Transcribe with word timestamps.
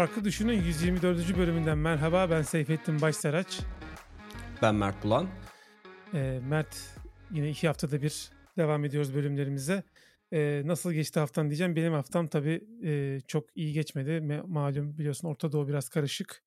Farklı 0.00 0.24
Düşünün 0.24 0.62
124. 0.62 1.36
bölümünden 1.38 1.78
merhaba. 1.78 2.30
Ben 2.30 2.42
Seyfettin 2.42 3.00
Başsaraç. 3.00 3.60
Ben 4.62 4.74
Mert 4.74 5.04
Bulan. 5.04 5.28
Ee, 6.14 6.40
Mert 6.48 6.98
yine 7.30 7.50
iki 7.50 7.66
haftada 7.66 8.02
bir 8.02 8.30
devam 8.56 8.84
ediyoruz 8.84 9.14
bölümlerimize. 9.14 9.82
Ee, 10.32 10.62
nasıl 10.64 10.92
geçti 10.92 11.20
haftan 11.20 11.50
diyeceğim. 11.50 11.76
Benim 11.76 11.92
haftam 11.92 12.26
tabii 12.26 12.64
e, 12.84 13.20
çok 13.26 13.56
iyi 13.56 13.72
geçmedi. 13.72 14.10
Me- 14.10 14.42
malum 14.46 14.98
biliyorsun 14.98 15.28
Orta 15.28 15.52
Doğu 15.52 15.68
biraz 15.68 15.88
karışık. 15.88 16.42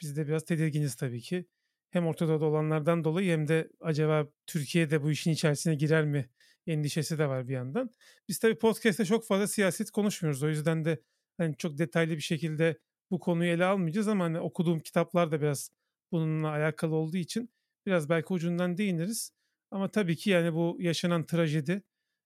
Biz 0.00 0.16
de 0.16 0.26
biraz 0.26 0.44
tedirginiz 0.44 0.94
tabii 0.94 1.20
ki. 1.20 1.46
Hem 1.90 2.06
Orta 2.06 2.28
Doğu'da 2.28 2.44
olanlardan 2.44 3.04
dolayı 3.04 3.32
hem 3.32 3.48
de 3.48 3.68
acaba 3.80 4.26
Türkiye'de 4.46 5.02
bu 5.02 5.10
işin 5.10 5.30
içerisine 5.30 5.74
girer 5.74 6.04
mi 6.04 6.28
endişesi 6.66 7.18
de 7.18 7.28
var 7.28 7.48
bir 7.48 7.54
yandan. 7.54 7.90
Biz 8.28 8.38
tabii 8.38 8.58
podcast'te 8.58 9.04
çok 9.04 9.26
fazla 9.26 9.46
siyaset 9.46 9.90
konuşmuyoruz. 9.90 10.42
O 10.42 10.48
yüzden 10.48 10.84
de 10.84 11.00
hani 11.38 11.56
çok 11.56 11.78
detaylı 11.78 12.16
bir 12.16 12.20
şekilde 12.20 12.76
bu 13.10 13.20
konuyu 13.20 13.50
ele 13.50 13.64
almayacağız 13.64 14.08
ama 14.08 14.24
hani 14.24 14.40
okuduğum 14.40 14.80
kitaplar 14.80 15.32
da 15.32 15.40
biraz 15.40 15.70
bununla 16.12 16.48
alakalı 16.48 16.94
olduğu 16.94 17.16
için 17.16 17.50
biraz 17.86 18.08
belki 18.08 18.32
ucundan 18.32 18.76
değiniriz. 18.76 19.32
Ama 19.70 19.90
tabii 19.90 20.16
ki 20.16 20.30
yani 20.30 20.54
bu 20.54 20.76
yaşanan 20.80 21.26
trajedi 21.26 21.82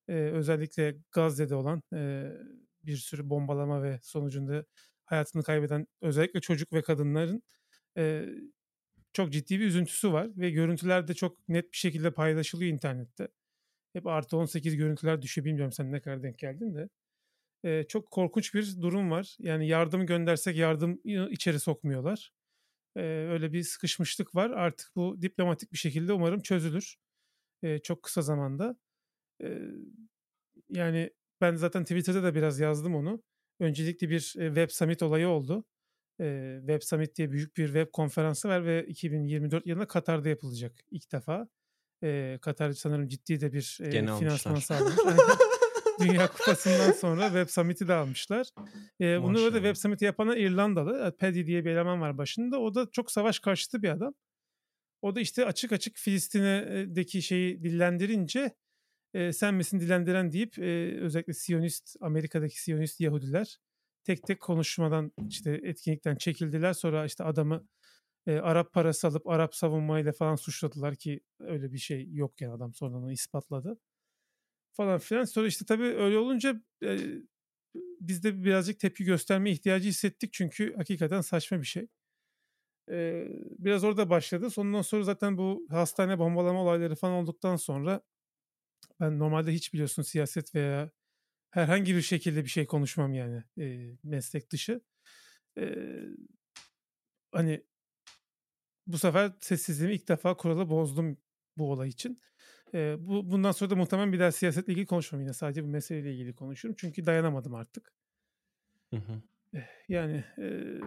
e, 0.08 0.12
özellikle 0.12 0.96
Gazze'de 1.12 1.54
olan 1.54 1.82
e, 1.94 2.30
bir 2.84 2.96
sürü 2.96 3.30
bombalama 3.30 3.82
ve 3.82 3.98
sonucunda 4.02 4.64
hayatını 5.04 5.42
kaybeden 5.42 5.86
özellikle 6.02 6.40
çocuk 6.40 6.72
ve 6.72 6.82
kadınların 6.82 7.42
e, 7.96 8.26
çok 9.12 9.32
ciddi 9.32 9.60
bir 9.60 9.66
üzüntüsü 9.66 10.12
var 10.12 10.30
ve 10.36 10.50
görüntüler 10.50 11.08
de 11.08 11.14
çok 11.14 11.48
net 11.48 11.72
bir 11.72 11.76
şekilde 11.76 12.10
paylaşılıyor 12.10 12.72
internette. 12.72 13.28
Hep 13.92 14.06
artı 14.06 14.36
18 14.36 14.76
görüntüler 14.76 15.22
düşüyor 15.22 15.44
bilmiyorum 15.44 15.72
sen 15.72 15.92
ne 15.92 16.00
kadar 16.00 16.22
denk 16.22 16.38
geldin 16.38 16.74
de. 16.74 16.88
E, 17.64 17.84
çok 17.88 18.10
korkunç 18.10 18.54
bir 18.54 18.82
durum 18.82 19.10
var. 19.10 19.36
Yani 19.38 19.68
yardım 19.68 20.06
göndersek 20.06 20.56
yardım 20.56 21.00
içeri 21.30 21.60
sokmuyorlar. 21.60 22.32
E, 22.96 23.00
öyle 23.02 23.52
bir 23.52 23.62
sıkışmışlık 23.62 24.34
var. 24.34 24.50
Artık 24.50 24.96
bu 24.96 25.22
diplomatik 25.22 25.72
bir 25.72 25.78
şekilde 25.78 26.12
umarım 26.12 26.40
çözülür. 26.40 26.96
E, 27.62 27.78
çok 27.78 28.02
kısa 28.02 28.22
zamanda. 28.22 28.76
E, 29.42 29.58
yani 30.70 31.10
ben 31.40 31.54
zaten 31.54 31.84
Twitter'da 31.84 32.22
da 32.22 32.34
biraz 32.34 32.60
yazdım 32.60 32.94
onu. 32.94 33.22
Öncelikle 33.60 34.10
bir 34.10 34.20
Web 34.20 34.70
Summit 34.70 35.02
olayı 35.02 35.28
oldu. 35.28 35.64
E, 36.20 36.56
Web 36.60 36.82
Summit 36.82 37.16
diye 37.16 37.32
büyük 37.32 37.56
bir 37.56 37.66
web 37.66 37.92
konferansı 37.92 38.48
var 38.48 38.64
ve 38.64 38.86
2024 38.86 39.66
yılında 39.66 39.86
Katar'da 39.86 40.28
yapılacak 40.28 40.72
ilk 40.90 41.12
defa. 41.12 41.48
E, 42.02 42.38
Katar 42.42 42.72
sanırım 42.72 43.08
ciddi 43.08 43.40
de 43.40 43.52
bir 43.52 43.78
e, 43.82 43.90
finansman 43.90 44.54
sağlamış. 44.54 44.96
Dünya 46.00 46.26
Kupası'ndan 46.28 46.92
sonra 46.92 47.26
Web 47.26 47.48
Summit'i 47.48 47.88
de 47.88 47.94
almışlar. 47.94 48.46
E, 49.00 49.22
bunu 49.22 49.52
da 49.52 49.56
Web 49.56 49.76
Summit'i 49.76 50.04
yapan 50.04 50.36
İrlandalı. 50.36 51.16
Paddy 51.16 51.46
diye 51.46 51.64
bir 51.64 51.70
eleman 51.70 52.00
var 52.00 52.18
başında. 52.18 52.60
O 52.60 52.74
da 52.74 52.90
çok 52.92 53.10
savaş 53.10 53.38
karşıtı 53.38 53.82
bir 53.82 53.88
adam. 53.88 54.14
O 55.02 55.14
da 55.14 55.20
işte 55.20 55.46
açık 55.46 55.72
açık 55.72 55.96
Filistin'deki 55.96 57.22
şeyi 57.22 57.62
dillendirince 57.62 58.54
e, 59.14 59.32
sen 59.32 59.54
misin 59.54 59.80
dilendiren 59.80 60.32
deyip 60.32 60.58
e, 60.58 61.00
özellikle 61.00 61.32
Siyonist, 61.32 61.96
Amerika'daki 62.00 62.62
Siyonist 62.62 63.00
Yahudiler 63.00 63.58
tek 64.04 64.22
tek 64.26 64.40
konuşmadan 64.40 65.12
işte 65.28 65.60
etkinlikten 65.62 66.16
çekildiler. 66.16 66.72
Sonra 66.72 67.04
işte 67.04 67.24
adamı 67.24 67.68
e, 68.26 68.38
Arap 68.38 68.72
parası 68.72 69.08
alıp 69.08 69.26
Arap 69.28 69.54
savunmayla 69.54 70.12
falan 70.12 70.36
suçladılar 70.36 70.96
ki 70.96 71.20
öyle 71.40 71.72
bir 71.72 71.78
şey 71.78 72.08
yok 72.12 72.40
yani 72.40 72.52
adam 72.54 72.74
sonradan 72.74 73.10
ispatladı. 73.10 73.78
Falan 74.72 74.98
filan. 74.98 75.24
Sonra 75.24 75.46
işte 75.46 75.64
tabii 75.64 75.84
öyle 75.84 76.18
olunca 76.18 76.62
e, 76.84 76.98
biz 78.00 78.24
de 78.24 78.44
birazcık 78.44 78.80
tepki 78.80 79.04
gösterme 79.04 79.50
ihtiyacı 79.50 79.88
hissettik 79.88 80.32
çünkü 80.32 80.74
hakikaten 80.76 81.20
saçma 81.20 81.60
bir 81.60 81.66
şey. 81.66 81.88
E, 82.90 83.26
biraz 83.58 83.84
orada 83.84 84.10
başladı. 84.10 84.50
Sonundan 84.50 84.82
sonra 84.82 85.02
zaten 85.02 85.38
bu 85.38 85.66
hastane 85.70 86.18
bombalama 86.18 86.62
olayları 86.62 86.96
falan 86.96 87.14
olduktan 87.14 87.56
sonra 87.56 88.00
ben 89.00 89.18
normalde 89.18 89.52
hiç 89.52 89.72
biliyorsun 89.72 90.02
siyaset 90.02 90.54
veya 90.54 90.90
herhangi 91.50 91.96
bir 91.96 92.02
şekilde 92.02 92.44
bir 92.44 92.50
şey 92.50 92.66
konuşmam 92.66 93.14
yani 93.14 93.44
e, 93.58 93.96
meslek 94.02 94.52
dışı. 94.52 94.80
E, 95.58 95.74
hani 97.32 97.64
bu 98.86 98.98
sefer 98.98 99.32
sessizliğimi 99.40 99.94
ilk 99.94 100.08
defa 100.08 100.36
kuralı 100.36 100.70
bozdum 100.70 101.18
bu 101.56 101.72
olay 101.72 101.88
için. 101.88 102.20
E, 102.74 102.96
bu 103.00 103.30
bundan 103.30 103.52
sonra 103.52 103.70
da 103.70 103.76
muhtemelen 103.76 104.12
bir 104.12 104.20
daha 104.20 104.32
siyasetle 104.32 104.72
ilgili 104.72 104.86
konuşmam 104.86 105.20
yine 105.20 105.32
sadece 105.32 105.64
bu 105.64 105.68
meseleyle 105.68 106.14
ilgili 106.14 106.34
konuşurum 106.34 106.74
çünkü 106.78 107.06
dayanamadım 107.06 107.54
artık. 107.54 107.92
Hı 108.94 108.96
hı. 108.96 109.22
Yani 109.88 110.24
e, 110.38 110.78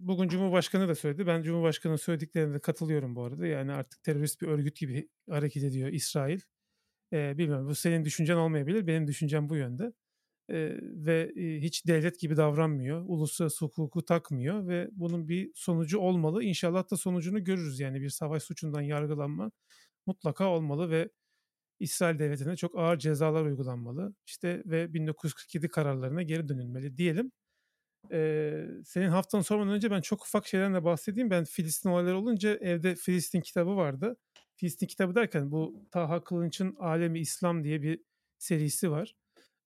bugün 0.00 0.28
Cumhurbaşkanı 0.28 0.88
da 0.88 0.94
söyledi. 0.94 1.26
Ben 1.26 1.42
Cumhurbaşkanı'nın 1.42 1.96
söylediklerine 1.96 2.54
de 2.54 2.58
katılıyorum 2.58 3.16
bu 3.16 3.24
arada. 3.24 3.46
Yani 3.46 3.72
artık 3.72 4.02
terörist 4.02 4.42
bir 4.42 4.46
örgüt 4.46 4.76
gibi 4.76 5.08
hareket 5.30 5.64
ediyor 5.64 5.88
İsrail. 5.88 6.40
E, 7.12 7.38
bilmiyorum 7.38 7.68
bu 7.68 7.74
senin 7.74 8.04
düşüncen 8.04 8.36
olmayabilir. 8.36 8.86
Benim 8.86 9.06
düşüncem 9.06 9.48
bu 9.48 9.56
yönde. 9.56 9.92
E, 10.48 10.78
ve 10.80 11.32
e, 11.36 11.60
hiç 11.60 11.86
devlet 11.86 12.20
gibi 12.20 12.36
davranmıyor. 12.36 13.04
Uluslararası 13.06 13.64
hukuku 13.64 14.04
takmıyor 14.04 14.68
ve 14.68 14.88
bunun 14.92 15.28
bir 15.28 15.50
sonucu 15.54 15.98
olmalı. 15.98 16.44
İnşallah 16.44 16.90
da 16.90 16.96
sonucunu 16.96 17.44
görürüz. 17.44 17.80
Yani 17.80 18.00
bir 18.00 18.10
savaş 18.10 18.42
suçundan 18.42 18.80
yargılanma 18.80 19.50
mutlaka 20.06 20.48
olmalı 20.48 20.90
ve 20.90 21.08
İsrail 21.82 22.18
devletine 22.18 22.56
çok 22.56 22.78
ağır 22.78 22.98
cezalar 22.98 23.44
uygulanmalı. 23.44 24.14
İşte 24.26 24.62
ve 24.66 24.94
1947 24.94 25.68
kararlarına 25.68 26.22
geri 26.22 26.48
dönülmeli 26.48 26.96
diyelim. 26.96 27.32
Ee, 28.12 28.66
senin 28.84 29.08
haftan 29.08 29.40
sormadan 29.40 29.72
önce 29.72 29.90
ben 29.90 30.00
çok 30.00 30.24
ufak 30.24 30.46
şeylerden 30.46 30.74
de 30.74 30.84
bahsedeyim. 30.84 31.30
Ben 31.30 31.44
Filistin 31.44 31.90
olayları 31.90 32.18
olunca 32.18 32.54
evde 32.54 32.94
Filistin 32.94 33.40
kitabı 33.40 33.76
vardı. 33.76 34.16
Filistin 34.56 34.86
kitabı 34.86 35.14
derken 35.14 35.50
bu 35.50 35.86
Taha 35.90 36.24
Kılınç'ın 36.24 36.76
Alemi 36.78 37.20
İslam 37.20 37.64
diye 37.64 37.82
bir 37.82 38.00
serisi 38.38 38.90
var. 38.90 39.14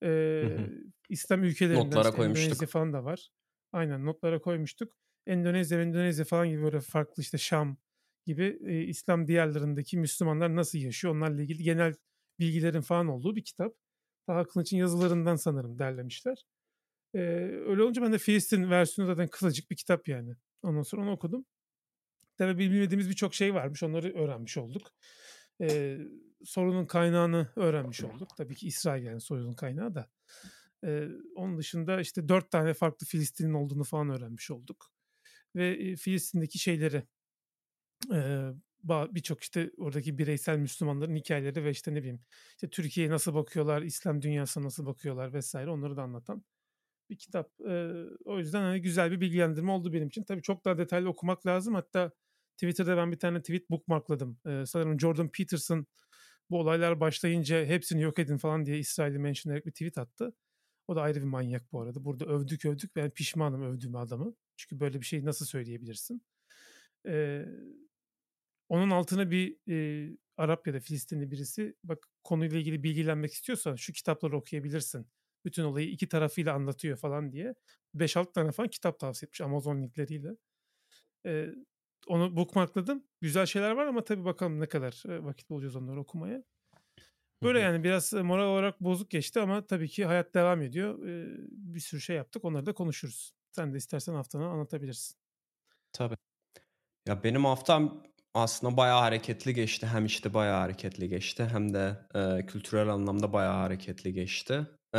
Ee, 0.02 0.06
hı 0.06 0.46
hı. 0.46 0.70
İslam 1.08 1.44
ülkelerinden 1.44 1.86
notlara 1.86 2.08
işte, 2.08 2.16
koymuştuk. 2.16 2.44
Endonezya 2.44 2.68
falan 2.68 2.92
da 2.92 3.04
var. 3.04 3.28
Aynen 3.72 4.06
notlara 4.06 4.40
koymuştuk. 4.40 4.92
Endonezya, 5.26 5.82
Endonezya 5.82 6.24
falan 6.24 6.48
gibi 6.48 6.62
böyle 6.62 6.80
farklı 6.80 7.22
işte 7.22 7.38
Şam 7.38 7.76
gibi 8.26 8.58
e, 8.66 8.82
İslam 8.82 9.26
diyarlarındaki 9.26 9.98
Müslümanlar 9.98 10.56
nasıl 10.56 10.78
yaşıyor 10.78 11.14
onlarla 11.14 11.42
ilgili 11.42 11.62
genel 11.62 11.94
bilgilerin 12.38 12.80
falan 12.80 13.08
olduğu 13.08 13.36
bir 13.36 13.44
kitap. 13.44 13.74
Taha 14.26 14.44
Kılıç'ın 14.44 14.76
yazılarından 14.76 15.36
sanırım 15.36 15.78
derlemişler. 15.78 16.46
Ee, 17.14 17.18
öyle 17.66 17.82
olunca 17.82 18.02
ben 18.02 18.12
de 18.12 18.18
Filistin 18.18 18.70
versiyonu 18.70 19.10
zaten 19.10 19.28
kısacık 19.28 19.70
bir 19.70 19.76
kitap 19.76 20.08
yani. 20.08 20.34
Ondan 20.62 20.82
sonra 20.82 21.02
onu 21.02 21.12
okudum. 21.12 21.44
Tabii 22.36 22.58
bilmediğimiz 22.58 23.10
birçok 23.10 23.34
şey 23.34 23.54
varmış. 23.54 23.82
Onları 23.82 24.14
öğrenmiş 24.14 24.56
olduk. 24.56 24.92
Ee, 25.60 25.98
sorunun 26.44 26.86
kaynağını 26.86 27.52
öğrenmiş 27.56 28.04
olduk. 28.04 28.28
Tabii 28.36 28.54
ki 28.54 28.66
İsrail 28.66 29.04
yani 29.04 29.20
sorunun 29.20 29.52
kaynağı 29.52 29.94
da. 29.94 30.10
Ee, 30.84 31.08
onun 31.34 31.58
dışında 31.58 32.00
işte 32.00 32.28
dört 32.28 32.50
tane 32.50 32.74
farklı 32.74 33.06
Filistin'in 33.06 33.54
olduğunu 33.54 33.84
falan 33.84 34.10
öğrenmiş 34.10 34.50
olduk. 34.50 34.92
Ve 35.54 35.68
e, 35.68 35.96
Filistin'deki 35.96 36.58
şeyleri 36.58 37.02
e, 38.12 38.50
birçok 38.84 39.42
işte 39.42 39.70
oradaki 39.78 40.18
bireysel 40.18 40.58
Müslümanların 40.58 41.16
hikayeleri 41.16 41.64
ve 41.64 41.70
işte 41.70 41.94
ne 41.94 41.98
bileyim 41.98 42.20
işte 42.50 42.70
Türkiye'ye 42.70 43.12
nasıl 43.12 43.34
bakıyorlar, 43.34 43.82
İslam 43.82 44.22
dünyasına 44.22 44.64
nasıl 44.64 44.86
bakıyorlar 44.86 45.32
vesaire 45.32 45.70
onları 45.70 45.96
da 45.96 46.02
anlatan 46.02 46.44
bir 47.10 47.18
kitap. 47.18 47.50
Ee, 47.68 47.92
o 48.24 48.38
yüzden 48.38 48.62
hani 48.62 48.82
güzel 48.82 49.10
bir 49.10 49.20
bilgilendirme 49.20 49.72
oldu 49.72 49.92
benim 49.92 50.08
için. 50.08 50.22
Tabii 50.22 50.42
çok 50.42 50.64
daha 50.64 50.78
detaylı 50.78 51.08
okumak 51.08 51.46
lazım. 51.46 51.74
Hatta 51.74 52.12
Twitter'da 52.56 52.96
ben 52.96 53.12
bir 53.12 53.18
tane 53.18 53.40
tweet 53.40 53.70
bookmarkladım. 53.70 54.38
Ee, 54.46 54.64
sanırım 54.66 55.00
Jordan 55.00 55.28
Peterson 55.28 55.86
bu 56.50 56.58
olaylar 56.60 57.00
başlayınca 57.00 57.64
hepsini 57.66 58.02
yok 58.02 58.18
edin 58.18 58.36
falan 58.38 58.66
diye 58.66 58.78
İsrail'i 58.78 59.18
mention 59.18 59.52
ederek 59.52 59.66
bir 59.66 59.72
tweet 59.72 59.98
attı. 59.98 60.34
O 60.88 60.96
da 60.96 61.02
ayrı 61.02 61.20
bir 61.20 61.24
manyak 61.24 61.72
bu 61.72 61.80
arada. 61.80 62.04
Burada 62.04 62.24
övdük 62.26 62.64
övdük. 62.64 62.96
Ben 62.96 63.10
pişmanım 63.10 63.62
övdüğüm 63.62 63.96
adamı. 63.96 64.34
Çünkü 64.56 64.80
böyle 64.80 65.00
bir 65.00 65.06
şeyi 65.06 65.24
nasıl 65.24 65.46
söyleyebilirsin? 65.46 66.22
Ee, 67.06 67.46
onun 68.68 68.90
altına 68.90 69.30
bir 69.30 69.56
e, 69.68 70.16
Arap 70.36 70.66
ya 70.66 70.74
da 70.74 70.80
Filistinli 70.80 71.30
birisi 71.30 71.76
bak 71.84 72.08
konuyla 72.24 72.58
ilgili 72.58 72.82
bilgilenmek 72.82 73.32
istiyorsan 73.32 73.74
şu 73.74 73.92
kitapları 73.92 74.36
okuyabilirsin. 74.36 75.06
Bütün 75.44 75.64
olayı 75.64 75.88
iki 75.88 76.08
tarafıyla 76.08 76.54
anlatıyor 76.54 76.96
falan 76.96 77.32
diye. 77.32 77.54
5-6 77.94 78.32
tane 78.32 78.52
falan 78.52 78.70
kitap 78.70 78.98
tavsiye 78.98 79.26
etmiş 79.26 79.40
Amazon 79.40 79.82
linkleriyle. 79.82 80.36
Ee, 81.26 81.48
onu 82.06 82.36
bookmarkladım. 82.36 83.04
Güzel 83.20 83.46
şeyler 83.46 83.70
var 83.70 83.86
ama 83.86 84.04
tabii 84.04 84.24
bakalım 84.24 84.60
ne 84.60 84.66
kadar 84.66 85.02
vakit 85.06 85.50
bulacağız 85.50 85.76
onları 85.76 86.00
okumaya. 86.00 86.42
Böyle 87.42 87.60
yani 87.60 87.84
biraz 87.84 88.12
moral 88.12 88.46
olarak 88.46 88.80
bozuk 88.80 89.10
geçti 89.10 89.40
ama 89.40 89.66
tabii 89.66 89.88
ki 89.88 90.04
hayat 90.04 90.34
devam 90.34 90.62
ediyor. 90.62 90.98
Bir 91.50 91.80
sürü 91.80 92.00
şey 92.00 92.16
yaptık. 92.16 92.44
Onları 92.44 92.66
da 92.66 92.72
konuşuruz. 92.72 93.32
Sen 93.50 93.72
de 93.72 93.76
istersen 93.76 94.14
haftanı 94.14 94.46
anlatabilirsin. 94.46 95.16
Tabii. 95.92 96.16
Ya 97.06 97.24
benim 97.24 97.44
haftam 97.44 98.02
aslında 98.36 98.76
bayağı 98.76 99.00
hareketli 99.00 99.54
geçti. 99.54 99.86
Hem 99.86 100.06
işte 100.06 100.34
bayağı 100.34 100.60
hareketli 100.60 101.08
geçti 101.08 101.48
hem 101.52 101.74
de 101.74 101.98
e, 102.14 102.46
kültürel 102.46 102.88
anlamda 102.88 103.32
bayağı 103.32 103.54
hareketli 103.56 104.12
geçti. 104.12 104.66
E, 104.94 104.98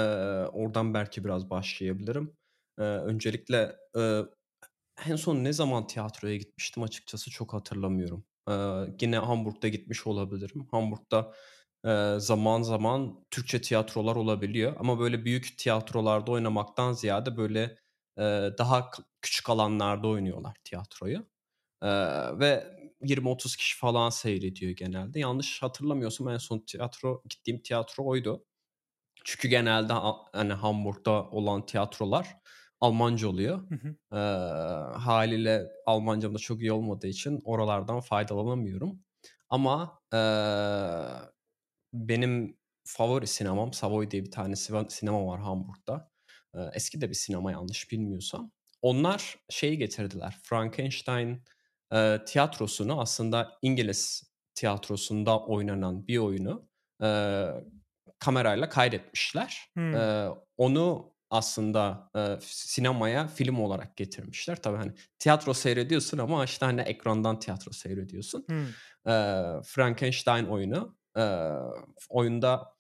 oradan 0.53 0.93
belki 0.93 1.23
biraz 1.25 1.49
başlayabilirim. 1.49 2.33
E, 2.79 2.81
öncelikle 2.83 3.75
e, 3.97 4.21
en 5.07 5.15
son 5.15 5.43
ne 5.43 5.53
zaman 5.53 5.87
tiyatroya 5.87 6.35
gitmiştim 6.37 6.83
açıkçası 6.83 7.31
çok 7.31 7.53
hatırlamıyorum. 7.53 8.25
Eee, 8.49 8.95
yine 9.01 9.17
Hamburg'da 9.17 9.67
gitmiş 9.67 10.07
olabilirim. 10.07 10.67
Hamburg'da, 10.71 11.33
eee, 11.85 12.15
zaman 12.19 12.61
zaman 12.61 13.25
Türkçe 13.31 13.61
tiyatrolar 13.61 14.15
olabiliyor 14.15 14.75
ama 14.79 14.99
böyle 14.99 15.25
büyük 15.25 15.57
tiyatrolarda 15.57 16.31
oynamaktan 16.31 16.93
ziyade 16.93 17.37
böyle, 17.37 17.77
eee, 18.17 18.53
daha 18.57 18.91
küçük 19.21 19.49
alanlarda 19.49 20.07
oynuyorlar 20.07 20.55
tiyatroyu. 20.63 21.27
Eee, 21.83 22.39
ve 22.39 22.76
20-30 23.03 23.55
kişi 23.55 23.77
falan 23.77 24.09
seyrediyor 24.09 24.71
genelde. 24.71 25.19
Yanlış 25.19 25.61
hatırlamıyorsam 25.63 26.29
en 26.29 26.38
son 26.38 26.59
tiyatro 26.59 27.23
gittiğim 27.29 27.61
tiyatro 27.61 28.05
oydu. 28.07 28.45
Çünkü 29.25 29.47
genelde 29.47 29.94
hani 30.33 30.53
Hamburg'da 30.53 31.11
olan 31.29 31.65
tiyatrolar 31.65 32.38
Almanca 32.81 33.27
oluyor. 33.27 33.57
Hı 33.69 33.75
hı. 33.75 33.95
Eee, 34.13 34.17
hâliyle 34.99 35.67
Almancam 35.85 36.33
da 36.35 36.39
çok 36.39 36.61
iyi 36.61 36.71
olmadığı 36.71 37.07
için 37.07 37.41
oralardan 37.45 37.99
faydalanamıyorum. 38.01 38.99
Ama, 39.49 40.01
eee, 40.13 40.19
benim 41.94 42.57
favori 42.85 43.27
sinemam 43.27 43.73
Savoy 43.73 44.11
diye 44.11 44.25
bir 44.25 44.31
tane 44.31 44.55
sinema 44.89 45.27
var 45.27 45.41
Hamburg'da. 45.41 46.11
Eee, 46.55 46.71
eski 46.73 47.01
de 47.01 47.09
bir 47.09 47.15
sinema 47.15 47.51
yanlış 47.51 47.91
bilmiyorsam. 47.91 48.51
Onlar 48.81 49.35
şeyi 49.49 49.77
getirdiler, 49.77 50.38
Frankenstein, 50.44 51.44
eee, 51.93 52.25
tiyatrosunu 52.25 53.01
aslında 53.01 53.51
İngiliz 53.61 54.23
tiyatrosunda 54.55 55.39
oynanan 55.39 56.07
bir 56.07 56.17
oyunu, 56.17 56.69
eee, 57.01 57.53
kamerayla 58.19 58.69
kaydetmişler. 58.69 59.61
Hımm. 59.75 59.93
Eee, 59.93 60.29
onu 60.57 61.13
aslında, 61.29 62.11
eee, 62.15 62.37
sinemaya 62.41 63.27
film 63.27 63.59
olarak 63.59 63.97
getirmişler. 63.97 64.61
Tabii, 64.61 64.77
hani, 64.77 64.91
tiyatro 65.19 65.53
seyrediyorsun 65.53 66.17
ama, 66.17 66.45
işte, 66.45 66.65
hani, 66.65 66.81
ekrandan 66.81 67.39
tiyatro 67.39 67.71
seyrediyorsun. 67.71 68.45
Hımm. 68.49 68.77
Eee, 69.07 69.45
Frankenstein 69.65 70.45
oyunu. 70.45 70.97
Eee, 71.17 71.51
oyunda 72.09 72.76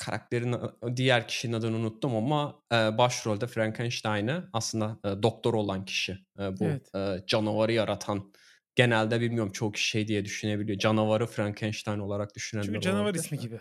karakterin 0.00 0.56
diğer 0.96 1.28
kişinin 1.28 1.52
adını 1.52 1.76
unuttum 1.76 2.16
ama, 2.16 2.62
eee, 2.72 2.98
başrolde 2.98 3.46
Frankenstein'ı 3.46 4.50
aslında, 4.52 4.98
eee, 5.04 5.22
doktor 5.22 5.54
olan 5.54 5.84
kişi, 5.84 6.18
eee, 6.38 6.50
bu, 6.60 6.82
Evet. 6.82 6.92
eee, 6.94 7.24
canavarı 7.26 7.72
yaratan 7.72 8.32
genelde 8.76 9.20
bilmiyorum 9.20 9.52
çoğu 9.52 9.72
kişi 9.72 9.88
şey 9.88 10.08
diye 10.08 10.24
düşünebiliyor, 10.24 10.78
canavarı 10.78 11.26
Frankenstein 11.26 11.98
olarak 11.98 12.34
Çünkü 12.60 12.80
düşünenler 12.80 12.80
canavar 12.80 13.14
olabilir. 13.14 13.14
ismi 13.14 13.38
gibi. 13.38 13.60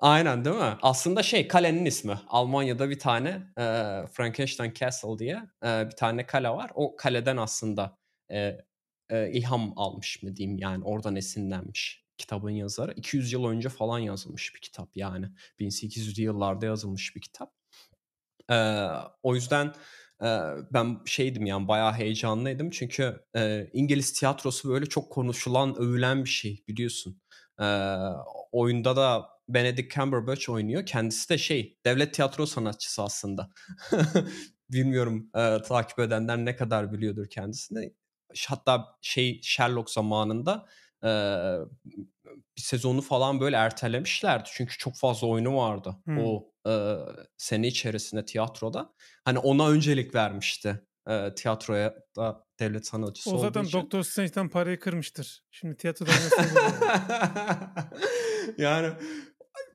Aynen, 0.00 0.44
değil 0.44 0.56
mi? 0.56 0.78
Aslında 0.82 1.22
şey, 1.22 1.48
kalenin 1.48 1.84
ismi. 1.84 2.18
Almanya'da 2.28 2.90
bir 2.90 2.98
tane, 2.98 3.28
eee, 3.58 4.04
Frankenstein 4.12 4.72
Castle 4.74 5.18
diye, 5.18 5.42
eee, 5.64 5.86
bir 5.90 5.96
tane 5.96 6.26
kale 6.26 6.48
var. 6.50 6.70
O 6.74 6.96
kaleden 6.96 7.36
aslında, 7.36 7.98
eee, 8.30 8.66
eee, 9.10 9.30
ilham 9.34 9.72
almış 9.76 10.22
mı 10.22 10.36
diyeyim, 10.36 10.58
yani 10.58 10.84
oradan 10.84 11.16
esinlenmiş 11.16 12.03
kitabın 12.18 12.50
yazarı. 12.50 12.92
200 12.96 13.32
yıl 13.32 13.44
önce 13.44 13.68
falan 13.68 13.98
yazılmış 13.98 14.54
bir 14.54 14.60
kitap 14.60 14.96
yani. 14.96 15.26
1800'lü 15.58 16.22
yıllarda 16.22 16.66
yazılmış 16.66 17.16
bir 17.16 17.20
kitap. 17.20 17.52
Eee, 18.50 18.88
o 19.22 19.34
yüzden, 19.34 19.74
eee, 20.22 20.40
ben 20.72 21.00
şeydim 21.06 21.46
yani 21.46 21.68
bayağı 21.68 21.92
heyecanlıydım 21.92 22.70
çünkü, 22.70 23.20
eee, 23.34 23.70
İngiliz 23.72 24.12
tiyatrosu 24.12 24.68
böyle 24.70 24.86
çok 24.86 25.12
konuşulan, 25.12 25.76
övülen 25.78 26.24
bir 26.24 26.28
şey 26.30 26.64
biliyorsun. 26.68 27.20
Eee, 27.60 27.98
oyunda 28.52 28.96
da 28.96 29.26
Benedict 29.48 29.94
Cumberbatch 29.94 30.50
oynuyor. 30.50 30.86
Kendisi 30.86 31.28
de 31.30 31.38
şey, 31.38 31.78
devlet 31.86 32.14
tiyatro 32.14 32.46
sanatçısı 32.46 33.02
aslında. 33.02 33.50
Bilmiyorum, 34.70 35.30
eee, 35.36 35.62
takip 35.62 35.98
edenler 35.98 36.36
ne 36.38 36.56
kadar 36.56 36.92
biliyordur 36.92 37.26
kendisini. 37.30 37.94
Hatta 38.48 38.86
şey, 39.02 39.40
Sherlock 39.42 39.90
zamanında, 39.90 40.66
bir 42.56 42.62
sezonu 42.62 43.00
falan 43.02 43.40
böyle 43.40 43.56
ertelemişlerdi. 43.56 44.48
Çünkü 44.52 44.78
çok 44.78 44.96
fazla 44.96 45.26
oyunu 45.26 45.56
vardı 45.56 45.96
Hımm. 46.04 46.18
o, 46.18 46.52
eee, 46.66 46.98
sene 47.36 47.66
içerisinde 47.68 48.24
tiyatroda. 48.24 48.94
Hani 49.24 49.38
ona 49.38 49.68
öncelik 49.68 50.14
vermişti, 50.14 50.80
eee, 51.08 51.34
tiyatroya 51.34 51.94
da 52.16 52.44
devlet 52.60 52.86
sanatçısı 52.86 53.34
O 53.34 53.38
zaten. 53.38 53.66
Doktor 53.72 54.02
Strange'den 54.02 54.48
parayı 54.48 54.80
kırmıştır. 54.80 55.42
Şimdi 55.50 55.76
tiyatroda 55.76 56.10
oynasaydı 56.18 56.54
yani. 58.58 58.92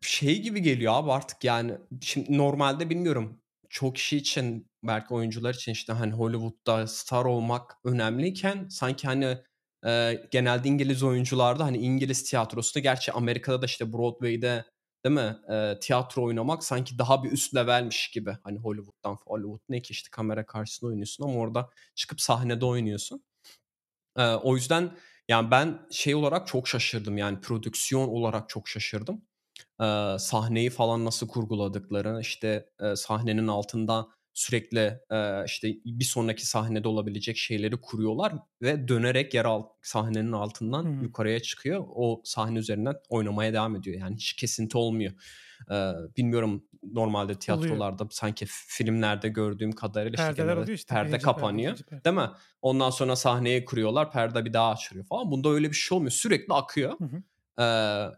Şey 0.01 0.41
gibi 0.41 0.61
geliyor 0.61 0.93
abi 0.95 1.11
artık 1.11 1.43
yani 1.43 1.77
şimdi 2.01 2.37
normalde 2.37 2.89
bilmiyorum 2.89 3.41
çoğu 3.69 3.93
kişi 3.93 4.17
için 4.17 4.67
belki 4.83 5.13
oyuncular 5.13 5.53
için 5.53 5.71
işte 5.71 5.93
hani 5.93 6.13
Hollywood'da 6.13 6.87
star 6.87 7.25
olmak 7.25 7.71
önemliyken 7.85 8.67
sanki 8.69 9.07
hani 9.07 9.37
eee, 9.85 10.27
genelde 10.31 10.69
İngiliz 10.69 11.03
oyuncularda 11.03 11.65
hani 11.65 11.77
İngiliz 11.77 12.23
tiyatrosunda 12.29 12.79
gerçi 12.83 13.11
Amerika'da 13.11 13.61
da 13.61 13.65
işte 13.65 13.93
Broadway'de 13.93 14.65
değil 15.05 15.15
mi 15.15 15.37
eee, 15.49 15.79
tiyatro 15.81 16.23
oynamak 16.23 16.63
sanki 16.63 16.97
daha 16.99 17.23
bir 17.23 17.31
üst 17.31 17.55
levelmiş 17.55 18.11
gibi. 18.11 18.37
Hani 18.43 18.59
Hollywood'dan 18.59 19.17
Hollywood 19.27 19.61
ne 19.69 19.81
ki 19.81 19.91
işte 19.91 20.09
kamera 20.11 20.45
karşısında 20.45 20.89
oynuyorsun 20.89 21.23
ama 21.23 21.33
orada 21.39 21.69
çıkıp 21.95 22.21
sahnede 22.21 22.65
oynuyorsun. 22.65 23.23
Eee, 24.17 24.25
o 24.43 24.55
yüzden 24.55 24.91
yani 25.29 25.51
ben 25.51 25.79
şey 25.91 26.15
olarak 26.15 26.47
çok 26.47 26.67
şaşırdım 26.67 27.17
yani 27.17 27.41
prodüksiyon 27.41 28.07
olarak 28.07 28.49
çok 28.49 28.67
şaşırdım. 28.67 29.21
Eee, 29.81 30.17
sahneyi 30.19 30.69
falan 30.69 31.05
nasıl 31.05 31.27
kurguladıklarını, 31.27 32.21
işte, 32.21 32.69
eee, 32.81 32.95
sahnenin 32.95 33.47
altında 33.47 34.07
sürekli, 34.39 34.99
eee, 35.11 35.43
işte, 35.47 35.67
bir 35.85 36.03
sonraki 36.05 36.45
sahnede 36.47 36.87
olabilecek 36.87 37.37
şeyleri 37.37 37.77
kuruyorlar 37.81 38.33
ve 38.61 38.87
dönerek 38.87 39.33
yer 39.33 39.45
alt 39.45 39.71
sahnenin 39.81 40.31
altından 40.31 40.91
hı. 40.91 40.93
yukarıya 40.99 41.39
çıkıyor. 41.39 41.85
O 41.87 42.21
sahne 42.25 42.59
üzerinden 42.59 42.95
oynamaya 43.09 43.53
devam 43.53 43.75
ediyor. 43.75 43.99
Yani 43.99 44.15
hiç 44.15 44.33
kesinti 44.33 44.77
olmuyor. 44.77 45.13
Eee, 45.71 45.93
bilmiyorum 46.17 46.65
normalde 46.83 47.35
Oluyor. 47.47 47.83
tiyatrolarda 47.83 48.07
sanki 48.11 48.45
f 48.45 48.51
filmlerde 48.67 49.29
gördüğüm 49.29 49.71
kadarıyla, 49.71 50.15
işte, 50.15 50.33
Perdeler 50.33 50.33
genelde 50.33 50.57
oluyor 50.57 50.77
işte. 50.77 50.95
perde 50.95 51.01
birinci 51.01 51.31
perde, 51.31 51.55
kapanıyor, 51.55 51.55
2'nci 51.55 51.83
perde. 51.83 52.05
değil 52.05 52.15
mi? 52.15 52.29
Ondan 52.61 52.89
sonra 52.89 53.15
sahneyi 53.15 53.65
kuruyorlar, 53.65 54.11
perde 54.11 54.45
bir 54.45 54.53
daha 54.53 54.71
açılıyor 54.71 55.05
falan. 55.05 55.31
Bunda 55.31 55.49
öyle 55.49 55.69
bir 55.69 55.75
şey 55.75 55.95
olmuyor. 55.95 56.11
Sürekli 56.11 56.53
akıyor. 56.53 56.93
Hı 56.97 57.03
hı. 57.05 57.23
Eee, 57.59 58.09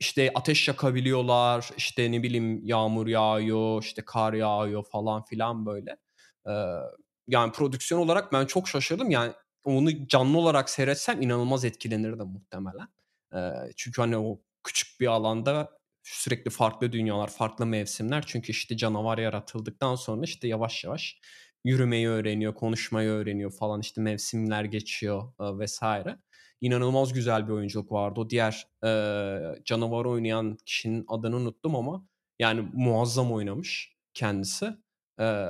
işte, 0.00 0.30
ateş 0.34 0.68
yakabiliyorlar, 0.68 1.70
işte, 1.76 2.12
ne 2.12 2.22
bileyim, 2.22 2.60
yağmur 2.66 3.06
yağıyor, 3.06 3.82
işte, 3.82 4.02
kar 4.06 4.32
yağıyor 4.32 4.84
falan 4.92 5.24
filan 5.24 5.66
böyle. 5.66 5.96
Eee, 6.46 6.76
yani 7.28 7.52
prodüksiyon 7.52 8.00
olarak 8.00 8.32
ben 8.32 8.46
çok 8.46 8.68
şaşırdım. 8.68 9.10
Yani 9.10 9.32
onu 9.64 10.06
canlı 10.08 10.38
olarak 10.38 10.70
seyretsem 10.70 11.22
inanılmaz 11.22 11.64
etkilenirdim 11.64 12.26
muhtemelen. 12.26 12.88
Eee, 13.34 13.72
çünkü, 13.76 14.00
hani, 14.02 14.16
o 14.18 14.40
küçük 14.64 15.00
bir 15.00 15.06
alanda 15.06 15.70
sürekli 16.02 16.50
farklı 16.50 16.92
dünyalar, 16.92 17.28
farklı 17.30 17.66
mevsimler. 17.66 18.24
Çünkü, 18.26 18.50
işte, 18.52 18.76
canavar 18.76 19.18
yaratıldıktan 19.18 19.94
sonra, 19.94 20.22
işte, 20.24 20.48
yavaş 20.48 20.84
yavaş 20.84 21.18
yürümeyi 21.64 22.08
öğreniyor, 22.08 22.54
konuşmayı 22.54 23.08
öğreniyor 23.10 23.52
falan, 23.52 23.80
işte, 23.80 24.00
mevsimler 24.00 24.64
geçiyor, 24.64 25.32
eee, 25.40 25.66
vs. 25.66 25.82
İnanılmaz 26.60 27.12
güzel 27.12 27.48
bir 27.48 27.52
oyunculuk 27.52 27.92
vardı. 27.92 28.20
O 28.20 28.30
diğer, 28.30 28.66
eee, 28.84 29.62
canavarı 29.64 30.08
oynayan 30.10 30.58
kişinin 30.66 31.04
adını 31.08 31.36
unuttum 31.36 31.76
ama 31.76 32.06
yani 32.38 32.68
muazzam 32.74 33.32
oynamış 33.32 33.96
kendisi. 34.14 34.66
Eee, 35.20 35.48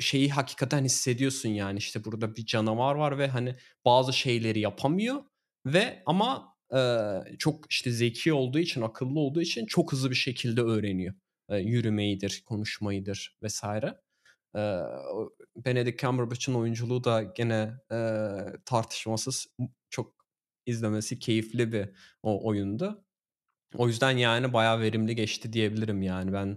şeyi 0.00 0.30
hakikaten 0.30 0.84
hissediyorsun 0.84 1.48
yani, 1.48 1.78
işte, 1.78 2.04
burada 2.04 2.36
bir 2.36 2.46
canavar 2.46 2.94
var 2.94 3.18
ve, 3.18 3.28
hani, 3.28 3.54
bazı 3.84 4.12
şeyleri 4.12 4.60
yapamıyor 4.60 5.22
ve 5.66 6.02
ama, 6.06 6.54
eee, 6.72 7.24
çok, 7.38 7.72
işte, 7.72 7.90
zeki 7.92 8.32
olduğu 8.32 8.58
için, 8.58 8.82
akıllı 8.82 9.20
olduğu 9.20 9.42
için 9.42 9.66
çok 9.66 9.92
hızlı 9.92 10.10
bir 10.10 10.16
şekilde 10.16 10.60
öğreniyor. 10.62 11.14
Eee, 11.50 11.58
yürümeyidir, 11.58 12.42
konuşmayıdır. 12.46 13.36
Eee, 14.56 14.62
o 15.14 15.30
Benedict 15.56 16.00
Cumberbatch'ın 16.00 16.54
oyunculuğu 16.54 17.04
da 17.04 17.22
gene, 17.22 17.72
eee, 17.92 18.52
tartışmasız 18.64 19.46
çok 19.90 20.14
izlemesi 20.66 21.18
keyifli 21.18 21.72
bir 21.72 21.88
o 22.22 22.46
oyundu. 22.48 23.04
O 23.76 23.88
yüzden, 23.88 24.10
yani, 24.18 24.52
bayağı 24.52 24.80
verimli 24.80 25.16
geçti 25.16 25.52
diyebilirim, 25.52 26.02
yani. 26.02 26.32
Ben, 26.32 26.48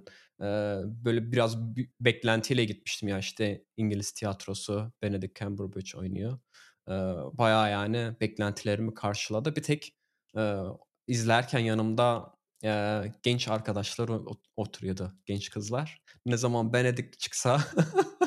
eee, 0.41 0.77
böyle 0.85 1.31
biraz 1.31 1.57
beklentiyle 2.01 2.65
gitmiştim. 2.65 3.09
Ya, 3.09 3.19
işte, 3.19 3.65
İngiliz 3.77 4.11
tiyatrosu, 4.11 4.91
Benedict 5.01 5.39
Cumberbatch 5.39 5.95
oynuyor. 5.97 6.39
Eee, 6.89 6.95
bayağı, 7.33 7.71
yani, 7.71 8.15
beklentilerimi 8.21 8.93
karşıladı. 8.93 9.55
Bir 9.55 9.63
tek, 9.63 9.95
eee, 10.37 10.57
izlerken 11.07 11.59
yanımda, 11.59 12.33
eee, 12.63 13.13
genç 13.23 13.47
arkadaşlar 13.47 14.09
oturuyordu, 14.57 15.13
genç 15.25 15.49
kızlar. 15.49 16.01
Ne 16.25 16.37
zaman 16.37 16.73
Benedict 16.73 17.19
çıksa 17.19 17.61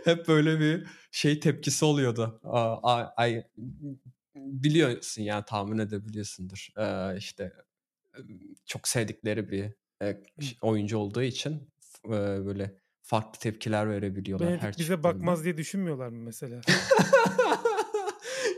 hep 0.04 0.28
böyle 0.28 0.60
bir 0.60 0.86
şey 1.10 1.40
tepkisi 1.40 1.84
oluyordu. 1.84 2.40
Ay 2.82 3.04
ay 3.16 3.44
biliyorsun, 4.36 5.22
yani, 5.22 5.44
tahmin 5.46 5.78
edebiliyorsundur. 5.78 6.68
Eee, 6.78 7.14
işte, 7.18 7.52
çok 8.66 8.88
sevdikleri 8.88 9.50
bir, 9.50 9.72
ş 10.40 10.56
oyuncu 10.62 10.98
olduğu 10.98 11.22
için 11.22 11.70
böyle 12.44 12.80
farklı 13.02 13.40
tepkiler 13.40 13.90
verebiliyorlar 13.90 14.48
her 14.48 14.58
Benedict 14.60 14.78
bize 14.78 14.94
çıktığında. 14.94 15.14
bakmaz 15.14 15.44
diye 15.44 15.56
düşünmüyorlar 15.56 16.08
mı 16.08 16.22
mesela? 16.22 16.60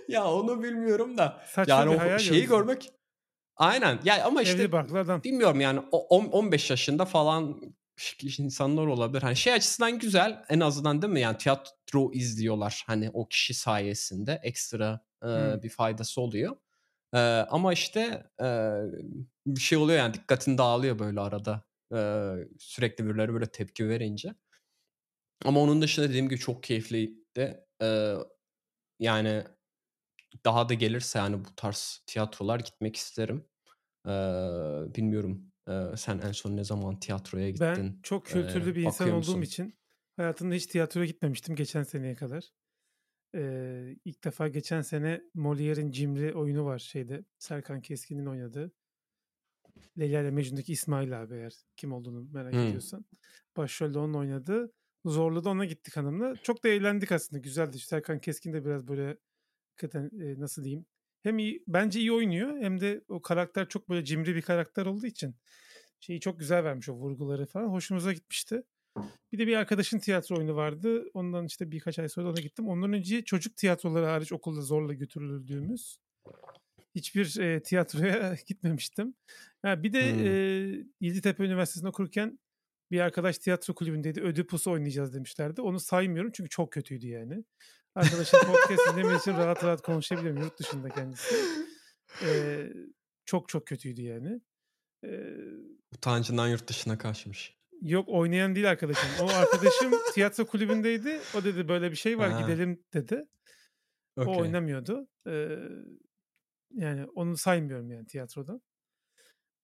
Ya 0.09 0.31
onu 0.33 0.63
bilmiyorum 0.63 1.19
da. 1.19 1.43
Saçma 1.47 1.75
Yani 1.75 1.91
o 1.91 2.19
şeyi 2.19 2.47
görmek 2.47 2.93
Aynen. 3.57 3.99
Ya 4.05 4.25
ama 4.25 4.43
işte 4.43 4.63
Evli 4.63 4.73
barklı 4.73 4.99
adam. 4.99 5.23
bilmiyorum 5.23 5.61
yani 5.61 5.81
o 5.93 6.07
on 6.07 6.25
15 6.25 6.71
yaşında 6.71 7.05
falan 7.05 7.61
insanlar 8.39 8.87
olabilir. 8.87 9.23
Hani 9.23 9.37
şey 9.37 9.53
açısından 9.53 9.99
güzel 9.99 10.45
en 10.49 10.61
azından 10.61 11.03
değil 11.03 11.13
mi? 11.13 11.21
Yani 11.21 11.39
tiyatro 11.39 12.13
izliyorlar 12.13 12.83
hani 12.87 13.11
o 13.13 13.29
kişi 13.29 13.55
sayesinde 13.55 14.41
ekstra 14.43 15.01
e, 15.25 15.29
Hımm. 15.35 15.63
bir 15.63 15.69
faydası 15.69 16.21
oluyor. 16.21 16.57
Eee, 17.15 17.21
ama 17.51 17.73
işte 17.73 18.25
eee, 18.41 18.83
bir 19.47 19.61
şey 19.61 19.79
oluyor 19.79 19.99
yani 19.99 20.15
dikkatin 20.15 20.59
dağılıyor 20.59 20.99
böyle 20.99 21.21
arada. 21.21 21.63
Eee, 21.93 22.49
sürekli 22.59 23.07
birileri 23.07 23.33
böyle 23.35 23.47
tepki 23.47 23.89
verince. 23.89 24.35
Ama 25.45 25.61
onun 25.61 25.83
dışında 25.83 26.09
dediğim 26.09 26.29
gibi 26.29 26.41
çok 26.41 26.63
keyifliydi. 26.63 27.65
Eee, 27.83 28.17
yani 29.01 29.45
daha 30.45 30.69
da 30.69 30.75
gelirse 30.75 31.19
yani 31.19 31.45
bu 31.45 31.57
tarz 31.57 32.03
tiyatrolar 32.07 32.61
gitmek 32.61 32.97
isterim. 32.97 33.49
Eee, 34.07 34.13
bilmiyorum, 34.97 35.52
sen 35.97 36.19
en 36.19 36.33
son 36.33 36.57
ne 36.57 36.65
zaman 36.65 36.99
tiyatroya 37.01 37.51
Ben 37.55 37.85
gittin? 37.85 38.03
çok 38.03 38.27
Eee, 38.27 38.27
kültürlü 38.27 38.75
bir 38.75 38.83
insan 38.85 39.11
olduğum 39.11 39.43
musun? 39.43 39.43
için 39.43 39.79
hayatımda 40.17 40.55
hiç 40.55 40.67
tiyatroya 40.67 41.07
gitmemiştim 41.07 41.55
geçen 41.57 41.83
seneye 41.83 42.15
kadar. 42.15 42.51
Eee, 43.35 43.99
ilk 44.07 44.25
defa 44.25 44.49
geçen 44.49 44.83
sene 44.83 45.23
Molière'in 45.37 45.91
Cimri 45.93 46.35
oyunu 46.35 46.65
var 46.65 46.81
şeyde, 46.81 47.25
Serkan 47.39 47.83
Keskin'in 47.83 48.27
oynadığı. 48.27 48.73
Leyla 49.99 50.21
ile 50.23 50.31
Mecnun'daki 50.31 50.73
İsmail 50.73 51.23
abi 51.23 51.35
eğer 51.35 51.53
kim 51.77 51.93
olduğunu 51.93 52.29
merak 52.33 52.55
Hımm. 52.55 52.63
ediyorsan. 52.63 53.05
Başrolde 53.57 53.99
onun 53.99 54.15
oynadığı. 54.15 54.73
Zorlu'da 55.05 55.51
ona 55.51 55.65
gittik 55.65 55.97
hanımla. 55.97 56.37
Çok 56.43 56.65
da 56.65 56.69
eğlendik 56.69 57.13
aslında. 57.13 57.41
Güzeldi. 57.41 57.79
Serkan 57.79 58.19
Keskin 58.21 58.53
de 58.53 58.65
biraz 58.65 58.89
böyle 58.89 59.19
hakikaten 59.71 60.11
nasıl 60.41 60.65
diyeyim? 60.65 60.87
Hem 61.23 61.39
iyi, 61.39 61.65
bence 61.69 62.01
iyi 62.01 62.13
oynuyor 62.13 62.59
hem 62.61 62.81
de 62.81 63.05
o 63.09 63.23
karakter 63.23 63.69
çok 63.69 63.89
böyle 63.89 64.05
cimri 64.05 64.35
bir 64.35 64.43
karakter 64.43 64.87
olduğu 64.87 65.07
için 65.07 65.35
şeyi 66.01 66.21
çok 66.21 66.39
güzel 66.39 66.65
vermiş 66.65 66.89
o 66.89 66.93
vurguları 66.93 67.47
falan. 67.47 67.69
Hoşumuza 67.69 68.13
gitmişti. 68.13 68.63
Bir 69.33 69.39
de 69.39 69.47
bir 69.47 69.57
arkadaşın 69.57 69.99
tiyatro 69.99 70.37
oyunu 70.39 70.57
vardı. 70.57 71.05
Ondan 71.15 71.47
işte 71.47 71.71
birkaç 71.71 71.99
ay 71.99 72.09
sonra 72.09 72.31
ona 72.31 72.41
gittim. 72.41 72.69
Ondan 72.69 72.93
önce 72.93 73.25
çocuk 73.25 73.57
tiyatroları 73.57 74.07
hariç 74.07 74.33
okulda 74.33 74.61
zorla 74.61 74.93
götürüldüğümüz 74.93 75.99
hiçbir 76.95 77.41
e, 77.41 77.63
tiyatroya 77.63 78.37
gitmemiştim. 78.47 79.15
Ha, 79.63 79.83
bir 79.83 79.93
de 79.93 80.13
Hımm. 80.13 80.27
e, 80.27 80.85
Yeditepe 81.01 81.45
Üniversitesi'nde 81.45 81.89
okurken 81.89 82.39
bir 82.93 83.01
arkadaş 83.01 83.39
tiyatro 83.39 83.75
kulübündeydi. 83.75 84.21
Ödipus'u 84.21 84.71
oynayacağız 84.71 85.15
demişlerdi. 85.15 85.63
Onu 85.63 85.81
saymıyorum 85.81 86.31
çünkü 86.35 86.51
çok 86.51 86.73
kötüydü 86.73 87.07
yani. 87.07 87.45
Arkadaşım 87.95 88.41
podcast 88.41 88.93
dinlemediği 88.93 89.19
için 89.19 89.33
rahat 89.33 89.65
rahat 89.65 89.83
konuşabilirim. 89.83 90.37
Yurt 90.37 90.59
dışında 90.59 90.89
kendisi. 90.89 91.35
Ee, 92.23 92.73
çok 93.25 93.49
çok 93.49 93.67
kötüydü 93.67 94.03
yani. 94.03 94.41
Ee, 95.05 95.35
Utancından 95.95 96.49
yurt 96.49 96.69
dışına 96.69 96.99
kaçmış. 96.99 97.57
yok 97.83 98.09
oynayan 98.09 98.55
değil 98.55 98.71
arkadaşım. 98.71 99.09
O 99.21 99.29
arkadaşım 99.29 99.91
tiyatro 100.15 100.47
kulübündeydi. 100.47 101.21
O 101.39 101.45
dedi 101.45 101.69
böyle 101.69 101.91
bir 101.91 101.97
şey 101.97 102.19
var 102.19 102.31
Ha. 102.33 102.41
gidelim 102.41 102.85
dedi. 102.95 103.25
O 104.17 104.23
Okay. 104.23 104.35
oynamıyordu. 104.43 105.09
Ee, 105.29 105.59
yani 106.75 107.05
onu 107.07 107.37
saymıyorum 107.37 107.91
yani 107.91 108.07
tiyatrodan. 108.07 108.63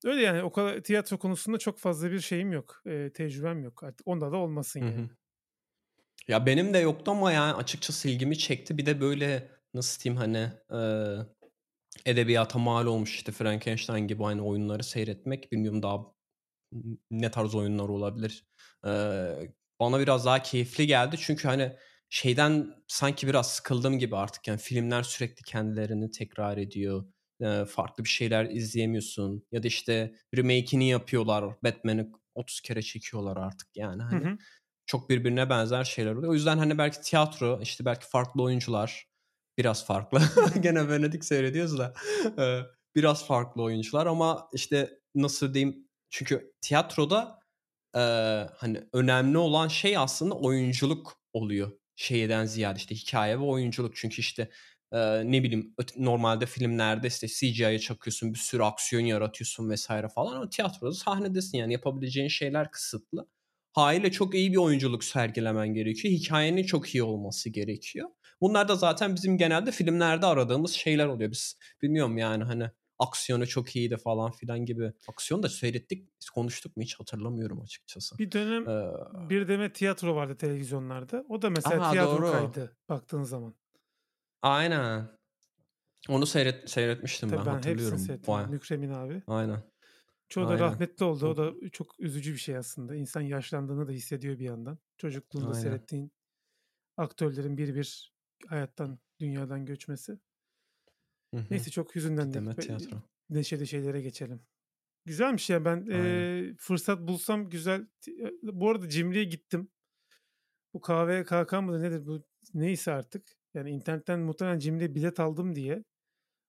Öyle 0.05 0.23
yani 0.23 0.43
o 0.43 0.53
kadar 0.53 0.81
tiyatro 0.81 1.19
konusunda 1.19 1.59
çok 1.59 1.79
fazla 1.79 2.11
bir 2.13 2.21
şeyim 2.21 2.53
yok. 2.53 2.83
Ee, 2.87 3.11
tecrübem 3.15 3.63
yok. 3.65 3.83
Artık 3.85 4.07
onda 4.09 4.33
da 4.33 4.37
olmasın 4.37 4.81
Hı 4.81 4.85
yani. 4.85 5.03
hı. 5.03 5.09
Ya 6.29 6.47
benim 6.47 6.75
de 6.75 6.79
yoktu 6.79 7.11
ama 7.11 7.33
yani 7.33 7.53
açıkçası 7.55 8.09
ilgimi 8.09 8.39
çekti. 8.39 8.79
Bir 8.79 8.87
de 8.87 9.01
böyle 9.01 9.51
nasıl 9.75 10.03
diyeyim 10.05 10.19
hani 10.21 10.53
eee, 10.73 11.27
edebiyata 12.07 12.59
mal 12.59 12.87
olmuş 12.87 13.17
işte 13.17 13.33
Frankenstein 13.33 14.09
gibi 14.09 14.25
aynı 14.27 14.47
oyunları 14.47 14.85
seyretmek. 14.85 15.53
Bilmiyorum 15.53 15.83
daha 15.83 15.99
ne 17.11 17.31
tarz 17.31 17.55
oyunlar 17.55 17.89
olabilir. 17.89 18.45
Eee, 18.87 19.55
bana 19.81 20.01
biraz 20.01 20.27
daha 20.27 20.43
keyifli 20.43 20.87
geldi. 20.87 21.17
Çünkü 21.21 21.49
hani 21.49 21.77
şeyden 22.11 22.75
sanki 22.89 23.29
biraz 23.29 23.53
sıkıldım 23.53 23.99
gibi 23.99 24.17
artık. 24.17 24.49
Yani 24.49 24.59
filmler 24.59 25.03
sürekli 25.03 25.43
kendilerini 25.45 26.11
tekrar 26.11 26.57
ediyor. 26.59 27.05
Farklı 27.69 28.05
bir 28.05 28.09
şeyler 28.09 28.45
izleyemiyorsun. 28.51 29.47
Ya 29.53 29.63
da 29.63 29.67
işte 29.67 30.15
remake'ini 30.37 30.89
yapıyorlar. 30.89 31.45
Batman'i 31.65 32.11
30 32.35 32.61
kere 32.61 32.83
çekiyorlar 32.83 33.37
artık 33.37 33.69
yani 33.77 34.03
Hı 34.03 34.07
hani. 34.07 34.25
hı. 34.25 34.39
Çok 34.87 35.11
birbirine 35.11 35.51
benzer 35.51 35.85
şeyler 35.85 36.15
oluyor. 36.15 36.33
O 36.33 36.35
yüzden 36.35 36.59
hani 36.59 36.79
belki 36.79 37.01
tiyatro, 37.01 37.61
işte 37.63 37.85
belki 37.85 38.07
farklı 38.09 38.43
oyuncular, 38.43 39.07
biraz 39.59 39.87
farklı. 39.87 40.21
Gene 40.61 40.89
Venedik 40.89 41.25
seyrediyoruz 41.25 41.79
da. 41.79 41.95
Biraz 42.97 43.27
farklı 43.27 43.63
oyuncular 43.63 44.07
ama 44.07 44.49
işte 44.53 45.01
nasıl 45.15 45.55
diyeyim? 45.55 45.89
Çünkü 46.11 46.53
tiyatroda 46.61 47.39
eee, 47.97 48.49
hani 48.57 48.85
önemli 48.93 49.39
olan 49.39 49.69
şey 49.69 49.97
aslında 49.99 50.35
oyunculuk 50.35 51.23
oluyor. 51.33 51.73
Şeyden 51.97 52.45
ziyade 52.45 52.79
işte 52.79 52.95
hikaye 52.95 53.39
ve 53.41 53.45
oyunculuk. 53.45 53.97
Çünkü 53.97 54.21
işte 54.21 54.51
eee, 54.93 55.23
ne 55.27 55.43
bileyim 55.43 55.75
normalde 55.97 56.47
filmlerde 56.47 57.07
işte 57.09 57.29
CGI'ye 57.29 57.79
çakıyorsun, 57.79 58.35
bir 58.35 58.39
sürü 58.39 58.63
aksiyon 58.63 59.03
yaratıyorsun 59.03 59.71
vesaire 59.71 60.09
falan 60.09 60.37
ama 60.37 60.49
tiyatroda 60.51 60.93
sahnedesin 60.93 61.59
yani 61.59 61.73
yapabileceğin 61.73 62.29
şeyler 62.29 62.71
kısıtlı. 62.71 63.29
Haliyle 63.73 64.11
çok 64.13 64.35
iyi 64.35 64.53
bir 64.53 64.57
oyunculuk 64.57 65.05
sergilemen 65.05 65.69
gerekiyor. 65.75 66.15
Hikayenin 66.15 66.63
çok 66.63 66.95
iyi 66.95 67.03
olması 67.03 67.51
gerekiyor. 67.51 68.09
Bunlar 68.41 68.69
da 68.69 68.77
zaten 68.77 69.15
bizim 69.15 69.39
genelde 69.39 69.73
filmlerde 69.73 70.27
aradığımız 70.27 70.73
şeyler 70.73 71.07
oluyor. 71.07 71.31
Biz 71.31 71.59
bilmiyorum 71.83 72.19
yani 72.19 72.45
hani 72.45 72.71
aksiyonu 72.99 73.47
çok 73.47 73.77
iyiydi 73.77 73.97
falan 73.97 74.33
filan 74.33 74.65
gibi. 74.67 74.93
Aksiyon 75.07 75.43
da 75.43 75.49
seyrettik, 75.49 76.09
biz 76.21 76.31
konuştuk 76.31 76.77
mu 76.77 76.83
hiç 76.83 77.01
hatırlamıyorum 77.01 77.61
açıkçası. 77.61 78.17
Bir 78.19 78.33
dönem 78.33 78.69
Ee, 78.69 78.71
bir 79.13 79.49
demet 79.49 79.75
tiyatro 79.75 80.15
vardı 80.15 80.37
televizyonlarda. 80.37 81.25
O 81.29 81.43
da 81.43 81.51
mesela 81.51 81.81
Aha, 81.81 81.83
tiyatro 81.83 82.25
doğru. 82.25 82.25
kaydı 82.25 82.77
baktığın 82.89 83.23
zaman. 83.23 83.55
Aynen. 84.43 85.09
Onu 86.09 86.27
seyret, 86.27 86.71
seyretmiştim 86.71 87.29
Tabii 87.29 87.39
ben, 87.39 87.47
ben 87.47 87.53
hatırlıyorum. 87.53 87.99
seyrettim. 87.99 88.51
Mükremin 88.51 88.91
abi. 88.91 89.23
Aynen. 89.27 89.63
Çoğu 90.29 90.45
da 90.45 90.49
Aynen. 90.49 90.61
rahmetli 90.61 91.05
oldu. 91.05 91.27
O 91.27 91.37
da 91.37 91.71
çok 91.73 92.01
üzücü 92.01 92.33
bir 92.33 92.39
şey 92.39 92.57
aslında. 92.57 92.95
İnsan 92.95 93.21
yaşlandığını 93.21 93.89
da 93.89 93.93
hissediyor 93.93 94.39
bir 94.39 94.45
yandan. 94.45 94.79
Çocukluğunda 94.99 95.47
Aynen. 95.49 95.61
seyrettiğin 95.63 96.13
aktörlerin 96.97 97.59
bir 97.59 97.75
bir 97.75 98.13
hayattan, 98.49 98.99
dünyadan 99.21 99.67
göçmesi. 99.67 100.19
Hı 101.35 101.41
hı. 101.41 101.47
Neyse 101.51 101.71
çok 101.71 101.95
hüzünlendik. 101.95 102.61
Tiyatro. 102.61 102.97
Neşeli 103.31 103.67
şeylere 103.67 104.01
geçelim. 104.01 104.41
Güzelmiş 105.05 105.51
ya 105.51 105.65
ben 105.65 105.77
Aynen. 105.77 106.05
eee, 106.05 106.55
fırsat 106.59 107.01
bulsam 107.01 107.51
güzel. 107.51 107.87
Bu 108.43 108.71
arada 108.71 108.89
Cimri'ye 108.89 109.25
gittim. 109.25 109.71
Bu 110.75 110.81
KVKK 110.81 111.53
mıdır 111.53 111.83
nedir 111.83 112.07
bu 112.07 112.25
neyse 112.55 112.93
artık. 112.93 113.38
Yani 113.55 113.71
internetten 113.71 114.21
muhtemelen 114.21 114.59
Cimri'ye 114.59 114.95
bilet 114.95 115.21
aldım 115.21 115.55
diye. 115.55 115.85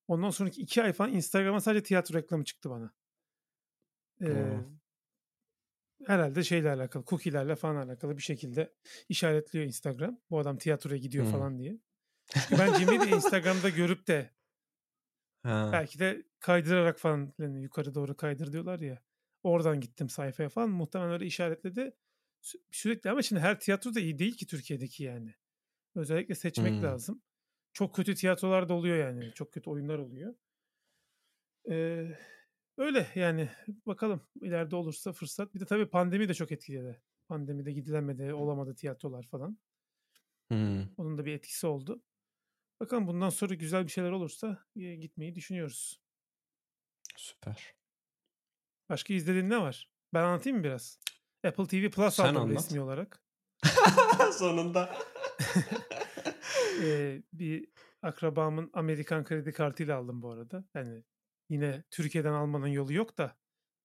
Ondan 0.07 0.29
sonraki 0.29 0.61
iki 0.61 0.83
ay 0.83 0.93
falan 0.93 1.13
Instagram'a 1.13 1.61
sadece 1.61 1.83
tiyatro 1.83 2.15
reklamı 2.19 2.43
çıktı 2.45 2.69
bana. 2.69 2.93
Doğru. 4.21 4.65
herhalde 6.05 6.43
şeyle 6.43 6.69
alakalı, 6.71 7.05
cookie'lerle 7.05 7.55
falan 7.55 7.87
alakalı 7.87 8.17
bir 8.17 8.21
şekilde 8.21 8.73
işaretliyor 9.09 9.65
Instagram. 9.65 10.19
Bu 10.29 10.39
adam 10.39 10.57
tiyatroya 10.57 10.97
gidiyor 10.97 11.25
Hmm. 11.25 11.31
falan 11.31 11.59
diye. 11.59 11.79
Çünkü 12.33 12.57
ben 12.57 12.73
Cimri'yi 12.73 13.01
de 13.01 13.09
Instagram'da 13.15 13.69
görüp 13.69 14.07
de 14.07 14.29
Ha. 15.43 15.69
belki 15.73 15.99
de 15.99 16.23
kaydırarak 16.39 16.99
falan 16.99 17.33
yani 17.39 17.61
yukarı 17.61 17.95
doğru 17.95 18.17
kaydır 18.17 18.51
diyorlar 18.51 18.79
ya. 18.79 19.01
Oradan 19.43 19.79
gittim 19.81 20.09
sayfaya 20.09 20.49
falan. 20.49 20.69
Muhtemelen 20.69 21.11
öyle 21.13 21.25
işaretledi. 21.25 21.95
Sü- 22.43 22.61
Sürekli 22.71 23.09
ama 23.09 23.21
şimdi 23.21 23.41
her 23.41 23.59
tiyatro 23.59 23.95
da 23.95 23.99
iyi 23.99 24.19
değil 24.19 24.37
ki 24.37 24.47
Türkiye'deki 24.47 25.03
yani. 25.03 25.35
Özellikle 25.95 26.35
seçmek 26.35 26.73
Hmm. 26.73 26.83
lazım. 26.83 27.21
Çok 27.73 27.95
kötü 27.95 28.15
tiyatrolar 28.15 28.69
da 28.69 28.73
oluyor 28.73 28.97
yani. 28.97 29.33
Çok 29.33 29.53
kötü 29.53 29.69
oyunlar 29.69 29.97
oluyor. 29.97 30.35
Ee, 31.69 32.07
öyle 32.77 33.07
yani 33.15 33.49
bakalım 33.85 34.21
ileride 34.41 34.75
olursa 34.75 35.13
fırsat. 35.13 35.53
Bir 35.55 35.59
de 35.59 35.65
tabii 35.65 35.85
pandemi 35.89 36.29
de 36.29 36.33
çok 36.33 36.51
etkiledi. 36.51 37.01
Pandemide 37.27 37.71
gidilemedi, 37.71 38.33
olamadı 38.33 38.75
tiyatrolar 38.75 39.23
falan. 39.23 39.57
Hmm. 40.47 40.87
Onun 40.97 41.17
da 41.17 41.25
bir 41.25 41.33
etkisi 41.33 41.67
oldu. 41.67 42.01
Bakalım 42.79 43.07
bundan 43.07 43.29
sonra 43.29 43.53
güzel 43.53 43.83
bir 43.83 43.91
şeyler 43.91 44.11
olursa 44.11 44.65
gitmeyi 44.75 45.35
düşünüyoruz. 45.35 46.01
Süper. 47.17 47.73
Başka 48.89 49.13
izlediğin 49.13 49.49
ne 49.49 49.61
var? 49.61 49.89
Ben 50.13 50.23
anlatayım 50.23 50.57
mı 50.57 50.63
biraz? 50.63 50.99
Apple 51.43 51.67
TV 51.67 51.89
Plus 51.89 52.13
Sen 52.15 52.23
aldım 52.25 52.41
anlat. 52.41 52.55
resmi 52.57 52.81
olarak. 52.81 53.23
Sonunda. 54.33 54.95
Ee, 56.79 57.23
bir 57.33 57.69
akrabamın 58.01 58.69
Amerikan 58.73 59.23
kredi 59.23 59.51
kartıyla 59.53 59.97
aldım 59.97 60.21
bu 60.21 60.31
arada. 60.31 60.65
Yani 60.75 61.03
yine 61.49 61.83
Türkiye'den 61.91 62.33
almanın 62.33 62.67
yolu 62.67 62.93
yok 62.93 63.17
da 63.17 63.37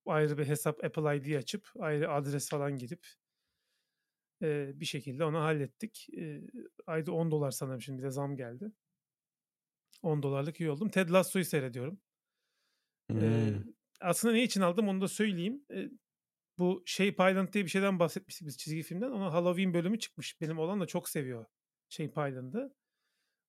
ayrı 0.07 0.39
bir 0.39 0.47
hesap 0.49 0.85
Apple 0.85 1.17
ID 1.19 1.39
açıp 1.39 1.71
ayrı 1.81 2.13
adres 2.13 2.51
falan 2.51 2.77
girip 2.79 3.07
Eee, 4.43 4.73
bir 4.75 4.85
şekilde 4.85 5.25
onu 5.25 5.39
hallettik. 5.41 6.07
Eee, 6.13 6.47
ayda 6.87 7.13
$10 7.13 7.51
sanırım 7.51 7.81
şimdi 7.83 7.99
bir 7.99 8.07
de 8.07 8.11
zam 8.11 8.37
geldi. 8.37 8.73
$10'lık 10.03 10.61
üye 10.61 10.71
oldum. 10.71 10.89
Ted 10.89 11.09
Lasso'yu 11.11 11.45
seyrediyorum. 11.45 12.01
Eee, 13.15 13.55
Hımm. 13.55 13.75
aslında 14.01 14.35
ne 14.35 14.43
için 14.43 14.61
aldım 14.61 14.89
onu 14.89 15.01
da 15.01 15.09
söyleyeyim. 15.09 15.65
Eee, 15.71 15.91
bu 16.59 16.83
Shape 16.87 17.31
Island 17.31 17.53
diye 17.53 17.65
bir 17.65 17.71
şeyden 17.71 17.99
bahsetmiştik 17.99 18.47
biz 18.49 18.59
çizgi 18.59 18.83
filmden. 18.83 19.11
Onun 19.11 19.31
Halloween 19.31 19.75
bölümü 19.75 19.99
çıkmış. 19.99 20.41
Benim 20.41 20.59
oğlan 20.59 20.81
da 20.81 20.87
çok 20.87 21.09
seviyor 21.09 21.47
Shape 21.89 22.31
Island'ı. 22.31 22.75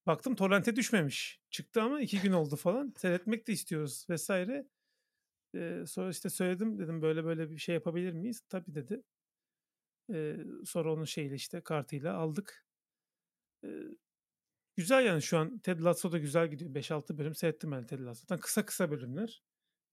Baktım 0.08 0.36
torrent'e 0.36 0.76
düşmemiş. 0.76 1.42
Çıktı 1.50 1.82
ama 1.84 2.02
2 2.02 2.22
gün 2.22 2.32
oldu 2.34 2.56
falan. 2.56 2.94
Seyretmek 2.98 3.48
de 3.48 3.54
istiyoruz 3.54 4.06
vesaire. 4.10 4.68
Eee, 5.56 5.86
sonra 5.88 6.10
işte 6.12 6.30
söyledim. 6.30 6.80
Dedim 6.80 7.02
böyle 7.02 7.26
böyle 7.26 7.52
bir 7.52 7.58
şey 7.58 7.76
yapabilir 7.76 8.14
miyiz? 8.14 8.42
Tabii 8.50 8.76
dedi. 8.76 9.04
Eee, 10.10 10.46
sonra 10.66 10.94
onun 10.94 11.04
şeyiyle 11.06 11.36
işte 11.36 11.62
kartıyla 11.62 12.14
aldık. 12.18 12.66
Eee, 13.64 13.88
güzel 14.78 15.06
yani 15.06 15.22
şu 15.22 15.38
an 15.40 15.60
Ted 15.60 15.80
Lasso 15.82 16.12
da 16.12 16.18
güzel 16.18 16.48
gidiyor. 16.52 16.76
5-6 16.76 17.18
bölüm 17.18 17.36
seyrettim 17.36 17.72
ben 17.72 17.88
Ted 17.88 18.00
Lasso'dan. 18.00 18.40
Kısa 18.40 18.66
kısa 18.66 18.92
bölümler. 18.92 19.44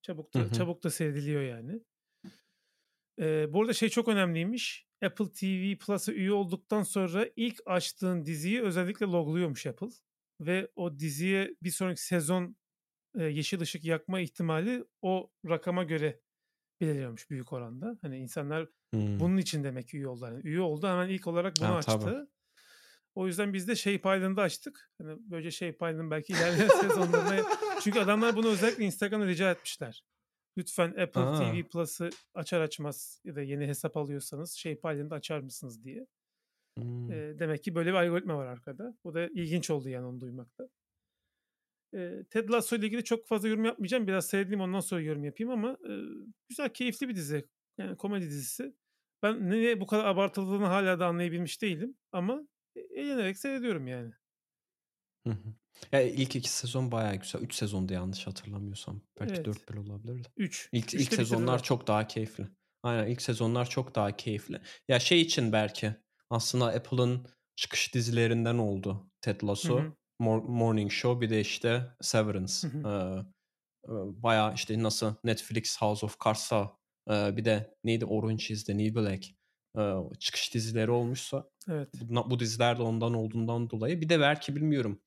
Çabuk 0.01 0.35
Hı 0.35 0.39
da 0.39 0.49
hı. 0.49 0.51
çabuk 0.51 0.83
da 0.83 0.89
seyrediliyor 0.91 1.41
yani. 1.43 1.81
Eee, 3.17 3.47
bu 3.49 3.61
arada 3.61 3.73
şey 3.73 3.89
çok 3.89 4.07
önemliymiş. 4.07 4.87
Apple 5.05 5.25
TV 5.31 5.77
Plus'a 5.77 6.11
üye 6.13 6.31
olduktan 6.31 6.83
sonra 6.83 7.29
ilk 7.35 7.59
açtığın 7.65 8.25
diziyi 8.25 8.61
özellikle 8.61 9.05
logluyormuş 9.05 9.65
Apple 9.67 9.87
ve 10.41 10.71
o 10.75 10.99
diziye 10.99 11.55
bir 11.63 11.71
sonraki 11.71 12.03
sezon, 12.05 12.55
eee, 13.17 13.23
yeşil 13.25 13.61
ışık 13.61 13.85
yakma 13.85 14.19
ihtimali 14.21 14.85
o 15.01 15.31
rakama 15.49 15.83
göre 15.83 16.21
belirliyormuş 16.81 17.29
büyük 17.29 17.53
oranda. 17.53 17.99
Hani 18.01 18.17
insanlar 18.19 18.69
Hımm. 18.93 19.19
bunun 19.19 19.37
için 19.37 19.63
demek 19.63 19.87
ki 19.87 19.97
üye 19.97 20.07
oldular. 20.07 20.31
Yani 20.31 20.43
üye 20.47 20.61
oldu 20.61 20.87
hemen 20.87 21.09
ilk 21.09 21.27
olarak 21.27 21.59
bunu 21.59 21.73
Ha, 21.73 21.79
tabii. 21.79 22.13
açtı. 22.15 22.31
O 23.15 23.27
yüzden 23.27 23.53
biz 23.53 23.67
de 23.67 23.75
Shape 23.75 23.95
Island'ı 24.17 24.41
açtık. 24.41 24.91
Hani 24.97 25.17
böylece 25.19 25.51
Shape 25.51 25.91
Island 25.91 26.11
belki 26.11 26.33
ilerleyen 26.33 26.69
sezonlarına 26.81 27.45
Çünkü 27.79 27.99
adamlar 27.99 28.35
bunu 28.35 28.47
özellikle 28.49 28.85
Instagram'da 28.85 29.27
rica 29.27 29.51
etmişler. 29.51 30.03
Lütfen 30.57 30.89
Apple 30.97 31.31
A! 31.31 31.31
TV 31.31 31.67
Plus'ı 31.67 32.09
açar 32.33 32.61
açmaz 32.61 33.21
ya 33.23 33.35
da 33.35 33.41
yeni 33.41 33.67
hesap 33.67 33.97
alıyorsanız 33.97 34.57
Shape 34.57 34.79
Island'ı 34.93 35.15
açar 35.15 35.39
mısınız 35.39 35.83
diye. 35.83 36.07
Hımm. 36.77 37.23
Eee, 37.23 37.39
demek 37.39 37.63
ki 37.63 37.75
böyle 37.75 37.89
bir 37.89 37.95
algoritma 37.95 38.37
var 38.37 38.45
arkada. 38.47 38.97
Bu 39.03 39.13
da 39.13 39.27
ilginç 39.27 39.69
oldu 39.69 39.89
yani 39.89 40.05
onu 40.05 40.21
duymak 40.21 40.57
da. 40.59 40.69
Eee, 41.93 42.23
Ted 42.29 42.49
Lasso 42.49 42.75
ile 42.75 42.85
ilgili 42.85 43.03
çok 43.03 43.27
fazla 43.27 43.47
yorum 43.47 43.65
yapmayacağım. 43.65 44.07
Biraz 44.07 44.27
seyredeyim 44.27 44.61
ondan 44.61 44.79
sonra 44.79 45.01
yorum 45.01 45.23
yapayım 45.23 45.51
ama, 45.51 45.77
eee, 45.89 45.99
güzel, 46.49 46.69
keyifli 46.73 47.09
bir 47.09 47.15
dizi. 47.15 47.49
Yani 47.77 47.97
komedi 47.97 48.25
dizisi. 48.25 48.75
Ben 49.23 49.49
niye 49.49 49.81
bu 49.81 49.87
kadar 49.87 50.05
abartıldığını 50.05 50.65
hâlâ 50.65 50.99
da 50.99 51.07
anlayabilmiş 51.07 51.61
değilim 51.61 51.97
ama 52.11 52.47
e 52.75 52.79
eğlenerek 52.81 53.37
seyrediyorum 53.37 53.87
yani. 53.87 54.13
Hı 55.25 55.29
hı. 55.29 55.53
Ya, 55.91 56.01
ilk 56.01 56.35
2 56.35 56.49
sezon 56.49 56.91
bayağı 56.91 57.15
güzel. 57.15 57.41
3 57.41 57.55
sezondu 57.55 57.93
yanlış 57.93 58.27
hatırlamıyorsam. 58.27 59.01
Belki 59.19 59.45
Evet. 59.45 59.45
4 59.45 59.69
bile 59.69 59.79
olabilir 59.79 60.23
de. 60.23 60.27
3. 60.37 60.71
İlk 60.71 60.93
ilk 60.93 61.13
3'te 61.13 61.17
bitirdiler. 61.17 61.53
sezonlar 61.53 61.63
çok 61.63 61.87
daha 61.87 62.07
keyifli. 62.07 62.47
Aynen, 62.83 63.07
ilk 63.11 63.21
sezonlar 63.21 63.69
çok 63.69 63.95
daha 63.95 64.15
keyifli. 64.17 64.61
Ya, 64.87 64.99
şey 64.99 65.21
için 65.21 65.51
belki 65.51 65.95
aslında 66.29 66.65
Apple'ın 66.65 67.27
çıkış 67.55 67.93
dizilerinden 67.93 68.57
oldu 68.57 69.11
Ted 69.21 69.41
Hı 69.63 69.67
Lasso, 69.67 69.73
hı. 69.73 69.93
Mor 70.19 70.41
Morning 70.43 70.91
Show 70.91 71.21
bir 71.21 71.29
de 71.29 71.41
işte 71.41 71.91
Severance. 72.01 72.53
Hı 72.61 72.67
eee, 72.85 73.23
bayağı 74.23 74.53
işte 74.55 74.83
nasıl 74.83 75.15
Netflix 75.23 75.81
House 75.81 76.05
of 76.05 76.17
Cards'a, 76.25 76.77
eee, 77.09 77.33
bir 77.37 77.45
de 77.45 77.75
neydi 77.83 78.05
Orange 78.05 78.45
is 78.49 78.65
the 78.65 78.77
New 78.77 78.95
Black, 79.01 79.25
eee, 79.77 79.95
çıkış 80.19 80.53
dizileri 80.53 80.91
olmuşsa 80.91 81.49
Evet. 81.69 82.05
buna 82.09 82.31
bu 82.31 82.39
diziler 82.39 82.77
de 82.79 82.83
ondan 82.83 83.13
olduğundan 83.13 83.69
dolayı 83.69 84.01
bir 84.01 84.09
de 84.09 84.19
belki 84.19 84.55
bilmiyorum, 84.55 85.01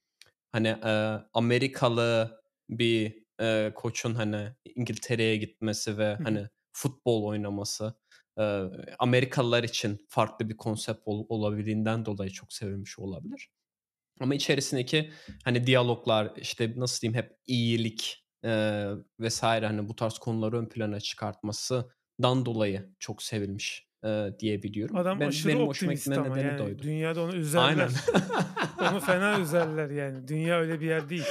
hani, 0.53 0.69
eee, 0.85 1.19
Amerikalı 1.35 2.41
bir, 2.71 3.25
eee, 3.41 3.73
koçun, 3.75 4.15
hani, 4.15 4.49
İngiltere'ye 4.75 5.37
gitmesi 5.37 5.99
ve, 5.99 6.19
Hı 6.19 6.25
hani, 6.25 6.49
futbol 6.73 7.25
oynaması, 7.25 7.95
eee, 8.39 8.63
Amerikalılar 8.99 9.65
için 9.65 10.07
farklı 10.09 10.49
bir 10.49 10.57
konsept 10.57 11.01
ol 11.07 11.27
olabildiğinden 11.29 12.05
dolayı 12.07 12.31
çok 12.31 12.53
sevilmiş 12.53 12.99
olabilir. 12.99 13.49
Ama 14.21 14.35
içerisindeki, 14.35 15.13
hani, 15.45 15.67
diyaloglar, 15.67 16.33
işte, 16.37 16.73
nasıl 16.77 17.01
diyeyim, 17.01 17.19
hep 17.23 17.33
iyilik, 17.47 18.27
eee, 18.45 18.89
vs. 19.21 19.67
hani, 19.67 19.89
bu 19.89 19.97
tarz 19.97 20.19
konuları 20.19 20.59
ön 20.59 20.69
plana 20.69 21.01
çıkartmasından 21.01 22.47
dolayı 22.47 22.95
çok 22.99 23.23
sevilmiş, 23.23 23.89
eee, 24.05 24.39
diye 24.39 24.63
biliyorum. 24.63 24.99
Adam 24.99 25.21
Ben 25.21 25.27
aşırı 25.27 25.47
benim 25.47 25.69
optimist 25.69 26.19
ama 26.19 26.39
yani 26.39 26.61
oydu. 26.63 26.83
dünyada 26.83 27.23
onu 27.23 27.33
Aynen. 27.55 27.95
Onu 28.81 29.01
fena 29.01 29.41
üzerler 29.41 29.91
yani. 29.91 30.29
Dünya 30.29 30.61
öyle 30.61 30.81
bir 30.81 30.87
yer 30.87 31.09
değil. 31.09 31.27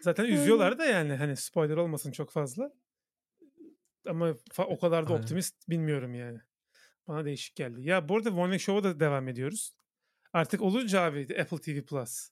Zaten 0.00 0.24
üzüyorlar 0.24 0.78
da 0.78 0.84
yani, 0.84 1.14
hani, 1.14 1.36
spoiler 1.36 1.76
olmasın 1.76 2.12
çok 2.12 2.30
fazla. 2.30 2.72
Ama 4.06 4.34
fa 4.52 4.64
o 4.64 4.78
kadar 4.78 5.08
da 5.08 5.12
Aynen. 5.12 5.22
optimist 5.22 5.68
bilmiyorum 5.68 6.14
yani. 6.14 6.38
Bana 7.08 7.24
değişik 7.24 7.56
geldi. 7.56 7.82
Ya, 7.82 8.08
bu 8.08 8.16
arada 8.16 8.30
Morning 8.30 8.60
Show'a 8.60 8.84
da 8.84 9.00
devam 9.00 9.28
ediyoruz. 9.28 9.74
Artık 10.32 10.62
olunca 10.62 11.02
abi 11.02 11.36
Apple 11.40 11.58
TV 11.58 11.82
Plus. 11.82 12.30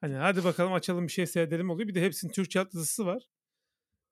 Hani, 0.00 0.14
hadi 0.14 0.44
bakalım 0.44 0.72
açalım 0.72 1.06
bir 1.06 1.12
şey 1.12 1.26
seyredelim 1.26 1.70
oluyor. 1.70 1.88
Bir 1.88 1.94
de 1.94 2.02
hepsinin 2.02 2.32
Türkçe 2.32 2.60
altyazısı 2.60 3.06
var. 3.06 3.22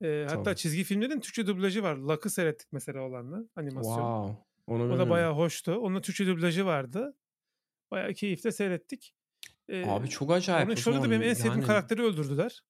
Eee, 0.01 0.27
hatta 0.29 0.43
Tabii. 0.43 0.57
çizgi 0.57 0.85
filmlerin 0.85 1.21
Türkçe 1.21 1.47
dublajı 1.47 1.83
var. 1.83 1.97
Luck'ı 1.97 2.31
seyrettik 2.31 2.73
mesela 2.73 3.01
oğlanla 3.01 3.45
animasyon. 3.57 4.27
Wow! 4.27 4.45
Onu 4.67 4.93
O 4.93 4.99
da 4.99 5.11
bayağı 5.11 5.33
hoştu. 5.35 5.75
Onun 5.75 6.01
Türkçe 6.01 6.27
dublajı 6.27 6.67
vardı. 6.67 7.17
Bayağı 7.91 8.15
keyifle 8.15 8.53
seyrettik. 8.53 9.15
Eee, 9.69 9.85
Abi 9.89 10.09
çok 10.09 10.33
acayip 10.33 10.67
Morning 10.67 10.79
o 10.79 10.83
Show'da 10.83 11.05
da 11.07 11.11
benim 11.11 11.23
en 11.23 11.35
sevdiğim 11.35 11.55
yani. 11.55 11.67
karakteri 11.67 12.03
öldürdüler. 12.03 12.63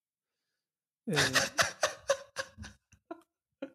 Eee 1.09 1.17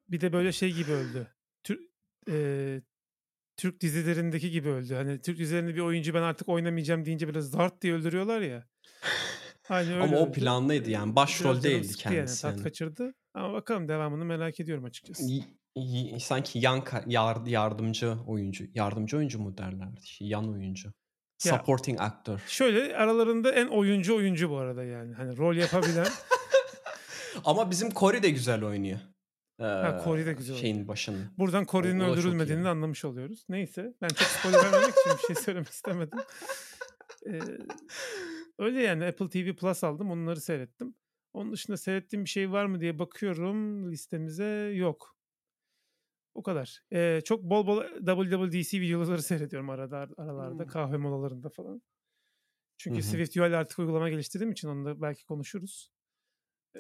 bir 0.10 0.22
de 0.22 0.34
böyle 0.34 0.52
şey 0.52 0.74
gibi 0.74 0.92
öldü. 0.92 1.28
Tür 1.64 1.80
eee, 2.28 2.82
Türk 3.58 3.82
dizilerindeki 3.82 4.52
gibi 4.52 4.70
öldü. 4.70 4.94
Hani, 4.96 5.22
Türk 5.22 5.40
dizilerinde 5.40 5.76
bir 5.76 5.80
oyuncu 5.80 6.14
ben 6.14 6.22
artık 6.22 6.50
oynamayacağım 6.50 7.06
deyince 7.06 7.28
böyle 7.28 7.42
zart 7.42 7.82
diye 7.82 7.94
öldürüyorlar 7.94 8.42
ya. 8.42 8.68
Aynı 9.70 9.94
öyle 9.94 10.04
Ama 10.04 10.18
o 10.18 10.26
öldü. 10.28 10.32
planlıydı 10.40 10.90
yani. 10.90 11.16
Başrol 11.16 11.64
değildi 11.64 11.88
yani. 11.88 11.96
kendisi 11.98 12.42
Tat 12.42 12.52
yani. 12.52 12.64
kaçırdı. 12.64 13.14
Ama 13.34 13.54
bakalım 13.54 13.88
devamını 13.88 14.26
merak 14.26 14.60
ediyorum 14.60 14.84
açıkçası. 14.86 15.24
Y 15.24 15.44
y 15.76 16.20
sanki 16.20 16.60
yan 16.60 16.84
yar 17.08 17.46
yardımcı 17.46 18.16
oyuncu. 18.28 18.66
Yardımcı 18.74 19.18
oyuncu 19.18 19.40
mu 19.40 19.58
derlerdi? 19.58 20.08
Şey, 20.08 20.28
yan 20.28 20.52
oyuncu. 20.54 20.94
Ya 21.46 21.58
Supporting 21.58 22.02
actor. 22.02 22.40
Şöyle 22.48 22.98
aralarında 22.98 23.52
en 23.52 23.68
oyuncu 23.68 24.16
oyuncu 24.16 24.50
bu 24.50 24.58
arada 24.58 24.84
yani. 24.84 25.14
Hani, 25.14 25.38
rol 25.38 25.56
yapabilen. 25.56 26.08
Ama 27.46 27.72
bizim 27.72 27.90
Corey 27.94 28.24
de 28.24 28.30
güzel 28.30 28.64
oynuyor. 28.64 29.00
Ha, 29.60 30.02
Corey 30.04 30.26
de 30.26 30.34
güzel 30.34 30.56
şeyin 30.56 30.74
oynuyor. 30.74 30.88
başını. 30.88 31.18
Buradan 31.38 31.66
Corey'nin 31.66 32.00
öldürülmediğini 32.00 32.64
de 32.64 32.70
anlamış 32.70 33.06
oluyoruz. 33.06 33.46
Neyse. 33.50 33.94
Ben 34.02 34.08
çok 34.08 34.28
spoiler 34.28 34.64
vermemek 34.72 34.90
için 34.90 35.12
bir 35.18 35.34
şey 35.34 35.44
söylemek 35.44 35.70
istemedim. 35.70 36.20
Eee, 37.26 37.40
öyle 38.60 38.82
yani 38.82 39.06
Apple 39.06 39.30
TV 39.30 39.56
Plus 39.56 39.84
aldım. 39.84 40.12
Onları 40.12 40.42
seyrettim. 40.42 40.96
Onun 41.34 41.52
dışında 41.54 41.78
seyrettiğim 41.78 42.26
bir 42.26 42.30
şey 42.30 42.52
var 42.52 42.66
mı 42.66 42.82
diye 42.82 43.00
bakıyorum 43.00 43.92
listemize. 43.92 44.72
Yok. 44.76 45.15
O 46.36 46.44
kadar. 46.44 46.82
Eee, 46.92 47.22
çok 47.26 47.44
bol 47.44 47.68
bol 47.68 47.84
WWDC 48.06 48.82
videoları 48.82 49.24
seyrediyorum 49.24 49.70
arada 49.70 50.08
aralarda. 50.18 50.66
Hımm. 50.66 50.68
Kahve 50.68 50.98
molalarında 50.98 51.50
falan. 51.50 51.82
Çünkü 52.78 53.02
hı. 53.02 53.04
SwiftUI 53.04 53.44
artık 53.58 53.80
uygulama 53.80 54.10
geliştirdiğim 54.10 54.52
için 54.52 54.68
onu 54.70 54.86
da 54.86 55.02
belki 55.02 55.26
konuşuruz. 55.26 55.92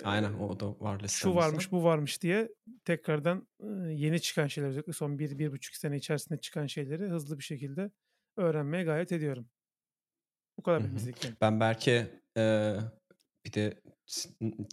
Aynen, 0.03 0.33
o 0.33 0.59
da 0.59 0.79
var 0.79 0.99
şu 1.07 1.35
listemizde. 1.35 1.35
varmış, 1.35 1.71
bu 1.71 1.83
varmış 1.83 2.21
diye 2.21 2.49
tekrardan, 2.85 3.47
yeni 3.89 4.21
çıkan 4.21 4.47
şeyler 4.47 4.69
özellikle 4.69 4.93
son 4.93 5.19
1-1,5 5.19 5.75
sene 5.75 5.97
içerisinde 5.97 6.39
çıkan 6.39 6.67
şeyleri 6.67 7.03
hızlı 7.09 7.37
bir 7.39 7.43
şekilde 7.43 7.91
öğrenmeye 8.37 8.83
gayret 8.83 9.11
ediyorum. 9.11 9.49
Bu 10.57 10.63
kadar 10.63 10.83
benim. 10.83 11.37
Ben 11.41 11.59
belki, 11.59 12.07
eee, 12.37 12.79
bir 13.45 13.53
de 13.53 13.81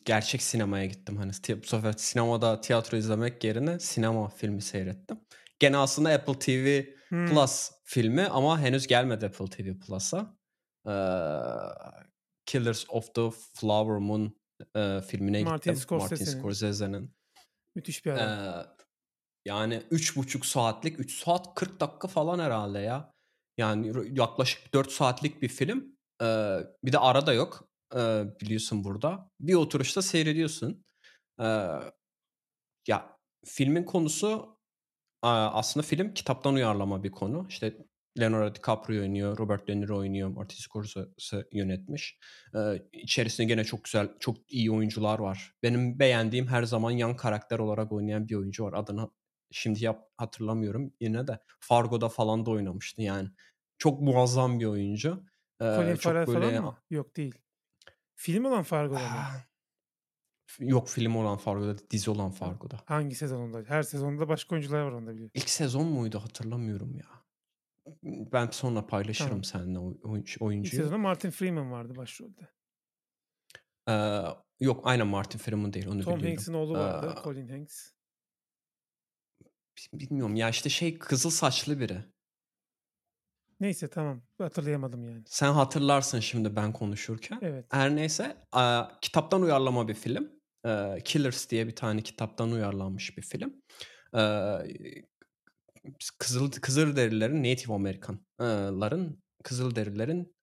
gerçek 0.04 0.42
sinemaya 0.42 0.86
gittim. 0.86 1.16
Hani, 1.16 1.32
bu 1.62 1.66
sefer 1.66 1.92
sinemada 1.92 2.60
tiyatro 2.60 2.96
izlemek 2.96 3.44
yerine 3.44 3.78
sinema 3.78 4.28
filmi 4.28 4.62
seyrettim. 4.62 5.20
Gene 5.58 5.76
aslında 5.76 6.10
Apple 6.10 6.38
TV 6.38 6.84
Hımm. 7.08 7.26
Plus 7.26 7.70
filmi 7.84 8.26
ama 8.26 8.60
henüz 8.60 8.86
gelmedi 8.86 9.26
Apple 9.26 9.46
TV 9.46 9.78
Plus'a. 9.78 10.36
Eee, 10.86 10.92
Killers 12.46 12.84
of 12.88 13.14
the 13.14 13.30
Flower 13.54 13.96
Moon, 13.96 14.36
eee, 14.76 15.00
filmine 15.00 15.42
Martin 15.42 15.74
gittim. 15.74 15.98
Martin 15.98 16.24
Scorsese'nin. 16.24 17.14
Müthiş 17.74 18.04
bir 18.04 18.10
adam. 18.10 18.28
Eee, 18.28 18.66
yani 19.44 19.82
3,5 19.90 20.46
saatlik, 20.46 21.00
3 21.00 21.24
saat 21.24 21.54
40 21.54 21.80
dakika 21.80 22.08
falan 22.08 22.38
herhâlde 22.38 22.78
ya. 22.78 23.12
Yani 23.58 23.92
yaklaşık 24.18 24.74
4 24.74 24.90
saatlik 24.92 25.42
bir 25.42 25.48
film. 25.48 25.96
Eee, 26.22 26.66
bir 26.84 26.92
de 26.92 26.98
ara 26.98 27.26
da 27.26 27.32
yok, 27.32 27.71
eee, 27.94 28.24
biliyorsun 28.40 28.84
burada. 28.84 29.30
Bir 29.40 29.54
oturuşta 29.54 30.02
seyrediyorsun. 30.02 30.84
Eee, 31.40 31.92
ya, 32.88 33.16
filmin 33.44 33.84
konusu, 33.84 34.58
aaa, 35.22 35.50
aslında 35.52 35.86
film 35.86 36.14
kitaptan 36.14 36.54
uyarlama 36.54 37.04
bir 37.04 37.10
konu. 37.10 37.46
İşte 37.48 37.76
Leonardo 38.20 38.54
DiCaprio 38.54 39.00
oynuyor, 39.00 39.38
Robert 39.38 39.68
De 39.68 39.80
Niro 39.80 39.98
oynuyor, 39.98 40.28
Martin 40.28 40.56
Scorsese 40.56 41.48
yönetmiş. 41.52 42.18
Ee, 42.54 42.82
içerisinde 42.92 43.46
gene 43.46 43.64
çok 43.64 43.84
güzel, 43.84 44.08
çok 44.20 44.52
iyi 44.52 44.72
oyuncular 44.72 45.18
var. 45.18 45.54
Benim 45.62 45.98
beğendiğim 45.98 46.46
her 46.46 46.62
zaman 46.62 46.90
yan 46.90 47.16
karakter 47.16 47.58
olarak 47.58 47.92
oynayan 47.92 48.28
bir 48.28 48.34
oyuncu 48.34 48.64
var. 48.64 48.72
Adını 48.72 49.10
şimdi 49.50 49.84
yap, 49.84 50.08
hatırlamıyorum 50.16 50.94
yine 51.00 51.26
de. 51.26 51.38
Fargo'da 51.60 52.08
falan 52.08 52.46
da 52.46 52.50
oynamıştı 52.50 53.02
yani. 53.02 53.28
Çok 53.78 54.00
muazzam 54.00 54.60
bir 54.60 54.66
oyuncu. 54.66 55.24
Ee, 55.60 55.64
Colin 55.64 55.94
Farrell 55.94 56.26
böyle... 56.26 56.40
falan 56.40 56.64
mı? 56.64 56.78
Yok 56.90 57.16
değil. 57.16 57.34
Film 58.22 58.44
olan 58.44 58.62
Fargo'da 58.62 58.98
mı? 58.98 59.04
Ah, 59.08 59.46
yok 60.58 60.88
film 60.88 61.16
olan 61.16 61.38
Fargo'da, 61.38 61.90
dizi 61.90 62.10
olan 62.10 62.30
Fargo'da. 62.30 62.80
Hangi 62.86 63.14
sezonunda? 63.14 63.64
Her 63.68 63.82
sezonda 63.82 64.28
başka 64.28 64.54
oyuncular 64.54 64.80
var 64.80 64.92
onda 64.92 65.10
biliyorum. 65.10 65.30
İlk 65.34 65.50
sezon 65.50 65.86
muydu 65.86 66.18
hatırlamıyorum 66.18 66.96
ya. 66.96 67.06
Ben 68.02 68.50
sonra 68.50 68.86
paylaşırım 68.86 69.28
tamam. 69.28 69.44
seninle 69.44 69.78
oyuncuyu. 70.40 70.60
İlk 70.60 70.74
sezonda 70.74 70.98
Martin 70.98 71.30
Freeman 71.30 71.72
vardı 71.72 71.96
başrolde. 71.96 72.48
Ee, 73.88 74.22
yok 74.60 74.80
aynen 74.84 75.06
Martin 75.06 75.38
Freeman 75.38 75.72
değil 75.72 75.86
onu 75.86 76.02
Tom 76.02 76.14
biliyorum. 76.14 76.26
Hanks'in 76.26 76.54
oğlu 76.54 76.72
vardı. 76.78 77.14
Ee, 77.18 77.24
Colin 77.24 77.48
Hanks. 77.48 77.92
Bilmiyorum 79.92 80.36
ya 80.36 80.48
işte 80.50 80.68
şey 80.68 80.98
kızıl 80.98 81.30
saçlı 81.30 81.80
biri. 81.80 82.04
Neyse 83.62 83.88
tamam 83.88 84.22
hatırlayamadım 84.38 85.04
yani. 85.04 85.22
Sen 85.26 85.52
hatırlarsın 85.52 86.20
şimdi 86.20 86.56
ben 86.56 86.72
konuşurken. 86.72 87.38
Evet. 87.42 87.66
Her 87.70 87.96
neyse 87.96 88.36
a, 88.52 88.88
kitaptan 89.00 89.42
uyarlama 89.42 89.88
bir 89.88 89.94
film. 89.94 90.30
E, 90.66 90.98
Killers 91.04 91.50
diye 91.50 91.66
bir 91.66 91.76
tane 91.76 92.02
kitaptan 92.02 92.52
uyarlanmış 92.52 93.18
bir 93.18 93.22
film. 93.22 93.62
E, 94.16 94.22
Kızıl 96.18 96.50
Kızılderililerin 96.50 97.44
Native 97.52 97.72
American'ların 97.74 99.22
Kızılderililerin 99.44 100.34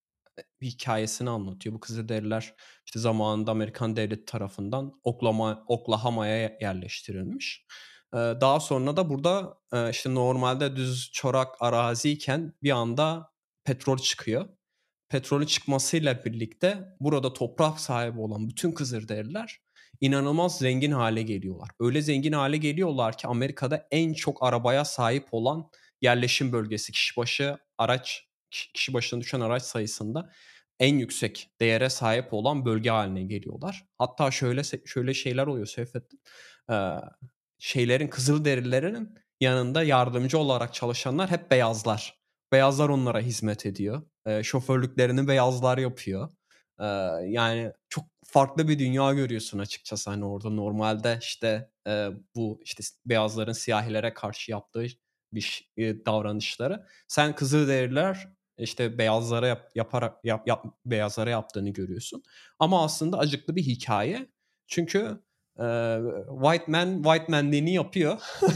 hikayesini 0.62 1.30
anlatıyor. 1.30 1.76
Bu 1.76 1.80
Kızılderililer 1.80 2.54
işte 2.86 3.00
zamanında 3.00 3.52
Amerikan 3.52 3.96
devleti 3.96 4.26
tarafından 4.26 5.00
Oklahoma, 5.04 5.64
Oklahoma'ya 5.68 6.58
yerleştirilmiş. 6.62 7.66
Daha 8.14 8.60
sonra 8.60 8.98
da 8.98 9.10
burada 9.10 9.58
işte 9.92 10.14
normalde 10.14 10.76
düz 10.76 11.12
çorak 11.14 11.56
araziyken 11.60 12.54
bir 12.64 12.72
anda 12.72 13.32
petrol 13.64 13.98
çıkıyor. 13.98 14.50
Petrolü 15.10 15.48
çıkmasıyla 15.48 16.26
birlikte 16.26 16.96
burada 17.00 17.34
toprak 17.34 17.80
sahibi 17.80 18.20
olan 18.20 18.50
bütün 18.50 18.72
Kızılderililer 18.72 19.60
inanılmaz 20.02 20.58
zengin 20.58 20.92
hale 20.92 21.22
geliyorlar. 21.22 21.70
Öyle 21.80 22.02
zengin 22.02 22.32
hale 22.32 22.58
geliyorlar 22.58 23.18
ki 23.18 23.28
Amerika'da 23.28 23.88
en 23.92 24.14
çok 24.14 24.44
arabaya 24.44 24.86
sahip 24.86 25.28
olan 25.32 25.70
yerleşim 26.02 26.52
bölgesi 26.52 26.92
kişi 26.92 27.18
başı 27.18 27.58
araç 27.78 28.28
kişi 28.74 28.94
başına 28.94 29.22
düşen 29.22 29.40
araç 29.40 29.64
sayısında 29.64 30.30
en 30.80 30.98
yüksek 30.98 31.50
değere 31.62 31.90
sahip 31.90 32.34
olan 32.34 32.66
bölge 32.66 32.90
haline 32.90 33.24
geliyorlar. 33.24 33.86
Hatta 33.98 34.32
şöyle 34.32 34.62
şöyle 34.86 35.14
şeyler 35.14 35.48
oluyor 35.48 35.66
Seyfettin. 35.66 36.22
Ee, 36.72 36.74
şeylerin 37.60 38.08
Kızılderililerin 38.08 39.16
yanında 39.42 39.84
yardımcı 39.84 40.38
olarak 40.38 40.74
çalışanlar 40.74 41.32
hep 41.32 41.52
beyazlar. 41.52 42.20
Beyazlar 42.52 42.90
onlara 42.90 43.20
hizmet 43.20 43.66
ediyor. 43.66 44.02
E, 44.26 44.44
şoförlüklerini 44.44 45.28
beyazlar 45.28 45.78
yapıyor. 45.78 46.30
E, 46.80 46.86
yani 47.28 47.72
çok 47.90 48.06
farklı 48.26 48.68
bir 48.68 48.80
dünya 48.80 49.14
görüyorsun 49.14 49.60
açıkçası 49.60 50.10
hani 50.10 50.26
orada 50.26 50.50
normalde 50.50 51.20
işte 51.22 51.70
e, 51.88 52.10
bu 52.36 52.60
işte 52.64 52.84
beyazların 53.06 53.54
siyahilere 53.54 54.14
karşı 54.14 54.52
yaptığı 54.52 54.88
bir 55.34 55.72
e, 55.78 56.06
davranışları 56.06 56.86
sen 57.08 57.36
Kızılderililer 57.36 58.28
işte 58.58 58.98
beyazlara 58.98 59.48
yap, 59.48 59.72
yaparak 59.76 60.26
yap, 60.26 60.48
yap, 60.48 60.66
beyazlara 60.86 61.30
yaptığını 61.30 61.70
görüyorsun. 61.70 62.24
Ama 62.60 62.84
aslında 62.84 63.18
acıklı 63.18 63.56
bir 63.56 63.64
hikaye. 63.64 64.30
Çünkü 64.68 65.22
white 66.42 66.66
man 66.68 67.04
white 67.04 67.26
manliğini 67.28 67.74
yapıyor. 67.74 68.18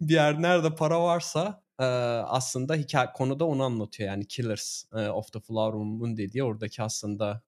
bir 0.00 0.14
yer 0.14 0.42
nerede 0.42 0.74
para 0.74 1.02
varsa 1.02 1.62
aslında 2.28 2.74
hikaye 2.74 3.12
konuda 3.14 3.44
onu 3.44 3.64
anlatıyor. 3.64 4.08
Yani 4.08 4.26
Killers 4.26 4.84
of 4.92 5.32
the 5.32 5.40
Flower 5.40 5.74
Moon 5.74 6.16
dediği 6.16 6.44
oradaki 6.44 6.82
aslında 6.82 7.42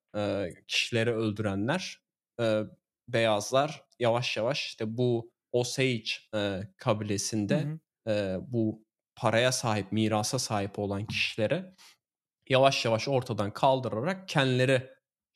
kişileri 0.68 1.14
öldürenler 1.14 2.00
beyazlar 3.08 3.84
yavaş 3.98 4.36
yavaş 4.36 4.66
işte 4.66 4.96
bu 4.96 5.30
Osage 5.52 6.10
kabilesinde 6.76 7.78
hı 8.06 8.12
hı. 8.12 8.40
bu 8.46 8.84
paraya 9.16 9.52
sahip, 9.52 9.92
mirasa 9.92 10.38
sahip 10.38 10.78
olan 10.78 11.06
kişilere 11.06 11.74
yavaş 12.48 12.84
yavaş 12.84 13.08
ortadan 13.08 13.52
kaldırarak 13.52 14.28
kendileri 14.28 14.90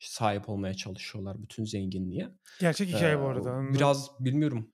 sahip 0.07 0.49
olmaya 0.49 0.73
çalışıyorlar 0.73 1.41
bütün 1.41 1.65
zenginliğe. 1.65 2.29
Gerçek 2.59 2.89
hikaye 2.89 3.13
ee, 3.13 3.19
bu 3.19 3.25
arada. 3.25 3.51
Anladım. 3.51 3.73
Biraz 3.73 4.09
bilmiyorum. 4.19 4.73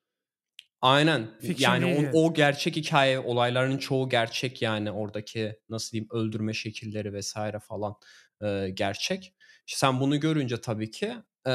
Aynen. 0.82 1.40
Fiction 1.40 1.76
yani 1.76 2.10
o, 2.14 2.20
o 2.20 2.34
gerçek 2.34 2.76
hikaye, 2.76 3.20
olayların 3.20 3.78
çoğu 3.78 4.10
gerçek 4.10 4.62
yani 4.62 4.92
oradaki 4.92 5.56
nasıl 5.70 5.92
diyeyim 5.92 6.10
öldürme 6.12 6.54
şekilleri 6.54 7.14
vesaire 7.14 7.60
falan 7.60 7.96
e, 8.44 8.70
gerçek. 8.74 9.36
İşte 9.68 9.78
sen 9.80 10.00
bunu 10.00 10.20
görünce 10.20 10.62
tabii 10.62 10.92
ki 10.92 11.14
e, 11.48 11.54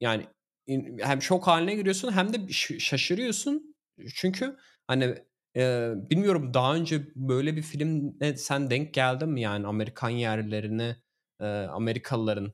yani 0.00 0.26
hem 1.00 1.22
şok 1.22 1.46
haline 1.46 1.74
giriyorsun 1.74 2.12
hem 2.12 2.32
de 2.32 2.52
şaşırıyorsun. 2.78 3.74
Çünkü 4.14 4.56
hani 4.86 5.14
e, 5.56 5.92
bilmiyorum 6.10 6.54
daha 6.54 6.74
önce 6.74 7.06
böyle 7.16 7.56
bir 7.56 7.62
filmle 7.62 8.36
sen 8.36 8.70
denk 8.70 8.94
geldin 8.94 9.28
mi 9.28 9.40
yani 9.40 9.66
Amerikan 9.66 10.10
yerlerini 10.10 10.96
e, 11.42 11.46
Amerikalıların 11.46 12.52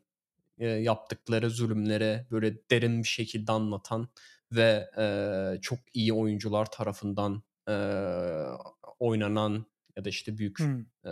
e, 0.58 0.66
yaptıkları 0.66 1.50
zulümleri 1.50 2.26
böyle 2.30 2.68
derin 2.70 3.02
bir 3.02 3.08
şekilde 3.08 3.52
anlatan 3.52 4.08
ve 4.52 4.90
e, 4.98 5.60
çok 5.60 5.78
iyi 5.94 6.12
oyuncular 6.12 6.70
tarafından 6.70 7.42
e, 7.68 7.74
oynanan 8.98 9.66
ya 9.96 10.04
da 10.04 10.08
işte 10.08 10.38
büyük 10.38 10.58
hmm. 10.58 10.80
e, 10.80 11.10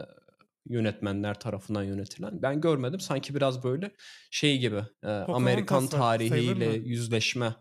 yönetmenler 0.69 1.41
tarafından 1.41 1.83
yönetilen. 1.83 2.43
Ben 2.43 2.61
görmedim. 2.61 3.01
Sanki 3.01 3.35
biraz 3.35 3.65
böyle 3.65 3.95
şey 4.31 4.59
gibi 4.59 4.83
e, 5.03 5.09
Amerikan 5.09 5.87
tarihiyle 5.87 6.67
yüzleşme. 6.67 7.55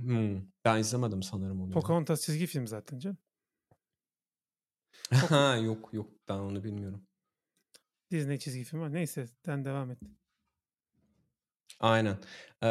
Hmm, 0.00 0.42
ben 0.64 0.78
izlemedim 0.78 1.22
sanırım 1.22 1.62
onu. 1.62 1.70
Pocahontas 1.70 2.22
çizgi 2.22 2.46
film 2.46 2.66
zaten 2.66 2.98
canım. 2.98 3.18
Ha 5.28 5.56
yok 5.56 5.88
yok 5.92 6.10
ben 6.28 6.34
onu 6.34 6.64
bilmiyorum. 6.64 7.05
Disney 8.10 8.38
çizgi 8.38 8.64
film 8.64 8.80
var. 8.80 8.92
Neyse 8.92 9.26
sen 9.44 9.64
devam 9.64 9.90
et. 9.90 9.98
Aynen. 11.80 12.16
Ee, 12.62 12.66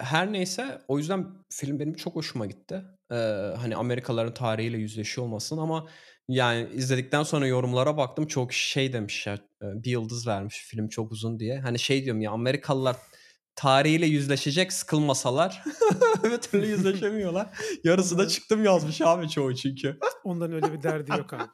her 0.00 0.32
neyse 0.32 0.82
o 0.88 0.98
yüzden 0.98 1.26
film 1.50 1.78
benim 1.80 1.94
çok 1.94 2.16
hoşuma 2.16 2.46
gitti. 2.46 2.82
Ee, 3.10 3.14
hani 3.58 3.76
Amerikalıların 3.76 4.34
tarihiyle 4.34 4.78
yüzleşiyor 4.78 5.26
olmasın 5.26 5.58
ama 5.58 5.88
yani 6.28 6.68
izledikten 6.74 7.22
sonra 7.22 7.46
yorumlara 7.46 7.96
baktım 7.96 8.26
çok 8.26 8.52
şey 8.52 8.92
demiş 8.92 9.26
ya 9.26 9.38
bir 9.62 9.90
yıldız 9.90 10.26
vermiş 10.26 10.64
film 10.64 10.88
çok 10.88 11.12
uzun 11.12 11.38
diye. 11.38 11.60
Hani 11.60 11.78
şey 11.78 12.04
diyorum 12.04 12.22
ya 12.22 12.30
Amerikalılar 12.30 12.96
tarihiyle 13.56 14.06
yüzleşecek 14.06 14.72
sıkılmasalar 14.72 15.64
bir 16.24 16.38
türlü 16.38 16.66
yüzleşemiyorlar. 16.66 17.46
Yarısı 17.84 18.18
da 18.18 18.28
çıktım 18.28 18.64
yazmış 18.64 19.00
abi 19.00 19.28
çoğu 19.28 19.54
çünkü. 19.54 19.98
Onların 20.24 20.54
öyle 20.54 20.72
bir 20.72 20.82
derdi 20.82 21.10
yok 21.10 21.32
abi. 21.32 21.48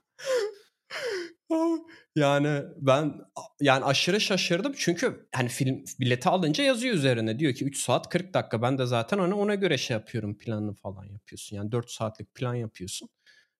Yani 2.16 2.62
ben 2.77 3.20
yani 3.61 3.85
aşırı 3.85 4.20
şaşırdım 4.20 4.73
çünkü 4.77 5.29
hani 5.35 5.49
film 5.49 5.85
bileti 6.01 6.29
alınca 6.29 6.64
yazıyor 6.64 6.94
üzerine 6.94 7.38
diyor 7.38 7.55
ki 7.55 7.64
3 7.64 7.79
saat 7.83 8.09
40 8.09 8.35
dakika 8.35 8.62
ben 8.62 8.79
de 8.79 8.87
zaten 8.87 9.18
hani 9.18 9.35
ona 9.35 9.55
göre 9.55 9.79
şey 9.79 9.94
yapıyorum 9.94 10.38
planını 10.38 10.75
falan 10.75 11.05
yapıyorsun. 11.05 11.57
Yani 11.57 11.73
4 11.73 11.90
saatlik 11.90 12.35
plan 12.35 12.55
yapıyorsun. 12.55 13.09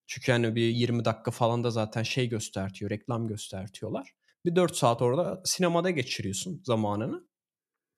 Çünkü 0.07 0.33
hani 0.33 0.55
bir 0.55 0.63
20 0.63 1.05
dakika 1.05 1.31
falan 1.31 1.65
da 1.65 1.71
zaten 1.71 2.03
şey 2.03 2.29
göstertiyor, 2.29 2.91
reklam 2.91 3.29
göstertiyorlar. 3.29 4.13
Bir 4.45 4.57
4 4.57 4.77
saat 4.77 5.03
orada 5.03 5.43
sinemada 5.45 5.91
geçiriyorsun 5.91 6.63
zamanını. 6.65 7.25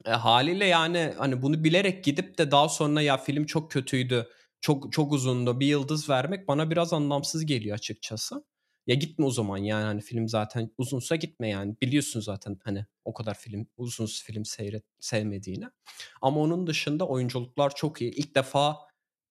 E, 0.07 0.11
haliyle 0.11 0.67
yani 0.67 1.15
hani 1.19 1.43
bunu 1.43 1.65
bilerek 1.65 2.05
gidip 2.05 2.39
de 2.39 2.51
daha 2.51 2.69
sonra 2.69 3.03
ya 3.03 3.17
film 3.17 3.47
çok 3.47 3.71
kötüydü, 3.71 4.29
çok 4.61 4.93
çok 4.93 5.13
uzundu, 5.13 5.61
bir 5.61 5.67
yıldız 5.67 6.09
vermek 6.11 6.49
bana 6.49 6.71
biraz 6.71 6.93
anlamsız 6.93 7.47
geliyor 7.47 7.77
açıkçası. 7.77 8.45
Ya 8.87 8.95
gitme 8.95 9.25
o 9.25 9.31
zaman 9.31 9.57
yani 9.57 9.85
hani 9.85 10.01
film 10.01 10.29
zaten 10.29 10.71
uzunsa 10.79 11.17
gitme 11.17 11.49
yani. 11.49 11.77
Biliyorsun 11.83 12.21
zaten 12.21 12.59
hani 12.65 12.87
o 13.05 13.15
kadar 13.15 13.35
film 13.35 13.67
uzun 13.77 14.07
film 14.07 14.45
seyret 14.45 14.85
sevmediğini. 15.01 15.65
Ama 16.23 16.41
onun 16.41 16.67
dışında 16.67 17.09
oyunculuklar 17.09 17.75
çok 17.75 18.01
iyi. 18.03 18.11
İlk 18.11 18.35
defa 18.35 18.77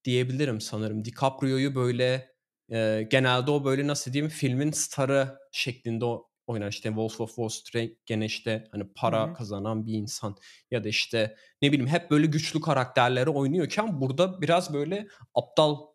diyebilirim 0.04 0.62
sanırım. 0.62 1.06
DiCaprio'yu 1.06 1.76
böyle 1.76 2.32
e, 2.72 3.08
genelde 3.12 3.52
o 3.52 3.66
böyle 3.66 3.88
nasıl 3.88 4.14
diyeyim 4.14 4.30
filmin 4.30 4.72
starı 4.72 5.38
şeklinde 5.52 6.06
oynar. 6.48 6.70
İşte 6.70 6.90
Wolf 6.90 7.22
of 7.22 7.30
Wall 7.30 7.50
Street 7.50 8.06
gene 8.06 8.26
işte 8.26 8.68
hani 8.72 8.94
para 8.96 9.28
Hı-hı. 9.28 9.34
kazanan 9.34 9.86
bir 9.86 9.94
insan 9.94 10.36
ya 10.72 10.84
da 10.84 10.90
işte 10.90 11.36
ne 11.62 11.72
bileyim 11.72 11.88
hep 11.88 12.12
böyle 12.12 12.26
güçlü 12.26 12.62
karakterleri 12.62 13.30
oynuyorken 13.30 14.02
burada 14.02 14.42
biraz 14.42 14.74
böyle 14.74 15.08
aptal 15.36 15.91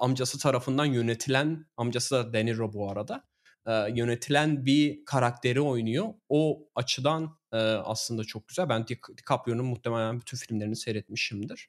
amcası 0.00 0.38
tarafından 0.38 0.84
yönetilen, 0.84 1.66
amcası 1.76 2.14
da 2.14 2.32
De 2.32 2.46
Niro 2.46 2.72
bu 2.72 2.90
arada, 2.90 3.24
yönetilen 3.94 4.66
bir 4.66 5.04
karakteri 5.04 5.60
oynuyor. 5.60 6.06
O 6.28 6.68
açıdan, 6.74 7.38
aslında 7.84 8.24
çok 8.24 8.48
güzel. 8.48 8.68
Ben 8.68 8.86
Di 8.86 8.98
DiCaprio'nun 9.18 9.66
muhtemelen 9.66 10.20
bütün 10.20 10.36
filmlerini 10.36 10.76
seyretmişimdir. 10.76 11.68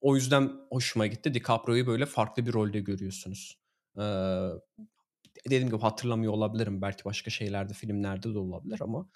O 0.00 0.16
yüzden 0.16 0.52
hoşuma 0.70 1.06
gitti. 1.06 1.34
DiCaprio'yu 1.34 1.86
böyle 1.86 2.06
farklı 2.06 2.46
bir 2.46 2.52
rolde 2.52 2.80
görüyorsunuz. 2.80 3.58
Dediğim 5.46 5.66
gibi 5.66 5.78
hatırlamıyor 5.78 6.32
olabilirim. 6.32 6.82
Belki 6.82 7.04
başka 7.04 7.30
şeylerde, 7.30 7.74
filmlerde 7.74 8.34
de 8.34 8.38
olabilir 8.38 8.80
ama 8.80 9.08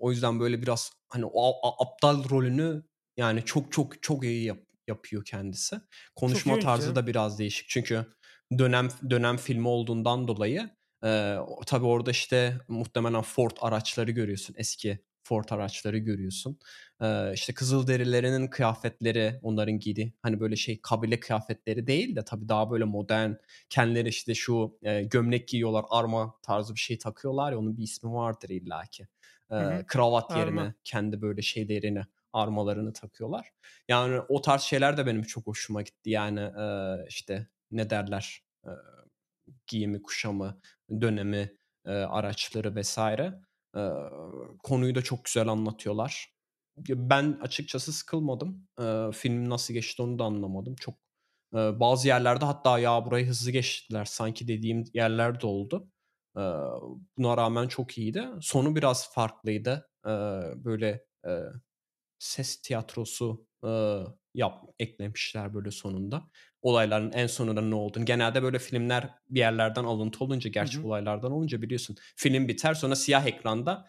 o 0.00 0.10
yüzden 0.10 0.40
böyle 0.40 0.62
biraz 0.62 0.92
hani 1.08 1.24
o 1.24 1.68
a 1.68 1.84
aptal 1.84 2.28
rolünü 2.30 2.82
yani 3.16 3.44
çok 3.44 3.72
çok 3.72 4.02
çok 4.02 4.24
iyi 4.24 4.44
yap 4.44 4.58
yapıyor 4.88 5.24
kendisi. 5.24 5.76
Konuşma 6.16 6.58
tarzı 6.58 6.94
da 6.94 7.06
biraz 7.06 7.38
değişik. 7.38 7.68
Çünkü 7.68 8.06
dönem 8.58 8.88
dönem 9.10 9.36
filmi 9.36 9.68
olduğundan 9.68 10.28
dolayı 10.28 10.70
eee, 11.04 11.38
tabii 11.66 11.86
orada 11.86 12.10
işte 12.10 12.58
muhtemelen 12.68 13.22
Ford 13.22 13.50
araçları 13.60 14.10
görüyorsun. 14.10 14.54
Eski 14.58 14.98
Ford 15.22 15.44
araçları 15.50 15.98
görüyorsun. 15.98 16.58
Eee, 17.02 17.32
işte 17.34 17.54
Kızılderililerin 17.54 18.46
kıyafetleri, 18.48 19.38
onların 19.42 19.78
giydiği 19.78 20.14
hani 20.22 20.40
böyle 20.40 20.56
şey 20.56 20.80
kabile 20.82 21.20
kıyafetleri 21.20 21.86
değil 21.86 22.16
de 22.16 22.24
tabii 22.24 22.48
daha 22.48 22.70
böyle 22.70 22.84
modern, 22.84 23.32
kendileri 23.70 24.08
işte 24.08 24.34
şu, 24.34 24.78
eee, 24.82 25.02
gömlek 25.02 25.48
giyiyorlar, 25.48 25.84
arma 25.90 26.34
tarzı 26.42 26.74
bir 26.74 26.80
şey 26.80 26.98
takıyorlar 26.98 27.52
ya, 27.52 27.58
onun 27.58 27.76
bir 27.76 27.82
ismi 27.82 28.12
vardır 28.12 28.48
illaki. 28.48 29.08
Hı. 29.58 29.84
kravat 29.86 30.36
Arma. 30.36 30.36
yerine 30.36 30.74
kendi 30.84 31.22
böyle 31.22 31.42
şeylerini, 31.42 32.02
armalarını 32.36 32.92
takıyorlar. 32.92 33.50
Yani 33.88 34.20
o 34.28 34.40
tarz 34.40 34.62
şeyler 34.62 34.96
de 34.96 35.06
benim 35.06 35.22
çok 35.22 35.46
hoşuma 35.46 35.82
gitti. 35.82 36.10
Yani, 36.10 36.40
eee, 36.58 37.06
işte 37.08 37.48
ne 37.70 37.90
derler, 37.90 38.42
eee, 38.66 38.72
giyimi, 39.66 40.02
kuşamı, 40.02 40.60
dönemi, 41.00 41.58
eee, 41.86 41.92
araçları 41.92 42.82
vs. 42.82 42.98
Eee, 42.98 43.32
konuyu 44.64 44.94
da 44.94 45.02
çok 45.02 45.24
güzel 45.24 45.48
anlatıyorlar. 45.48 46.34
Ben 46.90 47.38
açıkçası 47.42 47.92
sıkılmadım. 47.92 48.68
Eee, 48.80 49.10
film 49.12 49.50
nasıl 49.50 49.74
geçti 49.74 50.02
onu 50.02 50.18
da 50.18 50.24
anlamadım. 50.24 50.76
Çok, 50.76 50.94
eee, 51.54 51.60
bazı 51.80 52.08
yerlerde 52.08 52.44
hatta 52.44 52.78
"Ya, 52.78 53.06
burayı 53.06 53.26
hızlı 53.28 53.50
geçtiler 53.52 54.04
sanki." 54.04 54.48
dediğim 54.48 54.84
yerler 54.94 55.40
de 55.40 55.46
oldu. 55.46 55.88
Eee, 56.38 56.42
buna 57.18 57.36
rağmen 57.36 57.68
çok 57.68 57.98
iyiydi. 57.98 58.24
Sonu 58.42 58.76
biraz 58.76 59.12
farklıydı. 59.14 59.90
Eee, 60.06 60.12
böyle, 60.56 61.04
eee, 61.26 61.42
ses 62.18 62.56
tiyatrosu, 62.62 63.46
eee, 63.64 64.04
yap 64.34 64.64
eklemişler 64.78 65.54
böyle 65.54 65.70
sonunda. 65.70 66.30
Olayların 66.62 67.12
en 67.12 67.26
sonunda 67.26 67.60
ne 67.60 67.74
olduğunu. 67.74 68.04
Genelde 68.04 68.42
böyle 68.42 68.58
filmler 68.58 69.10
bir 69.30 69.40
yerlerden 69.40 69.84
alıntı 69.84 70.24
olunca, 70.24 70.50
gerçek 70.50 70.84
hı. 70.84 70.86
olaylardan 70.88 71.32
olunca 71.32 71.62
biliyorsun 71.62 71.96
film 72.16 72.48
biter 72.48 72.74
sonra 72.74 72.96
siyah 72.96 73.26
ekranda 73.26 73.86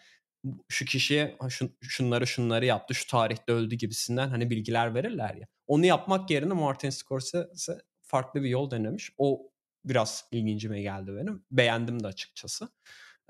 şu 0.68 0.84
kişiye 0.84 1.36
şun 1.48 1.76
şunları 1.82 2.26
şunları 2.26 2.66
yaptı, 2.66 2.94
şu 2.94 3.06
tarihte 3.06 3.52
öldü 3.52 3.74
gibisinden 3.74 4.28
hani 4.28 4.50
bilgiler 4.50 4.94
verirler 4.94 5.34
ya. 5.34 5.46
Onu 5.66 5.86
yapmak 5.86 6.30
yerine 6.30 6.54
Martin 6.54 6.90
Scorsese 6.90 7.78
farklı 8.02 8.42
bir 8.42 8.48
yol 8.48 8.70
denemiş. 8.70 9.10
O 9.18 9.50
biraz 9.84 10.24
ilgincime 10.32 10.80
geldi 10.82 11.16
benim. 11.16 11.44
Beğendim 11.50 12.02
de 12.02 12.06
açıkçası. 12.06 12.68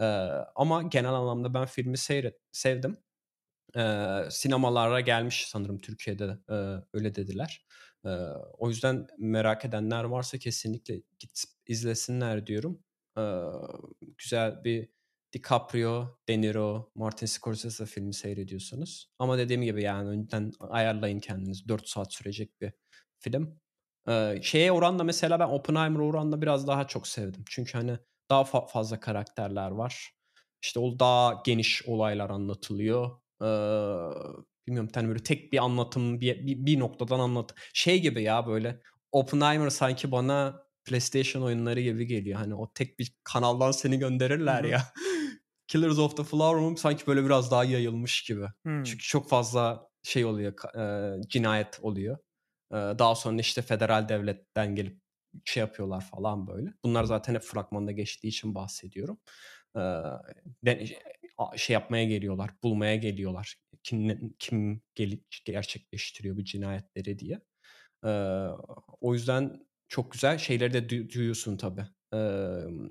Eee, 0.00 0.30
ama 0.56 0.82
genel 0.82 1.10
anlamda 1.12 1.54
ben 1.54 1.66
filmi 1.66 1.98
seyret 1.98 2.36
sevdim. 2.52 2.96
Eee, 3.76 4.28
sinemalara 4.30 5.00
gelmiş 5.00 5.46
sanırım 5.48 5.80
Türkiye'de 5.80 6.28
de, 6.28 6.38
eee, 6.50 6.84
öyle 6.92 7.14
dediler. 7.14 7.66
Eee, 8.04 8.18
o 8.58 8.68
yüzden 8.68 9.06
merak 9.18 9.64
edenler 9.64 10.04
varsa 10.04 10.38
kesinlikle 10.38 10.94
gidip 11.18 11.30
izlesinler 11.66 12.46
diyorum. 12.46 12.80
Eee, 13.18 13.42
güzel 14.18 14.64
bir 14.64 14.88
DiCaprio, 15.32 16.18
De 16.28 16.40
Niro, 16.40 16.90
Martin 16.94 17.26
Scorsese 17.26 17.86
filmi 17.86 18.14
seyrediyorsanız. 18.14 19.06
Ama 19.18 19.38
dediğim 19.38 19.62
gibi 19.62 19.82
yani 19.82 20.08
önceden 20.08 20.52
ayarlayın 20.60 21.20
kendinizi. 21.20 21.68
4 21.68 21.88
saat 21.88 22.12
sürecek 22.14 22.60
bir 22.60 22.72
film. 23.18 23.60
Eee, 24.08 24.40
şeye 24.42 24.72
oranla 24.72 25.04
mesela 25.04 25.40
ben 25.40 25.48
Oppenheimer'a 25.48 26.04
oranla 26.04 26.42
biraz 26.42 26.66
daha 26.66 26.86
çok 26.86 27.06
sevdim. 27.08 27.44
Çünkü 27.50 27.72
hani 27.78 27.98
daha 28.30 28.44
fa 28.44 28.66
fazla 28.66 29.00
karakterler 29.00 29.70
var. 29.70 30.10
İşte 30.62 30.80
o 30.80 30.98
daha 30.98 31.42
geniş 31.46 31.82
olaylar 31.86 32.30
anlatılıyor. 32.30 33.10
Eee, 33.42 33.46
bilmiyorum 34.66 34.90
hani 34.94 35.08
böyle 35.08 35.22
tek 35.22 35.52
bir 35.52 35.58
anlatım 35.64 36.20
bir 36.20 36.46
bir 36.46 36.66
bir 36.66 36.78
noktadan 36.78 37.18
anlat 37.20 37.54
şey 37.74 38.00
gibi 38.00 38.22
ya 38.22 38.46
böyle 38.46 38.80
Oppenheimer 39.12 39.70
sanki 39.70 40.12
bana 40.12 40.62
PlayStation 40.84 41.42
oyunları 41.42 41.80
gibi 41.80 42.06
geliyor. 42.06 42.38
Hani 42.38 42.54
o 42.54 42.72
tek 42.72 42.98
bir 42.98 43.12
kanaldan 43.24 43.70
seni 43.70 43.98
gönderirler 43.98 44.64
hı. 44.64 44.68
ya. 44.68 44.82
Killers 45.68 45.98
of 45.98 46.16
the 46.16 46.24
Flower 46.24 46.60
Moon 46.60 46.74
sanki 46.74 47.06
böyle 47.06 47.24
biraz 47.24 47.50
daha 47.50 47.64
yayılmış 47.64 48.22
gibi. 48.22 48.46
Hımm. 48.66 48.84
Çünkü 48.84 49.04
çok 49.04 49.28
fazla 49.28 49.88
şey 50.02 50.24
oluyor, 50.24 50.54
eee, 50.76 51.20
cinayet 51.28 51.78
oluyor. 51.82 52.18
Eee, 52.72 52.78
daha 52.98 53.14
sonra 53.14 53.40
işte 53.40 53.62
federal 53.62 54.08
devletten 54.08 54.74
gelip 54.74 55.00
şey 55.44 55.60
yapıyorlar 55.60 56.00
falan 56.00 56.46
böyle. 56.46 56.70
Bunlar 56.84 57.04
zaten 57.04 57.34
hep 57.34 57.42
fragmanda 57.42 57.92
geçtiği 57.92 58.28
için 58.28 58.54
bahsediyorum. 58.54 59.18
A 59.74 60.18
şey 61.56 61.74
yapmaya 61.74 62.04
geliyorlar, 62.04 62.50
bulmaya 62.64 62.96
geliyorlar. 62.96 63.56
Kim 63.84 64.34
kim 64.38 64.82
gelip 64.94 65.24
gerçekleştiriyor 65.44 66.36
bu 66.36 66.44
cinayetleri 66.44 67.18
diye. 67.18 67.40
Eee, 68.04 68.48
o 69.00 69.14
yüzden 69.14 69.66
çok 69.88 70.12
güzel 70.12 70.38
şeyleri 70.38 70.72
de 70.74 70.88
duy 70.88 71.10
duyuyorsun 71.10 71.56
tabii. 71.56 71.86
Emm, 72.14 72.90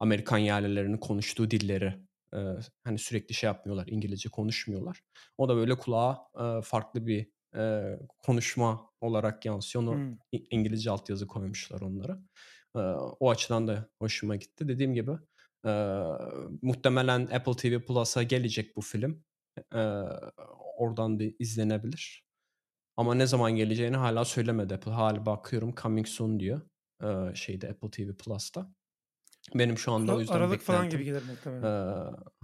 Amerikan 0.00 0.38
yerlilerinin 0.38 0.98
konuştuğu 0.98 1.50
dilleri. 1.50 1.94
Eee, 2.34 2.56
hani 2.84 2.98
sürekli 2.98 3.34
şey 3.34 3.48
yapmıyorlar, 3.48 3.86
İngilizce 3.88 4.28
konuşmuyorlar. 4.28 5.00
O 5.38 5.48
da 5.48 5.56
böyle 5.56 5.74
kulağa, 5.78 6.18
eee, 6.40 6.60
farklı 6.64 7.06
bir, 7.06 7.28
eee, 7.54 7.98
konuşma 8.18 8.90
olarak 9.00 9.44
yansıyor. 9.46 9.84
Onu 9.84 10.00
Hımm. 10.00 10.20
İ 10.32 10.46
İngilizce 10.50 10.90
altyazı 10.90 11.26
koymuşlar 11.26 11.80
onlara. 11.80 12.18
Eee, 12.76 12.82
o 13.20 13.30
açıdan 13.30 13.68
da 13.68 13.90
hoşuma 13.98 14.36
gitti. 14.36 14.68
Dediğim 14.68 14.94
gibi, 14.94 15.10
eee, 15.66 16.04
muhtemelen 16.62 17.20
Apple 17.26 17.56
TV 17.56 17.84
Plus'a 17.86 18.22
gelecek 18.22 18.76
bu 18.76 18.80
film. 18.80 19.24
Eee, 19.74 20.04
oradan 20.78 21.20
da 21.20 21.24
izlenebilir. 21.38 22.24
Ama 22.96 23.14
ne 23.14 23.26
zaman 23.26 23.52
geleceğini 23.56 23.96
hâlâ 23.96 24.24
söylemedi 24.24 24.74
Apple. 24.74 24.92
Hâlâ 24.92 25.26
bakıyorum 25.26 25.74
coming 25.82 26.06
soon 26.08 26.40
diyor, 26.40 26.60
eee, 27.02 27.32
şeyde 27.34 27.68
Apple 27.70 27.90
TV 27.90 28.16
Plus'ta. 28.16 28.74
Benim 29.54 29.78
şu 29.78 29.92
anda 29.92 30.12
o 30.12 30.20
yüzden 30.20 30.34
aralık 30.36 30.60
falan 30.62 30.90
gibi 30.90 31.04
beklentim, 31.04 31.04
gelir 31.04 31.22
muhtemelen. 31.22 31.62
eee 31.62 32.40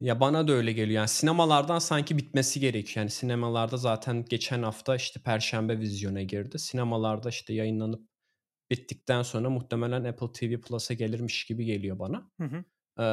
ya, 0.00 0.20
bana 0.20 0.48
da 0.48 0.52
öyle 0.52 0.72
geliyor. 0.72 0.96
Yani 0.96 1.08
sinemalardan 1.08 1.78
sanki 1.78 2.18
bitmesi 2.18 2.60
gerekiyor. 2.60 2.96
Yani 2.96 3.10
sinemalarda 3.10 3.76
zaten 3.76 4.24
geçen 4.24 4.62
hafta 4.62 4.96
işte 4.96 5.20
perşembe 5.20 5.78
vizyona 5.78 6.22
girdi. 6.22 6.58
Sinemalarda 6.58 7.28
işte 7.28 7.54
yayınlanıp 7.54 8.08
bittikten 8.70 9.22
sonra 9.22 9.50
muhtemelen 9.50 10.04
Apple 10.04 10.32
TV 10.32 10.60
Plus'a 10.60 10.94
gelirmiş 10.94 11.44
gibi 11.44 11.64
geliyor 11.64 11.98
bana. 11.98 12.30
Hı 12.40 12.44
hı. 12.44 12.64
Eee, 12.98 13.04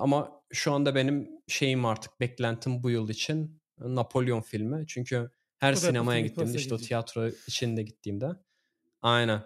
ama 0.00 0.42
şu 0.52 0.72
anda 0.72 0.94
benim 0.94 1.30
şeyim 1.48 1.84
artık 1.84 2.20
beklentim 2.20 2.82
bu 2.82 2.90
yıl 2.90 3.08
için 3.08 3.62
Napolyon 3.78 4.40
filmi. 4.40 4.86
Çünkü 4.86 5.30
her 5.58 5.72
O 5.72 5.76
sinemaya 5.76 6.20
gittiğimde 6.20 6.58
işte 6.58 6.74
o 6.74 6.78
tiyatro 6.78 7.28
için 7.28 7.76
de 7.76 7.82
gittiğimde 7.82 8.26
Aynen. 9.02 9.42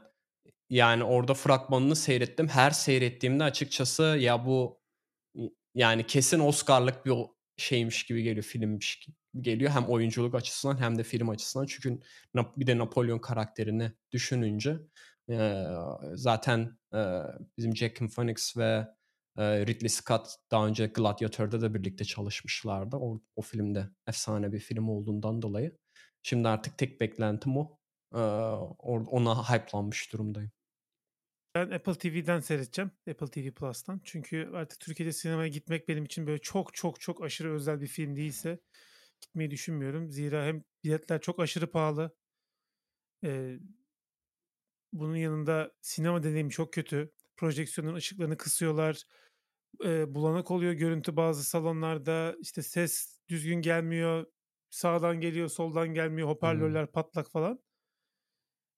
Yani 0.70 1.04
orada 1.04 1.34
fragmanını 1.34 1.96
seyrettim. 1.96 2.48
Her 2.48 2.70
seyrettiğimde 2.70 3.44
açıkçası 3.44 4.02
ya 4.02 4.46
bu 4.46 4.80
yani 5.74 6.06
kesin 6.06 6.40
Oscar'lık 6.40 7.06
bir 7.06 7.12
şeymiş 7.56 8.06
gibi 8.06 8.22
geliyor, 8.22 8.44
filmmiş 8.44 8.96
gibi 8.96 9.16
geliyor. 9.40 9.70
Hem 9.70 9.84
oyunculuk 9.84 10.34
açısından 10.34 10.80
hem 10.80 10.98
de 10.98 11.02
film 11.02 11.28
açısından. 11.28 11.66
Çünkü 11.66 12.00
bir 12.56 12.66
de 12.66 12.78
Napolyon 12.78 13.18
karakterini 13.18 13.92
düşününce, 14.12 14.78
zaten, 16.14 16.78
bizim 17.58 17.76
Joaquin 17.76 18.08
Phoenix 18.08 18.56
ve, 18.56 18.86
Ridley 19.38 19.88
Scott 19.88 20.28
daha 20.50 20.66
önce 20.66 20.86
Gladiator'da 20.86 21.60
da 21.60 21.74
birlikte 21.74 22.04
çalışmışlardı. 22.04 22.96
O 22.96 23.20
o 23.36 23.42
film 23.42 23.74
de 23.74 23.88
efsane 24.06 24.52
bir 24.52 24.58
film 24.60 24.88
olduğundan 24.88 25.42
dolayı. 25.42 25.78
Şimdi 26.22 26.48
artık 26.48 26.78
tek 26.78 27.00
beklentim 27.00 27.56
o. 27.56 27.78
Ona 28.78 29.50
hype'lanmış 29.52 30.12
durumdayım. 30.12 30.50
Ben 31.54 31.70
Apple 31.70 31.94
TV'den 31.94 32.40
seyredeceğim. 32.40 32.90
Apple 33.10 33.26
TV 33.30 33.50
Plus'tan. 33.50 34.00
Çünkü 34.04 34.50
artık 34.54 34.80
Türkiye'de 34.80 35.12
sinemaya 35.12 35.48
gitmek 35.48 35.88
benim 35.88 36.04
için 36.04 36.26
böyle 36.26 36.38
çok 36.38 36.74
çok 36.74 37.00
çok 37.00 37.22
aşırı 37.24 37.54
özel 37.54 37.80
bir 37.80 37.86
film 37.86 38.16
değilse 38.16 38.58
gitmeyi 39.20 39.50
düşünmüyorum. 39.50 40.10
Zira 40.10 40.46
hem 40.46 40.64
biletler 40.84 41.20
çok 41.20 41.40
aşırı 41.40 41.70
pahalı. 41.70 42.16
Eee 43.22 43.58
bunun 44.92 45.16
yanında 45.16 45.72
sinema 45.82 46.22
deneyimi 46.22 46.50
çok 46.50 46.72
kötü. 46.72 47.12
Projeksiyonun 47.36 47.94
ışıklarını 47.94 48.36
kısıyorlar. 48.36 49.02
Eee, 49.84 50.06
bulanık 50.08 50.50
oluyor 50.50 50.72
görüntü 50.72 51.16
bazı 51.16 51.44
salonlarda. 51.44 52.36
İşte 52.40 52.62
ses 52.62 53.20
düzgün 53.28 53.62
gelmiyor. 53.62 54.26
Sağdan 54.70 55.20
geliyor, 55.20 55.48
soldan 55.48 55.88
gelmiyor. 55.94 56.28
Hoparlörler 56.28 56.92
patlak 56.92 57.30
falan. 57.30 57.60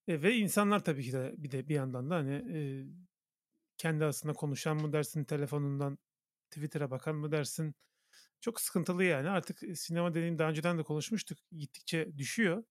Eee, 0.07 0.21
ve 0.23 0.33
insanlar 0.35 0.83
tabii 0.83 1.03
ki 1.03 1.13
de 1.13 1.33
bir 1.37 1.51
de 1.51 1.67
bir 1.67 1.75
yandan 1.75 2.09
da, 2.09 2.15
hani, 2.15 2.33
eee, 2.53 2.85
kendi 3.77 4.03
arasında 4.05 4.33
konuşan 4.33 4.77
mı 4.77 4.93
dersin, 4.93 5.25
telefonundan 5.25 5.99
Twitter'a 6.51 6.91
bakan 6.91 7.15
mı 7.17 7.31
dersin? 7.33 7.75
Çok 8.41 8.61
sıkıntılı 8.61 9.05
yani. 9.05 9.29
Artık, 9.29 9.59
sinema 9.79 10.15
dediğin 10.15 10.39
daha 10.39 10.49
önceden 10.49 10.79
de 10.79 10.83
konuşmuştuk, 10.83 11.39
gittikçe 11.57 12.17
düşüyor. 12.19 12.63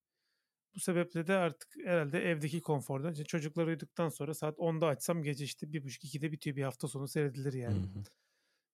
Bu 0.75 0.81
sebeple 0.81 1.27
de 1.27 1.33
artık 1.37 1.69
herhâlde 1.85 2.19
evdeki 2.31 2.61
konforda 2.61 3.11
işte 3.13 3.25
çocuklar 3.25 3.67
uyuduktan 3.67 4.09
sonra 4.09 4.35
saat 4.35 4.59
10'da 4.59 4.87
açsam 4.87 5.23
gece, 5.23 5.45
işte, 5.45 5.73
01.30-02.00'de 5.73 6.33
bitiyor. 6.33 6.57
Bir 6.57 6.63
hafta 6.63 6.89
sonu 6.89 7.09
seyredilir 7.09 7.53
yani 7.53 7.81
hı. 7.81 8.03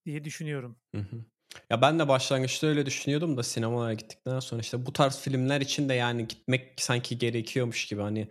diye 0.04 0.24
düşünüyorum. 0.24 0.78
Hı 0.94 1.00
hı. 1.00 1.24
Ya, 1.70 1.82
ben 1.82 1.98
de 1.98 2.08
başlangıçta 2.08 2.66
öyle 2.66 2.86
düşünüyordum 2.86 3.36
da 3.36 3.42
sinemaya 3.42 3.94
gittikten 3.94 4.40
sonra, 4.40 4.60
işte, 4.60 4.86
bu 4.86 4.92
tarz 4.92 5.18
filmler 5.20 5.60
için 5.60 5.88
de, 5.88 5.94
yani, 5.94 6.28
gitmek 6.28 6.80
sanki 6.80 7.18
gerekiyormuş 7.18 7.86
gibi, 7.86 8.00
hani, 8.00 8.28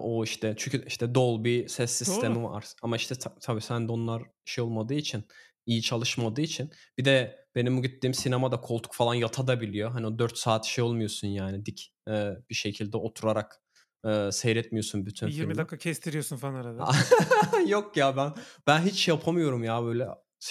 o, 0.00 0.24
işte, 0.24 0.54
çünkü, 0.58 0.86
işte, 0.86 1.14
Dolby 1.14 1.66
ses 1.68 2.00
Doğru. 2.00 2.06
sistemi 2.06 2.42
var 2.42 2.64
ama, 2.82 2.96
işte, 2.96 3.14
ta 3.14 3.34
tabii 3.40 3.60
sende 3.60 3.92
onlar 3.92 4.22
şey 4.44 4.64
olmadığı 4.64 4.94
için, 4.94 5.24
iyi 5.66 5.82
çalışmadığı 5.82 6.40
için 6.40 6.70
bir 6.98 7.04
de 7.04 7.43
benim 7.54 7.82
gittiğim 7.82 8.14
sinemada 8.14 8.60
koltuk 8.60 8.94
falan 8.94 9.14
yatabiliyor. 9.14 9.90
Hani, 9.90 10.06
o 10.06 10.18
4 10.18 10.38
saat 10.38 10.64
şey 10.64 10.84
olmuyorsun, 10.84 11.28
yani, 11.28 11.66
dik, 11.66 11.92
eee, 12.08 12.36
bir 12.50 12.54
şekilde 12.54 12.96
oturarak, 12.96 13.62
eee, 14.04 14.30
seyretmiyorsun 14.32 15.06
bütün 15.06 15.26
Bir 15.26 15.32
20 15.32 15.56
filmi. 15.56 15.56
dakika 15.56 15.78
kestiriyorsun 15.78 16.36
falan 16.36 16.54
arada. 16.54 16.88
Yok 17.68 17.96
ya, 17.96 18.16
ben 18.16 18.32
ben 18.66 18.80
hiç 18.80 19.08
yapamıyorum 19.08 19.64
ya, 19.64 19.84
böyle, 19.84 20.08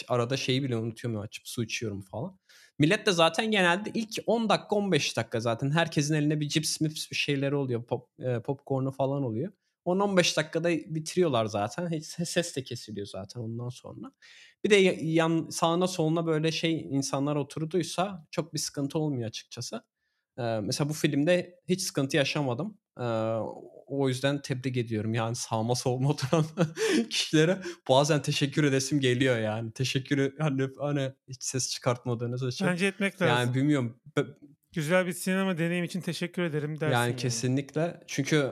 arada 0.08 0.38
şeyi 0.38 0.64
bile 0.64 0.78
unutuyorum 0.78 1.20
açıp 1.20 1.48
su 1.48 1.64
içiyorum 1.64 2.02
falan. 2.02 2.40
Millet 2.80 3.06
de 3.06 3.12
zaten 3.12 3.52
genelde 3.52 3.92
ilk 3.94 4.10
10 4.28 4.50
dakika, 4.50 4.76
15 4.76 5.18
dakika 5.18 5.40
zaten 5.40 5.72
herkesin 5.72 6.14
elinde 6.16 6.40
bir 6.40 6.50
cips 6.50 6.82
mips 6.82 7.12
bir 7.12 7.16
şeyleri 7.16 7.56
oluyor. 7.56 7.86
Pop 7.86 8.10
eee, 8.20 8.42
popcorn'u 8.42 8.92
falan 8.92 9.24
oluyor. 9.24 9.52
10-15 9.86 10.38
dakikada 10.38 10.70
bitiriyorlar 10.72 11.46
zaten. 11.46 11.90
Hiç 11.92 12.06
se 12.06 12.26
ses 12.26 12.56
de 12.56 12.64
kesiliyor 12.64 13.08
zaten 13.08 13.42
ondan 13.42 13.70
sonra. 13.70 14.12
Bir 14.64 14.70
de 14.70 14.76
ya 14.76 14.94
yan 15.00 15.48
sağına 15.50 15.88
soluna 15.88 16.26
böyle 16.26 16.52
şey 16.52 16.82
insanlar 16.82 17.36
oturduysa 17.36 18.28
çok 18.32 18.54
bir 18.54 18.60
sıkıntı 18.60 19.00
olmuyor 19.00 19.28
açıkçası. 19.28 19.84
Eee, 20.40 20.60
mesela 20.64 20.90
bu 20.90 20.94
filmde 20.94 21.60
hiç 21.70 21.82
sıkıntı 21.82 22.18
yaşamadım. 22.18 22.78
Eee, 23.00 23.06
o 23.88 24.10
yüzden 24.10 24.42
tebrik 24.42 24.78
ediyorum. 24.78 25.14
Yani 25.14 25.36
sağıma 25.36 25.76
soluma 25.76 26.10
oturan 26.10 26.46
kişilere 27.10 27.62
bazen 27.90 28.22
teşekkür 28.22 28.64
edesim 28.64 29.00
geliyor 29.00 29.38
yani. 29.40 29.72
Teşekkürü, 29.72 30.36
hani 30.40 30.68
hani, 30.80 31.14
hiç 31.28 31.44
ses 31.44 31.70
çıkartmadığınız 31.72 32.44
için. 32.48 32.68
Bence 32.68 32.86
etmek 32.86 33.22
Yani 33.22 33.30
lazım. 33.30 33.56
bilmiyorum. 33.56 34.02
Be 34.18 34.22
Güzel 34.74 35.08
bir 35.08 35.14
sinema 35.14 35.58
deneyimi 35.58 35.88
için 35.88 36.02
teşekkür 36.02 36.42
ederim 36.44 36.80
dersin 36.80 36.92
Yani 36.92 37.08
yani. 37.10 37.16
kesinlikle. 37.16 38.00
Çünkü 38.08 38.52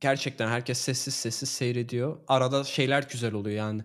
gerçekten 0.00 0.48
herkes 0.48 0.78
sessiz 0.78 1.14
sessiz 1.14 1.48
seyrediyor. 1.48 2.20
Arada 2.28 2.64
şeyler 2.64 3.02
güzel 3.12 3.34
oluyor 3.34 3.56
yani. 3.56 3.82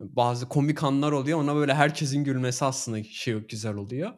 Bazı 0.00 0.48
komik 0.48 0.82
anlar 0.84 1.12
oluyor. 1.12 1.38
Ona 1.38 1.54
böyle 1.56 1.74
herkesin 1.74 2.24
gülmesi 2.24 2.64
aslında 2.64 3.02
şey 3.04 3.34
güzel 3.34 3.74
oluyor. 3.74 4.10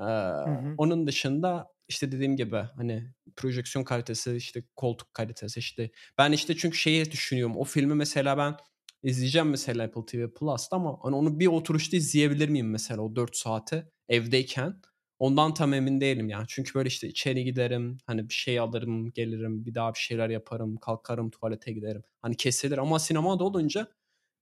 Eee, 0.00 0.04
Hı 0.46 0.50
hı. 0.50 0.78
onun 0.78 1.06
dışında, 1.06 1.66
işte, 1.88 2.12
dediğim 2.12 2.36
gibi, 2.36 2.56
hani, 2.56 3.12
projeksiyon 3.36 3.84
kalitesi, 3.84 4.36
işte, 4.36 4.62
koltuk 4.76 5.14
kalitesi, 5.14 5.60
işte, 5.60 5.90
ben, 6.18 6.32
işte, 6.32 6.56
çünkü 6.56 6.76
şeyi 6.78 7.10
düşünüyorum. 7.12 7.56
O 7.56 7.64
filmi 7.64 7.94
mesela 7.94 8.38
ben 8.38 8.56
izleyeceğim 9.02 9.48
mesela 9.50 9.84
Apple 9.84 10.04
TV 10.06 10.34
Plus'ta 10.34 10.76
ama, 10.76 10.98
hani, 11.02 11.16
onu 11.16 11.40
bir 11.40 11.46
oturuşta 11.46 11.96
izleyebilir 11.96 12.48
miyim 12.48 12.70
mesela 12.70 13.02
o 13.02 13.16
4 13.16 13.36
saati 13.36 13.88
evdeyken? 14.08 14.80
Ondan 15.18 15.54
tam 15.54 15.74
emin 15.74 16.00
değilim 16.00 16.28
yani. 16.28 16.44
Çünkü 16.48 16.74
böyle, 16.74 16.88
işte, 16.88 17.08
içeri 17.08 17.44
giderim, 17.44 17.98
hani, 18.06 18.28
bir 18.28 18.34
şey 18.34 18.58
alırım, 18.60 19.10
gelirim, 19.12 19.66
bir 19.66 19.74
daha 19.74 19.94
bir 19.94 19.98
şeyler 19.98 20.28
yaparım, 20.30 20.76
kalkarım, 20.76 21.30
tuvalete 21.30 21.72
giderim. 21.72 22.02
Hani, 22.22 22.36
kesilir 22.36 22.78
ama 22.78 22.98
sinemada 22.98 23.44
olunca, 23.44 23.88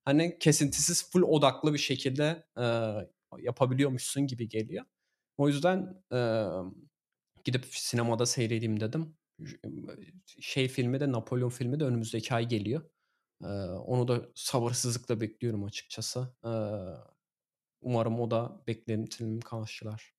hani, 0.07 0.41
kesintisiz 0.41 1.11
full 1.13 1.23
odaklı 1.23 1.75
bir 1.75 1.79
şekilde, 1.79 2.47
eee, 2.59 3.11
yapabiliyormuşsun 3.41 4.29
gibi 4.29 4.51
geliyor. 4.51 4.87
O 5.39 5.49
yüzden, 5.49 6.05
emm, 6.13 6.75
gidip 7.45 7.67
sinemada 7.71 8.27
seyredeyim 8.27 8.81
dedim. 8.81 9.17
Şey 10.41 10.69
filmi 10.69 11.01
de 11.01 11.13
Napolyon 11.13 11.51
filmi 11.51 11.81
de 11.81 11.85
önümüzdeki 11.85 12.35
ay 12.35 12.49
geliyor. 12.49 12.83
Eee, 13.45 13.49
onu 13.87 14.09
da 14.09 14.29
sabırsızlıkla 14.35 15.21
bekliyorum 15.23 15.65
açıkçası. 15.65 16.37
Eee, 16.47 16.51
umarım 17.81 18.21
o 18.21 18.31
da 18.31 18.63
beklentilerimi 18.69 19.41
karşılar. 19.41 20.15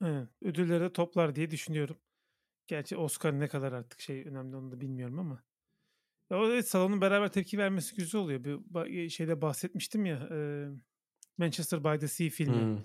Aynen. 0.00 0.28
Ödülleri 0.42 0.92
toplar 0.92 1.34
diye 1.34 1.50
düşünüyorum. 1.50 1.98
Gerçi 2.66 2.96
Oscar 2.98 3.40
ne 3.40 3.48
kadar 3.48 3.72
artık 3.72 4.00
şey 4.00 4.28
önemli 4.28 4.56
onu 4.56 4.72
da 4.72 4.80
bilmiyorum 4.80 5.18
ama. 5.18 5.44
Ya, 6.32 6.38
o 6.38 6.46
evet, 6.46 6.68
salonun 6.68 7.00
beraber 7.00 7.32
tepki 7.32 7.58
vermesi 7.58 7.96
güzel 7.96 8.20
oluyor. 8.20 8.44
Bir 8.44 8.86
eee, 8.86 9.08
şeyde 9.10 9.42
bahsetmiştim 9.42 10.06
ya, 10.06 10.28
eee, 10.30 10.68
Manchester 11.38 11.84
by 11.84 11.98
the 11.98 12.08
Sea 12.08 12.28
filmi. 12.30 12.82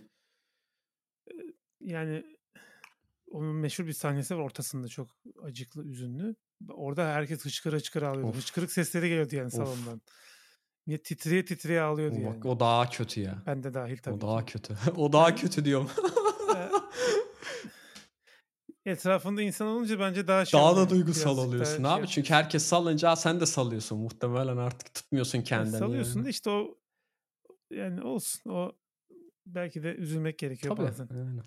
Eee, 1.32 1.54
yani, 1.82 2.24
onun 3.32 3.56
meşhur 3.56 3.86
bir 3.88 3.94
sahnesi 3.94 4.36
var 4.38 4.42
ortasında 4.42 4.88
çok 4.88 5.08
acıklı, 5.44 5.86
üzünlü. 5.86 6.36
Orada 6.70 7.14
herkes 7.14 7.46
hıçkıra 7.46 7.76
hıçkıra 7.76 8.08
ağlıyordu. 8.08 8.30
Of. 8.30 8.38
Hıçkırık 8.38 8.72
sesleri 8.72 9.10
geliyordu 9.10 9.36
yani 9.36 9.48
Of. 9.48 9.54
salondan. 9.54 10.02
Millet 10.86 11.06
titreye 11.06 11.46
titreye 11.46 11.82
ağlıyordu 11.82 12.16
O 12.16 12.24
bak 12.26 12.34
yani. 12.34 12.48
o 12.48 12.60
daha 12.60 12.90
kötü 12.90 13.22
ya. 13.22 13.44
Ben 13.46 13.64
de 13.64 13.74
dâhil 13.74 13.98
O 13.98 14.02
tabii 14.02 14.22
daha 14.22 14.46
ki. 14.46 14.52
kötü. 14.54 14.78
O 14.98 15.14
daha 15.14 15.36
kötü 15.36 15.66
diyorum. 15.66 15.90
Etrafında 18.88 19.41
insan 19.41 19.67
olunca 19.67 20.00
bence 20.00 20.28
daha 20.28 20.45
şey 20.45 20.60
Daha 20.60 20.76
da 20.76 20.89
duygusal 20.89 21.38
oluyorsun 21.38 21.84
şey 21.84 21.93
abi. 21.93 22.08
Çünkü 22.08 22.19
yapıyorsun. 22.19 22.34
herkes 22.34 22.63
salınca 22.65 23.15
sen 23.15 23.39
de 23.39 23.45
salıyorsun 23.45 24.00
muhtemelen 24.00 24.58
artık 24.58 24.93
tutmuyorsun 24.93 25.41
kendini 25.41 25.71
salıyorsun 25.78 26.15
yani. 26.15 26.26
da 26.26 26.30
işte 26.30 26.50
o 26.50 26.78
yani 27.71 28.02
olsun. 28.02 28.52
O 28.52 28.71
belki 29.45 29.84
de 29.84 29.95
üzülmek 29.95 30.39
gerekiyor 30.39 30.76
Tabii, 30.76 30.88
bazen. 30.88 31.08
aynen. 31.12 31.43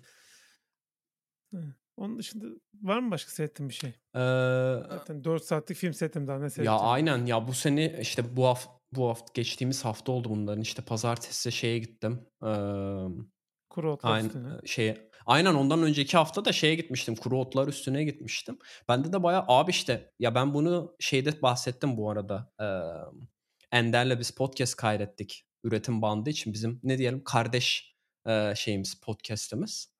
Onun 1.97 2.19
dışında 2.19 2.45
var 2.81 2.99
mı 2.99 3.11
başka 3.11 3.31
seyrettiğin 3.31 3.69
bir 3.69 3.73
şey? 3.73 3.89
Eee 4.15 4.83
Zaten 4.89 5.23
4 5.23 5.43
saatlik 5.43 5.77
film 5.77 5.93
seyrettim 5.93 6.27
daha 6.27 6.37
ne 6.37 6.41
Ya, 6.43 6.49
seyredeceğim 6.49 6.83
yani. 6.83 6.91
aynen. 6.91 7.25
Ya, 7.25 7.47
bu 7.47 7.53
sene, 7.53 7.99
işte, 8.01 8.35
bu 8.35 8.45
haf 8.47 8.67
bu 8.95 9.09
haft 9.09 9.33
geçtiğimiz 9.33 9.85
hafta 9.85 10.11
oldu 10.11 10.29
bunların. 10.29 10.61
İşte, 10.61 10.81
pazartesi 10.81 11.51
şeye 11.51 11.79
gittim. 11.79 12.19
Emm, 12.43 13.25
Kuru 13.71 13.91
Otlar 13.93 14.13
ayn 14.13 14.25
Üstüne. 14.25 14.53
eee, 14.53 14.59
şeye 14.67 15.11
Aynen 15.25 15.53
ondan 15.55 15.83
önceki 15.83 16.17
hafta 16.17 16.45
da 16.45 16.51
şeye 16.53 16.75
gitmiştim, 16.75 17.15
Kuru 17.15 17.39
Otlar 17.39 17.67
Üstüne'ye 17.67 18.03
gitmiştim. 18.05 18.59
Bende 18.89 19.13
de 19.13 19.23
bayağı 19.23 19.45
Abi, 19.47 19.71
işte, 19.71 20.11
ya, 20.19 20.35
ben 20.35 20.53
bunu 20.53 20.95
şeyde 20.99 21.41
bahsettim 21.41 21.97
bu 21.97 22.09
arada. 22.11 22.53
Emm, 22.59 23.27
Ender'le 23.71 24.19
biz 24.19 24.31
podcast 24.31 24.75
kaydettik 24.75 25.45
üretim 25.63 26.01
bandı 26.01 26.29
için. 26.29 26.53
Bizim 26.53 26.79
ne 26.83 26.97
diyelim, 26.97 27.23
kardeş, 27.23 27.95
eee, 28.27 28.53
şeyimiz, 28.57 29.01
podcast'imiz. 29.01 29.93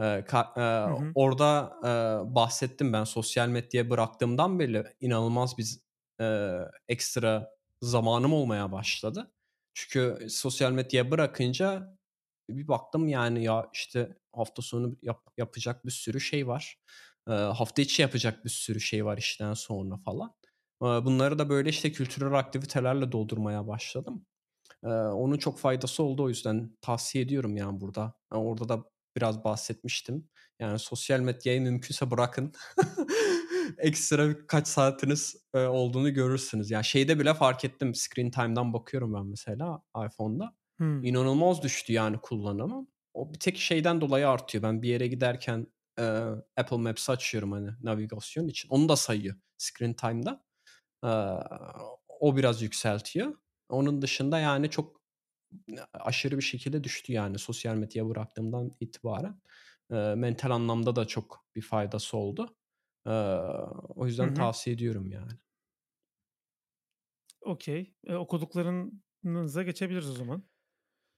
Eee, 0.00 0.24
ka 0.28 0.54
Hı 0.84 0.90
hı. 0.90 1.14
orada, 1.14 1.72
eee, 1.84 2.34
bahsettim 2.34 2.92
ben 2.92 3.04
sosyal 3.04 3.48
medyayı 3.48 3.90
bıraktığımdan 3.90 4.58
beri 4.58 4.84
inanılmaz 5.00 5.58
biz 5.58 5.82
eee, 6.20 6.60
ekstra 6.88 7.50
zamanım 7.82 8.32
olmaya 8.32 8.72
başladı. 8.72 9.32
Çünkü 9.74 10.26
sosyal 10.30 10.72
medyayı 10.72 11.10
bırakınca 11.10 11.97
bir 12.50 12.68
baktım 12.68 13.08
yani 13.08 13.44
ya, 13.44 13.70
işte, 13.74 14.16
hafta 14.32 14.62
sonu 14.62 14.96
yap 15.02 15.22
yapacak 15.36 15.86
bir 15.86 15.90
sürü 15.90 16.20
şey 16.20 16.46
var. 16.46 16.78
Eee, 17.28 17.34
hafta 17.34 17.82
içi 17.82 18.02
yapacak 18.02 18.44
bir 18.44 18.50
sürü 18.50 18.80
şey 18.80 19.04
var 19.04 19.18
işten 19.18 19.54
sonra 19.54 19.96
falan. 19.98 20.34
Eee, 20.82 20.88
bunları 21.04 21.38
da 21.38 21.48
böyle, 21.48 21.68
işte, 21.70 21.92
kültürel 21.92 22.32
aktivitelerle 22.38 23.12
doldurmaya 23.12 23.66
başladım. 23.68 24.26
Eee, 24.84 24.90
onun 24.92 25.38
çok 25.38 25.58
faydası 25.58 26.02
oldu 26.02 26.22
o 26.24 26.28
yüzden 26.28 26.76
tavsiye 26.80 27.24
ediyorum 27.24 27.56
yani 27.56 27.80
burada. 27.80 28.14
Eee, 28.32 28.38
orada 28.38 28.68
da 28.68 28.84
biraz 29.16 29.44
bahsetmiştim. 29.44 30.28
Yani 30.60 30.78
sosyal 30.78 31.20
medyayı 31.20 31.60
mümkünse 31.62 32.10
bırakın. 32.10 32.52
Ekstra 33.78 34.28
birkaç 34.28 34.68
saatiniz, 34.68 35.36
olduğunu 35.54 36.14
görürsünüz. 36.14 36.70
Ya, 36.70 36.82
şeyde 36.82 37.18
bile 37.20 37.34
fark 37.34 37.64
ettim, 37.64 37.94
screen 37.94 38.30
time'dan 38.30 38.72
bakıyorum 38.72 39.14
ben 39.14 39.26
mesela 39.26 39.82
iPhone'da. 40.06 40.54
Hımm. 40.78 41.10
İnanılmaz 41.10 41.62
düştü 41.62 41.92
yani 41.92 42.18
kullanımım. 42.22 42.88
O 43.14 43.34
bir 43.34 43.38
tek 43.40 43.56
şeyden 43.58 44.00
dolayı 44.00 44.28
artıyor. 44.28 44.62
Ben 44.64 44.82
bir 44.82 44.88
yere 44.88 45.06
giderken, 45.08 45.66
eee, 45.98 46.04
Apple 46.56 46.76
Maps'i 46.76 47.12
açıyorum, 47.12 47.52
hani, 47.52 47.70
navigasyon 47.82 48.48
için. 48.48 48.68
Onu 48.68 48.88
da 48.88 48.96
sayıyor 48.96 49.36
screen 49.58 49.94
time'da. 49.94 50.44
Eee, 51.04 51.10
o 52.20 52.36
biraz 52.36 52.62
yükseltiyor. 52.62 53.34
Onun 53.70 54.02
dışında 54.02 54.38
yani 54.38 54.70
çok 54.70 55.02
aşırı 55.94 56.36
bir 56.38 56.42
şekilde 56.42 56.84
düştü 56.84 57.12
yani 57.12 57.38
sosyal 57.38 57.76
medyayı 57.76 58.10
bıraktığımdan 58.10 58.70
itibaren. 58.80 59.42
Eee, 59.92 60.14
mental 60.16 60.50
anlamda 60.50 60.96
da 60.96 61.06
çok 61.06 61.46
bir 61.56 61.62
faydası 61.62 62.16
oldu. 62.16 62.56
Eee, 63.06 63.12
o 63.96 64.06
yüzden 64.06 64.30
hı. 64.30 64.34
tavsiye 64.34 64.74
ediyorum 64.76 65.12
yani. 65.12 65.32
Okay. 67.42 67.94
Eee, 68.06 68.14
okuduklarınıza 68.16 69.62
geçebiliriz 69.62 70.10
o 70.10 70.12
zaman. 70.12 70.48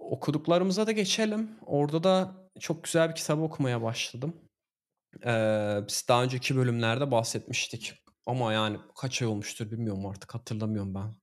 Okuduklarımıza 0.01 0.87
da 0.87 0.93
geçelim. 0.93 1.51
Orada 1.67 2.05
da 2.05 2.35
çok 2.61 2.85
güzel 2.85 3.09
bir 3.11 3.15
kitap 3.15 3.39
okumaya 3.39 3.83
başladım. 3.83 4.37
Eee, 5.25 5.85
biz 5.89 6.05
daha 6.09 6.23
önceki 6.23 6.57
bölümlerde 6.57 7.11
bahsetmiştik. 7.11 7.95
ama 8.27 8.53
yani 8.53 8.79
kaç 9.01 9.23
ay 9.23 9.29
olmuştur 9.29 9.71
bilmiyorum 9.71 10.07
artık 10.07 10.35
hatırlamıyorum 10.35 10.95
ben. 10.95 11.17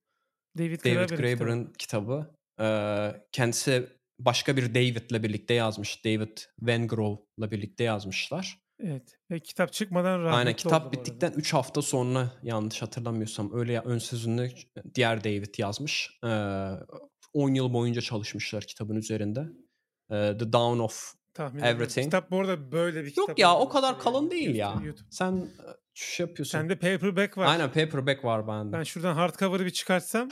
David 0.58 0.80
David 0.80 0.80
Graeber'in 0.84 1.08
kitabı. 1.08 1.22
Graeber'ın 1.22 1.74
kitabı. 1.78 2.36
Eee, 2.60 3.26
kendisi 3.32 3.90
başka 4.20 4.58
bir 4.58 4.76
David'le 4.76 5.24
birlikte 5.24 5.54
yazmış. 5.54 6.06
David 6.06 6.38
Wengrow'la 6.60 7.52
birlikte 7.52 7.84
yazmışlar. 7.84 8.60
Evet 8.80 9.18
ve 9.32 9.40
kitap 9.40 9.74
çıkmadan 9.74 10.20
rahmetli 10.20 10.38
Aynen 10.38 10.54
kitap 10.56 10.94
bittikten 10.94 11.28
arada. 11.28 11.40
3 11.40 11.54
hafta 11.54 11.82
sonra 11.82 12.32
yanlış 12.44 12.82
hatırlamıyorsam 12.82 13.54
öyle 13.54 13.80
ön 13.80 13.98
sözünü 13.98 14.50
diğer 14.96 15.24
David 15.24 15.56
yazmış. 15.58 16.20
Eee 16.24 16.70
10 17.34 17.54
yıl 17.54 17.74
boyunca 17.74 18.02
çalışmışlar 18.02 18.64
kitabın 18.64 18.96
üzerinde. 18.96 19.48
The 20.10 20.54
Dawn 20.54 20.80
of 20.80 21.14
Tahmin 21.34 21.60
ediyorum. 21.60 21.76
Everything. 21.76 22.06
Kitap 22.06 22.32
bu 22.32 22.40
arada 22.40 22.72
böyle 22.72 23.04
bir 23.04 23.10
kitap 23.10 23.30
Yok 23.30 23.40
ya 23.40 23.56
o 23.56 23.70
kadar 23.70 23.94
yani. 23.94 24.02
kalın 24.02 24.32
değil 24.32 24.56
ya. 24.56 24.74
YouTube-. 24.84 25.08
Sen 25.10 25.50
şey 25.94 26.26
yapıyorsun. 26.26 26.60
Sende 26.60 26.76
paperback 26.76 27.38
var. 27.38 27.46
Aynen 27.46 27.72
paperback 27.72 28.26
var 28.26 28.48
bende. 28.48 28.78
Ben 28.78 28.84
şuradan 28.84 29.16
hardcover'ı 29.16 29.66
bir 29.66 29.70
çıkartsam. 29.72 30.30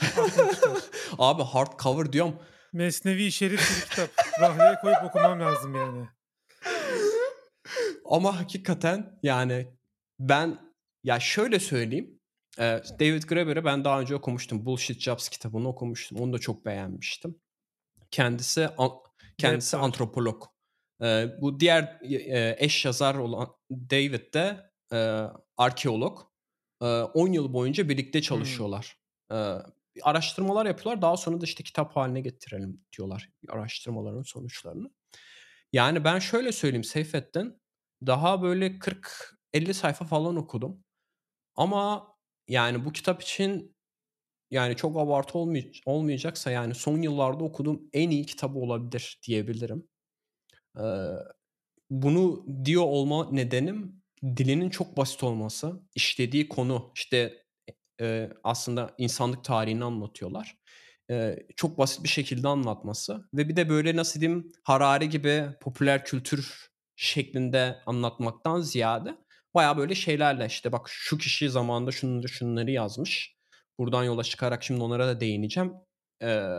Abi 1.18 1.42
hardcover 1.42 2.12
diyorum. 2.12 2.36
Mesnevi 2.72 3.32
Şerif 3.32 3.60
bir 3.60 3.90
kitap. 3.90 4.10
Rahleye 4.40 4.74
koyup 4.80 5.04
okumam 5.04 5.40
lazım 5.40 5.74
yani. 5.74 6.08
Ama 8.04 8.40
hakikaten 8.40 9.18
yani 9.22 9.66
ben 10.20 10.58
ya 11.04 11.20
şöyle 11.20 11.60
söyleyeyim. 11.60 12.15
David 13.00 13.22
Graeber'i 13.22 13.64
ben 13.64 13.84
daha 13.84 14.00
önce 14.00 14.14
okumuştum. 14.14 14.66
Bullshit 14.66 15.00
Jobs 15.00 15.28
kitabını 15.28 15.68
okumuştum. 15.68 16.18
Onu 16.20 16.32
da 16.32 16.38
çok 16.38 16.66
beğenmiştim. 16.66 17.40
Kendisi 18.10 18.68
an- 18.78 18.90
kendisi 19.38 19.70
Webber. 19.70 19.84
antropolog. 19.86 20.44
E, 21.02 21.28
bu 21.40 21.60
diğer 21.60 21.82
e, 22.02 22.56
eş 22.58 22.84
yazar 22.84 23.14
olan 23.14 23.48
David 23.70 24.34
de 24.34 24.70
e, 24.92 25.22
arkeolog. 25.56 26.18
E, 26.82 26.86
10 26.86 27.32
yıl 27.32 27.52
boyunca 27.52 27.88
birlikte 27.88 28.22
çalışıyorlar. 28.22 28.98
E, 29.32 29.36
araştırmalar 30.02 30.66
yapıyorlar. 30.66 31.02
Daha 31.02 31.16
sonra 31.16 31.40
da 31.40 31.44
işte 31.44 31.64
kitap 31.64 31.96
haline 31.96 32.20
getirelim 32.20 32.84
diyorlar 32.96 33.28
araştırmaların 33.48 34.22
sonuçlarını. 34.22 34.90
Yani 35.72 36.04
ben 36.04 36.18
şöyle 36.18 36.52
söyleyeyim 36.52 36.84
Seyfettin. 36.84 37.62
Daha 38.06 38.42
böyle 38.42 38.66
40-50 38.78 39.72
sayfa 39.74 40.04
falan 40.04 40.36
okudum. 40.36 40.84
Ama 41.56 42.15
yani 42.48 42.84
bu 42.84 42.92
kitap 42.92 43.22
için 43.22 43.76
yani 44.50 44.76
çok 44.76 44.96
abartı 44.98 45.38
olmay- 45.38 45.72
olmayacaksa 45.86 46.50
yani 46.50 46.74
son 46.74 47.02
yıllarda 47.02 47.44
okuduğum 47.44 47.82
en 47.92 48.10
iyi 48.10 48.26
kitabı 48.26 48.58
olabilir 48.58 49.20
diyebilirim. 49.26 49.88
Ee, 50.78 50.82
bunu 51.90 52.46
diyor 52.64 52.84
olma 52.84 53.30
nedenim 53.30 54.02
dilinin 54.36 54.70
çok 54.70 54.96
basit 54.96 55.22
olması, 55.22 55.82
işlediği 55.94 56.48
konu 56.48 56.92
işte 56.94 57.44
e, 58.00 58.30
aslında 58.44 58.94
insanlık 58.98 59.44
tarihini 59.44 59.84
anlatıyorlar. 59.84 60.58
E, 61.10 61.38
çok 61.56 61.78
basit 61.78 62.04
bir 62.04 62.08
şekilde 62.08 62.48
anlatması 62.48 63.28
ve 63.34 63.48
bir 63.48 63.56
de 63.56 63.68
böyle 63.68 63.96
nasıl 63.96 64.20
diyeyim 64.20 64.52
Harari 64.64 65.08
gibi 65.08 65.44
popüler 65.60 66.04
kültür 66.04 66.68
şeklinde 66.96 67.76
anlatmaktan 67.86 68.60
ziyade 68.60 69.18
baya 69.56 69.76
böyle 69.76 69.94
şeylerle 69.94 70.46
işte 70.46 70.72
bak 70.72 70.86
şu 70.88 71.18
kişi 71.18 71.50
zamanında 71.50 71.92
şunları 71.92 72.28
şunları 72.28 72.70
yazmış. 72.70 73.36
Buradan 73.78 74.04
yola 74.04 74.24
çıkarak 74.24 74.64
şimdi 74.64 74.82
onlara 74.82 75.06
da 75.06 75.20
değineceğim. 75.20 75.72
E, 76.22 76.50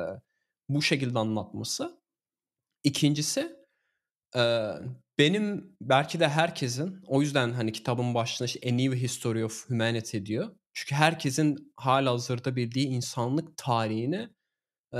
bu 0.69 0.81
şekilde 0.81 1.19
anlatması. 1.19 2.01
İkincisi 2.83 3.55
e, 4.35 4.71
benim 5.17 5.75
belki 5.81 6.19
de 6.19 6.29
herkesin 6.29 7.01
o 7.07 7.21
yüzden 7.21 7.51
hani 7.51 7.71
kitabın 7.71 8.13
başında 8.13 8.45
işte 8.45 8.69
A 8.69 8.73
New 8.73 9.01
History 9.01 9.45
of 9.45 9.69
Humanity 9.69 10.17
diyor. 10.25 10.55
Çünkü 10.73 10.95
herkesin 10.95 11.73
hala 11.77 12.11
hazırda 12.11 12.55
bildiği 12.55 12.87
insanlık 12.87 13.57
tarihini 13.57 14.29
e, 14.93 14.99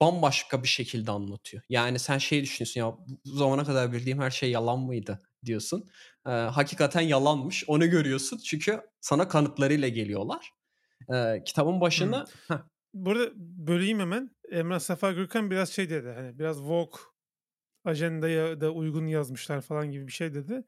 bambaşka 0.00 0.62
bir 0.62 0.68
şekilde 0.68 1.10
anlatıyor. 1.10 1.62
Yani 1.68 1.98
sen 1.98 2.18
şey 2.18 2.42
düşünüyorsun 2.42 2.80
ya 2.80 2.96
bu 3.26 3.30
zamana 3.36 3.64
kadar 3.64 3.92
bildiğim 3.92 4.20
her 4.20 4.30
şey 4.30 4.50
yalan 4.50 4.78
mıydı 4.78 5.22
diyorsun. 5.44 5.88
E, 6.26 6.30
hakikaten 6.30 7.00
yalanmış 7.00 7.64
onu 7.66 7.90
görüyorsun 7.90 8.38
çünkü 8.38 8.80
sana 9.00 9.28
kanıtlarıyla 9.28 9.88
geliyorlar. 9.88 10.50
E, 11.14 11.44
kitabın 11.44 11.80
başında 11.80 12.24
Heh, 12.48 12.58
Burada 12.94 13.30
böleyim 13.36 14.00
hemen. 14.00 14.30
Emrah 14.50 14.80
Safa 14.80 15.12
Gürkan 15.12 15.50
biraz 15.50 15.68
şey 15.70 15.90
dedi. 15.90 16.08
Hani 16.08 16.38
biraz 16.38 16.62
Vogue 16.62 17.00
ajandaya 17.84 18.60
da 18.60 18.70
uygun 18.70 19.06
yazmışlar 19.06 19.60
falan 19.60 19.90
gibi 19.90 20.06
bir 20.06 20.12
şey 20.12 20.34
dedi. 20.34 20.64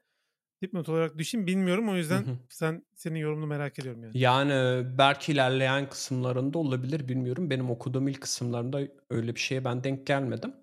Dipnot 0.61 0.89
olarak 0.89 1.17
düşeyim 1.17 1.47
bilmiyorum 1.47 1.89
o 1.89 1.95
yüzden 1.95 2.25
Hı 2.25 2.31
hı. 2.31 2.37
sen 2.49 2.85
senin 2.95 3.19
yorumunu 3.19 3.47
merak 3.47 3.79
ediyorum 3.79 4.03
yani. 4.03 4.17
Yani 4.19 4.83
belki 4.97 5.31
ilerleyen 5.31 5.89
kısımlarında 5.89 6.57
olabilir 6.57 7.07
bilmiyorum. 7.07 7.49
Benim 7.49 7.69
okuduğum 7.69 8.07
ilk 8.07 8.21
kısımlarında 8.21 8.81
öyle 9.09 9.35
bir 9.35 9.39
şeye 9.39 9.65
ben 9.65 9.83
denk 9.83 10.07
gelmedim. 10.07 10.53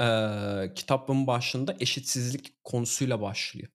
Ee, 0.00 0.74
kitabın 0.74 1.26
başında 1.26 1.76
eşitsizlik 1.80 2.54
konusuyla 2.64 3.20
başlıyor. 3.20 3.68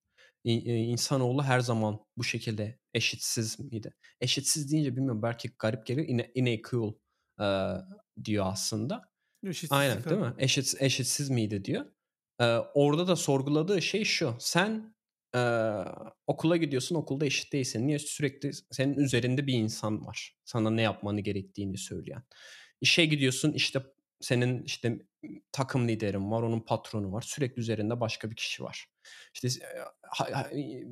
E, 0.45 0.53
İnsanoğlu 0.75 1.43
her 1.43 1.59
zaman 1.59 1.99
bu 2.17 2.23
şekilde 2.23 2.79
eşitsiz 2.93 3.59
miydi? 3.59 3.93
Eşitsiz 4.21 4.71
deyince 4.71 4.95
bilmiyorum 4.95 5.21
belki 5.23 5.51
garip 5.59 5.85
gelir. 5.85 6.07
Ine- 6.07 6.31
Unequal 6.41 6.93
e, 7.41 7.47
diyor 8.25 8.45
aslında. 8.47 9.01
Eşitsizlik 9.43 9.71
Aynen 9.71 10.03
değil 10.03 10.21
mi? 10.21 10.33
Eşit, 10.37 10.75
eşitsiz 10.79 11.29
miydi 11.29 11.65
diyor. 11.65 11.85
Ee, 12.41 12.45
orada 12.73 13.07
da 13.07 13.15
sorguladığı 13.15 13.81
şey 13.81 14.03
şu. 14.03 14.35
Sen 14.39 14.95
e, 15.35 15.39
okula 16.27 16.57
gidiyorsun 16.57 16.95
okulda 16.95 17.25
eşit 17.25 17.53
değilsin. 17.53 17.87
Niye? 17.87 17.99
Sürekli 17.99 18.51
senin 18.71 18.97
üzerinde 18.97 19.47
bir 19.47 19.53
insan 19.53 20.05
var. 20.05 20.35
Sana 20.45 20.69
ne 20.69 20.81
yapmanı 20.81 21.21
gerektiğini 21.21 21.77
söyleyen. 21.77 22.23
İşe 22.81 23.05
gidiyorsun 23.05 23.53
işte 23.53 23.79
senin 24.21 24.63
işte 24.63 24.99
takım 25.51 25.87
liderin 25.87 26.31
var, 26.31 26.41
onun 26.41 26.59
patronu 26.59 27.11
var. 27.11 27.21
Sürekli 27.21 27.59
üzerinde 27.59 27.99
başka 27.99 28.31
bir 28.31 28.35
kişi 28.35 28.63
var. 28.63 28.87
İşte 29.33 29.47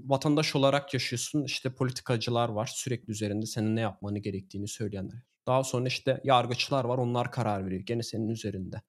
vatandaş 0.05 0.55
olarak 0.55 0.93
yaşıyorsun. 0.93 1.43
işte 1.43 1.75
politikacılar 1.75 2.49
var. 2.49 2.71
Sürekli 2.75 3.11
üzerinde 3.11 3.45
senin 3.45 3.75
ne 3.75 3.81
yapmanı 3.81 4.19
gerektiğini 4.19 4.67
söyleyenler. 4.67 5.19
Daha 5.47 5.63
sonra 5.63 5.87
işte 5.87 6.21
yargıçlar 6.23 6.85
var. 6.85 6.97
Onlar 6.97 7.31
karar 7.31 7.65
veriyor. 7.65 7.81
Gene 7.81 8.03
senin 8.03 8.27
üzerinde. 8.29 8.81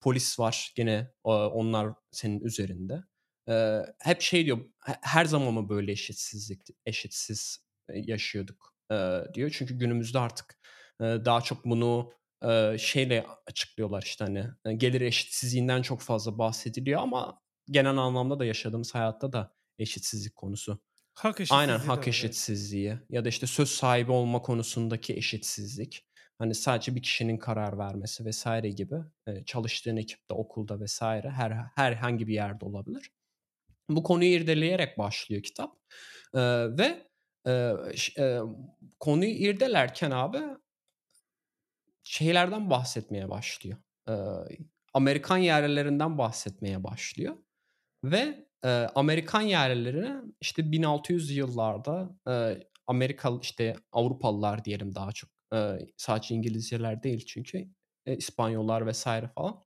Polis 0.00 0.38
var. 0.38 0.72
Gene 0.76 1.10
onlar 1.24 1.88
senin 2.10 2.40
üzerinde. 2.40 3.02
Hep 3.98 4.20
şey 4.20 4.46
diyor. 4.46 4.58
"He- 4.84 4.98
Her 5.02 5.24
zaman 5.24 5.54
mı 5.54 5.68
böyle 5.68 5.92
eşitsizlik, 5.92 6.60
eşitsiz 6.86 7.64
yaşıyorduk 7.94 8.74
diyor. 9.34 9.50
Çünkü 9.58 9.78
günümüzde 9.78 10.18
artık 10.18 10.58
daha 11.00 11.40
çok 11.40 11.64
bunu 11.64 12.12
e, 12.48 12.78
şeyle 12.78 13.26
açıklıyorlar 13.46 14.02
işte 14.02 14.24
hani 14.24 14.78
gelir 14.78 15.00
eşitsizliğinden 15.00 15.82
çok 15.82 16.00
fazla 16.00 16.38
bahsediliyor 16.38 17.00
ama 17.00 17.40
genel 17.70 17.96
anlamda 17.96 18.38
da 18.38 18.44
yaşadığımız 18.44 18.94
hayatta 18.94 19.32
da 19.32 19.54
eşitsizlik 19.78 20.36
konusu. 20.36 20.78
Hak 21.14 21.40
eşitsizliği 21.40 21.60
Aynen 21.60 21.78
hak 21.78 21.98
evet. 21.98 22.08
eşitsizliği 22.08 22.98
ya 23.10 23.24
da 23.24 23.28
işte 23.28 23.46
söz 23.46 23.70
sahibi 23.70 24.12
olma 24.12 24.42
konusundaki 24.42 25.16
eşitsizlik. 25.16 26.06
Hani 26.38 26.54
sadece 26.54 26.94
bir 26.94 27.02
kişinin 27.02 27.36
karar 27.36 27.78
vermesi 27.78 28.24
vesaire 28.24 28.70
gibi 28.70 28.94
e, 29.26 29.44
çalıştığın 29.44 29.96
ekipte, 29.96 30.34
okulda 30.34 30.80
vesaire 30.80 31.30
her 31.30 31.50
herhangi 31.74 32.26
bir 32.26 32.34
yerde 32.34 32.64
olabilir. 32.64 33.10
Bu 33.88 34.02
konuyu 34.02 34.30
irdeleyerek 34.30 34.98
başlıyor 34.98 35.42
kitap. 35.42 35.76
E, 36.34 36.40
ve 36.78 37.06
e, 37.46 37.72
e, 38.18 38.38
konuyu 39.00 39.30
irdelerken 39.30 40.10
abi 40.10 40.40
şeylerden 42.10 42.70
bahsetmeye 42.70 43.28
başlıyor. 43.30 43.78
Ee, 44.08 44.12
Amerikan 44.94 45.36
yerlilerinden 45.36 46.18
bahsetmeye 46.18 46.84
başlıyor. 46.84 47.36
Ve 48.04 48.46
e, 48.64 48.68
Amerikan 48.94 49.40
yerlilerine 49.40 50.16
işte 50.40 50.72
1600 50.72 51.36
yıllarda 51.36 52.10
e, 52.28 52.62
Amerikalı 52.86 53.40
işte 53.42 53.76
Avrupalılar 53.92 54.64
diyelim 54.64 54.94
daha 54.94 55.12
çok. 55.12 55.30
E, 55.54 55.78
sadece 55.96 56.34
İngilizceler 56.34 57.02
değil 57.02 57.26
çünkü 57.26 57.68
e, 58.06 58.16
İspanyollar 58.16 58.86
vesaire 58.86 59.28
falan. 59.34 59.64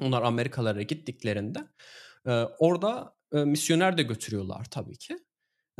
Onlar 0.00 0.22
Amerikalara 0.22 0.82
gittiklerinde 0.82 1.58
e, 2.26 2.30
orada 2.58 3.16
e, 3.32 3.44
misyoner 3.44 3.98
de 3.98 4.02
götürüyorlar 4.02 4.64
tabii 4.70 4.98
ki. 4.98 5.16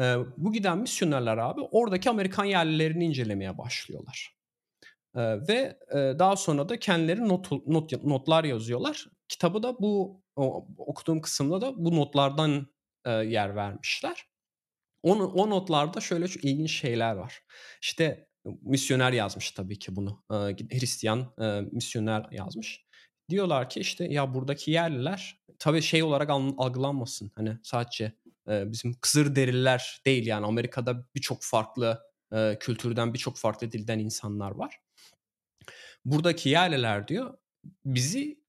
E, 0.01 0.17
bu 0.37 0.53
giden 0.53 0.79
misyonerler 0.79 1.39
abi 1.39 1.61
oradaki 1.61 2.11
Amerikan 2.11 2.45
yerlilerini 2.45 3.05
incelemeye 3.05 3.59
başlıyorlar. 3.59 4.42
Ee, 5.17 5.49
ve 5.49 5.79
e, 5.95 5.97
daha 6.19 6.37
sonra 6.37 6.69
da 6.69 6.79
kendileri 6.81 7.29
not, 7.29 7.53
not 7.67 7.93
notlar 8.05 8.45
yazıyorlar. 8.45 9.07
Kitabı 9.29 9.63
da 9.63 9.79
bu 9.81 10.23
o, 10.37 10.67
okuduğum 10.79 11.21
kısımda 11.21 11.61
da 11.61 11.85
bu 11.85 11.97
notlardan 11.97 12.67
e, 13.05 13.11
yer 13.11 13.57
vermişler. 13.57 14.27
O, 15.03 15.15
o 15.15 15.51
notlarda 15.51 16.01
şöyle 16.01 16.29
şu 16.29 16.39
ilginç 16.39 16.71
şeyler 16.81 17.15
var. 17.15 17.41
İşte 17.83 18.29
misyoner 18.63 19.13
yazmış 19.13 19.51
tabii 19.51 19.79
ki 19.79 19.97
bunu. 19.97 20.25
E, 20.31 20.35
Hristiyan 20.79 21.35
e, 21.41 21.61
misyoner 21.73 22.27
yazmış. 22.31 22.85
Diyorlar 23.31 23.71
ki 23.71 23.81
işte 23.81 24.05
ya 24.05 24.35
buradaki 24.35 24.71
yerliler 24.71 25.41
tabii 25.59 25.83
şey 25.83 26.03
olarak 26.03 26.31
al- 26.31 26.55
algılanmasın. 26.59 27.33
Hani 27.37 27.59
sadece 27.63 28.13
e, 28.49 28.73
bizim 28.73 28.95
Kızılderililer 29.01 30.01
değil 30.07 30.27
yani 30.27 30.47
Amerika'da 30.47 31.07
birçok 31.15 31.39
farklı 31.43 32.01
eee, 32.33 32.57
kültürden, 32.61 33.15
birçok 33.15 33.37
farklı 33.39 33.73
dilden 33.73 33.99
insanlar 33.99 34.51
var. 34.51 34.77
Buradaki 36.05 36.49
yerliler 36.49 37.09
diyor, 37.09 37.35
bizi, 37.85 38.41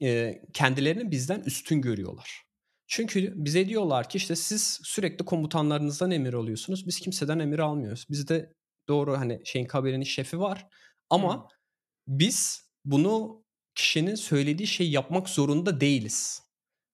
eee, 0.00 0.42
kendilerini 0.54 1.10
bizden 1.10 1.40
üstün 1.40 1.82
görüyorlar. 1.82 2.42
Çünkü 2.86 3.32
bize 3.36 3.68
diyorlar 3.68 4.08
ki 4.08 4.18
işte 4.18 4.36
siz 4.36 4.80
sürekli 4.84 5.24
komutanlarınızdan 5.24 6.10
emir 6.10 6.34
alıyorsunuz. 6.34 6.86
Biz 6.86 7.00
kimseden 7.00 7.38
emir 7.38 7.58
almıyoruz. 7.58 8.06
Bizde 8.10 8.54
doğru 8.88 9.18
hani 9.18 9.42
şeyin 9.44 9.66
kabilenin 9.66 10.04
şefi 10.04 10.40
var 10.40 10.66
ama 11.10 11.34
Hımm. 11.34 11.48
biz 12.08 12.70
bunu 12.84 13.44
kişinin 13.74 14.14
söylediği 14.14 14.66
şeyi 14.66 14.90
yapmak 14.92 15.28
zorunda 15.28 15.80
değiliz. 15.80 16.42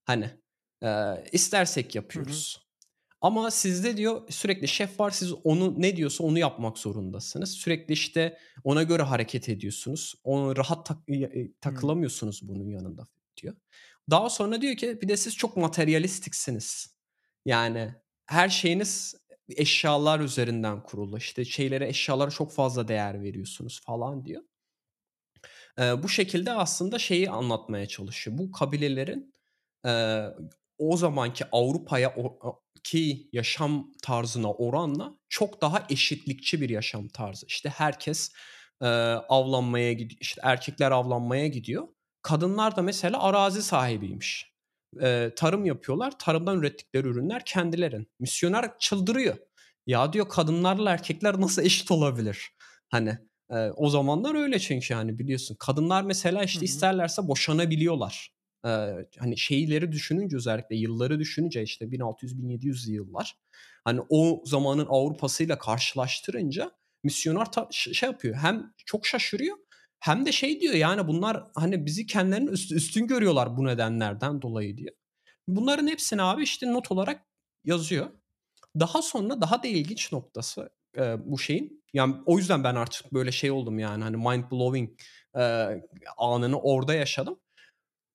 Hani, 0.04 0.30
eee, 0.82 1.24
istersek 1.32 1.94
yapıyoruz. 1.94 2.63
Ama 3.24 3.50
sizde 3.50 3.96
diyor 3.96 4.22
sürekli 4.30 4.68
şef 4.68 5.00
var. 5.00 5.10
Siz 5.10 5.32
onu 5.44 5.74
ne 5.82 5.96
diyorsa 5.96 6.24
onu 6.24 6.38
yapmak 6.38 6.78
zorundasınız. 6.78 7.52
Sürekli 7.52 7.92
işte 7.94 8.38
ona 8.64 8.82
göre 8.82 9.02
hareket 9.02 9.48
ediyorsunuz. 9.48 10.14
Onu 10.24 10.56
rahat 10.56 10.86
tak 10.86 10.98
eee, 11.08 11.30
Hımm. 11.32 11.52
takılamıyorsunuz 11.60 12.40
bunun 12.48 12.68
yanında 12.68 13.06
diyor. 13.42 13.56
Daha 14.10 14.30
sonra 14.30 14.60
diyor 14.62 14.76
ki 14.76 14.98
bir 15.02 15.08
de 15.08 15.16
siz 15.16 15.36
çok 15.36 15.56
materyalistiksiniz. 15.56 16.96
Yani 17.46 17.94
her 18.26 18.48
şeyiniz 18.48 19.14
eşyalar 19.48 20.20
üzerinden 20.20 20.82
kurulu. 20.82 21.18
İşte 21.18 21.44
şeylere, 21.44 21.88
eşyalara 21.88 22.30
çok 22.30 22.52
fazla 22.52 22.88
değer 22.88 23.22
veriyorsunuz 23.22 23.80
falan 23.86 24.24
diyor. 24.24 24.42
Eee, 25.78 26.02
bu 26.02 26.08
şekilde 26.08 26.52
aslında 26.52 26.98
şeyi 26.98 27.30
anlatmaya 27.30 27.86
çalışıyor. 27.88 28.38
Bu 28.38 28.52
kabilelerin, 28.52 29.32
eee, 29.84 30.30
o 30.78 30.96
zamanki 30.96 31.44
Avrupa'ya 31.52 32.14
ki 32.84 33.28
yaşam 33.32 33.92
tarzına 34.02 34.52
oranla 34.52 35.14
çok 35.28 35.62
daha 35.62 35.86
eşitlikçi 35.90 36.60
bir 36.60 36.68
yaşam 36.70 37.08
tarzı. 37.08 37.46
İşte 37.46 37.68
herkes, 37.68 38.32
eee, 38.82 38.88
avlanmaya 39.28 39.92
gidi 39.92 40.14
işte 40.20 40.40
erkekler 40.44 40.90
avlanmaya 40.90 41.46
gidiyor. 41.46 41.88
Kadınlar 42.22 42.76
da 42.76 42.82
mesela 42.82 43.22
arazi 43.22 43.62
sahibiymiş. 43.62 44.54
Eee, 45.00 45.34
tarım 45.34 45.64
yapıyorlar. 45.64 46.18
Tarımdan 46.18 46.58
ürettikleri 46.58 47.08
ürünler 47.08 47.44
kendilerin. 47.44 48.06
Misyoner 48.20 48.78
çıldırıyor. 48.78 49.36
Ya 49.86 50.12
diyor 50.12 50.28
kadınlarla 50.28 50.90
erkekler 50.90 51.40
nasıl 51.40 51.62
eşit 51.62 51.90
olabilir? 51.90 52.50
Hani, 52.90 53.18
Eee, 53.50 53.72
o 53.76 53.88
zamanlar 53.88 54.34
öyle 54.34 54.58
çünkü 54.58 54.92
yani 54.94 55.18
biliyorsun. 55.18 55.56
Kadınlar 55.58 56.02
mesela, 56.02 56.44
işte, 56.44 56.60
hı. 56.60 56.64
isterlerse 56.64 57.28
boşanabiliyorlar. 57.28 58.30
Hani, 59.18 59.36
şeyleri 59.38 59.92
düşününce 59.92 60.36
özellikle 60.36 60.76
yılları 60.76 61.18
düşününce, 61.20 61.62
işte, 61.62 61.90
1600-1700'lü 61.92 62.92
yıllar, 62.92 63.36
hani, 63.84 64.00
o 64.08 64.42
zamanın 64.46 64.86
Avrupa'sıyla 64.90 65.58
karşılaştırınca 65.58 66.70
misyoner 67.04 67.52
ta 67.52 67.68
şey 67.70 68.08
yapıyor, 68.08 68.34
hem 68.36 68.72
çok 68.86 69.06
şaşırıyor 69.06 69.56
hem 70.00 70.26
de 70.26 70.32
şey 70.32 70.60
diyor, 70.60 70.74
yani, 70.74 71.08
bunlar, 71.08 71.44
hani, 71.54 71.86
bizi 71.86 72.06
kendilerinin 72.06 72.46
üst 72.52 72.72
üstün 72.72 73.06
görüyorlar 73.06 73.56
bu 73.56 73.64
nedenlerden 73.66 74.42
dolayı 74.42 74.76
diyor. 74.76 74.94
Bunların 75.48 75.88
hepsini 75.88 76.22
abi, 76.22 76.42
işte, 76.42 76.72
not 76.72 76.92
olarak 76.92 77.26
yazıyor. 77.64 78.06
Daha 78.80 79.02
sonra 79.02 79.40
daha 79.40 79.62
da 79.62 79.68
ilginç 79.68 80.12
noktası, 80.12 80.70
eee, 80.98 81.16
bu 81.26 81.38
şeyin, 81.38 81.84
yani, 81.94 82.16
o 82.26 82.38
yüzden 82.38 82.64
ben 82.64 82.74
artık 82.74 83.14
böyle 83.14 83.32
şey 83.32 83.50
oldum, 83.50 83.78
yani, 83.78 84.04
hani, 84.04 84.16
mind 84.16 84.52
blowing, 84.52 84.90
eee, 85.36 85.86
anını 86.18 86.60
orada 86.60 86.94
yaşadım. 86.94 87.40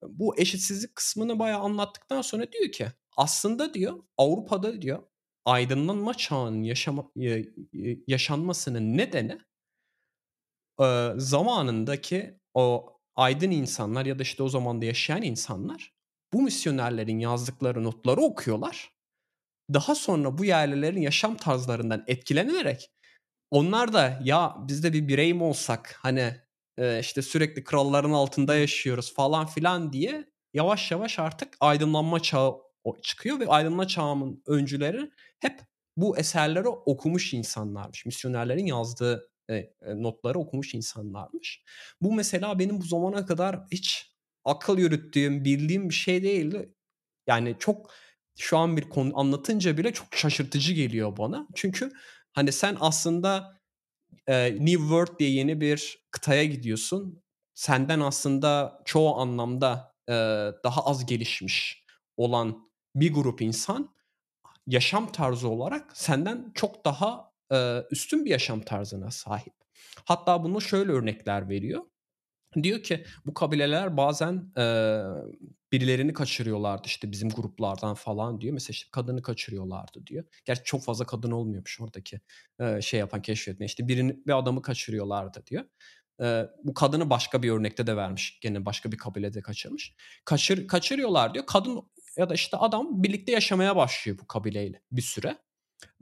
Bu 0.03 0.39
eşitsizlik 0.39 0.95
kısmını 0.95 1.39
bayağı 1.39 1.59
anlattıktan 1.59 2.21
sonra 2.21 2.51
diyor 2.51 2.71
ki, 2.71 2.87
aslında 3.17 3.73
diyor, 3.73 4.03
Avrupa'da 4.17 4.81
diyor, 4.81 5.03
aydınlanma 5.45 6.13
çağının 6.13 6.63
yaşama 6.63 7.11
ya 7.15 7.37
yaşanmasının 8.07 8.97
nedeni, 8.97 9.39
eee, 10.79 11.13
zamanındaki 11.17 12.39
o 12.53 12.93
aydın 13.15 13.51
insanlar 13.51 14.05
ya 14.05 14.19
da, 14.19 14.23
işte, 14.23 14.43
o 14.43 14.49
zamanda 14.49 14.85
yaşayan 14.85 15.21
insanlar 15.21 15.93
bu 16.33 16.41
misyonerlerin 16.41 17.19
yazdıkları 17.19 17.83
notları 17.83 18.21
okuyorlar. 18.21 18.93
Daha 19.73 19.95
sonra 19.95 20.37
bu 20.37 20.45
yerlilerin 20.45 21.01
yaşam 21.01 21.37
tarzlarından 21.37 22.03
etkilenerek 22.07 22.91
onlar 23.51 23.93
da 23.93 24.19
ya 24.25 24.57
biz 24.67 24.83
de 24.83 24.93
bir 24.93 25.07
birey 25.09 25.33
mi 25.33 25.43
olsak 25.43 25.95
hani, 26.03 26.35
işte 27.01 27.21
sürekli 27.21 27.63
kralların 27.63 28.11
altında 28.11 28.55
yaşıyoruz 28.55 29.13
falan 29.13 29.45
filan 29.47 29.93
diye 29.93 30.25
yavaş 30.53 30.91
yavaş 30.91 31.19
artık 31.19 31.57
aydınlanma 31.59 32.19
çağı 32.19 32.53
çıkıyor 33.03 33.39
ve 33.39 33.47
aydınlanma 33.47 33.87
çağının 33.87 34.43
öncüleri 34.47 35.11
hep 35.39 35.61
bu 35.97 36.17
eserleri 36.17 36.67
okumuş 36.67 37.33
insanlarmış. 37.33 38.05
Misyonerlerin 38.05 38.65
yazdığı, 38.65 39.31
eee, 39.49 39.73
eee, 39.87 40.03
notları 40.03 40.39
okumuş 40.39 40.73
insanlarmış. 40.73 41.63
Bu 42.01 42.13
mesela 42.13 42.59
benim 42.59 42.81
bu 42.81 42.85
zamana 42.85 43.25
kadar 43.25 43.59
hiç 43.71 44.13
akıl 44.45 44.77
yürüttüğüm, 44.77 45.45
bildiğim 45.45 45.89
bir 45.89 45.93
şey 45.95 46.23
değildi. 46.23 46.73
Yani 47.27 47.55
çok 47.59 47.91
şu 48.39 48.57
an 48.57 48.77
bir 48.77 48.83
konu 48.89 49.19
anlatınca 49.19 49.77
bile 49.77 49.93
çok 49.93 50.07
şaşırtıcı 50.15 50.73
geliyor 50.73 51.17
bana. 51.17 51.47
Çünkü, 51.55 51.91
hani, 52.33 52.51
sen 52.51 52.77
aslında, 52.81 53.58
New 54.59 54.77
World 54.81 55.19
diye 55.19 55.29
yeni 55.31 55.61
bir 55.61 55.99
kıtaya 56.11 56.43
gidiyorsun. 56.45 57.23
Senden 57.55 57.99
aslında 57.99 58.81
çoğu 58.85 59.15
anlamda, 59.17 59.95
eee, 60.09 60.53
daha 60.63 60.85
az 60.85 61.05
gelişmiş 61.05 61.85
olan 62.17 62.69
bir 62.95 63.13
grup 63.13 63.41
insan 63.41 63.95
yaşam 64.67 65.11
tarzı 65.11 65.49
olarak 65.49 65.97
senden 65.97 66.51
çok 66.55 66.85
daha, 66.85 67.31
eee, 67.51 67.85
üstün 67.91 68.25
bir 68.25 68.29
yaşam 68.29 68.61
tarzına 68.61 69.11
sahip. 69.11 69.53
Hatta 70.05 70.43
bunu 70.43 70.61
şöyle 70.61 70.91
örnekler 70.91 71.49
veriyor. 71.49 71.83
Diyor 72.63 72.83
ki 72.83 73.03
bu 73.25 73.33
kabileler 73.33 73.97
bazen, 73.97 74.51
eee, 74.57 75.03
birilerini 75.71 76.13
kaçırıyorlardı, 76.13 76.83
işte, 76.87 77.11
bizim 77.11 77.29
gruplardan 77.29 77.93
falan 77.95 78.41
diyor. 78.41 78.53
Mesela, 78.53 78.71
işte, 78.71 78.89
kadını 78.91 79.21
kaçırıyorlardı 79.21 80.05
diyor. 80.07 80.23
Gerçi 80.45 80.63
çok 80.63 80.83
fazla 80.83 81.05
kadın 81.05 81.31
olmuyormuş 81.31 81.81
oradaki, 81.81 82.21
eee, 82.59 82.79
şey 82.81 82.99
yapan, 82.99 83.21
keşfetme. 83.21 83.65
İşte, 83.65 83.87
birini 83.87 84.17
bir 84.27 84.37
adamı 84.37 84.61
kaçırıyorlardı 84.61 85.43
diyor. 85.49 85.63
Eee, 86.21 86.49
bu 86.63 86.73
kadını 86.73 87.09
başka 87.09 87.43
bir 87.43 87.51
örnekte 87.51 87.87
de 87.87 87.95
vermiş. 87.95 88.39
Gene 88.41 88.65
başka 88.65 88.91
bir 88.91 88.97
kabilede 88.97 89.41
kaçırmış. 89.41 89.93
Kaçır 90.25 90.67
kaçırıyorlar 90.67 91.33
diyor. 91.33 91.45
Kadın 91.45 91.81
ya 92.17 92.29
da, 92.29 92.33
işte, 92.33 92.57
adam 92.57 93.03
birlikte 93.03 93.31
yaşamaya 93.31 93.75
başlıyor 93.75 94.17
bu 94.21 94.27
kabileyle 94.27 94.81
bir 94.91 95.01
süre. 95.01 95.37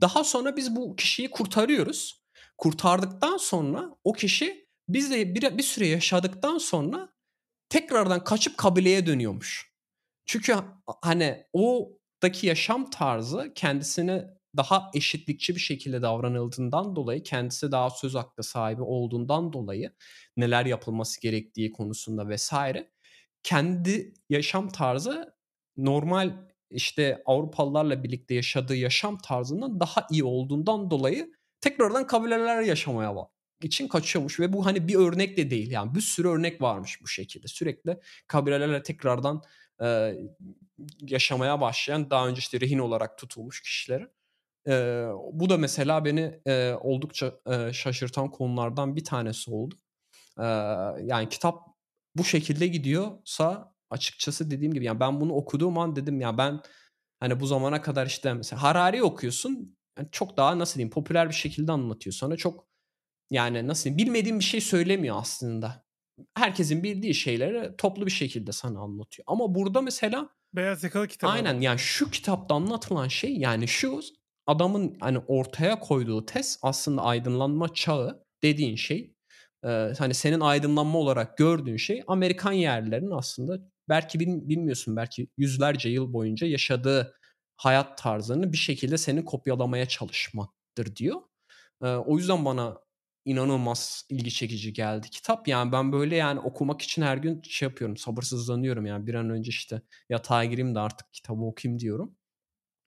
Daha 0.02 0.24
sonra 0.24 0.56
biz 0.56 0.76
bu 0.76 0.96
kişiyi 0.96 1.30
kurtarıyoruz. 1.30 2.24
Kurtardıktan 2.58 3.36
sonra 3.36 3.90
o 4.04 4.12
kişi 4.12 4.67
bizle 4.88 5.34
bir 5.34 5.58
bir 5.58 5.62
süre 5.62 5.86
yaşadıktan 5.86 6.58
sonra 6.58 7.08
tekrardan 7.68 8.24
kaçıp 8.24 8.58
kabileye 8.58 9.06
dönüyormuş. 9.06 9.72
Çünkü 10.26 10.52
ha 10.52 10.82
hani 11.02 11.44
oradaki 11.52 12.46
yaşam 12.46 12.90
tarzı 12.90 13.52
kendisine 13.54 14.26
daha 14.56 14.90
eşitlikçi 14.94 15.54
bir 15.54 15.60
şekilde 15.60 16.02
davranıldığından 16.02 16.96
dolayı, 16.96 17.22
kendisi 17.22 17.72
daha 17.72 17.90
söz 17.90 18.14
hakkı 18.14 18.42
sahibi 18.42 18.82
olduğundan 18.82 19.52
dolayı 19.52 19.92
neler 20.36 20.66
yapılması 20.66 21.20
gerektiği 21.20 21.72
konusunda 21.72 22.36
vs. 22.36 22.52
kendi 23.42 24.14
yaşam 24.30 24.68
tarzı 24.68 25.34
normal, 25.76 26.32
işte, 26.70 27.22
Avrupalılarla 27.26 28.04
birlikte 28.04 28.34
yaşadığı 28.34 28.76
yaşam 28.76 29.18
tarzından 29.18 29.80
daha 29.80 30.06
iyi 30.10 30.24
olduğundan 30.24 30.90
dolayı 30.90 31.32
tekrardan 31.60 32.06
kabileler 32.06 32.62
yaşamaya 32.62 33.14
için 33.62 33.88
kaçıyormuş 33.88 34.40
ve 34.40 34.52
bu, 34.52 34.66
hani, 34.66 34.88
bir 34.88 34.94
örnek 34.94 35.36
de 35.36 35.50
değil, 35.50 35.70
yani, 35.70 35.94
bir 35.94 36.00
sürü 36.00 36.28
örnek 36.28 36.62
varmış 36.62 37.02
bu 37.02 37.08
şekilde. 37.08 37.48
Sürekli 37.48 37.98
kabilelerle 38.28 38.82
tekrardan, 38.82 39.42
eee, 39.82 40.16
yaşamaya 41.02 41.60
başlayan, 41.60 42.10
daha 42.10 42.28
önce, 42.28 42.38
işte, 42.38 42.60
rehin 42.60 42.78
olarak 42.78 43.18
tutulmuş 43.18 43.62
kişileri. 43.62 44.06
Eee, 44.68 45.08
bu 45.34 45.50
da 45.50 45.58
mesela 45.58 46.06
beni, 46.06 46.40
eee, 46.46 46.76
oldukça, 46.82 47.34
eee, 47.50 47.70
şaşırtan 47.74 48.30
konulardan 48.32 48.96
bir 48.96 49.04
tanesi 49.04 49.52
oldu. 49.52 49.76
Eee, 50.40 50.44
yani 51.04 51.30
kitap 51.30 51.60
bu 52.16 52.24
şekilde 52.24 52.68
gidiyorsa 52.68 53.74
açıkçası 53.90 54.52
dediğim 54.52 54.74
gibi, 54.74 54.86
yani, 54.86 55.00
ben 55.00 55.22
bunu 55.22 55.34
okuduğum 55.34 55.78
an 55.78 55.96
dedim 55.96 56.22
ya 56.22 56.38
ben, 56.38 56.60
hani, 57.20 57.40
bu 57.40 57.46
zamana 57.48 57.82
kadar, 57.82 58.06
işte, 58.06 58.34
mesela 58.34 58.62
Harari'yi 58.64 59.04
okuyorsun, 59.04 59.78
hani, 59.96 60.08
çok 60.12 60.38
daha 60.38 60.60
nasıl 60.60 60.76
diyeyim, 60.76 60.90
popüler 60.92 61.30
bir 61.30 61.34
şekilde 61.36 61.72
anlatıyor 61.72 62.14
sana. 62.14 62.36
Çok, 62.38 62.67
yani, 63.30 63.66
nasıl 63.66 63.84
diyeyim, 63.84 63.98
bilmediğin 63.98 64.38
bir 64.38 64.44
şey 64.44 64.60
söylemiyor 64.60 65.16
aslında. 65.20 65.84
Herkesin 66.34 66.82
bildiği 66.82 67.14
şeyleri 67.14 67.76
toplu 67.78 68.06
bir 68.06 68.10
şekilde 68.10 68.52
sana 68.52 68.80
anlatıyor. 68.80 69.24
Ama 69.26 69.54
burada 69.54 69.80
mesela 69.82 70.28
Beyaz 70.54 70.84
yakalı 70.84 71.08
kitabı 71.08 71.32
Aynen, 71.32 71.60
yani, 71.60 71.78
şu 71.78 72.10
kitapta 72.10 72.54
anlatılan 72.54 73.08
şey, 73.08 73.36
yani, 73.36 73.68
şu, 73.68 74.00
adamın, 74.46 74.96
hani, 75.00 75.18
ortaya 75.18 75.78
koyduğu 75.80 76.26
tez 76.26 76.58
aslında 76.62 77.02
aydınlanma 77.02 77.74
çağı 77.74 78.24
dediğin 78.42 78.76
şey, 78.76 79.14
eee, 79.64 79.92
hani, 79.98 80.14
senin 80.14 80.40
aydınlanma 80.40 80.98
olarak 80.98 81.36
gördüğün 81.38 81.76
şey 81.76 82.02
Amerikan 82.06 82.52
yerlilerinin 82.52 83.10
aslında 83.10 83.58
belki 83.88 84.20
bil 84.20 84.26
bilmiyorsun, 84.48 84.96
belki 84.96 85.28
yüzlerce 85.36 85.88
yıl 85.88 86.12
boyunca 86.12 86.46
yaşadığı 86.46 87.14
hayat 87.56 87.98
tarzını 87.98 88.52
bir 88.52 88.58
şekilde 88.58 88.98
senin 88.98 89.22
kopyalamaya 89.22 89.86
çalışmaktır 89.88 90.96
diyor. 90.96 91.20
Eee, 91.82 91.88
o 91.90 92.18
yüzden 92.18 92.44
bana 92.44 92.78
inanılmaz 93.28 94.04
ilgi 94.10 94.30
çekici 94.34 94.72
geldi 94.72 95.10
kitap. 95.10 95.48
Yani 95.48 95.72
ben 95.72 95.92
böyle, 95.92 96.16
yani, 96.16 96.40
okumak 96.40 96.82
için 96.82 97.02
her 97.02 97.16
gün 97.16 97.42
şey 97.42 97.68
yapıyorum, 97.68 97.96
sabırsızlanıyorum, 97.96 98.86
yani, 98.86 99.06
bir 99.06 99.14
an 99.14 99.30
önce, 99.30 99.50
işte, 99.50 99.82
yatağa 100.10 100.44
gireyim 100.44 100.74
de 100.74 100.80
artık 100.80 101.12
kitabı 101.12 101.42
okuyayım 101.42 101.80
diyorum. 101.80 102.16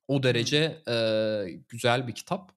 O 0.07 0.23
derece, 0.23 0.83
eee, 0.87 1.63
güzel 1.69 2.07
bir 2.07 2.15
kitap. 2.15 2.51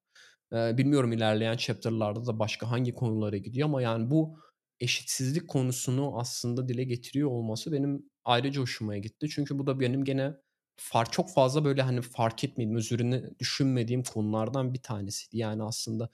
Eee, 0.53 0.75
bilmiyorum 0.79 1.13
ilerleyen 1.13 1.57
chapter'larda 1.59 2.27
da 2.27 2.39
başka 2.39 2.71
hangi 2.73 2.95
konulara 2.95 3.37
gidiyor 3.39 3.69
ama, 3.69 3.83
yani, 3.83 4.11
bu 4.11 4.39
eşitsizlik 4.81 5.49
konusunu 5.49 6.21
aslında 6.21 6.69
dile 6.69 6.85
getiriyor 6.85 7.31
olması 7.31 7.73
benim 7.73 8.11
ayrıca 8.25 8.63
hoşuma 8.63 8.99
gitti. 8.99 9.29
Çünkü 9.31 9.59
bu 9.59 9.67
da 9.67 9.81
benim 9.81 10.05
gene 10.05 10.33
far 10.77 11.13
çok 11.13 11.35
fazla, 11.35 11.65
böyle, 11.65 11.83
hani, 11.83 12.03
fark 12.03 12.45
etmediğim, 12.45 12.77
üzerine 12.79 13.23
düşünmediğim 13.41 14.03
konulardan 14.05 14.75
bir 14.75 14.83
tanesiydi. 14.83 15.39
Yani, 15.39 15.63
aslında, 15.65 16.11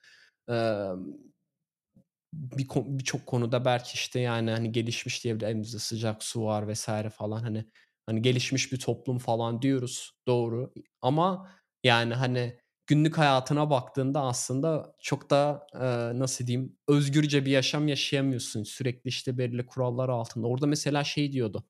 bir 2.33 2.69
birçok 2.99 3.27
konuda 3.27 3.65
belki, 3.65 3.95
işte, 3.95 4.21
yani, 4.21 4.51
hani, 4.51 4.73
gelişmiş 4.73 5.25
diyebilir 5.25 5.47
elimizde 5.47 5.79
sıcak 5.79 6.23
su 6.25 6.45
var 6.45 6.73
vs. 6.73 6.89
falan, 7.19 7.43
hani 7.43 7.65
hani, 8.07 8.23
gelişmiş 8.23 8.73
bir 8.73 8.79
toplum 8.81 9.19
falan 9.19 9.63
diyoruz, 9.63 10.13
doğru. 10.27 10.73
Ama, 11.03 11.51
yani, 11.85 12.15
hani, 12.15 12.59
günlük 12.87 13.19
hayatına 13.19 13.71
baktığında 13.71 14.21
aslında 14.23 14.95
çok 15.03 15.31
da, 15.31 15.67
eee, 15.75 15.81
nasıl 16.19 16.47
diyeyim, 16.47 16.77
özgürce 16.89 17.47
bir 17.47 17.51
yaşam 17.51 17.89
yaşayamıyorsun. 17.89 18.63
Sürekli, 18.65 19.09
işte, 19.09 19.39
belirli 19.39 19.67
kurallar 19.67 20.09
altında. 20.09 20.47
Orada 20.47 20.67
mesela 20.67 21.05
şey 21.05 21.33
diyordu, 21.33 21.65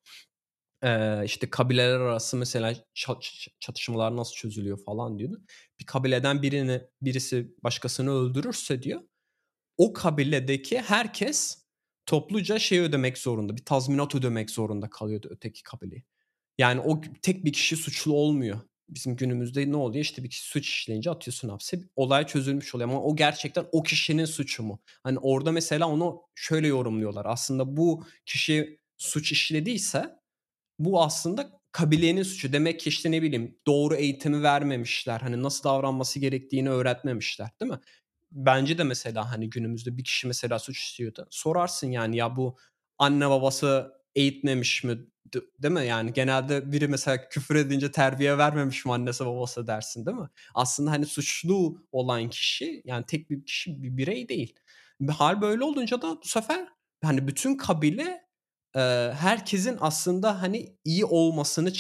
eee, 0.85 1.23
işte, 1.25 1.51
kabileler 1.51 2.01
arası 2.01 2.37
mesela 2.37 2.75
çatışmalar 3.61 4.17
nasıl 4.17 4.35
çözülüyor 4.35 4.79
falan 4.87 5.19
diyordu. 5.19 5.43
Bir 5.81 5.87
kabileden 5.87 6.43
birini 6.43 6.83
birisi 7.03 7.55
başkasını 7.65 8.11
öldürürse 8.13 8.83
diyor, 8.83 9.01
o 9.81 9.93
kabiledeki 9.93 10.79
herkes 10.81 11.59
topluca 12.07 12.59
şey 12.59 12.81
ödemek 12.81 13.19
zorunda, 13.19 13.57
bir 13.57 13.65
tazminat 13.65 14.15
ödemek 14.15 14.51
zorunda 14.51 14.91
kalıyordu 14.91 15.29
öteki 15.31 15.63
kabileye. 15.63 16.05
Yani 16.59 16.81
o 16.81 17.01
tek 17.23 17.45
bir 17.45 17.53
kişi 17.53 17.77
suçlu 17.77 18.15
olmuyor. 18.15 18.61
Bizim 18.89 19.17
günümüzde 19.17 19.73
ne 19.73 19.77
oluyor? 19.77 20.05
İşte 20.05 20.25
bir 20.25 20.31
kişi 20.31 20.45
suç 20.45 20.69
işleyince 20.69 21.11
atıyorsun 21.11 21.49
hapse. 21.49 21.81
Olay 21.97 22.27
çözülmüş 22.27 22.75
oluyor 22.75 22.91
ama 22.91 23.03
o 23.03 23.17
gerçekten 23.17 23.67
o 23.73 23.83
kişinin 23.83 24.25
suçu 24.25 24.63
mu? 24.63 24.81
Hani 25.05 25.19
orada 25.19 25.53
mesela 25.53 25.89
onu 25.89 26.23
şöyle 26.35 26.69
yorumluyorlar. 26.69 27.27
Aslında 27.29 27.77
bu 27.77 28.05
kişi 28.27 28.81
suç 28.99 29.33
işlediyse 29.33 30.17
bu 30.79 31.03
aslında 31.03 31.61
kabilenin 31.73 32.23
suçu. 32.23 32.53
Demek 32.53 32.81
ki, 32.81 32.89
işte, 32.89 33.11
ne 33.11 33.23
bileyim, 33.23 33.59
doğru 33.67 33.95
eğitimi 33.97 34.43
vermemişler. 34.43 35.21
Hani 35.21 35.43
nasıl 35.43 35.65
davranması 35.65 36.19
gerektiğini 36.21 36.71
öğretmemişler, 36.71 37.51
değil 37.61 37.73
mi? 37.73 37.81
Bence 38.33 38.79
de 38.79 38.85
mesela, 38.85 39.33
hani, 39.33 39.51
günümüzde 39.51 39.97
bir 39.97 40.05
kişi 40.05 40.27
mesela 40.27 40.59
suç 40.59 40.79
işliyor 40.79 41.17
da 41.17 41.27
sorarsın 41.31 41.91
yani, 41.91 42.17
ya 42.17 42.37
bu 42.37 42.57
anne 42.99 43.31
babası 43.31 43.93
eğitmemiş 44.15 44.85
mi? 44.85 44.99
Değil 45.59 45.75
mi? 45.75 45.87
Yani 45.87 46.13
genelde 46.13 46.73
biri 46.73 46.89
mesela 46.89 47.29
küfür 47.29 47.55
edince 47.55 47.91
terbiye 47.93 48.39
vermemiş 48.39 48.85
mi 48.85 48.93
annesi 48.93 49.27
babası 49.27 49.67
dersin, 49.67 50.07
değil 50.07 50.17
mi? 50.17 50.29
Aslında, 50.55 50.91
hani, 50.91 51.07
suçlu 51.07 51.87
olan 51.93 52.31
kişi, 52.31 52.83
yani 52.85 53.05
tek 53.07 53.31
bir 53.31 53.45
kişi, 53.45 53.83
bir 53.83 53.97
birey 53.97 54.29
değil. 54.29 54.55
Hâl 55.11 55.41
böyle 55.41 55.65
olunca 55.65 56.03
da 56.03 56.17
bu 56.25 56.29
sefer, 56.29 56.69
hani, 57.05 57.29
bütün 57.29 57.57
kabile, 57.57 58.23
herkesin 59.15 59.77
aslında, 59.81 60.43
hani, 60.43 60.77
iyi 60.85 61.05
olmasını 61.05 61.73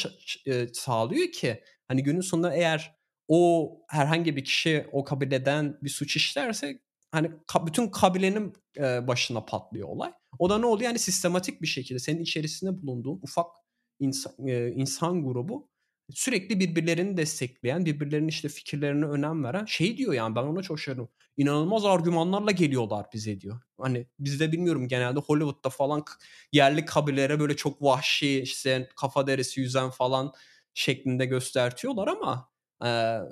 sağlıyor 0.72 1.32
ki, 1.32 1.64
hani, 1.88 2.02
günün 2.02 2.20
sonunda 2.20 2.54
eğer 2.54 2.99
o 3.30 3.72
herhangi 3.90 4.36
bir 4.36 4.44
kişi 4.46 4.88
o 4.92 5.04
kabileden 5.04 5.78
bir 5.82 5.90
suç 5.90 6.16
işlerse, 6.16 6.80
hani, 7.12 7.32
bütün 7.66 7.88
kabilenin, 7.88 8.54
eee, 8.78 9.04
başına 9.08 9.46
patlıyor 9.46 9.88
olay. 9.88 10.12
O 10.40 10.50
da 10.50 10.58
ne 10.58 10.66
oluyor? 10.66 10.88
Yani 10.90 11.00
sistematik 11.00 11.62
bir 11.62 11.68
şekilde 11.68 12.00
senin 12.00 12.22
içerisinde 12.22 12.82
bulunduğun 12.82 13.20
ufak 13.24 13.46
insa 14.00 14.32
eee, 14.46 14.72
insan 14.76 15.24
grubu 15.24 15.70
sürekli 16.14 16.60
birbirlerini 16.60 17.18
destekleyen, 17.18 17.86
birbirlerinin, 17.86 18.28
işte, 18.28 18.48
fikirlerine 18.50 19.06
önem 19.06 19.44
veren 19.44 19.66
şey 19.66 19.98
diyor, 19.98 20.14
yani, 20.14 20.36
ben 20.36 20.42
ona 20.44 20.62
çok 20.62 20.80
şaşırdım. 20.80 21.10
"İnanılmaz 21.38 21.86
argümanlarla 21.86 22.52
geliyorlar 22.52 23.06
bize." 23.14 23.42
diyor. 23.42 23.60
Hani, 23.80 24.08
bizde 24.20 24.52
bilmiyorum 24.52 24.88
genelde 24.88 25.20
Hollywood'da 25.20 25.70
falan 25.70 26.04
yerli 26.54 26.86
kabilelere 26.86 27.40
böyle 27.40 27.56
çok 27.56 27.82
vahşi, 27.82 28.40
işte, 28.42 28.90
kafa 28.96 29.28
derisi 29.28 29.60
yüzen 29.62 29.90
falan 29.90 30.32
şeklinde 30.74 31.26
göstertiyorlar 31.26 32.08
ama, 32.08 32.49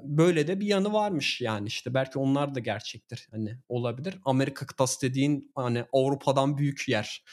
böyle 0.04 0.46
de 0.48 0.60
bir 0.60 0.66
yanı 0.66 0.92
varmış, 0.92 1.40
yani, 1.40 1.66
işte. 1.68 1.94
Belki 1.94 2.18
onlar 2.18 2.54
da 2.54 2.60
gerçektir, 2.60 3.28
hani, 3.30 3.58
olabilir. 3.68 4.18
Amerika 4.24 4.66
kıtası 4.66 5.02
dediğin, 5.02 5.52
hani, 5.54 5.84
Avrupa'dan 5.92 6.58
büyük 6.58 6.88
yer. 6.88 7.24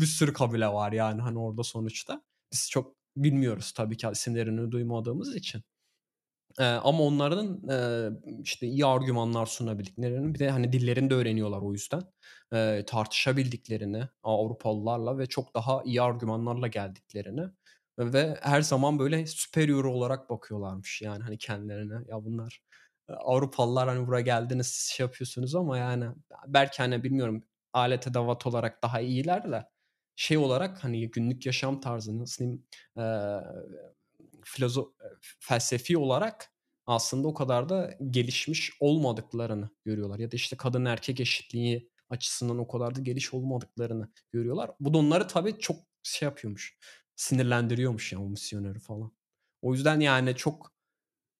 Bir 0.00 0.06
sürü 0.06 0.32
kabile 0.32 0.68
var, 0.68 0.92
yani, 0.92 1.22
hani, 1.22 1.38
orada 1.38 1.62
sonuçta. 1.62 2.22
Biz 2.52 2.70
çok 2.70 2.96
bilmiyoruz 3.16 3.72
tabii 3.72 3.96
ki 3.96 4.08
isimlerini 4.12 4.70
duymadığımız 4.72 5.36
için. 5.36 5.62
Ama 6.58 7.02
onların, 7.04 7.62
işte, 8.42 8.66
iyi 8.66 8.86
argümanlar 8.86 9.46
sunabildiklerini 9.46 10.34
bir 10.34 10.38
de, 10.38 10.50
hani, 10.50 10.72
dillerini 10.72 11.10
de 11.10 11.14
öğreniyorlar 11.14 11.62
o 11.62 11.72
yüzden. 11.72 12.02
Tartışabildiklerini 12.86 14.08
Avrupalılarla 14.22 15.18
ve 15.18 15.26
çok 15.26 15.54
daha 15.54 15.82
iyi 15.84 16.02
argümanlarla 16.02 16.66
geldiklerini 16.68 17.42
ve 17.98 18.38
her 18.42 18.62
zaman 18.62 18.98
böyle 18.98 19.26
superior 19.26 19.84
olarak 19.84 20.30
bakıyorlarmış, 20.30 21.02
yani, 21.02 21.22
hani, 21.24 21.38
kendilerine. 21.38 21.94
Ya 22.08 22.24
bunlar, 22.24 22.62
Avrupalılar, 23.08 23.88
hani, 23.88 24.06
buraya 24.06 24.22
geldiniz, 24.22 24.66
siz 24.66 24.88
şey 24.96 25.04
yapıyorsunuz 25.06 25.54
ama, 25.54 25.78
yani, 25.78 26.06
belki, 26.46 26.78
hani, 26.82 27.04
bilmiyorum 27.04 27.44
alet 27.72 28.06
edevat 28.06 28.46
olarak 28.46 28.82
daha 28.82 29.00
iyiler 29.00 29.52
de 29.52 29.64
şey 30.16 30.36
olarak, 30.38 30.84
hani, 30.84 31.10
günlük 31.10 31.46
yaşam 31.46 31.80
tarzı, 31.80 32.18
nasıl 32.20 32.38
diyeyim, 32.44 32.64
eee, 32.98 33.40
filozo 34.44 34.92
eee, 35.02 35.08
felsefi 35.40 35.98
olarak 35.98 36.52
aslında 36.86 37.28
o 37.28 37.34
kadar 37.34 37.68
da 37.68 37.94
gelişmiş 38.10 38.72
olmadıklarını 38.80 39.70
görüyorlar 39.84 40.18
ya 40.18 40.32
da, 40.32 40.36
işte, 40.36 40.56
kadın 40.56 40.84
erkek 40.84 41.20
eşitliği 41.20 41.90
açısından 42.10 42.58
o 42.58 42.68
kadar 42.68 42.94
da 42.94 43.00
geliş 43.00 43.34
olmadıklarını 43.34 44.08
görüyorlar. 44.32 44.70
Bu 44.80 44.94
da 44.94 44.98
onları 44.98 45.28
tabii 45.28 45.58
çok 45.58 45.76
şey 46.02 46.26
yapıyormuş, 46.28 46.78
sinirlendiriyormuş, 47.22 48.12
yani, 48.12 48.24
o 48.24 48.28
misyoneri 48.28 48.78
falan. 48.78 49.12
O 49.62 49.74
yüzden, 49.74 50.00
yani, 50.00 50.36
çok, 50.36 50.72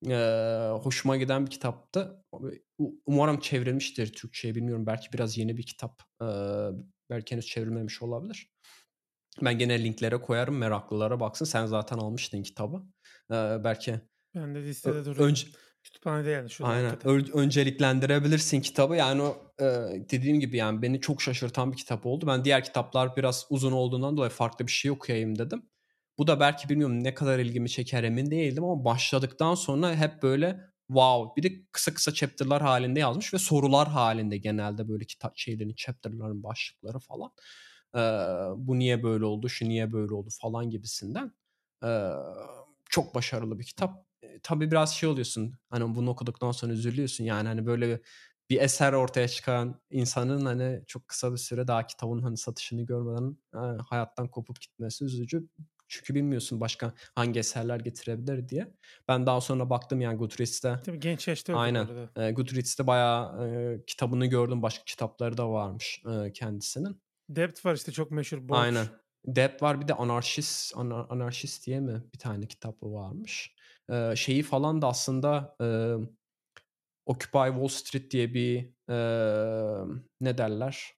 eee, 0.06 0.70
hoşuma 0.84 1.18
giden 1.18 1.46
bir 1.46 1.52
kitaptı. 1.52 2.24
Umarım 3.06 3.40
çevrilmiştir 3.40 4.14
Türkçeye, 4.14 4.56
bilmiyorum. 4.56 4.86
Belki 4.86 5.12
biraz 5.14 5.38
yeni 5.38 5.58
bir 5.58 5.62
kitap. 5.66 6.02
Eee, 6.22 6.70
belki 7.10 7.32
henüz 7.34 7.46
çevrilmemiş 7.46 8.02
olabilir. 8.02 8.52
Ben 9.42 9.58
gene 9.58 9.84
linklere 9.84 10.22
koyarım, 10.22 10.58
meraklılara 10.58 11.20
baksın. 11.20 11.46
Sen 11.46 11.66
zaten 11.66 11.98
almıştın 11.98 12.42
kitabı. 12.44 12.82
Eee, 13.32 13.60
belki 13.64 14.00
Bende 14.34 14.62
ö 14.84 14.92
listede 14.92 15.04
duruyor. 15.04 15.28
önce 15.28 15.46
Kütüphanede 15.82 16.30
yani 16.30 16.50
şu 16.50 16.66
Aynen. 16.66 17.06
Öl 17.08 17.32
önceliklendirebilirsin 17.32 18.60
kitabı. 18.60 18.96
Yani 18.96 19.22
o, 19.22 19.52
eee, 19.60 20.06
dediğim 20.10 20.40
gibi, 20.40 20.56
yani, 20.56 20.82
beni 20.82 21.00
çok 21.00 21.22
şaşırtan 21.22 21.72
bir 21.72 21.76
kitap 21.76 22.06
oldu. 22.06 22.26
Ben 22.26 22.44
diğer 22.44 22.64
kitaplar 22.64 23.16
biraz 23.16 23.46
uzun 23.50 23.72
olduğundan 23.72 24.16
dolayı 24.16 24.30
farklı 24.30 24.66
bir 24.66 24.72
şey 24.72 24.90
okuyayım 24.90 25.38
dedim. 25.38 25.71
Bu 26.22 26.26
da 26.26 26.40
belki 26.40 26.68
bilmiyorum 26.68 27.04
ne 27.04 27.14
kadar 27.14 27.38
ilgimi 27.38 27.68
çeker 27.70 28.04
emin 28.04 28.30
değildim 28.30 28.64
ama 28.64 28.84
başladıktan 28.84 29.54
sonra 29.54 29.94
hep 29.96 30.22
böyle 30.22 30.60
wow! 30.88 31.36
Bir 31.36 31.42
de 31.50 31.62
kısa 31.72 31.94
kısa 31.94 32.14
chapter'lar 32.14 32.62
hâlinde 32.62 33.00
yazmış 33.00 33.34
ve 33.34 33.38
sorular 33.38 33.88
hâlinde 33.88 34.36
genelde 34.38 34.88
böyle 34.88 35.04
kitap 35.04 35.32
şeylerin, 35.38 35.74
chapter'ların 35.74 36.42
başlıkları 36.42 36.98
falan. 36.98 37.30
Eee, 37.94 38.00
bu 38.56 38.78
niye 38.78 39.02
böyle 39.02 39.24
oldu, 39.24 39.48
şu 39.48 39.64
niye 39.68 39.92
böyle 39.92 40.14
oldu 40.14 40.28
falan 40.42 40.70
gibisinden. 40.70 41.32
Eee, 41.84 42.10
çok 42.90 43.14
başarılı 43.14 43.58
bir 43.58 43.64
kitap. 43.64 44.06
Eee, 44.22 44.40
tabii 44.42 44.70
biraz 44.70 44.94
şey 44.94 45.08
oluyorsun, 45.08 45.54
hani, 45.70 45.94
bunu 45.94 46.10
okuduktan 46.10 46.52
sonra 46.52 46.72
üzülüyorsun, 46.72 47.24
yani, 47.24 47.48
hani, 47.48 47.66
böyle 47.66 48.00
bir 48.50 48.60
eser 48.60 48.92
ortaya 48.92 49.28
çıkaran 49.28 49.80
insanın, 49.90 50.44
hani, 50.46 50.82
çok 50.86 51.08
kısa 51.08 51.32
bir 51.32 51.36
süre 51.38 51.68
daha 51.68 51.86
kitabın, 51.86 52.22
hani, 52.22 52.36
satışını 52.36 52.82
görmeden, 52.82 53.36
eee, 53.54 53.78
hayattan 53.88 54.28
kopup 54.28 54.60
gitmesi 54.60 55.04
üzücü. 55.04 55.48
Çünkü 55.92 56.14
bilmiyorsun 56.14 56.60
başka 56.60 56.94
hangi 57.14 57.38
eserler 57.40 57.80
getirebilir 57.80 58.48
diye. 58.48 58.74
Ben 59.08 59.26
daha 59.26 59.40
sonra 59.40 59.70
baktım, 59.70 60.00
yani, 60.00 60.16
Goodreads'te 60.18 60.78
Tabii 60.84 61.00
genç 61.00 61.28
yaşta 61.28 61.52
Aynen. 61.52 61.88
Eee, 62.18 62.30
Goodreads'te 62.32 62.86
bayağı, 62.86 63.48
eee, 63.50 63.84
kitabını 63.86 64.26
gördüm. 64.26 64.62
Başka 64.62 64.84
kitapları 64.84 65.36
da 65.38 65.50
varmış, 65.50 66.02
eee, 66.06 66.32
kendisinin. 66.32 67.02
Depth 67.28 67.64
var, 67.66 67.74
işte, 67.74 67.92
çok 67.92 68.10
meşhur 68.10 68.48
Aynen. 68.50 68.88
Borç. 68.88 68.92
Depth 69.26 69.62
var 69.62 69.80
bir 69.80 69.88
de 69.88 69.94
Anarşist 69.94 70.72
Ana 70.76 71.04
Anarşist 71.10 71.66
diye 71.66 71.80
mi 71.80 72.02
bir 72.14 72.18
tane 72.18 72.46
kitabı 72.48 72.92
varmış. 72.92 73.54
Eee, 73.90 74.14
şeyi 74.16 74.42
falan 74.42 74.82
da 74.82 74.88
aslında, 74.88 75.56
emm, 75.60 76.08
Occupy 77.06 77.48
Wall 77.48 77.68
Street 77.68 78.10
diye 78.12 78.34
bir, 78.34 78.58
emm, 78.90 80.04
ne 80.20 80.38
derler, 80.38 80.92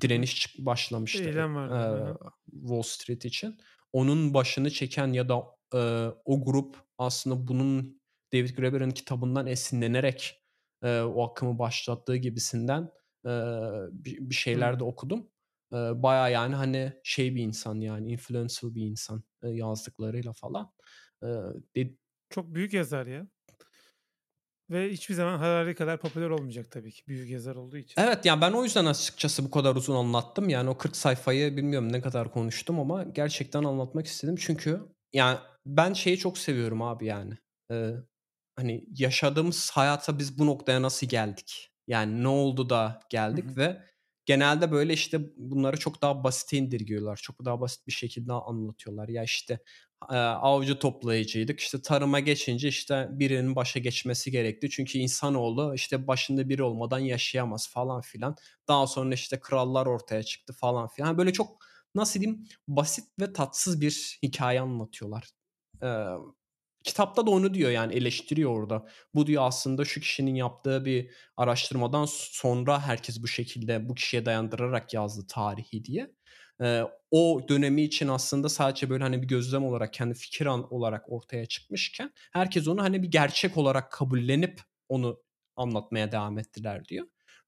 direniş 0.00 0.56
başlamıştı, 0.58 1.28
Eylem 1.28 1.54
vardı. 1.54 1.74
Hı. 1.78 2.14
Wall 2.52 2.82
Street 2.82 3.24
için. 3.24 3.58
Onun 3.96 4.34
başını 4.34 4.70
çeken 4.70 5.12
ya 5.12 5.28
da, 5.28 5.42
eee, 5.74 6.08
o 6.24 6.44
grup 6.44 6.76
aslında 6.98 7.48
bunun 7.48 8.02
David 8.32 8.56
Graeber'in 8.56 8.90
kitabından 8.90 9.46
esinlenerek, 9.46 10.42
eee, 10.84 11.00
o 11.02 11.24
akımı 11.30 11.58
başlattığı 11.58 12.16
gibisinden, 12.16 12.90
eee, 13.26 13.32
bir 13.92 14.18
bir 14.30 14.34
şeyler 14.34 14.78
de 14.80 14.84
okudum. 14.84 15.30
Eee, 15.72 15.78
bayağı, 15.94 16.32
yani, 16.32 16.54
hani, 16.54 16.92
şey 17.04 17.34
bir 17.36 17.42
insan, 17.42 17.80
yani, 17.80 18.12
influential 18.12 18.74
bir 18.74 18.82
insan, 18.86 19.24
eee, 19.44 19.50
yazdıklarıyla 19.50 20.32
falan. 20.32 20.72
Eee, 21.22 21.28
de 21.76 21.96
Çok 22.30 22.54
büyük 22.54 22.72
yazar 22.72 23.06
ya. 23.06 23.26
Ve 24.70 24.90
hiçbir 24.92 25.14
zaman 25.14 25.38
Harari 25.38 25.74
kadar 25.74 26.00
popüler 26.00 26.30
olmayacak 26.30 26.70
tabii 26.70 26.90
ki 26.92 27.02
büyük 27.08 27.30
yazar 27.30 27.56
olduğu 27.56 27.76
için. 27.76 28.02
Evet, 28.02 28.24
yani, 28.24 28.40
ben 28.40 28.52
o 28.52 28.64
yüzden 28.64 28.84
açıkçası 28.86 29.44
bu 29.44 29.50
kadar 29.50 29.76
uzun 29.76 29.96
anlattım. 29.96 30.48
Yani, 30.48 30.70
o 30.70 30.78
40 30.78 30.96
sayfayı 30.96 31.56
bilmiyorum 31.56 31.92
ne 31.92 32.00
kadar 32.00 32.32
konuştum 32.32 32.80
ama 32.80 33.02
gerçekten 33.04 33.64
anlatmak 33.64 34.06
istedim. 34.06 34.36
Çünkü, 34.38 34.80
yani, 35.12 35.38
ben 35.66 35.92
şeyi 35.92 36.18
çok 36.18 36.38
seviyorum 36.38 36.82
abi, 36.82 37.06
yani, 37.06 37.34
eee, 37.70 37.94
hani, 38.56 38.84
yaşadığımız 38.98 39.70
hayata 39.70 40.18
biz 40.18 40.38
bu 40.38 40.46
noktaya 40.46 40.82
nasıl 40.82 41.06
geldik? 41.06 41.70
Yani, 41.86 42.22
ne 42.22 42.28
oldu 42.28 42.70
da 42.70 43.00
geldik 43.10 43.44
hı. 43.50 43.56
ve 43.56 43.82
genelde, 44.26 44.72
böyle, 44.72 44.92
işte, 44.92 45.20
bunları 45.36 45.76
çok 45.78 46.02
daha 46.02 46.24
basite 46.24 46.56
indirgiyorlar. 46.56 47.16
Çok 47.16 47.44
daha 47.44 47.60
basit 47.60 47.86
bir 47.86 47.92
şekilde 47.92 48.32
anlatıyorlar. 48.32 49.08
Ya, 49.08 49.22
işte, 49.24 49.58
avcı 50.10 50.78
toplayıcıydık. 50.78 51.60
İşte, 51.60 51.82
tarıma 51.82 52.20
geçince, 52.20 52.68
işte, 52.68 53.08
birinin 53.12 53.56
başa 53.56 53.78
geçmesi 53.80 54.30
gerekti. 54.30 54.70
Çünkü 54.70 54.98
insanoğlu, 54.98 55.74
işte, 55.74 56.06
başında 56.06 56.48
biri 56.48 56.62
olmadan 56.62 56.98
yaşayamaz 56.98 57.68
falan 57.70 58.00
filan. 58.00 58.36
Daha 58.68 58.86
sonra, 58.86 59.14
işte, 59.14 59.40
krallar 59.40 59.86
ortaya 59.86 60.22
çıktı 60.22 60.52
falan 60.52 60.88
filan. 60.88 61.18
Böyle 61.18 61.32
çok, 61.32 61.58
nasıl 61.94 62.20
diyeyim, 62.20 62.44
basit 62.68 63.04
ve 63.20 63.32
tatsız 63.32 63.80
bir 63.80 64.18
hikâye 64.22 64.60
anlatıyorlar. 64.60 65.30
Kitapta 66.86 67.26
da 67.26 67.30
onu 67.30 67.54
diyor, 67.54 67.70
yani, 67.70 67.94
eleştiriyor 67.94 68.50
orada. 68.60 68.86
Bu 69.14 69.26
diyor 69.26 69.42
aslında 69.46 69.84
şu 69.84 70.00
kişinin 70.00 70.34
yaptığı 70.34 70.84
bir 70.84 71.10
araştırmadan 71.36 72.04
sonra 72.08 72.80
herkes 72.80 73.22
bu 73.22 73.28
şekilde 73.28 73.88
bu 73.88 73.94
kişiye 73.94 74.26
dayandırarak 74.26 74.94
yazdı 74.94 75.26
tarihi 75.30 75.84
diye. 75.84 76.10
Eee, 76.60 76.84
o 77.10 77.40
dönemi 77.48 77.82
için 77.82 78.08
aslında 78.08 78.48
sadece, 78.48 78.90
böyle, 78.90 79.04
hani, 79.04 79.22
bir 79.22 79.28
gözlem 79.28 79.64
olarak, 79.64 79.92
kendi 79.92 80.14
fikir 80.14 80.46
an 80.46 80.74
olarak 80.74 81.04
ortaya 81.12 81.46
çıkmışken 81.46 82.12
herkes 82.32 82.68
onu, 82.68 82.82
hani, 82.82 83.02
bir 83.02 83.08
gerçek 83.10 83.56
olarak 83.56 83.92
kabullenip 83.92 84.60
onu 84.88 85.18
anlatmaya 85.56 86.12
devam 86.12 86.38
ettiler 86.38 86.84
diyor. 86.88 87.06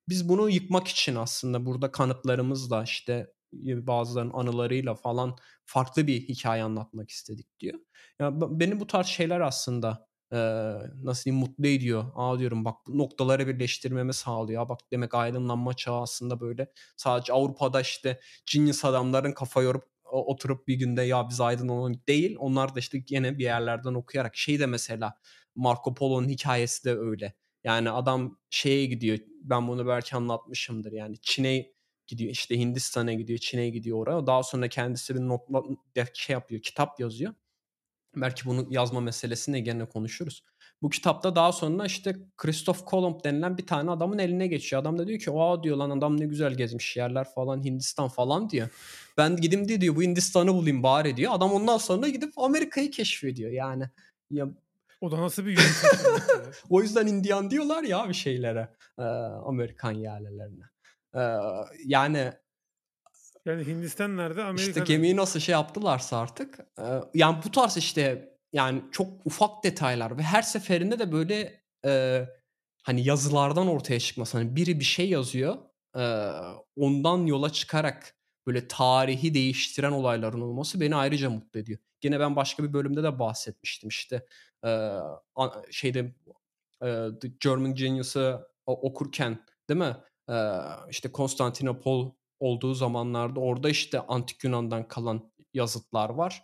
Biz 0.08 0.28
bunu 0.28 0.50
yıkmak 0.50 0.88
için 0.88 1.14
aslında 1.16 1.66
burada 1.66 1.92
kanıtlarımızla, 1.92 2.82
işte, 2.84 3.26
bazılarının 3.52 4.32
anılarıyla 4.34 4.94
falan 4.94 5.36
farklı 5.64 6.06
bir 6.06 6.20
hikâye 6.28 6.62
anlatmak 6.62 7.10
istedik 7.10 7.60
diyor. 7.60 7.78
Ya, 8.20 8.40
be 8.40 8.44
beni 8.50 8.80
bu 8.80 8.86
tarz 8.86 9.06
şeyler 9.06 9.40
aslında, 9.40 10.08
eee, 10.32 10.74
nasıl 11.02 11.24
diyeyim, 11.24 11.40
mutlu 11.46 11.66
ediyor. 11.66 12.04
A, 12.14 12.38
diyorum, 12.38 12.64
bak 12.64 12.74
noktaları 12.88 13.46
birleştirmemi 13.48 14.14
sağlıyor. 14.14 14.68
Bak 14.68 14.78
demek 14.92 15.14
aydınlanma 15.14 15.74
çağı 15.74 16.00
aslında 16.02 16.40
böyle 16.40 16.72
sadece 16.96 17.32
Avrupa'da, 17.32 17.80
işte, 17.80 18.20
genius 18.52 18.84
adamların 18.84 19.32
kafa 19.32 19.62
yorup 19.62 19.84
oturup 20.04 20.68
bir 20.68 20.74
günde 20.74 21.02
ya 21.02 21.28
biz 21.30 21.40
aydınlanalım 21.40 21.94
değil. 22.08 22.36
Onlar 22.38 22.74
da, 22.74 22.78
işte, 22.80 22.98
gene 22.98 23.38
bir 23.38 23.44
yerlerden 23.44 23.94
okuyarak. 23.94 24.36
Şey 24.36 24.60
de 24.60 24.66
mesela 24.66 25.14
Marco 25.56 25.94
Polo'nun 25.94 26.28
hikâyesi 26.28 26.84
de 26.84 26.96
öyle. 26.98 27.34
Yani 27.64 27.90
adam 27.90 28.38
şeye 28.50 28.86
gidiyor, 28.86 29.18
ben 29.42 29.68
bunu 29.68 29.86
belki 29.86 30.16
anlatmışımdır, 30.16 30.92
yani 30.92 31.16
Çin'e 31.22 31.66
gidiyor, 32.08 32.30
işte, 32.30 32.58
Hindistan'a 32.58 33.12
gidiyor, 33.12 33.38
Çin'e 33.38 33.68
gidiyor 33.68 33.98
oraya. 33.98 34.26
Daha 34.26 34.42
sonra 34.42 34.68
kendisi 34.68 35.14
bir 35.14 35.20
notla 35.20 35.62
şey 36.14 36.34
yapıyor, 36.34 36.62
kitap 36.62 37.00
yazıyor. 37.00 37.34
Belki 38.16 38.46
bunu 38.46 38.66
yazma 38.70 39.00
meselesini 39.00 39.64
gene 39.64 39.84
konuşuruz. 39.84 40.42
Bu 40.82 40.90
kitapta 40.90 41.36
daha 41.36 41.52
sonra, 41.52 41.86
işte, 41.86 42.16
Christoph 42.36 42.78
Kolomb 42.86 43.24
denilen 43.24 43.58
bir 43.58 43.66
tane 43.66 43.90
adamın 43.90 44.18
eline 44.18 44.46
geçiyor. 44.46 44.82
Adam 44.82 44.98
da 44.98 45.06
diyor 45.06 45.18
ki, 45.18 45.30
"A!" 45.34 45.62
diyor, 45.62 45.76
"Lan 45.76 45.90
adam 45.90 46.20
ne 46.20 46.26
güzel 46.26 46.54
gezmiş 46.54 46.96
yerler 46.96 47.26
falan, 47.34 47.64
Hindistan 47.64 48.08
falan." 48.08 48.50
diyor. 48.50 48.68
"Ben 49.16 49.36
gideyim 49.36 49.68
de" 49.68 49.80
diyor, 49.80 49.96
"bu 49.96 50.02
Hindistan'ı 50.02 50.54
bulayım 50.54 50.82
bari." 50.82 51.16
diyor. 51.16 51.32
Adam 51.34 51.52
ondan 51.52 51.78
sonra 51.78 52.08
gidip 52.08 52.32
Amerika'yı 52.36 52.90
keşfediyor. 52.90 53.50
Yani, 53.50 53.84
ya 54.30 54.48
O 55.00 55.10
da 55.10 55.20
nasıl 55.20 55.46
bir 55.46 55.50
ya? 55.58 55.64
O 56.70 56.82
yüzden 56.82 57.06
Indian 57.06 57.50
diyorlar 57.50 57.82
ya 57.82 57.98
abi 57.98 58.14
şeylere, 58.14 58.68
Amerikan 59.44 59.92
yerlilerine. 59.92 60.64
Yani 61.86 62.32
Yani 63.46 63.66
Hindistan 63.66 64.16
nerede? 64.16 64.40
İşte 64.40 64.44
Amerika 64.48 64.80
gemiyi 64.80 65.12
nerede? 65.12 65.20
nasıl 65.22 65.40
şey 65.40 65.52
yaptılarsa 65.52 66.18
artık, 66.18 66.58
eee, 66.78 66.84
yani 67.14 67.38
bu 67.46 67.50
tarz 67.50 67.76
işte, 67.76 68.34
yani 68.52 68.82
çok 68.92 69.26
ufak 69.26 69.64
detaylar 69.64 70.18
ve 70.18 70.22
her 70.22 70.42
seferinde 70.42 70.98
de 70.98 71.12
böyle, 71.12 71.62
eee, 71.84 72.28
hani 72.82 73.04
yazılardan 73.04 73.68
ortaya 73.68 74.00
çıkması, 74.00 74.38
hani 74.38 74.56
biri 74.56 74.80
bir 74.80 74.84
şey 74.84 75.08
yazıyor, 75.10 75.56
eee, 75.96 76.30
ondan 76.76 77.26
yola 77.26 77.50
çıkarak 77.52 78.14
böyle 78.46 78.68
tarihi 78.68 79.34
değiştiren 79.34 79.92
olayların 79.92 80.40
olması 80.40 80.80
beni 80.80 80.96
ayrıca 80.96 81.30
mutlu 81.30 81.60
ediyor. 81.60 81.78
Gene 82.00 82.20
ben 82.20 82.36
başka 82.36 82.64
bir 82.64 82.72
bölümde 82.72 83.02
de 83.02 83.18
bahsetmiştim 83.18 83.88
işte, 83.88 84.26
a 85.36 85.48
şeyde, 85.70 86.14
eee, 86.82 87.08
The 87.20 87.28
German 87.40 87.74
Genius'ı 87.74 88.48
okurken 88.66 89.44
değil 89.68 89.80
mi? 89.80 89.96
İşte 90.90 91.12
Konstantinopol 91.12 92.12
olduğu 92.40 92.74
zamanlarda 92.74 93.40
orada, 93.40 93.68
işte, 93.70 94.00
Antik 94.00 94.44
Yunan'dan 94.44 94.88
kalan 94.88 95.32
yazıtlar 95.54 96.10
var. 96.10 96.42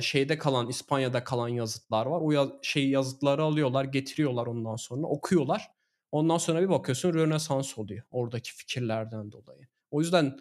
Şeyde 0.00 0.38
kalan, 0.38 0.68
İspanya'da 0.68 1.24
kalan 1.24 1.48
yazıtlar 1.48 2.06
var. 2.06 2.20
O 2.20 2.32
ya 2.32 2.46
şey 2.62 2.88
yazıtları 2.88 3.42
alıyorlar, 3.42 3.84
getiriyorlar 3.84 4.46
ondan 4.46 4.76
sonra, 4.76 5.06
okuyorlar. 5.06 5.70
Ondan 6.12 6.38
sonra 6.38 6.62
bir 6.62 6.68
bakıyorsun 6.68 7.14
Rönesans 7.14 7.78
oluyor 7.78 8.02
oradaki 8.10 8.54
fikirlerden 8.54 9.32
dolayı. 9.32 9.66
O 9.90 10.00
yüzden 10.00 10.38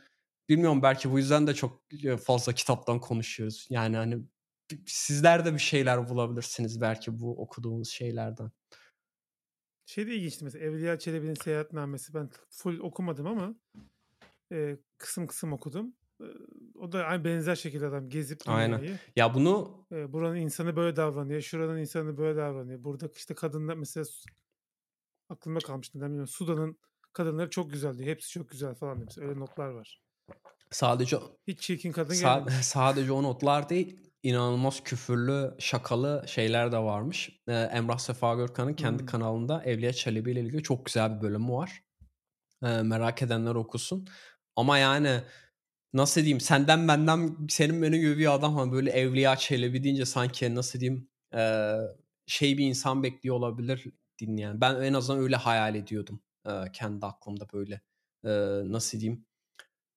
bilmiyorum 0.50 0.84
belki 0.84 1.12
bu 1.12 1.18
yüzden 1.18 1.48
de 1.48 1.54
çok, 1.54 1.82
eee, 1.92 2.18
fazla 2.18 2.54
kitaptan 2.54 3.00
konuşuyoruz. 3.00 3.68
Yani, 3.70 3.98
hani, 3.98 4.18
sizler 4.86 5.46
de 5.46 5.54
bir 5.54 5.60
şeyler 5.60 6.10
bulabilirsiniz 6.10 6.82
belki 6.82 7.20
bu 7.20 7.42
okuduğumuz 7.42 7.90
şeylerden. 7.90 8.52
Şey 9.86 10.08
de 10.08 10.16
ilginçti 10.16 10.44
mesela 10.44 10.66
Evliya 10.66 11.00
Çelebi'nin 11.00 11.34
Seyahatnamesi. 11.34 12.14
Ben 12.14 12.30
full 12.50 12.80
okumadım 12.80 13.28
ama, 13.28 13.56
eee, 14.52 14.80
kısım 14.98 15.28
kısım 15.28 15.54
okudum. 15.54 15.94
Eee, 16.22 16.28
o 16.76 16.92
da 16.92 17.06
aynı 17.06 17.24
benzer 17.26 17.56
şekilde 17.56 17.88
adam 17.88 18.10
gezip 18.10 18.42
Aynen. 18.48 18.80
dünyayı, 18.80 19.00
Ya 19.16 19.34
bunu 19.34 19.86
eee, 19.92 20.14
buranın 20.14 20.36
insanı 20.36 20.76
böyle 20.76 20.96
davranıyor, 20.96 21.42
şuranın 21.42 21.78
insanı 21.80 22.18
böyle 22.18 22.38
davranıyor. 22.38 22.84
Burada 22.84 23.10
işte 23.16 23.34
kadınlar 23.34 23.76
mesela 23.76 24.06
aklımda 25.30 25.60
kalmış 25.60 25.96
neden 25.96 26.08
bilmiyorum. 26.08 26.28
Sudan'ın 26.28 26.78
kadınları 27.14 27.50
çok 27.50 27.72
güzel 27.72 27.98
diyor. 27.98 28.10
Hepsi 28.10 28.30
çok 28.30 28.50
güzel 28.50 28.76
falan 28.76 29.00
demiş. 29.00 29.18
Öyle 29.18 29.40
notlar 29.40 29.70
var. 29.70 30.02
sadece 30.72 31.18
Hiç 31.48 31.60
çirkin 31.62 31.92
kadın 31.92 32.14
Sa 32.14 32.36
gelmemiş. 32.36 32.54
sadece 32.66 33.12
o 33.12 33.24
notlar 33.24 33.70
değil, 33.70 34.00
inanılmaz 34.26 34.84
küfürlü, 34.84 35.56
şakalı 35.60 36.24
şeyler 36.28 36.72
de 36.72 36.78
varmış. 36.78 37.30
Eee, 37.48 37.70
Emrah 37.74 37.98
Sefa 37.98 38.36
Gürkan'ın 38.36 38.74
kendi 38.74 38.98
Hımm. 39.00 39.06
kanalında 39.06 39.64
Evliya 39.64 39.94
Çelebi 39.94 40.32
ile 40.32 40.42
ilgili 40.42 40.64
çok 40.64 40.86
güzel 40.86 41.18
bir 41.18 41.22
bölümü 41.22 41.52
var. 41.54 41.84
Eee, 42.64 42.82
merak 42.84 43.22
edenler 43.24 43.56
okusun. 43.56 44.08
Ama 44.56 44.78
yani 44.78 45.22
nasıl 45.94 46.22
diyeyim, 46.22 46.40
senden 46.42 46.88
benden, 46.88 47.38
senin 47.50 47.82
benim 47.82 48.02
gibi 48.02 48.18
bir 48.18 48.34
adam, 48.36 48.56
hani, 48.56 48.72
böyle 48.72 48.92
Evliya 48.92 49.36
Çelebi 49.36 49.84
deyince 49.84 50.06
sanki 50.06 50.56
nasıl 50.56 50.80
diyeyim, 50.80 51.10
eee, 51.34 51.78
şey 52.28 52.58
bir 52.58 52.66
insan 52.68 53.04
bekliyor 53.04 53.36
olabilir 53.36 53.86
dinleyen. 54.22 54.62
Ben 54.62 54.76
en 54.82 54.94
azından 54.94 55.22
öyle 55.24 55.36
hayal 55.36 55.76
ediyordum, 55.76 56.22
eee, 56.48 56.66
kendi 56.74 57.06
aklımda 57.06 57.48
böyle. 57.54 57.82
Eee, 58.26 58.62
nasıl 58.66 59.00
diyeyim, 59.00 59.25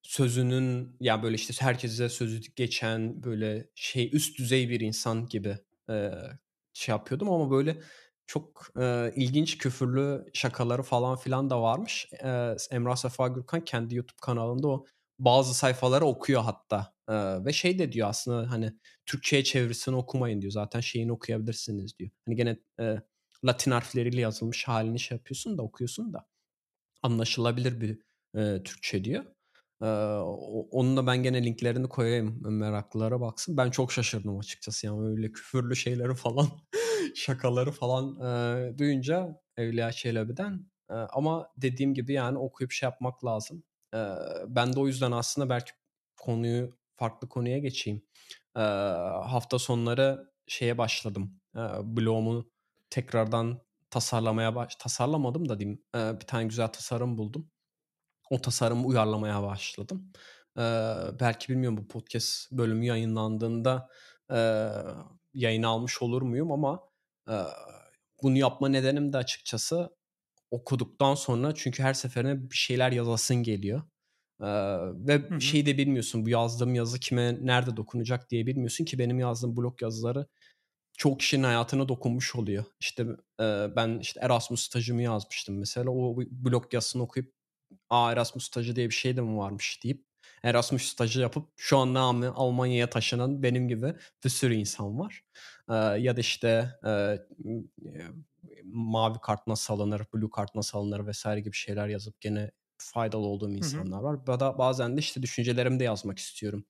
Sözünün 0.08 0.96
ya, 1.00 1.22
böyle, 1.22 1.34
işte, 1.34 1.54
herkese 1.60 2.08
sözü 2.08 2.40
geçen, 2.56 3.22
böyle, 3.22 3.70
şey, 3.74 4.10
üst 4.12 4.38
düzey 4.38 4.68
bir 4.70 4.80
insan 4.80 5.26
gibi, 5.28 5.58
eee, 5.88 6.12
şey 6.72 6.92
yapıyordum 6.92 7.30
ama, 7.30 7.50
böyle, 7.50 7.80
çok, 8.26 8.66
eee, 8.78 9.12
ilginç 9.16 9.58
küfürlü 9.58 10.26
şakaları 10.34 10.82
falan 10.82 11.16
filan 11.16 11.50
da 11.50 11.62
varmış. 11.62 12.08
Eee, 12.24 12.56
Emrah 12.70 12.96
Safa 12.96 13.28
Gürkan 13.28 13.60
kendi 13.64 13.94
YouTube 13.96 14.16
kanalında 14.22 14.68
o 14.68 14.84
bazı 15.18 15.54
sayfaları 15.54 16.04
okuyor 16.06 16.42
hatta, 16.42 16.94
eee, 17.10 17.44
ve 17.44 17.52
şey 17.52 17.78
de 17.78 17.92
diyor 17.92 18.08
aslında, 18.08 18.50
hani, 18.50 18.72
Türkçeye 19.06 19.44
çevirisini 19.44 19.96
okumayın 19.96 20.40
diyor. 20.42 20.52
Zaten 20.52 20.80
şeyini 20.80 21.12
okuyabilirsiniz 21.12 21.98
diyor. 21.98 22.10
Hani, 22.26 22.36
gene, 22.36 22.58
eee, 22.80 23.02
Latin 23.44 23.70
harfleriyle 23.70 24.20
yazılmış 24.20 24.64
hâlini 24.68 25.00
şey 25.00 25.16
yapıyorsun 25.18 25.58
da, 25.58 25.62
okuyorsun 25.62 26.12
da 26.12 26.26
anlaşılabilir 27.02 27.82
bir, 27.82 27.98
eee, 28.36 28.62
Türkçe 28.64 29.04
diyor. 29.04 29.24
Onun 30.70 30.96
da 30.96 31.06
ben 31.06 31.22
gene 31.22 31.44
linklerini 31.44 31.88
koyayım, 31.88 32.40
meraklılara 32.58 33.20
baksın. 33.20 33.56
Ben 33.56 33.70
çok 33.70 33.92
şaşırdım 33.92 34.38
açıkçası, 34.38 34.86
yani, 34.86 35.08
öyle 35.08 35.32
küfürlü 35.32 35.76
şeyleri 35.76 36.14
falan, 36.14 36.46
şakaları 37.14 37.70
falan, 37.72 38.18
duyunca 38.78 39.40
Evliya 39.56 39.92
Çelebi'den. 39.92 40.66
Ama 40.88 41.48
dediğim 41.56 41.94
gibi, 41.94 42.12
yani, 42.12 42.38
okuyup 42.38 42.72
şey 42.72 42.86
yapmak 42.86 43.24
lazım. 43.24 43.64
Ben 44.48 44.72
de 44.72 44.80
o 44.80 44.86
yüzden 44.86 45.12
aslında 45.12 45.48
belki 45.48 45.72
konuyu 46.16 46.78
farklı 46.96 47.28
konuya 47.28 47.58
geçeyim. 47.58 48.02
Hafta 49.24 49.58
sonları 49.58 50.30
şeye 50.48 50.78
başladım, 50.78 51.40
eee, 51.56 51.62
blog'umu 51.84 52.50
tekrardan 52.90 53.60
tasarlamaya 53.90 54.54
baş 54.54 54.76
tasarlamadım 54.76 55.48
da 55.48 55.60
diyeyim, 55.60 55.82
bir 55.94 56.26
tane 56.26 56.44
güzel 56.44 56.68
tasarım 56.68 57.18
buldum. 57.18 57.50
O 58.30 58.40
tasarımı 58.40 58.86
uyarlamaya 58.86 59.42
başladım. 59.42 60.12
Eee, 60.58 60.62
belki 61.20 61.48
bilmiyorum 61.52 61.76
bu 61.78 61.88
podcast 61.88 62.52
bölümü 62.52 62.84
yayınlandığında, 62.86 63.88
eee, 64.30 64.68
yayına 65.34 65.68
almış 65.68 66.02
olur 66.02 66.22
muyum 66.22 66.52
ama, 66.52 66.80
eee, 67.28 67.34
bunu 68.22 68.36
yapma 68.38 68.68
nedenim 68.68 69.12
de 69.12 69.16
açıkçası 69.16 69.90
okuduktan 70.50 71.14
sonra 71.14 71.54
çünkü 71.54 71.82
her 71.82 71.94
seferinde 71.94 72.50
bir 72.50 72.56
şeyler 72.56 72.92
yazasın 72.92 73.36
geliyor. 73.36 73.82
Hı 75.28 75.34
ve 75.34 75.34
hı. 75.34 75.40
şeyi 75.40 75.66
de 75.66 75.78
bilmiyorsun, 75.78 76.24
bu 76.26 76.28
yazdığım 76.30 76.74
yazı 76.74 77.00
kime, 77.00 77.38
nerede 77.46 77.76
dokunacak 77.76 78.30
diye 78.30 78.46
bilmiyorsun 78.46 78.84
ki 78.84 78.98
benim 78.98 79.18
yazdığım 79.20 79.56
blog 79.56 79.82
yazıları 79.82 80.26
çok 80.98 81.20
kişinin 81.20 81.44
hayatına 81.44 81.88
dokunmuş 81.88 82.36
oluyor. 82.36 82.64
İşte, 82.80 83.06
eee, 83.40 83.70
ben, 83.76 83.98
işte, 83.98 84.20
Erasmus 84.22 84.62
stajımı 84.66 85.02
yazmıştım 85.02 85.58
mesela. 85.58 85.90
O 85.90 86.16
blog 86.30 86.74
yazısını 86.74 87.02
okuyup, 87.02 87.34
"A, 87.90 88.12
Erasmus 88.12 88.44
stajı 88.46 88.76
diye 88.76 88.86
bir 88.88 88.94
şey 88.94 89.16
de 89.16 89.20
mi 89.20 89.36
varmış?" 89.38 89.80
deyip 89.84 90.04
Erasmus 90.42 90.82
stajı 90.82 91.20
yapıp 91.20 91.48
şu 91.56 91.78
an 91.78 91.94
ne 91.94 91.98
Almanya'ya 92.28 92.90
taşınan 92.90 93.42
benim 93.42 93.68
gibi 93.68 93.94
bir 94.24 94.30
sürü 94.30 94.54
insan 94.54 94.98
var. 94.98 95.22
Eee, 95.70 95.76
ya 95.76 96.16
da, 96.16 96.20
işte, 96.20 96.70
eee, 96.84 97.26
mavi 98.64 99.18
kart 99.22 99.46
nasıl 99.46 99.74
alınır, 99.74 100.02
blue 100.14 100.30
kart 100.30 100.54
nasıl 100.54 100.78
alınır 100.78 101.12
vs. 101.12 101.26
gibi 101.44 101.52
şeyler 101.56 101.88
yazıp 101.88 102.20
gene 102.20 102.50
faydalı 102.78 103.26
olduğum 103.26 103.50
insanlar 103.52 104.00
var. 104.02 104.18
Ya 104.28 104.40
da 104.40 104.58
bazen 104.58 104.96
de, 104.96 105.00
işte, 105.00 105.22
düşüncelerimi 105.22 105.80
de 105.80 105.84
yazmak 105.84 106.18
istiyorum. 106.18 106.64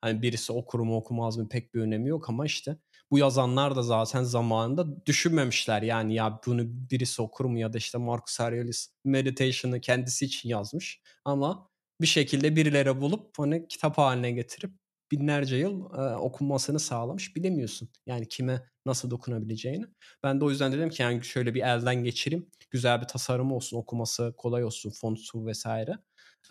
Hani, 0.00 0.22
birisi 0.22 0.52
okur 0.52 0.80
mu 0.80 0.96
okumaz 0.96 1.36
mı 1.36 1.48
pek 1.48 1.74
bir 1.74 1.80
önemi 1.80 2.08
yok 2.08 2.28
ama, 2.30 2.46
işte, 2.46 2.76
bu 3.10 3.18
yazanlar 3.18 3.76
da 3.76 3.82
zaten 3.82 4.22
zamanında 4.22 5.06
düşünmemişler. 5.06 5.82
Yani, 5.82 6.14
ya, 6.14 6.40
bunu 6.46 6.62
birisi 6.66 7.22
okur 7.22 7.44
mu 7.44 7.58
ya 7.58 7.72
da, 7.72 7.78
işte, 7.78 7.98
Marcus 7.98 8.40
Aurelius 8.40 8.86
Meditation'ı 9.04 9.80
kendisi 9.80 10.24
için 10.24 10.48
yazmış 10.48 11.00
ama 11.24 11.68
bir 12.00 12.06
şekilde 12.06 12.56
birileri 12.56 13.00
bulup, 13.00 13.38
hani, 13.38 13.68
kitap 13.68 13.98
hâline 13.98 14.30
getirip 14.32 14.70
binlerce 15.12 15.56
yıl, 15.56 15.90
eee, 15.98 16.16
okunmasını 16.16 16.80
sağlamış. 16.80 17.36
Bilemiyorsun, 17.36 17.88
yani, 18.06 18.28
kime 18.28 18.62
nasıl 18.86 19.10
dokunabileceğini. 19.10 19.86
Ben 20.22 20.40
de 20.40 20.44
o 20.44 20.50
yüzden 20.50 20.72
dedim 20.72 20.90
ki, 20.90 21.02
yani, 21.02 21.24
şöyle 21.24 21.54
bir 21.54 21.62
elden 21.62 22.04
geçireyim, 22.04 22.50
güzel 22.70 23.00
bir 23.00 23.06
tasarım 23.06 23.52
olsun, 23.52 23.76
okuması 23.76 24.34
kolay 24.36 24.64
olsun, 24.64 24.90
fontu 24.90 25.46
vs. 25.52 25.66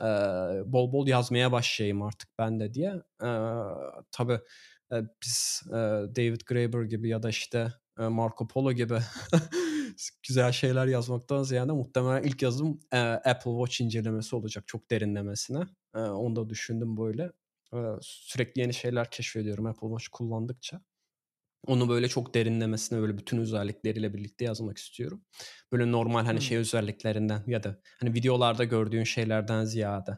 Eee, 0.01 0.08
bol 0.66 0.93
bol 0.93 1.08
yazmaya 1.08 1.51
başlayayım 1.51 2.01
artık 2.01 2.30
ben 2.39 2.60
de 2.60 2.74
diye. 2.74 2.93
Eee, 3.24 3.30
tabii, 4.12 4.39
biz, 5.23 5.61
eee, 5.67 5.73
David 6.15 6.41
Graeber 6.45 6.83
gibi 6.83 7.09
ya 7.09 7.23
da, 7.23 7.29
işte, 7.29 7.73
eee, 7.99 8.07
Marco 8.07 8.47
Polo 8.47 8.71
gibi 8.71 8.97
güzel 10.27 10.51
şeyler 10.51 10.87
yazmaktan 10.87 11.43
ziyade 11.43 11.71
muhtemelen 11.71 12.23
ilk 12.23 12.41
yazım, 12.41 12.79
Apple 13.25 13.51
Watch 13.51 13.81
incelemesi 13.81 14.35
olacak 14.35 14.63
çok 14.67 14.91
derinlemesine. 14.91 15.59
Eee, 15.95 16.01
onu 16.01 16.35
da 16.35 16.49
düşündüm 16.49 16.97
böyle. 16.97 17.31
Sürekli 18.01 18.61
yeni 18.61 18.73
şeyler 18.73 19.11
keşfediyorum 19.11 19.65
Apple 19.65 19.87
Watch 19.87 20.07
kullandıkça. 20.11 20.81
Onu 21.67 21.89
böyle 21.89 22.07
çok 22.09 22.33
derinlemesine, 22.35 23.01
böyle 23.01 23.17
bütün 23.17 23.37
özellikleriyle 23.37 24.13
birlikte 24.13 24.45
yazmak 24.45 24.77
istiyorum. 24.77 25.25
Böyle 25.71 25.91
normal, 25.91 26.25
hani, 26.25 26.41
şey 26.41 26.57
Hımm. 26.57 26.59
özelliklerinden 26.59 27.43
ya 27.47 27.63
da, 27.63 27.81
hani, 27.99 28.13
videolarda 28.13 28.63
gördüğün 28.63 29.03
şeylerden 29.03 29.65
ziyade. 29.65 30.17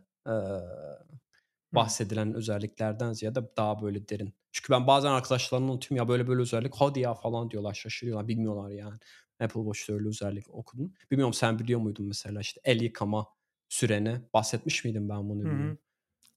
Bahsedilen 1.76 2.34
özelliklerden 2.34 3.14
ziyade 3.14 3.40
daha 3.58 3.82
böyle 3.82 4.08
derin. 4.10 4.34
Çünkü 4.52 4.74
ben 4.74 4.88
bazen 4.88 5.12
arkadaşlarıma 5.12 5.68
anlatıyorum, 5.72 5.98
"Ya, 5.98 6.08
böyle 6.08 6.28
böyle 6.28 6.42
özellik." 6.42 6.74
"Hadi 6.76 7.00
ya!" 7.00 7.14
falan 7.14 7.52
diyorlar, 7.52 7.74
şaşırıyorlar. 7.74 8.28
Bilmiyorlar 8.28 8.70
yani 8.70 9.00
Apple 9.40 9.62
Watch'ta 9.62 9.94
öyle 9.94 10.08
özellik 10.08 10.50
okuduğunu. 10.54 10.92
Bilmiyorum 11.12 11.34
sen 11.34 11.60
biliyor 11.60 11.80
muydun 11.80 12.06
mesela, 12.08 12.40
işte, 12.42 12.62
el 12.64 12.82
yıkama 12.82 13.28
süreni 13.70 14.22
bahsetmiş 14.34 14.86
miydim 14.86 15.10
ben 15.10 15.30
bunu 15.30 15.40
Hı 15.44 15.50
bilmiyorum. 15.50 15.78
hı. 15.78 15.78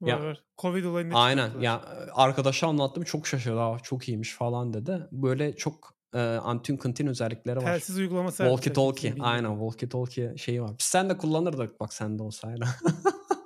Var, 0.03 0.21
Ya 0.21 0.21
var. 0.21 0.45
Covid 0.59 0.85
olayında 0.85 1.17
Aynen. 1.17 1.61
Ya, 1.61 1.83
arkadaşa 2.15 2.67
anlattım, 2.69 3.05
çok 3.05 3.27
şaşırdı. 3.27 3.61
"A, 3.63 3.79
çok 3.79 4.09
iyiymiş." 4.09 4.35
falan 4.35 4.75
dedi. 4.75 5.09
Böyle 5.13 5.57
çok, 5.57 5.95
eee, 6.15 6.21
antin 6.21 7.07
özellikleri 7.09 7.63
var. 7.63 7.65
Telsiz 7.65 7.99
uygulaması 7.99 8.43
Walkie 8.43 8.73
talkie, 8.73 9.15
aynen 9.21 9.53
walkie 9.53 9.89
talkie 9.89 10.37
şeyi 10.39 10.63
var. 10.63 10.71
Biz 10.81 10.87
seninle 10.87 11.19
kullanırdık 11.19 11.81
bak 11.81 11.95
sende 11.95 12.23
olsaydı. 12.23 12.67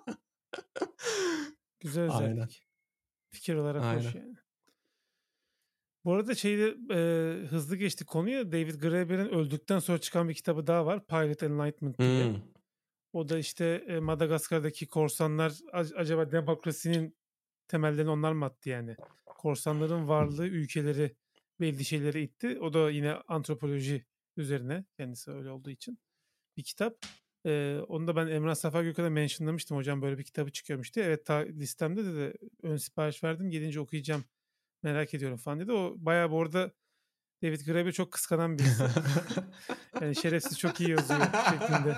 Güzel 1.82 2.08
Aynen. 2.10 2.30
özellik. 2.30 2.62
Fikir 3.30 3.54
olarak 3.54 3.82
hoş 3.82 4.14
Aynen. 4.14 4.26
yani. 4.26 4.36
Bu 6.04 6.12
arada 6.14 6.34
şeyde, 6.34 6.76
eee, 6.90 7.46
hızlı 7.46 7.76
geçtik 7.76 8.08
konuyu. 8.08 8.52
David 8.52 8.74
Graeber'in 8.74 9.28
öldükten 9.28 9.78
sonra 9.78 9.98
çıkan 9.98 10.28
bir 10.28 10.34
kitabı 10.34 10.66
daha 10.66 10.86
var. 10.86 11.06
Pilot 11.06 11.42
Enlightenment 11.42 11.98
diye. 11.98 12.24
Hımm. 12.24 12.42
O 13.12 13.28
da, 13.28 13.38
işte, 13.38 13.84
eee, 13.88 14.00
Madagaskar'daki 14.00 14.86
korsanlar 14.88 15.52
ac 15.72 15.92
acaba 15.96 16.32
demokrasinin 16.32 17.16
temellerini 17.68 18.10
onlar 18.10 18.32
mı 18.32 18.44
attı 18.44 18.68
yani? 18.68 18.96
Korsanların 19.26 20.08
varlığı 20.08 20.46
ülkeleri 20.46 21.16
belli 21.60 21.84
şeylere 21.84 22.22
itti. 22.22 22.58
O 22.60 22.74
da 22.74 22.90
yine 22.90 23.12
antropoloji 23.14 24.06
üzerine, 24.36 24.84
kendisi 24.96 25.30
öyle 25.30 25.50
olduğu 25.50 25.70
için 25.70 25.98
bir 26.56 26.62
kitap. 26.62 26.96
Eee, 27.44 27.80
onu 27.88 28.06
da 28.06 28.16
ben 28.16 28.26
Emrah 28.26 28.54
Safa 28.54 28.82
Gökhan'a 28.82 29.10
mentionlamıştım. 29.10 29.76
"Hocam 29.76 30.02
böyle 30.02 30.18
bir 30.18 30.24
kitabı 30.24 30.52
çıkıyormuş." 30.52 30.94
diye. 30.94 31.06
"Evet, 31.06 31.26
ta 31.26 31.34
listemde." 31.36 32.04
dedi. 32.04 32.32
"Ön 32.62 32.76
sipariş 32.76 33.24
verdim. 33.24 33.50
Gelince 33.50 33.80
okuyacağım. 33.80 34.24
Merak 34.82 35.14
ediyorum." 35.14 35.36
falan 35.38 35.60
dedi. 35.60 35.72
O 35.72 35.94
bayağı 35.98 36.30
bu 36.30 36.42
arada 36.42 36.72
David 37.42 37.60
Graeber'i 37.66 37.92
çok 37.92 38.12
kıskanan 38.12 38.58
birisi. 38.58 38.84
Yani, 40.00 40.16
"Şerefsiz 40.16 40.58
çok 40.58 40.80
iyi 40.80 40.90
yazıyor." 40.90 41.20
şeklinde 41.50 41.96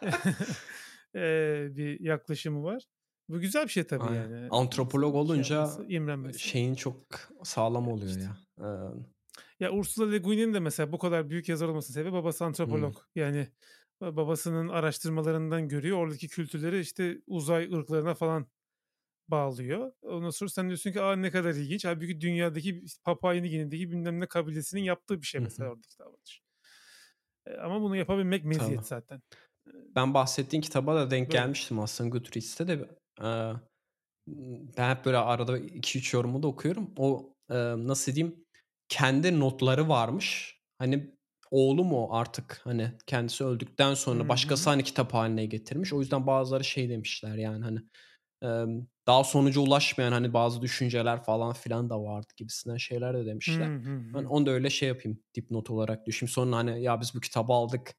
eee, 1.14 1.68
bir 1.76 2.00
yaklaşımı 2.00 2.62
var. 2.64 2.82
Bu 3.28 3.40
güzel 3.40 3.64
bir 3.64 3.68
şey 3.70 3.84
tabii 3.84 4.02
Aynen. 4.04 4.30
yani. 4.30 4.48
Antropolog 4.50 5.12
şey 5.14 5.20
olunca, 5.20 5.54
yapması, 5.54 5.84
imrenmesi. 5.88 6.38
şeyin 6.38 6.74
çok 6.74 6.96
sağlam 7.44 7.88
oluyor 7.88 8.08
işte. 8.10 8.20
ya. 8.22 8.36
Eee 8.60 8.90
Ya, 9.60 9.70
Ursula 9.72 10.10
Le 10.10 10.18
Guin'in 10.18 10.54
de 10.54 10.60
mesela 10.60 10.92
bu 10.92 10.98
kadar 10.98 11.30
büyük 11.30 11.48
yazar 11.48 11.68
olmasının 11.68 11.94
sebebi 11.94 12.12
babası 12.12 12.44
antropolog. 12.44 12.96
Yani, 13.14 13.38
ba 13.38 13.48
babasının 14.00 14.68
araştırmalarından 14.68 15.68
görüyor. 15.68 15.98
Oradaki 15.98 16.28
kültürleri, 16.28 16.80
işte, 16.80 17.18
uzay 17.26 17.64
ırklarına 17.74 18.14
falan 18.14 18.46
bağlıyor. 19.28 19.92
Ondan 20.02 20.30
sonra 20.30 20.50
sen 20.50 20.68
diyorsun 20.68 20.92
ki, 20.92 21.02
"A, 21.02 21.16
ne 21.16 21.30
kadar 21.30 21.50
ilginç." 21.54 21.84
Hâlbuki 21.84 22.20
dünyadaki 22.22 22.84
Papua 23.04 23.34
Yeni 23.34 23.50
Gine'deki 23.50 23.90
bilmem 23.92 24.20
ne 24.20 24.26
kabilesinin 24.28 24.82
yaptığı 24.82 25.22
bir 25.22 25.26
şey 25.26 25.40
mesela 25.42 25.70
oradaki 25.70 25.98
davranış. 25.98 26.42
Eee, 27.46 27.56
ama 27.56 27.80
bunu 27.82 27.96
yapabilmek 27.96 28.44
meziyet 28.44 28.86
zaten. 28.86 29.22
Eee 29.66 29.72
Ben 29.96 30.14
bahsettiğin 30.14 30.62
kitaba 30.62 30.96
da 30.96 31.10
denk 31.10 31.26
Böyle. 31.28 31.32
gelmiştim 31.32 31.80
aslında 31.80 32.10
Goodreads'te 32.10 32.68
de. 32.68 32.88
Ben 34.78 34.90
hep 34.96 35.04
böyle 35.04 35.18
arada 35.18 35.58
2-3 35.58 36.14
yorumu 36.14 36.42
da 36.42 36.46
okuyorum. 36.48 36.90
O, 36.96 37.34
nasıl 37.88 38.14
diyeyim, 38.14 38.44
kendi 38.88 39.40
notları 39.40 39.88
varmış. 39.88 40.60
Hani, 40.78 41.13
oğlu 41.54 41.84
mu 41.84 42.08
artık, 42.12 42.60
hani, 42.64 42.92
kendisi 43.06 43.44
öldükten 43.44 43.94
Hı 44.12 44.16
sonra 44.16 44.28
başkası, 44.28 44.70
hı. 44.70 44.70
hani, 44.70 44.84
kitap 44.84 45.14
hâline 45.14 45.46
getirmiş. 45.46 45.92
O 45.92 46.00
yüzden 46.00 46.26
bazıları 46.26 46.64
şey 46.64 46.88
demişler 46.90 47.36
yani, 47.36 47.64
hani, 47.64 47.80
daha 49.06 49.24
sonuca 49.24 49.60
ulaşmayan, 49.60 50.12
hani, 50.12 50.32
bazı 50.34 50.62
düşünceler 50.62 51.24
falan 51.24 51.52
filan 51.52 51.90
da 51.90 52.02
vardı 52.02 52.26
gibisinden 52.36 52.76
şeyler 52.76 53.14
de 53.18 53.26
Hı 53.48 53.52
demişler. 53.52 53.72
hı 53.76 53.96
Ben 54.14 54.24
hı. 54.24 54.30
onu 54.30 54.46
da 54.46 54.50
öyle 54.50 54.70
şey 54.70 54.88
yapayım, 54.88 55.20
dipnot 55.34 55.70
olarak 55.70 56.06
düşeyim. 56.06 56.30
Sonra, 56.32 56.56
hani, 56.56 56.82
"Ya, 56.82 57.00
biz 57.00 57.14
bu 57.14 57.20
kitabı 57.20 57.52
aldık, 57.52 57.94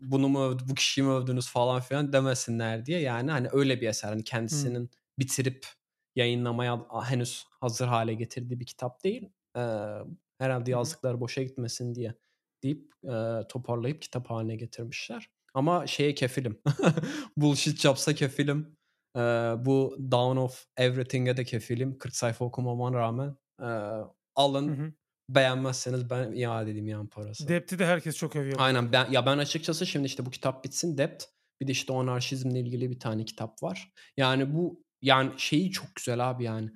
bunu 0.00 0.28
mu 0.28 0.44
övdü 0.44 0.62
bu 0.68 0.74
kişiyi 0.74 1.02
mi 1.02 1.10
övdünüz?" 1.10 1.48
falan 1.50 1.80
filan 1.80 2.12
demesinler 2.12 2.86
diye. 2.86 3.00
Yani, 3.00 3.30
hani, 3.30 3.48
öyle 3.52 3.80
bir 3.80 3.88
eser. 3.88 4.08
Hani, 4.08 4.24
kendisinin 4.24 4.90
bitirip 5.18 5.66
yayınlamaya 6.16 6.86
henüz 7.04 7.44
hazır 7.60 7.86
hâle 7.86 8.14
getirdiği 8.14 8.60
bir 8.60 8.66
kitap 8.66 9.04
değil. 9.04 9.28
Hı 10.40 10.44
hı. 10.46 10.70
yazdıkları 10.70 11.20
boşa 11.20 11.42
gitmesin 11.42 11.94
diye 11.94 12.14
deyip, 12.62 12.92
eee, 13.04 13.42
toparlayıp 13.48 14.02
kitap 14.02 14.30
hâline 14.30 14.56
getirmişler. 14.56 15.30
Ama 15.54 15.86
şeye 15.86 16.14
kefilim, 16.14 16.62
Bullshit 17.36 17.80
Jobs'a 17.80 18.14
kefilim. 18.14 18.76
Eee, 19.16 19.54
bu 19.58 19.96
Dawn 20.10 20.36
of 20.36 20.64
Everything'e 20.76 21.36
de 21.36 21.44
kefilim. 21.44 21.98
40 21.98 22.16
sayfa 22.16 22.44
okumama 22.44 22.92
rağmen. 22.92 23.36
Hı 23.60 24.08
alın, 24.34 24.68
hı. 24.76 24.92
beğenmezseniz 25.28 26.10
ben 26.10 26.32
iade 26.32 26.70
edeyim 26.70 26.88
yani 26.88 27.08
parasını. 27.08 27.48
Depth'i 27.48 27.78
de 27.78 27.86
herkes 27.86 28.16
çok 28.16 28.36
övüyor 28.36 28.56
Aynen. 28.60 28.92
Ben 28.92 29.10
ya, 29.10 29.26
ben 29.26 29.38
açıkçası 29.38 29.86
şimdi, 29.86 30.06
işte, 30.06 30.26
bu 30.26 30.30
kitap 30.30 30.64
bitsin 30.64 30.98
Depth, 30.98 31.24
bir 31.60 31.66
de, 31.66 31.72
işte, 31.72 31.92
o 31.92 32.02
anarşizmle 32.02 32.60
ilgili 32.60 32.90
bir 32.90 33.00
tane 33.00 33.24
kitap 33.24 33.62
var. 33.62 33.92
Yani, 34.16 34.54
bu, 34.54 34.84
yani, 35.02 35.30
şeyi 35.36 35.70
çok 35.70 35.94
güzel 35.94 36.30
abi, 36.30 36.44
yani, 36.44 36.70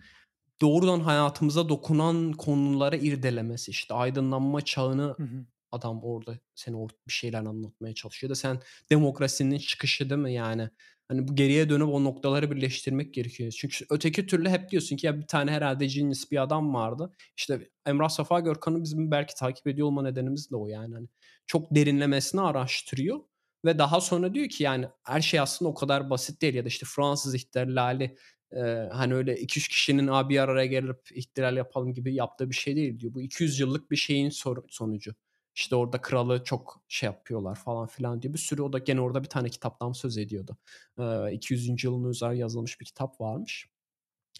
doğrudan 0.60 1.00
hayatımıza 1.00 1.68
dokunan 1.68 2.32
konuları 2.32 2.96
irdelemesi, 2.96 3.70
işte, 3.70 3.94
aydınlanma 3.94 4.60
çağını 4.60 5.14
Hı 5.16 5.22
hı. 5.22 5.46
adam 5.72 6.04
orada 6.04 6.38
seni 6.54 6.76
or 6.76 6.88
bir 7.08 7.12
şeyler 7.12 7.38
anlatmaya 7.38 7.94
çalışıyor 7.94 8.30
da 8.30 8.34
sen 8.34 8.60
demokrasinin 8.90 9.58
çıkışı 9.58 10.10
değil 10.10 10.20
mi 10.20 10.32
yani? 10.32 10.70
Hani 11.08 11.28
bu 11.28 11.34
geriye 11.34 11.70
dönüp 11.70 11.88
o 11.88 12.04
noktaları 12.04 12.50
birleştirmek 12.50 13.14
gerekiyor. 13.14 13.50
Çünkü 13.50 13.86
öteki 13.90 14.26
türlü 14.26 14.48
hep 14.48 14.70
diyorsun 14.70 14.96
ki 14.96 15.06
ya 15.06 15.18
bir 15.20 15.26
tane 15.26 15.50
herhalde 15.50 15.86
genius 15.86 16.30
bir 16.30 16.42
adam 16.42 16.74
vardı. 16.74 17.12
İşte 17.36 17.68
Emrah 17.86 18.08
Safa 18.08 18.40
Görkan'ı 18.40 18.82
bizim 18.82 19.10
belki 19.10 19.34
takip 19.34 19.66
ediyor 19.66 19.86
olma 19.86 20.02
nedenimiz 20.02 20.50
de 20.50 20.56
o 20.56 20.66
yani. 20.66 20.94
Hani 20.94 21.08
çok 21.46 21.74
derinlemesine 21.74 22.40
araştırıyor 22.40 23.20
ve 23.64 23.78
daha 23.78 24.00
sonra 24.00 24.34
diyor 24.34 24.48
ki 24.48 24.62
yani 24.62 24.88
her 25.04 25.20
şey 25.20 25.40
aslında 25.40 25.68
o 25.70 25.74
kadar 25.74 26.10
basit 26.10 26.42
değil 26.42 26.54
ya 26.54 26.64
da 26.64 26.68
işte 26.68 26.86
Fransız 26.88 27.34
ihtilali 27.34 28.16
e, 28.52 28.88
hani 28.92 29.14
öyle 29.14 29.34
2-3 29.34 29.68
kişinin 29.68 30.06
abi 30.06 30.34
bir 30.34 30.38
araya 30.38 30.66
gelip 30.66 31.00
ihtilal 31.14 31.56
yapalım 31.56 31.92
gibi 31.92 32.14
yaptığı 32.14 32.50
bir 32.50 32.54
şey 32.54 32.76
değil 32.76 33.00
diyor. 33.00 33.14
Bu 33.14 33.20
200 33.20 33.60
yıllık 33.60 33.90
bir 33.90 33.96
şeyin 33.96 34.30
sonucu. 34.68 35.14
İşte 35.54 35.76
orada 35.76 36.00
kralı 36.00 36.44
çok 36.44 36.82
şey 36.88 37.06
yapıyorlar 37.06 37.54
falan 37.54 37.86
filan 37.86 38.22
diye 38.22 38.32
bir 38.32 38.38
sürü 38.38 38.62
o 38.62 38.72
da 38.72 38.78
gene 38.78 39.00
orada 39.00 39.22
bir 39.22 39.28
tane 39.28 39.48
kitaptan 39.48 39.92
söz 39.92 40.18
ediyordu. 40.18 40.56
E, 40.98 41.32
200. 41.32 41.84
yılın 41.84 42.10
üzerine 42.10 42.38
yazılmış 42.38 42.80
bir 42.80 42.84
kitap 42.84 43.20
varmış. 43.20 43.66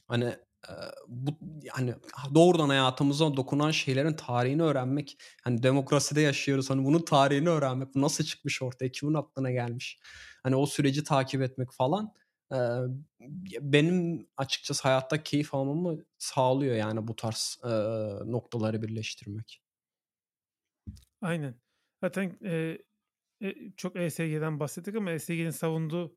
Hani 0.06 0.34
bu 1.08 1.30
yani 1.62 1.94
doğrudan 2.34 2.68
hayatımıza 2.68 3.36
dokunan 3.36 3.70
şeylerin 3.70 4.12
tarihini 4.12 4.62
öğrenmek 4.62 5.16
hani 5.42 5.62
demokraside 5.62 6.20
yaşıyoruz 6.20 6.70
hani 6.70 6.84
bunun 6.84 7.02
tarihini 7.02 7.48
öğrenmek 7.48 7.94
bu 7.94 8.00
nasıl 8.00 8.24
çıkmış 8.24 8.62
ortaya 8.62 8.92
kimin 8.92 9.14
aklına 9.14 9.50
gelmiş 9.50 9.98
hani 10.42 10.56
o 10.56 10.66
süreci 10.66 11.04
takip 11.04 11.42
etmek 11.42 11.72
falan 11.72 12.12
e, 12.52 12.58
benim 13.60 14.26
açıkçası 14.36 14.82
hayatta 14.82 15.22
keyif 15.22 15.54
almamı 15.54 16.04
sağlıyor 16.18 16.76
yani 16.76 17.08
bu 17.08 17.16
tarz 17.16 17.58
e, 17.64 17.68
noktaları 18.32 18.82
birleştirmek. 18.82 19.62
Aynen. 21.20 21.54
Zaten 22.00 22.38
e, 22.44 22.78
e, 23.42 23.54
çok 23.76 23.96
ESG'den 23.96 24.60
bahsettik 24.60 24.96
ama 24.96 25.12
ESG'nin 25.12 25.50
savunduğu 25.50 26.16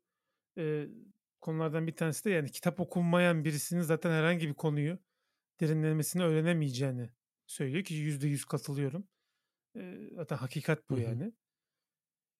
e, 0.58 0.86
konulardan 1.40 1.86
bir 1.86 1.96
tanesi 1.96 2.24
de 2.24 2.30
yani 2.30 2.50
kitap 2.50 2.80
okunmayan 2.80 3.44
birisinin 3.44 3.82
zaten 3.82 4.10
herhangi 4.10 4.48
bir 4.48 4.54
konuyu 4.54 4.98
derinlemesine 5.60 6.22
öğrenemeyeceğini 6.22 7.10
söylüyor 7.46 7.84
ki 7.84 7.94
yüzde 7.94 8.28
yüz 8.28 8.44
katılıyorum. 8.44 9.08
E, 9.76 10.10
zaten 10.14 10.36
hakikat 10.36 10.90
bu 10.90 10.94
Hı-hı. 10.94 11.02
yani. 11.02 11.32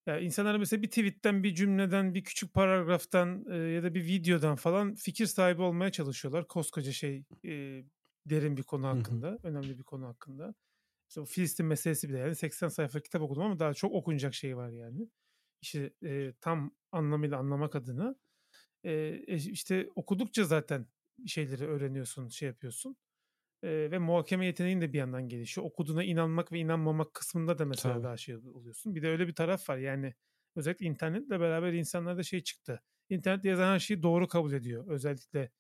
Ya 0.07 0.19
insanlar 0.19 0.57
mesela 0.59 0.83
bir 0.83 0.89
tweetten, 0.89 1.43
bir 1.43 1.55
cümleden, 1.55 2.15
bir 2.15 2.25
küçük 2.25 2.55
paragraftan 2.55 3.45
e, 3.51 3.57
ya 3.57 3.83
da 3.83 3.95
bir 3.95 4.05
videodan 4.05 4.57
falan 4.57 4.95
fikir 4.95 5.27
sahibi 5.27 5.63
olmaya 5.63 5.93
çalışıyorlar. 5.93 6.49
Koskoca 6.49 6.93
şey 6.93 7.25
e, 7.45 7.85
derin 8.27 8.57
bir 8.57 8.63
konu 8.63 8.87
hakkında, 8.87 9.27
Hı-hı. 9.29 9.39
önemli 9.43 9.79
bir 9.79 9.83
konu 9.85 10.07
hakkında. 10.07 10.55
İşte 11.09 11.21
o 11.21 11.25
Filistin 11.25 11.67
meselesi 11.67 12.09
bile 12.09 12.19
yani 12.19 12.35
80 12.37 12.69
sayfa 12.69 13.01
kitap 13.01 13.23
okudum 13.23 13.43
ama 13.43 13.59
daha 13.59 13.75
çok 13.75 13.93
okunacak 13.93 14.35
şey 14.35 14.57
var 14.57 14.71
yani. 14.71 15.09
İşte 15.63 15.93
e, 16.05 16.33
tam 16.41 16.71
anlamıyla 16.93 17.39
anlamak 17.39 17.77
adına 17.77 18.17
e, 18.85 19.19
işte 19.37 19.89
okudukça 19.95 20.45
zaten 20.45 20.87
şeyleri 21.27 21.67
öğreniyorsun, 21.67 22.29
şey 22.29 22.49
yapıyorsun. 22.49 22.97
E, 23.65 23.91
ve 23.91 23.99
muhakeme 23.99 24.47
yeteneğin 24.47 24.81
de 24.81 24.93
bir 24.93 24.99
yandan 24.99 25.29
gelişiyor. 25.29 25.67
Okuduğuna 25.67 26.05
inanmak 26.05 26.53
ve 26.53 26.59
inanmamak 26.59 27.15
kısmında 27.15 27.59
da 27.59 27.65
mesela 27.65 27.95
Tabii. 27.95 28.05
daha 28.05 28.17
şey 28.17 28.37
oluyorsun. 28.37 28.95
Bir 28.95 29.03
de 29.03 29.09
öyle 29.09 29.29
bir 29.29 29.35
taraf 29.35 29.69
var 29.69 29.77
yani 29.77 30.15
özellikle 30.57 30.87
internetle 30.87 31.41
beraber 31.41 31.73
insanlarda 31.73 32.23
şey 32.23 32.41
çıktı. 32.41 32.83
İnternet 33.09 33.45
yazan 33.45 33.75
her 33.75 33.79
şeyi 33.79 34.03
doğru 34.03 34.29
kabul 34.29 34.53
ediyor. 34.53 34.85
Özellikle 34.89 35.51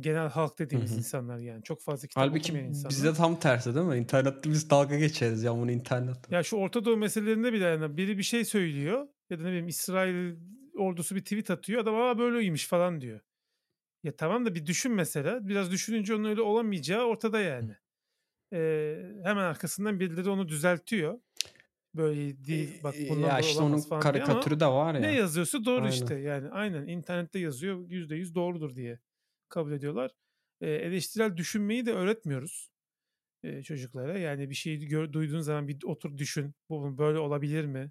genel 0.00 0.28
halk 0.28 0.58
dediğimiz 0.58 0.90
Hı-hı. 0.90 0.98
insanlar 0.98 1.38
yani. 1.38 1.62
Çok 1.62 1.82
fazla 1.82 2.08
kitap 2.08 2.24
Halbuki 2.24 2.52
okumayan 2.52 2.68
insanlar. 2.68 2.90
bizde 2.90 3.14
tam 3.14 3.40
tersi 3.40 3.74
değil 3.74 3.86
mi? 3.86 3.96
İnternette 3.96 4.50
biz 4.50 4.70
dalga 4.70 4.98
geçeriz 4.98 5.42
ya 5.42 5.56
bunu 5.56 5.70
internet. 5.70 6.30
Ya 6.30 6.42
şu 6.42 6.56
Orta 6.56 6.84
Doğu 6.84 6.96
meselelerinde 6.96 7.52
bile 7.52 7.64
yani 7.64 7.96
biri 7.96 8.18
bir 8.18 8.22
şey 8.22 8.44
söylüyor 8.44 9.08
ya 9.30 9.38
da 9.38 9.42
ne 9.42 9.48
bileyim 9.48 9.68
İsrail 9.68 10.36
ordusu 10.76 11.16
bir 11.16 11.20
tweet 11.20 11.50
atıyor. 11.50 11.82
Adam 11.82 11.94
aa 11.94 12.18
böyleymiş 12.18 12.66
falan 12.66 13.00
diyor. 13.00 13.20
Ya 14.04 14.16
tamam 14.16 14.46
da 14.46 14.54
bir 14.54 14.66
düşün 14.66 14.92
mesela. 14.92 15.48
Biraz 15.48 15.70
düşününce 15.70 16.14
onun 16.14 16.24
öyle 16.24 16.40
olamayacağı 16.40 17.04
ortada 17.04 17.40
yani. 17.40 17.76
Ee, 18.52 18.96
hemen 19.24 19.44
arkasından 19.44 20.00
birileri 20.00 20.28
onu 20.28 20.48
düzeltiyor. 20.48 21.20
Böyle 21.94 22.44
değil 22.44 22.80
bak 22.82 22.94
bundan 23.08 23.28
ya 23.28 23.40
işte 23.40 23.62
onun 23.62 23.80
falan 23.80 24.00
karikatürü 24.00 24.60
de 24.60 24.66
var 24.66 24.94
ya. 24.94 25.00
Ne 25.00 25.14
yazıyorsa 25.14 25.64
doğru 25.64 25.80
aynen. 25.80 25.92
işte 25.92 26.14
yani 26.14 26.48
aynen 26.48 26.86
internette 26.86 27.38
yazıyor 27.38 27.88
yüzde 27.88 28.16
yüz 28.16 28.34
doğrudur 28.34 28.74
diye 28.76 28.98
kabul 29.48 29.72
ediyorlar. 29.72 30.10
E, 30.60 30.70
eleştirel 30.70 31.36
düşünmeyi 31.36 31.86
de 31.86 31.92
öğretmiyoruz 31.92 32.70
e, 33.42 33.62
çocuklara. 33.62 34.18
Yani 34.18 34.50
bir 34.50 34.54
şeyi 34.54 34.86
gör, 34.86 35.12
duyduğun 35.12 35.40
zaman 35.40 35.68
bir 35.68 35.78
otur 35.84 36.18
düşün. 36.18 36.54
Bu 36.70 36.98
böyle 36.98 37.18
olabilir 37.18 37.64
mi? 37.64 37.90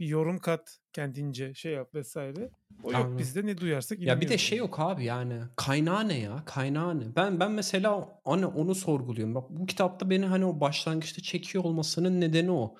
Bir 0.00 0.06
yorum 0.06 0.38
kat 0.38 0.78
kendince 0.92 1.54
şey 1.54 1.72
yap 1.72 1.94
vesaire. 1.94 2.50
O 2.82 2.92
yok 2.92 3.18
bizde 3.18 3.46
ne 3.46 3.58
duyarsak 3.58 3.98
Ya 4.00 4.20
bir 4.20 4.28
de 4.28 4.38
şey 4.38 4.58
yok 4.58 4.80
abi 4.80 5.04
yani 5.04 5.40
kaynağı 5.56 6.08
ne 6.08 6.18
ya? 6.18 6.42
Kaynağı 6.46 7.00
ne? 7.00 7.16
Ben 7.16 7.40
ben 7.40 7.52
mesela 7.52 8.20
hani 8.24 8.46
onu 8.46 8.74
sorguluyorum. 8.74 9.34
Bak 9.34 9.50
bu 9.50 9.66
kitapta 9.66 10.10
beni 10.10 10.26
hani 10.26 10.44
o 10.44 10.60
başlangıçta 10.60 11.22
çekiyor 11.22 11.64
olmasının 11.64 12.20
nedeni 12.20 12.50
o. 12.50 12.74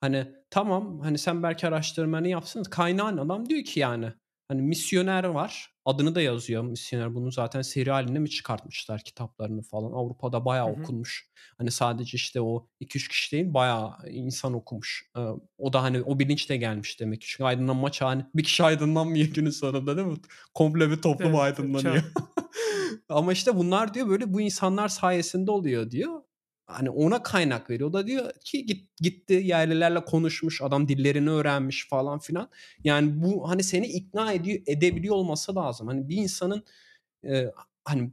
Hani 0.00 0.26
tamam 0.50 1.00
hani 1.00 1.18
sen 1.18 1.42
belki 1.42 1.66
araştırmanı 1.66 2.28
yapsın. 2.28 2.62
Kaynağı 2.62 3.16
ne? 3.16 3.20
Adam 3.20 3.48
diyor 3.48 3.64
ki 3.64 3.80
yani 3.80 4.12
Hani 4.48 4.62
misyoner 4.62 5.24
var. 5.24 5.73
Adını 5.84 6.14
da 6.14 6.20
yazıyor 6.20 6.62
misyoner. 6.62 7.14
Bunu 7.14 7.32
zaten 7.32 7.62
seri 7.62 7.90
halinde 7.90 8.18
mi 8.18 8.30
çıkartmışlar 8.30 9.00
kitaplarını 9.00 9.62
falan. 9.62 9.92
Avrupa'da 9.92 10.44
bayağı 10.44 10.68
Hı 10.68 10.76
hı. 10.76 10.82
okunmuş. 10.82 11.28
Hani 11.58 11.70
sadece 11.70 12.16
işte 12.16 12.40
o 12.40 12.66
2-3 12.80 13.08
kişi 13.08 13.32
değil 13.32 13.54
bayağı 13.54 13.90
insan 14.10 14.54
okumuş. 14.54 15.10
Ee, 15.16 15.20
o 15.58 15.72
da 15.72 15.82
hani 15.82 16.02
o 16.02 16.18
bilinçle 16.18 16.56
gelmiş 16.56 17.00
demek 17.00 17.20
ki. 17.20 17.26
Çünkü 17.26 17.44
aydınlanma 17.44 17.92
çağı 17.92 18.08
hani 18.08 18.24
bir 18.34 18.44
kişi 18.44 18.64
aydınlanmıyor 18.64 19.26
günün 19.34 19.50
sonunda 19.50 19.96
değil 19.96 20.08
mi? 20.08 20.16
Komple 20.54 20.90
bir 20.90 20.96
toplum 20.96 21.28
evet, 21.28 21.40
aydınlanıyor. 21.40 22.02
Ama 23.08 23.32
işte 23.32 23.56
bunlar 23.56 23.94
diyor 23.94 24.08
böyle 24.08 24.34
bu 24.34 24.40
insanlar 24.40 24.88
sayesinde 24.88 25.50
oluyor 25.50 25.90
diyor 25.90 26.22
hani 26.66 26.90
ona 26.90 27.22
kaynak 27.22 27.70
veriyor. 27.70 27.90
O 27.90 27.92
da 27.92 28.06
diyor 28.06 28.32
ki 28.44 28.66
git, 28.66 28.96
gitti 28.96 29.34
yerlilerle 29.34 30.04
konuşmuş, 30.04 30.62
adam 30.62 30.88
dillerini 30.88 31.30
öğrenmiş 31.30 31.88
falan 31.88 32.18
filan. 32.18 32.50
Yani 32.84 33.22
bu 33.22 33.48
hani 33.48 33.62
seni 33.62 33.86
ikna 33.86 34.32
ediyor, 34.32 34.60
edebiliyor 34.66 35.14
olması 35.14 35.54
lazım. 35.54 35.86
Hani 35.86 36.08
bir 36.08 36.16
insanın 36.16 36.64
e, 37.24 37.50
hani 37.84 38.10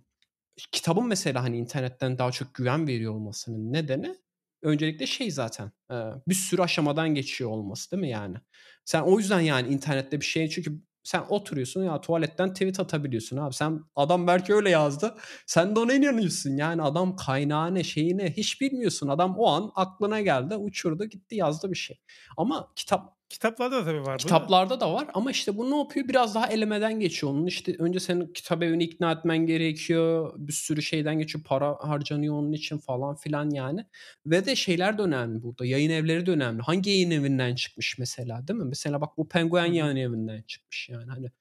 kitabın 0.72 1.08
mesela 1.08 1.44
hani 1.44 1.58
internetten 1.58 2.18
daha 2.18 2.32
çok 2.32 2.54
güven 2.54 2.88
veriyor 2.88 3.14
olmasının 3.14 3.74
nedeni 3.74 4.16
öncelikle 4.62 5.08
şey 5.08 5.32
zaten 5.32 5.72
e, 5.92 5.96
bir 6.28 6.36
sürü 6.36 6.62
aşamadan 6.62 7.16
geçiyor 7.16 7.50
olması 7.50 7.92
değil 7.92 8.02
mi 8.02 8.10
yani? 8.10 8.38
Sen 8.86 9.02
o 9.02 9.20
yüzden 9.20 9.40
yani 9.40 9.74
internette 9.74 10.20
bir 10.20 10.26
şey 10.26 10.50
çünkü 10.50 10.82
sen 11.04 11.24
oturuyorsun 11.30 11.84
ya 11.84 12.02
tuvaletten 12.02 12.54
tweet 12.54 12.80
atabiliyorsun 12.80 13.38
abi. 13.38 13.54
Sen 13.54 13.84
adam 13.96 14.28
belki 14.28 14.54
öyle 14.54 14.70
yazdı. 14.70 15.16
Sen 15.46 15.76
de 15.76 15.80
ona 15.80 15.94
inanıyorsun. 15.94 16.58
Yani 16.58 16.82
adam 16.82 17.16
kaynağı 17.16 17.76
ne 17.76 17.84
şeyi 17.84 18.18
ne 18.18 18.32
hiç 18.32 18.62
bilmiyorsun. 18.62 19.08
Adam 19.08 19.36
o 19.38 19.48
an 19.48 19.72
aklına 19.76 20.22
geldi 20.22 20.56
uçurdu 20.56 21.06
gitti 21.06 21.36
yazdı 21.36 21.72
bir 21.72 21.78
şey. 21.78 22.00
Ama 22.38 22.72
kitap 22.76 23.21
Kitaplarda 23.32 23.76
da 23.76 23.86
tabii 23.86 24.06
var. 24.06 24.18
Kitaplarda 24.18 24.80
da 24.80 24.94
var 24.94 25.08
ama 25.14 25.32
işte 25.32 25.58
bu 25.58 25.72
ne 25.72 25.78
yapıyor? 25.78 26.08
Biraz 26.08 26.36
daha 26.36 26.48
elemeden 26.48 27.00
geçiyor 27.00 27.34
onun. 27.34 27.46
İşte 27.46 27.76
önce 27.80 28.00
senin 28.00 28.34
kitap 28.34 28.64
evini 28.64 28.84
ikna 28.84 29.12
etmen 29.12 29.46
gerekiyor. 29.46 30.34
Bir 30.38 30.54
sürü 30.54 30.82
şeyden 30.82 31.20
geçiyor. 31.20 31.44
Para 31.44 31.78
harcanıyor 31.80 32.36
onun 32.36 32.52
için 32.52 32.78
falan 32.78 33.16
filan 33.16 33.50
yani. 33.50 33.86
Ve 34.26 34.46
de 34.46 34.56
şeyler 34.56 34.98
de 34.98 35.02
önemli 35.02 35.44
burada. 35.44 35.66
Yayın 35.66 35.90
evleri 35.90 36.26
de 36.26 36.32
önemli. 36.32 36.62
Hangi 36.62 36.90
yayın 36.90 37.12
evinden 37.12 37.56
çıkmış 37.56 37.98
mesela 38.00 38.48
değil 38.48 38.60
mi? 38.60 38.66
Mesela 38.66 39.02
bak 39.02 39.18
bu 39.18 39.28
Penguin 39.28 39.74
yayın 39.74 39.96
evinden 39.96 40.42
çıkmış 40.42 40.90
yani. 40.90 41.10
Hani 41.12 41.32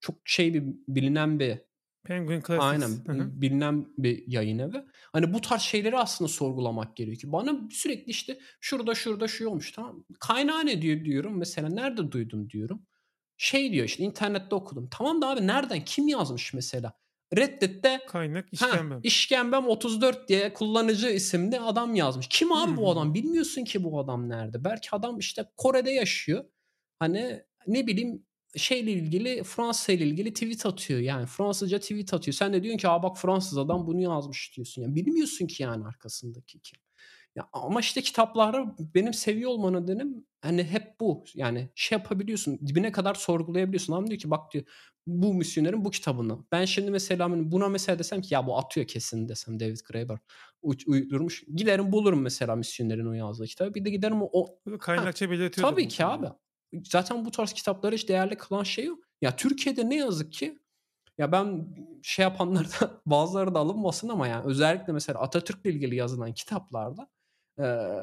çok 0.00 0.14
şey 0.24 0.54
bir 0.54 0.62
bilinen 0.88 1.40
bir 1.40 1.58
Penguin 2.04 2.40
Classics. 2.40 2.64
Aynen. 2.64 3.20
Hı-hı. 3.20 3.40
Bilinen 3.40 3.86
bir 3.98 4.24
yayın 4.26 4.58
evi. 4.58 4.84
Hani 5.12 5.34
bu 5.34 5.40
tarz 5.40 5.62
şeyleri 5.62 5.98
aslında 5.98 6.28
sorgulamak 6.28 6.96
gerekiyor. 6.96 7.32
Bana 7.32 7.60
sürekli 7.70 8.10
işte 8.10 8.38
şurada 8.60 8.94
şurada 8.94 9.28
şu 9.28 9.48
olmuş 9.48 9.72
tamam. 9.72 10.04
Kaynağı 10.20 10.66
ne 10.66 10.82
diyor 10.82 11.04
diyorum. 11.04 11.38
Mesela 11.38 11.68
nerede 11.68 12.12
duydun 12.12 12.50
diyorum. 12.50 12.86
Şey 13.36 13.72
diyor 13.72 13.86
işte 13.86 14.04
internette 14.04 14.54
okudum. 14.54 14.88
Tamam 14.90 15.22
da 15.22 15.28
abi 15.28 15.46
nereden? 15.46 15.84
Kim 15.84 16.08
yazmış 16.08 16.54
mesela? 16.54 16.92
Reddit'te 17.36 18.00
kaynak 18.08 18.48
işkembem. 18.52 18.90
Ha, 18.90 19.00
işkembem 19.02 19.66
34 19.66 20.28
diye 20.28 20.52
kullanıcı 20.52 21.08
isimli 21.08 21.60
adam 21.60 21.94
yazmış. 21.94 22.26
Kim 22.30 22.52
abi 22.52 22.76
bu 22.76 22.90
adam? 22.90 23.14
Bilmiyorsun 23.14 23.64
ki 23.64 23.84
bu 23.84 24.00
adam 24.00 24.28
nerede. 24.28 24.64
Belki 24.64 24.88
adam 24.92 25.18
işte 25.18 25.44
Kore'de 25.56 25.90
yaşıyor. 25.90 26.44
Hani 26.98 27.42
ne 27.66 27.86
bileyim 27.86 28.26
şeyle 28.56 28.92
ilgili 28.92 29.42
Fransa 29.44 29.92
ile 29.92 30.06
ilgili 30.06 30.34
tweet 30.34 30.66
atıyor. 30.66 31.00
Yani 31.00 31.26
Fransızca 31.26 31.78
tweet 31.78 32.14
atıyor. 32.14 32.34
Sen 32.34 32.52
de 32.52 32.62
diyorsun 32.62 32.78
ki 32.78 32.88
Aa 32.88 33.02
bak 33.02 33.18
Fransız 33.18 33.58
adam 33.58 33.86
bunu 33.86 34.00
yazmış 34.00 34.56
diyorsun. 34.56 34.82
Yani 34.82 34.94
bilmiyorsun 34.96 35.46
ki 35.46 35.62
yani 35.62 35.86
arkasındaki 35.86 36.60
kim. 36.60 36.80
Ya, 37.36 37.48
ama 37.52 37.80
işte 37.80 38.00
kitapları 38.00 38.64
benim 38.94 39.14
seviyor 39.14 39.50
olma 39.50 39.70
nedenim, 39.70 40.26
hani, 40.42 40.64
hep 40.64 41.00
bu. 41.00 41.24
Yani 41.34 41.68
şey 41.74 41.98
yapabiliyorsun, 41.98 42.58
dibine 42.66 42.92
kadar 42.92 43.14
sorgulayabiliyorsun. 43.14 43.92
Adam 43.92 44.06
diyor 44.06 44.18
ki 44.18 44.30
bak 44.30 44.52
diyor, 44.52 44.64
bu 45.06 45.34
misyonerin 45.34 45.84
bu 45.84 45.90
kitabını. 45.90 46.38
Ben 46.52 46.64
şimdi 46.64 46.90
mesela, 46.90 47.30
hani, 47.30 47.52
buna 47.52 47.68
mesela 47.68 47.98
desem 47.98 48.20
ki 48.20 48.34
ya 48.34 48.46
bu 48.46 48.58
atıyor 48.58 48.86
kesin 48.86 49.28
desem 49.28 49.60
David 49.60 49.78
Graeber 49.90 50.18
uydurmuş. 50.86 51.44
Giderim 51.54 51.92
bulurum 51.92 52.22
mesela 52.22 52.56
misyonerin 52.56 53.06
o 53.06 53.12
yazdığı 53.12 53.46
kitabı. 53.46 53.74
Bir 53.74 53.84
de 53.84 53.90
giderim 53.90 54.18
o 54.22 54.46
Heh, 54.68 54.78
kaynakça 54.78 55.30
belirtiyordur 55.30 55.70
tabii 55.70 55.88
ki 55.88 56.04
abi. 56.04 56.26
Zaten 56.84 57.24
bu 57.24 57.30
tarz 57.30 57.52
kitapları 57.52 57.94
hiç 57.94 58.08
değerli 58.08 58.36
kılan 58.36 58.62
şey 58.62 58.90
o. 58.90 58.96
Ya 59.22 59.36
Türkiye'de 59.36 59.88
ne 59.90 59.96
yazık 59.96 60.32
ki 60.32 60.58
ya 61.18 61.32
ben 61.32 61.68
şey 62.02 62.22
yapanlardan 62.22 62.90
bazıları 63.06 63.54
da 63.54 63.58
alınmasın 63.58 64.08
ama 64.08 64.28
yani 64.28 64.44
özellikle 64.46 64.92
mesela 64.92 65.20
Atatürk'le 65.20 65.66
ilgili 65.66 65.96
yazılan 65.96 66.32
kitaplarda 66.34 67.08
eee, 67.58 68.00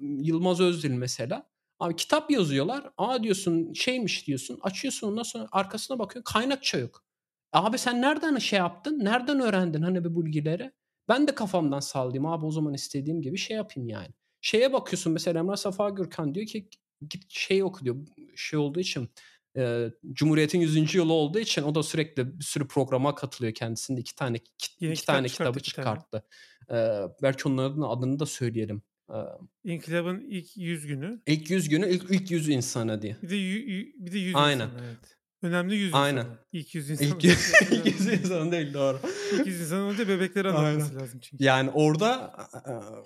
Yılmaz 0.00 0.60
Özdil 0.60 0.90
mesela 0.90 1.50
abi 1.78 1.96
kitap 1.96 2.30
yazıyorlar. 2.30 2.90
A 2.96 3.22
diyorsun 3.22 3.72
şeymiş 3.72 4.26
diyorsun. 4.26 4.58
Açıyorsun 4.62 5.08
ondan 5.12 5.22
sonra 5.22 5.48
arkasına 5.52 5.98
bakıyorsun 5.98 6.32
kaynakça 6.32 6.78
yok. 6.78 7.04
Abi 7.52 7.78
sen 7.78 8.02
nereden 8.02 8.38
şey 8.38 8.58
yaptın? 8.58 8.98
Nereden 9.04 9.40
öğrendin 9.40 9.82
hani 9.82 10.04
bu 10.04 10.26
bilgileri? 10.26 10.72
Ben 11.08 11.28
de 11.28 11.34
kafamdan 11.34 11.80
sallayayım 11.80 12.26
abi 12.26 12.46
o 12.46 12.50
zaman 12.50 12.74
istediğim 12.74 13.22
gibi 13.22 13.38
şey 13.38 13.56
yapayım 13.56 13.88
yani. 13.88 14.08
Şeye 14.40 14.72
bakıyorsun 14.72 15.12
mesela 15.12 15.40
Emrah 15.40 15.56
Safa 15.56 15.88
Gürkan 15.90 16.34
diyor 16.34 16.46
ki 16.46 16.68
git 17.08 17.24
şey 17.28 17.62
oku 17.62 17.84
diyor. 17.84 17.96
Şey 18.36 18.58
olduğu 18.58 18.80
için 18.80 19.08
Eee, 19.56 19.92
Cumhuriyet'in 20.12 20.60
100. 20.60 20.98
yılı 20.98 21.12
olduğu 21.12 21.38
için 21.38 21.62
o 21.62 21.74
da 21.74 21.82
sürekli 21.82 22.38
bir 22.40 22.44
sürü 22.44 22.68
programa 22.68 23.14
katılıyor. 23.14 23.54
Kendisinde 23.54 24.00
2 24.00 24.14
tane 24.14 24.38
Yeni 24.80 24.96
2 24.96 25.00
kitap 25.00 25.06
tane 25.06 25.28
kitabı 25.28 25.58
2 25.58 25.72
tane. 25.72 26.02
çıkarttı. 26.02 26.24
Eee, 26.70 27.00
belki 27.22 27.48
onların 27.48 27.82
adını 27.82 28.18
da 28.18 28.26
söyleyelim. 28.26 28.82
Eee 29.12 29.16
İnkılabın 29.64 30.20
ilk 30.30 30.56
100 30.56 30.86
günü. 30.86 31.22
İlk 31.26 31.50
100 31.50 31.68
günü, 31.68 31.90
ilk 31.90 32.10
ilk 32.10 32.30
100 32.30 32.48
insanı 32.48 33.02
diye. 33.02 33.16
Bir 33.22 33.28
de 33.30 33.36
yü 33.36 33.70
yü 33.70 33.92
bir 34.06 34.12
de 34.12 34.18
100 34.18 34.38
Aynen. 34.38 34.68
insanı 34.68 34.80
evet. 34.84 35.19
Önemli 35.42 35.74
100 35.74 35.94
Aynen. 35.94 36.20
insanı. 36.20 36.38
İlk 36.52 36.74
100 36.74 36.90
insanı 36.90 37.08
İlk 37.08 37.24
ilk 37.70 37.86
100 37.86 38.06
insanı 38.06 38.52
değil 38.52 38.74
doğru. 38.74 38.98
İlk 39.32 39.46
100 39.46 39.60
insanı 39.60 39.88
önce 39.88 40.08
bebekleri 40.08 40.48
Aynen. 40.52 40.58
anlatması 40.58 40.94
lazım 40.94 41.20
çünkü. 41.20 41.44
Yani 41.44 41.70
orada 41.70 42.32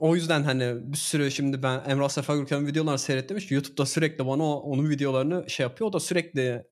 o 0.00 0.14
yüzden 0.14 0.42
hani 0.42 0.92
bir 0.92 0.96
sürü 0.96 1.30
şimdi 1.30 1.62
ben 1.62 1.82
Emrah 1.88 2.08
Sefa 2.08 2.36
Gürkan'ın 2.36 2.66
videolarını 2.66 2.98
seyrettim. 2.98 3.36
İşte 3.36 3.54
YouTube'da 3.54 3.86
sürekli 3.86 4.26
bana 4.26 4.42
o, 4.42 4.52
onun 4.54 4.90
videolarını 4.90 5.50
şey 5.50 5.64
yapıyor. 5.64 5.90
O 5.90 5.92
da 5.92 6.00
sürekli 6.00 6.64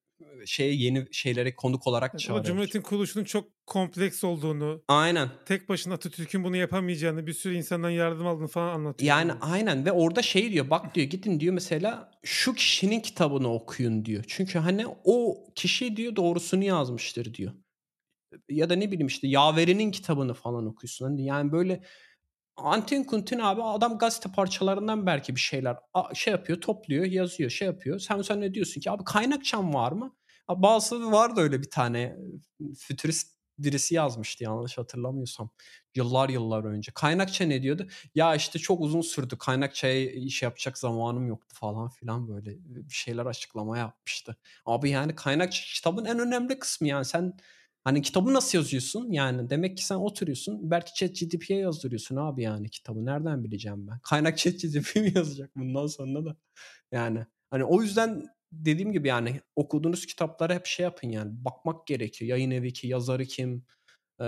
şeye 0.47 0.75
yeni 0.75 1.07
şeylere 1.13 1.55
konuk 1.57 1.87
olarak 1.87 2.11
Evet, 2.11 2.23
o 2.23 2.27
çağırıyor. 2.27 2.45
Cumhuriyet'in 2.45 2.83
kuruluşunun 2.83 3.25
çok 3.25 3.67
kompleks 3.67 4.25
olduğunu, 4.25 4.83
Aynen. 4.89 5.29
tek 5.47 5.69
başına 5.69 5.95
Atatürk'ün 5.95 6.45
bunu 6.45 6.57
yapamayacağını, 6.57 7.27
bir 7.27 7.33
sürü 7.33 7.55
insandan 7.57 7.91
yardım 7.91 8.27
aldığını 8.27 8.49
falan 8.49 8.75
anlatıyor. 8.75 9.09
Yani 9.09 9.29
yani. 9.29 9.39
aynen 9.41 9.85
ve 9.85 9.93
orada 9.93 10.23
şey 10.23 10.53
diyor 10.53 10.71
bak 10.71 10.95
diyor 10.95 11.07
gidin 11.07 11.41
diyor 11.41 11.55
mesela 11.55 12.11
şu 12.23 12.55
kişinin 12.55 13.01
kitabını 13.01 13.53
okuyun 13.53 14.05
diyor. 14.05 14.25
Çünkü 14.29 14.59
hani 14.59 14.87
o 15.05 15.45
kişi 15.55 15.97
diyor 15.97 16.17
doğrusunu 16.17 16.65
yazmıştır 16.65 17.35
diyor. 17.35 17.53
Ya 18.49 18.71
da 18.71 18.77
ne 18.77 18.91
bileyim 18.91 19.07
işte 19.07 19.29
Yaveri'nin 19.29 19.91
kitabını 19.91 20.35
falan 20.35 20.67
okuyorsun. 20.67 21.05
Hani 21.05 21.25
yani 21.25 21.53
böyle 21.53 21.83
Antin 22.57 23.05
Kuntin 23.05 23.39
abi 23.39 23.63
adam 23.63 23.99
gazete 23.99 24.33
parçalarından 24.33 25.07
belki 25.07 25.35
bir 25.35 25.41
şeyler 25.41 25.77
şey 26.15 26.31
yapıyor, 26.31 26.61
topluyor, 26.61 27.05
yazıyor, 27.05 27.51
şey 27.51 27.67
yapıyor. 27.67 27.99
Sen 27.99 28.23
sen 28.23 28.41
ne 28.41 28.55
diyorsun 28.55 28.81
ki 28.81 28.91
abi 28.91 29.05
kaynakçam 29.05 29.75
var 29.75 29.93
mı? 29.93 30.17
Ha, 30.53 30.63
Bazısı 30.63 31.13
vardı 31.13 31.41
öyle 31.41 31.63
bir 31.63 31.71
tane 31.71 32.17
fütürist 32.79 33.33
birisi 33.59 33.95
yazmıştı 33.95 34.45
yanlış 34.45 34.79
hatırlamıyorsam. 34.79 35.51
Yıllar 35.95 36.29
yıllar 36.29 36.65
önce. 36.65 36.93
Kaynakça 36.95 37.45
ne 37.45 37.63
diyordu? 37.63 37.87
Ya 38.15 38.35
işte 38.35 38.59
çok 38.59 38.81
uzun 38.81 39.01
sürdü. 39.01 39.39
Kaynakçaya 39.39 40.11
iş 40.11 40.43
yapacak 40.43 40.79
zamanım 40.79 41.27
yoktu 41.27 41.57
falan 41.59 41.89
filan 41.89 42.29
böyle 42.29 42.51
bir 42.67 42.95
şeyler 42.95 43.27
açıklama 43.27 43.79
yapmıştı. 43.79 44.37
Abi 44.67 44.91
yani 44.91 45.15
kaynakça 45.15 45.63
kitabın 45.75 46.05
en 46.05 46.19
önemli 46.19 46.59
kısmı 46.59 46.89
yani 46.89 47.05
sen 47.05 47.33
Hani 47.85 48.03
kitabı 48.03 48.35
nasıl 48.35 48.59
yazıyorsun? 48.59 49.13
Yani 49.13 49.51
demek 49.51 49.77
ki 49.77 49.87
sen 49.87 49.97
oturuyorsun. 49.97 50.71
Belki 50.71 50.95
ChatGPT'ye 50.95 51.59
yazdırıyorsun 51.59 52.17
abi 52.17 52.43
yani 52.43 52.71
kitabı. 52.71 53.05
Nereden 53.05 53.45
bileceğim 53.45 53.87
ben? 53.89 53.99
Kaynak 54.03 54.39
ChatGPT 54.39 54.97
mi 54.97 55.13
yazacak 55.15 55.57
bundan 55.57 55.87
sonra 55.87 56.25
da? 56.25 56.37
Yani 56.93 57.27
hani 57.51 57.65
o 57.65 57.83
yüzden 57.83 58.29
dediğim 58.53 58.93
gibi 58.93 59.09
yani 59.09 59.41
okuduğunuz 59.57 60.07
kitaplara 60.07 60.55
hep 60.55 60.67
şey 60.67 60.85
yapın 60.85 61.09
yani. 61.09 61.31
Bakmak 61.45 61.87
gerekiyor. 61.87 62.29
Yayın 62.31 62.51
evi 62.51 62.73
ki, 62.73 62.89
yazarı 62.89 63.25
kim? 63.25 63.67
Ee, 64.21 64.25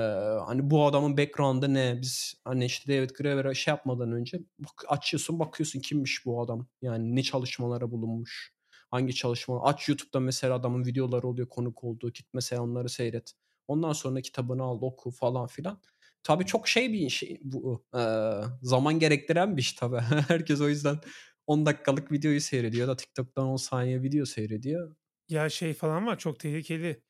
hani 0.47 0.71
bu 0.71 0.87
adamın 0.87 1.17
background'ı 1.19 1.75
ne? 1.75 1.99
Biz 2.03 2.35
hani 2.45 2.65
işte 2.65 2.93
David 2.99 3.11
Graeber'a 3.11 3.55
şey 3.55 3.73
yapmadan 3.73 4.13
önce 4.13 4.39
bak, 4.59 4.85
açıyorsun 4.89 5.39
bakıyorsun 5.39 5.81
kimmiş 5.81 6.27
bu 6.27 6.43
adam? 6.43 6.69
Yani 6.83 7.17
ne 7.17 7.23
çalışmalara 7.23 7.91
bulunmuş? 7.91 8.55
Hangi 8.91 9.15
çalışma? 9.15 9.65
Aç 9.65 9.89
YouTube'da 9.89 10.21
mesela 10.21 10.55
adamın 10.55 10.85
videoları 10.87 11.29
oluyor 11.29 11.49
konuk 11.49 11.85
olduğu. 11.85 12.11
Git 12.13 12.27
mesela 12.35 12.63
onları 12.63 12.89
seyret. 12.89 13.33
Ondan 13.69 13.93
sonra 13.93 14.21
kitabını 14.21 14.63
al 14.63 14.79
oku 14.83 15.11
falan 15.11 15.47
filan. 15.47 15.81
Tabii 16.23 16.47
çok 16.47 16.69
şey 16.69 16.93
bir 16.93 17.09
şey 17.11 17.41
bu. 17.45 17.85
eee, 17.95 18.33
zaman 18.63 18.99
gerektiren 18.99 19.57
bir 19.57 19.63
iş 19.63 19.73
tabii. 19.73 19.99
Herkes 20.29 20.61
o 20.61 20.69
yüzden 20.69 20.99
10 21.47 21.67
dakikalık 21.67 22.13
videoyu 22.13 22.41
seyrediyor 22.41 22.89
da 22.89 22.97
TikTok'tan 22.97 23.47
10 23.47 23.57
saniye 23.57 24.03
video 24.03 24.25
seyrediyor. 24.25 24.97
Ya 25.29 25.51
şey 25.51 25.75
falan 25.75 26.07
var 26.07 26.19
çok 26.19 26.41
tehlikeli. 26.41 27.03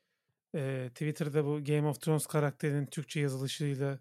Ee, 0.55 0.89
Twitter'da 0.89 1.45
bu 1.45 1.65
Game 1.65 1.89
of 1.89 2.01
Thrones 2.01 2.27
karakterinin 2.27 2.87
Türkçe 2.87 3.21
yazılışıyla 3.21 4.01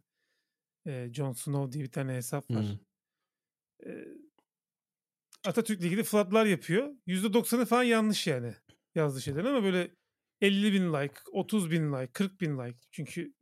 e, 0.87 1.09
Jon 1.13 1.33
Snow 1.33 1.71
diye 1.71 1.83
bir 1.83 1.91
tane 1.91 2.13
hesap 2.13 2.51
var. 2.51 2.65
Hmm. 2.65 2.79
Ee, 3.91 4.07
Atatürk'le 5.45 5.81
ilgili 5.81 6.03
floodlar 6.03 6.45
yapıyor. 6.45 6.95
%90'ı 7.07 7.65
falan 7.65 7.83
yanlış 7.83 8.27
yani 8.27 8.55
yazdığı 8.95 9.21
şeylerin 9.21 9.45
ama 9.45 9.63
böyle 9.63 9.91
50 10.41 10.73
bin 10.73 10.93
like, 10.93 11.13
30 11.31 11.71
bin 11.71 11.93
like, 11.93 12.11
40 12.11 12.41
bin 12.41 12.57
like. 12.57 12.77
Çünkü 12.91 13.33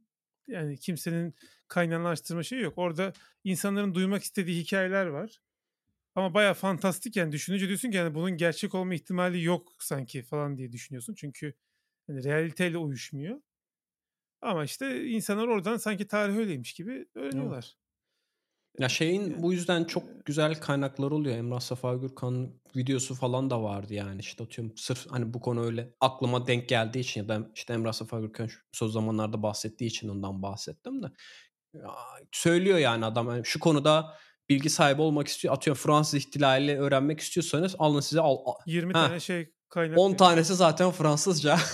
yani 0.48 0.78
kimsenin 0.78 1.36
kaynağını 1.68 2.46
şeyi 2.46 2.62
yok. 2.62 2.74
Orada 2.78 3.14
insanların 3.44 3.94
duymak 3.94 4.24
istediği 4.24 4.64
hikayeler 4.64 5.06
var. 5.06 5.42
Ama 6.16 6.34
baya 6.34 6.54
fantastik 6.54 7.16
yani 7.16 7.32
düşününce 7.32 7.68
diyorsun 7.68 7.92
ki 7.92 7.98
yani 7.98 8.16
bunun 8.16 8.38
gerçek 8.38 8.76
olma 8.76 8.94
ihtimali 8.94 9.44
yok 9.44 9.72
sanki 9.80 10.24
falan 10.24 10.58
diye 10.58 10.72
düşünüyorsun. 10.72 11.16
Çünkü 11.18 11.54
hani 12.08 12.24
realiteyle 12.24 12.78
uyuşmuyor. 12.78 13.42
Ama 14.42 14.64
işte 14.64 15.10
insanlar 15.10 15.48
oradan 15.48 15.78
sanki 15.78 16.08
tarih 16.08 16.36
öyleymiş 16.36 16.74
gibi 16.74 17.06
öğreniyorlar. 17.16 17.76
Ya 18.80 18.90
şeyin 18.90 19.22
Yani, 19.22 19.44
bu 19.44 19.54
yüzden 19.54 19.84
çok 19.84 20.26
güzel 20.26 20.60
kaynakları 20.60 21.16
oluyor. 21.16 21.38
Emrah 21.38 21.60
Safa 21.60 21.96
Gürkan'ın 21.96 22.62
videosu 22.76 23.16
falan 23.16 23.50
da 23.50 23.64
vardı 23.64 23.94
yani 23.94 24.20
işte 24.20 24.44
atıyorum 24.44 24.78
sırf 24.78 25.12
hani 25.12 25.34
bu 25.34 25.42
konu 25.42 25.66
öyle 25.66 25.94
aklıma 26.00 26.48
denk 26.48 26.70
geldiği 26.70 27.00
için 27.00 27.22
ya 27.22 27.28
da 27.28 27.52
işte 27.56 27.74
Emrah 27.74 27.94
Safa 27.94 28.20
Gürkan 28.20 28.50
son 28.72 28.88
zamanlarda 28.88 29.44
bahsettiği 29.44 29.90
için 29.90 30.10
ondan 30.10 30.42
bahsettim 30.42 31.04
de. 31.04 31.08
Ya, 31.74 31.92
söylüyor 32.32 32.78
yani 32.78 33.06
adam 33.06 33.28
hani 33.28 33.46
şu 33.46 33.60
konuda 33.60 34.18
bilgi 34.52 34.70
sahibi 34.70 35.02
olmak 35.02 35.28
istiyor. 35.28 35.54
Atıyorum 35.54 35.82
Fransız 35.84 36.14
ihtilali 36.14 36.80
öğrenmek 36.80 37.20
istiyorsanız 37.20 37.76
alın 37.80 38.00
size 38.00 38.22
al. 38.22 38.38
a- 38.46 38.54
20 38.66 38.94
Ha, 38.94 39.08
tane 39.08 39.20
şey 39.20 39.52
kaynak 39.70 39.98
10 39.98 40.10
diyor. 40.10 40.18
tanesi 40.18 40.56
zaten 40.56 40.92
Fransızca. 40.92 41.58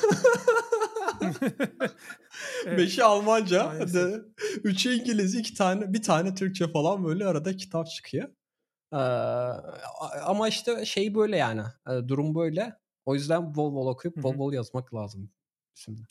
Evet, 2.66 2.78
Beşi 2.80 3.04
Almanca, 3.04 3.74
de, 3.94 4.22
üçü 4.64 4.94
İngiliz, 4.94 5.36
iki 5.36 5.54
tane, 5.54 5.94
bir 5.94 6.02
tane 6.02 6.36
Türkçe 6.36 6.68
falan 6.72 7.06
böyle 7.06 7.26
arada 7.26 7.56
kitap 7.58 7.88
çıkıyor. 7.88 8.30
Ee, 8.94 8.98
ama 10.24 10.48
işte 10.48 10.86
şey 10.86 11.16
böyle 11.16 11.38
yani, 11.38 11.62
e, 11.90 12.08
durum 12.08 12.36
böyle. 12.36 12.74
O 13.06 13.16
yüzden 13.16 13.56
bol 13.56 13.74
bol 13.74 13.88
okuyup 13.88 14.18
bol 14.18 14.38
bol 14.38 14.54
yazmak 14.54 14.94
lazım 14.94 15.30
şimdi. 15.74 16.02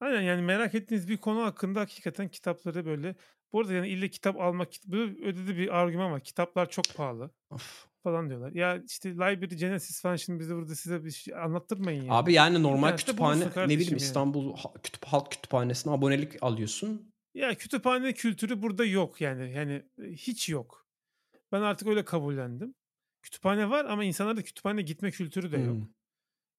Aynen 0.00 0.20
yani 0.20 0.42
merak 0.42 0.74
ettiğiniz 0.74 1.08
bir 1.08 1.16
konu 1.16 1.44
hakkında 1.44 1.80
hakikaten 1.80 2.28
kitapları 2.28 2.86
böyle. 2.86 3.16
Bu 3.52 3.60
arada 3.60 3.72
yani 3.72 3.88
illa 3.88 4.08
kitap 4.08 4.40
almak, 4.40 4.68
bu 4.84 4.96
öyle 4.96 5.46
de 5.46 5.56
bir 5.56 5.76
argüman 5.76 6.12
var. 6.12 6.20
Kitaplar 6.20 6.70
çok 6.70 6.84
pahalı 6.96 7.30
Of. 7.50 7.86
falan 8.02 8.28
diyorlar. 8.28 8.52
Ya 8.52 8.82
işte 8.88 9.10
Library 9.10 9.56
Genesis 9.56 10.02
falan 10.02 10.16
şimdi 10.16 10.40
bize 10.40 10.54
burada 10.54 10.74
size 10.74 11.04
bir 11.04 11.10
şey 11.10 11.34
anlattırmayın 11.34 12.02
yani. 12.02 12.12
Abi 12.12 12.32
yani 12.32 12.62
normal 12.62 12.78
İnternette 12.78 13.04
kütüphane 13.04 13.44
ne 13.44 13.68
bileyim 13.68 13.90
yani. 13.90 13.96
İstanbul 13.96 14.56
Kütüp 14.82 15.04
Halk 15.04 15.30
Kütüphanesi'ne 15.30 15.92
abonelik 15.92 16.42
alıyorsun. 16.42 17.12
Ya 17.34 17.54
kütüphane 17.54 18.12
kültürü 18.12 18.62
burada 18.62 18.84
yok 18.84 19.20
yani. 19.20 19.52
Yani 19.52 19.82
e, 20.02 20.12
hiç 20.12 20.48
yok. 20.48 20.86
Ben 21.52 21.60
artık 21.60 21.88
öyle 21.88 22.04
kabullendim. 22.04 22.74
Kütüphane 23.22 23.70
var 23.70 23.84
ama 23.84 24.04
insanlarda 24.04 24.42
kütüphane 24.42 24.82
gitme 24.82 25.10
kültürü 25.10 25.52
de 25.52 25.58
yok. 25.58 25.76
Hmm. 25.76 25.86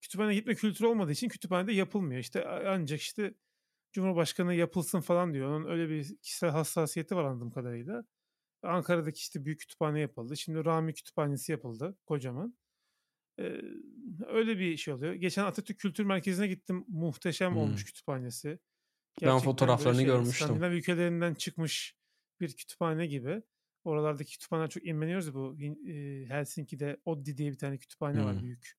Kütüphane 0.01 0.35
gitme 0.35 0.55
kültürü 0.55 0.88
olmadığı 0.88 1.11
için 1.11 1.30
kütüphanede 1.30 1.73
yapılmıyor. 1.73 2.22
İşte 2.22 2.47
ancak 2.47 2.99
işte 2.99 3.34
Cumhurbaşkanı 3.98 4.53
yapılsın 4.53 5.02
falan 5.02 5.34
diyor. 5.34 5.49
Onun 5.49 5.69
öyle 5.69 5.90
bir 5.90 6.18
kişisel 6.18 6.49
hassasiyeti 6.49 7.15
var 7.15 7.24
anladığım 7.24 7.52
kadarıyla. 7.52 8.03
Ankara'daki 8.64 9.18
işte 9.18 9.45
büyük 9.45 9.60
kütüphane 9.60 9.99
yapıldı. 9.99 10.38
Şimdi 10.38 10.65
Rami 10.65 10.94
Kütüphanesi 10.94 11.52
yapıldı 11.52 11.98
kocaman. 12.06 12.57
Ee, 13.40 13.61
öyle 14.28 14.60
bir 14.60 14.78
şey 14.78 14.94
oluyor. 14.94 15.14
Geçen 15.14 15.44
Atatürk 15.44 15.80
Kültür 15.80 16.03
Merkezi'ne 16.06 16.48
gittim. 16.48 16.86
Muhteşem 16.88 17.52
Hmm. 17.52 17.57
olmuş 17.57 17.86
kütüphanesi. 17.86 18.48
Ben 18.48 18.57
Gerçekten 19.19 19.34
böyle 19.34 19.44
fotoğraflarını 19.44 19.98
şey, 19.98 20.06
görmüştüm. 20.06 20.48
Skandinav 20.48 20.72
ülkelerinden 20.72 21.34
çıkmış 21.34 21.95
bir 22.40 22.56
kütüphane 22.56 23.07
gibi. 23.07 23.41
Oralardaki 23.84 24.32
kütüphaneler 24.32 24.69
çok 24.69 24.86
imreniyoruz 24.86 25.28
ya 25.28 25.34
bu 25.34 25.57
e, 25.61 26.26
Helsinki'de 26.30 26.98
Oddi 27.06 27.38
diye 27.38 27.52
bir 27.52 27.57
tane 27.57 27.78
kütüphane 27.78 28.24
var 28.24 28.36
Hımm. 28.36 28.44
büyük. 28.44 28.74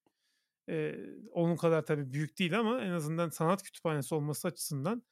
Eee, 0.68 1.06
onun 1.32 1.56
kadar 1.56 1.86
tabii 1.86 2.12
büyük 2.12 2.38
değil 2.38 2.58
ama 2.60 2.82
en 2.82 2.90
azından 2.90 3.30
sanat 3.30 3.62
kütüphanesi 3.62 4.14
olması 4.14 4.48
açısından 4.48 5.02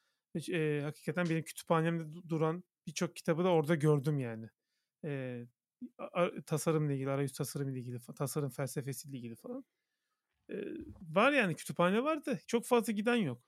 eee, 0.49 0.81
hakikaten 0.83 1.31
benim 1.31 1.45
kütüphanemde 1.45 2.15
du 2.15 2.29
duran 2.29 2.65
birçok 2.87 3.17
kitabı 3.17 3.45
da 3.45 3.49
orada 3.51 3.75
gördüm 3.75 4.19
yani. 4.19 4.49
A 5.99 6.29
tasarımla 6.47 6.93
ilgili, 6.93 7.11
arayüz 7.11 7.33
tasarımıyla 7.33 7.81
ilgili, 7.81 7.99
tasarım 8.17 8.51
felsefesiyle 8.51 9.17
ilgili 9.19 9.35
falan. 9.37 9.65
Eee, 10.51 10.75
var 11.03 11.33
yani 11.33 11.57
kütüphane 11.57 12.05
var 12.05 12.27
da 12.27 12.39
çok 12.49 12.67
fazla 12.67 12.95
giden 12.95 13.17
yok. 13.17 13.43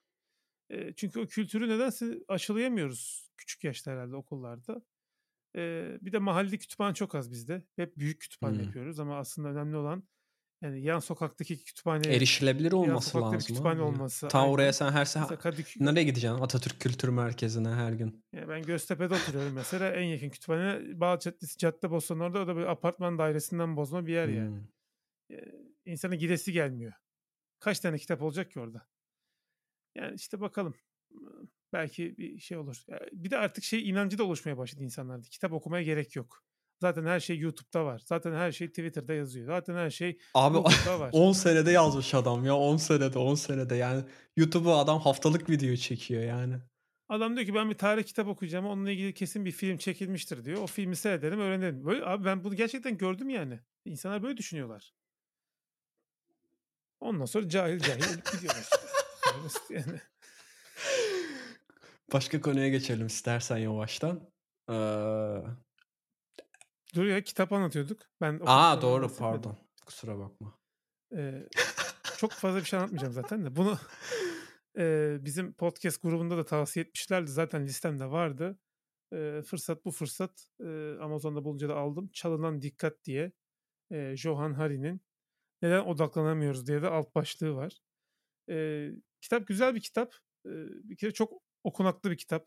Eee, 0.70 0.94
çünkü 0.96 1.20
o 1.20 1.26
kültürü 1.26 1.68
nedense 1.70 2.20
aşılayamıyoruz 2.28 3.30
küçük 3.38 3.64
yaşta 3.64 3.92
herhâlde 3.92 4.16
okullarda. 4.16 4.82
Eee, 5.56 5.98
bir 6.02 6.12
de 6.12 6.18
mahalle 6.18 6.58
kütüphane 6.58 6.94
çok 6.94 7.16
az 7.16 7.32
bizde. 7.32 7.64
Hep 7.76 7.96
büyük 7.98 8.20
kütüphane 8.22 8.58
Hımm. 8.58 8.62
yapıyoruz 8.62 9.00
ama 9.00 9.18
aslında 9.18 9.48
önemli 9.48 9.76
olan 9.76 10.08
yani 10.62 10.82
yan 10.82 10.98
sokaktaki 10.98 11.64
kütüphaneye 11.64 12.16
Erişilebilir 12.16 12.72
yan 12.72 12.80
olması 12.80 13.18
bir 13.18 13.22
lazım 13.22 13.38
kütüphane 13.38 13.74
abi 13.74 13.78
ya. 13.78 13.84
olması 13.84 14.28
Ta 14.28 14.48
oraya 14.48 14.62
aynen. 14.62 14.70
sen 14.70 14.92
her 14.92 15.04
se 15.04 15.20
Mesela 15.20 15.38
Kadıkö 15.38 15.84
nereye 15.84 16.04
gideceksin? 16.04 16.38
Atatürk 16.40 16.80
Kültür 16.80 17.08
Merkezi'ne 17.08 17.68
her 17.68 17.92
gün. 17.92 18.24
Ya 18.32 18.48
ben 18.48 18.62
Göztepe'de 18.62 19.14
oturuyorum 19.14 19.52
mesela. 19.52 19.90
En 19.92 20.02
yakın 20.06 20.30
kütüphane 20.30 21.00
Bağ 21.00 21.18
Caddesi, 21.18 21.58
Caddebostan 21.58 22.20
orada. 22.20 22.40
O 22.40 22.46
da 22.46 22.56
böyle 22.56 22.68
apartman 22.68 23.18
dairesinden 23.18 23.76
bozma 23.76 24.06
bir 24.06 24.12
yer 24.12 24.28
yani. 24.28 24.60
İnsanın 25.84 26.18
gidesi 26.18 26.52
gelmiyor. 26.52 26.92
Kaç 27.60 27.80
tane 27.80 27.98
kitap 27.98 28.22
olacak 28.22 28.50
ki 28.50 28.60
orada? 28.60 28.86
Yani 29.94 30.14
işte 30.14 30.40
bakalım. 30.40 30.74
Belki 31.72 32.18
bir 32.18 32.38
şey 32.38 32.58
olur. 32.58 32.84
Bir 33.12 33.30
de 33.30 33.38
artık 33.38 33.64
şey 33.64 33.88
inancı 33.90 34.18
da 34.18 34.24
oluşmaya 34.24 34.58
başladı 34.58 34.84
insanlarda. 34.84 35.26
Kitap 35.30 35.52
okumaya 35.52 35.82
gerek 35.82 36.16
yok. 36.16 36.44
Zaten 36.80 37.04
her 37.04 37.20
şey 37.20 37.38
YouTube'da 37.38 37.84
var. 37.84 38.02
Zaten 38.06 38.32
her 38.32 38.52
şey 38.52 38.68
Twitter'da 38.68 39.14
yazıyor. 39.14 39.46
Zaten 39.46 39.74
her 39.74 39.90
şey 39.90 40.18
Abi 40.34 40.58
Google'da 40.58 41.00
var. 41.00 41.10
10 41.12 41.32
senede 41.32 41.70
yazmış 41.70 42.14
adam 42.14 42.44
ya 42.44 42.56
10 42.56 42.76
senede 42.76 43.18
10 43.18 43.34
senede 43.34 43.74
yani 43.74 44.04
YouTube'a 44.36 44.78
adam 44.78 45.00
haftalık 45.00 45.50
video 45.50 45.76
çekiyor 45.76 46.22
yani. 46.22 46.54
Adam 47.08 47.36
diyor 47.36 47.46
ki 47.46 47.54
ben 47.54 47.70
bir 47.70 47.78
tarih 47.78 48.04
kitap 48.04 48.28
okuyacağım. 48.28 48.66
Onunla 48.66 48.90
ilgili 48.90 49.14
kesin 49.14 49.44
bir 49.44 49.52
film 49.52 49.76
çekilmiştir 49.76 50.44
diyor. 50.44 50.62
O 50.62 50.66
filmi 50.66 50.96
seyrederim, 50.96 51.40
öğrenirim. 51.40 51.84
Böyle 51.84 52.04
abi 52.04 52.24
ben 52.24 52.44
bunu 52.44 52.54
gerçekten 52.54 52.96
gördüm 52.96 53.30
yani. 53.30 53.60
İnsanlar 53.84 54.22
böyle 54.22 54.36
düşünüyorlar. 54.36 54.92
Ondan 57.00 57.24
sonra 57.24 57.48
cahil 57.48 57.78
cahil 57.78 58.14
ölüp 58.14 58.32
gidiyorlar 58.32 58.68
basit 59.44 59.70
yani. 59.70 60.00
Başka 62.12 62.40
konuya 62.40 62.68
geçelim 62.68 63.06
istersen 63.06 63.56
yavaştan. 63.56 64.30
Eee 64.70 65.42
Dur 66.94 67.04
ya 67.06 67.24
kitap 67.24 67.52
anlatıyorduk. 67.52 68.00
Ben 68.20 68.40
A, 68.40 68.40
okuduklarımdan 68.40 68.82
doğru 68.82 69.14
pardon. 69.16 69.56
Kusura 69.86 70.18
bakma. 70.18 70.58
Eee, 71.12 71.48
çok 72.18 72.32
fazla 72.32 72.60
bir 72.60 72.64
şey 72.64 72.78
anlatmayacağım 72.78 73.12
zaten 73.12 73.44
de. 73.44 73.56
Bunu 73.56 73.78
eee, 74.78 75.18
bizim 75.20 75.52
podcast 75.54 76.02
grubunda 76.02 76.36
da 76.36 76.44
tavsiye 76.44 76.84
etmişlerdi. 76.84 77.30
Zaten 77.30 77.66
listemde 77.66 78.10
vardı. 78.10 78.58
Eee, 79.12 79.42
fırsat 79.42 79.84
bu 79.84 79.90
fırsat. 79.90 80.48
Eee, 80.60 80.96
Amazon'da 81.02 81.44
bulunca 81.44 81.68
da 81.68 81.76
aldım. 81.76 82.10
Çalınan 82.12 82.62
Dikkat 82.62 83.04
diye. 83.04 83.32
Eee, 83.90 84.14
Johan 84.16 84.54
Hari'nin 84.54 85.02
Neden 85.62 85.80
Odaklanamıyoruz 85.86 86.66
diye 86.68 86.82
de 86.82 86.88
alt 86.88 87.14
başlığı 87.16 87.54
var. 87.56 87.78
Eee, 88.48 88.92
kitap 89.20 89.46
güzel 89.46 89.74
bir 89.74 89.80
kitap. 89.80 90.14
Eee, 90.46 90.52
bir 90.84 90.96
kere 90.96 91.12
çok 91.12 91.42
okunaklı 91.64 92.10
bir 92.10 92.16
kitap. 92.18 92.46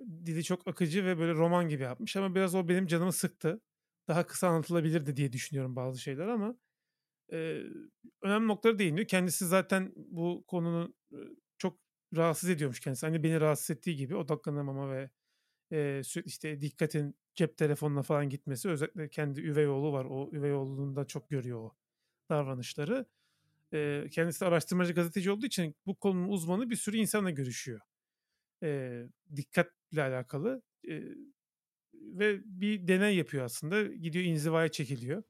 Dili 0.00 0.44
çok 0.44 0.68
akıcı 0.68 1.04
ve 1.04 1.18
böyle 1.18 1.32
roman 1.34 1.68
gibi 1.68 1.82
yapmış 1.82 2.16
ama 2.16 2.34
biraz 2.34 2.54
o 2.54 2.68
benim 2.68 2.86
canımı 2.86 3.12
sıktı. 3.12 3.60
Daha 4.08 4.26
kısa 4.26 4.48
anlatılabilirdi 4.48 5.16
diye 5.16 5.32
düşünüyorum 5.32 5.76
bazı 5.76 5.98
şeyler 6.00 6.26
ama 6.28 6.56
eee, 7.32 7.64
önemli 8.22 8.48
noktalara 8.48 8.78
değiniyor. 8.78 9.08
Kendisi 9.08 9.46
zaten 9.46 9.92
bu 9.96 10.44
konunun 10.48 10.94
eee, 11.12 11.18
çok 11.58 11.80
rahatsız 12.16 12.50
ediyormuş 12.50 12.80
kendisi. 12.80 13.06
Hani 13.06 13.22
beni 13.24 13.40
rahatsız 13.42 13.70
ettiği 13.76 13.96
gibi 13.96 14.16
odaklanamama 14.16 14.92
ve 14.92 15.10
eee, 15.72 16.02
sürekli 16.04 16.28
işte 16.28 16.60
dikkatin 16.60 17.16
cep 17.34 17.58
telefonuna 17.58 18.02
falan 18.02 18.30
gitmesi. 18.30 18.70
Özellikle 18.70 19.10
kendi 19.10 19.40
üvey 19.42 19.68
oğlu 19.68 19.92
var. 19.92 20.06
O 20.10 20.30
üvey 20.32 20.54
oğlunda 20.54 21.06
çok 21.06 21.30
görüyor 21.30 21.60
o 21.60 21.72
davranışları. 22.30 23.06
Eee, 23.72 24.08
kendisi 24.12 24.46
araştırmacı 24.46 24.94
gazeteci 24.94 25.30
olduğu 25.32 25.46
için 25.46 25.76
bu 25.86 25.96
konunun 25.96 26.28
uzmanı 26.28 26.70
bir 26.70 26.76
sürü 26.76 26.98
insanla 26.98 27.30
görüşüyor. 27.30 27.80
Eee, 28.62 29.08
dikkatle 29.92 30.02
alakalı. 30.16 30.62
Eee, 30.84 31.04
ve 31.94 32.40
bir 32.44 32.88
deney 32.88 33.16
yapıyor 33.16 33.44
aslında. 33.44 33.82
Gidiyor 33.84 34.24
inzivaya 34.24 34.68
çekiliyor. 34.70 35.22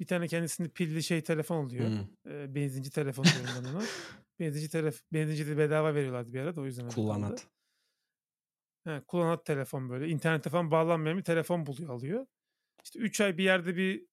Bir 0.00 0.06
tane 0.06 0.28
kendisinde 0.28 0.68
pilli 0.68 1.02
şey 1.02 1.22
telefon 1.22 1.64
oluyor. 1.64 1.86
Hımm. 1.86 2.16
Eee, 2.26 2.46
benzinci 2.54 2.90
telefonu 2.90 3.32
diyorum 3.32 3.54
ben 3.54 3.64
ona. 3.64 3.90
Benzinci 4.40 4.70
telef 4.70 5.02
benzincide 5.12 5.58
bedava 5.58 5.94
veriyorlardı 5.94 6.32
bir 6.32 6.40
ara 6.40 6.56
da 6.56 6.60
o 6.60 6.64
yüzden. 6.66 6.88
Kullanat. 6.88 7.48
He, 8.84 9.00
kullanat 9.08 9.44
telefon 9.46 9.88
böyle. 9.90 10.08
İnternete 10.08 10.50
falan 10.50 10.70
bağlanmayan 10.70 11.18
bir 11.18 11.22
telefon 11.24 11.66
buluyor, 11.66 11.88
alıyor. 11.90 12.26
İşte 12.84 12.98
3 12.98 13.20
ay 13.20 13.38
bir 13.38 13.44
yerde 13.44 13.76
bir 13.76 14.06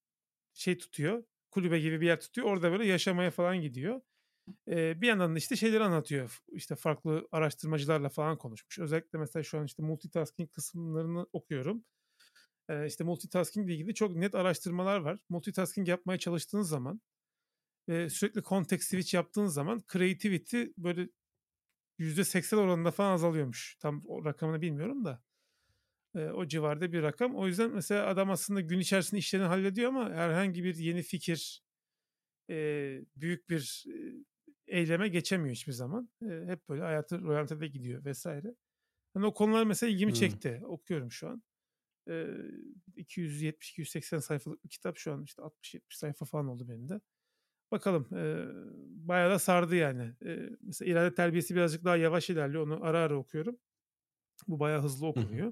şey 0.54 0.78
tutuyor. 0.78 1.24
Kulübe 1.52 1.80
gibi 1.80 2.02
bir 2.02 2.08
yer 2.08 2.22
tutuyor. 2.22 2.48
Orada 2.48 2.72
böyle 2.72 2.86
yaşamaya 2.88 3.32
falan 3.32 3.62
gidiyor. 3.62 4.02
Bir 4.68 5.08
yandan 5.08 5.36
da 5.36 5.38
işte 5.38 5.56
şeyleri 5.56 5.84
anlatıyor. 5.84 6.40
İşte 6.52 6.76
farklı 6.76 7.28
araştırmacılarla 7.32 8.10
falan 8.10 8.38
konuşmuş. 8.38 8.80
Özellikle 8.80 9.20
mesela 9.20 9.44
şu 9.44 9.60
an 9.60 9.66
işte 9.66 9.84
multitasking 9.84 10.52
kısımlarını 10.52 11.28
okuyorum. 11.34 11.86
Eee, 12.70 12.86
işte 12.88 13.04
multitaskingle 13.04 13.74
ilgili 13.74 13.94
çok 13.94 14.16
net 14.16 14.36
araştırmalar 14.36 15.00
var. 15.00 15.20
Multitasking 15.30 15.88
yapmaya 15.88 16.20
çalıştığınız 16.20 16.70
zaman 16.70 17.02
sürekli 17.90 18.44
context 18.44 18.90
switch 18.90 19.14
yaptığın 19.14 19.46
zaman 19.46 19.84
creativity 19.94 20.64
böyle 20.78 21.10
%80 21.98 22.58
oranında 22.58 22.92
falan 22.92 23.14
azalıyormuş. 23.14 23.78
Tam 23.80 24.02
o 24.08 24.26
rakamını 24.26 24.62
bilmiyorum 24.62 25.06
da. 25.06 25.24
O 26.36 26.48
civarda 26.48 26.92
bir 26.94 27.04
rakam. 27.04 27.36
O 27.36 27.48
yüzden 27.48 27.72
mesela 27.72 28.08
adam 28.08 28.32
aslında 28.32 28.62
gün 28.62 28.80
içerisinde 28.80 29.20
işlerini 29.20 29.48
hallediyor 29.48 29.90
ama 29.90 30.10
herhangi 30.10 30.64
bir 30.64 30.76
yeni 30.76 31.02
fikir, 31.04 31.64
eee, 32.52 33.06
büyük 33.18 33.50
bir, 33.52 33.86
eyleme 34.68 35.08
geçemiyor 35.10 35.56
hiçbir 35.56 35.74
zaman. 35.74 36.12
Eee, 36.24 36.46
hep 36.48 36.70
böyle 36.70 36.84
hayatı 36.84 37.22
rölantede 37.24 37.68
gidiyor 37.68 38.06
vs. 38.06 38.56
Hani 39.14 39.26
o 39.28 39.34
konular 39.36 39.66
mesela 39.66 39.92
ilgimi 39.92 40.14
çekti. 40.14 40.62
Okuyorum 40.66 41.12
şu 41.12 41.30
an. 41.30 41.44
Eee, 42.10 42.38
270-280 42.98 44.20
sayfalık 44.20 44.66
bir 44.66 44.70
kitap 44.70 44.98
şu 44.98 45.14
an 45.14 45.24
işte 45.24 45.44
60-70 45.44 45.98
sayfa 46.00 46.26
falan 46.26 46.48
oldu 46.48 46.70
benim 46.70 46.90
de. 46.90 47.02
Bakalım, 47.72 48.08
eee, 48.14 48.48
bayağı 49.08 49.32
da 49.32 49.40
sardı 49.40 49.76
yani. 49.76 50.16
Eee, 50.22 50.50
mesela 50.62 50.92
irade 50.92 51.16
terbiyesi 51.16 51.56
birazcık 51.56 51.86
daha 51.86 51.98
yavaş 51.98 52.30
ilerliyor. 52.32 52.64
Onu 52.68 52.86
ara 52.86 53.00
ara 53.00 53.18
okuyorum. 53.18 53.58
Bu 54.48 54.60
bayağı 54.60 54.84
hızlı 54.84 55.08
Hı 55.16 55.20
hı. 55.22 55.46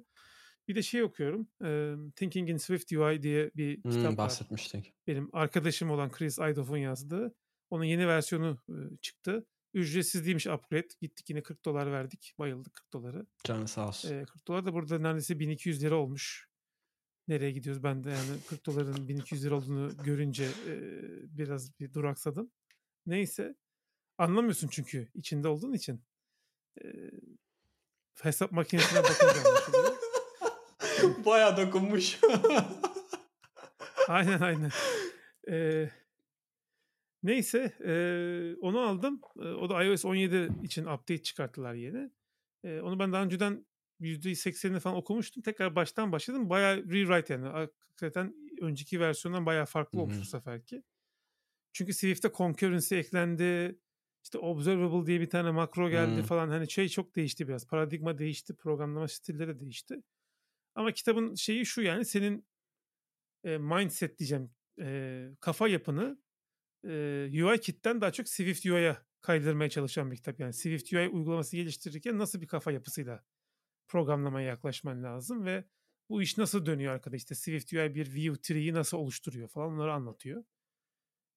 Bir 0.69 0.75
de 0.75 0.81
şey 0.83 1.03
okuyorum. 1.03 1.47
Emm, 1.63 2.11
Thinking 2.11 2.49
in 2.49 2.57
Swift 2.57 2.91
UI 2.91 3.23
diye 3.23 3.51
bir 3.55 3.83
Hımm, 3.83 3.91
kitap 3.91 4.11
var. 4.11 4.17
bahsetmiştik. 4.17 4.93
Benim 5.07 5.29
arkadaşım 5.33 5.89
olan 5.91 6.11
Chris 6.11 6.37
Idoff'un 6.39 6.77
yazdığı. 6.77 7.35
Onun 7.69 7.83
yeni 7.83 8.07
versiyonu, 8.07 8.57
ııı, 8.69 8.97
çıktı. 9.01 9.45
Ücretsiz 9.73 10.25
değilmiş 10.25 10.47
upgrade. 10.47 10.87
Gittik 11.01 11.29
yine 11.29 11.39
$40 11.43 11.91
verdik. 11.91 12.33
Bayıldık 12.39 12.73
$40'lara. 12.73 13.25
Canı 13.43 13.67
sağ 13.67 13.87
olsun. 13.87 14.09
Eee, 14.09 14.25
$40 14.25 14.65
da 14.65 14.73
burada 14.73 14.99
neredeyse 14.99 15.39
$1200 15.39 15.91
olmuş. 15.91 16.49
Nereye 17.27 17.51
gidiyoruz? 17.51 17.83
Ben 17.83 18.03
de 18.03 18.09
yani 18.09 18.39
$40'ın 18.49 19.07
$1200 19.07 19.51
olduğunu 19.51 19.97
görünce, 20.03 20.45
eee, 20.67 20.91
biraz 21.23 21.79
bir 21.79 21.93
duraksadım. 21.93 22.51
Neyse. 23.05 23.55
Anlamıyorsun 24.17 24.67
çünkü 24.67 25.07
içinde 25.13 25.47
olduğun 25.47 25.73
için. 25.73 26.03
Eee, 26.83 27.11
hesap 28.21 28.51
makinesine 28.51 28.99
bakınca 29.03 29.49
anlaşılıyor. 29.49 29.98
Bayağı 31.25 31.57
dokunmuş. 31.57 32.19
Aynen, 34.07 34.41
aynen. 34.41 34.71
Eee, 35.47 35.91
neyse, 37.23 37.73
eee, 37.85 38.55
onu 38.61 38.79
aldım. 38.79 39.21
Eee, 39.41 39.47
o 39.47 39.69
da 39.69 39.83
iOS 39.83 40.05
17 40.05 40.49
için 40.63 40.85
update 40.85 41.23
çıkarttılar 41.23 41.73
yeni. 41.73 42.11
Eee, 42.63 42.81
onu 42.81 42.99
ben 42.99 43.13
daha 43.13 43.23
önceden 43.23 43.65
%80'ini 43.99 44.79
falan 44.79 44.97
okumuştum. 44.97 45.43
Tekrar 45.43 45.75
baştan 45.75 46.11
başladım. 46.11 46.49
Bayağı 46.49 46.77
rewrite 46.77 47.33
yani. 47.33 47.47
Hakikaten 47.47 48.35
önceki 48.61 48.99
versiyondan 48.99 49.45
bayağı 49.45 49.65
Hı 49.65 49.65
farklı 49.65 50.01
olmuş 50.01 50.15
hı. 50.15 50.21
bu 50.21 50.25
seferki. 50.25 50.83
Çünkü 51.73 51.93
Swift'te 51.93 52.29
concurrency 52.35 52.95
eklendi. 52.99 53.79
İşte 54.23 54.37
observable 54.39 55.07
diye 55.07 55.21
bir 55.21 55.29
tane 55.29 55.51
makro 55.51 55.89
geldi 55.89 56.11
Hımm. 56.15 56.23
falan. 56.23 56.49
Hani 56.49 56.71
şey 56.71 56.89
çok 56.89 57.15
değişti 57.15 57.47
biraz. 57.47 57.67
Paradigma 57.67 58.17
değişti. 58.17 58.55
Programlama 58.55 59.07
stilleri 59.07 59.59
değişti. 59.59 60.03
Ama 60.75 60.91
kitabın 60.91 61.35
şeyi 61.35 61.65
şu 61.65 61.81
yani 61.81 62.05
senin, 62.05 62.45
eee, 63.45 63.57
mindset 63.57 64.19
diyeceğim, 64.19 64.51
eee, 64.77 65.31
kafa 65.39 65.67
yapını, 65.67 66.19
eee, 66.85 67.43
UIKit'ten 67.45 68.01
daha 68.01 68.11
çok 68.13 68.29
Swift 68.29 68.65
UI'ya 68.67 69.05
kaydırmaya 69.21 69.69
çalışan 69.71 70.11
bir 70.11 70.17
kitap. 70.17 70.39
Yani 70.39 70.53
Swift 70.53 70.93
UI 70.93 71.09
uygulaması 71.09 71.57
geliştirirken 71.57 72.19
nasıl 72.19 72.41
bir 72.41 72.47
kafa 72.47 72.71
yapısıyla 72.73 73.23
programlamaya 73.87 74.47
yaklaşman 74.47 75.03
lazım 75.03 75.45
ve 75.45 75.65
bu 76.09 76.21
iş 76.21 76.37
nasıl 76.37 76.65
dönüyor 76.67 76.93
arkada 76.93 77.15
işte 77.15 77.35
Swift 77.35 77.73
UI 77.73 77.95
bir 77.95 78.15
view 78.15 78.41
tree'yi 78.41 78.73
nasıl 78.73 78.97
oluşturuyor 78.97 79.49
falan 79.49 79.73
onları 79.73 79.93
anlatıyor. 79.93 80.45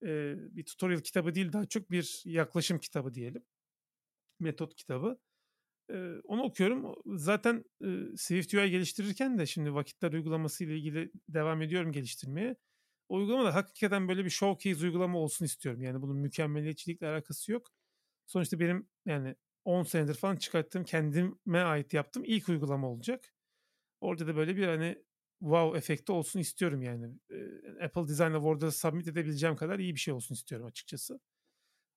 Ee, 0.02 0.34
bir 0.56 0.64
tutorial 0.64 1.00
kitabı 1.00 1.34
değil 1.34 1.52
daha 1.52 1.66
çok 1.66 1.90
bir 1.90 2.22
yaklaşım 2.24 2.78
kitabı 2.78 3.14
diyelim. 3.14 3.44
Metot 4.40 4.76
kitabı. 4.76 5.20
Onu 6.24 6.42
okuyorum. 6.42 6.94
Zaten 7.06 7.64
Swift 8.16 8.54
UI 8.54 8.70
geliştirirken 8.70 9.38
de 9.38 9.46
şimdi 9.46 9.74
vakitler 9.74 10.12
uygulaması 10.12 10.64
ile 10.64 10.76
ilgili 10.76 11.12
devam 11.28 11.62
ediyorum 11.62 11.92
geliştirmeye. 11.92 12.56
O 13.08 13.16
uygulama 13.16 13.44
da 13.44 13.54
hakikaten 13.54 14.08
böyle 14.08 14.24
bir 14.24 14.30
showcase 14.30 14.84
uygulama 14.84 15.18
olsun 15.18 15.44
istiyorum. 15.44 15.82
Yani 15.82 16.02
bunun 16.02 16.16
mükemmeliyetçilikle 16.16 17.08
alakası 17.08 17.52
yok. 17.52 17.70
Sonuçta 18.26 18.60
benim 18.60 18.88
yani 19.06 19.36
10 19.64 19.82
senedir 19.82 20.14
falan 20.14 20.36
çıkarttığım 20.36 20.84
kendime 20.84 21.58
ait 21.58 21.94
yaptığım 21.94 22.24
ilk 22.26 22.48
uygulama 22.48 22.88
olacak. 22.88 23.34
Orada 24.00 24.26
da 24.26 24.36
böyle 24.36 24.56
bir 24.56 24.66
hani 24.66 25.04
wow 25.40 25.78
efekti 25.78 26.12
olsun 26.12 26.40
istiyorum 26.40 26.82
yani. 26.82 27.06
Apple 27.84 28.08
Design 28.08 28.32
Award'da 28.32 28.70
submit 28.70 29.08
edebileceğim 29.08 29.56
kadar 29.56 29.78
iyi 29.78 29.94
bir 29.94 30.00
şey 30.00 30.14
olsun 30.14 30.34
istiyorum 30.34 30.66
açıkçası. 30.66 31.20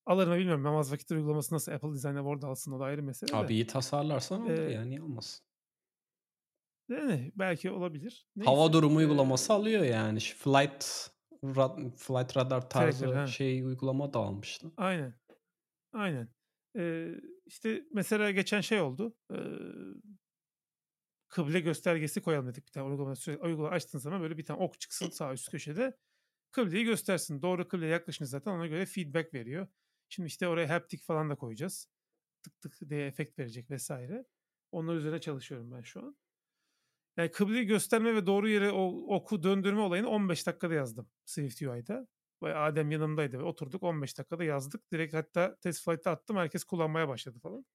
Alır 0.05 0.27
mı 0.27 0.35
bilmiyorum. 0.37 0.63
Namaz 0.63 0.91
vakitleri 0.91 1.19
uygulaması 1.19 1.55
nasıl 1.55 1.71
Apple 1.71 1.93
Design 1.93 2.15
Award 2.15 2.43
alsın 2.43 2.71
o 2.71 2.79
da 2.79 2.83
ayrı 2.83 3.03
mesele 3.03 3.37
Abi 3.37 3.47
de. 3.47 3.53
iyi 3.53 3.67
tasarlarsan 3.67 4.45
Ee, 4.49 4.53
yani 4.71 4.89
niye 4.89 5.01
olmasın. 5.01 5.45
Yani 6.89 7.31
belki 7.35 7.71
olabilir. 7.71 8.27
Hava 8.45 8.57
Neyse. 8.59 8.73
durumu 8.73 9.01
Ee, 9.01 9.05
uygulaması 9.05 9.53
alıyor 9.53 9.83
yani. 9.83 10.19
Flight 10.19 11.11
Ra- 11.43 11.95
Flight 11.97 12.37
Radar 12.37 12.69
tarzı 12.69 13.05
Tracker, 13.05 13.27
şey 13.27 13.61
uygulama 13.63 14.13
da 14.13 14.19
almıştı. 14.19 14.71
Aynen. 14.77 15.13
Aynen. 15.93 16.29
Ee, 16.77 17.07
işte 17.45 17.83
mesela 17.93 18.31
geçen 18.31 18.61
şey 18.61 18.81
oldu. 18.81 19.17
Ee, 19.33 19.37
kıble 21.27 21.59
göstergesi 21.59 22.21
koyalım 22.21 22.47
dedik 22.47 22.65
bir 22.67 22.71
tane 22.71 22.89
uygulama. 22.89 23.15
Sürekli 23.15 23.43
uygulama 23.43 23.75
açtığın 23.75 23.99
zaman 23.99 24.21
böyle 24.21 24.37
bir 24.37 24.45
tane 24.45 24.59
ok 24.63 24.79
çıksın 24.79 25.09
sağ 25.09 25.33
üst 25.33 25.51
köşede. 25.51 25.97
Kıbleyi 26.51 26.85
göstersin. 26.85 27.41
Doğru 27.41 27.67
kıbleye 27.67 27.91
yaklaşınca 27.91 28.29
zaten 28.29 28.51
ona 28.51 28.67
göre 28.67 28.85
feedback 28.85 29.33
veriyor. 29.33 29.67
Şimdi 30.09 30.27
işte 30.27 30.47
oraya 30.47 30.69
haptic 30.69 31.03
falan 31.03 31.29
da 31.29 31.35
koyacağız. 31.35 31.89
Tık 32.43 32.61
tık 32.61 32.89
diye 32.89 33.07
efekt 33.07 33.39
verecek 33.39 33.71
vesaire. 33.71 34.25
Onlar 34.71 34.95
üzerine 34.95 35.21
çalışıyorum 35.21 35.71
ben 35.71 35.81
şu 35.81 35.99
an. 35.99 36.17
Yani 37.17 37.31
kıbleyi 37.31 37.65
gösterme 37.65 38.15
ve 38.15 38.25
doğru 38.25 38.49
yere 38.49 38.71
o 38.71 39.15
oku 39.15 39.43
döndürme 39.43 39.81
olayını 39.81 40.09
15 40.09 40.47
dakikada 40.47 40.73
yazdım 40.73 41.09
Swift 41.25 41.61
UI'da. 41.61 42.07
Ve 42.43 42.55
Adem 42.55 42.91
yanımdaydı 42.91 43.39
ve 43.39 43.43
oturduk 43.43 43.83
15 43.83 44.17
dakikada 44.17 44.43
yazdık. 44.43 44.91
Direkt 44.91 45.13
hatta 45.13 45.57
test 45.61 45.85
flight'ta 45.85 46.11
attım. 46.11 46.37
Herkes 46.37 46.63
kullanmaya 46.63 47.07
başladı 47.07 47.39
falan. 47.39 47.65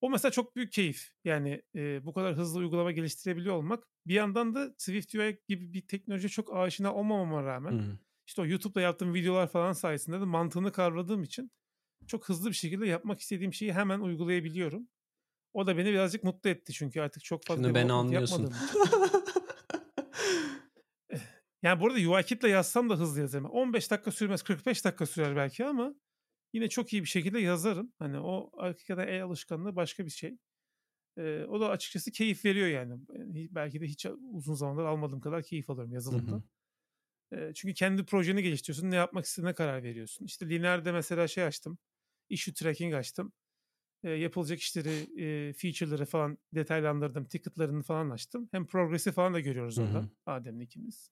O 0.00 0.10
mesela 0.10 0.32
çok 0.32 0.56
büyük 0.56 0.72
keyif. 0.72 1.10
Yani 1.24 1.62
e, 1.74 2.06
bu 2.06 2.12
kadar 2.12 2.36
hızlı 2.36 2.60
uygulama 2.60 2.92
geliştirebiliyor 2.92 3.54
olmak. 3.54 3.84
Bir 4.06 4.14
yandan 4.14 4.54
da 4.54 4.74
Swift 4.78 5.14
UI 5.14 5.42
gibi 5.48 5.72
bir 5.72 5.86
teknoloji 5.86 6.28
çok 6.28 6.56
aşina 6.56 6.94
olmamama 6.94 7.44
rağmen 7.44 7.72
Hı. 7.72 7.98
İşte 8.26 8.42
o 8.42 8.46
YouTube'da 8.46 8.80
yaptığım 8.80 9.14
videolar 9.14 9.46
falan 9.48 9.72
sayesinde 9.72 10.20
de 10.20 10.24
mantığını 10.24 10.72
kavradığım 10.72 11.22
için 11.22 11.50
çok 12.06 12.28
hızlı 12.28 12.48
bir 12.48 12.54
şekilde 12.54 12.86
yapmak 12.86 13.20
istediğim 13.20 13.52
şeyi 13.54 13.72
hemen 13.72 14.00
uygulayabiliyorum. 14.00 14.88
O 15.52 15.66
da 15.66 15.76
beni 15.78 15.88
birazcık 15.92 16.24
mutlu 16.24 16.50
etti 16.50 16.72
çünkü 16.72 17.00
artık 17.00 17.24
çok 17.24 17.44
fazla 17.44 17.62
Şimdi 17.62 17.74
beni 17.74 17.92
anlıyorsun. 17.92 18.46
için. 18.46 18.54
Yani 21.62 21.80
burada 21.80 21.98
UIKit'le 22.10 22.44
yazsam 22.44 22.90
da 22.90 22.94
hızlı 22.98 23.20
yazarım. 23.20 23.44
15 23.44 23.90
dakika 23.90 24.10
sürmez, 24.12 24.42
45 24.42 24.84
dakika 24.84 25.06
sürer 25.06 25.36
belki 25.36 25.64
ama 25.66 25.94
yine 26.52 26.68
çok 26.68 26.92
iyi 26.92 27.02
bir 27.02 27.08
şekilde 27.08 27.40
yazarım. 27.40 27.92
Hani 27.98 28.18
o 28.18 28.50
hakikaten 28.56 29.08
el 29.08 29.22
alışkanlığı 29.22 29.76
başka 29.76 30.04
bir 30.04 30.10
şey. 30.10 30.38
Ee, 31.16 31.44
o 31.44 31.60
da 31.60 31.68
açıkçası 31.68 32.10
keyif 32.12 32.44
veriyor 32.44 32.68
yani. 32.68 32.94
Belki 33.50 33.80
de 33.80 33.86
hiç 33.86 34.06
uzun 34.32 34.54
zamandır 34.54 34.84
almadığım 34.84 35.20
kadar 35.20 35.42
keyif 35.42 35.70
alıyorum 35.70 35.90
Hı 35.90 35.94
yazılımda. 35.94 36.32
hı. 36.36 36.36
Ee, 36.36 36.42
çünkü 37.54 37.74
kendi 37.74 38.04
projeni 38.04 38.42
geliştiriyorsun. 38.42 38.90
Ne 38.90 38.96
yapmak 38.96 39.24
istediğine 39.24 39.54
karar 39.54 39.82
veriyorsun. 39.82 40.24
İşte 40.24 40.48
Linear'de 40.48 40.92
mesela 40.92 41.28
şey 41.28 41.44
açtım. 41.44 41.78
Issue 42.28 42.54
tracking 42.54 42.94
açtım. 42.94 43.32
Ee, 44.04 44.10
yapılacak 44.10 44.58
işleri, 44.58 45.22
e, 45.24 45.52
feature'ları 45.52 46.06
falan 46.06 46.38
detaylandırdım. 46.54 47.24
Ticket'larını 47.24 47.82
falan 47.82 48.10
açtım. 48.10 48.48
Hem 48.52 48.66
progresi 48.66 49.12
falan 49.12 49.34
da 49.34 49.40
görüyoruz 49.40 49.78
orada. 49.78 50.08
Adem'le 50.26 50.60
ikimiz. 50.60 51.10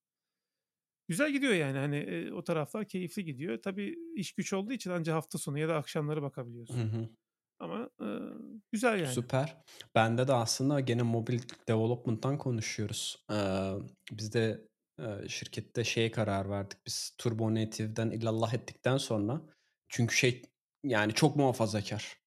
Güzel 1.09 1.33
gidiyor 1.33 1.53
yani 1.53 1.79
hani 1.79 1.97
e, 1.97 2.33
o 2.33 2.45
taraflar 2.45 2.89
keyifli 2.89 3.25
gidiyor. 3.25 3.63
Tabii 3.63 3.99
iş 4.17 4.33
güç 4.33 4.53
olduğu 4.53 4.73
için 4.73 4.91
ancak 4.91 5.15
hafta 5.15 5.39
sonu 5.39 5.59
ya 5.59 5.69
da 5.69 5.77
akşamları 5.77 6.23
bakabiliyorsun. 6.23 6.79
Hı 6.79 6.99
hı. 6.99 7.09
Ama 7.59 7.91
e, 8.01 8.07
güzel 8.73 9.01
yani. 9.01 9.15
Süper. 9.15 9.57
Bende 9.95 10.29
de 10.29 10.33
aslında 10.33 10.81
gene 10.81 11.03
mobil 11.03 11.39
development'tan 11.69 12.39
konuşuyoruz. 12.39 13.27
Ee, 13.31 13.73
biz 14.13 14.35
de 14.35 14.41
e, 14.51 14.69
şirkette 15.29 15.85
şeye 15.85 16.11
karar 16.11 16.51
verdik. 16.51 16.79
Biz 16.87 17.15
Turbo 17.19 17.55
Native'den 17.55 18.11
illallah 18.11 18.55
ettikten 18.55 18.97
sonra 18.97 19.43
çünkü 19.89 20.17
şey 20.17 20.43
yani 20.85 21.13
çok 21.15 21.37
muhafazakar. 21.37 22.23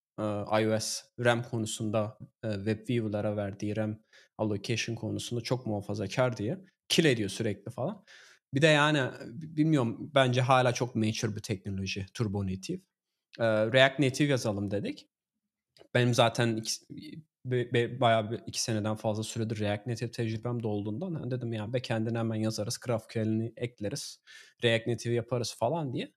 İOS 0.62 1.04
RAM 1.20 1.44
konusunda 1.44 2.18
WebView'lara 2.42 3.38
verdiği 3.38 3.78
RAM 3.78 4.00
allocation 4.38 4.96
konusunda 4.96 5.42
çok 5.42 5.66
muhafazakar 5.66 6.38
diye 6.38 6.66
kill 6.90 7.06
ediyor 7.06 7.30
sürekli 7.30 7.72
falan. 7.72 8.04
Bir 8.54 8.62
de 8.62 8.68
yani 8.68 9.12
bilmiyorum 9.30 10.12
bence 10.16 10.42
hala 10.42 10.74
çok 10.74 10.96
mature 10.96 11.36
bir 11.36 11.42
teknoloji 11.42 12.06
Turbo 12.14 12.48
Native. 12.48 12.82
React 13.40 14.00
Native 14.00 14.28
yazalım 14.28 14.72
dedik. 14.72 15.10
Benim 15.94 16.14
zaten 16.14 16.64
be- 17.52 17.74
be- 17.74 18.00
bayağı 18.00 18.32
bir 18.32 18.40
iki 18.48 18.62
seneden 18.62 18.96
fazla 18.96 19.24
süredir 19.24 19.60
React 19.60 19.88
Native 19.88 20.12
tecrübem 20.12 20.64
de 20.64 20.68
olduğundan 20.68 21.16
ben 21.24 21.32
dedim 21.32 21.54
ya 21.54 21.74
backend'ini 21.74 22.18
hemen 22.18 22.36
yazarız, 22.36 22.78
GraphQL'ini 22.78 23.54
ekleriz, 23.58 24.20
React 24.64 24.88
Native 24.88 25.14
yaparız 25.14 25.56
falan 25.60 25.94
diye. 25.94 26.12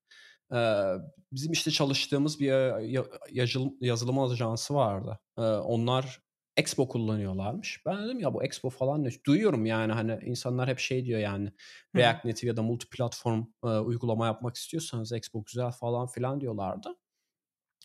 Ee, 0.55 0.85
bizim 1.33 1.53
işte 1.53 1.71
çalıştığımız 1.71 2.41
bir 2.41 2.47
ya- 2.81 3.05
yazılım, 3.33 3.77
yazılım 3.81 4.19
ajansı 4.19 4.75
vardı. 4.75 5.19
Ee, 5.39 5.43
onlar 5.43 6.23
Expo 6.57 6.89
kullanıyorlarmış. 6.89 7.83
Ben 7.87 8.05
dedim 8.05 8.21
ya 8.21 8.35
bu 8.35 8.45
Expo 8.45 8.71
falan 8.71 9.05
ne? 9.05 9.09
Duyuyorum 9.27 9.67
yani 9.67 9.93
hani 9.93 10.19
insanlar 10.25 10.69
hep 10.69 10.79
şey 10.79 11.05
diyor 11.05 11.21
yani. 11.21 11.53
React 11.97 12.25
Native 12.25 12.49
ya 12.51 12.57
da 12.57 12.63
multiplatform 12.63 13.45
e, 13.65 13.69
uygulama 13.69 14.27
yapmak 14.27 14.57
istiyorsanız 14.57 15.13
Expo 15.13 15.45
güzel 15.45 15.71
falan 15.71 16.07
filan 16.07 16.41
diyorlardı. 16.41 16.89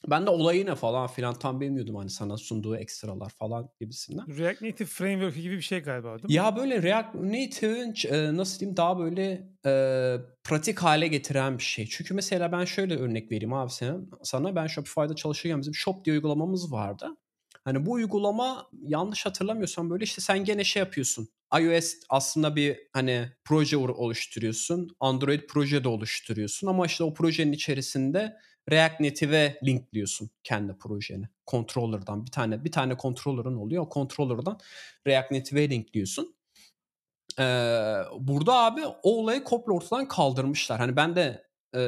Ben 0.08 0.26
de 0.26 0.30
olayı 0.30 0.66
ne 0.66 0.76
falan 0.76 1.08
filan 1.08 1.40
tam 1.40 1.62
bilmiyordum 1.62 1.96
hani 1.96 2.10
sana 2.10 2.38
sunduğu 2.38 2.78
ekstralar 2.78 3.30
falan 3.30 3.70
gibisinden. 3.80 4.38
React 4.38 4.62
Native 4.62 4.88
Framework 4.88 5.36
gibi 5.36 5.56
bir 5.58 5.62
şey 5.62 5.80
galiba 5.80 6.08
değil 6.14 6.24
mi? 6.26 6.34
Ya 6.34 6.56
böyle 6.56 6.84
React 6.84 7.16
Native'in 7.16 7.94
e, 8.16 8.38
nasıl 8.38 8.60
diyeyim 8.60 8.78
daha 8.78 9.00
böyle 9.00 9.48
e, 9.66 9.72
pratik 10.44 10.80
hale 10.80 11.08
getiren 11.08 11.58
bir 11.58 11.64
şey. 11.64 11.88
Çünkü 11.90 12.14
mesela 12.14 12.52
ben 12.52 12.66
şöyle 12.66 12.96
örnek 12.98 13.32
vereyim 13.32 13.54
abi 13.54 13.72
sana. 13.72 13.98
Sana 14.24 14.56
ben 14.56 14.68
Shopify'da 14.68 15.16
çalışırken 15.16 15.60
bizim 15.62 15.76
Shop 15.76 16.06
diye 16.06 16.16
uygulamamız 16.16 16.72
vardı. 16.72 17.08
Hani 17.66 17.86
bu 17.86 17.92
uygulama 17.92 18.70
yanlış 18.82 19.26
hatırlamıyorsam 19.26 19.90
böyle 19.90 20.04
işte 20.04 20.22
sen 20.22 20.44
gene 20.46 20.64
şey 20.64 20.80
yapıyorsun. 20.80 21.28
iOS 21.60 21.94
aslında 22.10 22.56
bir 22.56 22.80
hani 22.94 23.30
proje 23.46 23.78
ol- 23.78 23.90
oluşturuyorsun. 23.98 24.96
Android 25.00 25.42
proje 25.50 25.84
de 25.84 25.88
oluşturuyorsun 25.88 26.68
ama 26.68 26.86
işte 26.86 27.04
o 27.04 27.14
projenin 27.14 27.52
içerisinde 27.52 28.34
React 28.72 29.00
Native'e 29.00 29.60
linkliyorsun 29.66 30.30
kendi 30.44 30.78
projeni. 30.78 31.26
Controller'dan 31.48 32.26
bir 32.26 32.32
tane 32.32 32.66
bir 32.66 32.72
tane 32.72 32.98
controller'ın 32.98 33.58
oluyor. 33.58 33.86
O 33.88 33.90
controller'dan 33.94 34.60
React 35.08 35.32
Native'e 35.32 35.70
linkliyorsun. 35.70 36.36
Ee, 37.40 37.44
burada 38.20 38.54
abi 38.54 38.86
o 38.86 39.22
olayı 39.22 39.44
komple 39.44 39.72
ortadan 39.72 40.08
kaldırmışlar. 40.08 40.80
Hani 40.80 40.96
ben 40.96 41.16
de 41.16 41.48
e, 41.76 41.82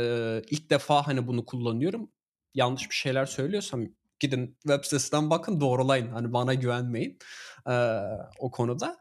ilk 0.50 0.70
defa 0.70 1.08
hani 1.08 1.28
bunu 1.28 1.46
kullanıyorum. 1.46 2.12
Yanlış 2.54 2.90
bir 2.90 2.96
şeyler 2.96 3.26
söylüyorsam 3.26 3.86
gidin 4.20 4.58
web 4.62 4.84
sitesinden 4.84 5.30
bakın 5.30 5.62
doğrulayın. 5.62 6.08
Hani 6.08 6.34
bana 6.34 6.54
güvenmeyin 6.54 7.18
ee, 7.70 8.00
o 8.40 8.52
konuda. 8.52 8.98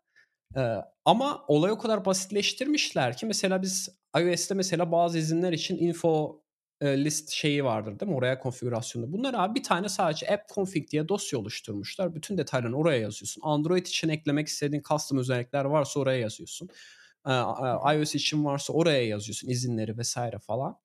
Ee, 0.56 0.76
ama 1.05 1.44
olayı 1.48 1.74
o 1.74 1.78
kadar 1.78 2.05
basitleştirmişler 2.05 3.16
ki 3.16 3.26
mesela 3.26 3.62
biz 3.62 3.88
iOS'te 4.20 4.55
mesela 4.55 4.92
bazı 4.92 5.18
izinler 5.18 5.52
için 5.52 5.78
info 5.78 6.40
e, 6.40 6.43
list 6.86 7.31
şeyi 7.31 7.65
vardır 7.65 8.01
değil 8.01 8.11
mi? 8.11 8.16
Oraya 8.16 8.39
konfigürasyonu. 8.39 9.12
Bunlar 9.12 9.35
abi 9.36 9.55
bir 9.55 9.62
tane 9.62 9.89
sadece 9.89 10.35
app 10.35 10.55
config 10.55 10.90
diye 10.90 11.09
dosya 11.09 11.39
oluşturmuşlar. 11.39 12.15
Bütün 12.15 12.39
detaylarını 12.39 12.77
oraya 12.77 13.01
yazıyorsun. 13.01 13.40
Android 13.44 13.86
için 13.86 14.09
eklemek 14.09 14.48
istediğin 14.48 14.82
custom 14.89 15.19
özellikler 15.19 15.65
varsa 15.65 16.01
oraya 16.01 16.19
yazıyorsun. 16.19 16.69
E, 17.27 17.32
iOS 17.94 18.15
için 18.15 18.44
varsa 18.44 18.73
oraya 18.73 19.06
yazıyorsun. 19.06 19.48
izinleri 19.48 19.98
vesaire 19.98 20.39
falan. 20.39 20.78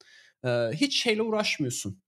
Ee, 0.46 0.70
hiç 0.74 1.04
şeyle 1.04 1.22
uğraşmıyorsun. 1.22 2.02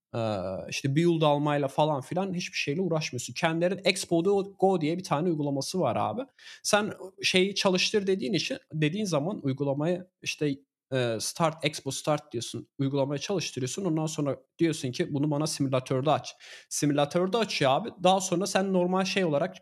İşte 0.70 0.96
build 0.96 1.22
almayla 1.22 1.68
falan 1.68 2.02
filan 2.02 2.34
hiçbir 2.34 2.58
şeyle 2.58 2.82
uğraşmıyorsun. 2.82 3.34
Kendilerinin 3.34 3.82
Expo 3.86 4.24
Go 4.60 4.82
diye 4.82 4.98
bir 4.98 5.04
tane 5.04 5.30
uygulaması 5.30 5.80
var 5.80 5.96
abi. 5.96 6.22
Sen 6.64 6.94
şeyi 7.24 7.56
çalıştır 7.56 8.08
dediğin 8.08 8.34
için 8.34 8.58
dediğin 8.74 9.06
zaman 9.06 9.46
uygulamayı 9.46 10.08
işte 10.22 10.56
e, 10.94 11.18
start 11.20 11.66
expo 11.66 11.92
start 11.92 12.32
diyorsun 12.32 12.68
uygulamaya 12.80 13.20
çalıştırıyorsun 13.20 13.86
ondan 13.86 14.06
sonra 14.06 14.38
diyorsun 14.60 14.92
ki 14.92 15.14
bunu 15.14 15.32
bana 15.32 15.48
simülatörde 15.48 16.12
aç 16.12 16.36
simülatörde 16.70 17.38
açıyor 17.38 17.72
abi 17.72 17.90
daha 18.04 18.22
sonra 18.22 18.48
sen 18.48 18.74
normal 18.74 19.06
şey 19.06 19.26
olarak 19.26 19.56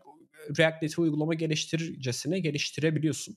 React 0.58 0.82
Native 0.82 1.02
uygulama 1.02 1.34
geliştiricesine 1.34 2.38
geliştirebiliyorsun. 2.40 3.36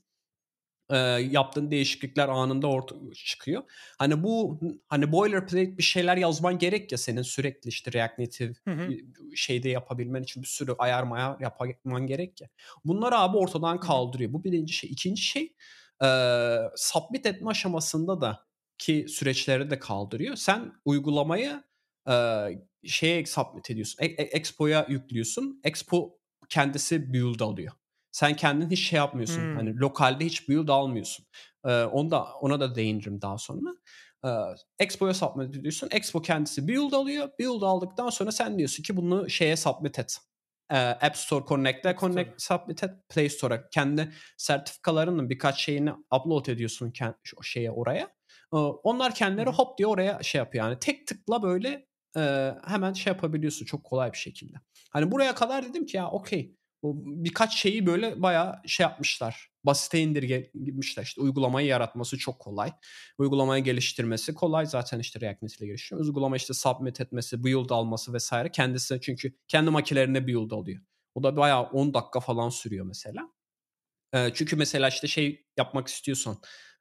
Ee, 0.90 0.98
yaptığın 0.98 1.72
değişiklikler 1.72 2.28
anında 2.28 2.68
ortaya 2.68 3.14
çıkıyor. 3.14 3.64
Hani 4.00 4.24
bu 4.24 4.60
hani 4.88 5.12
boilerplate 5.12 5.78
bir 5.78 5.84
şeyler 5.84 6.18
yazman 6.18 6.58
gerek 6.58 6.92
ya 6.92 6.98
senin 6.98 7.22
sürekli 7.22 7.68
işte 7.68 7.92
React 7.94 8.20
Native 8.20 8.54
Hı 8.64 8.72
hı. 8.72 8.90
şeyde 9.36 9.70
yapabilmen 9.70 10.24
için 10.24 10.44
bir 10.44 10.48
sürü 10.48 10.76
ayar 10.78 11.04
mayar 11.04 11.40
yapman 11.40 12.08
gerek 12.08 12.42
ya. 12.42 12.50
Bunları 12.86 13.18
abi 13.18 13.38
ortadan 13.38 13.80
kaldırıyor. 13.80 14.34
Bu 14.34 14.44
birinci 14.44 14.74
şey. 14.74 14.90
İkinci 14.90 15.22
şey 15.22 15.54
e, 16.04 16.08
submit 16.76 17.26
etme 17.26 17.50
aşamasında 17.50 18.22
da 18.22 18.48
ki 18.78 19.06
süreçleri 19.10 19.70
de 19.70 19.80
kaldırıyor. 19.80 20.36
Sen 20.36 20.74
uygulamayı 20.86 21.64
e, 22.10 22.16
şeye 22.86 23.26
submit 23.26 23.72
ediyorsun. 23.72 24.04
E, 24.04 24.06
e, 24.06 24.24
Expo'ya 24.24 24.86
yüklüyorsun. 24.90 25.62
Expo 25.64 26.20
kendisi 26.50 27.14
build 27.14 27.40
alıyor. 27.40 27.74
Sen 28.12 28.36
kendin 28.36 28.70
hiç 28.70 28.90
şey 28.90 28.98
yapmıyorsun. 28.98 29.42
Hmm. 29.42 29.56
Hani 29.56 29.78
lokalde 29.80 30.26
hiç 30.26 30.50
build 30.50 30.68
almıyorsun. 30.68 31.26
Ee, 31.66 31.84
onu 31.84 32.12
da 32.12 32.26
ona 32.34 32.60
da 32.60 32.76
değinirim 32.76 33.22
daha 33.22 33.38
sonra. 33.38 33.70
Ee, 34.26 34.30
Expo'ya 34.80 35.14
submit 35.14 35.56
ediyorsun. 35.56 35.90
Expo 35.92 36.22
kendisi 36.22 36.68
build 36.68 36.92
alıyor. 36.92 37.30
Build 37.40 37.62
aldıktan 37.62 38.10
sonra 38.10 38.32
sen 38.32 38.58
diyorsun 38.58 38.84
ki 38.84 38.98
bunu 38.98 39.30
şeye 39.30 39.58
submit 39.58 40.00
et. 40.00 40.18
Ee, 40.74 40.78
App 40.78 41.18
Store 41.18 41.46
Connect'e 41.46 41.96
connect 42.00 42.42
submit 42.42 42.84
et. 42.84 42.92
Play 43.10 43.30
Store'a 43.30 43.70
kendi 43.70 44.12
sertifikalarının 44.38 45.30
birkaç 45.30 45.62
şeyini 45.62 45.92
upload 45.92 46.46
ediyorsun 46.46 46.92
kendi, 46.92 47.16
şeye 47.44 47.72
oraya. 47.72 48.10
Onlar 48.84 49.16
kendileri 49.16 49.50
hop 49.50 49.78
diye 49.78 49.88
oraya 49.88 50.24
şey 50.24 50.40
yapıyor. 50.40 50.66
Yani 50.66 50.80
tek 50.80 51.08
tıkla 51.08 51.44
böyle 51.44 51.88
e, 52.18 52.54
hemen 52.68 52.94
şey 52.94 53.14
yapabiliyorsun 53.14 53.66
çok 53.66 53.84
kolay 53.84 54.14
bir 54.14 54.18
şekilde. 54.18 54.58
Hani 54.90 55.12
buraya 55.12 55.36
kadar 55.36 55.70
dedim 55.70 55.86
ki 55.86 55.98
ya 55.98 56.10
okey 56.10 56.56
birkaç 56.84 57.56
şeyi 57.56 57.86
böyle 57.86 58.22
bayağı 58.22 58.62
şey 58.66 58.84
yapmışlar. 58.84 59.53
Basite 59.64 60.00
indirgemişler. 60.00 61.04
İşte 61.04 61.22
uygulamayı 61.22 61.68
yaratması 61.68 62.18
çok 62.18 62.40
kolay. 62.40 62.72
Uygulamayı 63.18 63.64
geliştirmesi 63.64 64.34
kolay. 64.34 64.66
Zaten 64.66 65.00
işte 65.00 65.22
React 65.22 65.42
Native 65.42 65.58
ile 65.58 65.68
geliştiriyor. 65.68 66.06
Uygulama 66.06 66.36
işte 66.36 66.54
submit 66.54 67.02
etmesi, 67.02 67.44
build 67.44 67.70
alması 67.70 68.14
vesaire. 68.14 68.52
Kendisi 68.52 69.00
çünkü 69.02 69.34
kendi 69.48 69.70
makinelerine 69.70 70.28
build 70.28 70.52
alıyor. 70.52 70.82
O 71.16 71.24
da 71.24 71.38
bayağı 71.38 71.64
10 71.64 71.94
dakika 71.94 72.20
falan 72.20 72.50
sürüyor 72.50 72.86
mesela. 72.86 73.30
Çünkü 74.34 74.56
mesela 74.56 74.88
işte 74.88 75.08
şey 75.08 75.46
yapmak 75.58 75.88
istiyorsan 75.88 76.38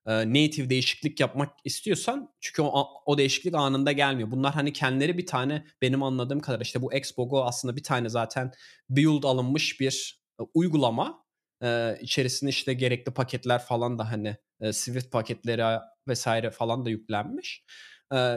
native 0.07 0.71
değişiklik 0.71 1.21
yapmak 1.21 1.51
istiyorsan 1.65 2.35
çünkü 2.41 2.63
o, 2.63 2.89
o 3.07 3.19
değişiklik 3.19 3.55
anında 3.55 3.93
gelmiyor. 3.93 4.31
Bunlar 4.31 4.55
hani 4.55 4.73
kendileri 4.73 5.19
bir 5.19 5.27
tane 5.27 5.67
benim 5.83 6.03
anladığım 6.03 6.41
kadar 6.41 6.61
işte 6.61 6.83
bu 6.83 6.93
Expogo 6.93 7.45
aslında 7.45 7.77
bir 7.77 7.83
tane 7.83 8.09
zaten 8.09 8.53
build 8.91 9.23
alınmış 9.23 9.81
bir 9.81 10.23
uygulama. 10.55 11.22
Ee, 11.63 11.99
içerisinde 12.01 12.51
işte 12.51 12.75
gerekli 12.75 13.13
paketler 13.13 13.59
falan 13.59 13.99
da 13.99 14.11
hani 14.13 14.37
Swift 14.73 15.11
paketleri 15.13 15.81
vesaire 16.09 16.51
falan 16.51 16.85
da 16.85 16.91
yüklenmiş. 16.91 17.65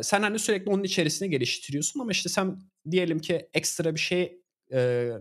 Sen 0.01 0.21
hani 0.21 0.39
sürekli 0.39 0.71
onun 0.71 0.83
içerisine 0.83 1.27
geliştiriyorsun 1.27 1.99
ama 1.99 2.11
işte 2.11 2.29
sen 2.29 2.59
diyelim 2.91 3.19
ki 3.19 3.49
ekstra 3.53 3.95
bir 3.95 3.99
şey 3.99 4.41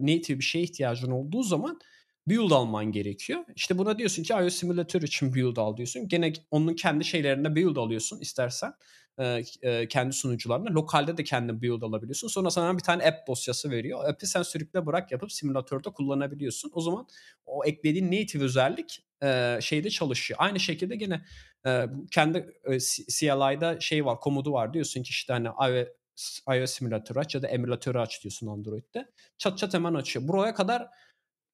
native 0.00 0.38
bir 0.38 0.44
şeye 0.44 0.64
ihtiyacın 0.64 1.10
olduğu 1.10 1.42
zaman 1.42 1.78
build 2.26 2.50
alman 2.50 2.92
gerekiyor. 2.92 3.44
İşte 3.56 3.78
buna 3.78 3.98
diyorsun 3.98 4.22
ki 4.22 4.32
iOS 4.32 4.54
simülatör 4.54 5.02
için 5.02 5.34
build 5.34 5.56
al 5.56 5.76
diyorsun. 5.76 6.08
Gene 6.08 6.32
onun 6.50 6.74
kendi 6.74 7.04
şeylerinde 7.04 7.54
build 7.54 7.76
alıyorsun 7.76 8.20
istersen. 8.20 8.72
E, 9.18 9.42
e, 9.62 9.88
kendi 9.88 10.12
sunucularına. 10.12 10.70
Lokalde 10.70 11.16
de 11.16 11.24
kendi 11.24 11.62
build 11.62 11.82
alabiliyorsun. 11.82 12.28
Sonra 12.28 12.50
sana 12.50 12.76
bir 12.78 12.82
tane 12.82 13.06
app 13.06 13.28
dosyası 13.28 13.70
veriyor. 13.70 14.04
App'i 14.08 14.26
sen 14.26 14.42
sürükle 14.42 14.86
bırak 14.86 15.12
yapıp 15.12 15.32
simülatörde 15.32 15.90
kullanabiliyorsun. 15.90 16.70
O 16.74 16.80
zaman 16.80 17.06
o 17.46 17.64
eklediğin 17.64 18.06
native 18.06 18.44
özellik 18.44 19.04
e, 19.22 19.58
şeyde 19.62 19.90
çalışıyor. 19.90 20.40
Aynı 20.42 20.60
şekilde 20.60 20.96
gene 20.96 21.24
e, 21.66 21.86
kendi 22.10 22.38
e, 22.64 22.78
CLI'da 23.18 23.80
şey 23.80 24.04
var, 24.04 24.20
komodu 24.20 24.52
var. 24.52 24.74
Diyorsun 24.74 25.02
ki 25.02 25.10
işte 25.10 25.32
hani 25.32 25.48
iOS, 25.48 26.40
iOS 26.56 26.70
simülatörü 26.70 27.18
aç 27.18 27.34
ya 27.34 27.42
da 27.42 27.48
emülatörü 27.48 27.98
aç 27.98 28.22
diyorsun 28.22 28.46
Android'de. 28.46 29.06
Çat 29.38 29.58
çat 29.58 29.74
hemen 29.74 29.94
açıyor. 29.94 30.28
Buraya 30.28 30.54
kadar 30.54 30.88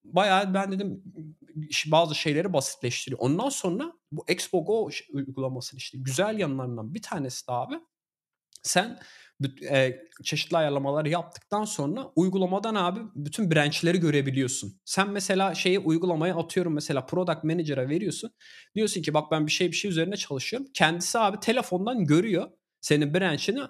bayağı 0.05 0.55
ben 0.55 0.73
dedim 0.73 1.03
bazı 1.87 2.15
şeyleri 2.15 2.53
basitleştiriyor. 2.53 3.21
Ondan 3.21 3.49
sonra 3.49 3.93
bu 4.13 4.25
Expo 4.29 4.65
Go 4.65 4.91
uygulamasının 5.13 5.79
işte 5.79 5.99
güzel 5.99 6.39
yanlarından 6.39 6.95
bir 6.95 7.03
tanesi 7.03 7.49
de 7.49 7.53
abi 7.53 7.75
sen 8.63 8.99
e, 9.71 9.97
çeşitli 10.25 10.57
ayarlamaları 10.57 11.09
yaptıktan 11.09 11.65
sonra 11.65 12.13
uygulamadan 12.17 12.75
abi 12.75 13.01
bütün 13.15 13.51
branchleri 13.51 14.01
görebiliyorsun. 14.01 14.81
Sen 14.85 15.11
mesela 15.11 15.55
şeyi 15.55 15.79
uygulamaya 15.79 16.37
atıyorum 16.37 16.75
mesela 16.75 17.07
product 17.07 17.45
manager'a 17.45 17.89
veriyorsun. 17.89 18.31
Diyorsun 18.75 19.03
ki 19.03 19.15
bak 19.15 19.31
ben 19.31 19.47
bir 19.47 19.53
şey 19.53 19.69
bir 19.69 19.77
şey 19.77 19.91
üzerine 19.91 20.17
çalışıyorum. 20.17 20.69
Kendisi 20.75 21.19
abi 21.19 21.41
telefondan 21.41 22.05
görüyor 22.05 22.51
senin 22.81 23.15
branch'ini 23.15 23.61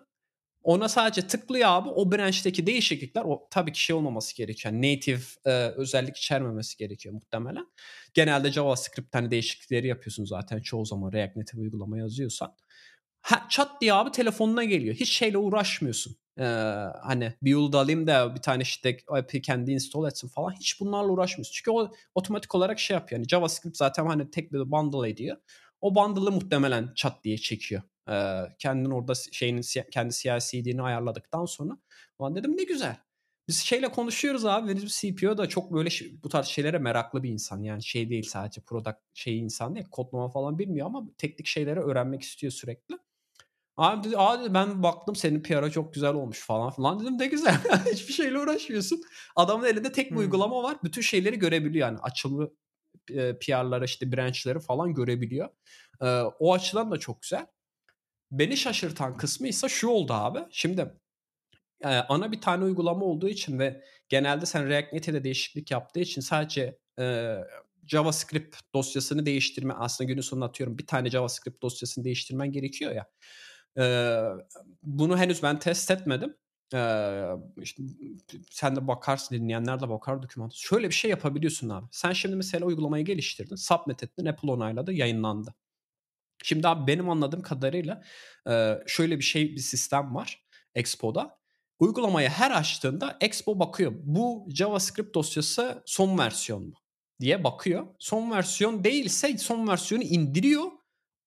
ona 0.62 0.88
sadece 0.88 1.26
tıklıyor 1.26 1.68
abi 1.68 1.88
o 1.88 2.12
branch'teki 2.12 2.66
değişiklikler 2.66 3.22
o 3.24 3.48
tabii 3.50 3.72
ki 3.72 3.82
şey 3.82 3.96
olmaması 3.96 4.36
gerekiyor. 4.36 4.74
Native 4.74 5.20
e, 5.44 5.50
özellik 5.52 6.16
içermemesi 6.16 6.76
gerekiyor 6.76 7.14
muhtemelen. 7.14 7.66
Genelde 8.14 8.52
JavaScript 8.52 9.14
hani 9.14 9.30
değişiklikleri 9.30 9.86
yapıyorsun 9.86 10.24
zaten 10.24 10.60
çoğu 10.60 10.86
zaman 10.86 11.12
React 11.12 11.36
Native 11.36 11.60
uygulama 11.60 11.98
yazıyorsan. 11.98 12.56
Ha, 13.22 13.46
çat 13.50 13.80
diye 13.80 13.94
abi 13.94 14.10
telefonuna 14.10 14.64
geliyor. 14.64 14.94
Hiç 14.94 15.12
şeyle 15.12 15.38
uğraşmıyorsun. 15.38 16.16
Ee, 16.38 16.44
hani 17.02 17.32
build 17.42 17.72
alayım 17.74 18.06
da 18.06 18.34
bir 18.34 18.40
tane 18.40 18.62
işte 18.62 18.96
app'i 19.08 19.42
kendi 19.42 19.72
install 19.72 20.06
etsin 20.08 20.28
falan. 20.28 20.52
Hiç 20.52 20.80
bunlarla 20.80 21.08
uğraşmıyorsun. 21.08 21.52
Çünkü 21.52 21.70
o 21.70 21.92
otomatik 22.14 22.54
olarak 22.54 22.78
şey 22.78 22.94
yapıyor. 22.94 23.18
Yani 23.18 23.28
JavaScript 23.28 23.76
zaten 23.76 24.06
hani 24.06 24.30
tek 24.30 24.52
bir 24.52 24.70
bundle 24.70 25.10
ediyor. 25.10 25.36
O 25.80 25.94
bundle'ı 25.94 26.32
muhtemelen 26.32 26.92
çat 26.96 27.24
diye 27.24 27.38
çekiyor. 27.38 27.82
Kendin 28.58 28.90
orada 28.90 29.12
şeyinin 29.14 29.62
kendi 29.90 30.14
CI/CD'ni 30.14 30.82
ayarladıktan 30.82 31.44
sonra 31.44 31.78
ben 32.20 32.34
dedim 32.34 32.56
ne 32.56 32.64
güzel. 32.64 32.96
Biz 33.48 33.58
şeyle 33.58 33.88
konuşuyoruz 33.88 34.44
abi. 34.44 34.76
Bizim 34.76 34.88
CPO 34.88 35.38
da 35.38 35.48
çok 35.48 35.72
böyle 35.72 35.90
bu 36.22 36.28
tarz 36.28 36.46
şeylere 36.46 36.78
meraklı 36.78 37.22
bir 37.22 37.30
insan. 37.30 37.62
Yani 37.62 37.82
şey 37.82 38.10
değil 38.10 38.22
sadece 38.22 38.60
product 38.60 38.98
şey 39.14 39.38
insan 39.38 39.74
değil. 39.74 39.86
Kodlama 39.90 40.28
falan 40.28 40.58
bilmiyor 40.58 40.86
ama 40.86 41.04
teknik 41.18 41.46
şeyleri 41.46 41.80
öğrenmek 41.80 42.22
istiyor 42.22 42.52
sürekli. 42.52 42.98
Abi 43.76 44.04
dedi, 44.04 44.16
Aa 44.16 44.40
dedi 44.40 44.54
ben 44.54 44.82
baktım 44.82 45.16
senin 45.16 45.42
PR'a 45.42 45.70
çok 45.70 45.94
güzel 45.94 46.14
olmuş 46.14 46.46
falan 46.46 46.70
filan 46.70 47.00
dedim 47.00 47.18
de 47.18 47.26
güzel. 47.26 47.54
Hiçbir 47.92 48.12
şeyle 48.12 48.38
uğraşmıyorsun. 48.38 49.02
Adamın 49.36 49.66
elinde 49.66 49.92
tek 49.92 50.06
bir 50.06 50.10
hmm. 50.10 50.18
uygulama 50.18 50.62
var. 50.62 50.76
Bütün 50.84 51.02
şeyleri 51.02 51.38
görebiliyor 51.38 51.88
yani. 51.88 51.98
Açılımı 51.98 52.50
PR'ları 53.40 53.84
işte 53.84 54.12
branch'ları 54.12 54.60
falan 54.60 54.94
görebiliyor. 54.94 55.48
Ee, 56.02 56.06
o 56.38 56.54
açıdan 56.54 56.90
da 56.90 56.98
çok 56.98 57.22
güzel. 57.22 57.46
Beni 58.32 58.56
şaşırtan 58.56 59.16
kısmı 59.16 59.48
ise 59.48 59.68
şu 59.68 59.88
oldu 59.88 60.12
abi. 60.12 60.38
Şimdi 60.50 60.94
e, 61.84 61.88
ana 61.88 62.32
bir 62.32 62.40
tane 62.40 62.64
uygulama 62.64 63.04
olduğu 63.04 63.28
için 63.28 63.58
ve 63.58 63.84
genelde 64.08 64.46
sen 64.46 64.68
React 64.68 64.92
Native'de 64.92 65.24
değişiklik 65.24 65.70
yaptığı 65.70 66.00
için 66.00 66.20
sadece 66.20 66.78
e, 67.00 67.36
JavaScript 67.86 68.56
dosyasını 68.74 69.26
değiştirme 69.26 69.74
aslında 69.74 70.08
günün 70.08 70.20
sonunda 70.20 70.46
atıyorum 70.46 70.78
bir 70.78 70.86
tane 70.86 71.10
JavaScript 71.10 71.62
dosyasını 71.62 72.04
değiştirmen 72.04 72.52
gerekiyor 72.52 72.92
ya. 72.92 73.06
E, 73.78 73.84
bunu 74.82 75.18
henüz 75.18 75.42
ben 75.42 75.58
test 75.58 75.90
etmedim. 75.90 76.36
Ee, 76.74 77.26
işte 77.62 77.82
sen 78.50 78.76
de 78.76 78.86
bakarsın 78.88 79.34
dinleyenler 79.34 79.80
de 79.80 79.88
bakar 79.88 80.22
doküman. 80.22 80.50
Şöyle 80.54 80.88
bir 80.88 80.94
şey 80.94 81.10
yapabiliyorsun 81.10 81.68
abi. 81.68 81.86
Sen 81.92 82.12
şimdi 82.12 82.36
mesela 82.36 82.66
uygulamayı 82.66 83.04
geliştirdin, 83.04 83.56
submit 83.56 84.02
ettin, 84.02 84.26
Apple 84.26 84.50
onayladı, 84.50 84.92
yayınlandı. 84.92 85.54
Şimdi 86.42 86.68
abi 86.68 86.86
benim 86.86 87.10
anladığım 87.10 87.42
kadarıyla 87.42 88.02
şöyle 88.86 89.18
bir 89.18 89.24
şey 89.24 89.52
bir 89.52 89.60
sistem 89.60 90.14
var 90.14 90.44
Expo'da. 90.74 91.40
Uygulamayı 91.78 92.28
her 92.28 92.50
açtığında 92.50 93.18
Expo 93.20 93.58
bakıyor. 93.58 93.92
Bu 93.94 94.48
JavaScript 94.50 95.14
dosyası 95.14 95.82
son 95.86 96.18
versiyon 96.18 96.66
mu? 96.66 96.74
diye 97.20 97.44
bakıyor. 97.44 97.86
Son 97.98 98.30
versiyon 98.30 98.84
değilse 98.84 99.38
son 99.38 99.68
versiyonu 99.68 100.04
indiriyor. 100.04 100.64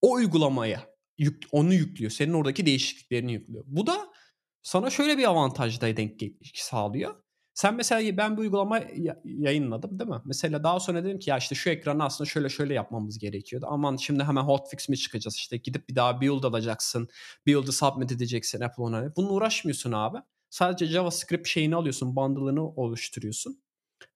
O 0.02 0.11
uygulamaya 0.11 0.90
yük, 1.18 1.44
onu 1.52 1.73
yüklüyor. 1.73 2.11
Senin 2.11 2.34
oradaki 2.34 2.65
değişikliklerini 2.65 3.34
yüklüyor. 3.34 3.64
Bu 3.68 3.88
da 3.88 4.14
sana 4.61 4.90
şöyle 4.90 5.18
bir 5.18 5.23
avantaj 5.23 5.81
da 5.81 5.98
denk 5.98 6.22
sağlıyor. 6.53 7.23
Sen 7.54 7.76
mesela 7.76 8.18
ben 8.18 8.38
bu 8.38 8.42
uygulama 8.42 8.80
yayınladım 9.24 10.00
değil 10.00 10.10
mi? 10.10 10.22
Mesela 10.26 10.64
daha 10.64 10.80
sonra 10.80 11.04
dedim 11.04 11.20
ki 11.20 11.30
ya 11.30 11.38
işte 11.38 11.56
şu 11.56 11.70
ekranı 11.70 12.04
aslında 12.04 12.30
şöyle 12.30 12.50
şöyle 12.50 12.74
yapmamız 12.74 13.20
gerekiyordu. 13.20 13.66
Aman 13.70 13.96
şimdi 13.96 14.24
hemen 14.24 14.42
hotfix 14.42 14.90
mi 14.90 14.98
çıkacağız 14.98 15.36
işte 15.36 15.58
gidip 15.58 15.90
bir 15.90 15.96
daha 15.96 16.22
build 16.22 16.44
alacaksın. 16.44 17.08
Build'ı 17.46 17.72
submit 17.72 18.12
edeceksin 18.12 18.62
Apple 18.62 18.84
ona. 18.84 19.16
Bununla 19.16 19.32
uğraşmıyorsun 19.32 19.92
abi. 19.92 20.18
Sadece 20.50 20.86
JavaScript 20.86 21.48
şeyini 21.48 21.76
alıyorsun, 21.76 22.16
bundle'ını 22.16 22.68
oluşturuyorsun. 22.68 23.64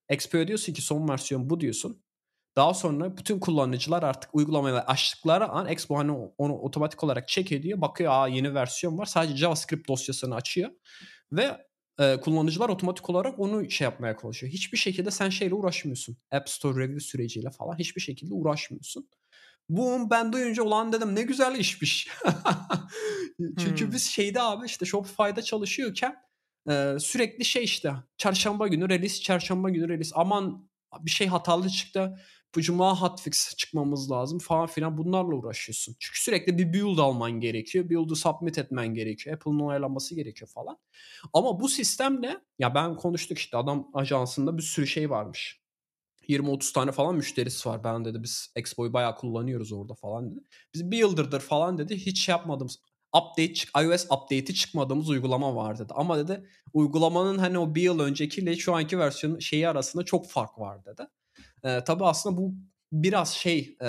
Expo 0.08 0.46
diyorsun 0.46 0.72
ki 0.72 0.82
son 0.82 1.08
versiyon 1.08 1.50
bu 1.50 1.60
diyorsun. 1.60 2.02
Daha 2.56 2.74
sonra 2.74 3.16
bütün 3.16 3.40
kullanıcılar 3.40 4.02
artık 4.02 4.34
uygulamayı 4.34 4.74
açtıkları 4.74 5.48
an 5.48 5.66
Expo 5.66 5.96
hani 5.98 6.12
onu 6.38 6.54
otomatik 6.58 7.04
olarak 7.04 7.28
check 7.28 7.52
ediyor. 7.52 7.80
Bakıyor 7.80 8.12
aa 8.12 8.28
yeni 8.28 8.54
versiyon 8.54 8.98
var. 8.98 9.06
Sadece 9.06 9.36
JavaScript 9.36 9.88
dosyasını 9.88 10.34
açıyor. 10.34 10.70
Ve 11.32 11.67
eee, 12.00 12.20
kullanıcılar 12.20 12.68
otomatik 12.68 13.10
olarak 13.10 13.38
onu 13.38 13.70
şey 13.70 13.84
yapmaya 13.84 14.16
çalışıyor. 14.16 14.52
Hiçbir 14.52 14.78
şekilde 14.78 15.10
sen 15.10 15.28
şeyle 15.30 15.54
uğraşmıyorsun. 15.54 16.16
App 16.32 16.48
Store 16.48 16.80
review 16.84 17.00
süreciyle 17.00 17.50
falan 17.50 17.78
hiçbir 17.78 18.00
şekilde 18.00 18.34
uğraşmıyorsun. 18.34 19.08
Bu 19.68 20.10
ben 20.10 20.32
duyunca 20.32 20.62
ulan 20.62 20.92
dedim 20.92 21.14
ne 21.16 21.22
güzel 21.22 21.58
işmiş. 21.58 22.08
Çünkü 23.58 23.84
Hımm. 23.84 23.92
biz 23.92 24.02
şeyde 24.10 24.42
abi 24.42 24.66
işte 24.66 24.84
Shopify'da 24.86 25.42
çalışıyorken 25.42 26.16
eee, 26.68 26.96
sürekli 27.00 27.44
şey 27.44 27.64
işte 27.64 27.92
çarşamba 28.18 28.68
günü 28.68 28.88
release, 28.88 29.22
çarşamba 29.22 29.70
günü 29.70 29.88
release. 29.88 30.10
Aman 30.14 30.70
bir 31.00 31.10
şey 31.10 31.26
hatalı 31.26 31.68
çıktı. 31.70 32.20
Bu 32.54 32.60
cuma 32.60 33.00
hotfix 33.00 33.56
çıkmamız 33.56 34.10
lazım 34.10 34.38
falan 34.38 34.66
filan 34.66 34.98
bunlarla 34.98 35.34
uğraşıyorsun. 35.34 35.96
Çünkü 36.00 36.22
sürekli 36.22 36.58
bir 36.58 36.72
build 36.72 36.98
alman 36.98 37.32
gerekiyor. 37.32 37.90
Build'u 37.90 38.16
submit 38.16 38.58
etmen 38.58 38.94
gerekiyor. 38.94 39.36
Apple'ın 39.36 39.60
onaylanması 39.60 40.14
gerekiyor 40.14 40.50
falan. 40.54 40.78
Ama 41.32 41.60
bu 41.60 41.68
sistemle 41.68 42.40
ya 42.58 42.74
ben 42.74 42.96
konuştuk 42.96 43.38
işte 43.38 43.56
adam 43.56 43.90
ajansında 43.94 44.58
bir 44.58 44.62
sürü 44.62 44.86
şey 44.86 45.10
varmış. 45.10 45.60
20-30 46.28 46.72
tane 46.72 46.92
falan 46.92 47.14
müşterisi 47.14 47.68
var. 47.68 47.84
Ben 47.84 48.04
dedi 48.04 48.22
biz 48.22 48.52
Expo'yu 48.56 48.92
bayağı 48.92 49.16
kullanıyoruz 49.16 49.72
orada 49.72 49.94
falan 49.94 50.30
dedi. 50.30 50.40
Biz 50.74 50.90
bir 50.90 50.98
yıldırdır 50.98 51.40
falan 51.40 51.78
dedi. 51.78 51.96
Hiç 51.96 52.24
şey 52.24 52.32
yapmadığımız 52.32 52.78
update 53.16 53.54
çık 53.54 53.70
iOS 53.82 54.04
update'i 54.04 54.54
çıkmadığımız 54.54 55.08
uygulama 55.08 55.56
var 55.56 55.78
dedi. 55.78 55.92
Ama 55.96 56.18
dedi 56.18 56.46
uygulamanın 56.72 57.38
hani 57.38 57.58
o 57.58 57.74
bir 57.74 57.82
yıl 57.82 58.00
öncekiyle 58.00 58.56
şu 58.56 58.74
anki 58.74 58.98
versiyonun 58.98 59.38
şeyi 59.38 59.68
arasında 59.68 60.04
çok 60.04 60.28
fark 60.28 60.58
var 60.58 60.84
dedi. 60.84 61.02
Ee, 61.64 61.84
tabii 61.84 62.04
aslında 62.04 62.36
bu 62.36 62.54
biraz 62.92 63.34
şey 63.34 63.76
e, 63.82 63.86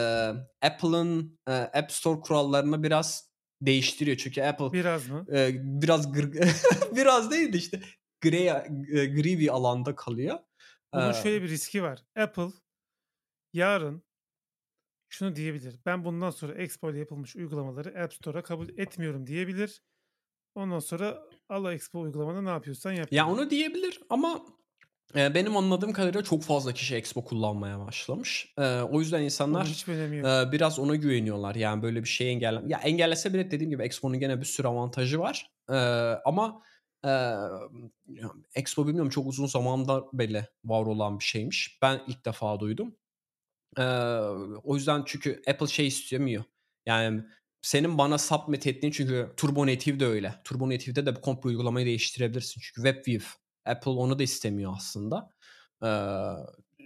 Apple'ın 0.62 1.40
e, 1.48 1.52
App 1.52 1.92
Store 1.92 2.20
kurallarını 2.20 2.84
biraz 2.84 3.30
değiştiriyor. 3.62 4.18
Çünkü 4.18 4.42
Apple 4.42 4.72
Biraz 4.74 5.10
mı? 5.10 5.26
e, 5.34 5.50
biraz 5.64 6.14
biraz 6.96 7.32
değil 7.32 7.54
de 7.54 7.58
işte 7.58 7.82
gri, 8.22 8.44
e, 9.00 9.06
gri 9.06 9.40
bir 9.40 9.54
alanda 9.54 9.96
kalıyor. 9.96 10.40
Bunun 10.94 11.10
Ee, 11.10 11.14
şöyle 11.14 11.44
bir 11.44 11.50
riski 11.50 11.84
var. 11.84 12.04
Apple 12.16 12.48
yarın 13.54 14.04
şunu 15.10 15.36
diyebilir. 15.36 15.80
Ben 15.86 16.06
bundan 16.06 16.30
sonra 16.30 16.54
Expo 16.54 16.92
ile 16.92 17.00
yapılmış 17.00 17.36
uygulamaları 17.36 18.04
App 18.04 18.14
Store'a 18.14 18.44
kabul 18.44 18.70
etmiyorum 18.70 19.28
diyebilir. 19.28 19.82
Ondan 20.56 20.80
sonra 20.80 21.24
Allah 21.50 21.74
Expo 21.74 22.00
uygulamada 22.00 22.42
ne 22.42 22.50
yapıyorsan 22.50 22.92
yap. 22.92 23.08
Ya 23.12 23.28
onu 23.30 23.50
diyebilir 23.50 24.00
ama 24.10 24.36
e, 24.38 24.59
benim 25.16 25.58
anladığım 25.58 25.94
kadarıyla 25.94 26.24
çok 26.24 26.44
fazla 26.44 26.74
kişi 26.74 26.96
Expo 26.96 27.26
kullanmaya 27.26 27.80
başlamış. 27.80 28.54
O 28.92 29.00
yüzden 29.00 29.22
insanlar 29.22 29.86
biraz 30.52 30.80
ona 30.80 30.96
güveniyorlar. 30.96 31.56
Yani 31.56 31.82
böyle 31.82 32.04
bir 32.04 32.10
şeyi 32.10 32.30
engelle 32.30 32.62
ya 32.68 32.80
engellese 32.80 33.34
bile 33.34 33.52
dediğim 33.52 33.72
gibi 33.72 33.84
Expo'nun 33.84 34.20
gene 34.20 34.40
bir 34.40 34.46
sürü 34.46 34.68
avantajı 34.68 35.20
var. 35.20 35.52
Ama 36.26 36.62
Expo 38.56 38.88
bilmiyorum 38.88 39.10
çok 39.10 39.28
uzun 39.28 39.46
zamanda 39.46 40.04
bile 40.14 40.48
var 40.66 40.86
olan 40.86 41.20
bir 41.20 41.26
şeymiş. 41.26 41.80
Ben 41.82 42.02
ilk 42.08 42.26
defa 42.26 42.60
duydum. 42.60 42.96
O 44.64 44.76
yüzden 44.76 45.04
çünkü 45.06 45.42
Apple 45.48 45.68
şey 45.68 45.88
istemiyor. 45.88 46.44
Yani 46.86 47.24
senin 47.62 47.98
bana 47.98 48.18
submit 48.18 48.68
ettiğin 48.68 48.92
çünkü 48.92 49.34
Turbo 49.38 49.68
Native 49.68 50.00
de 50.00 50.06
öyle. 50.06 50.36
Turbo 50.44 50.70
Native'de 50.70 51.06
de 51.06 51.14
komple 51.14 51.50
uygulamayı 51.50 51.86
değiştirebilirsin. 51.86 52.62
Çünkü 52.62 52.90
WebView. 52.90 53.28
Apple 53.66 53.92
onu 53.92 54.20
da 54.20 54.24
istemiyor 54.24 54.74
aslında. 54.76 55.30
Eee, 55.84 55.90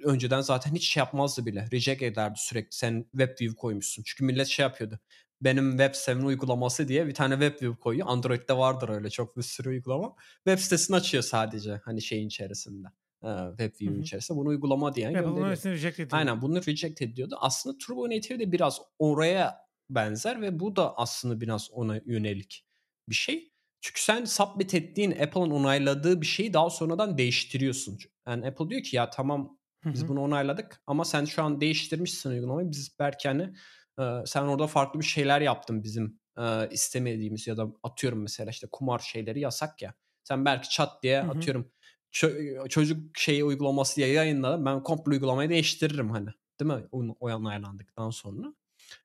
önceden 0.04 0.42
zaten 0.42 0.76
hiç 0.76 0.90
şey 0.90 1.02
yapmazdı 1.02 1.46
bile. 1.46 1.68
Reject 1.72 2.02
ederdi 2.02 2.40
sürekli. 2.40 2.76
Sen 2.76 3.06
WebView 3.12 3.56
koymuşsun. 3.56 4.04
Çünkü 4.06 4.26
millet 4.26 4.48
şey 4.48 4.64
yapıyordu. 4.64 5.00
Benim 5.42 5.78
Web 5.78 6.16
7 6.16 6.26
uygulaması 6.26 6.88
diye 6.88 7.08
bir 7.08 7.14
tane 7.14 7.34
WebView 7.34 7.82
koyuyor. 7.82 8.08
Android'de 8.10 8.58
vardır 8.58 8.90
öyle 8.90 9.10
çok 9.10 9.38
bir 9.38 9.44
sürü 9.44 9.70
uygulama. 9.70 10.16
Web 10.36 10.60
sitesini 10.60 10.96
açıyor 10.96 11.24
sadece 11.24 11.82
hani 11.86 12.02
şeyin 12.02 12.28
içerisinde. 12.28 12.88
Hı. 13.22 13.56
içerisinde. 14.02 14.38
Bunu 14.38 14.50
uygulama 14.50 14.96
diyen 14.96 15.08
Apple'ın 15.08 15.26
gönderiyor. 15.26 15.48
öylesine 15.48 15.72
reject 15.72 16.00
ediyor. 16.00 16.10
Aynen 16.12 16.42
bunu 16.42 16.66
reject 16.68 17.02
ediyordu. 17.02 17.38
Aslında 17.40 17.78
Turbo 17.78 18.10
Native 18.10 18.40
de 18.40 18.52
biraz 18.52 18.82
oraya 19.00 19.58
benzer 19.90 20.42
ve 20.42 20.60
bu 20.60 20.76
da 20.76 20.98
aslında 20.98 21.42
biraz 21.42 21.72
ona 21.72 22.02
yönelik 22.06 22.66
bir 23.10 23.16
şey. 23.16 23.53
Çünkü 23.84 24.04
sen 24.04 24.26
submit 24.26 24.74
ettiğin 24.74 25.12
Apple'ın 25.12 25.52
onayladığı 25.52 26.22
bir 26.22 26.26
şeyi 26.26 26.54
daha 26.54 26.70
sonradan 26.70 27.18
değiştiriyorsun. 27.18 27.98
Yani 28.28 28.48
Apple 28.48 28.70
diyor 28.70 28.82
ki 28.84 28.96
ya 28.96 29.10
tamam 29.10 29.58
biz 29.86 30.04
hı. 30.04 30.08
bunu 30.08 30.22
onayladık 30.22 30.82
ama 30.88 31.06
sen 31.06 31.26
şu 31.26 31.44
an 31.44 31.62
değiştirmişsin 31.62 32.30
uygulamayı. 32.30 32.72
Biz 32.72 32.96
belki 33.00 33.28
hani 33.28 33.54
e, 34.00 34.04
sen 34.26 34.42
orada 34.42 34.68
farklı 34.68 35.00
bir 35.00 35.06
şeyler 35.06 35.42
yaptın 35.42 35.84
bizim 35.84 36.20
e, 36.38 36.70
istemediğimiz 36.72 37.48
ya 37.48 37.58
da 37.58 37.68
atıyorum 37.84 38.22
mesela 38.22 38.50
işte 38.50 38.68
kumar 38.72 39.00
şeyleri 39.00 39.40
yasak 39.40 39.82
ya. 39.82 39.94
Sen 40.24 40.46
belki 40.46 40.70
çat 40.70 41.04
diye 41.04 41.22
Hı 41.22 41.26
hı. 41.26 41.32
atıyorum 41.32 41.72
çö- 42.14 42.70
çocuk 42.70 43.18
şeyi 43.18 43.44
uygulaması 43.44 43.96
diye 43.96 44.08
yayınladım. 44.08 44.66
Ben 44.66 44.84
komple 44.84 45.12
uygulamayı 45.12 45.50
değiştiririm 45.50 46.10
hani. 46.10 46.30
Değil 46.60 46.72
mi? 46.72 46.88
O, 46.92 47.04
o 47.20 47.32
onaylandıktan 47.32 48.10
sonra. 48.10 48.54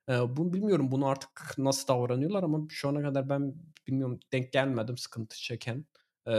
Ee, 0.09 0.37
bunu 0.37 0.53
bilmiyorum 0.53 0.91
bunu 0.91 1.07
artık 1.07 1.55
nasıl 1.59 1.89
davranıyorlar 1.89 2.43
ama 2.43 2.67
şu 2.69 2.89
ana 2.89 3.03
kadar 3.03 3.29
ben 3.29 3.55
bilmiyorum 3.89 4.20
denk 4.32 4.52
gelmedim 4.52 4.98
sıkıntı 4.98 5.36
çeken 5.36 5.85
e, 6.27 6.31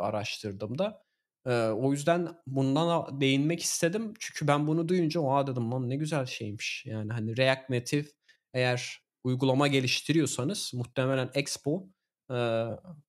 araştırdığımda. 0.00 1.02
E, 1.46 1.50
o 1.68 1.92
yüzden 1.92 2.28
bundan 2.46 2.88
da 2.88 3.20
değinmek 3.20 3.62
istedim. 3.62 4.14
Çünkü 4.20 4.48
ben 4.48 4.66
bunu 4.66 4.88
duyunca 4.88 5.20
oha 5.20 5.46
dedim 5.46 5.72
lan 5.72 5.90
ne 5.90 5.96
güzel 5.96 6.26
şeymiş. 6.26 6.86
Yani 6.86 7.12
hani 7.12 7.36
React 7.36 7.70
Native 7.70 8.08
eğer 8.54 9.00
uygulama 9.24 9.68
geliştiriyorsanız 9.68 10.70
muhtemelen 10.74 11.30
Expo 11.34 11.88
e, 12.30 12.34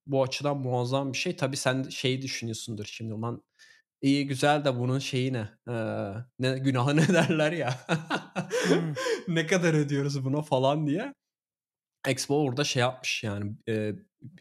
bu 0.07 0.23
açıdan 0.23 0.57
muazzam 0.57 1.13
bir 1.13 1.17
şey. 1.17 1.35
Tabii 1.35 1.57
sen 1.57 1.83
şeyi 1.83 2.21
düşünüyorsundur 2.21 2.85
şimdi 2.85 3.21
lan 3.21 3.43
iyi 4.01 4.27
güzel 4.27 4.65
de 4.65 4.79
bunun 4.79 4.99
şeyi 4.99 5.33
ne? 5.33 5.49
E, 5.69 5.75
ne 6.39 6.59
günahı 6.59 6.95
ne 6.97 7.07
derler 7.07 7.51
ya. 7.51 7.79
Ne 9.27 9.47
kadar 9.47 9.73
ödüyoruz 9.73 10.25
buna 10.25 10.41
falan 10.41 10.87
diye. 10.87 11.13
Expo 12.07 12.43
orada 12.43 12.63
şey 12.63 12.79
yapmış 12.81 13.23
yani 13.23 13.55
e, 13.69 13.91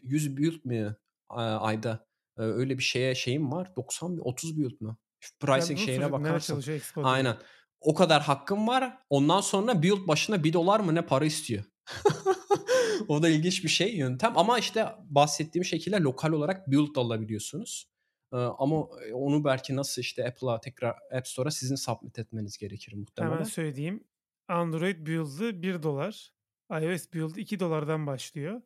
100 0.03 0.37
build 0.37 0.65
mi 0.65 0.95
ayda 1.29 2.07
E, 2.37 2.41
öyle 2.41 2.77
bir 2.77 2.83
şeye 2.83 3.15
şeyim 3.15 3.51
var 3.51 3.75
90 3.75 4.17
bi- 4.17 4.21
30 4.21 4.57
build? 4.57 4.71
Ben 4.81 4.95
Pricing 5.39 5.79
şeyine 5.79 6.11
bakarsın. 6.11 6.63
Aynen. 7.03 7.37
O 7.81 7.93
kadar 7.95 8.21
hakkım 8.21 8.67
var. 8.67 8.97
Ondan 9.09 9.41
sonra 9.41 9.81
build 9.81 10.07
başına 10.07 10.43
1 10.43 10.53
dolar 10.53 10.79
mı 10.79 10.95
ne 10.95 11.01
para 11.05 11.25
istiyor. 11.25 11.63
o 13.07 13.23
da 13.23 13.29
ilginç 13.29 13.63
bir 13.63 13.69
şey 13.69 13.95
yöntem 13.95 14.37
ama 14.37 14.59
işte 14.59 14.85
bahsettiğim 15.03 15.65
şekilde 15.65 15.97
lokal 15.97 16.31
olarak 16.31 16.71
build 16.71 16.95
alabiliyorsunuz. 16.95 17.89
Ee, 18.33 18.37
ama 18.37 18.81
onu 19.13 19.43
belki 19.43 19.75
nasıl 19.75 20.01
işte 20.01 20.27
Apple'a 20.27 20.59
tekrar 20.61 20.95
App 21.17 21.27
Store'a 21.27 21.51
sizin 21.51 21.75
submit 21.75 22.19
etmeniz 22.19 22.57
gerekir 22.57 22.91
Hemen 22.91 22.99
muhtemelen. 22.99 23.43
söyleyeyim. 23.43 24.03
Android 24.47 25.07
build'ı 25.07 25.49
$1, 25.61 26.29
iOS 26.71 27.13
build'ı 27.13 27.39
$2'dan 27.39 28.07
başlıyor. 28.07 28.61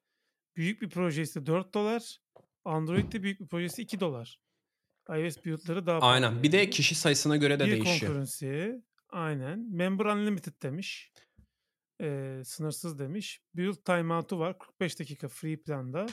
Büyük 0.55 0.81
bir 0.81 0.89
projesi 0.89 1.45
$4, 1.45 2.21
Android'de 2.65 3.23
büyük 3.23 3.39
bir 3.41 3.47
projesi 3.47 3.81
$2. 3.81 4.39
iOS 5.09 5.45
build'ları 5.45 5.85
daha 5.85 5.99
pahalı 5.99 6.13
Aynen. 6.13 6.43
Bir 6.43 6.51
de 6.51 6.57
yani. 6.57 6.69
kişi 6.69 6.95
sayısına 6.95 7.37
göre 7.37 7.59
de 7.59 7.65
Bir 7.65 7.71
değişiyor. 7.71 8.11
concurrency. 8.11 8.69
Aynen. 9.09 9.59
Member 9.75 10.05
Unlimited 10.05 10.53
demiş. 10.63 11.11
Eee, 11.99 12.41
sınırsız 12.45 12.99
demiş. 12.99 13.41
Build 13.55 13.75
timeout'u 13.85 14.39
var. 14.39 14.59
45 14.59 14.99
dakika 14.99 15.27
free 15.27 15.61
planda. 15.61 16.07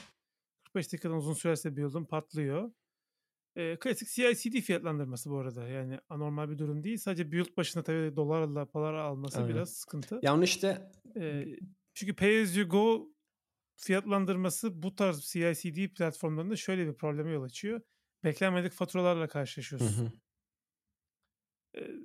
45 0.65 0.93
dakikadan 0.93 1.17
uzun 1.17 1.33
sürerse 1.33 1.75
build'un 1.77 2.05
patlıyor. 2.05 2.71
Eee, 3.55 3.77
klasik 3.79 4.07
CI/CD 4.09 4.61
fiyatlandırması 4.61 5.29
bu 5.29 5.37
arada. 5.37 5.67
Yani 5.67 5.99
anormal 6.09 6.49
bir 6.49 6.57
durum 6.57 6.83
değil. 6.83 6.97
Sadece 6.97 7.31
build 7.31 7.57
başına 7.57 7.83
tabii 7.83 8.15
dolarla 8.15 8.65
para 8.65 9.03
alması 9.03 9.37
Aynen. 9.37 9.49
biraz 9.49 9.69
sıkıntı. 9.69 10.19
Ya 10.23 10.33
onu 10.35 10.43
işte 10.43 10.91
Eee, 11.15 11.59
çünkü 11.99 12.15
pay 12.15 12.41
as 12.41 12.57
you 12.57 12.69
go 12.69 13.13
fiyatlandırması 13.77 14.83
bu 14.83 14.95
tarz 14.95 15.21
CI/CD 15.25 15.89
platformlarında 15.93 16.55
şöyle 16.55 16.87
bir 16.87 16.95
probleme 16.95 17.31
yol 17.31 17.43
açıyor. 17.43 17.81
Beklenmedik 18.23 18.73
faturalarla 18.73 19.27
Hı 19.79 19.83
karşılaşıyorsun. 19.83 19.87
hı. 19.87 20.11
Eee, 21.73 21.99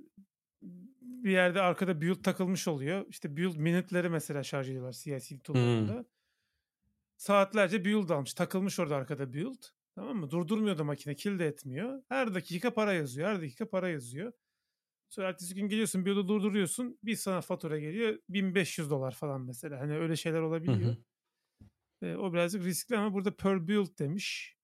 bir 1.25 1.31
yerde 1.31 1.61
arkada 1.63 2.01
build 2.01 2.23
takılmış 2.23 2.69
oluyor. 2.69 3.07
İşte 3.09 3.37
build 3.37 3.57
minute'leri 3.57 4.09
mesela 4.09 4.43
şarj 4.43 4.69
ediyorlar 4.71 4.93
CI/CD 4.93 5.41
tool'larında. 5.43 6.05
Saatlerce 7.17 7.85
build 7.85 8.09
almış. 8.11 8.35
Takılmış 8.35 8.79
orada 8.81 8.97
arkada 8.97 9.33
build. 9.33 9.63
Tamam 9.95 10.17
mı? 10.17 10.31
Durdurmuyor 10.31 10.79
da 10.79 10.85
makine. 10.85 11.15
Kill 11.15 11.39
de 11.39 11.47
etmiyor. 11.47 12.03
Her 12.09 12.35
dakika 12.35 12.75
para 12.75 12.93
yazıyor. 12.93 13.29
Her 13.29 13.41
dakika 13.43 13.71
para 13.71 13.89
yazıyor. 13.89 14.33
Sonra 15.11 15.29
ertesi 15.29 15.55
gün 15.55 15.69
geliyorsun 15.69 16.05
build'u 16.07 16.29
durduruyorsun. 16.29 16.99
Bir 17.03 17.17
sana 17.17 17.41
fatura 17.41 17.79
geliyor. 17.79 18.19
$1500 18.29 19.17
falan 19.17 19.41
mesela. 19.41 19.81
Hani 19.81 19.95
öyle 19.99 20.17
şeyler 20.17 20.41
Hı 20.67 20.71
olabiliyor. 20.71 20.75
hı. 20.75 20.97
Eee, 22.03 22.17
o 22.17 22.33
birazcık 22.33 22.65
riskli 22.65 22.97
ama 22.97 23.15
burada 23.15 23.37
per 23.37 23.69
build 23.69 23.99
demiş. 23.99 24.57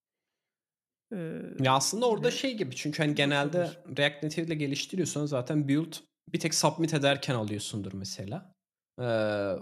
Eee, 1.12 1.56
Ya 1.58 1.72
aslında 1.74 2.08
orada 2.08 2.30
yine 2.30 2.30
şey 2.30 2.56
gibi 2.56 2.76
çünkü 2.76 3.02
hani 3.02 3.14
genelde 3.14 3.84
React 3.98 4.22
Native 4.22 4.46
ile 4.46 4.54
geliştiriyorsan 4.54 5.26
zaten 5.26 5.68
build 5.68 5.92
bir 6.28 6.40
tek 6.40 6.54
submit 6.54 6.94
ederken 6.94 7.34
alıyorsundur 7.34 7.92
mesela. 7.92 8.54
Ee, 8.98 9.02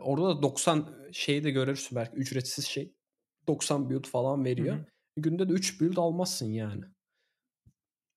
orada 0.02 0.28
da 0.28 0.42
90 0.42 0.94
şeyi 1.12 1.44
de 1.44 1.50
görürsün 1.50 1.96
belki 1.96 2.16
ücretsiz 2.16 2.64
şey. 2.66 2.94
90 3.48 3.90
build 3.90 4.04
falan 4.06 4.44
Hı 4.58 4.62
veriyor. 4.62 4.76
hı. 4.76 4.86
günde 5.16 5.48
de 5.48 5.52
3 5.52 5.80
build 5.80 5.96
almazsın 5.96 6.46
yani. 6.46 6.84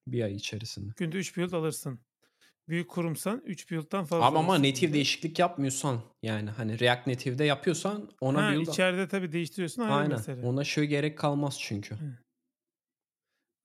Bir 0.07 0.23
ay 0.23 0.35
içerisinde. 0.35 0.93
Günde 0.95 1.17
3 1.17 1.38
build 1.38 1.51
alırsın. 1.51 1.99
Büyük 2.72 2.89
kurumsan 2.89 3.41
3 3.45 3.72
build'dan 3.72 4.06
fazla 4.06 4.26
Ama 4.26 4.39
ama 4.39 4.60
native 4.60 4.93
değişiklik 4.93 5.39
yapmıyorsan 5.39 6.02
yani 6.23 6.49
hani 6.49 6.80
React 6.80 7.07
Native'de 7.07 7.43
yapıyorsan 7.43 8.10
ona 8.22 8.45
Ha, 8.48 8.52
build 8.53 8.68
içeride 8.68 9.07
tabii 9.07 9.31
değiştiriyorsun 9.31 9.81
ayrı 9.81 9.93
Aynen. 9.93 10.11
mesele. 10.11 10.45
Ona 10.48 10.64
şu 10.64 10.84
gerek 10.84 11.18
kalmaz 11.18 11.57
çünkü. 11.60 11.95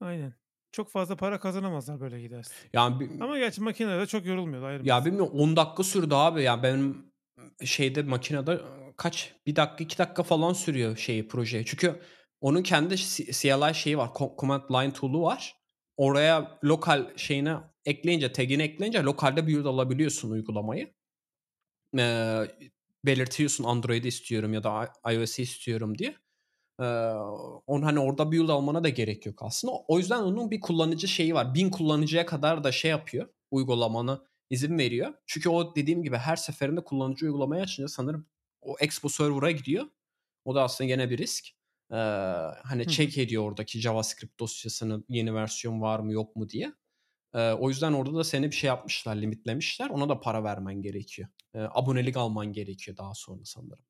Aynen. 0.01 0.35
Çok 0.73 0.91
fazla 0.91 1.17
para 1.17 1.41
kazanamazlar 1.41 2.01
böyle 2.01 2.21
giderse. 2.21 2.55
Yani 2.73 3.09
Ama 3.21 3.39
gerçi 3.39 3.61
makinelerde 3.61 4.07
çok 4.07 4.27
yorulmuyor 4.27 4.63
ayrı 4.63 4.87
ya 4.87 4.97
mesele. 4.97 5.13
bilmiyorum 5.13 5.33
10 5.41 5.57
dakika 5.57 5.83
sürdü 5.83 6.15
abi 6.15 6.43
ya 6.43 6.63
benim 6.63 7.13
şeyde 7.65 8.03
makinede 8.03 8.61
kaç 8.97 9.35
bir 9.47 9.57
dakika 9.57 9.85
iki 9.85 9.99
dakika 9.99 10.23
falan 10.23 10.53
sürüyor 10.53 10.97
şeyi 10.97 11.29
projeye. 11.29 11.65
Çünkü 11.65 12.01
onun 12.41 12.63
kendi 12.63 12.97
CLI 13.33 13.75
şeyi 13.75 13.99
var. 13.99 14.09
co- 14.09 14.41
Command 14.41 14.63
line 14.71 14.93
tool'u 14.93 15.23
var. 15.23 15.57
Oraya 15.97 16.59
lokal 16.65 17.17
şeyine 17.17 17.57
ekleyince 17.85 18.33
tagini 18.33 18.63
ekleyince 18.63 19.03
lokalde 19.03 19.47
build 19.47 19.65
alabiliyorsun 19.65 20.31
uygulamayı. 20.31 20.95
Ee, 21.99 22.43
belirtiyorsun 23.07 23.65
Android'i 23.65 24.09
istiyorum 24.09 24.55
ya 24.55 24.65
da 24.65 24.93
iOS'i 25.13 25.43
istiyorum 25.43 25.99
diye. 25.99 26.17
Ee, 26.81 26.85
onun 27.67 27.83
hani 27.83 28.01
orada 28.01 28.33
build 28.33 28.49
almana 28.49 28.85
da 28.85 28.89
gerek 28.89 29.27
yok 29.27 29.43
aslında. 29.43 29.75
O 29.89 29.99
yüzden 29.99 30.23
onun 30.23 30.51
bir 30.51 30.61
kullanıcı 30.61 31.09
şeyi 31.09 31.35
var. 31.35 31.55
Bin 31.55 31.71
kullanıcıya 31.71 32.27
kadar 32.27 32.65
da 32.65 32.73
şey 32.73 32.91
yapıyor. 32.91 33.29
Uygulamanı 33.51 34.27
izin 34.51 34.79
veriyor. 34.79 35.15
Çünkü 35.27 35.49
o 35.49 35.77
dediğim 35.77 36.03
gibi 36.03 36.17
her 36.17 36.37
seferinde 36.37 36.85
kullanıcı 36.85 37.27
uygulamayı 37.27 37.63
açınca 37.63 37.89
sanırım 37.89 38.27
o 38.61 38.77
Expo 38.81 39.09
server'a 39.09 39.51
gidiyor. 39.51 39.87
O 40.45 40.55
da 40.55 40.63
aslında 40.63 40.89
gene 40.89 41.11
bir 41.11 41.19
risk. 41.19 41.56
Ee, 41.93 41.97
hani 42.65 42.85
Hı 42.85 42.89
check 42.89 43.19
ediyor 43.19 43.43
oradaki 43.43 43.81
JavaScript 43.81 44.41
dosyasını 44.41 45.05
yeni 45.09 45.35
versiyon 45.35 45.81
var 45.81 46.01
mı 46.01 46.13
yok 46.13 46.37
mu 46.37 46.49
diye. 46.49 46.73
Ee, 47.35 47.53
o 47.53 47.69
yüzden 47.69 47.93
orada 47.93 48.15
da 48.19 48.25
seni 48.25 48.51
bir 48.51 48.57
şey 48.57 48.69
yapmışlar, 48.69 49.17
limitlemişler. 49.17 49.91
Ona 49.91 50.09
da 50.09 50.21
para 50.21 50.45
vermen 50.45 50.83
gerekiyor. 50.83 51.29
Ee, 51.55 51.61
abonelik 51.61 52.17
alman 52.17 52.53
gerekiyor 52.53 52.97
daha 52.97 53.15
sonra 53.15 53.45
sanırım. 53.45 53.85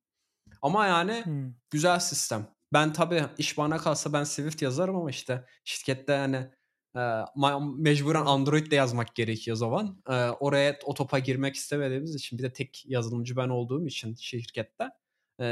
Ama 0.61 0.87
yani 0.87 1.21
Hmm. 1.25 1.53
güzel 1.69 1.99
sistem. 1.99 2.47
Ben 2.73 2.93
tabii 2.93 3.23
iş 3.37 3.57
bana 3.57 3.77
kalsa 3.77 4.13
ben 4.13 4.23
Swift 4.23 4.61
yazarım 4.61 4.95
ama 4.95 5.09
işte 5.09 5.45
şirkette 5.63 6.13
hani 6.13 6.51
e, 6.97 7.01
mecburen. 7.77 8.25
Android 8.25 8.71
de 8.71 8.75
yazmak 8.75 9.15
gerekiyor 9.15 9.55
o 9.55 9.57
zaman. 9.57 10.01
E, 10.09 10.13
oraya 10.13 10.79
o 10.85 10.93
topa 10.93 11.19
girmek 11.19 11.55
istemediğimiz 11.55 12.15
için 12.15 12.39
bir 12.39 12.43
de 12.43 12.53
tek 12.53 12.83
yazılımcı 12.85 13.35
ben 13.37 13.49
olduğum 13.49 13.87
için 13.87 14.15
şirkette 14.15 14.89
e, 15.39 15.45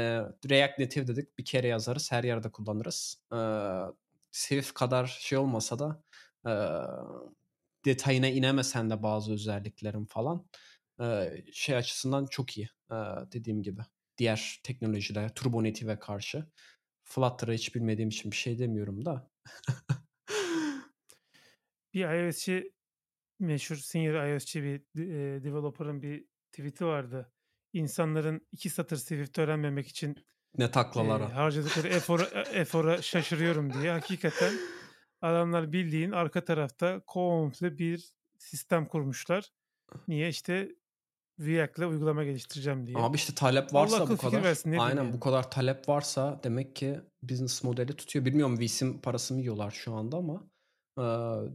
React 0.50 0.78
Native 0.78 1.06
dedik 1.06 1.38
bir 1.38 1.44
kere 1.44 1.66
yazarız 1.66 2.12
her 2.12 2.24
yerde 2.24 2.52
kullanırız. 2.52 3.22
E, 3.32 3.38
Swift 4.30 4.74
kadar 4.74 5.06
şey 5.06 5.38
olmasa 5.38 5.78
da 5.78 6.02
e, 6.46 6.52
detayına 7.84 8.28
inemesen 8.28 8.90
de 8.90 9.02
bazı 9.02 9.32
özelliklerin 9.32 10.04
falan 10.04 10.46
e, 11.00 11.32
şey 11.52 11.76
açısından 11.76 12.26
çok 12.26 12.58
iyi 12.58 12.68
e, 12.90 12.94
dediğim 13.32 13.62
gibi 13.62 13.82
diğer 14.18 14.60
teknolojilere, 14.62 15.34
Turbo 15.34 15.64
Native'e 15.64 15.98
karşı. 15.98 16.46
Flutter'ı 17.04 17.52
hiç 17.52 17.74
bilmediğim 17.74 18.08
için 18.08 18.30
bir 18.30 18.36
şey 18.36 18.58
demiyorum 18.58 19.04
da. 19.04 19.30
Bir 21.94 22.04
iOS'çi 22.04 22.72
meşhur 23.38 23.76
senior 23.76 24.26
iOS'çi 24.28 24.62
bir 24.62 25.00
e, 25.00 25.44
developer'ın 25.44 26.02
bir 26.02 26.26
tweet'i 26.52 26.86
vardı. 26.86 27.32
İnsanların 27.76 28.46
iki 28.52 28.70
satır 28.70 28.96
Swift 28.96 29.38
öğrenmemek 29.38 29.88
için 29.88 30.16
ne 30.58 30.64
e, 30.64 30.70
taklalara. 30.70 31.36
harcadıkları 31.36 31.88
efora, 31.88 32.24
efora 32.52 33.02
şaşırıyorum 33.02 33.72
diye. 33.72 33.90
Hakikaten 33.90 34.54
adamlar 35.22 35.72
bildiğin 35.72 36.12
arka 36.12 36.44
tarafta 36.44 37.00
komple 37.06 37.78
bir 37.78 38.12
sistem 38.38 38.86
kurmuşlar. 38.86 39.52
Niye? 40.08 40.28
İşte 40.28 40.68
React'le 41.40 41.78
uygulama 41.78 42.24
geliştireceğim 42.24 42.86
diye. 42.86 42.98
Abi 42.98 43.16
işte 43.16 43.34
talep 43.34 43.74
varsa 43.74 44.08
bu 44.08 44.16
kadar. 44.16 44.42
versin, 44.42 44.72
aynen 44.72 45.04
yani. 45.04 45.12
bu 45.12 45.20
kadar 45.20 45.50
talep 45.50 45.88
varsa 45.88 46.40
demek 46.44 46.76
ki 46.76 47.00
business 47.22 47.64
modeli 47.64 47.92
tutuyor. 47.92 48.24
Bilmiyorum 48.24 48.60
VSIM 48.60 49.00
parasını 49.00 49.40
yiyorlar 49.40 49.70
şu 49.70 49.94
anda 49.94 50.16
ama 50.16 50.50
e, 50.98 51.02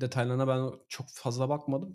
detaylarına 0.02 0.48
ben 0.48 0.80
çok 0.88 1.06
fazla 1.10 1.50
bakmadım. 1.50 1.94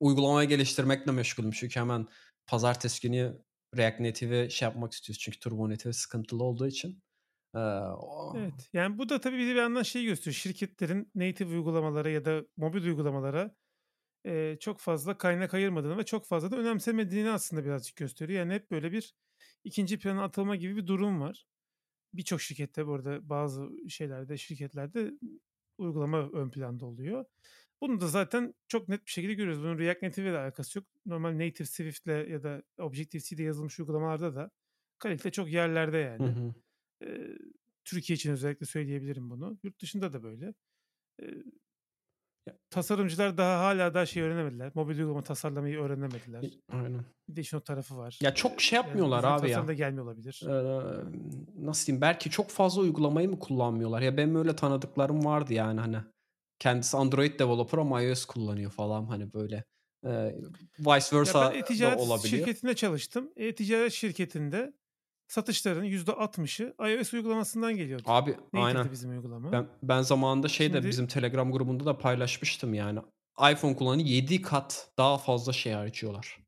Uygulamayı 0.00 0.48
geliştirmekle 0.48 1.12
meşgulüm 1.12 1.50
çünkü 1.50 1.80
hemen 1.80 2.06
pazartesi 2.46 3.08
günü 3.08 3.44
React 3.76 4.00
Native'i 4.00 4.50
şey 4.50 4.66
yapmak 4.68 4.92
istiyoruz. 4.92 5.20
Çünkü 5.22 5.38
Turbo 5.38 5.70
Native 5.70 5.92
sıkıntılı 5.92 6.44
olduğu 6.44 6.66
için. 6.66 7.02
E, 7.54 7.58
o- 7.58 8.34
Evet. 8.38 8.70
Yani 8.72 8.98
bu 8.98 9.08
da 9.08 9.20
tabii 9.20 9.38
bir 9.38 9.54
yandan 9.54 9.82
şeyi 9.82 10.06
gösteriyor. 10.06 10.34
Şirketlerin 10.34 11.10
native 11.14 11.48
uygulamalara 11.50 12.10
ya 12.10 12.24
da 12.24 12.42
mobil 12.56 12.84
uygulamalara 12.84 13.56
e, 14.26 14.56
çok 14.60 14.80
fazla 14.80 15.18
kaynak 15.18 15.54
ayırmadığını 15.54 15.98
ve 15.98 16.04
çok 16.04 16.26
fazla 16.26 16.50
da 16.50 16.56
önemsemediğini 16.56 17.30
aslında 17.30 17.64
birazcık 17.64 17.96
gösteriyor. 17.96 18.38
Yani 18.40 18.54
hep 18.54 18.70
böyle 18.70 18.92
bir 18.92 19.14
ikinci 19.64 19.98
plana 19.98 20.24
atılma 20.24 20.56
gibi 20.56 20.76
bir 20.76 20.86
durum 20.86 21.20
var. 21.20 21.46
Birçok 22.14 22.40
şirkette 22.40 22.86
bu 22.86 22.94
arada 22.94 23.28
bazı 23.28 23.70
şeylerde 23.90 24.36
şirketlerde 24.38 25.12
uygulama 25.78 26.18
ön 26.30 26.50
planda 26.50 26.86
oluyor. 26.86 27.24
Bunu 27.80 28.00
da 28.00 28.08
zaten 28.08 28.54
çok 28.68 28.88
net 28.88 29.06
bir 29.06 29.10
şekilde 29.10 29.34
görüyoruz. 29.34 29.62
Bunun 29.62 29.78
React 29.78 30.02
Native 30.02 30.30
ile 30.30 30.38
alakası 30.38 30.78
yok. 30.78 30.86
Normal 31.06 31.34
Native 31.38 31.66
Swift'le 31.66 32.28
ya 32.30 32.42
da 32.42 32.62
Objective-C'de 32.78 33.42
yazılmış 33.42 33.80
uygulamalarda 33.80 34.34
da 34.34 34.50
kalite 34.98 35.30
çok 35.30 35.48
yerlerde 35.52 35.98
yani. 35.98 36.26
Hı 36.26 36.30
hı. 36.30 36.54
Eee, 37.00 37.38
Türkiye 37.84 38.14
için 38.14 38.32
özellikle 38.32 38.66
söyleyebilirim 38.66 39.30
bunu. 39.30 39.58
Yurt 39.62 39.80
dışında 39.82 40.12
da 40.12 40.22
böyle. 40.22 40.54
Ya- 42.48 42.58
tasarımcılar 42.70 43.36
daha 43.38 43.58
hala 43.64 43.94
daha 43.94 44.06
şey 44.06 44.22
öğrenemediler. 44.22 44.72
Mobil 44.74 44.98
uygulama 44.98 45.22
tasarlamayı 45.22 45.78
öğrenemediler. 45.80 46.44
Aynen. 46.72 47.04
Bir 47.28 47.36
de 47.36 47.40
işin 47.40 47.56
o 47.56 47.60
tarafı 47.60 47.96
var. 47.96 48.18
Ya 48.22 48.34
çok 48.34 48.60
şey 48.60 48.76
Yani 48.76 48.86
yapmıyorlar 48.86 49.22
design 49.22 49.40
abi 49.44 49.50
ya. 49.50 49.66
da 49.68 49.72
gelmiyor 49.72 50.04
olabilir. 50.04 50.42
Ee, 50.46 51.04
nasıl 51.66 51.86
diyeyim 51.86 52.00
belki 52.00 52.30
çok 52.30 52.50
fazla 52.50 52.82
uygulamayı 52.82 53.30
mı 53.30 53.38
kullanmıyorlar 53.38 54.02
ya 54.02 54.16
benim 54.16 54.36
öyle 54.36 54.56
tanıdıklarım 54.56 55.24
vardı 55.24 55.54
yani 55.54 55.80
hani 55.80 55.96
kendisi 56.58 56.96
Android 56.96 57.40
developer 57.40 57.78
ama 57.78 58.02
iOS 58.02 58.24
kullanıyor 58.24 58.70
falan 58.70 59.04
hani 59.06 59.32
böyle 59.32 59.64
Ee, 60.06 60.34
vice 60.78 61.16
Ya 61.16 61.20
versa 61.20 61.40
da 61.46 61.54
e-ticaret 61.54 62.00
olabiliyor. 62.00 62.20
şirketinde 62.38 62.74
çalıştım. 62.74 63.30
E-ticaret 63.36 63.92
şirketinde 63.92 64.72
satışların 65.28 65.84
%60'ı 65.84 66.74
iOS 66.90 67.14
uygulamasından 67.14 67.76
geliyordu. 67.76 68.02
Abi 68.06 68.30
Native'di 68.30 68.64
aynen. 68.64 68.92
bizim 68.92 69.10
uygulama. 69.10 69.52
Ben 69.52 69.68
ben 69.82 70.02
zamanında 70.02 70.48
şeyde 70.48 70.76
Şimdi- 70.76 70.88
bizim 70.88 71.06
Telegram 71.06 71.52
grubunda 71.52 71.84
da 71.86 71.98
paylaşmıştım 71.98 72.74
yani. 72.74 72.98
iPhone 73.52 73.76
kullanıcı 73.76 74.06
7 74.12 74.42
kat 74.42 74.90
daha 74.98 75.18
fazla 75.18 75.52
şey 75.52 75.72
harcıyorlar. 75.72 76.38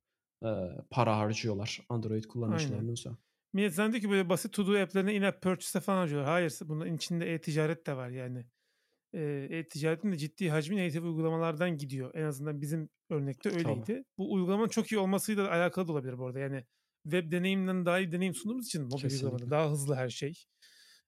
Ee, 0.44 0.48
para 0.90 1.16
harcıyorlar 1.18 1.80
Android 1.88 2.24
kullanıcılarının 2.24 2.92
üzerine. 2.92 3.16
Millet 3.52 3.74
zannediyor 3.74 4.02
ki 4.02 4.10
böyle 4.10 4.28
basit 4.28 4.52
to-do 4.52 4.78
app'lerine 4.82 5.14
in-app 5.14 5.42
purchase'e 5.42 5.80
falan 5.82 5.98
harcıyorlar. 5.98 6.30
Hayır 6.30 6.52
bunun 6.64 6.94
içinde 6.96 7.34
e-ticaret 7.34 7.86
de 7.86 7.96
var 7.96 8.08
yani. 8.08 8.46
E-ticaretin 9.20 10.12
de 10.12 10.18
ciddi 10.18 10.51
hacmi 10.51 10.86
native 10.86 11.06
uygulamalardan 11.06 11.78
gidiyor. 11.78 12.10
En 12.14 12.22
azından 12.22 12.60
bizim 12.60 12.88
örnekte 13.10 13.51
Tabii. 13.51 13.59
öyleydi. 13.68 14.05
Bu 14.18 14.32
uygulamanın 14.32 14.68
çok 14.68 14.93
iyi 14.93 14.98
olmasıyla 14.98 15.44
da 15.44 15.52
alakalı 15.52 15.88
da 15.88 15.93
olabilir 15.93 16.18
bu 16.18 16.26
arada. 16.26 16.38
Yani 16.38 16.64
web 17.02 17.32
deneyiminden 17.32 17.86
daha 17.86 17.98
iyi 17.98 18.12
deneyim 18.12 18.34
sunduğumuz 18.34 18.66
için 18.66 18.82
mobil 18.82 18.97
Kesinlikle. 19.02 19.26
uygulamada 19.26 19.51
daha 19.51 19.70
hızlı 19.70 19.94
her 19.94 20.09
şey. 20.09 20.44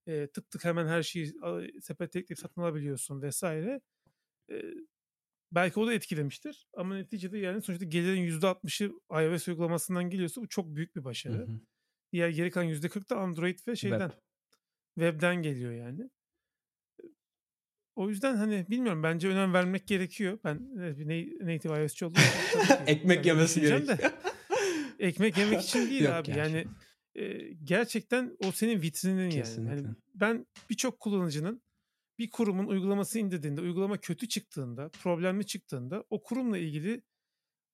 Ee, 0.07 0.29
tık 0.35 0.51
tık 0.51 0.65
hemen 0.65 0.87
her 0.87 1.03
şeyi 1.03 1.33
sepete 1.83 2.19
ekleyip 2.19 2.39
satın 2.39 2.61
alabiliyorsun 2.61 3.23
vesaire. 3.23 3.81
Ee, 4.51 4.63
belki 5.53 5.81
o 5.81 5.87
da 5.87 5.95
etkilemiştir. 5.95 6.67
Ama 6.77 6.95
neticede 6.95 7.39
yani 7.39 7.63
sonuçta 7.63 7.85
gelirin 7.85 8.23
%60'ı 8.41 8.93
iOS 9.25 9.49
uygulamasından 9.49 10.11
geliyorsa 10.11 10.41
bu 10.41 10.49
çok 10.49 10.77
büyük 10.77 10.97
bir 10.97 11.01
Hı 11.01 11.05
başarı. 11.05 11.47
hı. 11.47 11.61
Diğer 12.13 12.29
geri 12.29 12.51
kalan 12.51 12.65
%40 12.67 13.11
da 13.11 13.17
Android 13.17 13.59
ve 13.69 13.77
şeyden 13.77 14.09
Web. 14.09 14.21
webden 14.95 15.43
geliyor 15.43 15.73
yani. 15.73 16.11
O 17.99 18.09
yüzden 18.09 18.37
hani 18.37 18.67
bilmiyorum 18.71 19.03
bence 19.03 19.29
önem 19.29 19.53
vermek 19.55 19.87
gerekiyor. 19.87 20.39
Ben 20.45 20.55
e, 20.55 21.09
na- 21.09 21.53
native 21.53 21.83
iOS'çi 21.83 22.05
olduğum 22.07 22.21
Ekmek 22.87 23.27
yemesi 23.27 23.61
gerekiyor. 23.61 23.99
Ekmek 24.99 25.39
yemek 25.39 25.61
için 25.63 25.91
değil 25.91 26.03
Yok 26.03 26.13
abi. 26.13 26.27
gerçi. 26.27 26.41
Yani 26.41 26.65
e, 27.15 27.53
gerçekten 27.65 28.37
o 28.45 28.53
senin 28.53 28.83
vitrinin 28.83 29.21
yani. 29.21 29.31
Kesinlikle. 29.35 29.77
yani. 29.77 29.87
Ben 30.15 30.47
birçok 30.71 31.01
kullanıcının 31.01 31.63
bir 32.19 32.31
kurumun 32.31 32.67
uygulaması 32.67 33.19
indirdiğinde, 33.19 33.61
uygulama 33.61 33.99
kötü 33.99 34.29
çıktığında, 34.29 34.89
problemli 34.89 35.47
çıktığında 35.47 36.05
o 36.11 36.23
kurumla 36.23 36.59
ilgili 36.59 37.03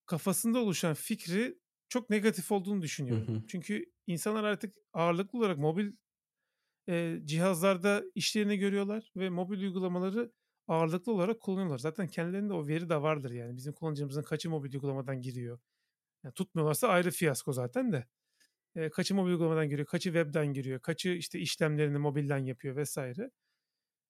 kafasında 0.06 0.58
oluşan 0.58 0.94
fikri 0.94 1.58
çok 1.88 2.10
negatif 2.10 2.52
olduğunu 2.52 2.82
düşünüyorum. 2.82 3.28
Hı 3.28 3.32
hı. 3.32 3.42
Çünkü 3.48 3.92
insanlar 4.06 4.44
artık 4.44 4.74
ağırlıklı 4.92 5.38
olarak 5.38 5.58
mobil 5.58 5.92
e, 6.88 7.20
cihazlarda 7.24 8.02
işlerini 8.14 8.58
görüyorlar 8.58 9.12
ve 9.16 9.30
mobil 9.30 9.62
uygulamaları 9.62 10.32
ağırlıklı 10.68 11.12
olarak 11.12 11.40
kullanıyorlar. 11.40 11.78
Zaten 11.78 12.08
kendilerinde 12.08 12.52
o 12.52 12.66
veri 12.66 12.88
de 12.88 13.02
vardır 13.02 13.30
yani. 13.30 13.56
Bizim 13.56 13.72
kullanıcımızın 13.72 14.22
kaçı 14.22 14.50
mobil 14.50 14.74
uygulamadan 14.74 15.22
giriyor. 15.22 15.58
Yani 16.24 16.34
tutmuyorlarsa 16.34 16.88
ayrı 16.88 17.10
fiyasko 17.10 17.52
zaten 17.52 17.92
de. 17.92 18.06
E, 18.76 18.90
kaçı 18.90 19.14
mobil 19.14 19.30
uygulamadan 19.32 19.68
giriyor, 19.68 19.86
kaçı 19.88 20.04
webden 20.04 20.52
giriyor, 20.52 20.80
kaçı 20.80 21.10
işte 21.10 21.38
işlemlerini 21.38 21.98
mobilden 21.98 22.38
yapıyor 22.38 22.76
vesaire. 22.76 23.30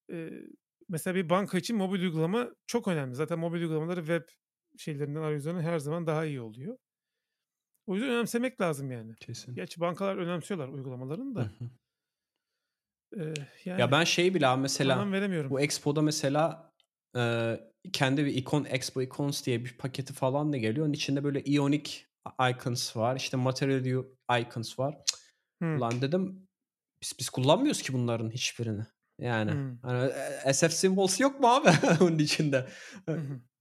Eee, 0.09 0.43
mesela 0.89 1.15
bir 1.15 1.31
banka 1.31 1.59
için 1.59 1.77
mobil 1.77 2.03
uygulama 2.03 2.51
çok 2.67 2.89
önemli. 2.89 3.15
Zaten 3.15 3.39
mobil 3.39 3.61
uygulamaları 3.61 4.01
web 4.01 4.23
şeylerinden, 4.79 5.21
arayüzlerinden 5.21 5.63
her 5.63 5.79
zaman 5.79 6.07
daha 6.07 6.25
iyi 6.27 6.41
oluyor. 6.41 6.79
O 7.87 7.95
yüzden 7.95 8.11
önemsemek 8.11 8.61
lazım 8.61 8.91
yani. 8.91 9.15
Kesin. 9.21 9.55
Gerçi 9.55 9.81
bankalar 9.81 10.17
önemsiyorlar 10.17 10.69
uygulamalarını 10.69 11.35
Hı 11.39 11.41
da. 11.41 11.53
Hı. 13.17 13.21
Eee, 13.21 13.35
Ya, 13.65 13.79
yani 13.79 13.91
ben 13.93 14.05
şeyi 14.05 14.35
bile 14.35 14.47
abi 14.47 14.61
mesela 14.63 15.13
veremiyorum. 15.13 15.51
bu 15.51 15.61
Expo'da 15.61 16.03
mesela, 16.03 16.71
eee, 17.17 17.71
kendi 17.93 18.25
bir 18.25 18.35
ikon 18.35 18.65
Expo 18.65 19.03
Icons 19.03 19.45
diye 19.47 19.65
bir 19.65 19.77
paketi 19.79 20.13
falan 20.13 20.53
da 20.53 20.57
geliyor. 20.57 20.87
Onun 20.87 20.95
içinde 20.95 21.25
böyle 21.25 21.43
Ionic 21.45 21.91
icons 22.51 22.97
var, 22.97 23.17
işte 23.17 23.37
Material 23.37 24.05
icons 24.41 24.79
var. 24.79 24.99
Hıı. 25.63 25.77
Ulan 25.79 26.03
dedim 26.03 26.49
biz 27.03 27.13
biz 27.19 27.29
kullanmıyoruz 27.31 27.83
ki 27.83 27.93
bunların 27.93 28.31
hiçbirini. 28.31 28.83
Yani, 29.21 29.51
Hıı. 29.51 29.79
hani, 29.83 30.11
eee, 30.47 30.53
SF 30.53 30.73
Symbols 30.75 31.21
yok 31.21 31.41
mu 31.41 31.49
abi 31.49 31.69
onun 32.01 32.19
içinde? 32.19 32.69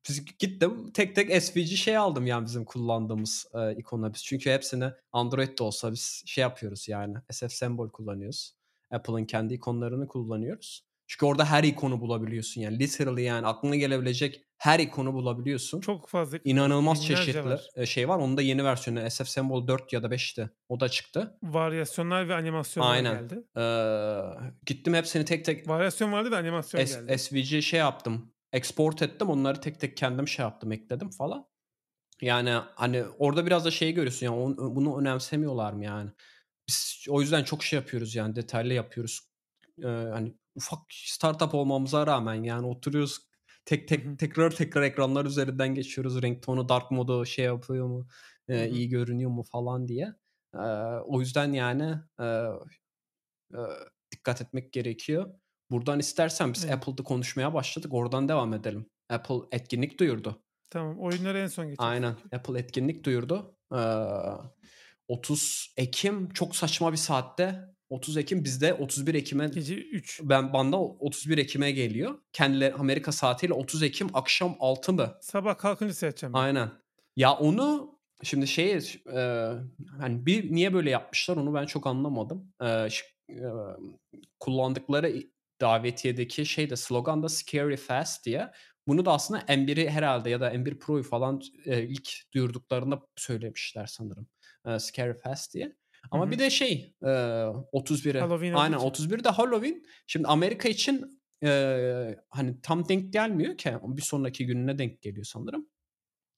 Biz 0.10 0.26
gittim 0.40 0.92
tek 0.94 1.16
tek 1.16 1.44
SVG 1.44 1.68
şey 1.68 1.98
aldım 1.98 2.28
yani 2.28 2.46
bizim 2.46 2.66
kullandığımız, 2.66 3.46
eee, 3.56 3.76
ikonları 3.78 4.14
biz. 4.14 4.24
Çünkü 4.24 4.52
hepsini 4.52 4.92
Android 5.12 5.60
de 5.60 5.64
olsa 5.64 5.92
biz 5.92 6.24
şey 6.26 6.42
yapıyoruz 6.42 6.88
yani 6.88 7.18
SF 7.32 7.56
Symbol 7.56 7.90
kullanıyoruz. 7.90 8.56
Apple'ın 8.94 9.26
kendi 9.26 9.54
ikonlarını 9.54 10.08
kullanıyoruz. 10.08 10.82
Çünkü 11.08 11.26
orada 11.26 11.46
her 11.46 11.64
ikonu 11.64 12.02
bulabiliyorsun 12.02 12.62
yani 12.62 12.80
literally 12.80 13.22
yani 13.24 13.48
aklına 13.48 13.76
gelebilecek 13.76 14.42
her 14.58 14.80
ikonu 14.80 15.14
bulabiliyorsun. 15.14 15.80
Çok 15.82 16.10
fazla 16.10 16.40
İnanılmaz 16.44 17.06
çeşitli, 17.06 17.46
var. 17.46 17.68
eee, 17.78 17.86
şey 17.86 18.10
var. 18.10 18.18
Onun 18.18 18.38
da 18.38 18.42
yeni 18.42 18.64
versiyonu 18.64 19.10
SF 19.12 19.30
Symbol 19.30 19.68
4 19.68 19.94
ya 19.94 20.04
da 20.04 20.12
5'ti. 20.12 20.50
O 20.70 20.80
da 20.80 20.90
çıktı. 20.90 21.38
Varyasyonlar 21.44 22.30
ve 22.30 22.36
animasyonlar 22.36 22.90
Aynen. 22.90 23.14
geldi. 23.30 23.44
Eee, 23.58 24.54
gittim 24.66 24.94
hepsini 24.94 25.26
tek 25.26 25.46
tek 25.46 25.70
Varyasyon 25.70 26.12
vardı 26.12 26.32
ve 26.32 26.36
animasyon 26.38 26.86
S 26.86 26.94
geldi. 26.94 27.18
SVG 27.18 27.62
şey 27.62 27.80
yaptım, 27.80 28.34
export 28.54 29.02
ettim. 29.02 29.30
Onları 29.30 29.62
tek 29.62 29.80
tek 29.80 29.98
kendim 29.98 30.28
şey 30.28 30.44
yaptım, 30.44 30.72
ekledim 30.72 31.10
falan. 31.10 31.46
Yani, 32.22 32.52
hani, 32.76 33.04
orada 33.18 33.46
biraz 33.46 33.66
da 33.66 33.72
şeyi 33.72 33.94
görüyorsun 33.94 34.26
yani 34.26 34.58
bunu 34.58 35.00
önemsemiyorlar 35.02 35.74
mı 35.74 35.84
yani? 35.86 36.12
Biz 36.70 37.06
o 37.10 37.22
yüzden 37.22 37.44
çok 37.44 37.64
şey 37.64 37.78
yapıyoruz 37.80 38.16
yani 38.16 38.36
detaylı 38.36 38.74
yapıyoruz. 38.74 39.20
Eee, 39.78 39.88
hani, 40.14 40.38
ufak 40.56 40.80
startup 40.92 41.54
olmamıza 41.56 42.08
rağmen 42.08 42.44
yani 42.44 42.68
oturuyoruz 42.68 43.20
tek 43.66 43.88
tek 43.88 44.20
tekrar 44.20 44.52
tekrar 44.52 44.82
ekranlar 44.84 45.26
üzerinden 45.26 45.76
geçiyoruz. 45.76 46.22
Renk 46.22 46.44
tonu, 46.44 46.70
dark 46.70 46.92
modu 46.92 47.26
şey 47.26 47.46
yapıyor 47.46 47.88
mu, 47.88 48.08
hı. 48.52 48.70
iyi 48.70 48.90
görünüyor 48.90 49.32
mu 49.32 49.44
falan 49.52 49.88
diye. 49.88 50.14
Eee, 50.56 50.62
o 51.06 51.20
yüzden 51.22 51.54
yani, 51.54 51.96
eee, 52.20 52.46
eee, 53.54 53.60
dikkat 54.12 54.42
etmek 54.42 54.74
gerekiyor. 54.74 55.34
Buradan 55.72 56.00
istersen 56.00 56.54
biz 56.54 56.66
Evet. 56.66 56.72
Apple'da 56.72 57.04
konuşmaya 57.04 57.54
başladık. 57.54 57.94
Oradan 57.94 58.30
devam 58.30 58.54
edelim. 58.54 58.90
Apple 59.10 59.36
etkinlik 59.52 60.00
duyurdu. 60.00 60.44
Tamam, 60.70 61.00
oyunlara 61.00 61.40
en 61.40 61.48
son 61.48 61.70
geçeriz 61.70 62.00
Aynen. 62.00 62.16
Apple 62.32 62.60
etkinlik 62.60 63.04
duyurdu. 63.06 63.58
Eee, 63.72 63.78
30 65.08 65.74
Ekim 65.78 66.30
çok 66.30 66.56
saçma 66.56 66.92
bir 66.92 66.98
saatte. 66.98 67.60
30 67.90 68.18
Ekim 68.18 68.44
bizde 68.44 68.74
31 68.74 69.16
Ekim'e 69.16 69.48
Gece 69.48 69.76
3. 69.76 70.22
ben 70.24 70.54
bana 70.54 70.82
31 70.84 71.38
Ekim'e 71.38 71.72
geliyor. 71.72 72.20
Kendileri 72.34 72.74
Amerika 72.74 73.12
saatiyle 73.12 73.54
30 73.54 73.84
Ekim 73.84 74.08
akşam 74.14 74.56
6 74.60 74.94
mı? 74.94 75.14
Sabah 75.22 75.58
kalkınca 75.58 75.94
seyredeceğim 75.94 76.34
ben. 76.34 76.40
Aynen. 76.40 76.70
Ya 77.16 77.34
onu 77.34 77.94
şimdi 78.24 78.48
şeye 78.48 78.82
ş 78.82 79.00
eee, 79.08 79.52
hani 80.00 80.26
bir 80.26 80.52
niye 80.56 80.74
böyle 80.74 80.90
yapmışlar 80.90 81.38
onu 81.38 81.54
ben 81.54 81.66
çok 81.66 81.88
anlamadım. 81.88 82.54
Eee, 82.62 82.88
ş 82.92 83.04
emm, 83.30 83.94
kullandıkları 84.40 85.14
davetiyedeki 85.62 86.46
şey 86.46 86.70
de 86.70 86.76
slogan 86.76 87.24
da 87.24 87.30
"Scary 87.30 87.76
Fast" 87.76 88.26
diye. 88.26 88.52
Bunu 88.88 89.06
da 89.06 89.12
aslında 89.14 89.40
M1'i 89.48 89.90
herhâlde 89.90 90.30
ya 90.30 90.42
da 90.42 90.50
M1 90.54 90.80
Pro'yu 90.80 91.04
falan, 91.04 91.42
eee, 91.66 91.84
ilk 91.90 92.10
duyurduklarında 92.34 93.02
söylemişler 93.18 93.86
sanırım. 93.86 94.28
Eee, 94.68 94.80
"Scary 94.80 95.14
Fast" 95.14 95.54
diye. 95.54 95.76
Ama 96.12 96.32
bir 96.32 96.40
hı. 96.40 96.40
de 96.40 96.50
şey, 96.50 96.96
eee, 97.04 97.48
31'i 97.72 98.20
Halloween 98.20 98.54
aynen 98.54 98.78
için. 98.78 98.78
31'i 98.78 99.24
de 99.24 99.30
Halloween. 99.30 99.84
Şimdi 100.08 100.28
Amerika 100.28 100.70
için, 100.70 101.22
eee, 101.42 102.18
hani 102.30 102.62
tam 102.62 102.90
denk 102.90 103.14
gelmiyor 103.14 103.58
ki 103.58 103.76
bir 103.84 104.02
sonraki 104.02 104.46
gününe 104.46 104.78
denk 104.80 105.02
geliyor 105.02 105.26
sanırım. 105.26 105.70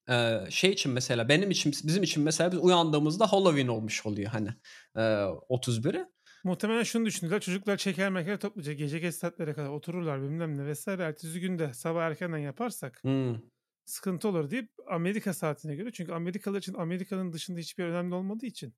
Eee, 0.09 0.47
şey 0.51 0.71
için 0.71 0.93
mesela 0.93 1.29
benim 1.29 1.51
için 1.51 1.73
bizim 1.85 2.03
için 2.03 2.23
mesela 2.23 2.53
biz 2.53 2.59
uyandığımızda 2.59 3.33
Halloween 3.33 3.67
olmuş 3.67 4.05
oluyor 4.05 4.31
hani, 4.31 4.49
eee, 4.97 5.25
31'i. 5.49 6.05
Muhtemelen 6.43 6.83
şunu 6.83 7.05
düşündüler. 7.05 7.39
Çocuklar 7.41 7.77
çeker 7.77 8.09
meker 8.09 8.39
toplayacak. 8.39 8.77
Gece 8.77 8.99
geç 8.99 9.15
saatlere 9.15 9.53
kadar 9.53 9.69
otururlar 9.69 10.21
bilmem 10.21 10.57
ne 10.57 10.73
vs. 10.73 10.87
Ertesi 10.87 11.39
gün 11.39 11.59
de 11.59 11.73
sabah 11.73 12.03
erkenden 12.03 12.37
yaparsak 12.37 13.03
Hımm. 13.03 13.49
Sıkıntı 13.85 14.27
olur 14.29 14.49
deyip 14.51 14.71
Amerika 14.87 15.33
saatine 15.33 15.75
göre 15.75 15.91
çünkü 15.93 16.11
Amerikalılar 16.13 16.59
için 16.59 16.73
Amerika'nın 16.73 17.33
dışında 17.33 17.59
hiçbir 17.59 17.83
önemli 17.85 18.15
olmadığı 18.15 18.45
için 18.45 18.75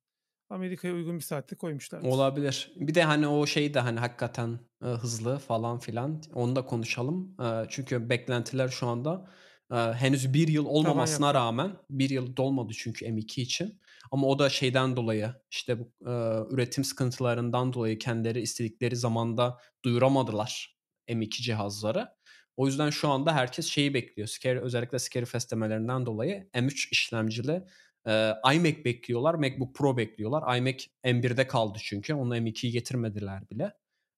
Amerika'ya 0.50 0.94
uygun 0.94 1.16
bir 1.18 1.24
saatte 1.24 1.56
koymuşlardır. 1.56 2.08
Olabilir. 2.10 2.72
Bir 2.76 2.94
de 2.94 3.02
hani 3.02 3.26
o 3.28 3.46
şey 3.46 3.74
de 3.74 3.80
hani 3.80 3.98
hakikaten, 4.00 4.58
eee, 4.82 4.88
hızlı 4.88 5.38
falan 5.38 5.78
filan 5.78 6.22
onu 6.34 6.56
da 6.56 6.66
konuşalım. 6.66 7.36
Eee, 7.40 7.66
çünkü 7.70 8.08
beklentiler 8.10 8.68
şu 8.68 8.86
anda, 8.86 9.30
eee, 9.72 9.92
henüz 9.92 10.34
1 10.34 10.48
yıl 10.48 10.66
olmamasına 10.66 11.26
yaptı. 11.26 11.34
rağmen 11.34 11.72
1 11.90 12.10
yıl 12.10 12.36
dolmadı 12.36 12.72
çünkü 12.76 13.06
M2 13.12 13.42
için 13.42 13.80
ama 14.10 14.26
o 14.26 14.38
da 14.38 14.50
şeyden 14.50 14.96
dolayı 14.96 15.34
işte 15.50 15.78
bu, 15.80 15.92
eee, 16.06 16.38
üretim 16.50 16.84
sıkıntılarından 16.84 17.72
dolayı 17.72 17.98
kendileri 17.98 18.40
istedikleri 18.40 18.96
zamanda 18.96 19.58
duyuramadılar 19.84 20.78
M2 21.08 21.42
cihazları. 21.42 22.08
O 22.58 22.66
yüzden 22.66 22.90
şu 22.90 23.08
anda 23.08 23.34
herkes 23.34 23.66
şeyi 23.66 23.94
bekliyor. 23.94 24.28
Scary 24.28 24.58
özellikle 24.58 24.98
Scary 24.98 25.24
Fest 25.24 25.52
demelerinden 25.52 26.06
dolayı 26.06 26.48
M3 26.54 26.92
işlemcili, 26.92 27.62
eee, 28.06 28.34
iMac 28.54 28.84
bekliyorlar, 28.84 29.34
MacBook 29.34 29.74
Pro 29.74 29.96
bekliyorlar. 29.96 30.56
iMac 30.58 30.84
M1'de 31.04 31.46
kaldı 31.46 31.78
çünkü. 31.82 32.14
Onu 32.14 32.36
M2'yi 32.36 32.72
getirmediler 32.72 33.50
bile. 33.50 33.72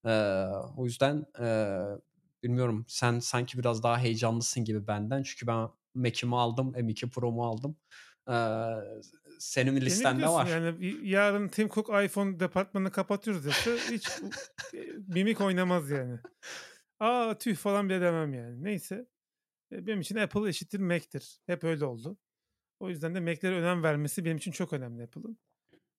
Eee, 0.07 0.47
o 0.77 0.85
yüzden, 0.85 1.25
eee, 1.41 1.79
bilmiyorum 2.43 2.85
sen 2.89 3.19
sanki 3.19 3.59
biraz 3.59 3.83
daha 3.83 3.99
heyecanlısın 3.99 4.65
gibi 4.65 4.87
benden. 4.87 5.23
Çünkü 5.23 5.47
ben 5.47 5.69
Mac'imi 5.95 6.37
aldım, 6.37 6.73
M2 6.77 7.11
Pro'mu 7.11 7.47
aldım. 7.47 7.77
Eee, 8.29 8.75
senin 9.39 9.81
listende 9.81 10.27
var. 10.29 10.47
yani 10.47 10.85
yarın 11.09 11.49
Tim 11.49 11.69
Cook 11.69 12.05
iPhone 12.05 12.41
departmanını 12.41 12.91
kapatıyoruz 12.93 13.45
dese 13.45 13.81
hiç 13.91 14.09
eee, 14.73 14.93
mimik 15.09 15.41
oynamaz 15.41 15.91
yani. 15.91 16.19
A, 17.01 17.35
tüh 17.39 17.57
falan 17.57 17.89
bile 17.89 18.01
demem 18.01 18.35
yani. 18.35 18.65
Neyse. 18.65 19.07
Eee, 19.73 19.87
benim 19.89 20.01
için 20.01 20.17
Apple 20.17 20.49
eşittir 20.51 20.81
Mac'tir. 20.81 21.41
Hep 21.47 21.65
öyle 21.65 21.85
oldu. 21.85 22.19
O 22.81 22.91
yüzden 22.91 23.15
de 23.15 23.21
Mac'lere 23.21 23.57
önem 23.57 23.83
vermesi 23.83 24.27
benim 24.27 24.39
için 24.39 24.53
çok 24.53 24.73
önemli 24.73 25.05
Apple'ın. 25.05 25.39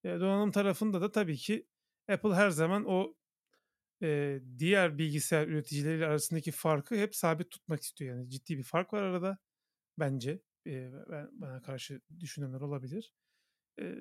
Eee, 0.05 0.21
donanım 0.21 0.51
tarafında 0.51 1.01
da 1.01 1.11
tabii 1.13 1.37
ki 1.37 1.67
Apple 2.09 2.35
her 2.35 2.51
zaman 2.51 2.85
o, 2.85 3.15
eee, 4.01 4.43
diğer 4.59 4.97
bilgisayar 4.97 5.47
üreticileriyle 5.47 6.07
arasındaki 6.07 6.51
farkı 6.51 6.95
hep 6.95 7.15
sabit 7.15 7.51
tutmak 7.51 7.81
istiyor. 7.83 8.17
Yani 8.17 8.29
ciddi 8.29 8.57
bir 8.57 8.63
fark 8.63 8.93
var 8.93 9.03
arada 9.03 9.39
bence. 9.99 10.41
Eee, 10.65 10.91
ben 11.11 11.29
bana 11.33 11.61
karşı 11.61 12.01
düşünenler 12.19 12.61
olabilir. 12.61 13.13
Eee, 13.79 13.97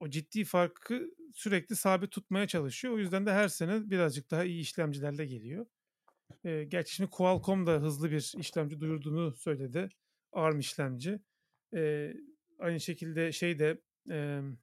o 0.00 0.10
ciddi 0.10 0.44
farkı 0.44 1.10
sürekli 1.34 1.76
sabit 1.76 2.12
tutmaya 2.12 2.48
çalışıyor. 2.48 2.94
O 2.94 2.98
yüzden 2.98 3.26
de 3.26 3.32
her 3.32 3.48
sene 3.48 3.90
birazcık 3.90 4.30
daha 4.30 4.44
iyi 4.44 4.60
işlemcilerle 4.62 5.26
geliyor. 5.26 5.66
Eee, 6.44 6.64
gerçi 6.64 6.94
şimdi 6.94 7.10
Qualcomm 7.10 7.66
da 7.66 7.72
hızlı 7.72 8.10
bir 8.10 8.32
işlemci 8.38 8.80
duyurduğunu 8.80 9.36
söyledi. 9.36 9.88
ARM 10.32 10.58
işlemci. 10.58 11.20
Eee, 11.72 12.16
aynı 12.58 12.80
şekilde 12.80 13.32
şey 13.32 13.58
de, 13.58 13.82
emm 14.10 14.56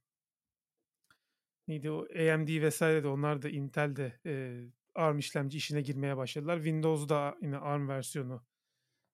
neydi 1.68 1.90
o 1.90 2.06
AMD 2.14 2.68
vs. 2.68 2.80
de 3.02 3.08
onlar 3.08 3.42
da 3.42 3.48
Intel 3.48 3.96
de, 3.96 4.20
eee, 4.24 4.72
ARM 4.94 5.18
işlemci 5.18 5.58
işine 5.58 5.80
girmeye 5.82 6.16
başladılar. 6.16 6.56
Windows'da 6.56 7.36
yine 7.42 7.56
ARM 7.58 7.88
versiyonu 7.88 8.46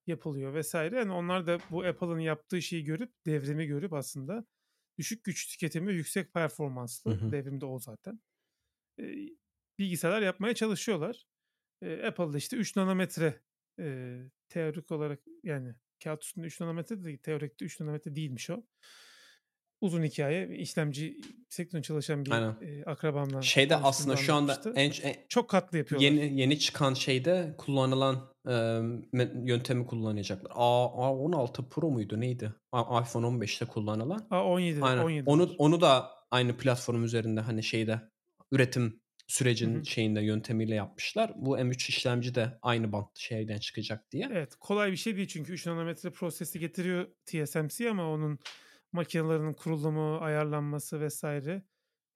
yapılıyor 0.07 0.53
vs. 0.61 0.93
Yani 0.95 1.11
onlar 1.13 1.47
da 1.47 1.59
bu 1.71 1.83
Apple'ın 1.85 2.19
yaptığı 2.19 2.61
şeyi 2.61 2.83
görüp, 2.83 3.13
devrimi 3.27 3.67
görüp 3.67 3.93
aslında 3.93 4.45
düşük 4.99 5.25
güç 5.25 5.51
tüketimi, 5.53 5.93
yüksek 5.93 6.33
performanslı, 6.33 7.13
hı. 7.13 7.31
devrim 7.31 7.61
de 7.61 7.65
o 7.67 7.79
zaten, 7.79 8.21
eee, 8.99 9.29
bilgisayarlar 9.79 10.21
yapmaya 10.23 10.55
çalışıyorlar. 10.55 11.25
Eee, 11.81 12.03
Apple 12.07 12.33
da 12.33 12.37
işte 12.37 12.57
3 12.57 12.75
nanometre, 12.75 13.41
eee, 13.79 14.31
teorik 14.49 14.91
olarak 14.91 15.19
yani 15.43 15.75
kâğıt 16.03 16.23
üstünde 16.23 16.47
3 16.47 16.59
nanometre 16.61 17.03
de 17.03 17.17
teorikte 17.17 17.65
3 17.65 17.79
nanometre 17.79 18.15
değilmiş 18.15 18.49
o. 18.49 18.63
Uzun 19.81 20.03
hikâye. 20.03 20.57
İşlemci 20.57 21.17
sektöründe 21.49 21.83
çalışan 21.87 22.25
bir, 22.25 22.31
Aynen. 22.33 22.55
eee, 22.61 22.83
akrabamla 22.85 23.39
Şeyde 23.43 23.75
aslında 23.77 24.15
şu 24.17 24.33
anda 24.33 24.61
en 24.75 24.91
ç 24.91 24.99
e 25.05 25.25
Çok 25.29 25.49
katlı 25.49 25.77
yapıyorlar. 25.77 26.11
yeni 26.11 26.41
yeni 26.41 26.59
çıkan 26.59 26.93
şeyde 26.93 27.55
kullanılan, 27.57 28.29
me 29.13 29.33
yöntemi 29.45 29.87
kullanacaklar. 29.87 30.51
A 30.55 30.85
A16 30.85 31.69
Pro 31.69 31.91
muydu 31.91 32.21
neydi? 32.21 32.53
A 32.71 33.01
iPhone 33.01 33.25
15'te 33.27 33.65
kullanılan. 33.65 34.27
A17'de 34.29 34.89
Aynen. 34.89 35.05
17 35.05 35.25
Onu 35.25 35.55
onu 35.59 35.81
da 35.81 36.11
aynı 36.31 36.57
platform 36.57 37.03
üzerinde 37.03 37.41
hani 37.41 37.63
şeyde 37.63 38.01
üretim 38.51 39.00
sürecin 39.31 39.79
hı. 39.79 39.85
şeyinde 39.85 40.21
yöntemiyle 40.21 40.75
yapmışlar. 40.75 41.33
Bu 41.35 41.57
M3 41.57 41.89
işlemci 41.89 42.35
de 42.35 42.57
aynı 42.61 42.91
bant 42.91 43.19
şeyden 43.19 43.57
çıkacak 43.57 44.11
diye. 44.11 44.29
Evet 44.31 44.55
kolay 44.59 44.91
bir 44.91 44.97
şey 44.97 45.17
değil 45.17 45.27
çünkü 45.27 45.53
3 45.53 45.65
nanometre 45.65 46.09
prosesi 46.09 46.59
getiriyor 46.59 47.07
TSMC 47.25 47.89
ama 47.89 48.11
onun 48.11 48.39
makinelerinin 48.91 49.53
kurulumu, 49.53 50.17
ayarlanması 50.17 50.99
vesaire 51.01 51.63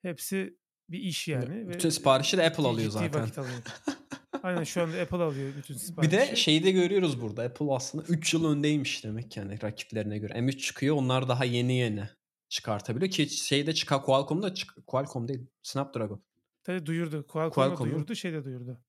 hepsi 0.01 0.57
bir 0.89 0.99
iş 0.99 1.27
yani. 1.27 1.69
Bütün 1.69 1.89
ve 1.89 1.91
siparişi 1.91 2.37
de 2.37 2.45
Apple 2.45 2.63
ciddi 2.63 2.67
alıyor 2.67 2.91
zaten. 2.91 3.27
Aynen 4.43 4.63
şu 4.63 4.81
anda 4.81 5.01
Apple 5.01 5.17
alıyor 5.17 5.53
bütün 5.57 5.75
Bir 5.75 5.79
siparişi. 5.79 6.11
de 6.11 6.35
şeyi 6.35 6.63
de 6.63 6.71
görüyoruz 6.71 7.21
burada. 7.21 7.43
Apple 7.43 7.65
aslında 7.69 8.03
3 8.03 8.33
yıl 8.33 8.45
öndeymiş 8.45 9.03
demek 9.03 9.37
yani 9.37 9.61
rakiplerine 9.61 10.17
göre. 10.17 10.33
M3 10.33 10.57
çıkıyor 10.57 10.95
onlar 10.95 11.27
daha 11.27 11.45
yeni 11.45 11.73
yeni 11.73 12.09
çıkartabiliyor 12.49 13.11
ki 13.11 13.29
şeyde 13.29 13.73
çıkar 13.73 14.03
Qualcomm'da 14.03 14.53
Qualcomm 14.87 15.27
değil 15.27 15.47
Snapdragon. 15.63 16.23
Tabii 16.65 16.85
duyurdu. 16.85 17.27
Qualcomm 17.27 17.63
da 17.63 17.75
Qualcomm'un- 17.75 17.91
duyurdu, 17.95 18.15
şey 18.15 18.33
de 18.33 18.43
duyurdu. 18.45 18.81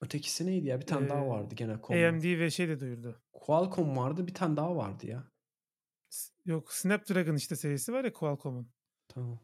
Ötekisi 0.00 0.46
neydi 0.46 0.66
ya? 0.66 0.80
Bir 0.80 0.86
tane 0.86 1.08
daha 1.08 1.24
Ee, 1.24 1.28
vardı 1.28 1.54
gene 1.54 1.80
Qualcomm. 1.80 2.08
AMD 2.14 2.38
ve 2.38 2.50
şey 2.50 2.68
de 2.68 2.80
duyurdu. 2.80 3.22
Qualcomm 3.32 3.96
vardı 3.96 4.26
bir 4.26 4.34
tane 4.34 4.56
daha 4.56 4.76
vardı 4.76 5.06
ya. 5.06 5.24
Yok 6.44 6.72
Snapdragon 6.72 7.34
işte 7.36 7.56
serisi 7.56 7.92
var 7.92 8.04
ya 8.04 8.12
Qualcomm'un. 8.12 8.68
Tamam. 9.08 9.40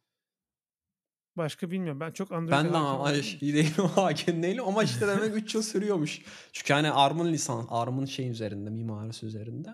Başka 1.37 1.71
bilmiyorum. 1.71 2.01
Ben 2.01 2.11
çok 2.13 2.33
Android'e 2.33 2.65
Ben 2.65 2.73
de 2.73 2.77
ama 2.77 2.99
olmadığım 2.99 3.23
şey 3.23 3.41
değilim 3.41 3.73
hakim 3.95 4.43
değilim 4.43 4.65
ama 4.67 4.83
işte 4.85 5.09
demek 5.09 5.37
3 5.37 5.55
yıl 5.55 5.63
sürüyormuş. 5.63 6.23
Çünkü 6.53 6.73
hani 6.75 6.91
ARM'ın 6.91 7.33
lisan, 7.33 7.67
ARM'ın 7.71 8.05
şey 8.05 8.29
üzerinde, 8.31 8.71
mimarisi 8.71 9.27
üzerinde. 9.27 9.69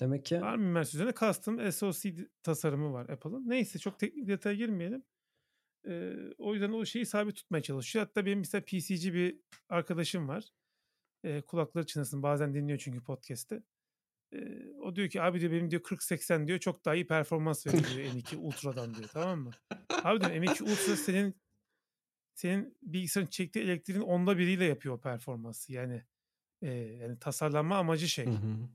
Demek 0.00 0.24
ki 0.24 0.40
ARM 0.40 0.60
mimarisi 0.62 0.96
üzerine 0.96 1.12
custom 1.20 1.72
SoC 1.72 2.14
tasarımı 2.42 2.92
var 2.92 3.08
Apple'ın. 3.08 3.48
Neyse 3.48 3.78
çok 3.78 3.98
teknik 3.98 4.28
detaya 4.28 4.54
girmeyelim. 4.56 5.04
Ee, 5.86 6.14
o 6.38 6.52
yüzden 6.52 6.72
o 6.72 6.84
şeyi 6.84 7.06
sabit 7.06 7.36
tutmaya 7.36 7.62
çalışıyor. 7.62 8.06
Hatta 8.06 8.26
benim 8.26 8.38
mesela 8.38 8.64
PC'ci 8.64 9.14
bir 9.14 9.40
arkadaşım 9.68 10.28
var. 10.28 10.44
Ee, 11.24 11.42
kulakları 11.42 11.86
çınlasın. 11.86 12.22
Bazen 12.22 12.54
dinliyor 12.54 12.78
çünkü 12.78 13.04
podcast'te. 13.04 13.62
Ee, 14.32 14.72
o 14.80 14.96
diyor 14.96 15.08
ki 15.08 15.22
abi 15.22 15.40
diyor 15.40 15.52
benim 15.52 15.70
diyor 15.70 15.82
40-80 15.82 16.48
diyor 16.48 16.58
çok 16.58 16.84
daha 16.84 16.94
iyi 16.94 17.06
performans 17.06 17.66
veriyor 17.66 17.84
diyor 17.84 18.14
M2 18.14 18.36
Ultra'dan 18.36 18.94
diyor 18.94 19.08
tamam 19.12 19.40
mı? 19.40 19.50
Abi 19.90 20.20
diyorum 20.20 20.42
M2 20.42 20.62
Ultra 20.62 20.96
senin 20.96 21.34
senin 22.34 22.78
bilgisayarın 22.82 23.30
çektiği 23.30 23.60
elektriğin 23.60 24.00
onda 24.00 24.38
biriyle 24.38 24.64
yapıyor 24.64 24.94
o 24.94 25.00
performansı. 25.00 25.72
Yani 25.72 26.04
e, 26.62 26.70
yani 26.72 27.18
tasarlanma 27.18 27.78
amacı 27.78 28.08
şey. 28.08 28.26
Hı 28.26 28.30
hı. 28.30 28.68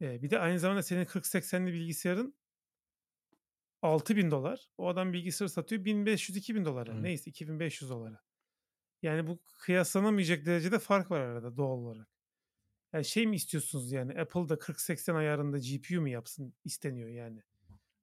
Ee, 0.00 0.22
bir 0.22 0.30
de 0.30 0.38
aynı 0.38 0.58
zamanda 0.58 0.82
senin 0.82 1.04
40-80'li 1.04 1.72
bilgisayarın 1.72 2.34
6000 3.82 4.30
dolar. 4.30 4.68
O 4.78 4.88
adam 4.88 5.12
bilgisayarı 5.12 5.52
satıyor 5.52 5.84
1500-2000 5.84 6.64
dolara. 6.64 6.92
Evet. 6.92 7.02
Neyse 7.02 7.30
2500 7.30 7.90
dolara. 7.90 8.20
Yani 9.02 9.26
bu 9.26 9.38
kıyaslanamayacak 9.60 10.46
derecede 10.46 10.78
fark 10.78 11.10
var 11.10 11.20
arada 11.20 11.56
doğal 11.56 11.78
olarak. 11.78 12.08
Yani 12.92 13.04
şey 13.04 13.26
mi 13.26 13.36
istiyorsunuz 13.36 13.92
yani 13.92 14.20
Apple'da 14.20 14.54
40-80 14.54 15.16
ayarında 15.16 15.58
GPU 15.58 16.00
mu 16.00 16.08
yapsın 16.08 16.54
isteniyor 16.64 17.08
yani. 17.08 17.42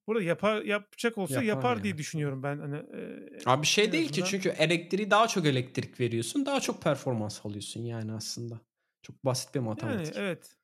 Burada 0.07 0.23
yapar 0.23 0.61
yapacak 0.61 1.17
olsa 1.17 1.33
Yapar 1.33 1.45
yapar, 1.45 1.77
ya. 1.77 1.83
diye 1.83 1.97
düşünüyorum 1.97 2.43
ben. 2.43 2.59
Hani, 2.59 2.75
e, 2.75 3.39
Abi 3.45 3.61
bir 3.61 3.67
şey 3.67 3.91
değil 3.91 4.11
ki 4.11 4.23
çünkü 4.25 4.49
elektriği 4.49 5.11
daha 5.11 5.27
çok 5.27 5.45
elektrik 5.45 5.99
veriyorsun. 5.99 6.45
Daha 6.45 6.59
çok 6.59 6.81
performans 6.81 7.45
alıyorsun 7.45 7.81
yani 7.81 8.13
aslında. 8.13 8.59
Çok 9.01 9.25
basit 9.25 9.55
bir 9.55 9.59
Yani 9.59 9.67
matematik. 9.67 10.15
evet. 10.17 10.55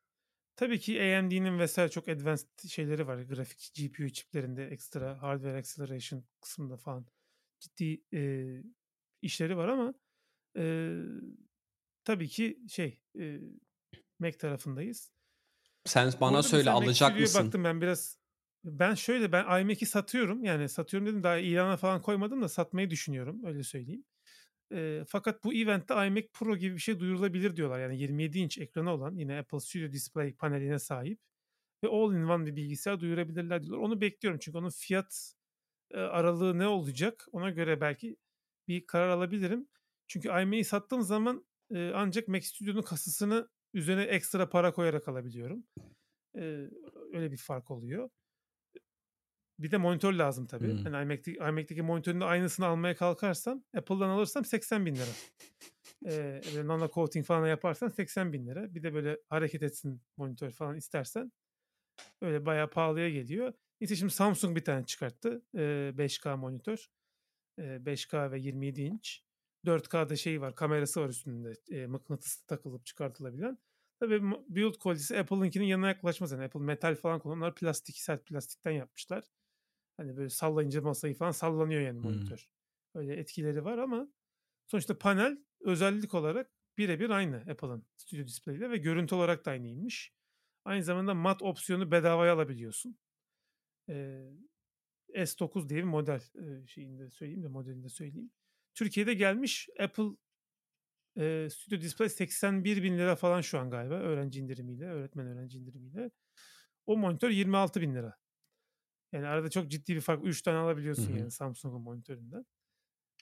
Tabii 0.62 0.80
ki 0.80 1.02
AMD'nin 1.02 1.60
vesaire 1.60 1.90
çok 1.90 2.10
advanced 2.10 2.68
şeyleri 2.68 3.08
var. 3.08 3.22
Grafik 3.22 3.72
GPU 3.76 4.10
çiplerinde 4.10 4.68
ekstra 4.68 5.22
hardware 5.22 5.58
acceleration 5.58 6.24
kısmında 6.42 6.78
falan 6.78 7.06
ciddi 7.60 8.02
e, 8.14 8.22
işleri 9.22 9.58
var 9.58 9.68
ama 9.68 9.94
e, 10.58 10.96
tabii 12.04 12.28
ki 12.28 12.60
şey 12.70 13.02
e, 13.20 13.40
Mac 14.20 14.38
tarafındayız. 14.38 15.12
Sen 15.86 16.12
bana 16.22 16.32
Burada 16.32 16.44
söyle 16.44 16.70
alacak 16.70 17.20
mısın? 17.20 17.46
baktım 17.46 17.64
ben 17.64 17.82
biraz. 17.82 18.18
Ben 18.64 18.96
şöyle 18.96 19.32
ben 19.32 19.62
iMac'i 19.62 19.86
satıyorum. 19.86 20.44
Yani 20.44 20.70
satıyorum 20.70 21.08
dedim 21.08 21.24
daha 21.24 21.38
ilana 21.38 21.78
falan 21.78 22.02
koymadım 22.02 22.42
da 22.42 22.50
satmayı 22.50 22.90
düşünüyorum. 22.90 23.46
Öyle 23.46 23.64
söyleyeyim. 23.64 24.04
Eee, 24.72 25.04
fakat 25.08 25.44
bu 25.44 25.54
eventte 25.54 25.94
iMac 26.08 26.28
Pro 26.34 26.58
gibi 26.58 26.76
bir 26.76 26.82
şey 26.82 27.00
duyurulabilir 27.00 27.56
diyorlar. 27.56 27.80
Yani 27.80 28.00
27 28.00 28.40
inç 28.40 28.58
ekranı 28.58 28.92
olan 28.94 29.16
yine 29.16 29.40
Apple 29.40 29.60
Studio 29.60 29.92
Display 29.92 30.34
paneline 30.34 30.80
sahip 30.80 31.20
ve 31.84 31.88
all-in-one 31.88 32.46
bir 32.46 32.56
bilgisayar 32.56 33.00
duyurabilirler 33.00 33.64
diyorlar. 33.64 33.84
Onu 33.86 34.02
bekliyorum 34.02 34.40
çünkü 34.44 34.58
onun 34.58 34.70
fiyat 34.70 35.34
e, 35.92 36.00
aralığı 36.00 36.60
ne 36.60 36.68
olacak 36.68 37.26
ona 37.32 37.50
göre 37.50 37.82
belki 37.82 38.18
bir 38.68 38.86
karar 38.88 39.10
alabilirim. 39.10 39.68
Çünkü 40.08 40.30
iMac'i 40.30 40.64
sattığım 40.64 41.02
zaman 41.02 41.46
e, 41.76 41.92
ancak 41.96 42.28
Mac 42.28 42.48
Studio'nun 42.48 42.82
kasasını 42.82 43.50
üzerine 43.74 44.04
ekstra 44.04 44.50
para 44.50 44.74
koyarak 44.74 45.08
alabiliyorum. 45.08 45.64
E, 46.36 46.42
öyle 47.14 47.32
bir 47.32 47.38
fark 47.38 47.72
oluyor. 47.72 48.10
Bir 49.64 49.72
de 49.72 49.78
monitör 49.78 50.14
lazım 50.14 50.48
tabii. 50.48 50.72
Hmm. 50.72 50.84
Hani 50.84 51.04
iMac'teki, 51.04 51.38
iMac'teki 51.38 51.82
monitörün 51.82 52.22
de 52.22 52.26
aynısını 52.26 52.66
almaya 52.66 52.96
kalkarsam 52.96 53.64
Apple'dan 53.78 54.10
alırsam 54.10 54.46
80 54.46 54.86
bin 54.86 54.96
lira. 54.96 55.06
Ee, 56.06 56.42
böyle 56.56 56.68
nano 56.68 56.90
coating 56.90 57.26
falan 57.26 57.48
yaparsan 57.48 57.88
80 57.88 58.34
bin 58.34 58.48
lira. 58.48 58.76
Bir 58.76 58.84
de 58.84 58.94
böyle 58.94 59.20
hareket 59.30 59.64
etsin 59.64 60.02
monitör 60.18 60.52
falan 60.52 60.76
istersen 60.78 61.32
öyle 62.22 62.46
bayağı 62.46 62.70
pahalıya 62.70 63.10
geliyor. 63.10 63.54
Neyse 63.82 63.96
şimdi 63.96 64.14
Samsung 64.14 64.56
bir 64.56 64.64
tane 64.64 64.86
çıkarttı. 64.86 65.42
Ee, 65.56 65.94
5K 65.98 66.38
monitör. 66.38 66.88
Ee, 67.60 67.86
5K 67.86 68.32
ve 68.32 68.40
27 68.40 68.82
inç. 68.82 69.24
4K'da 69.66 70.16
şey 70.16 70.42
var 70.42 70.56
kamerası 70.56 71.02
var 71.02 71.10
üstünde. 71.10 71.54
E, 71.72 71.88
mıknatıslı 71.88 72.48
takılıp 72.48 72.86
çıkartılabilen. 72.86 73.58
Tabii 74.00 74.22
build 74.48 74.80
kalitesi 74.84 75.20
Apple'ınkinin 75.20 75.66
yanına 75.66 75.88
yaklaşmaz. 75.88 76.32
Yani 76.32 76.44
Apple 76.44 76.60
metal 76.60 76.96
falan 76.96 77.20
kullanıyor. 77.20 77.38
Onlar 77.42 77.56
plastik, 77.56 77.98
sert 77.98 78.26
plastikten 78.26 78.72
yapmışlar. 78.72 79.24
Hani 80.02 80.18
böyle 80.18 80.30
sallayınca 80.30 80.82
masayı 80.82 81.16
falan 81.16 81.32
sallanıyor 81.32 81.82
yani 81.82 81.98
Hmm. 81.98 82.04
monitör. 82.04 82.50
Öyle 82.96 83.16
etkileri 83.16 83.66
var 83.66 83.78
ama 83.78 84.08
sonuçta 84.68 84.98
panel 84.98 85.38
özellik 85.62 86.14
olarak 86.14 86.52
birebir 86.78 87.10
aynı 87.10 87.36
Apple'ın 87.38 87.86
Studio 87.98 88.28
Display 88.28 88.56
ile 88.56 88.70
ve 88.72 88.78
görüntü 88.78 89.16
olarak 89.16 89.46
da 89.46 89.52
aynıymış. 89.52 90.14
Aynı 90.66 90.84
zamanda 90.84 91.14
mat 91.14 91.42
opsiyonu 91.42 91.92
bedavaya 91.92 92.34
alabiliyorsun. 92.34 92.98
Ee, 93.90 94.30
S9 95.16 95.70
diye 95.70 95.80
bir 95.80 95.84
model 95.84 96.22
e, 96.64 96.68
şeyinde 96.68 97.10
söyleyeyim 97.10 97.44
de 97.44 97.48
modelinde 97.48 97.90
söyleyeyim. 97.90 98.32
Türkiye'de 98.76 99.14
gelmiş 99.14 99.70
Apple 99.80 100.04
e, 101.18 101.48
Studio 101.52 101.82
Display 101.82 102.10
81 102.10 102.84
bin 102.84 102.98
lira 102.98 103.16
falan 103.16 103.42
şu 103.42 103.60
an 103.60 103.70
galiba 103.70 103.94
öğrenci 103.94 104.40
indirimiyle, 104.40 104.86
öğretmen 104.86 105.28
öğrenci 105.28 105.58
indirimiyle. 105.58 106.12
O 106.86 106.98
monitör 106.98 107.30
26 107.30 107.82
bin 107.82 107.96
lira. 107.96 108.21
Yani 109.12 109.28
arada 109.28 109.50
çok 109.50 109.72
ciddi 109.72 109.96
bir 109.96 110.02
fark. 110.02 110.26
3 110.26 110.42
tane 110.42 110.58
alabiliyorsun 110.58 111.10
Hı 111.10 111.14
hı. 111.14 111.20
yani 111.20 111.32
Samsung'un 111.32 111.82
monitöründen. 111.82 112.46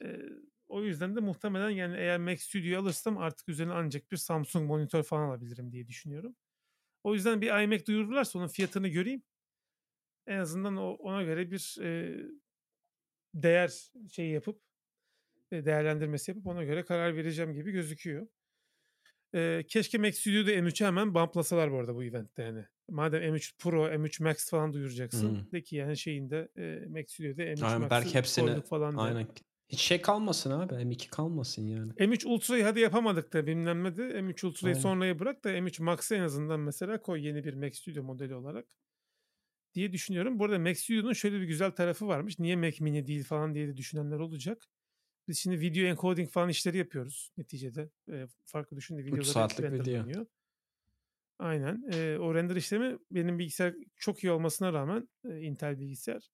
Ee, 0.03 0.19
o 0.67 0.83
yüzden 0.83 1.15
de 1.15 1.19
muhtemelen 1.19 1.69
yani 1.69 1.97
eğer 1.97 2.17
Mac 2.17 2.43
Studio'yu 2.43 2.79
alırsam 2.79 3.17
artık 3.17 3.49
üzerine 3.49 3.73
ancak 3.73 4.11
bir 4.11 4.17
Samsung 4.17 4.67
monitör 4.67 5.03
falan 5.03 5.29
alabilirim 5.29 5.71
diye 5.71 5.87
düşünüyorum. 5.87 6.35
O 7.03 7.13
yüzden 7.13 7.41
bir 7.41 7.63
iMac 7.63 7.85
duyururlarsa 7.85 8.39
onun 8.39 8.47
fiyatını 8.47 8.87
göreyim. 8.87 9.23
En 10.27 10.37
azından 10.37 10.77
o, 10.77 10.89
ona 10.89 11.23
göre 11.23 11.51
bir 11.51 11.77
e, 11.81 12.17
değer 13.33 13.91
şeyi 14.11 14.33
yapıp 14.33 14.61
e, 15.51 15.65
değerlendirmesi 15.65 16.31
yapıp 16.31 16.47
ona 16.47 16.63
göre 16.63 16.85
karar 16.85 17.15
vereceğim 17.15 17.53
gibi 17.53 17.71
gözüküyor. 17.71 18.27
E, 19.35 19.63
keşke 19.67 19.97
Mac 19.97 20.17
Studio'da 20.17 20.51
M3'ü 20.51 20.85
hemen 20.85 21.15
bumplasalar 21.15 21.71
bu 21.71 21.77
arada 21.77 21.95
bu 21.95 22.03
eventte 22.03 22.43
yani. 22.43 22.65
Madem 22.89 23.21
M3 23.23 23.57
Pro, 23.57 23.87
M3 23.87 24.23
Max 24.23 24.49
falan 24.49 24.73
duyuracaksın. 24.73 25.35
Hı. 25.35 25.51
De 25.51 25.63
ki 25.63 25.75
yani 25.75 25.97
şeyinde 25.97 26.49
e, 26.57 26.85
Mac 26.89 27.13
Studio'da 27.13 27.43
M3 27.43 27.65
Aynen, 27.65 27.81
Max'ı 27.81 27.89
belki 27.89 28.15
hepsini 28.15 28.61
falan 28.61 28.97
de. 28.97 29.01
aynen. 29.01 29.27
Hiç 29.69 29.81
şey 29.81 30.01
kalmasın 30.01 30.51
abi. 30.51 30.73
M2 30.73 31.09
kalmasın 31.09 31.67
yani. 31.67 31.91
M3 31.91 32.27
Ultra'yı 32.27 32.63
hadi 32.63 32.79
yapamadık 32.79 33.33
da 33.33 33.47
bilmem 33.47 33.83
ne 33.83 33.97
de 33.97 34.01
M3 34.01 34.45
Ultra'yı 34.45 34.75
Aynen. 34.75 34.81
sonraya 34.81 35.19
bırak 35.19 35.43
da 35.43 35.51
M3 35.51 35.83
Max'ı 35.83 36.15
en 36.15 36.21
azından 36.21 36.59
mesela 36.59 37.01
koy 37.01 37.27
yeni 37.27 37.43
bir 37.43 37.53
Mac 37.53 37.77
Studio 37.77 38.03
modeli 38.03 38.35
olarak 38.35 38.65
diye 39.73 39.91
düşünüyorum. 39.93 40.39
Bu 40.39 40.45
arada 40.45 40.59
Mac 40.59 40.75
Studio'nun 40.75 41.13
şöyle 41.13 41.39
bir 41.41 41.45
güzel 41.45 41.71
tarafı 41.71 42.07
varmış. 42.07 42.39
Niye 42.39 42.55
Mac 42.55 42.83
Mini 42.83 43.07
değil 43.07 43.23
falan 43.23 43.55
diye 43.55 43.67
de 43.67 43.77
düşünenler 43.77 44.19
olacak. 44.19 44.67
Biz 45.27 45.39
şimdi 45.39 45.59
video 45.59 45.83
encoding 45.85 46.29
falan 46.29 46.49
işleri 46.49 46.77
yapıyoruz 46.77 47.31
neticede. 47.37 47.89
E, 48.11 48.27
farklı 48.45 48.77
düşündüğü 48.77 49.05
videoları 49.05 49.25
saatlik 49.25 49.59
video. 49.59 49.71
renderlanıyor. 49.71 50.25
Aynen. 51.39 51.83
E, 51.93 52.17
o 52.19 52.35
render 52.35 52.55
işlemi 52.55 52.97
benim 53.11 53.39
bilgisayar 53.39 53.75
çok 53.95 54.23
iyi 54.23 54.31
olmasına 54.31 54.73
rağmen 54.73 55.09
e, 55.29 55.41
Intel 55.41 55.79
bilgisayar 55.79 56.29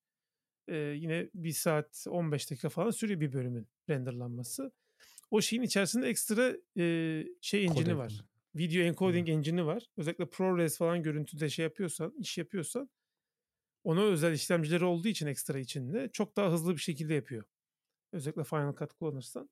e, 0.68 0.76
yine 0.78 1.30
1 1.34 1.52
saat 1.52 2.06
15 2.10 2.52
dakika 2.52 2.70
falan 2.70 2.90
sürüyor 2.92 3.20
bir 3.20 3.34
bölümün 3.34 3.68
renderlanması. 3.90 4.72
O 5.32 5.42
şeyin 5.42 5.64
içerisinde 5.64 6.08
ekstra 6.08 6.54
e, 6.78 7.26
şey 7.42 7.66
engine'i 7.66 7.98
var. 7.98 8.24
Video 8.56 8.84
encoding 8.84 9.30
engine'i 9.30 9.66
var. 9.66 9.88
Özellikle 9.98 10.30
ProRes 10.30 10.78
falan 10.78 11.04
görüntüde 11.04 11.50
şey 11.50 11.64
yapıyorsan, 11.64 12.14
iş 12.20 12.38
yapıyorsan 12.38 12.90
ona 13.84 14.02
özel 14.02 14.34
işlemcileri 14.34 14.86
olduğu 14.86 15.08
için 15.08 15.28
ekstra 15.28 15.60
içinde 15.60 16.10
çok 16.14 16.36
daha 16.38 16.52
hızlı 16.52 16.74
bir 16.74 16.82
şekilde 16.82 17.14
yapıyor. 17.14 17.44
Özellikle 18.14 18.44
Final 18.44 18.76
Cut 18.76 18.94
kullanırsan. 18.94 19.50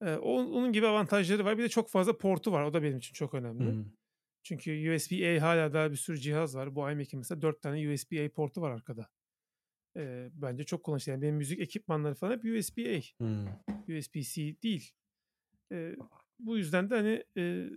On 0.00 0.46
onun 0.46 0.72
gibi 0.72 0.86
avantajları 0.86 1.44
var. 1.44 1.58
Bir 1.58 1.62
de 1.62 1.68
çok 1.68 1.90
fazla 1.90 2.18
portu 2.18 2.52
var. 2.52 2.62
O 2.62 2.72
da 2.72 2.82
benim 2.82 2.98
için 2.98 3.12
çok 3.12 3.34
önemli. 3.34 3.64
Hımm. 3.64 3.92
Çünkü 4.48 4.94
USB-A 4.94 5.42
hâlâ 5.42 5.72
daha 5.72 5.90
bir 5.90 5.96
sürü 5.96 6.18
cihaz 6.18 6.56
var. 6.56 6.74
Bu 6.74 6.90
iMac'in 6.90 7.18
mesela 7.18 7.42
4 7.42 7.62
tane 7.62 7.92
USB-A 7.92 8.28
portu 8.28 8.60
var 8.60 8.70
arkada. 8.70 9.08
Eee, 9.96 10.30
bence 10.32 10.64
çok 10.64 10.84
kullanışlı. 10.84 11.12
Yani 11.12 11.22
benim 11.22 11.36
müzik 11.36 11.60
ekipmanları 11.60 12.14
falan 12.14 12.32
hep 12.32 12.44
USB-A. 12.44 13.24
Hımm. 13.24 13.48
USB-C 13.88 14.62
değil. 14.62 14.92
Eee, 15.70 15.96
bu 16.38 16.58
yüzden 16.58 16.90
de, 16.90 16.94
hani, 16.94 17.24
eee, 17.36 17.70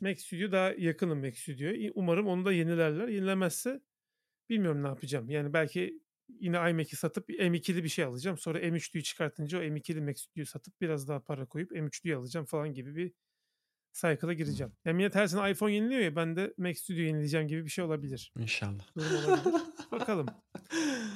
Mac 0.00 0.20
Studio 0.20 0.52
daha 0.52 0.72
yakınım 0.72 1.20
Mac 1.20 1.36
Studio'ya. 1.40 1.92
Umarım 1.94 2.26
onu 2.26 2.44
da 2.44 2.52
yenilerler. 2.52 3.08
Yenilemezse 3.08 3.80
bilmiyorum 4.50 4.82
ne 4.82 4.86
yapacağım. 4.86 5.30
Yani 5.30 5.52
belki 5.52 6.00
yine 6.40 6.56
iMac'i 6.70 6.96
satıp 6.96 7.28
M2'li 7.28 7.84
bir 7.84 7.88
şey 7.88 8.04
alacağım. 8.04 8.38
Sonra 8.38 8.58
M3'lüyü 8.58 9.02
çıkartınca 9.02 9.58
o 9.58 9.62
M2'li 9.62 10.00
Mac 10.00 10.20
Studio'yu 10.22 10.46
satıp 10.46 10.80
biraz 10.80 11.08
daha 11.08 11.20
para 11.20 11.46
koyup 11.46 11.72
M3'lüyü 11.72 12.16
alacağım 12.16 12.46
falan 12.46 12.74
gibi 12.74 12.96
bir 12.96 13.12
cycle'a 13.92 14.32
gireceğim. 14.32 14.72
Ya 14.84 14.92
millet 14.92 15.14
her 15.14 15.26
sene 15.26 15.50
iPhone 15.50 15.72
yeniliyor 15.72 16.00
ya 16.00 16.16
ben 16.16 16.36
de 16.36 16.54
Mac 16.58 16.74
Studio 16.74 17.00
yenileyeceğim 17.00 17.48
gibi 17.48 17.64
bir 17.64 17.70
şey 17.70 17.84
olabilir. 17.84 18.32
İnşallah. 18.38 18.96
Durum 18.96 19.24
olabilir. 19.24 19.62
Bakalım. 19.92 20.26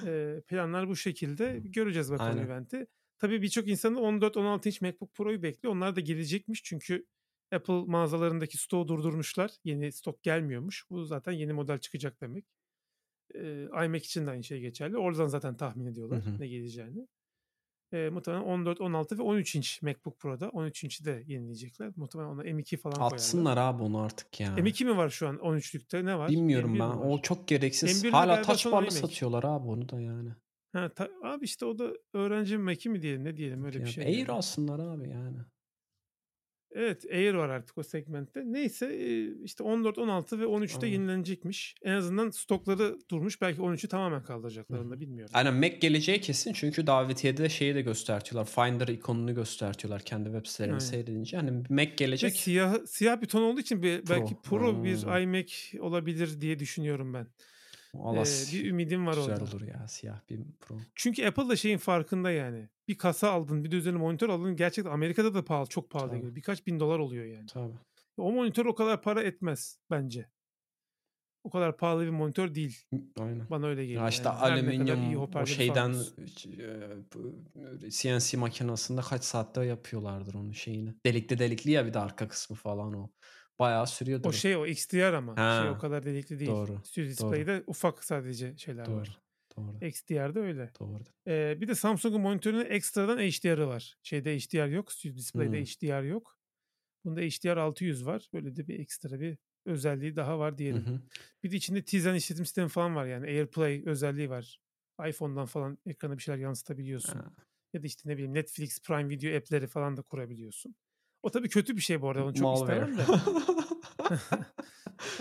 Eee, 0.07 0.43
planlar 0.49 0.89
bu 0.89 0.97
şekilde. 0.97 1.61
Göreceğiz 1.65 2.11
bakalım 2.13 2.31
Aynen. 2.31 2.47
event'i. 2.47 2.87
Tabii 3.19 3.43
birçok 3.43 3.69
insan 3.69 3.97
da 3.97 4.01
14-16 4.01 4.69
inç 4.69 4.81
MacBook 4.81 5.15
Pro'yu 5.15 5.43
bekliyor. 5.43 5.75
Onlar 5.75 5.97
da 5.97 6.01
gelecekmiş 6.01 6.63
çünkü 6.65 7.07
Apple 7.53 7.75
mağazalarındaki 7.87 8.59
stoğu 8.59 8.89
durdurmuşlar. 8.89 9.51
Yeni 9.65 9.93
stok 9.93 10.23
gelmiyormuş. 10.23 10.85
Bu 10.91 11.05
zaten 11.05 11.33
yeni 11.33 11.53
model 11.53 11.79
çıkacak 11.79 12.21
demek. 12.21 12.45
Eee, 13.35 13.69
iMac 13.85 14.05
için 14.05 14.27
de 14.27 14.31
aynı 14.31 14.45
şey 14.45 14.61
geçerli. 14.61 14.97
Oradan 14.99 15.27
zaten 15.27 15.57
tahmin 15.57 15.87
Hı 15.87 15.91
ediyorlar 15.91 16.23
hı. 16.25 16.41
ne 16.41 16.49
geleceğini. 16.49 17.07
Eee, 17.95 18.11
muhtemelen 18.11 18.43
14, 18.43 18.81
16 18.81 19.19
ve 19.19 19.23
13 19.23 19.55
inç 19.55 19.83
MacBook 19.83 20.21
Pro'da. 20.21 20.49
13 20.49 20.85
inç'i 20.85 21.05
de 21.05 21.23
yenileyecekler. 21.27 21.93
Muhtemelen 21.97 22.29
ona 22.31 22.43
M2 22.45 22.77
falan 22.77 22.95
koyarlar. 22.95 23.15
Atsınlar 23.15 23.57
abi 23.57 23.83
onu 23.83 24.01
artık 24.01 24.41
ya. 24.41 24.49
M2 24.57 24.85
mi 24.85 24.97
var 24.97 25.09
şu 25.09 25.29
an 25.29 25.37
13'lükte? 25.37 26.05
Ne 26.05 26.19
var? 26.19 26.31
Bilmiyorum 26.31 26.75
M1 26.75 26.79
ben. 26.81 26.85
O 26.89 27.23
çok 27.23 27.49
gereksiz. 27.49 28.05
M1'de 28.05 28.09
Hâlá 28.17 28.27
galiba 28.27 28.43
touch 28.43 28.61
sonra 28.61 28.77
bar'lı 28.77 28.85
iMac. 28.87 29.01
satıyorlar 29.01 29.45
abi 29.45 29.69
onu 29.69 29.89
da 29.89 30.01
yani. 30.01 30.31
Ha, 30.73 30.89
ta 30.89 31.09
abi 31.25 31.45
işte 31.45 31.65
o 31.67 31.79
da 31.79 31.93
öğrenci 32.13 32.59
Mac'i 32.59 32.89
mi 32.89 33.03
diyelim 33.03 33.25
ne 33.25 33.37
diyelim 33.37 33.65
öyle 33.65 33.79
bir 33.79 33.85
Ya 33.85 33.93
şey 33.93 34.05
Air 34.05 34.19
yani. 34.19 34.31
alsınlar 34.33 34.79
abi 34.79 35.09
yani. 35.09 35.39
Evet 36.75 37.05
Air 37.13 37.35
var 37.35 37.49
artık 37.49 37.79
o 37.79 37.83
segmentte. 37.83 38.43
Neyse 38.47 38.97
eee, 38.99 39.33
işte 39.45 39.63
14, 39.63 39.99
16 39.99 40.41
ve 40.41 40.47
13'te 40.47 40.87
Aynen. 40.87 40.93
yenilenecekmiş. 40.93 41.75
En 41.83 41.93
azından 41.95 42.31
stokları 42.31 42.99
durmuş. 43.11 43.41
Belki 43.41 43.61
13'ü 43.63 43.89
tamamen 43.89 44.23
Hı 44.69 44.75
kaldıracaklar 44.75 44.79
onu 44.79 44.91
hı. 44.91 44.91
da 44.91 45.01
bilmiyorum. 45.01 45.31
Aynen 45.35 45.55
Mac 45.55 45.77
geleceği 45.81 46.21
kesin 46.21 46.53
çünkü 46.53 46.87
davetiyede 46.87 47.49
şeyi 47.49 47.75
de 47.75 47.83
göstertiyorlar. 47.83 48.47
Finder 48.51 48.89
ikonunu 48.89 49.35
göstertiyorlar 49.35 50.03
kendi 50.03 50.25
web 50.29 50.47
sitelerini 50.47 50.81
seyredince. 50.81 51.37
Hani 51.37 51.51
Mac 51.71 51.91
Ve 52.23 52.31
gelecek. 52.31 52.31
siyah 52.31 52.87
siyah 52.87 53.21
bir 53.23 53.27
ton 53.27 53.43
olduğu 53.43 53.61
için 53.61 53.83
bir, 53.83 54.09
belki 54.09 54.35
Pro. 54.43 54.59
Pro 54.59 54.85
bir 54.85 55.03
Hımm. 55.03 55.23
iMac 55.23 55.55
olabilir 55.81 56.41
diye 56.41 56.59
düşünüyorum 56.59 57.15
ben. 57.15 57.27
Valla 57.95 58.19
Eee, 58.19 58.25
s 58.25 58.53
bir 58.57 58.71
ümidim 58.71 59.07
var 59.07 59.17
güzel 59.17 59.33
orada. 59.41 59.45
olur 59.45 59.61
ya 59.67 59.89
siyah 59.89 60.21
bir 60.31 60.41
Pro. 60.61 60.77
Çünkü 60.95 61.27
Apple 61.27 61.49
da 61.49 61.57
şeyin 61.57 61.79
farkında 61.79 62.31
yani. 62.31 62.69
Bir 62.89 62.99
kasa 62.99 63.31
aldın, 63.31 63.65
bir 63.65 63.71
de 63.71 63.77
üzerine 63.77 63.99
monitör 63.99 64.29
aldın. 64.29 64.57
Gerçekten 64.57 64.93
Amerika'da 64.93 65.35
da 65.35 65.45
pahalı, 65.45 65.69
çok 65.69 65.91
pahalıya 65.91 66.11
Tabii. 66.11 66.19
geliyor. 66.21 66.37
Birkaç 66.37 66.67
bin 66.67 66.81
dolar 66.81 66.99
oluyor 66.99 67.25
yani. 67.25 67.47
Tabii. 67.47 67.75
O 68.17 68.33
monitör 68.33 68.67
o 68.67 68.75
kadar 68.75 69.03
para 69.03 69.23
etmez 69.23 69.79
bence. 69.91 70.29
O 71.45 71.51
kadar 71.51 71.77
pahalı 71.77 72.05
bir 72.05 72.11
monitör 72.11 72.55
değil. 72.55 72.79
Aynen. 73.21 73.47
Bana 73.51 73.67
öyle 73.67 73.81
Ya 73.81 73.87
geliyor. 73.87 74.09
işte 74.09 74.29
Yani 74.29 74.39
alüminyum 74.39 75.17
o 75.17 75.47
şeyden 75.47 75.95
bu 77.15 77.91
CNC 77.91 78.37
makinesinde 78.37 79.01
kaç 79.01 79.25
saatte 79.25 79.65
yapıyorlardır 79.65 80.35
onun 80.35 80.53
şeyini. 80.53 80.95
Delikli 81.07 81.39
delikli 81.39 81.71
ya 81.71 81.87
bir 81.87 81.95
de 81.95 81.99
arka 81.99 82.29
kısmı 82.29 82.57
falan 82.57 82.95
o. 82.95 83.11
Bayağı 83.59 83.87
sürüyordur 83.87 84.29
O 84.29 84.33
şey 84.33 84.57
o 84.57 84.67
XDR 84.67 85.13
ama. 85.15 85.43
Şey 85.49 85.69
o 85.71 85.77
Ha. 85.77 85.79
kadar 85.79 86.07
delikli 86.07 86.39
değil. 86.39 86.49
Doğru. 86.49 86.81
Studio. 86.85 87.09
Display'de 87.09 87.65
ufak 87.67 88.05
sadece 88.05 88.57
şeyler 88.57 88.87
Doğru. 88.87 88.97
var. 89.01 89.21
Doğru. 89.57 89.77
XDR'de 89.83 90.41
öyle. 90.41 90.75
Doğru. 90.81 91.03
Eee, 91.27 91.59
bir 91.61 91.69
de 91.69 91.75
Samsung'un 91.75 92.21
monitörünün 92.21 92.65
ekstradan 92.71 93.19
HDR'ı 93.19 93.67
var. 93.69 93.97
Şeyde 94.03 94.37
HDR 94.39 94.69
yok. 94.69 94.93
Studio 94.93 95.17
Display'de 95.17 95.57
Hımm. 95.57 95.65
HDR 95.65 96.03
yok. 96.05 96.39
Bunda 97.05 97.21
HDR 97.21 97.57
600 97.61 98.07
var. 98.07 98.29
Böyle 98.35 98.57
de 98.57 98.69
bir 98.69 98.81
ekstra 98.81 99.21
bir 99.21 99.39
özelliği 99.67 100.17
daha 100.17 100.39
var 100.39 100.59
Hı 100.71 100.75
diyelim. 100.75 100.79
hı. 100.79 101.01
Bir 101.45 101.51
de 101.51 101.57
içinde 101.57 101.85
Tizen 101.85 102.15
işletim 102.15 102.45
sistemi 102.47 102.69
falan 102.69 102.97
var 102.97 103.07
yani. 103.07 103.27
AirPlay 103.27 103.83
özelliği 103.87 104.31
var. 104.31 104.61
iPhone'dan 105.09 105.47
falan 105.47 105.79
ekrana 105.87 106.19
bir 106.19 106.23
şeyler 106.23 106.39
yansıtabiliyorsun. 106.41 107.25
Ha. 107.25 107.35
Ya 107.73 107.83
da 107.83 107.87
işte 107.87 108.09
ne 108.11 108.15
bileyim 108.15 108.35
Netflix, 108.35 108.83
Prime 108.83 109.09
Video 109.09 109.37
app'leri 109.39 109.67
falan 109.67 109.97
da 109.97 110.03
kurabiliyorsun. 110.03 110.77
O 111.25 111.31
tabii 111.31 111.49
kötü 111.49 111.77
bir 111.77 111.81
şey 111.81 112.03
bu 112.03 112.09
arada. 112.11 112.25
Onu 112.25 112.35
çok 112.35 112.43
Malware. 112.43 112.91
istemem 112.91 112.99
de. 112.99 113.03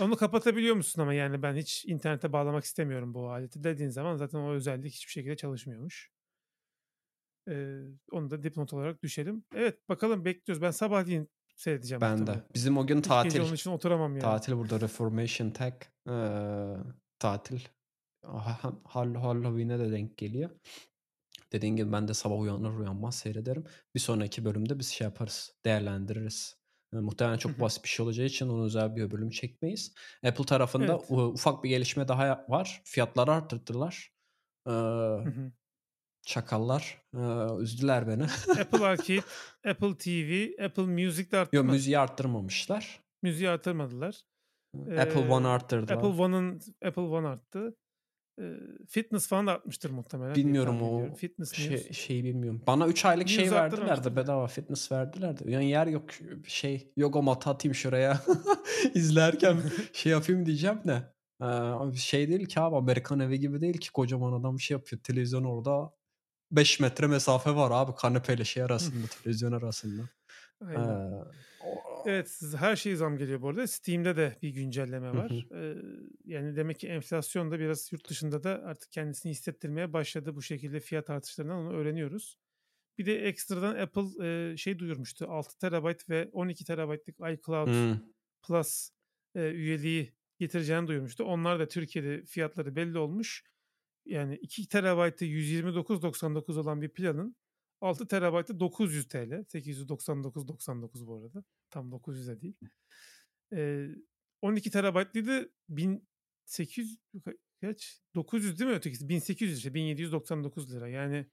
Onu 0.00 0.16
kapatabiliyor 0.16 0.76
musun 0.76 1.02
ama 1.02 1.14
yani 1.14 1.42
ben 1.42 1.54
hiç 1.56 1.84
internete 1.86 2.32
bağlamak 2.32 2.64
istemiyorum 2.64 3.14
bu 3.14 3.30
aleti 3.30 3.64
dediğin 3.64 3.90
zaman 3.90 4.16
zaten 4.16 4.38
o 4.38 4.50
özellik 4.52 4.92
hiçbir 4.94 5.12
şekilde 5.12 5.36
çalışmıyormuş. 5.36 6.10
Eee, 7.48 7.80
onu 8.12 8.30
da 8.30 8.42
dipnot 8.42 8.72
olarak 8.72 9.02
düşelim. 9.02 9.44
Evet 9.54 9.88
bakalım 9.88 10.24
bekliyoruz. 10.24 10.62
Ben 10.62 10.70
sabahleyin 10.70 11.28
seyredeceğim 11.56 12.00
Ben 12.00 12.16
de. 12.16 12.20
muhtemelen. 12.20 12.44
Bizim 12.54 12.78
o 12.78 12.86
gün 12.86 12.98
Hiç 12.98 13.04
tatil. 13.06 13.40
onun 13.40 13.54
için 13.54 13.70
oturamam 13.70 14.12
yani. 14.12 14.22
Tatil 14.22 14.52
burada 14.52 14.80
Reformation 14.80 15.50
Tech 15.50 15.74
eee, 16.08 16.76
tatil. 17.18 17.60
Ha- 18.24 18.72
Hall 18.84 19.14
Halloween'e 19.14 19.78
de 19.78 19.92
denk 19.92 20.16
geliyor. 20.18 20.50
Dediğin 21.54 21.76
gibi 21.76 21.92
ben 21.92 22.08
de 22.08 22.14
sabah 22.14 22.40
uyanır 22.40 22.78
uyanmaz 22.78 23.14
seyrederim. 23.18 23.64
Bir 23.94 24.00
sonraki 24.00 24.44
bölümde 24.44 24.78
biz 24.78 24.88
şey 24.88 25.04
yaparız. 25.04 25.54
Değerlendiririz. 25.64 26.56
E, 26.94 26.96
muhtemelen 26.96 27.38
çok 27.38 27.60
basit 27.60 27.84
bir 27.84 27.88
şey 27.88 28.04
olacağı 28.04 28.26
için 28.26 28.48
onu 28.48 28.64
özel 28.64 28.96
bir 28.96 29.10
bölüm 29.10 29.30
çekmeyiz. 29.30 29.94
Apple 30.26 30.44
tarafında 30.44 30.92
Evet. 30.92 31.10
ufak 31.10 31.64
bir 31.64 31.68
gelişme 31.68 32.08
daha 32.08 32.44
var. 32.48 32.82
Fiyatları 32.84 33.32
arttırdılar. 33.32 34.14
Hı. 34.68 35.52
çakallar. 36.26 37.02
Eee, 37.14 37.46
üzdüler 37.60 38.08
beni. 38.08 38.24
Apple 38.60 38.84
Arcade, 38.86 39.22
Apple 39.68 39.96
TV, 39.96 40.62
Apple 40.64 40.82
Music 41.04 41.30
de 41.30 41.38
arttı 41.38 41.56
Yok 41.56 41.64
müziği 41.64 41.98
arttırmamışlar. 41.98 43.00
Müziği 43.22 43.48
artırmadılar. 43.50 44.20
Apple 44.74 45.28
One 45.28 45.46
Eee, 45.46 45.52
arttırdılar. 45.52 45.96
Apple 45.96 46.22
One'ın 46.22 46.60
Apple 46.84 47.02
One 47.02 47.28
arttı. 47.28 47.76
Fitness 48.88 49.28
falan 49.28 49.46
da 49.46 49.52
artmıştır 49.52 49.90
muhtemelen 49.90 50.34
Bilmiyorum 50.34 50.82
o 50.82 50.96
ediyorum. 50.96 51.14
Fitness 51.14 51.52
şey, 51.52 51.92
şeyi 51.92 52.24
bilmiyorum. 52.24 52.62
Bana 52.66 52.86
3 52.86 53.04
aylık 53.04 53.28
şey 53.28 53.50
verdiler 53.50 54.04
de 54.04 54.16
bedava 54.16 54.46
fitness 54.46 54.92
verdiler 54.92 55.38
de. 55.38 55.50
Yani 55.50 55.68
yer 55.68 55.86
yok 55.86 56.04
şey 56.46 56.92
yoga 56.96 57.20
matı 57.22 57.50
atayım 57.50 57.74
şuraya 57.74 58.20
izlerken 58.94 59.56
şey 59.92 60.12
yapayım 60.12 60.46
diyeceğim 60.46 60.80
de. 60.84 61.14
Ee, 61.42 61.96
şey 61.96 62.28
değil 62.28 62.46
ki 62.46 62.60
abi 62.60 62.76
Amerikan 62.76 63.20
evi 63.20 63.40
gibi 63.40 63.60
değil 63.60 63.78
ki 63.78 63.92
kocaman 63.92 64.40
adam 64.40 64.60
şey 64.60 64.74
yapıyor. 64.74 65.02
Televizyon 65.02 65.44
orada 65.44 65.90
5 66.50 66.80
metre 66.80 67.06
mesafe 67.06 67.54
var 67.54 67.70
abi 67.70 67.94
kanepeyle 67.94 68.44
şey 68.44 68.62
arasında 68.62 69.06
televizyon 69.06 69.52
arasında. 69.52 70.02
Ee, 70.62 70.66
Aynen. 70.66 70.88
o- 70.88 71.26
Evet 72.06 72.40
her 72.56 72.76
şey 72.76 72.96
zam 72.96 73.16
geliyor 73.18 73.42
bu 73.42 73.48
arada. 73.48 73.66
Steam'de 73.66 74.16
de 74.16 74.36
bir 74.42 74.48
güncelleme 74.50 75.14
var. 75.14 75.30
hı. 75.50 75.56
Eee, 75.60 75.76
yani 76.24 76.56
demek 76.56 76.78
ki 76.80 76.88
enflasyon 76.88 77.50
da 77.50 77.58
biraz 77.60 77.92
yurt 77.92 78.08
dışında 78.08 78.42
da 78.42 78.62
artık 78.64 78.92
kendisini 78.92 79.30
hissettirmeye 79.32 79.92
başladı. 79.92 80.36
Bu 80.36 80.42
şekilde 80.42 80.80
fiyat 80.80 81.10
artışlarından 81.10 81.56
onu 81.58 81.72
öğreniyoruz. 81.72 82.38
Bir 82.98 83.06
de 83.06 83.28
ekstradan 83.28 83.76
Apple 83.76 84.02
eee, 84.50 84.56
şey 84.56 84.78
duyurmuştu. 84.78 85.26
6 85.30 85.58
TB 85.58 86.10
ve 86.10 86.28
12 86.32 86.64
TB'lık 86.64 87.08
iCloud. 87.38 87.74
Plus 88.42 88.90
eee, 89.34 89.50
üyeliği 89.50 90.12
getireceğini 90.38 90.86
duyurmuştu. 90.88 91.24
Onlar 91.24 91.58
da 91.60 91.68
Türkiye'de 91.68 92.24
fiyatları 92.24 92.76
belli 92.76 92.98
olmuş. 92.98 93.44
Yani 94.06 94.36
2 94.36 94.68
TB'ı 94.68 95.24
129.99 95.24 96.56
olan 96.58 96.82
bir 96.82 96.88
planın 96.88 97.36
6 97.80 98.08
TB'ı 98.08 98.60
900 98.60 99.08
TL. 99.08 99.44
899.99 99.44 101.06
bu 101.06 101.16
arada. 101.16 101.44
Tam 101.74 101.90
900'e 101.92 102.40
değil. 102.40 102.54
Eee 103.52 103.88
12 104.42 104.70
TB'lıydı 104.70 105.50
1800 105.68 106.98
ka- 107.14 107.38
kaç? 107.60 108.00
900 108.14 108.58
değil 108.58 108.70
mi 108.70 108.76
ötekisi? 108.76 109.08
1800 109.08 109.58
işte 109.58 109.74
1799 109.74 110.74
lira. 110.74 110.88
Yani 110.88 111.26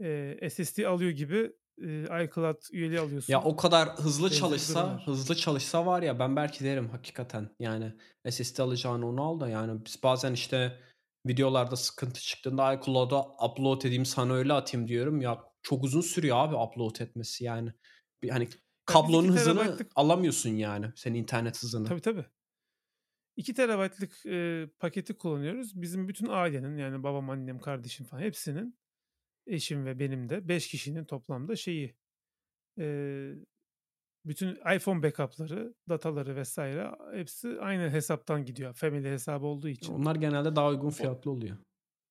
eee 0.00 0.50
SSD 0.50 0.86
alıyor 0.86 1.10
gibi 1.10 1.52
eee, 1.78 2.04
iCloud 2.24 2.62
üyeliği 2.72 3.00
alıyorsun. 3.00 3.32
Ya 3.32 3.42
o 3.42 3.56
kadar 3.56 3.88
hızlı 3.98 4.24
Benzer 4.24 4.36
çalışsa, 4.38 4.84
durumlar. 4.84 5.06
hızlı 5.06 5.36
çalışsa 5.36 5.86
var 5.86 6.02
ya 6.02 6.18
ben 6.18 6.36
belki 6.36 6.64
derim 6.64 6.88
hakikaten. 6.88 7.50
Yani 7.60 7.92
SSD 8.30 8.62
alacağını 8.62 9.08
onu 9.08 9.22
al 9.22 9.40
da 9.40 9.48
yani 9.48 9.84
biz 9.86 10.02
bazen 10.02 10.32
işte 10.32 10.80
videolarda 11.26 11.76
sıkıntı 11.76 12.20
çıktığında 12.20 12.74
iCloud'a 12.74 13.22
upload 13.46 13.82
edeyim 13.82 14.06
sana 14.06 14.32
öyle 14.34 14.52
atayım 14.52 14.88
diyorum. 14.88 15.20
Ya 15.20 15.44
çok 15.62 15.84
uzun 15.84 16.00
sürüyor 16.00 16.36
abi 16.36 16.54
upload 16.56 16.96
etmesi 17.00 17.44
yani. 17.44 17.72
Bir, 18.22 18.30
hani 18.30 18.48
kablonun 18.92 19.28
2 19.28 19.32
hızını 19.38 19.78
alamıyorsun 19.94 20.50
yani. 20.50 20.86
Senin 20.96 21.18
internet 21.18 21.62
hızını. 21.62 21.88
tabii 21.88 22.00
tabii. 22.00 22.24
2 23.36 23.54
TB'lık 23.54 24.26
eee, 24.26 24.68
paketi 24.78 25.14
kullanıyoruz. 25.18 25.82
Bizim 25.82 26.08
bütün 26.08 26.26
ailenin 26.26 26.76
yani 26.76 27.02
babam, 27.02 27.30
annem, 27.30 27.58
kardeşim 27.58 28.06
falan 28.06 28.22
hepsinin 28.22 28.78
eşim 29.46 29.86
ve 29.86 29.98
benim 29.98 30.28
de 30.28 30.48
5 30.48 30.68
kişinin 30.68 31.04
toplamda 31.04 31.56
şeyi 31.56 31.96
Eee, 32.78 33.34
bütün 34.24 34.48
iPhone 34.76 35.02
backup'ları, 35.02 35.74
dataları 35.88 36.36
vesaire 36.36 36.90
hepsi 37.12 37.48
aynı 37.60 37.90
hesaptan 37.90 38.44
gidiyor. 38.44 38.74
Family 38.74 39.08
hesabı 39.08 39.46
olduğu 39.46 39.68
için. 39.68 39.94
Onlar 39.94 40.16
genelde 40.16 40.56
daha 40.56 40.68
uygun 40.68 40.90
fiyatlı 40.90 41.30
oluyor. 41.30 41.56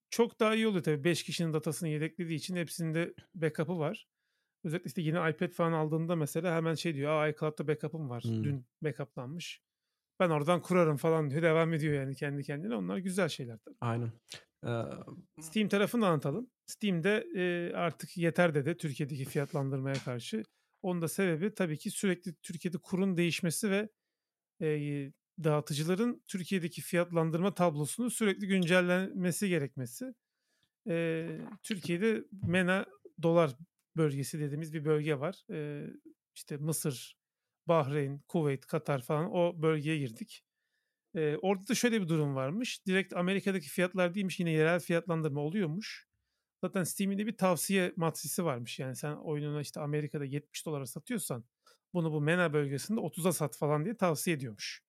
çok 0.10 0.40
daha 0.40 0.56
iyi 0.56 0.68
oluyor 0.68 0.84
tabii. 0.84 1.04
5 1.04 1.24
kişinin 1.24 1.54
datasını 1.54 1.90
yedeklediği 1.90 2.38
için 2.38 2.56
hepsinde 2.56 3.14
backup'ı 3.36 3.80
var. 3.80 4.08
Özellikle 4.64 4.88
işte 4.88 5.02
yeni 5.02 5.30
iPad 5.32 5.52
falan 5.52 5.72
aldığında 5.72 6.16
mesela 6.16 6.56
hemen 6.56 6.74
şey 6.76 6.96
diyor. 6.96 7.12
Aa 7.12 7.28
iCloud'da 7.30 7.68
backup'ım 7.68 8.10
var. 8.10 8.24
Hımm. 8.26 8.44
Dün 8.44 8.66
backup'lanmış. 8.82 9.62
Ben 10.20 10.30
oradan 10.30 10.62
kurarım 10.62 10.98
falan 10.98 11.30
diyor. 11.32 11.42
Devam 11.42 11.74
ediyor 11.74 11.94
yani 11.94 12.16
kendi 12.16 12.44
kendine. 12.44 12.76
Onlar 12.76 12.98
güzel 12.98 13.30
şeyler 13.30 13.58
tabii. 13.58 13.78
Aynen. 13.82 14.12
Eee 14.66 14.84
Steam 15.42 15.68
tarafını 15.70 16.08
anlatalım. 16.08 16.50
Steam'de, 16.66 17.28
eee, 17.36 17.74
artık 17.76 18.18
yeter 18.18 18.56
dedi 18.56 18.78
Türkiye'deki 18.78 19.26
fiyatlandırmaya 19.26 19.96
karşı. 20.06 20.44
Onun 20.82 21.02
da 21.02 21.08
sebebi 21.08 21.54
tabii 21.54 21.78
ki 21.78 21.92
sürekli 21.92 22.36
Türkiye'de 22.36 22.78
kurun 22.78 23.18
değişmesi 23.18 23.72
ve, 23.72 23.90
eee, 24.60 25.14
dağıtıcıların 25.44 26.24
Türkiye'deki 26.28 26.82
fiyatlandırma 26.82 27.54
tablosunu 27.54 28.10
sürekli 28.12 28.48
güncellenmesi 28.48 29.50
gerekmesi. 29.50 30.14
Eee, 30.86 31.42
Türkiye'de 31.64 32.26
MENA 32.48 32.86
dolar 33.24 33.52
bölgesi 34.00 34.42
dediğimiz 34.42 34.74
bir 34.76 34.86
bölge 34.86 35.20
var. 35.22 35.46
Eee, 35.52 35.88
işte 36.36 36.58
Mısır, 36.58 37.18
Bahreyn, 37.68 38.20
Kuveyt, 38.30 38.68
Katar 38.68 39.04
falan 39.04 39.32
o 39.34 39.64
bölgeye 39.64 40.00
girdik. 40.00 40.44
Eee, 41.16 41.38
orada 41.42 41.68
da 41.68 41.76
şöyle 41.76 42.02
bir 42.02 42.08
durum 42.08 42.36
varmış. 42.36 42.86
Direkt 42.88 43.14
Amerika'daki 43.16 43.70
fiyatlar 43.70 44.16
değilmiş. 44.16 44.40
Yine 44.40 44.52
yerel 44.52 44.80
fiyatlandırma 44.80 45.42
oluyormuş. 45.42 46.08
Zaten 46.64 46.84
Steam'in 46.84 47.18
de 47.18 47.28
bir 47.28 47.38
tavsiye 47.38 47.94
matrisi 47.96 48.46
varmış. 48.46 48.80
Yani 48.80 48.96
sen 48.96 49.16
oyununu 49.16 49.62
işte 49.62 49.80
Amerika'da 49.82 50.26
$70'a 50.26 50.86
satıyorsan 50.86 51.46
bunu 51.94 52.12
bu 52.14 52.22
MENA 52.22 52.54
bölgesinde 52.54 53.00
$30'a 53.00 53.34
sat 53.34 53.58
falan 53.58 53.86
diye 53.86 53.98
tavsiye 53.98 54.36
ediyormuş 54.38 54.82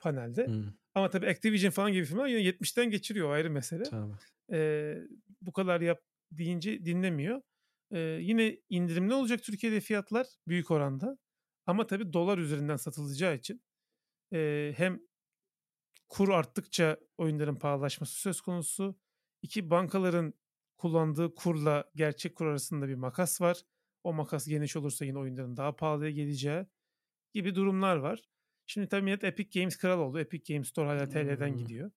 panelde. 0.00 0.46
Hımm. 0.46 0.78
Ama 0.94 1.10
tabii 1.10 1.26
Activision 1.28 1.70
falan 1.70 1.92
gibi 1.92 2.04
firmalar 2.04 2.28
yine 2.28 2.40
70'ten 2.42 2.90
geçiriyor 2.90 3.30
ayrı 3.30 3.50
mesele. 3.50 3.90
Tabii. 3.90 4.18
Eee, 4.52 5.02
bu 5.42 5.52
kadar 5.52 5.80
yap 5.80 6.00
deyince 6.32 6.84
dinlemiyor. 6.84 7.42
Eee, 7.92 8.00
yine 8.22 8.58
indirimli 8.70 9.14
olacak 9.14 9.42
Türkiye'de 9.42 9.80
fiyatlar 9.80 10.26
büyük 10.48 10.70
oranda. 10.70 11.18
Ama 11.66 11.86
tabii 11.86 12.12
dolar 12.12 12.38
üzerinden 12.38 12.76
satılacağı 12.76 13.34
için, 13.36 13.62
eee, 14.32 14.74
hem 14.76 15.00
kur 16.08 16.28
arttıkça 16.28 16.98
oyunların 17.18 17.56
pahalılaşması 17.56 18.20
söz 18.20 18.40
konusu. 18.40 18.98
2 19.42 19.70
bankaların 19.70 20.34
kullandığı 20.78 21.34
kurla 21.34 21.90
gerçek 21.96 22.36
kur 22.36 22.46
arasında 22.46 22.88
bir 22.88 22.94
makas 22.94 23.40
var. 23.40 23.62
O 24.04 24.12
makas 24.14 24.46
geniş 24.48 24.76
olursa 24.76 25.04
yine 25.04 25.18
oyunların 25.18 25.56
daha 25.56 25.76
pahalıya 25.76 26.10
geleceği 26.10 26.66
gibi 27.34 27.54
durumlar 27.54 27.96
var. 27.96 28.22
Şimdi 28.66 28.88
tabii 28.88 29.02
millet 29.02 29.24
Epic 29.24 29.60
Games 29.60 29.76
kral 29.78 30.00
oldu. 30.00 30.20
Epic 30.20 30.54
Games 30.54 30.68
Store 30.68 30.88
hâlâ 30.88 31.08
TL'den 31.08 31.50
Hımm. 31.50 31.58
gidiyor. 31.58 31.92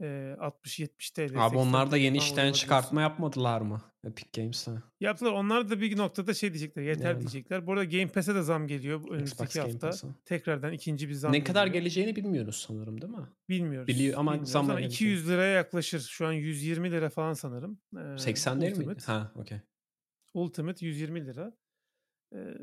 Eee, 0.00 0.36
60-70 0.40 1.10
TL, 1.10 1.22
Abi 1.22 1.32
80 1.40 1.56
onlar 1.56 1.90
da 1.90 1.96
yeni 1.96 2.16
işten 2.16 2.52
çıkartma 2.52 3.00
yapmadılar 3.02 3.60
mı 3.60 3.82
Epic 4.04 4.28
Games'e? 4.42 4.70
Yaptılar. 5.00 5.32
Onlar 5.32 5.70
da 5.70 5.80
bir 5.80 5.96
noktada 5.96 6.34
şey 6.34 6.52
diyecekler, 6.52 6.82
yeter 6.82 7.10
Yani. 7.10 7.20
diyecekler. 7.20 7.66
Bu 7.66 7.72
arada 7.72 7.84
Game 7.84 8.08
Pass'e 8.08 8.34
de 8.34 8.42
zam 8.42 8.66
geliyor 8.66 8.98
Xbox 9.00 9.12
önümüzdeki 9.12 9.58
Game 9.58 9.72
hafta. 9.72 10.14
Tekrardan 10.24 10.72
2'nci 10.72 11.08
bir 11.08 11.14
zam 11.14 11.32
Ne 11.32 11.44
kadar 11.44 11.66
geliyor. 11.66 11.82
geleceğini 11.82 12.16
bilmiyoruz 12.16 12.56
sanırım 12.68 13.00
değil 13.00 13.12
mi? 13.12 13.26
Bilmiyoruz. 13.48 13.88
Biliyor 13.88 14.18
ama 14.18 14.32
Bilmiyoruz 14.32 14.50
zamla 14.52 14.72
ama 14.72 14.80
gelecek. 14.80 15.00
$200'ya 15.00 15.46
yaklaşır. 15.46 16.00
Şu 16.00 16.26
an 16.26 16.32
$120 16.32 17.10
falan 17.10 17.32
sanırım. 17.32 17.80
Eee, 17.96 18.16
80 18.18 18.60
değil? 18.60 18.72
Ultimate. 18.76 19.04
Ha, 19.06 19.32
okay. 19.34 19.60
Ultimate 20.34 20.86
$120. 20.86 21.52
Eee, 22.34 22.58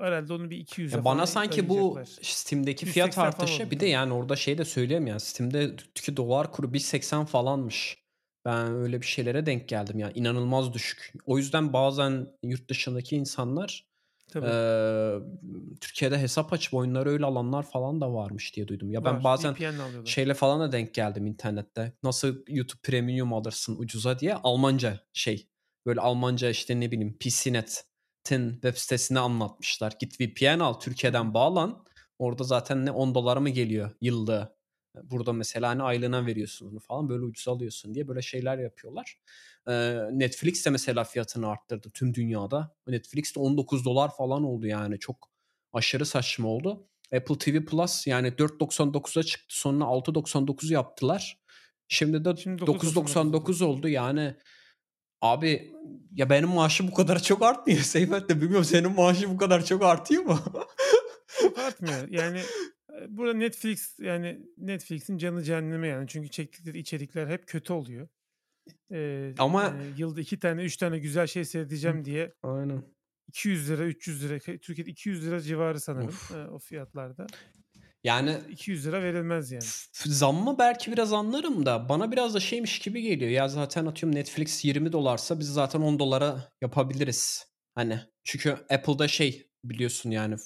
herhâlde 0.00 0.32
onu 0.32 0.50
bir 0.50 0.66
200'e 0.66 0.96
Ya 0.96 1.04
bana 1.04 1.26
sanki 1.26 1.68
bu. 1.68 1.98
Steam'deki 2.22 2.86
fiyat 2.86 3.06
180 3.06 3.22
falan 3.22 3.26
artışı 3.28 3.70
bir 3.70 3.80
de 3.80 3.86
yani 3.86 4.12
orada 4.12 4.36
şey 4.36 4.58
de 4.58 4.64
söyleyeyim 4.64 5.06
ya 5.06 5.20
Steam'deki 5.20 6.16
dolar 6.16 6.52
kuru 6.52 6.66
1.80 6.66 7.26
falanmış. 7.26 7.98
Ben 8.44 8.74
öyle 8.74 9.00
bir 9.00 9.06
şeylere 9.06 9.46
denk 9.46 9.68
geldim 9.68 9.98
ya. 9.98 10.10
İnanılmaz 10.14 10.72
düşük. 10.72 11.12
O 11.26 11.38
yüzden 11.38 11.72
bazen 11.72 12.26
yurt 12.42 12.70
dışındaki 12.70 13.16
insanlar 13.16 13.88
Tabii. 14.28 14.46
eee, 14.46 15.18
Türkiye'de 15.80 16.18
hesap 16.18 16.52
açıp 16.52 16.74
oyunları 16.74 17.10
öyle 17.10 17.26
alanlar 17.26 17.62
falan 17.62 18.00
da 18.00 18.14
varmış 18.14 18.56
diye 18.56 18.68
duydum. 18.68 18.90
Ya 18.90 19.04
ben 19.04 19.14
Var. 19.14 19.24
bazen 19.24 19.56
şeyle 20.04 20.34
falan 20.34 20.60
da 20.60 20.72
denk 20.72 20.94
geldim 20.94 21.26
internette. 21.26 21.92
Nasıl 22.02 22.36
YouTube 22.48 22.80
Premium 22.82 23.32
alırsın 23.32 23.76
ucuza 23.78 24.18
diye 24.18 24.34
Almanca 24.34 25.00
şey. 25.12 25.48
Böyle 25.86 26.00
Almanca 26.00 26.50
işte 26.50 26.80
ne 26.80 26.90
bileyim 26.90 27.16
PCNet'in 28.24 28.52
web 28.52 28.76
sitesini 28.76 29.18
anlatmışlar. 29.18 29.92
Git 30.00 30.20
VPN 30.20 30.60
al. 30.60 30.74
Türkiye'den 30.80 31.34
bağlan. 31.34 31.84
Orada 32.18 32.44
zaten 32.44 32.86
ne 32.86 32.90
10 32.90 33.14
dolara 33.14 33.40
mı 33.40 33.50
geliyor 33.50 33.90
yıllığı? 34.00 34.58
Burada 35.02 35.32
mesela 35.32 35.68
hani 35.68 35.82
aylığına 35.82 36.26
veriyorsun 36.26 36.70
onu 36.70 36.80
falan 36.80 37.08
böyle 37.08 37.24
ucuz 37.24 37.48
alıyorsun 37.48 37.94
diye 37.94 38.08
böyle 38.08 38.22
şeyler 38.22 38.58
yapıyorlar. 38.58 39.18
Eee, 39.68 40.08
Netflix 40.12 40.66
de 40.66 40.70
mesela 40.70 41.04
fiyatını 41.04 41.48
arttırdı 41.48 41.90
tüm 41.94 42.14
dünyada. 42.14 42.76
Netflix 42.86 43.36
de 43.36 43.40
19 43.40 43.84
dolar 43.84 44.16
falan 44.16 44.44
oldu 44.44 44.66
yani 44.66 44.98
çok 44.98 45.30
aşırı 45.72 46.06
saçma 46.06 46.48
oldu. 46.48 46.88
Apple 47.16 47.38
TV 47.38 47.64
Plus 47.64 48.06
yani 48.06 48.28
4.99'a 48.28 49.22
çıktı 49.22 49.58
sonra 49.58 49.84
6.99 49.84 50.72
yaptılar. 50.72 51.38
Şimdi 51.88 52.24
de 52.24 52.36
Şimdi 52.36 52.62
9.99 52.62 52.98
oldu. 52.98 53.36
9.99 53.36 53.64
oldu 53.64 53.88
yani. 53.88 54.34
Abi 55.22 55.72
ya 56.14 56.30
benim 56.30 56.48
maaşım 56.48 56.88
bu 56.88 56.94
kadar 56.94 57.22
çok 57.22 57.42
artmıyor 57.42 57.80
Seyfet 57.82 58.28
de 58.28 58.36
bilmiyorum 58.40 58.64
senin 58.64 58.92
maaşın 58.92 59.30
bu 59.34 59.36
kadar 59.36 59.64
çok 59.64 59.82
artıyor 59.84 60.22
mu? 60.22 60.38
Artmıyor. 61.56 62.08
Yani 62.08 62.38
eee, 62.92 63.06
burada 63.08 63.34
Netflix 63.34 63.98
yani 64.00 64.40
Netflix'in 64.58 65.18
canı 65.18 65.42
cehenneme 65.42 65.88
yani. 65.88 66.08
Çünkü 66.08 66.28
çektikleri 66.30 66.78
içerikler 66.78 67.26
hep 67.26 67.46
kötü 67.46 67.72
oluyor. 67.72 68.08
Eee, 68.90 69.34
Ama 69.38 69.62
yani 69.62 69.92
yılda 69.96 70.20
2 70.20 70.38
tane 70.38 70.64
3 70.64 70.76
tane 70.76 70.98
güzel 70.98 71.26
şey 71.26 71.44
seyredeceğim 71.44 72.04
diye 72.04 72.32
aynen. 72.42 72.82
$200 73.28 73.70
$300 73.70 74.38
k 74.40 74.58
Türkiye'de 74.58 74.90
$200 74.90 75.46
civarı 75.46 75.80
sanırım, 75.80 76.08
Of. 76.08 76.30
eee, 76.30 76.36
o 76.46 76.58
fiyatlarda. 76.58 77.26
Yani 78.04 78.30
Eee, 78.30 78.42
$200 78.48 79.02
verilmez 79.02 79.50
yani. 79.52 79.74
f 79.92 80.10
zammı 80.10 80.58
belki 80.58 80.92
biraz 80.92 81.12
anlarım 81.12 81.66
da 81.66 81.88
bana 81.88 82.12
biraz 82.12 82.34
da 82.34 82.40
şeymiş 82.40 82.78
gibi 82.78 83.02
geliyor. 83.02 83.30
Ya 83.30 83.48
zaten 83.48 83.86
atıyorum 83.86 84.18
Netflix 84.18 84.64
20 84.64 84.92
dolarsa 84.92 85.38
biz 85.40 85.48
zaten 85.52 85.80
10 85.80 85.98
dolara 85.98 86.52
yapabiliriz. 86.62 87.46
Hani 87.74 88.00
çünkü 88.24 88.50
Apple'da 88.70 89.08
şey 89.08 89.50
biliyorsun 89.64 90.10
yani 90.10 90.36
f 90.36 90.42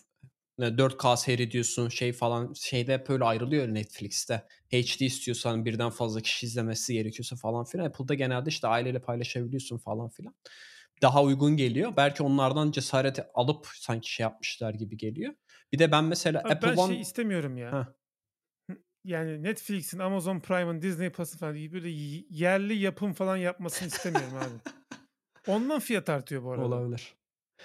ne 0.58 0.78
4K 0.78 1.16
seyrediyorsun 1.16 1.88
şey 1.88 2.12
falan 2.12 2.52
şeyde 2.54 2.94
hep 2.94 3.10
öyle 3.10 3.24
ayrılıyor 3.24 3.68
Netflix'te. 3.68 4.46
HD 4.72 5.06
istiyorsan 5.06 5.64
birden 5.64 5.90
fazla 5.90 6.20
kişi 6.20 6.46
izlemesi 6.46 6.94
gerekiyorsa 6.94 7.36
falan 7.36 7.64
filan. 7.64 7.84
Apple'da 7.86 8.14
genelde 8.14 8.48
işte 8.50 8.68
aileyle 8.68 9.00
paylaşabiliyorsun 9.02 9.78
falan 9.78 10.08
filan. 10.08 10.34
Daha 11.02 11.22
uygun 11.22 11.56
geliyor. 11.56 11.92
Belki 11.96 12.22
onlardan 12.22 12.70
cesaret 12.72 13.18
alıp 13.34 13.66
sanki 13.74 14.12
şey 14.12 14.24
yapmışlar 14.24 14.74
gibi 14.74 14.96
geliyor. 14.96 15.34
Bir 15.72 15.78
de 15.78 15.92
ben 15.92 16.04
mesela 16.04 16.40
Abi 16.40 16.48
Apple 16.48 16.68
ben 16.68 16.74
şey 16.74 16.84
One 16.84 17.00
istemiyorum 17.00 17.56
ya. 17.56 17.72
Heh. 17.72 17.86
Yani 19.04 19.42
Netflix'in, 19.42 19.98
Amazon 19.98 20.40
Prime'ın, 20.40 20.82
Disney 20.82 21.10
Plus'ın 21.12 21.38
falan 21.38 21.54
böyle 21.54 21.88
yerli 22.30 22.74
yapım 22.74 23.12
falan 23.12 23.36
yapmasını 23.36 23.88
istemiyorum 23.88 24.36
abi. 24.36 24.72
Ondan 25.46 25.80
fiyat 25.80 26.08
artıyor 26.08 26.44
bu 26.44 26.52
arada. 26.52 26.64
Olabilir. 26.64 27.14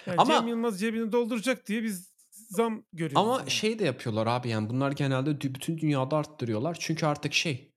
Yani 0.06 0.16
Ama 0.18 0.34
Cem 0.34 0.48
Yılmaz 0.48 0.80
cebini 0.80 1.12
dolduracak 1.12 1.66
diye 1.66 1.82
biz 1.82 2.12
zam 2.30 2.84
görüyoruz 2.92 3.16
Ama 3.16 3.38
yani. 3.38 3.50
şey 3.50 3.78
de 3.78 3.84
yapıyorlar 3.84 4.26
abi 4.26 4.48
yani 4.48 4.70
bunlar 4.70 4.92
genelde 4.92 5.40
bütün 5.40 5.78
dünyada 5.78 6.16
arttırıyorlar. 6.16 6.76
Çünkü 6.80 7.06
artık 7.06 7.34
şey 7.34 7.72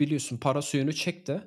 biliyorsun 0.00 0.36
para 0.38 0.62
suyunu 0.62 0.92
çekti. 0.92 1.42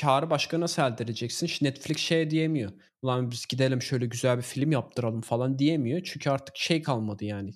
Kârı 0.00 0.30
başka 0.30 0.60
nasıl 0.60 0.82
elde 0.82 1.04
edeceksin? 1.04 1.46
Şimdi 1.46 1.70
Netflix 1.70 1.98
şey 1.98 2.30
diyemiyor. 2.30 2.72
Ulan 3.02 3.30
biz 3.30 3.46
gidelim 3.46 3.82
şöyle 3.82 4.06
güzel 4.06 4.36
bir 4.36 4.42
film 4.42 4.72
yaptıralım 4.72 5.20
falan 5.20 5.58
diyemiyor. 5.58 6.00
Çünkü 6.04 6.30
artık 6.30 6.56
şey 6.56 6.82
kalmadı 6.82 7.24
yani. 7.24 7.50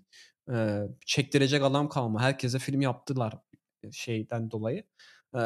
Eee, 0.48 0.88
çektirecek 1.06 1.62
adam 1.62 1.88
kalmadı. 1.88 2.22
Herkese 2.22 2.58
film 2.58 2.80
yaptılar 2.80 3.34
şeyden 3.92 4.50
dolayı. 4.50 4.84
Eee 5.34 5.40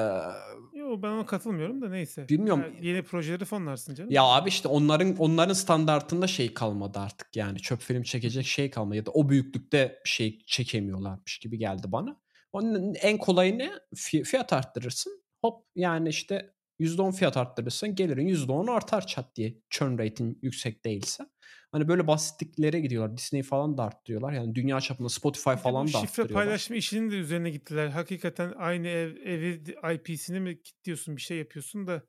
Yo 0.74 1.03
ben 1.03 1.09
ona 1.09 1.27
katılmıyorum 1.27 1.82
da 1.82 1.89
neyse. 1.89 2.28
Bilmiyorum. 2.28 2.62
Ya 2.62 2.91
yeni 2.91 3.03
projeleri 3.03 3.45
fonlarsın 3.45 3.95
canım. 3.95 4.11
Ya 4.11 4.23
abi 4.23 4.49
işte 4.49 4.69
onların 4.69 5.16
onların 5.16 5.55
standartında 5.55 6.27
şey 6.27 6.55
kalmadı 6.55 6.99
artık 6.99 7.36
yani 7.36 7.59
çöp 7.59 7.81
film 7.81 8.03
çekecek 8.03 8.47
şey 8.47 8.70
kalmadı 8.70 8.97
ya 8.97 9.07
da 9.07 9.11
o 9.11 9.28
büyüklükte 9.28 9.99
şey 10.05 10.39
çekemiyorlarmış 10.47 11.39
gibi 11.39 11.59
geldi 11.59 11.82
bana. 11.86 12.20
Onun 12.53 12.95
en 12.95 13.19
kolayı 13.19 13.59
ne? 13.59 13.70
Fi 13.97 14.23
fiyat 14.23 14.53
arttırırsın. 14.53 15.24
Hop 15.45 15.65
yani 15.77 16.09
işte 16.09 16.55
%10 16.79 17.12
fiyat 17.12 17.37
arttırırsın 17.37 17.95
gelirin 17.95 18.27
%10 18.27 18.66
artar 18.66 19.07
çat 19.07 19.37
diye 19.37 19.55
churn 19.71 19.99
rate'in 19.99 20.39
yüksek 20.43 20.85
değilse. 20.85 21.25
Hani 21.73 21.89
böyle 21.89 22.07
basitliklere 22.07 22.81
gidiyorlar. 22.81 23.16
Disney 23.16 23.43
falan 23.43 23.79
da 23.79 23.83
arttırıyorlar. 23.83 24.33
Yani 24.33 24.55
dünya 24.55 24.81
çapında 24.81 25.09
Spotify 25.09 25.51
falan 25.51 25.93
da 25.93 25.99
şifre 25.99 25.99
arttırıyorlar. 25.99 26.45
paylaşma 26.45 26.77
işinin 26.77 27.11
de 27.11 27.16
üzerine 27.16 27.51
gittiler. 27.51 27.89
Hakikaten 27.89 28.53
aynı 28.57 28.89
ev 28.89 29.16
evi 29.16 29.62
IP'sini 29.95 30.41
mi 30.41 30.62
kilitliyorsun 30.62 31.16
bir 31.16 31.21
şey 31.23 31.39
yapıyorsun 31.39 31.87
da 31.87 32.03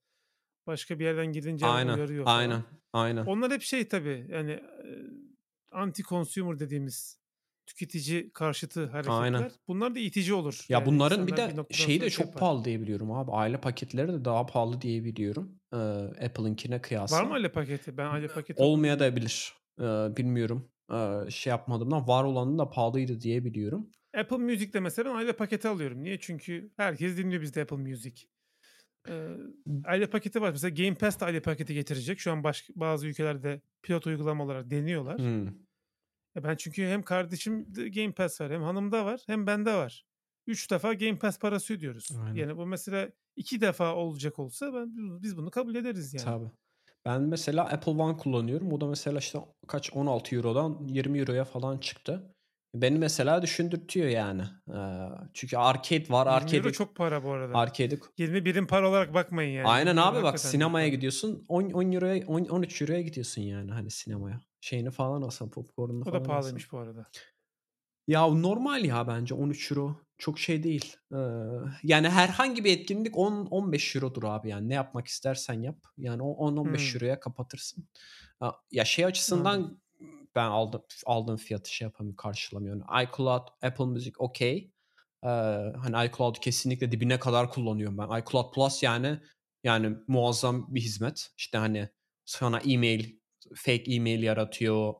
Başka 0.67 0.99
bir 0.99 1.05
yerden 1.05 1.27
girince 1.33 1.67
hemen 1.67 1.77
Aynen, 1.77 1.93
uyarıyor 1.95 2.27
falan. 2.27 2.35
aynen, 2.37 2.63
aynen. 2.93 3.25
Onlar 3.25 3.51
hep 3.51 3.61
şey 3.61 3.87
tabii 3.87 4.27
yani 4.29 4.51
eee, 4.51 5.07
anti-consumer 5.71 6.59
dediğimiz 6.59 7.19
tüketici 7.65 8.31
karşıtı 8.33 8.85
hareketler. 8.85 9.21
Aynen. 9.21 9.51
Bunlar 9.67 9.95
da 9.95 9.99
itici 9.99 10.33
olur. 10.33 10.65
Ya 10.69 10.77
Yani 10.77 10.85
bunların 10.85 11.27
bir 11.27 11.31
bir 11.31 11.37
de 11.37 11.45
noktadan 11.55 11.65
şeyi 11.85 12.01
de 12.01 12.09
şey 12.09 12.17
çok 12.17 12.25
yapar. 12.25 12.39
pahalı 12.39 12.65
diye 12.65 12.81
biliyorum 12.81 13.11
abi. 13.11 13.31
Aile 13.31 13.61
paketleri 13.61 14.13
de 14.13 14.25
daha 14.25 14.45
pahalı 14.45 14.81
diye 14.81 15.03
biliyorum. 15.03 15.59
Ee, 15.73 15.77
Apple'ınkine 16.25 16.73
Var 16.73 16.77
mı 16.77 16.81
kıyasla. 16.81 17.29
aile 17.33 17.51
paketi? 17.51 17.97
Ben 17.97 18.05
aile 18.05 18.27
paketi 18.27 18.61
Olmaya 18.63 18.99
da 18.99 19.15
bilir. 19.15 19.53
Ee, 19.79 19.83
bilmiyorum. 20.17 20.69
Ee, 20.93 21.19
şey 21.29 21.51
yapmadığımdan 21.51 22.07
var 22.07 22.23
olanı 22.23 22.57
da 22.57 22.69
pahalıydı 22.69 23.21
diye 23.21 23.45
biliyorum. 23.45 23.91
Apple 24.17 24.37
Music'te 24.37 24.79
mesela 24.79 25.09
ben 25.09 25.15
aile 25.15 25.33
paketi 25.33 25.67
alıyorum. 25.67 26.03
Niye? 26.03 26.19
Çünkü 26.19 26.71
herkes 26.77 27.17
dinliyor 27.17 27.41
bizde 27.41 27.61
Apple 27.61 27.77
Music. 27.77 28.25
Ee, 29.09 29.27
aile 29.85 30.07
paketi 30.09 30.41
var. 30.41 30.51
Mesela 30.51 30.75
Game 30.75 30.95
Pass 30.95 31.19
de 31.19 31.25
aile 31.25 31.41
paketi 31.41 31.73
getirecek. 31.73 32.19
Şu 32.19 32.31
an 32.31 32.43
başka, 32.43 32.73
bazı 32.75 33.07
ülkelerde 33.07 33.61
pilot 33.83 34.07
uygulama 34.07 34.43
olarak 34.43 34.69
deniyorlar. 34.69 35.17
Hmm. 35.19 35.47
E 36.35 36.43
ben 36.43 36.55
çünkü 36.55 36.85
hem 36.87 37.03
kardeşim 37.03 37.75
de 37.75 37.89
Game 37.89 38.11
Pass 38.11 38.41
var 38.41 38.51
hem 38.51 38.63
hanımda 38.63 39.05
var 39.05 39.21
hem 39.27 39.47
bende 39.47 39.73
var. 39.73 40.05
Üç 40.47 40.71
defa 40.71 40.93
Game 40.93 41.19
Pass 41.19 41.39
parası 41.39 41.73
ödüyoruz. 41.73 42.09
Aynen. 42.25 42.35
Yani 42.35 42.57
bu 42.57 42.65
mesela 42.65 43.09
iki 43.35 43.61
defa 43.61 43.95
olacak 43.95 44.39
olsa 44.39 44.73
ben 44.73 44.91
biz 44.95 45.37
bunu 45.37 45.51
kabul 45.51 45.75
ederiz 45.75 46.13
yani. 46.13 46.23
Tabii. 46.25 46.51
Ben 47.05 47.21
mesela 47.21 47.63
Apple 47.63 47.91
One 47.91 48.17
kullanıyorum. 48.17 48.73
O 48.73 48.81
da 48.81 48.87
mesela 48.87 49.19
işte 49.19 49.39
kaç 49.67 49.93
16 49.93 50.35
Euro'dan 50.35 50.87
20 50.87 51.19
Euro'ya 51.19 51.45
falan 51.45 51.77
çıktı. 51.77 52.35
Beni 52.75 52.99
mesela 52.99 53.41
düşündürtüyor 53.41 54.07
yani. 54.07 54.41
Ee, 54.69 55.09
çünkü 55.33 55.57
arcade 55.57 56.09
var. 56.09 56.25
20 56.25 56.35
Arcade'e 56.35 56.57
euro 56.57 56.71
çok 56.71 56.95
para 56.95 57.23
bu 57.23 57.31
arada. 57.31 57.57
arcade'e 57.57 57.99
20 58.17 58.45
birim 58.45 58.67
para 58.67 58.89
olarak 58.89 59.13
bakmayın 59.13 59.53
yani. 59.53 59.67
Aynen 59.67 59.89
20 59.91 59.99
euro 59.99 60.09
abi 60.09 60.15
bak 60.15 60.23
hakikaten 60.23 60.43
büyük 60.43 60.51
sinemaya 60.51 60.87
gidiyorsun 60.87 61.45
10, 61.47 61.63
10 61.69 61.91
euroya 61.91 62.27
10, 62.27 62.45
13 62.45 62.81
euroya 62.81 63.01
gidiyorsun 63.01 63.41
yani 63.41 63.71
hani 63.71 63.91
sinemaya. 63.91 64.41
Şeyini 64.65 64.91
falan 64.91 65.21
alsan 65.21 65.49
popcornunu 65.49 66.01
O 66.01 66.05
da 66.05 66.09
falan 66.09 66.15
alsan. 66.19 66.27
pahalıymış 66.27 66.71
bu 66.71 66.77
arada. 66.77 67.05
Ya 68.07 68.27
normal 68.27 68.85
ya 68.85 69.07
bence 69.07 69.33
13 69.33 69.71
euro. 69.71 69.95
Çok 70.17 70.39
şey 70.39 70.63
değil. 70.63 70.97
Ee, 71.11 71.17
yani 71.83 72.09
herhangi 72.09 72.63
bir 72.63 72.77
etkinlik 72.79 73.17
10-15 73.17 73.95
eurodur 73.95 74.23
abi 74.23 74.49
yani. 74.49 74.69
Ne 74.69 74.73
yapmak 74.73 75.07
istersen 75.07 75.53
yap. 75.61 75.77
Yani 75.97 76.21
o 76.21 76.31
10-15 76.31 76.93
Hmm. 76.93 76.95
euroya 76.95 77.19
kapatırsın. 77.19 77.87
Ya, 78.71 78.85
şey 78.85 79.05
açısından 79.05 79.53
Anladım. 79.53 79.81
ben 80.35 80.45
aldım 80.45 80.83
aldığım 81.05 81.37
fiyatı 81.37 81.73
şey 81.73 81.85
yapamıyorum 81.85 82.15
karşılamıyorum. 82.17 82.81
iCloud, 83.03 83.47
Apple 83.61 83.85
Music 83.85 84.13
okey. 84.17 84.71
Ee, 85.23 85.27
hani 85.81 86.07
iCloud 86.07 86.35
kesinlikle 86.35 86.91
dibine 86.91 87.19
kadar 87.19 87.51
kullanıyorum 87.51 87.97
ben. 87.97 88.21
iCloud 88.21 88.53
Plus 88.53 88.83
yani 88.83 89.19
yani 89.63 89.97
muazzam 90.07 90.75
bir 90.75 90.81
hizmet. 90.81 91.31
İşte 91.37 91.57
hani 91.57 91.89
sana 92.25 92.59
e-mail, 92.59 93.15
fake 93.55 93.83
e-mail 93.93 94.23
yaratıyor. 94.23 94.93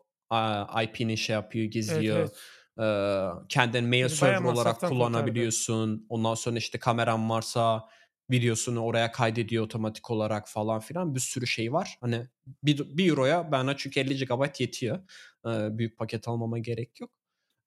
IP'ni 0.84 1.18
şey 1.18 1.34
yapıyor, 1.34 1.66
Evet 1.66 1.74
gizliyor. 1.74 2.18
evet. 2.20 2.38
Ee, 2.80 3.48
kendin 3.50 3.86
mail 3.86 4.04
bayağı 4.04 4.10
server 4.10 4.40
olarak 4.40 4.56
masraftan 4.56 4.90
kurtardı. 4.90 4.98
kullanabiliyorsun. 5.00 6.06
Ondan 6.10 6.34
sonra 6.36 6.58
işte 6.58 6.80
kameran 6.80 7.30
varsa 7.30 7.90
videosunu 8.32 8.80
oraya 8.84 9.12
kaydediyor 9.12 9.64
otomatik 9.66 10.12
olarak 10.12 10.50
falan 10.50 10.80
filan 10.80 11.16
bir 11.16 11.20
sürü 11.20 11.48
şey 11.48 11.74
var. 11.74 11.98
Hani 12.02 12.28
bir, 12.64 12.98
bir 12.98 13.10
euroya 13.10 13.52
bana 13.52 13.78
çünkü 13.78 14.00
50 14.00 14.26
GB 14.26 14.60
yetiyor. 14.60 15.00
Ee, 15.48 15.78
büyük 15.78 15.98
paket 15.98 16.28
almama 16.28 16.60
gerek 16.60 17.02
yok. 17.02 17.12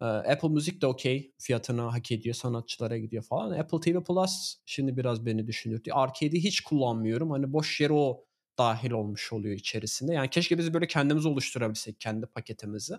Ee, 0.02 0.04
Apple 0.04 0.48
Müzik 0.48 0.82
de 0.82 0.86
okey. 0.86 1.32
Fiyatını 1.40 1.82
hak 1.82 2.12
ediyor. 2.12 2.34
Sanatçılara 2.34 2.98
gidiyor 2.98 3.22
falan. 3.22 3.58
Apple 3.58 3.80
TV 3.80 4.02
Plus 4.04 4.56
şimdi 4.66 4.96
biraz 4.96 5.26
beni 5.26 5.46
düşündürtüyor. 5.46 5.96
Arcade'i 6.00 6.44
hiç 6.44 6.60
kullanmıyorum. 6.60 7.30
Hani 7.30 7.52
boş 7.52 7.80
yere 7.80 7.92
o 7.92 8.24
dahil 8.58 8.90
olmuş 8.90 9.32
oluyor 9.32 9.54
içerisinde. 9.56 10.14
Yani 10.14 10.30
keşke 10.30 10.58
biz 10.58 10.74
böyle 10.74 10.86
kendimiz 10.86 11.26
oluşturabilsek 11.26 12.00
kendi 12.00 12.26
paketimizi. 12.26 12.94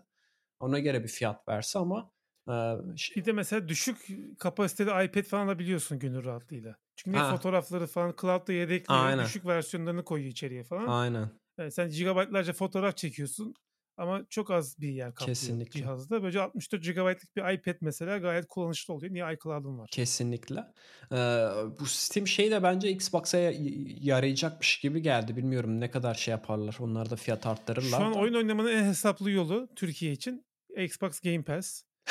Ona 0.60 0.80
göre 0.80 1.04
bir 1.04 1.08
fiyat 1.08 1.48
verse 1.48 1.80
ama 1.80 2.12
şey- 2.96 3.16
Bir 3.16 3.26
de 3.26 3.32
mesela 3.32 3.68
düşük 3.68 4.08
kapasiteli 4.40 5.06
iPad 5.06 5.24
falan 5.24 5.46
alabiliyorsun 5.46 6.00
gönül 6.00 6.24
rahatlığıyla. 6.26 6.76
Çünkü 6.96 7.18
Ha. 7.18 7.36
fotoğrafları 7.36 7.88
falan 7.88 8.16
cloud'da 8.22 8.54
yedekliyor. 8.54 9.06
Aynen. 9.06 9.26
Düşük 9.26 9.46
versiyonlarını 9.46 10.04
koyuyor 10.04 10.32
içeriye 10.32 10.64
falan. 10.64 10.88
aynen. 10.88 11.30
Yani 11.58 11.72
sen 11.72 11.90
gigabaytlarca 11.90 12.54
fotoğraf 12.54 12.98
çekiyorsun 12.98 13.54
ama 14.00 14.26
çok 14.30 14.52
az 14.52 14.80
bir 14.82 14.90
yer 14.90 15.14
kaplıyor 15.14 15.28
Kesinlikle. 15.36 15.80
cihazda. 15.80 16.22
Böylece 16.24 16.42
64 16.42 16.84
GB'lık 16.84 17.36
bir 17.36 17.54
iPad 17.54 17.76
mesela 17.82 18.18
gayet 18.18 18.48
kullanışlı 18.48 18.94
oluyor. 18.94 19.14
Niye 19.14 19.34
iCloud'un 19.34 19.80
var? 19.80 19.90
Kesinlikle. 19.92 20.60
Ee, 21.12 21.16
bu 21.80 21.86
Steam 21.86 22.28
şey 22.28 22.52
de 22.52 22.64
bence 22.64 22.90
Xbox'a 22.90 23.38
ya- 23.38 23.54
yarayacakmış 24.02 24.80
gibi 24.80 25.02
geldi. 25.02 25.36
Bilmiyorum 25.36 25.80
ne 25.80 25.92
kadar 25.92 26.14
şey 26.14 26.32
yaparlar. 26.32 26.78
Onlar 26.80 27.10
da 27.10 27.16
fiyat 27.16 27.46
arttırırlar. 27.48 27.98
Şu 28.00 28.06
an 28.06 28.14
da. 28.14 28.20
oyun 28.20 28.34
oynamanın 28.34 28.72
en 28.72 28.84
hesaplı 28.84 29.32
yolu 29.32 29.68
Türkiye 29.76 30.12
için 30.12 30.46
Xbox 30.78 31.20
Game 31.20 31.44
Pass. 31.44 31.84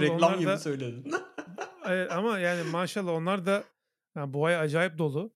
Reklam 0.00 0.38
gibi 0.38 0.46
da- 0.46 0.58
söyledin. 0.58 1.12
Ama 2.10 2.38
yani 2.38 2.70
maşallah 2.70 3.12
onlar 3.12 3.46
da 3.46 3.64
yani 4.16 4.32
bu 4.32 4.46
ay 4.46 4.56
acayip 4.56 4.98
dolu. 4.98 5.34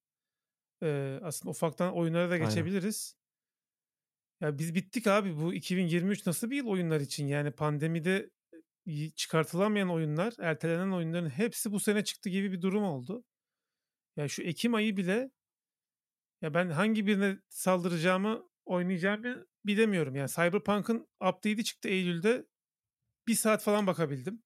Ee, 0.82 1.18
aslında 1.22 1.50
ufaktan 1.50 1.94
oyunlara 1.96 2.30
da 2.30 2.36
geçebiliriz. 2.36 3.16
Ya 4.40 4.58
biz 4.58 4.74
bittik 4.74 5.06
abi. 5.06 5.36
Bu 5.36 5.54
2023 5.54 6.26
nasıl 6.26 6.50
bir 6.50 6.56
yıl 6.56 6.66
oyunlar 6.66 7.00
için? 7.00 7.26
Yani 7.26 7.50
pandemide 7.50 8.30
y- 8.86 9.10
çıkartılamayan 9.10 9.90
oyunlar, 9.90 10.34
ertelenen 10.40 10.90
oyunların 10.92 11.30
hepsi 11.30 11.72
bu 11.72 11.80
sene 11.80 12.04
çıktı 12.04 12.28
gibi 12.30 12.52
bir 12.52 12.62
durum 12.62 12.84
oldu. 12.84 13.24
Ya 14.16 14.28
şu 14.28 14.42
Ekim 14.42 14.74
ayı 14.74 14.96
bile 14.96 15.30
ya 16.42 16.54
ben 16.54 16.70
hangi 16.70 17.06
birine 17.06 17.38
saldıracağımı 17.48 18.42
oynayacağımı 18.64 19.46
bilemiyorum. 19.66 20.14
Yani 20.16 20.28
Cyberpunk'ın 20.30 21.08
update'i 21.20 21.64
çıktı 21.64 21.88
Eylül'de. 21.88 22.46
Bir 23.28 23.34
saat 23.34 23.62
falan 23.64 23.86
bakabildim. 23.86 24.42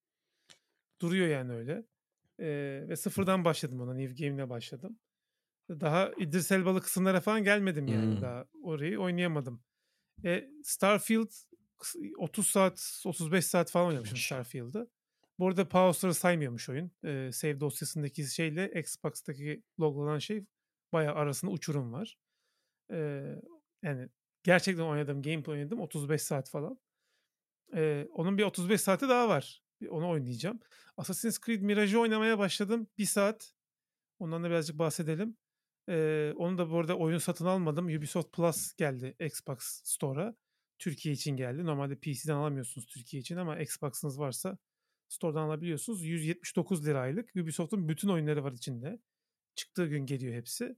Duruyor 1.03 1.29
yani 1.29 1.53
öyle. 1.53 1.85
Ee, 2.41 2.85
ve 2.89 2.97
sıfırdan 2.97 3.45
başladım 3.45 3.81
ona. 3.81 3.95
New 3.95 4.27
Game'le 4.27 4.51
başladım. 4.51 4.99
Daha 5.71 6.13
İdris 6.19 6.53
Elbalı 6.53 6.83
kısımlara 6.83 7.21
falan 7.21 7.45
gelmedim 7.45 7.89
yani. 7.89 8.15
Hmm. 8.15 8.23
Daha 8.23 8.47
orayı 8.63 9.01
oynayamadım. 9.01 9.65
E, 10.25 10.51
Starfield 10.65 11.31
kıs- 11.79 12.15
30 12.19 12.47
saat, 12.47 13.03
35 13.07 13.47
saat 13.47 13.71
falan 13.71 13.87
oynamışım. 13.87 14.17
Starfield'ı. 14.17 14.91
Bu 15.39 15.49
arada 15.49 15.69
pause'ları 15.69 16.15
saymıyormuş 16.15 16.69
oyun. 16.69 16.91
Ee, 17.05 17.31
save 17.33 17.61
dosyasındaki 17.61 18.25
şeyle 18.25 18.81
Xbox'taki 18.81 19.63
logolanan 19.81 20.19
şey 20.19 20.45
bayağı 20.93 21.15
arasında 21.15 21.51
uçurum 21.51 21.93
var. 21.93 22.19
Ee, 22.91 23.37
yani 23.83 24.09
gerçekten 24.43 24.83
oynadım, 24.85 25.23
gameplay 25.23 25.59
oynadım 25.59 25.81
35 25.81 26.23
saat 26.23 26.51
falan. 26.51 26.79
Ee, 27.75 28.09
onun 28.13 28.39
bir 28.39 28.43
35 28.43 28.81
saati 28.81 29.09
daha 29.09 29.29
var. 29.29 29.63
Onu 29.89 30.09
oynayacağım. 30.09 30.61
Assassin's 30.97 31.39
Creed 31.41 31.63
Mirage'ı 31.63 32.01
oynamaya 32.01 32.39
başladım. 32.39 32.87
Bir 32.99 33.07
saat. 33.07 33.55
Ondan 34.19 34.45
da 34.45 34.49
birazcık 34.51 34.79
bahsedelim. 34.79 35.37
Ee, 35.89 36.33
onu 36.37 36.59
da 36.59 36.71
bu 36.71 36.79
arada 36.79 36.97
oyun 36.97 37.19
satın 37.19 37.47
almadım. 37.47 37.87
Ubisoft 37.87 38.33
Plus 38.33 38.73
geldi 38.75 39.17
Xbox 39.21 39.59
Store'a. 39.85 40.35
Türkiye 40.79 41.15
için 41.15 41.37
geldi. 41.37 41.65
Normalde 41.65 41.97
PC'den 41.97 42.35
alamıyorsunuz 42.35 42.87
Türkiye 42.87 43.21
için 43.21 43.37
ama 43.37 43.59
Xbox'ınız 43.59 44.21
varsa 44.21 44.59
Store'dan 45.09 45.43
alabiliyorsunuz. 45.43 46.05
179 46.05 46.87
lira 46.87 47.01
aylık. 47.01 47.37
Ubisoft'un 47.37 47.89
bütün 47.89 48.09
oyunları 48.09 48.45
var 48.45 48.53
içinde. 48.53 49.01
Çıktığı 49.55 49.87
gün 49.87 50.07
geliyor 50.07 50.35
hepsi. 50.35 50.77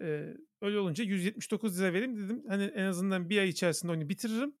Ee, 0.00 0.36
öyle 0.60 0.78
olunca 0.78 1.04
179 1.04 1.80
lira 1.80 1.92
vereyim 1.92 2.16
dedim. 2.16 2.44
Hani 2.48 2.64
en 2.64 2.84
azından 2.84 3.30
bir 3.30 3.38
ay 3.38 3.48
içerisinde 3.48 3.92
oyunu 3.92 4.08
bitiririm. 4.08 4.54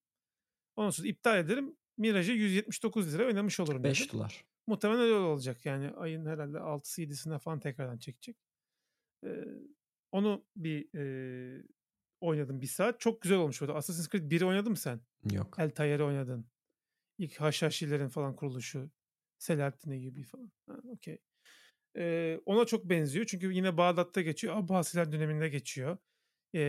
Ondan 0.76 0.90
sonra 0.90 1.08
iptal 1.08 1.38
ederim. 1.38 1.76
Mirage'ı 1.96 2.36
179 2.36 3.14
lira 3.14 3.26
oynamış 3.26 3.60
olurum 3.60 3.84
dedim. 3.84 3.90
5 3.90 4.12
dolar. 4.12 4.44
Muhtemelen 4.66 5.00
öyle 5.00 5.14
olacak. 5.14 5.66
Yani 5.66 5.90
ayın 5.90 6.26
herhalde 6.26 6.56
6'sı 6.58 7.02
7'sinde 7.02 7.38
falan 7.38 7.60
tekrardan 7.60 7.98
çekecek. 7.98 8.36
Onu 10.12 10.44
bir 10.56 10.98
e, 10.98 11.62
oynadım 12.20 12.60
bir 12.60 12.66
saat. 12.66 13.00
Çok 13.00 13.22
güzel 13.22 13.38
olmuş 13.38 13.62
orada. 13.62 13.74
Assassin's 13.74 14.08
Creed 14.08 14.30
1'i 14.30 14.44
oynadın 14.44 14.70
mı 14.70 14.76
sen? 14.76 15.00
Yok. 15.32 15.58
Altair'i 15.58 16.02
oynadın. 16.02 16.46
İlk 17.18 17.40
Haşhaşilerin 17.40 18.08
falan 18.08 18.36
kuruluşu. 18.36 18.90
Selahattin 19.38 19.90
Eyyubi 19.90 20.22
falan. 20.24 20.52
Ha, 20.68 20.76
okey. 20.88 21.18
Ee, 21.96 22.40
ona 22.46 22.64
çok 22.64 22.84
benziyor. 22.84 23.26
Çünkü 23.26 23.52
yine 23.52 23.76
Bağdat'ta 23.76 24.20
geçiyor. 24.20 24.56
Abbasiler 24.56 25.12
döneminde 25.12 25.48
geçiyor. 25.48 25.98
Ee, 26.54 26.60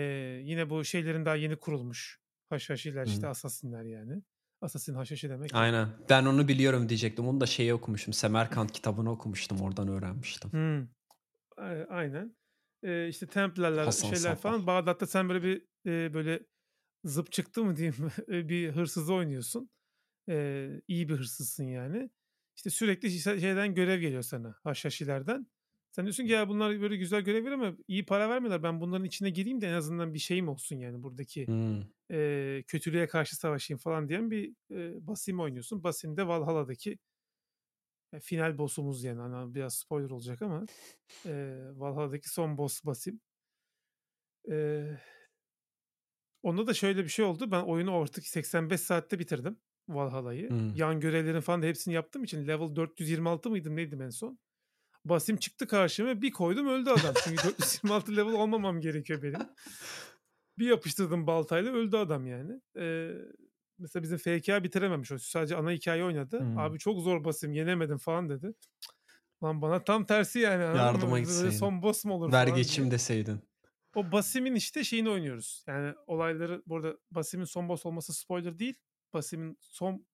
yine 0.43 0.69
bu 0.69 0.83
şeylerin 0.85 1.25
daha 1.25 1.35
yeni 1.35 1.55
kurulmuş. 1.55 2.19
Haşhaşiler 2.49 3.05
işte 3.05 3.27
Hı. 3.27 3.29
asasinler 3.29 3.83
yani. 3.83 4.21
Asasin 4.61 4.93
haşhaşi 4.93 5.29
demek. 5.29 5.51
Aynen. 5.53 5.87
Ben 6.09 6.25
onu 6.25 6.47
biliyorum 6.47 6.89
diyecektim. 6.89 7.27
Onu 7.27 7.41
da 7.41 7.45
şeyi 7.45 7.73
okumuşum. 7.73 8.13
Semerkant 8.13 8.71
kitabını 8.71 9.11
okumuştum. 9.11 9.61
Oradan 9.61 9.87
öğrenmiştim. 9.87 10.51
A- 11.57 11.61
Aynen. 11.89 12.35
Ee, 12.85 13.07
işte 13.09 13.27
Templarlar 13.27 13.85
Hasan 13.85 14.07
şeyler 14.07 14.17
Sabbah. 14.35 14.35
falan. 14.41 14.67
Bağdat'ta 14.67 15.07
sen 15.07 15.29
böyle 15.29 15.43
bir 15.43 15.61
e, 15.91 16.13
böyle 16.13 16.39
zıp 17.03 17.31
çıktı 17.31 17.63
mı 17.65 17.75
diyeyim 17.77 17.95
bir 18.49 18.69
hırsızı 18.71 19.13
oynuyorsun. 19.13 19.69
Ee, 20.29 20.81
iyi 20.87 21.09
bir 21.09 21.13
hırsızsın 21.13 21.63
yani. 21.63 22.09
İşte 22.55 22.69
sürekli 22.69 23.11
şey- 23.11 23.39
şeyden 23.39 23.75
görev 23.75 23.99
geliyor 23.99 24.21
sana. 24.23 24.55
Haşhaşilerden. 24.63 25.47
Sen 25.91 26.05
diyorsun 26.05 26.25
ki 26.25 26.31
ya 26.31 26.49
bunlar 26.49 26.81
böyle 26.81 26.95
güzel 26.97 27.21
görevler 27.21 27.51
ama 27.51 27.77
iyi 27.87 28.05
para 28.05 28.29
vermiyorlar. 28.29 28.63
Ben 28.63 28.81
bunların 28.81 29.05
içine 29.05 29.29
gireyim 29.29 29.61
de 29.61 29.67
en 29.67 29.73
azından 29.73 30.13
bir 30.13 30.19
şeyim 30.19 30.47
olsun 30.49 30.75
yani 30.75 31.03
buradaki 31.03 31.47
Hımm. 31.47 31.87
eee, 32.09 32.63
kötülüğe 32.67 33.07
karşı 33.07 33.35
savaşayım 33.35 33.79
falan 33.79 34.09
diyen 34.09 34.31
bir 34.31 34.53
eee, 34.69 34.93
Basim 35.01 35.39
oynuyorsun. 35.39 35.83
Basim 35.83 36.17
de 36.17 36.27
Valhalla'daki 36.27 36.97
e, 38.13 38.19
final 38.19 38.57
boss'umuz 38.57 39.03
yani. 39.03 39.19
Hani 39.21 39.55
biraz 39.55 39.73
spoiler 39.75 40.09
olacak 40.09 40.41
ama 40.41 40.65
eee 41.25 41.79
Valhalla'daki 41.79 42.29
son 42.29 42.57
boss 42.57 42.85
Basim. 42.85 43.21
Eee 44.47 44.99
onda 46.43 46.67
da 46.67 46.73
şöyle 46.73 47.03
bir 47.03 47.09
şey 47.09 47.25
oldu. 47.25 47.51
Ben 47.51 47.61
oyunu 47.61 47.95
artık 47.95 48.27
85 48.27 48.81
saatte 48.81 49.19
bitirdim 49.19 49.59
Valhalla'yı. 49.89 50.49
Hımm. 50.49 50.73
Yan 50.75 50.99
görevlerin 50.99 51.39
falan 51.41 51.61
da 51.61 51.65
hepsini 51.65 51.93
yaptığım 51.93 52.23
için 52.23 52.47
level 52.47 52.75
426 52.75 53.49
mıydım 53.49 53.75
neydim 53.75 54.01
en 54.01 54.09
son? 54.09 54.39
Basim 55.05 55.37
çıktı 55.37 55.67
karşıma 55.67 56.21
bir 56.21 56.31
koydum 56.31 56.67
öldü 56.67 56.89
adam. 56.89 57.13
Çünkü 57.23 57.43
426 57.43 58.15
level 58.15 58.33
olmamam 58.33 58.81
gerekiyor 58.81 59.21
benim. 59.23 59.39
Bir 60.57 60.67
yapıştırdım 60.67 61.27
baltayla 61.27 61.71
öldü 61.73 61.97
adam 61.97 62.27
yani. 62.27 62.61
Eee, 62.75 63.11
mesela 63.79 64.03
bizim 64.03 64.17
FK 64.17 64.63
bitirememiş 64.63 65.11
o. 65.11 65.17
Sadece 65.17 65.55
ana 65.55 65.71
hikaye 65.71 66.03
oynadı. 66.03 66.39
Hımm. 66.39 66.57
Abi 66.57 66.79
çok 66.79 66.99
zor 66.99 67.23
Basim 67.23 67.53
yenemedim 67.53 67.97
falan 67.97 68.29
dedi. 68.29 68.53
Lan 69.43 69.61
bana 69.61 69.83
tam 69.83 70.05
tersi 70.05 70.39
yani. 70.39 70.77
Yardıma 70.77 71.19
gitseydin. 71.19 71.49
son 71.49 71.81
boss 71.81 72.05
mu 72.05 72.13
olur 72.13 72.31
Ver 72.31 72.47
geçeyim 72.47 72.91
deseydin. 72.91 73.39
O 73.95 74.11
Basim'in 74.11 74.55
işte 74.55 74.83
şeyini 74.83 75.09
oynuyoruz. 75.09 75.63
Yani 75.67 75.93
olayları 76.07 76.63
bu 76.65 76.75
arada 76.75 76.97
Basim'in 77.11 77.45
son 77.45 77.69
boss 77.69 77.85
olması 77.85 78.13
spoiler 78.13 78.59
değil. 78.59 78.75
Basim'in 79.13 79.57
son 79.61 80.05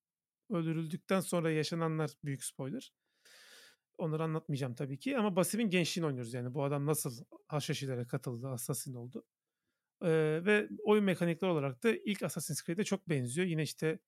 öldürüldükten 0.49 1.19
sonra 1.19 1.51
yaşananlar 1.51 2.11
büyük 2.23 2.43
spoiler. 2.43 2.93
Onları 3.97 4.23
anlatmayacağım 4.23 4.75
tabii 4.75 4.99
ki 4.99 5.17
ama 5.17 5.35
Basim'in 5.35 5.69
gençliğini 5.69 6.07
oynuyoruz 6.07 6.33
yani. 6.33 6.53
Bu 6.53 6.63
adam 6.63 6.85
nasıl 6.85 7.25
Haşhaşilere 7.47 8.07
katıldı, 8.07 8.47
Assassin 8.47 8.93
oldu. 8.93 9.23
Ee, 10.02 10.41
ve 10.45 10.69
oyun 10.84 11.03
mekanikler 11.03 11.48
olarak 11.48 11.84
da 11.84 11.95
ilk 11.95 12.23
Assassin's 12.23 12.64
Creed'e 12.65 12.84
çok 12.84 13.10
benziyor. 13.10 13.48
Yine 13.48 13.64
işte 13.64 13.99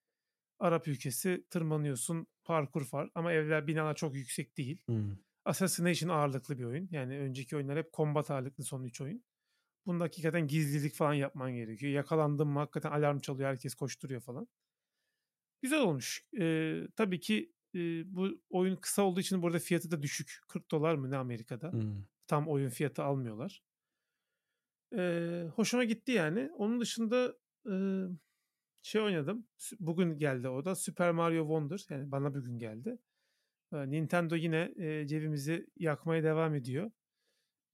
Arap 0.59 0.87
ülkesi 0.87 1.45
tırmanıyorsun, 1.49 2.27
parkur 2.43 2.87
var 2.93 3.09
ama 3.15 3.33
evler, 3.33 3.67
binalar 3.67 3.95
çok 3.95 4.15
yüksek 4.15 4.57
değil. 4.57 4.77
Hımm. 4.85 5.19
Assassination 5.45 6.09
ağırlıklı 6.09 6.59
bir 6.59 6.63
oyun. 6.63 6.89
Yani 6.91 7.19
önceki 7.19 7.55
oyunlar 7.55 7.77
hep 7.77 7.93
combat 7.93 8.31
ağırlıklı 8.31 8.63
son 8.63 8.83
3 8.83 9.01
oyun. 9.01 9.23
Bunda 9.85 10.03
hakikaten 10.03 10.47
gizlilik 10.47 10.95
falan 10.95 11.13
yapman 11.13 11.53
gerekiyor. 11.55 11.91
Yakalandın 11.91 12.47
mı 12.47 12.59
hakikaten 12.59 12.91
alarm 12.91 13.19
çalıyor, 13.19 13.49
herkes 13.49 13.75
koşturuyor 13.75 14.21
falan. 14.21 14.47
Güzel 15.61 15.81
olmuş. 15.81 16.27
Ee, 16.39 16.87
tabii 16.95 17.19
ki 17.19 17.53
e, 17.75 17.79
bu 18.15 18.41
oyun 18.49 18.75
kısa 18.75 19.01
olduğu 19.01 19.19
için 19.19 19.41
burada 19.41 19.59
fiyatı 19.59 19.91
da 19.91 20.01
düşük. 20.01 20.39
40 20.47 20.71
dolar 20.71 20.95
mı 20.95 21.11
ne 21.11 21.17
Amerika'da? 21.17 21.71
Hımm. 21.71 22.07
Tam 22.27 22.47
oyun 22.47 22.69
fiyatı 22.69 23.03
almıyorlar. 23.03 23.63
Ee, 24.97 25.43
hoşuma 25.55 25.83
gitti 25.83 26.11
yani. 26.11 26.49
Onun 26.57 26.79
dışında 26.79 27.35
e, 27.69 27.73
şey 28.81 29.01
oynadım. 29.01 29.47
Bugün 29.79 30.17
geldi 30.17 30.49
o 30.49 30.65
da. 30.65 30.75
Super 30.75 31.11
Mario 31.11 31.43
Wonder. 31.43 31.85
Yani 31.89 32.11
bana 32.11 32.33
bugün 32.33 32.59
geldi. 32.59 32.97
Ee, 33.73 33.91
Nintendo 33.91 34.35
yine 34.35 34.73
e, 34.77 35.07
cebimizi 35.07 35.67
yakmaya 35.75 36.23
devam 36.23 36.55
ediyor. 36.55 36.91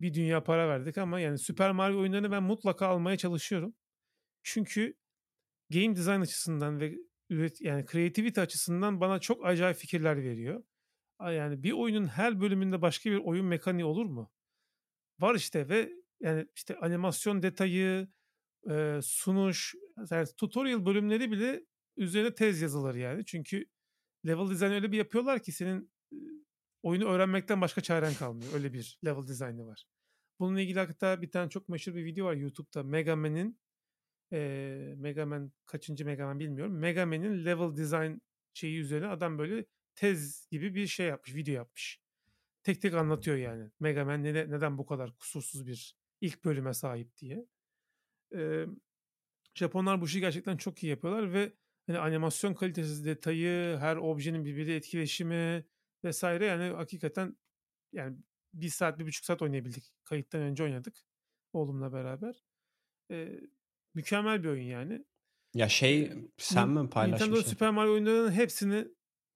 Bir 0.02 0.14
dünya 0.14 0.44
para 0.44 0.70
verdik 0.70 0.98
ama 0.98 1.20
yani 1.20 1.38
Super 1.38 1.72
Mario 1.72 2.00
oyunlarını 2.00 2.32
ben 2.32 2.44
mutlaka 2.44 2.88
almaya 2.88 3.18
çalışıyorum. 3.18 3.76
Çünkü 4.44 4.96
game 5.70 5.96
design 5.96 6.22
açısından 6.22 6.80
ve 6.80 6.98
üret 7.30 7.62
yani 7.62 7.86
creativity 7.91 8.41
açısından 8.41 9.02
bana 9.02 9.20
çok 9.20 9.46
acayip 9.46 9.78
fikirler 9.78 10.24
veriyor. 10.24 10.64
Yani 11.22 11.64
bir 11.64 11.72
oyunun 11.72 12.08
her 12.08 12.41
bölümünde 12.41 12.82
başka 12.82 13.12
bir 13.12 13.18
oyun 13.18 13.46
mekaniği 13.46 13.86
olur 13.86 14.06
mu? 14.06 14.32
Var 15.20 15.36
işte 15.36 15.70
ve 15.70 15.94
yani 16.22 16.48
işte 16.56 16.78
animasyon 16.78 17.44
detayı, 17.44 18.08
e, 18.70 19.00
sunuş, 19.04 19.76
yani 20.12 20.28
tutorial 20.38 20.86
bölümleri 20.86 21.32
bile 21.32 21.66
üzerine 21.98 22.36
tez 22.36 22.62
yazılır 22.62 22.96
yani. 22.96 23.26
Çünkü 23.26 23.66
level 24.28 24.50
design 24.50 24.72
öyle 24.72 24.91
bir 24.91 24.98
yapıyorlar 24.98 25.44
ki 25.44 25.52
senin 25.52 25.91
oyunu 26.84 27.06
öğrenmekten 27.06 27.62
başka 27.62 27.82
çaren 27.82 28.14
kalmıyor. 28.14 28.54
Öyle 28.54 28.74
bir 28.74 29.00
level 29.06 29.28
dizaynı 29.28 29.68
var. 29.68 29.86
Bununla 30.40 30.62
ilgili 30.62 30.80
hatta 30.80 31.22
bir 31.22 31.32
tane 31.32 31.50
çok 31.50 31.70
meşhur 31.70 31.96
bir 31.96 32.06
video 32.06 32.26
var 32.26 32.36
YouTube'da. 32.36 32.84
Mega 32.84 33.16
Man'in 33.16 33.60
e, 34.34 34.94
Mega 34.98 35.26
Man 35.26 35.52
kaçıncı 35.66 36.06
Mega 36.06 36.26
Man 36.26 36.40
bilmiyorum. 36.40 36.80
Mega 36.80 37.06
Man'in 37.06 37.46
level 37.46 37.78
design 37.78 38.18
şeyi 38.54 38.80
üzerine 38.80 39.08
adam 39.08 39.38
böyle 39.38 39.66
tez 39.96 40.48
gibi 40.52 40.76
bir 40.76 40.88
şey 40.88 41.08
yapmış, 41.08 41.36
video 41.36 41.54
yapmış. 41.54 42.00
Tek 42.64 42.82
tek 42.82 42.94
anlatıyor 42.94 43.38
yani. 43.38 43.72
Mega 43.80 44.06
Man 44.06 44.24
nede- 44.24 44.52
neden 44.52 44.78
bu 44.78 44.86
kadar 44.86 45.16
kusursuz 45.18 45.68
bir 45.68 45.98
ilk 46.22 46.46
bölüme 46.46 46.74
sahip 46.74 47.18
diye. 47.18 47.46
Ee, 48.36 48.66
Japonlar 49.56 50.02
bu 50.02 50.06
işi 50.06 50.20
gerçekten 50.20 50.58
çok 50.58 50.84
iyi 50.84 50.90
yapıyorlar 50.90 51.34
ve 51.34 51.54
hani 51.88 52.00
animasyon 52.00 52.54
kalitesi, 52.54 53.06
detayı, 53.06 53.78
her 53.78 53.98
objenin 53.98 54.46
birbiriyle 54.46 54.76
etkileşimi 54.76 55.66
vesaire 56.04 56.46
yani 56.46 56.76
hakikaten 56.76 57.38
yani 57.94 58.18
bir 58.54 58.70
saat, 58.70 59.00
bir 59.00 59.06
buçuk 59.06 59.26
saat 59.26 59.41
oynayabildik. 59.41 59.91
Kayıttan 60.04 60.41
önce 60.41 60.64
oynadık 60.64 60.98
oğlumla 61.54 61.94
beraber. 61.94 62.44
Ee, 63.12 63.40
mükemmel 63.94 64.44
bir 64.44 64.50
oyun 64.50 64.64
yani. 64.64 65.06
Ya 65.54 65.70
şey 65.70 66.12
sen 66.38 66.70
mi 66.70 66.76
Nintendo 66.76 66.90
paylaşmıştın? 66.90 67.52
Super 67.52 67.70
Mario 67.70 67.91
oyunlarının 67.91 68.32
hepsini 68.32 68.88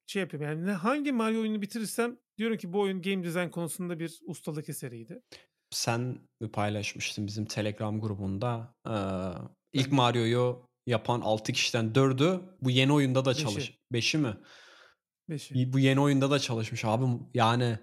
şey 0.06 0.20
yapıyorum. 0.20 0.50
Yani 0.50 0.72
hangi 0.72 1.12
Mario 1.12 1.42
oyunu 1.42 1.62
bitirirsem 1.62 2.20
diyorum 2.38 2.58
ki 2.58 2.74
bu 2.74 2.80
oyun 2.80 3.02
game 3.02 3.24
design 3.24 3.50
konusunda 3.50 4.00
bir 4.00 4.20
ustalık 4.26 4.70
eseriydi. 4.70 5.22
Sen 5.74 6.20
mi 6.42 6.52
paylaşmıştın 6.52 7.28
bizim 7.28 7.46
Telegram 7.46 8.02
grubunda? 8.02 8.76
Eee, 8.88 8.94
ilk 9.74 9.92
Mario'yu 9.92 10.68
yapan 10.88 11.22
6 11.22 11.54
kişiden 11.54 11.92
4'ü 11.94 12.42
bu 12.62 12.72
yeni 12.72 12.94
oyunda 12.94 13.26
da 13.26 13.30
beşi, 13.30 13.42
çalış. 13.42 13.80
5'i 13.94 14.18
mi? 14.18 14.38
beşi. 15.30 15.74
Bu 15.74 15.80
yeni 15.80 16.00
oyunda 16.00 16.32
da 16.32 16.40
çalışmış 16.40 16.86
abi. 16.86 17.06
Yani 17.34 17.80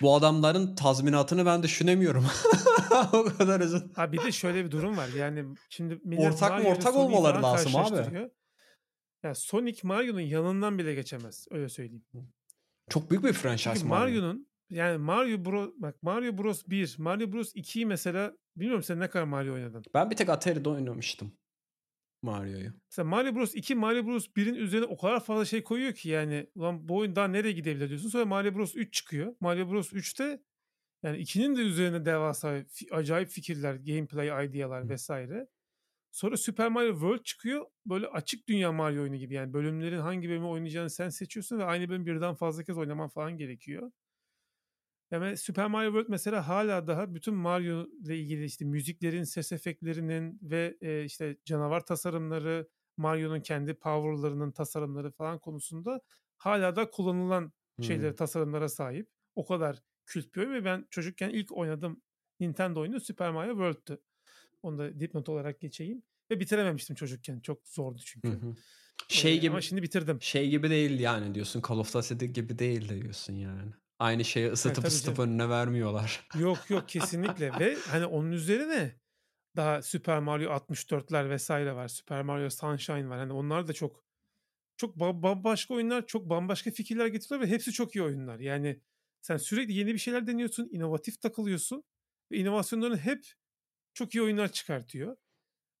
bu 0.00 0.14
adamların 0.14 0.74
tazminatını 0.74 1.46
ben 1.46 1.62
düşünemiyorum. 1.62 2.26
o 3.12 3.24
kadar 3.24 3.60
uzun. 3.60 3.92
Ha 3.94 4.12
bir 4.12 4.24
de 4.24 4.32
şöyle 4.32 4.64
bir 4.64 4.70
durum 4.70 4.96
var. 4.96 5.08
Yani 5.08 5.44
şimdi 5.68 6.16
Ortak 6.18 6.62
mı 6.62 6.68
ortak 6.68 6.96
olmaları 6.96 7.42
lazım 7.42 7.76
abi. 7.76 8.30
Ya 9.22 9.34
Sonic 9.34 9.80
Mario'nun 9.82 10.20
yanından 10.20 10.78
bile 10.78 10.94
geçemez. 10.94 11.46
Öyle 11.50 11.68
söyleyeyim. 11.68 12.04
Çok 12.90 13.10
büyük 13.10 13.24
bir 13.24 13.32
franchise 13.32 13.74
Çünkü 13.74 13.88
Mario. 13.88 14.00
Mario'nun 14.00 14.51
yani 14.72 14.98
Mario 14.98 15.44
Bros 15.44 15.70
bak 15.76 16.02
Mario 16.02 16.38
Bros 16.38 16.62
1, 16.68 16.94
Mario 16.98 17.32
Bros 17.32 17.54
2'yi 17.54 17.86
mesela 17.86 18.32
bilmiyorum 18.56 18.82
sen 18.82 19.00
ne 19.00 19.10
kadar 19.10 19.24
Mario 19.24 19.54
oynadın. 19.54 19.82
Ben 19.94 20.10
bir 20.10 20.16
tek 20.16 20.28
Atari'de 20.28 20.68
oynamıştım 20.68 21.32
Mario'yu. 22.22 22.72
Mesela 22.90 23.08
Mario 23.08 23.34
Bros 23.34 23.54
2, 23.54 23.74
Mario 23.74 24.06
Bros 24.06 24.26
1'in 24.36 24.54
üzerine 24.54 24.86
o 24.86 24.96
kadar 24.96 25.24
fazla 25.24 25.44
şey 25.44 25.62
koyuyor 25.62 25.92
ki 25.92 26.08
yani 26.08 26.46
ulan 26.54 26.88
bu 26.88 26.96
oyun 26.96 27.16
daha 27.16 27.28
nereye 27.28 27.52
gidebilir 27.52 27.88
diyorsun. 27.88 28.08
Sonra 28.08 28.24
Mario 28.24 28.54
Bros 28.54 28.76
3 28.76 28.94
çıkıyor. 28.94 29.34
Mario 29.40 29.70
Bros 29.70 29.92
3'te 29.92 30.42
yani 31.02 31.18
2'nin 31.18 31.56
de 31.56 31.60
üzerine 31.60 32.04
devasa 32.04 32.62
acayip 32.90 33.28
fikirler, 33.28 33.74
gameplay 33.74 34.46
idealar 34.46 34.88
vesaire. 34.88 35.48
Sonra 36.12 36.36
Super 36.36 36.68
Mario 36.68 36.92
World 36.92 37.22
çıkıyor. 37.22 37.66
Böyle 37.86 38.06
açık 38.06 38.48
dünya 38.48 38.72
Mario 38.72 39.02
oyunu 39.02 39.16
gibi 39.16 39.34
yani 39.34 39.52
bölümlerin 39.52 39.98
hangi 39.98 40.28
bölümü 40.28 40.46
oynayacağını 40.46 40.90
sen 40.90 41.08
seçiyorsun 41.08 41.58
ve 41.58 41.64
aynı 41.64 41.88
bölüm 41.88 42.06
birden 42.06 42.34
fazla 42.34 42.64
kez 42.64 42.78
oynaman 42.78 43.08
falan 43.08 43.36
gerekiyor. 43.36 43.90
Yani 45.12 45.36
Super 45.36 45.66
Mario 45.66 45.88
World 45.90 46.06
mesela 46.08 46.48
hala 46.48 46.86
daha 46.86 47.14
bütün 47.14 47.34
Mario 47.34 47.86
ile 48.04 48.18
ilgili 48.18 48.44
işte 48.44 48.64
müziklerin, 48.64 49.24
ses 49.24 49.52
efektlerinin 49.52 50.38
ve 50.42 50.76
e, 50.80 51.04
işte 51.04 51.36
canavar 51.44 51.86
tasarımları, 51.86 52.68
Mario'nun 52.96 53.40
kendi 53.40 53.74
power'larının 53.74 54.52
tasarımları 54.52 55.10
falan 55.10 55.38
konusunda 55.38 56.00
hala 56.36 56.76
da 56.76 56.90
kullanılan 56.90 57.52
şeylere, 57.82 58.08
Hmm. 58.08 58.16
tasarımlara 58.16 58.68
sahip. 58.68 59.08
O 59.34 59.46
kadar 59.46 59.82
kült 60.06 60.34
bir 60.34 60.40
oyun 60.40 60.52
ve 60.54 60.64
ben 60.64 60.86
çocukken 60.90 61.30
ilk 61.30 61.52
oynadığım 61.52 62.02
Nintendo 62.40 62.80
oyunu 62.80 63.00
Super 63.00 63.30
Mario 63.30 63.52
World'tü. 63.52 63.98
Onu 64.62 64.78
da 64.78 65.00
dipnot 65.00 65.28
olarak 65.28 65.60
geçeyim. 65.60 66.02
Ve 66.30 66.40
bitirememiştim 66.40 66.96
çocukken. 66.96 67.40
Çok 67.40 67.68
zordu 67.68 67.98
Hı 67.98 68.02
çünkü. 68.04 68.28
hı. 68.28 68.54
Şey 69.08 69.32
Ee, 69.32 69.36
gibi 69.36 69.50
ama 69.50 69.60
şimdi 69.60 69.82
bitirdim. 69.82 70.22
şey 70.22 70.50
gibi 70.50 70.70
değil 70.70 71.00
yani 71.00 71.34
diyorsun. 71.34 71.62
Call 71.68 71.78
of 71.78 71.94
Duty 71.94 72.24
gibi 72.26 72.58
değil 72.58 72.88
de 72.88 73.02
diyorsun 73.02 73.34
yani. 73.34 73.72
Aynı 74.02 74.24
şeyi 74.24 74.50
ısıtıp 74.50 74.76
tabii 74.76 74.86
ısıtıp 74.86 75.16
canım. 75.16 75.30
önüne 75.30 75.48
vermiyorlar. 75.48 76.28
Yok 76.38 76.70
yok 76.70 76.88
kesinlikle 76.88 77.52
ve 77.60 77.76
hani 77.88 78.06
onun 78.06 78.32
üzerine 78.32 79.00
daha 79.56 79.82
Super 79.82 80.18
Mario 80.18 80.50
64'ler 80.50 81.30
vesaire 81.30 81.74
var. 81.74 81.88
Super 81.88 82.22
Mario 82.22 82.50
Sunshine 82.50 83.08
var. 83.08 83.18
Hani 83.18 83.32
onlar 83.32 83.68
da 83.68 83.72
çok 83.72 84.04
çok 84.76 84.96
ba- 84.96 85.22
bambaşka 85.22 85.74
oyunlar, 85.74 86.06
çok 86.06 86.28
bambaşka 86.28 86.70
fikirler 86.70 87.06
getiriyorlar 87.06 87.48
ve 87.48 87.52
hepsi 87.52 87.72
çok 87.72 87.96
iyi 87.96 88.02
oyunlar. 88.02 88.38
Yani 88.38 88.80
sen 89.20 89.36
sürekli 89.36 89.72
yeni 89.72 89.92
bir 89.94 89.98
şeyler 89.98 90.26
deniyorsun, 90.26 90.68
inovatif 90.72 91.20
takılıyorsun 91.20 91.84
ve 92.32 92.36
inovasyonların 92.36 92.98
hep 92.98 93.24
çok 93.94 94.14
iyi 94.14 94.22
oyunlar 94.22 94.52
çıkartıyor. 94.52 95.16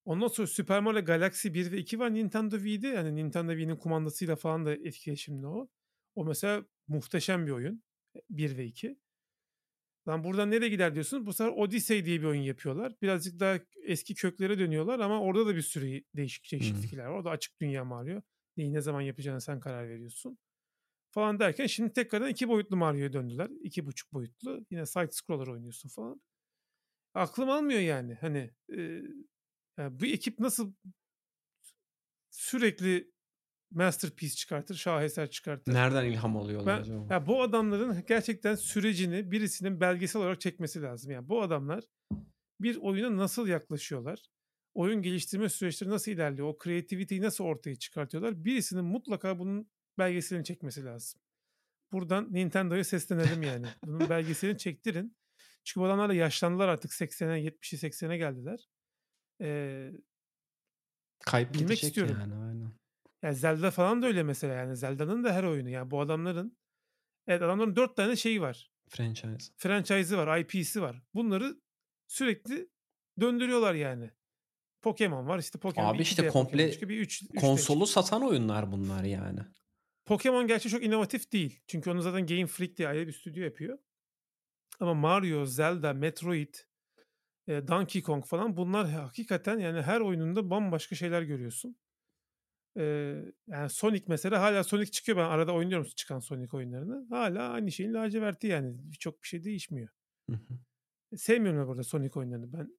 Ondan 0.04 0.28
sonra 0.28 0.46
Super 0.46 0.80
Mario 0.80 1.04
Galaxy 1.04 1.48
1 1.48 1.72
ve 1.72 1.78
2 1.78 1.98
var 1.98 2.14
Nintendo 2.14 2.56
Wii'de. 2.56 2.88
Yani 2.88 3.16
Nintendo 3.16 3.52
Wii'nin 3.52 3.76
kumandasıyla 3.76 4.36
falan 4.36 4.66
da 4.66 4.74
etkileşimli 4.74 5.46
o. 5.46 5.68
O 6.14 6.24
mesela 6.24 6.64
muhteşem 6.88 7.46
bir 7.46 7.52
oyun. 7.52 7.82
1 8.30 8.56
ve 8.56 8.64
2. 8.66 8.98
Lan 10.08 10.24
buradan 10.24 10.50
nereye 10.50 10.68
gider 10.68 10.94
diyorsun. 10.94 11.26
Bu 11.26 11.32
sefer 11.32 11.52
Odyssey 11.52 12.04
diye 12.04 12.20
bir 12.20 12.26
oyun 12.26 12.42
yapıyorlar. 12.42 12.94
Birazcık 13.02 13.40
daha 13.40 13.58
eski 13.82 14.14
köklere 14.14 14.58
dönüyorlar 14.58 15.00
ama 15.00 15.20
orada 15.22 15.46
da 15.46 15.56
bir 15.56 15.62
sürü 15.62 16.02
değişik 16.16 16.52
değişiklikler 16.52 17.04
var. 17.04 17.10
Orada 17.10 17.30
açık 17.30 17.60
dünya 17.60 17.84
Mario. 17.84 18.22
Neyi 18.56 18.72
ne 18.72 18.80
zaman 18.80 19.00
yapacağına 19.00 19.40
sen 19.40 19.60
karar 19.60 19.88
veriyorsun. 19.88 20.38
Falan 21.10 21.40
derken 21.40 21.66
şimdi 21.66 21.92
tekrardan 21.92 22.28
iki 22.28 22.48
boyutlu 22.48 22.76
Mario'ya 22.76 23.12
döndüler. 23.12 23.50
İki 23.62 23.86
buçuk 23.86 24.12
boyutlu. 24.12 24.66
Yine 24.70 24.86
side 24.86 25.08
scroller 25.12 25.46
oynuyorsun 25.46 25.88
falan. 25.88 26.22
Aklım 27.14 27.50
almıyor 27.50 27.80
yani. 27.80 28.14
Hani 28.14 28.50
eee, 28.68 29.02
ya 29.78 30.00
bu 30.00 30.06
ekip 30.06 30.38
nasıl 30.38 30.74
sürekli 32.30 33.12
masterpiece 33.74 34.34
çıkartır, 34.34 34.74
şaheser 34.74 35.30
çıkartır. 35.30 35.74
Nereden 35.74 36.04
ilham 36.04 36.36
alıyorlar 36.36 36.76
Ben 36.76 36.82
acaba? 36.82 37.14
ya 37.14 37.26
bu 37.26 37.42
adamların 37.42 38.04
gerçekten 38.08 38.54
sürecini 38.54 39.30
birisinin 39.30 39.80
belgesel 39.80 40.22
olarak 40.22 40.40
çekmesi 40.40 40.82
lazım. 40.82 41.10
Yani 41.10 41.28
bu 41.28 41.42
adamlar 41.42 41.84
bir 42.60 42.76
oyuna 42.76 43.16
nasıl 43.16 43.48
yaklaşıyorlar? 43.48 44.18
Oyun 44.74 45.02
geliştirme 45.02 45.48
süreçleri 45.48 45.90
nasıl 45.90 46.12
ilerliyor? 46.12 46.48
O 46.48 46.58
creativity'yi 46.64 47.22
nasıl 47.22 47.44
ortaya 47.44 47.76
çıkartıyorlar? 47.76 48.44
Birisinin 48.44 48.84
mutlaka 48.84 49.38
bunun 49.38 49.70
belgeselini 49.98 50.44
çekmesi 50.44 50.84
lazım. 50.84 51.20
Buradan 51.92 52.32
Nintendo'ya 52.32 52.84
seslenelim 52.84 53.42
yani. 53.42 53.66
Bunun 53.84 54.08
belgeselini 54.08 54.58
çektirin. 54.58 55.16
Çünkü 55.64 55.80
bu 55.80 55.86
adamlar 55.86 56.08
da 56.08 56.14
yaşlandılar 56.14 56.68
artık 56.68 56.90
80'e 56.90 57.48
70'e 57.48 57.88
80'e 57.88 58.16
geldiler. 58.16 58.68
Ee, 59.40 59.90
Kayıp 61.20 61.54
bilmek 61.54 61.82
istiyorum. 61.82 62.16
yani 62.20 62.34
aynen. 62.34 62.72
Yani 63.22 63.34
Zelda 63.34 63.70
falan 63.70 64.02
da 64.02 64.06
öyle 64.06 64.22
mesela 64.22 64.54
yani. 64.54 64.76
Zelda'nın 64.76 65.24
da 65.24 65.32
her 65.32 65.44
oyunu. 65.44 65.68
Yani 65.68 65.90
bu 65.90 66.00
adamların 66.00 66.58
evet 67.26 67.42
adamların 67.42 67.76
dört 67.76 67.96
tane 67.96 68.16
şeyi 68.16 68.40
var. 68.40 68.70
Franchise. 68.88 69.52
Franchise'ı 69.56 70.18
var, 70.18 70.38
IP'si 70.38 70.82
var. 70.82 71.02
Bunları 71.14 71.60
sürekli 72.06 72.68
döndürüyorlar 73.20 73.74
yani. 73.74 74.10
Pokemon 74.82 75.28
var 75.28 75.38
işte 75.38 75.58
Pokemon 75.58 75.94
Abi 75.94 76.02
işte 76.02 76.22
2D 76.22 76.26
Pokemon 76.26 76.44
komple 76.44 76.72
çıkıyor, 76.72 76.88
bir 76.88 76.98
3 76.98 77.24
konsolu 77.40 77.86
satan 77.86 78.22
oyunlar 78.22 78.72
bunlar 78.72 79.04
yani. 79.04 79.40
Pokemon 80.04 80.46
gerçi 80.46 80.68
çok 80.68 80.82
inovatif 80.82 81.32
değil. 81.32 81.60
Çünkü 81.66 81.90
onu 81.90 82.02
zaten 82.02 82.26
Game 82.26 82.46
Freak 82.46 82.76
diye 82.76 82.88
ayrı 82.88 83.06
bir 83.06 83.12
stüdyo 83.12 83.44
yapıyor. 83.44 83.78
Ama 84.80 84.94
Mario, 84.94 85.46
Zelda, 85.46 85.92
Metroid, 85.92 86.54
e, 87.46 87.68
Donkey 87.68 88.02
Kong 88.02 88.24
falan 88.24 88.56
bunlar 88.56 88.90
hakikaten 88.90 89.58
yani 89.58 89.82
her 89.82 90.00
oyununda 90.00 90.50
bambaşka 90.50 90.96
şeyler 90.96 91.22
görüyorsun. 91.22 91.76
E, 92.76 92.82
yani 93.46 93.68
Sonic 93.70 94.04
mesela 94.08 94.42
hala 94.42 94.64
Sonic 94.64 94.90
çıkıyor. 94.90 95.18
Ben 95.18 95.24
arada 95.24 95.54
oynuyorum 95.54 95.86
çıkan 95.96 96.18
Sonic 96.18 96.56
oyunlarını. 96.56 97.06
Hala 97.10 97.48
aynı 97.48 97.72
şeyin 97.72 97.94
laciverti 97.94 98.46
yani. 98.46 98.76
Çok 98.98 99.22
bir 99.22 99.28
şey 99.28 99.44
değişmiyor. 99.44 99.88
Hı 100.30 100.32
hı. 100.36 101.16
Sevmiyorum 101.16 101.60
da 101.60 101.68
burada 101.68 101.82
Sonic 101.82 102.18
oyunlarını. 102.18 102.52
Ben 102.52 102.78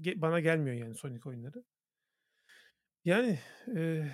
ge- 0.00 0.20
bana 0.20 0.40
gelmiyor 0.40 0.76
yani 0.76 0.94
Sonic 0.94 1.28
oyunları. 1.28 1.64
Yani 3.04 3.38
e, 3.76 4.08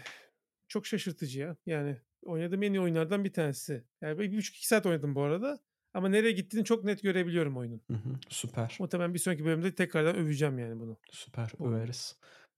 çok 0.68 0.86
şaşırtıcı 0.86 1.40
ya. 1.40 1.56
Yani 1.66 2.00
oynadığım 2.22 2.62
en 2.62 2.72
iyi 2.72 2.80
oyunlardan 2.80 3.24
bir 3.24 3.32
tanesi. 3.32 3.84
Yani 4.00 4.18
bir 4.18 4.36
buçuk 4.36 4.56
iki 4.56 4.66
saat 4.66 4.86
oynadım 4.86 5.14
bu 5.14 5.22
arada. 5.22 5.60
Ama 5.94 6.08
nereye 6.08 6.32
gittiğini 6.32 6.64
çok 6.64 6.84
net 6.84 7.02
görebiliyorum 7.02 7.56
oyunun. 7.56 7.82
Hı 7.86 7.94
hı. 7.94 8.18
Süper. 8.28 8.76
Muhtemelen 8.80 9.14
bir 9.14 9.18
sonraki 9.18 9.44
bölümde 9.44 9.74
tekrardan 9.74 10.16
öveceğim 10.16 10.58
yani 10.58 10.80
bunu. 10.80 10.98
Süper. 11.10 11.52
Bu 11.58 11.64
oyunu. 11.64 11.78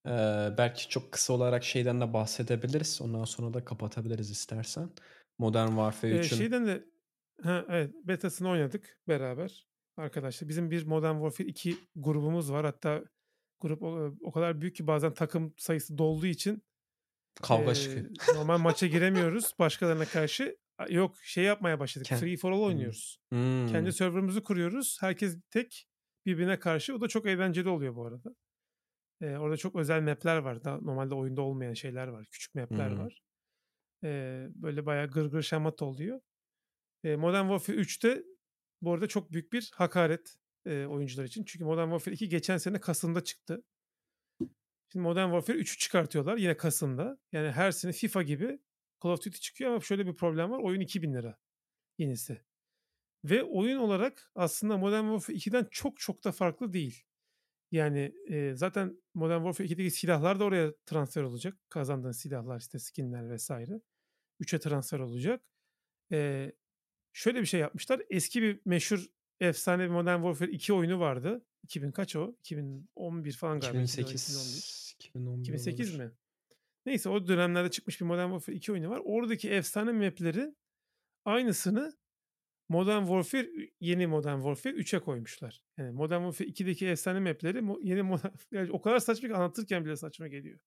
Ee, 0.06 0.55
belki 0.59 0.89
çok 0.89 1.12
kısa 1.12 1.32
olarak 1.32 1.64
şeyden 1.64 2.01
de 2.01 2.12
bahsedebiliriz. 2.12 3.02
Ondan 3.02 3.24
sonra 3.24 3.55
da 3.55 3.64
kapatabiliriz 3.64 4.31
istersen. 4.31 4.90
Modern 5.39 5.68
Warfare 5.68 6.14
Ee, 6.14 6.20
3'ün 6.20 6.36
şeyden 6.39 6.66
de 6.66 6.85
ha, 7.43 7.64
evet 7.68 7.94
betasını 8.05 8.48
oynadık 8.51 8.98
beraber 9.09 9.66
arkadaşlar. 9.97 10.48
Bizim 10.48 10.70
bir 10.70 10.86
Modern 10.86 11.14
Warfare 11.14 11.48
2 11.48 11.76
grubumuz 11.97 12.52
var. 12.52 12.64
Hatta 12.64 13.05
grup 13.60 13.82
o, 13.82 14.14
o 14.22 14.32
kadar 14.32 14.60
büyük 14.60 14.76
ki 14.76 14.86
bazen 14.86 15.14
takım 15.14 15.55
sayısı 15.56 15.98
dolduğu 15.98 16.26
için 16.26 16.62
kavga 17.43 17.70
e, 17.70 17.74
çıkıyor. 17.74 18.06
normal 18.35 18.59
maça 18.62 18.86
giremiyoruz 18.86 19.55
başkalarına 19.59 20.05
karşı. 20.05 20.56
Yok 20.89 21.16
şey 21.22 21.44
yapmaya 21.44 21.81
başladık. 21.81 22.06
Ken- 22.09 22.16
Free 22.20 22.36
for 22.36 22.52
all 22.52 22.56
Hmm. 22.59 22.64
oynuyoruz. 22.64 23.18
Hmm. 23.32 23.66
Kendi 23.66 23.93
serverımızı 23.93 24.43
kuruyoruz. 24.43 24.97
Herkes 25.01 25.36
tek 25.51 25.86
birbirine 26.26 26.59
karşı. 26.59 26.94
O 26.94 27.01
da 27.01 27.09
çok 27.09 27.26
eğlenceli 27.26 27.68
oluyor 27.68 27.97
bu 27.97 28.06
arada. 28.06 28.35
Ee, 29.24 29.38
orada 29.38 29.56
çok 29.56 29.76
özel 29.76 30.02
map'ler 30.02 30.36
var. 30.36 30.64
Daha 30.64 30.76
normalde 30.78 31.14
oyunda 31.14 31.42
olmayan 31.42 31.74
şeyler 31.74 32.09
var. 32.09 32.26
Küçük 32.30 32.55
map'ler 32.55 32.90
Hmm. 32.90 32.98
var. 32.98 33.22
Ee, 34.05 34.48
böyle 34.55 34.86
bayağı 34.86 35.10
gırgır 35.10 35.42
şamat 35.42 35.82
oluyor. 35.82 36.20
Ee, 37.05 37.16
Modern 37.16 37.42
Warfare 37.48 37.76
3'te 37.76 38.24
bu 38.82 38.92
arada 38.92 39.09
çok 39.09 39.32
büyük 39.32 39.52
bir 39.52 39.70
hakaret 39.74 40.36
e, 40.66 40.86
oyuncular 40.86 41.24
için. 41.24 41.44
Çünkü 41.44 41.64
Modern 41.64 41.86
Warfare 41.88 42.14
2 42.14 42.28
geçen 42.28 42.56
sene 42.59 42.80
Kasım'da 42.80 43.24
çıktı. 43.24 43.64
Şimdi 44.92 45.02
Modern 45.02 45.26
Warfare 45.28 45.59
3'ü 45.59 45.78
çıkartıyorlar 45.78 46.36
yine 46.36 46.56
Kasım'da. 46.56 47.18
Yani 47.32 47.51
her 47.51 47.70
sene 47.70 47.92
FIFA 47.92 48.22
gibi 48.22 48.59
Call 49.05 49.10
of 49.10 49.18
Duty 49.18 49.38
çıkıyor 49.38 49.70
ama 49.70 49.80
şöyle 49.80 50.06
bir 50.06 50.14
problem 50.16 50.51
var. 50.51 50.59
Oyun 50.59 50.80
2000 50.80 51.14
lira 51.14 51.38
yenisi. 51.98 52.40
Ve 53.24 53.42
oyun 53.44 53.78
olarak 53.78 54.32
aslında 54.34 54.78
Modern 54.78 55.05
Warfare 55.05 55.36
2'den 55.36 55.68
çok 55.70 56.01
çok 56.01 56.24
da 56.24 56.32
farklı 56.32 56.72
değil. 56.72 57.05
Yani 57.74 58.14
e, 58.28 58.55
zaten 58.55 59.02
Modern 59.14 59.38
Warfare 59.38 59.68
2'deki 59.68 59.90
silahlar 59.90 60.40
da 60.40 60.44
oraya 60.44 60.74
transfer 60.86 61.22
olacak. 61.22 61.59
Kazandığın 61.68 62.12
silahlar 62.12 62.60
işte 62.60 62.78
skinler 62.78 63.30
vesaire. 63.30 63.80
3'e 64.40 64.59
transfer 64.59 64.98
olacak. 64.98 65.42
E, 66.12 66.52
şöyle 67.12 67.40
bir 67.40 67.46
şey 67.46 67.60
yapmışlar. 67.60 68.02
Eski 68.10 68.42
bir 68.42 68.60
meşhur 68.64 69.06
efsane 69.40 69.82
bir 69.84 69.88
Modern 69.88 70.16
Warfare 70.16 70.51
2 70.51 70.72
oyunu 70.72 71.01
vardı. 71.01 71.44
2000 71.62 71.92
kaç 71.92 72.16
o? 72.16 72.36
2011 72.40 73.32
falan 73.32 73.60
galiba. 73.60 73.82
2011. 73.82 74.02
2008 74.02 74.94
2011 74.98 75.40
2008 75.40 75.90
olabilir. 75.90 76.05
mi? 76.05 76.12
Neyse 76.86 77.09
o 77.09 77.26
dönemlerde 77.26 77.70
çıkmış 77.70 78.01
bir 78.01 78.06
Modern 78.06 78.28
Warfare 78.28 78.56
2 78.56 78.72
oyunu 78.72 78.90
var. 78.90 79.01
Oradaki 79.05 79.51
efsane 79.51 79.92
mapleri 79.92 80.55
aynısını 81.24 81.96
Modern 82.68 83.00
Warfare 83.02 83.48
yeni 83.80 84.06
Modern 84.06 84.36
Warfare 84.36 84.74
3'e 84.74 84.98
koymuşlar. 85.00 85.62
Yani 85.78 85.90
Modern 85.92 86.20
Warfare 86.22 86.48
2'deki 86.48 86.86
efsane 86.86 87.20
mapleri 87.20 87.62
yeni 87.82 88.02
Modern 88.02 88.32
yani 88.52 88.70
o 88.72 88.80
kadar 88.80 88.98
saçma 88.98 89.28
ki 89.28 89.34
anlatırken 89.34 89.84
bile 89.84 89.96
saçma 89.96 90.28
geliyor. 90.28 90.58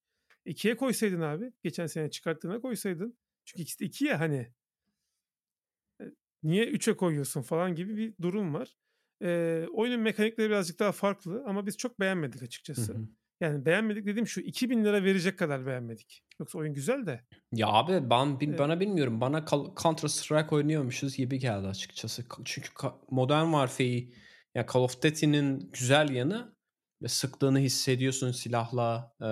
2'ye 0.45 0.75
koysaydın 0.77 1.21
abi. 1.21 1.53
Geçen 1.63 1.87
sene 1.87 2.09
çıkarttığına 2.11 2.61
koysaydın. 2.61 3.17
Çünkü 3.45 3.63
ikisi 3.63 3.79
de 3.79 3.85
2 3.85 4.05
ya 4.05 4.19
hani. 4.19 4.53
E, 6.01 6.05
Niye 6.43 6.65
3'e 6.69 6.97
koyuyorsun 6.97 7.41
falan 7.41 7.75
gibi 7.75 7.97
bir 7.97 8.13
durum 8.21 8.53
var. 8.53 8.77
Ee, 9.23 9.67
oyunun 9.73 9.99
mekanikleri 9.99 10.49
birazcık 10.49 10.79
daha 10.79 10.91
farklı 10.91 11.43
ama 11.45 11.65
biz 11.65 11.77
çok 11.77 11.99
beğenmedik 11.99 12.41
Hı 12.41 12.45
açıkçası. 12.45 12.93
hı. 12.93 13.07
Yani 13.41 13.65
beğenmedik 13.65 14.05
dediğim 14.05 14.27
şu 14.27 14.41
2000 14.41 14.85
lira 14.85 15.03
verecek 15.03 15.39
kadar 15.39 15.65
beğenmedik. 15.65 16.23
Yoksa 16.39 16.57
oyun 16.57 16.73
güzel 16.73 17.05
de. 17.05 17.21
Ya 17.51 17.67
abi 17.67 18.09
ben 18.09 18.37
Evet. 18.41 18.59
bana 18.59 18.79
bilmiyorum. 18.79 19.21
Bana 19.21 19.45
Counter 19.83 20.07
Strike 20.07 20.55
oynuyormuşuz 20.55 21.17
gibi 21.17 21.39
geldi 21.39 21.67
açıkçası. 21.67 22.25
Çünkü 22.45 22.69
Modern 23.09 23.45
Warfare'i 23.45 24.13
ya 24.55 24.65
Call 24.73 24.81
of 24.81 25.03
Duty'nin 25.03 25.69
güzel 25.73 26.09
yanı 26.09 26.56
sıktığını 27.07 27.59
hissediyorsun 27.59 28.31
silahla. 28.31 29.11
e, 29.21 29.25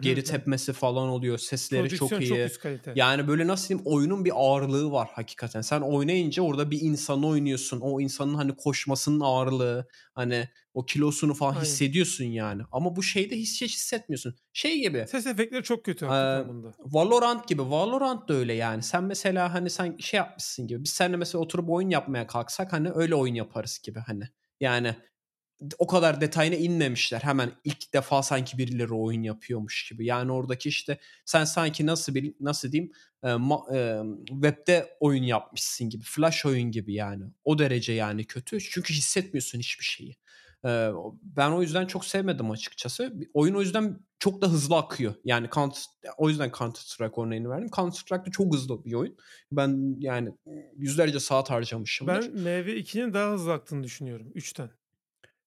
geri 0.00 0.24
tepmesi 0.24 0.72
falan 0.72 1.08
oluyor. 1.08 1.38
Sesleri 1.38 1.90
çok 1.90 2.08
Prodüksiyon 2.08 2.20
çok 2.20 2.38
iyi. 2.38 2.44
üst 2.44 2.58
kalite. 2.60 2.92
Yani 2.96 3.28
böyle 3.28 3.46
nasıl 3.46 3.68
diyeyim 3.68 3.86
oyunun 3.86 4.24
bir 4.24 4.32
ağırlığı 4.34 4.92
var 4.92 5.08
hakikaten. 5.12 5.60
Sen 5.60 5.80
oynayınca 5.80 6.42
orada 6.42 6.70
bir 6.70 6.80
insanı 6.80 7.26
oynuyorsun. 7.26 7.80
O 7.80 8.00
insanın 8.00 8.34
hani 8.34 8.56
koşmasının 8.56 9.20
ağırlığı, 9.20 9.86
hani 10.14 10.48
o 10.74 10.84
kilosunu 10.84 11.34
falan 11.34 11.52
Aynen. 11.52 11.64
hissediyorsun 11.64 12.24
yani. 12.24 12.62
Ama 12.72 12.96
bu 12.96 13.02
şeyde 13.02 13.36
hiç 13.36 13.62
hissetmiyorsun. 13.62 14.34
Şey 14.52 14.80
gibi. 14.80 15.06
Ses 15.08 15.26
efektleri 15.26 15.62
çok 15.62 15.84
kötü 15.84 16.06
hakikaten 16.06 16.48
bunda. 16.48 16.72
Valorant 16.78 17.48
gibi. 17.48 17.62
Valorant 17.70 18.28
da 18.28 18.34
öyle 18.34 18.52
yani. 18.52 18.82
Sen 18.82 19.04
mesela 19.04 19.54
hani 19.54 19.70
sen 19.70 19.96
şey 19.96 20.18
yapmışsın 20.18 20.66
gibi. 20.66 20.84
Biz 20.84 20.90
seninle 20.90 21.16
mesela 21.16 21.42
oturup 21.42 21.70
oyun 21.70 21.90
yapmaya 21.90 22.26
kalksak 22.26 22.72
hani 22.72 22.90
öyle 22.94 23.14
oyun 23.14 23.34
yaparız 23.34 23.78
gibi 23.84 23.98
hani. 23.98 24.24
Yani 24.60 24.96
o 25.78 25.86
kadar 25.86 26.20
detayına 26.20 26.54
inmemişler. 26.54 27.20
Hemen 27.20 27.50
ilk 27.64 27.92
defa 27.94 28.22
sanki 28.22 28.58
birileri 28.58 28.94
oyun 28.94 29.22
yapıyormuş 29.22 29.88
gibi. 29.90 30.06
Yani 30.06 30.32
oradaki 30.32 30.68
işte 30.68 30.98
sen 31.24 31.44
sanki 31.44 31.86
nasıl 31.86 32.14
bir 32.14 32.34
nasıl 32.40 32.72
diyeyim 32.72 32.92
e, 33.22 33.26
ma- 33.26 33.76
e, 33.76 34.02
webde 34.26 34.96
oyun 35.00 35.22
yapmışsın 35.22 35.90
gibi. 35.90 36.04
Flash 36.04 36.46
oyun 36.46 36.70
gibi 36.70 36.94
yani. 36.94 37.24
O 37.44 37.58
derece 37.58 37.92
yani 37.92 38.24
kötü. 38.24 38.60
Çünkü 38.60 38.94
hissetmiyorsun 38.94 39.58
hiçbir 39.58 39.84
şeyi. 39.84 40.16
E, 40.64 40.90
ben 41.22 41.50
o 41.50 41.62
yüzden 41.62 41.86
çok 41.86 42.04
sevmedim 42.04 42.50
açıkçası. 42.50 43.14
Oyun 43.34 43.54
o 43.54 43.60
yüzden 43.60 43.98
çok 44.18 44.42
da 44.42 44.48
hızlı 44.48 44.76
akıyor. 44.76 45.14
Yani 45.24 45.48
Counter, 45.52 45.82
o 46.16 46.28
yüzden 46.28 46.50
Counter 46.58 46.80
Strike 46.80 47.20
örneğini 47.20 47.48
verdim. 47.48 47.68
Counter 47.76 47.98
Strike 47.98 48.26
de 48.26 48.30
çok 48.30 48.54
hızlı 48.54 48.84
bir 48.84 48.92
oyun. 48.92 49.16
Ben 49.52 49.96
yani 49.98 50.32
yüzlerce 50.76 51.20
saat 51.20 51.50
harcamışımdır. 51.50 52.34
Ben 52.34 52.42
MV2'nin 52.42 53.14
daha 53.14 53.32
hızlı 53.32 53.52
aktığını 53.52 53.84
düşünüyorum 53.84 54.32
3'ten. 54.34 54.70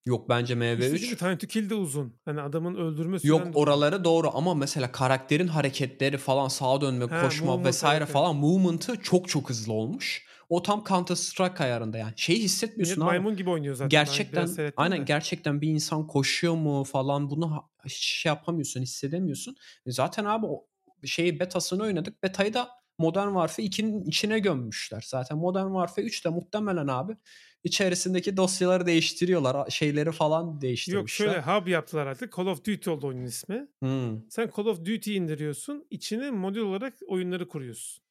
Yok 0.05 0.29
bence 0.29 0.53
Üstelik 0.53 0.81
bir 0.81 0.97
MV3 0.97 1.17
Time 1.17 1.37
to 1.37 1.47
Kill 1.47 1.69
de 1.69 1.75
uzun. 1.75 2.13
Hani 2.25 2.41
adamın 2.41 2.75
öldürme 2.75 3.17
Yok 3.23 3.47
oraları 3.53 4.03
doğru 4.03 4.29
ama 4.33 4.53
mesela 4.53 4.91
karakterin 4.91 5.47
hareketleri 5.47 6.17
falan 6.17 6.47
sağa 6.47 6.81
dönme, 6.81 7.05
Ha, 7.05 7.21
koşma 7.21 7.63
vesaire 7.63 8.03
evet. 8.03 8.13
falan 8.13 8.35
movement'ı 8.35 9.01
çok 9.01 9.29
çok 9.29 9.49
hızlı 9.49 9.73
olmuş. 9.73 10.25
O 10.49 10.61
tam 10.61 10.83
Counter 10.83 11.15
Strike 11.15 11.63
ayarında 11.63 11.97
yani. 11.97 12.13
Şeyi 12.15 12.35
Millet 12.37 12.45
hissetmiyorsun 12.49 13.01
abi. 13.01 13.05
maymun 13.05 13.37
gibi 13.37 13.49
oynuyor 13.49 13.75
zaten. 13.75 13.89
Gerçekten 13.89 14.49
aynen 14.77 14.99
de. 14.99 15.03
gerçekten 15.03 15.61
bir 15.61 15.69
insan 15.69 16.07
koşuyor 16.07 16.53
mu 16.55 16.83
falan 16.83 17.29
bunu 17.29 17.65
hiç 17.85 18.05
şey 18.05 18.29
yapamıyorsun, 18.29 18.81
hissedemiyorsun. 18.81 19.55
E 19.85 19.91
Zaten 19.91 20.25
abi 20.25 20.45
o 20.45 20.67
şeyi 21.05 21.39
betasını 21.39 21.83
oynadık. 21.83 22.23
Betayı 22.23 22.53
da 22.53 22.69
Modern 22.97 23.27
Warfare 23.27 23.65
2'nin 23.65 24.03
içine 24.03 24.39
gömmüşler. 24.39 25.03
Zaten 25.07 25.37
Modern 25.37 25.67
Warfare 25.67 26.05
3'te 26.05 26.29
muhtemelen 26.29 26.87
abi 26.87 27.17
içerisindeki 27.63 28.37
dosyaları 28.37 28.85
değiştiriyorlar. 28.85 29.69
Şeyleri 29.69 30.11
falan 30.11 30.43
Yok 30.45 30.61
değiştirmişler. 30.61 31.27
şöyle 31.27 31.41
hub 31.41 31.67
yaptılar 31.67 32.07
artık. 32.07 32.35
Call 32.37 32.45
of 32.45 32.65
Duty 32.65 32.89
oldu 32.89 33.07
oyunun 33.07 33.25
ismi. 33.25 33.67
Hmm. 33.79 34.29
Sen 34.29 34.51
Call 34.57 34.65
of 34.65 34.79
Duty 34.79 35.15
indiriyorsun. 35.17 35.87
içine 35.89 36.31
modül 36.31 36.61
olarak 36.61 36.93
oyunları 37.07 37.47
kuruyorsun. 37.47 38.05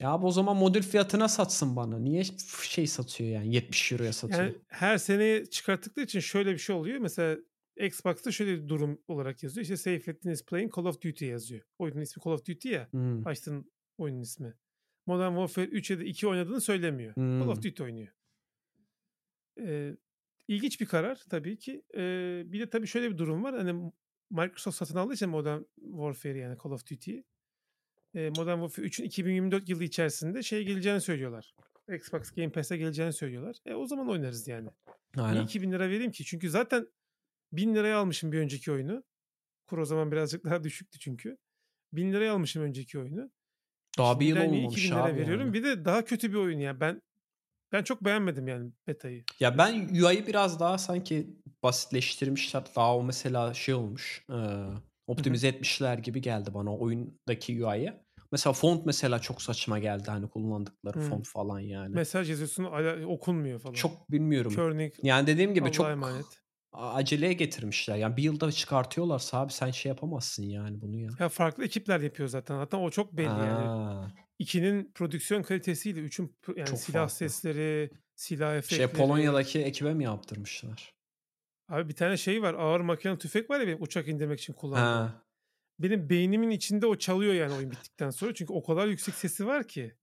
Ya 0.00 0.10
abi 0.10 0.26
o 0.26 0.30
zaman 0.30 0.56
modül 0.56 0.82
fiyatına 0.82 1.28
satsın 1.28 1.76
bana. 1.76 1.98
Niye 1.98 2.22
şey 2.62 2.86
satıyor 2.86 3.30
yani 3.30 3.54
70 3.54 3.92
euroya 3.92 4.12
satıyor? 4.12 4.40
Yani 4.40 4.54
her 4.68 4.98
sene 4.98 5.46
çıkarttıkları 5.46 6.04
için 6.04 6.20
şöyle 6.20 6.52
bir 6.52 6.58
şey 6.58 6.76
oluyor. 6.76 6.98
Mesela 6.98 7.36
Xbox'ta 7.80 8.32
şöyle 8.32 8.62
bir 8.62 8.68
durum 8.68 9.00
olarak 9.08 9.42
yazıyor. 9.42 9.62
İşte 9.62 9.76
Seyfettin 9.76 10.30
is 10.30 10.44
playing 10.44 10.76
Call 10.76 10.84
of 10.84 11.02
Duty 11.02 11.24
yazıyor. 11.24 11.62
Oyunun 11.78 12.00
ismi 12.00 12.22
Call 12.24 12.32
of 12.32 12.46
Duty 12.46 12.68
ya. 12.68 12.88
Hmm. 12.90 13.26
Açtın 13.26 13.70
oyunun 13.98 14.20
ismi. 14.20 14.54
Modern 15.06 15.30
Warfare 15.32 15.66
3 15.66 15.90
ya 15.90 15.98
da 15.98 16.04
2 16.04 16.26
oynadığını 16.26 16.60
söylemiyor. 16.60 17.14
Call 17.14 17.22
Hmm. 17.22 17.48
of 17.48 17.62
Duty 17.62 17.82
oynuyor. 17.82 18.08
Ee, 19.60 19.96
ilginç 20.48 20.80
bir 20.80 20.86
karar 20.86 21.24
tabii 21.30 21.58
ki. 21.58 21.82
Ee, 21.96 22.42
bir 22.46 22.60
de 22.60 22.70
tabii 22.70 22.86
şöyle 22.86 23.10
bir 23.12 23.18
durum 23.18 23.44
var. 23.44 23.56
Hani 23.56 23.92
Microsoft 24.30 24.76
satın 24.76 24.96
aldığı 24.96 25.14
için 25.14 25.28
Modern 25.28 25.62
Warfare 25.76 26.38
yani 26.38 26.56
Call 26.64 26.70
of 26.70 26.86
Duty'yi. 26.90 27.24
Ee, 28.14 28.30
Modern 28.36 28.58
Warfare 28.58 28.86
3'ün 28.86 29.04
2024 29.04 29.68
yılı 29.68 29.84
içerisinde 29.84 30.42
şey 30.42 30.64
geleceğini 30.64 31.00
söylüyorlar. 31.00 31.54
Xbox 31.92 32.30
Game 32.30 32.52
Pass'e 32.52 32.76
geleceğini 32.76 33.12
söylüyorlar. 33.12 33.56
E 33.66 33.74
o 33.74 33.86
zaman 33.86 34.08
oynarız 34.08 34.48
yani. 34.48 34.68
Niye 35.16 35.26
Aynen. 35.26 35.44
2000 35.44 35.72
lira 35.72 35.88
vereyim 35.90 36.12
ki? 36.12 36.24
Çünkü 36.24 36.50
zaten 36.50 36.86
1000 37.52 37.74
liraya 37.74 37.98
almışım 37.98 38.32
bir 38.32 38.38
önceki 38.38 38.72
oyunu. 38.72 39.04
Kur 39.66 39.78
o 39.78 39.84
zaman 39.84 40.12
birazcık 40.12 40.44
daha 40.44 40.62
düşüktü 40.64 40.98
çünkü. 40.98 41.38
1000 41.92 42.12
liraya 42.12 42.32
almışım 42.32 42.62
önceki 42.62 42.98
oyunu. 42.98 43.30
Daha 43.98 44.20
bir 44.20 44.26
yıl 44.26 44.36
olmamış 44.36 44.78
2000 44.78 44.90
lira 44.90 45.04
abi 45.04 45.16
veriyorum? 45.20 45.46
yani. 45.46 45.54
Bir 45.54 45.64
de 45.64 45.84
daha 45.84 46.04
kötü 46.04 46.32
bir 46.32 46.36
oyun 46.36 46.58
ya. 46.58 46.80
Ben 46.80 47.02
ben 47.72 47.82
çok 47.82 48.04
beğenmedim 48.04 48.48
yani 48.48 48.70
beta'yı. 48.86 49.24
Ya 49.40 49.58
ben 49.58 49.72
UI'yi 49.88 50.26
biraz 50.26 50.60
daha 50.60 50.78
sanki 50.78 51.26
basitleştirmişler. 51.62 52.64
Daha 52.76 52.96
o 52.96 53.02
mesela 53.02 53.54
şey 53.54 53.74
olmuş. 53.74 54.24
E, 54.30 54.36
optimize 55.06 55.48
etmişler 55.48 55.98
gibi 55.98 56.20
geldi 56.20 56.54
bana 56.54 56.76
oyundaki 56.76 57.64
UI'yi. 57.64 57.92
Mesela 58.32 58.52
font 58.52 58.86
mesela 58.86 59.18
çok 59.18 59.42
saçma 59.42 59.78
geldi 59.78 60.04
hani 60.06 60.28
kullandıkları 60.28 60.98
Hı. 60.98 61.02
font 61.02 61.28
falan 61.28 61.60
yani. 61.60 61.94
Mesaj 61.94 62.30
yazıyorsun 62.30 62.64
okunmuyor 63.04 63.60
falan. 63.60 63.74
çok 63.74 64.10
bilmiyorum. 64.10 64.52
Körnik 64.54 64.94
Yani 65.02 65.26
dediğim 65.26 65.54
gibi 65.54 65.64
Allah'a 65.64 65.72
çok 65.72 65.86
emanet. 65.86 66.26
Aceleye 66.76 67.32
getirmişler. 67.32 67.96
Yani 67.96 68.16
bir 68.16 68.22
yılda 68.22 68.52
çıkartıyorlarsa 68.52 69.38
abi 69.38 69.52
sen 69.52 69.70
şey 69.70 69.90
yapamazsın 69.90 70.42
yani 70.42 70.80
bunu 70.80 70.96
ya. 70.96 71.10
Ya 71.18 71.28
farklı 71.28 71.64
ekipler 71.64 72.00
yapıyor 72.00 72.28
zaten. 72.28 72.54
Hatta 72.54 72.76
o 72.78 72.90
çok 72.90 73.12
belli 73.12 73.26
yani. 73.26 73.66
Ha. 73.66 74.12
İkinin 74.38 74.92
prodüksiyon 74.94 75.42
kalitesiyle 75.42 76.00
üçün 76.00 76.36
yani 76.56 76.66
Çok 76.66 76.78
silah 76.78 77.00
farklı. 77.00 77.14
sesleri, 77.14 77.90
silah 78.14 78.56
efektleri. 78.56 78.78
Şey 78.78 78.86
Polonya'daki 78.88 79.62
ekibe 79.62 79.94
mi 79.94 80.04
yaptırmışlar? 80.04 80.94
Abi 81.68 81.88
bir 81.88 81.94
tane 81.94 82.16
şey 82.16 82.42
var. 82.42 82.54
Ağır 82.54 82.80
makinalı 82.80 83.18
tüfek 83.18 83.50
var 83.50 83.60
ya 83.60 83.66
benim 83.66 83.82
uçak 83.82 84.08
indirmek 84.08 84.40
için 84.40 84.52
kullandığım. 84.52 84.84
Ha. 84.84 85.22
Benim 85.78 86.10
beynimin 86.10 86.50
içinde 86.50 86.86
o 86.86 86.96
çalıyor 86.96 87.34
yani 87.34 87.54
oyun 87.54 87.70
bittikten 87.70 88.10
sonra. 88.10 88.34
Çünkü 88.34 88.52
o 88.52 88.62
kadar 88.62 88.86
yüksek 88.86 89.14
sesi 89.14 89.46
var 89.46 89.68
ki. 89.68 89.96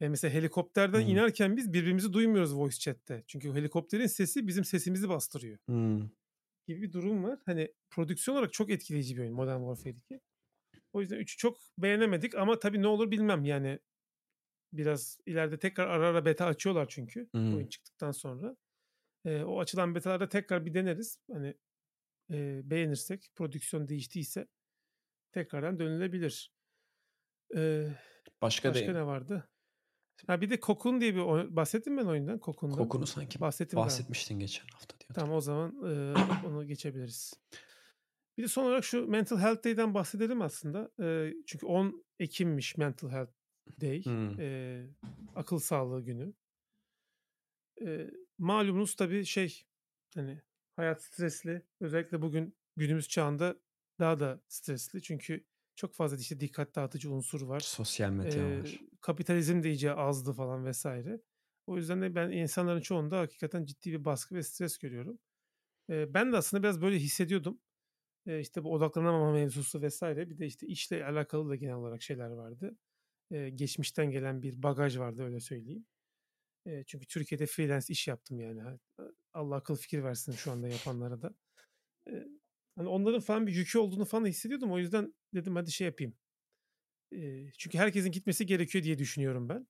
Yani 0.00 0.10
mesela 0.10 0.34
helikopterden 0.34 1.02
Hmm. 1.02 1.08
inerken 1.08 1.56
biz 1.56 1.72
birbirimizi 1.72 2.12
duymuyoruz 2.12 2.54
voice 2.56 2.76
chat'te. 2.78 3.24
Çünkü 3.26 3.54
helikopterin 3.54 4.06
sesi 4.06 4.46
bizim 4.46 4.64
sesimizi 4.64 5.08
bastırıyor. 5.08 5.58
Hmm. 5.68 6.08
Gibi 6.68 6.82
bir 6.82 6.92
durum 6.92 7.24
var. 7.24 7.38
Hani 7.46 7.74
prodüksiyon 7.90 8.36
olarak 8.36 8.52
çok 8.52 8.70
etkileyici 8.70 9.16
bir 9.16 9.20
oyun 9.22 9.34
Modern 9.34 9.60
Warfare 9.60 9.90
2. 9.96 10.20
O 10.92 11.00
yüzden 11.00 11.18
3'ü 11.18 11.36
çok 11.36 11.58
beğenemedik 11.78 12.34
ama 12.34 12.58
tabii 12.58 12.82
ne 12.82 12.86
olur 12.86 13.10
bilmem 13.10 13.44
yani. 13.44 13.78
Biraz 14.72 15.18
ileride 15.26 15.58
tekrar 15.58 15.86
ara 15.88 16.08
ara 16.08 16.24
beta 16.24 16.46
açıyorlar 16.46 16.86
çünkü 16.88 17.28
Hmm. 17.32 17.56
oyun 17.56 17.66
çıktıktan 17.68 18.12
sonra. 18.12 18.56
Ee, 19.26 19.42
o 19.42 19.60
açılan 19.60 19.94
betalarda 19.94 20.28
tekrar 20.28 20.66
bir 20.66 20.74
deneriz. 20.74 21.18
Hani 21.32 21.54
e, 22.32 22.62
beğenirsek, 22.70 23.30
prodüksiyon 23.36 23.88
değiştiyse 23.88 24.48
tekrardan 25.32 25.78
dönülebilir. 25.78 26.52
Ee, 27.56 27.88
Başka, 28.42 28.68
başka 28.70 28.86
değil. 28.86 28.96
ne 28.96 29.06
vardı? 29.06 29.48
Ha 30.26 30.40
bir 30.40 30.50
de 30.50 30.60
Kokun 30.60 31.00
diye 31.00 31.14
bir 31.14 31.20
oyun. 31.20 31.56
Bahsettim 31.56 31.96
ben 31.96 32.04
oyundan 32.04 32.38
Kokun'dan. 32.38 32.76
Kokunu 32.76 33.06
sanki 33.06 33.40
Bahsettim 33.40 33.78
bahsetmiştin 33.78 34.38
geçen 34.38 34.66
hafta 34.66 35.00
diyor. 35.00 35.10
Tamam 35.14 35.36
o 35.36 35.40
zaman 35.40 35.70
e, 35.70 36.14
onu 36.46 36.66
geçebiliriz. 36.66 37.34
Bir 38.38 38.42
de 38.42 38.48
son 38.48 38.64
olarak 38.64 38.84
şu 38.84 39.06
Mental 39.06 39.38
Health 39.38 39.64
Day'den 39.64 39.94
bahsedelim 39.94 40.42
aslında. 40.42 40.90
E, 41.02 41.34
çünkü 41.46 41.66
10 41.66 42.04
Ekim'miş 42.18 42.76
Mental 42.76 43.10
Health 43.10 43.32
Day. 43.80 44.04
Hmm. 44.04 44.40
E, 44.40 44.82
akıl 45.34 45.58
sağlığı 45.58 46.04
günü. 46.04 46.34
E, 47.86 48.10
malumunuz 48.38 48.96
tabii 48.96 49.24
şey 49.24 49.62
hani 50.14 50.42
hayat 50.76 51.02
stresli. 51.02 51.62
Özellikle 51.80 52.22
bugün 52.22 52.56
günümüz 52.76 53.08
çağında 53.08 53.56
daha 53.98 54.20
da 54.20 54.40
stresli. 54.48 55.02
Çünkü 55.02 55.44
çok 55.76 55.94
fazla 55.94 56.16
işte 56.16 56.40
dikkat 56.40 56.74
dağıtıcı 56.74 57.12
unsur 57.12 57.42
var. 57.42 57.60
Sosyal 57.60 58.10
medya 58.10 58.48
Ee, 58.48 58.60
var. 58.60 58.80
kapitalizm 59.00 59.62
de 59.62 59.68
iyice 59.68 59.92
azdı 59.92 60.32
falan 60.32 60.64
vesaire. 60.64 61.20
O 61.66 61.76
yüzden 61.76 62.02
de 62.02 62.14
ben 62.14 62.30
insanların 62.30 62.80
çoğunda 62.80 63.18
hakikaten 63.18 63.64
ciddi 63.64 63.92
bir 63.92 64.04
baskı 64.04 64.34
ve 64.34 64.42
stres 64.42 64.78
görüyorum. 64.78 65.18
Ee, 65.90 66.14
ben 66.14 66.32
de 66.32 66.36
aslında 66.36 66.62
biraz 66.62 66.82
böyle 66.82 66.96
hissediyordum. 66.98 67.60
Ee, 68.26 68.40
işte 68.40 68.64
bu 68.64 68.72
odaklanamama 68.72 69.32
mevzusu 69.32 69.82
vesaire. 69.82 70.30
Bir 70.30 70.38
de 70.38 70.46
işte 70.46 70.66
işle 70.66 71.04
alakalı 71.04 71.48
da 71.50 71.56
genel 71.56 71.74
olarak 71.74 72.02
şeyler 72.02 72.30
vardı. 72.30 72.76
Ee, 73.30 73.48
geçmişten 73.50 74.10
gelen 74.10 74.42
bir 74.42 74.62
bagaj 74.62 74.98
vardı 74.98 75.22
öyle 75.24 75.40
söyleyeyim. 75.40 75.86
Ee, 76.66 76.84
çünkü 76.86 77.06
Türkiye'de 77.06 77.46
freelance 77.46 77.86
iş 77.88 78.08
yaptım 78.08 78.40
yani. 78.40 78.78
Allah 79.32 79.56
akıl 79.56 79.76
fikir 79.76 80.02
versin 80.02 80.32
şu 80.32 80.52
anda 80.52 80.68
yapanlara 80.68 81.22
da. 81.22 81.34
Ee, 82.10 82.26
hani 82.76 82.88
onların 82.88 83.20
falan 83.20 83.46
bir 83.46 83.54
yükü 83.54 83.78
olduğunu 83.78 84.04
falan 84.04 84.26
hissediyordum. 84.26 84.72
O 84.72 84.78
yüzden 84.78 85.14
dedim 85.34 85.56
hadi 85.56 85.72
şey 85.72 85.86
yapayım. 85.86 86.14
Eee, 87.12 87.50
çünkü 87.58 87.78
herkesin 87.78 88.10
gitmesi 88.12 88.46
gerekiyor 88.46 88.84
diye 88.84 88.98
düşünüyorum 88.98 89.48
ben. 89.48 89.66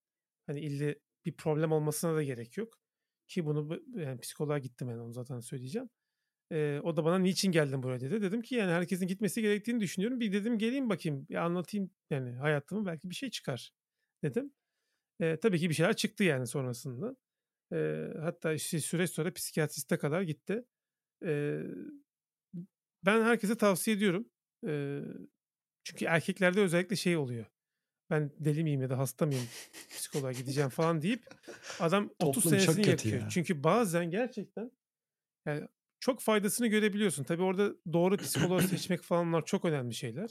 Hani 0.47 0.61
ille 0.61 0.99
bir 1.27 1.33
problem 1.37 1.73
olmasına 1.73 2.17
da 2.17 2.23
gerek 2.23 2.57
yok. 2.57 2.79
Ki 3.29 3.47
bunu 3.47 3.71
bu- 3.71 4.01
yani 4.01 4.21
psikoloğa 4.21 4.59
gittim 4.59 4.89
ben 4.89 4.99
onu 4.99 5.13
zaten 5.13 5.41
söyleyeceğim. 5.41 5.91
Eee, 6.53 6.81
o 6.85 6.97
da 6.99 7.05
bana 7.05 7.19
niçin 7.19 7.53
geldin 7.53 7.83
buraya 7.85 8.01
dedi. 8.01 8.23
Dedim 8.23 8.43
ki 8.43 8.55
yani 8.57 8.73
herkesin 8.73 9.07
gitmesi 9.07 9.43
gerektiğini 9.43 9.81
düşünüyorum. 9.81 10.21
Bir 10.21 10.33
dedim 10.33 10.59
geleyim 10.59 10.91
bakayım 10.91 11.27
bir 11.31 11.35
anlatayım 11.37 11.91
yani 12.11 12.33
hayatımı 12.37 12.87
belki 12.87 13.11
bir 13.11 13.15
şey 13.15 13.31
çıkar 13.31 13.73
dedim. 14.25 14.53
Eee, 15.21 15.41
tabii 15.41 15.59
ki 15.61 15.69
bir 15.71 15.75
şeyler 15.75 15.97
çıktı 15.97 16.25
yani 16.25 16.47
sonrasında. 16.47 17.17
Eee, 17.73 18.15
hatta 18.21 18.53
işte 18.55 18.81
süreç 18.81 19.11
sonra 19.11 19.33
psikiyatriste 19.35 19.99
kadar 19.99 20.23
gitti. 20.23 20.65
Eee, 21.25 21.65
ben 23.05 23.23
herkese 23.23 23.57
tavsiye 23.57 23.97
ediyorum. 23.97 24.29
Eee, 24.67 25.03
çünkü 25.85 26.05
erkeklerde 26.05 26.61
özellikle 26.61 26.97
şey 26.97 27.17
oluyor. 27.17 27.47
Ben 28.11 28.31
deli 28.39 28.65
miyim 28.65 28.83
ya 28.83 28.91
da 28.91 28.99
hasta 28.99 29.27
mıyım? 29.27 29.55
Psikoloğa 29.91 30.33
gideceğim 30.33 30.71
falan 30.71 31.03
deyip 31.03 31.23
adam 31.81 32.11
30 32.19 32.19
Toplum 32.19 32.59
çok 32.59 32.75
senesini 32.75 32.91
yakıyor. 32.91 33.21
ya. 33.23 33.29
Çünkü 33.29 33.65
bazen 33.65 34.11
gerçekten 34.11 34.71
yani 35.47 35.69
çok 36.01 36.21
faydasını 36.21 36.67
görebiliyorsun. 36.67 37.25
Tabii 37.25 37.43
orada 37.43 37.73
doğru 37.93 38.17
psikoloğu 38.17 38.61
seçmek 38.61 39.03
falanlar 39.03 39.45
çok 39.47 39.65
önemli 39.65 39.95
şeyler. 39.95 40.31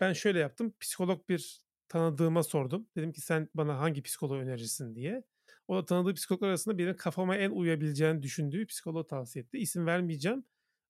Ben 0.00 0.12
şöyle 0.12 0.38
yaptım. 0.38 0.74
Psikolog 0.80 1.28
bir 1.28 1.60
tanıdığıma 1.88 2.42
sordum. 2.42 2.88
Dedim 2.96 3.12
ki 3.12 3.20
sen 3.20 3.48
bana 3.54 3.78
hangi 3.78 4.02
psikoloğu 4.02 4.38
önerirsin 4.38 4.94
diye. 4.94 5.22
O 5.68 5.76
da 5.76 5.84
tanıdığı 5.84 6.14
psikologlar 6.14 6.48
arasında 6.48 6.78
benim 6.78 6.96
kafama 6.96 7.36
en 7.36 7.50
uyabileceğini 7.50 8.22
düşündüğü 8.22 8.66
psikoloğu 8.66 9.06
tavsiye 9.06 9.42
etti. 9.44 9.58
İsim 9.58 9.86
vermeyeceğim. 9.86 10.44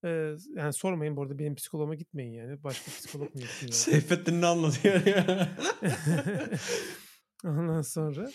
Ee, 0.04 0.34
yani 0.56 0.72
sormayın 0.72 1.16
bu 1.16 1.22
arada 1.22 1.38
benim 1.38 1.54
psikoloğuma 1.54 1.94
gitmeyin 1.94 2.32
yani. 2.32 2.64
Başka 2.64 2.90
psikolog 2.90 3.34
mu 3.34 3.40
gitsin 3.40 3.66
yani? 3.66 3.74
Seyfettin 3.74 4.40
ne 4.42 4.46
anlatıyor 4.46 5.06
ya? 5.06 5.48
Ondan 7.44 7.82
sonra 7.82 8.30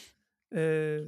eee, 0.56 1.02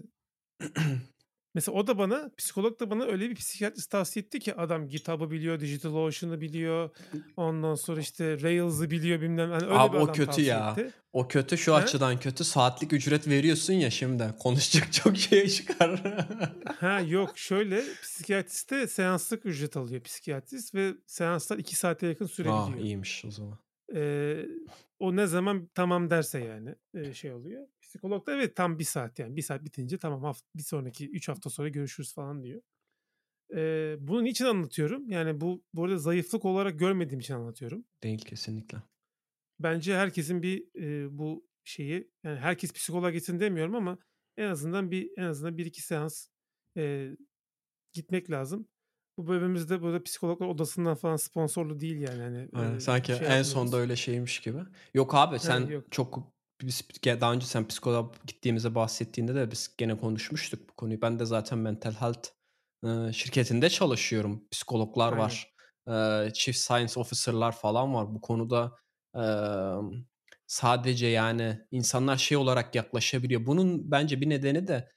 mesela 1.55 1.77
o 1.77 1.87
da 1.87 1.97
bana 1.97 2.31
psikolog 2.37 2.79
da 2.79 2.89
bana 2.89 3.03
öyle 3.05 3.29
bir 3.29 3.35
psikiyatrist 3.35 3.91
tavsiye 3.91 4.23
etti 4.25 4.39
ki 4.39 4.55
adam 4.55 4.87
GitHub'ı 4.87 5.31
biliyor, 5.31 5.59
DigitalOcean'ı 5.59 6.41
biliyor. 6.41 6.89
Ondan 7.37 7.75
sonra 7.75 7.99
işte 8.01 8.41
Rails'ı 8.41 8.91
biliyor 8.91 9.21
bilmem. 9.21 9.49
Hani 9.51 9.63
öyle 9.65 9.75
Abi 9.75 9.93
bir 9.93 10.01
o 10.01 10.03
adam 10.03 10.13
kötü 10.13 10.41
ya. 10.41 10.71
etti. 10.71 10.91
O 11.13 11.27
kötü 11.27 11.57
şu 11.57 11.71
He? 11.71 11.75
açıdan 11.75 12.19
kötü. 12.19 12.43
Saatlik 12.43 12.93
ücret 12.93 13.27
veriyorsun 13.27 13.73
ya 13.73 13.89
şimdi. 13.91 14.23
Konuşacak 14.39 14.93
çok 14.93 15.17
şey 15.17 15.47
çıkar. 15.49 16.03
Ha 16.79 16.99
yok 16.99 17.37
şöyle 17.37 17.83
psikiyatriste 18.01 18.87
seanslık 18.87 19.45
ücret 19.45 19.77
alıyor 19.77 20.01
psikiyatrist 20.01 20.75
ve 20.75 20.93
seanslar 21.07 21.57
iki 21.57 21.75
saate 21.75 22.07
yakın 22.07 22.25
Aa, 22.25 22.27
sürebiliyor. 22.27 22.77
iyiymiş 22.85 23.25
o 23.25 23.31
zaman. 23.31 23.59
Eee, 23.93 24.45
o 24.99 25.15
ne 25.15 25.27
zaman 25.27 25.69
tamam 25.75 26.09
derse 26.09 26.39
yani 26.39 26.75
şey 27.15 27.31
oluyor. 27.33 27.67
Psikolog 27.95 28.27
da 28.27 28.33
evet 28.35 28.55
tam 28.55 28.79
bir 28.79 28.83
saat 28.83 29.19
yani. 29.19 29.35
Bir 29.35 29.41
saat 29.41 29.65
bitince 29.65 29.97
tamam 29.97 30.23
haft 30.23 30.43
bir 30.55 30.63
sonraki 30.63 31.09
3 31.09 31.29
hafta 31.29 31.49
sonra 31.49 31.69
görüşürüz 31.69 32.13
falan 32.13 32.43
diyor. 32.43 32.61
Eee, 33.53 33.97
bunu 33.99 34.23
niçin 34.23 34.45
anlatıyorum? 34.45 35.09
Yani 35.09 35.41
bu 35.41 35.63
bu 35.73 35.83
arada 35.83 35.97
zayıflık 35.97 36.45
olarak 36.45 36.79
görmediğim 36.79 37.19
için 37.19 37.33
anlatıyorum. 37.33 37.85
Değil 38.03 38.25
kesinlikle. 38.25 38.77
Bence 39.59 39.95
herkesin 39.97 40.43
bir, 40.43 40.67
eee, 40.75 41.07
bu 41.11 41.47
şeyi 41.63 42.11
yani 42.23 42.39
herkes 42.39 42.73
psikoloğa 42.73 43.11
gitsin 43.11 43.39
demiyorum 43.39 43.75
ama 43.75 43.97
en 44.37 44.49
azından 44.49 44.91
bir 44.91 45.11
en 45.17 45.23
azından 45.23 45.57
1-2 45.57 45.81
seans, 45.81 46.27
eee, 46.75 47.17
gitmek 47.93 48.31
lazım. 48.31 48.67
Bu 49.17 49.27
bölümümüz 49.27 49.69
de 49.69 49.83
böyle 49.83 50.03
psikologlar 50.03 50.47
odasından 50.47 50.95
falan 50.95 51.15
sponsorlu 51.15 51.79
değil 51.79 51.97
yani 51.97 52.21
hani, 52.21 52.49
Aynen. 52.53 52.79
Sanki 52.79 53.13
şey 53.13 53.27
en 53.27 53.43
sonda 53.43 53.77
öyle 53.77 53.95
şeymiş 53.95 54.39
gibi. 54.39 54.59
Yok 54.93 55.15
abi 55.15 55.39
sen 55.39 55.69
yok. 55.69 55.85
çok 55.91 56.34
biz 56.61 56.81
daha 57.05 57.33
önce 57.33 57.45
sen 57.45 57.67
psikoloğa 57.67 58.11
gittiğimizde 58.27 58.75
bahsettiğinde 58.75 59.35
de 59.35 59.51
biz 59.51 59.75
gene 59.77 59.97
konuşmuştuk 59.97 60.69
bu 60.69 60.73
konuyu. 60.73 61.01
Ben 61.01 61.19
de 61.19 61.25
zaten 61.25 61.57
mental 61.57 61.93
health, 61.93 62.29
şirketinde 63.13 63.69
çalışıyorum. 63.69 64.47
Psikologlar 64.51 65.13
Aynen. 65.13 65.23
var. 65.23 65.53
Chief 66.33 66.55
science 66.55 66.99
officer'lar 66.99 67.51
falan 67.51 67.93
var. 67.93 68.15
Bu 68.15 68.21
konuda, 68.21 68.71
sadece 70.47 71.07
yani 71.07 71.59
insanlar 71.71 72.17
şey 72.17 72.37
olarak 72.37 72.75
yaklaşabiliyor. 72.75 73.45
Bunun 73.45 73.91
bence 73.91 74.21
bir 74.21 74.29
nedeni 74.29 74.67
de, 74.67 74.91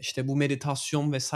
işte 0.00 0.28
bu 0.28 0.36
meditasyon 0.36 1.12
vs. 1.12 1.32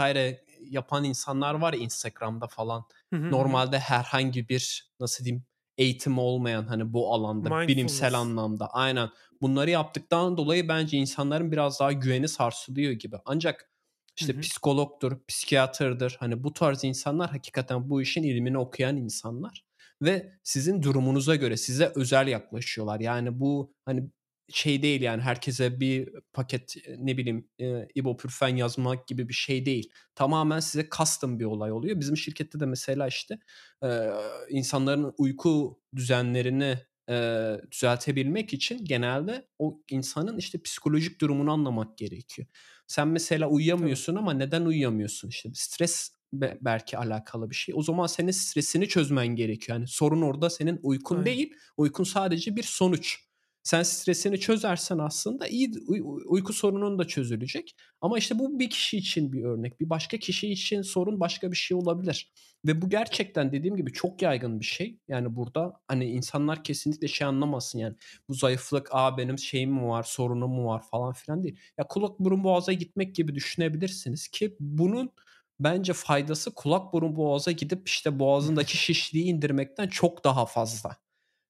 yapan 0.61 1.03
insanlar 1.03 1.53
var 1.53 1.73
Instagram'da 1.73 2.47
falan. 2.47 2.85
Hı 3.13 3.19
hı. 3.19 3.31
Normalde 3.31 3.79
herhangi 3.79 4.49
bir 4.49 4.93
nasıl 4.99 5.25
diyeyim 5.25 5.45
eğitimi 5.77 6.19
olmayan 6.19 6.63
hani 6.63 6.93
bu 6.93 7.13
alanda 7.13 7.67
bilimsel 7.67 8.13
anlamda 8.13 8.67
aynen 8.67 9.09
bunları 9.41 9.69
yaptıktan 9.69 10.37
dolayı 10.37 10.67
bence 10.67 10.97
insanların 10.97 11.51
biraz 11.51 11.79
daha 11.79 11.91
güveni 11.91 12.27
sarsılıyor 12.27 12.91
gibi. 12.91 13.15
Ancak 13.25 13.71
Hı 14.19 14.25
işte 14.25 14.39
hı. 14.39 14.41
psikologdur, 14.41 15.17
psikiyatrdır 15.27 16.17
hani 16.19 16.43
bu 16.43 16.53
tarz 16.53 16.83
insanlar 16.83 17.29
hakikaten 17.31 17.89
bu 17.89 18.01
işin 18.01 18.23
ilmini 18.23 18.57
okuyan 18.57 18.97
insanlar 18.97 19.65
ve 20.01 20.33
sizin 20.43 20.83
durumunuza 20.83 21.35
göre 21.35 21.57
size 21.57 21.91
özel 21.95 22.27
yaklaşıyorlar. 22.27 22.99
Yani 22.99 23.39
bu 23.39 23.73
hani 23.85 24.09
şey 24.53 24.83
değil 24.83 25.01
yani 25.01 25.21
herkese 25.21 25.79
bir 25.79 26.09
paket, 26.33 26.75
ne 26.97 27.17
bileyim, 27.17 27.49
eee, 27.57 27.87
ibuprofen 27.95 28.55
yazmak 28.55 29.07
gibi 29.07 29.29
bir 29.29 29.33
şey 29.33 29.65
değil. 29.65 29.91
Tamamen 30.15 30.59
size 30.59 30.87
custom 30.97 31.39
bir 31.39 31.45
olay 31.45 31.71
oluyor. 31.71 31.99
Bizim 31.99 32.17
şirkette 32.17 32.59
de 32.59 32.65
mesela 32.65 33.07
işte, 33.07 33.39
eee, 33.83 34.11
insanların 34.49 35.13
uyku 35.17 35.81
düzenlerini, 35.95 36.77
eee, 37.09 37.61
düzeltebilmek 37.71 38.53
için 38.53 38.85
genelde 38.85 39.47
o 39.59 39.81
insanın 39.89 40.37
işte 40.37 40.61
psikolojik 40.61 41.21
durumunu 41.21 41.51
anlamak 41.51 41.97
gerekiyor. 41.97 42.47
Sen 42.87 43.07
mesela 43.07 43.47
Tabii. 43.75 43.95
uyuyamıyorsun 43.95 44.15
ama 44.15 44.33
neden 44.33 44.65
uyuyamıyorsun? 44.65 45.29
İşte 45.29 45.49
stres 45.53 46.11
be 46.33 46.57
belki 46.61 46.97
alakalı 46.97 47.49
bir 47.49 47.55
şey. 47.55 47.75
O 47.77 47.81
zaman 47.83 48.07
senin 48.07 48.31
stresini 48.31 48.87
çözmen 48.87 49.27
gerekiyor. 49.27 49.77
Yani 49.77 49.87
sorun 49.87 50.21
orada 50.21 50.49
senin 50.49 50.79
uykun 50.83 51.25
Aynen. 51.25 51.25
değil. 51.25 51.53
Uykun 51.77 52.03
sadece 52.03 52.55
bir 52.55 52.63
sonuç. 52.63 53.19
Sen 53.63 53.83
stresini 53.83 54.39
çözersen 54.39 54.97
aslında 54.97 55.47
iyi 55.47 55.71
uy 55.87 56.01
uy 56.03 56.23
uyku 56.25 56.53
sorunun 56.53 56.99
da 56.99 57.07
çözülecek 57.07 57.75
ama 58.01 58.17
işte 58.17 58.39
bu 58.39 58.59
bir 58.59 58.69
kişi 58.69 58.97
için 58.97 59.33
bir 59.33 59.43
örnek. 59.43 59.79
Bir 59.81 59.89
başka 59.89 60.17
kişi 60.17 60.49
için 60.51 60.81
sorun 60.81 61.19
başka 61.19 61.51
bir 61.51 61.57
şey 61.57 61.77
olabilir 61.77 62.31
ve 62.65 62.81
bu 62.81 62.89
gerçekten 62.89 63.51
dediğim 63.51 63.75
gibi 63.75 63.93
çok 63.93 64.21
yaygın 64.21 64.59
bir 64.59 64.65
şey. 64.65 64.99
Yani 65.07 65.35
burada 65.35 65.73
hani 65.87 66.05
insanlar 66.05 66.63
kesinlikle 66.63 67.07
şey 67.07 67.27
anlamasın 67.27 67.79
yani 67.79 67.95
bu 68.29 68.33
zayıflık, 68.33 68.89
"A, 68.91 69.17
benim 69.17 69.37
şeyim 69.39 69.71
mi 69.73 69.87
var, 69.87 70.03
sorunum 70.03 70.51
mu 70.51 70.65
var?" 70.65 70.81
falan 70.91 71.13
filan 71.13 71.43
değil. 71.43 71.57
Ya 71.77 71.87
kulak 71.87 72.19
burun 72.19 72.43
boğaza 72.43 72.73
gitmek 72.73 73.15
gibi 73.15 73.35
düşünebilirsiniz 73.35 74.27
ki 74.27 74.55
bunun 74.59 75.11
bence 75.59 75.93
faydası 75.93 76.53
kulak 76.55 76.93
burun 76.93 77.15
boğaza 77.15 77.51
gidip 77.51 77.87
işte 77.89 78.19
boğazındaki 78.19 78.77
şişliği 78.85 79.25
indirmekten 79.25 79.87
çok 79.87 80.23
daha 80.23 80.45
fazla. 80.45 80.97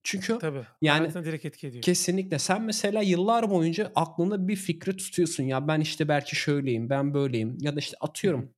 Çünkü 0.04 0.38
Tabii. 0.40 0.66
yani 0.82 1.00
Hayatına 1.00 1.26
direkt 1.26 1.46
etki 1.46 1.68
ediyor. 1.68 1.82
kesinlikle 1.84 2.40
sen 2.40 2.62
mesela 2.62 3.02
yıllar 3.02 3.50
boyunca 3.50 3.92
aklında 3.96 4.48
bir 4.48 4.56
fikri 4.56 4.98
tutuyorsun. 4.98 5.44
Ya 5.44 5.68
ben 5.68 5.80
işte 5.80 6.08
belki 6.08 6.36
şöyleyim, 6.36 6.90
ben 6.90 7.14
böyleyim 7.14 7.58
ya 7.60 7.76
da 7.76 7.80
işte 7.80 7.98
hı. 8.02 8.08
atıyorum 8.08 8.54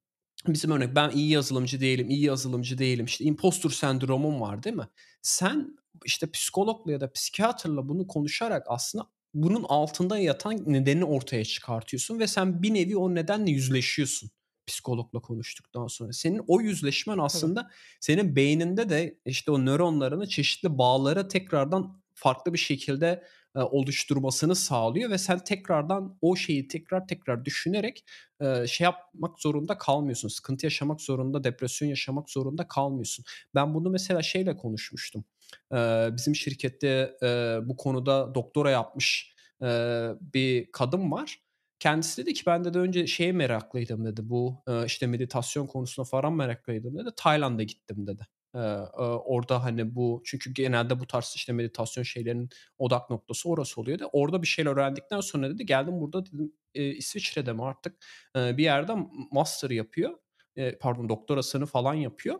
bizim 0.47 0.71
örnek 0.71 0.95
ben 0.95 1.09
iyi 1.09 1.29
yazılımcı 1.29 1.81
değilim, 1.81 2.09
iyi 2.09 2.25
yazılımcı 2.25 2.77
değilim. 2.77 3.05
İşte 3.05 3.23
impostor 3.23 3.69
sendromum 3.69 4.41
var 4.41 4.63
değil 4.63 4.75
mi? 4.75 4.87
Sen 5.21 5.77
işte 6.05 6.31
psikologla 6.31 6.91
ya 6.91 7.01
da 7.01 7.11
psikiyatrla 7.11 7.89
bunu 7.89 8.07
konuşarak 8.07 8.65
aslında 8.67 9.07
bunun 9.33 9.63
altında 9.63 10.17
yatan 10.17 10.63
nedeni 10.65 11.05
ortaya 11.05 11.45
çıkartıyorsun 11.45 12.19
ve 12.19 12.27
sen 12.27 12.63
bir 12.63 12.73
nevi 12.73 12.97
o 12.97 13.15
nedenle 13.15 13.51
yüzleşiyorsun 13.51 14.29
psikologla 14.67 15.19
konuştuktan 15.19 15.87
sonra. 15.87 16.13
Senin 16.13 16.41
o 16.47 16.61
yüzleşmen 16.61 17.17
aslında 17.17 17.69
senin 17.99 18.35
beyninde 18.35 18.89
de 18.89 19.19
işte 19.25 19.51
o 19.51 19.65
nöronlarını 19.65 20.27
çeşitli 20.27 20.77
bağlara 20.77 21.27
tekrardan 21.27 22.01
farklı 22.13 22.53
bir 22.53 22.57
şekilde, 22.57 23.23
eee, 23.55 23.61
oluşturmasını 23.63 24.55
sağlıyor 24.55 25.09
ve 25.09 25.17
sen 25.17 25.39
tekrardan 25.43 26.17
o 26.21 26.35
şeyi 26.35 26.67
tekrar 26.67 27.07
tekrar 27.07 27.45
düşünerek, 27.45 28.05
eee, 28.41 28.65
şey 28.67 28.85
yapmak 28.85 29.39
zorunda 29.39 29.77
kalmıyorsun. 29.77 30.27
Sıkıntı 30.27 30.65
yaşamak 30.65 31.01
zorunda, 31.01 31.43
depresyon 31.43 31.89
yaşamak 31.89 32.29
zorunda 32.29 32.67
kalmıyorsun. 32.67 33.25
Ben 33.55 33.73
bunu 33.73 33.89
mesela 33.89 34.21
şeyle 34.21 34.57
konuşmuştum. 34.57 35.25
Eee, 35.73 36.09
bizim 36.17 36.35
şirkette, 36.35 37.17
eee, 37.21 37.59
bu 37.63 37.75
konuda 37.77 38.35
doktora 38.35 38.71
yapmış, 38.71 39.33
eee, 39.61 40.11
bir 40.33 40.71
kadın 40.71 41.11
var. 41.11 41.42
Kendisi 41.83 42.21
dedi 42.21 42.33
ki 42.33 42.43
"Ben" 42.47 42.63
dedi 42.65 42.77
"önce 42.79 43.07
şeye 43.07 43.31
meraklıydım." 43.31 44.05
dedi. 44.05 44.21
Bu, 44.29 44.63
eee, 44.67 44.83
işte 44.85 45.07
meditasyon 45.07 45.67
konusuna 45.67 46.05
falan 46.05 46.33
meraklıydım 46.33 46.97
dedi. 46.97 47.09
"Tayland'a 47.17 47.63
gittim." 47.63 48.07
dedi. 48.07 48.27
Eee, 48.55 48.61
eee, 48.99 49.03
orada 49.05 49.63
hani 49.63 49.95
bu 49.95 50.21
çünkü 50.25 50.53
genelde 50.53 50.99
bu 50.99 51.07
tarz 51.07 51.33
işte 51.35 51.53
meditasyon 51.53 52.03
şeylerinin 52.03 52.49
odak 52.77 53.09
noktası 53.09 53.49
orası 53.49 53.81
oluyor 53.81 53.99
dedi. 53.99 54.07
Orada 54.13 54.41
bir 54.41 54.47
şeyler 54.47 54.71
öğrendikten 54.71 55.19
sonra 55.21 55.49
dedi 55.49 55.65
geldim 55.65 56.01
burada 56.01 56.25
dedim, 56.25 56.53
İsviçre'de 56.73 57.53
mi 57.53 57.63
artık, 57.65 57.97
bir 58.35 58.63
yerde 58.63 58.93
master 59.31 59.69
yapıyor. 59.69 60.11
Eee, 60.55 60.77
pardon 60.81 61.09
doktorasını 61.09 61.65
falan 61.65 61.93
yapıyor. 61.93 62.39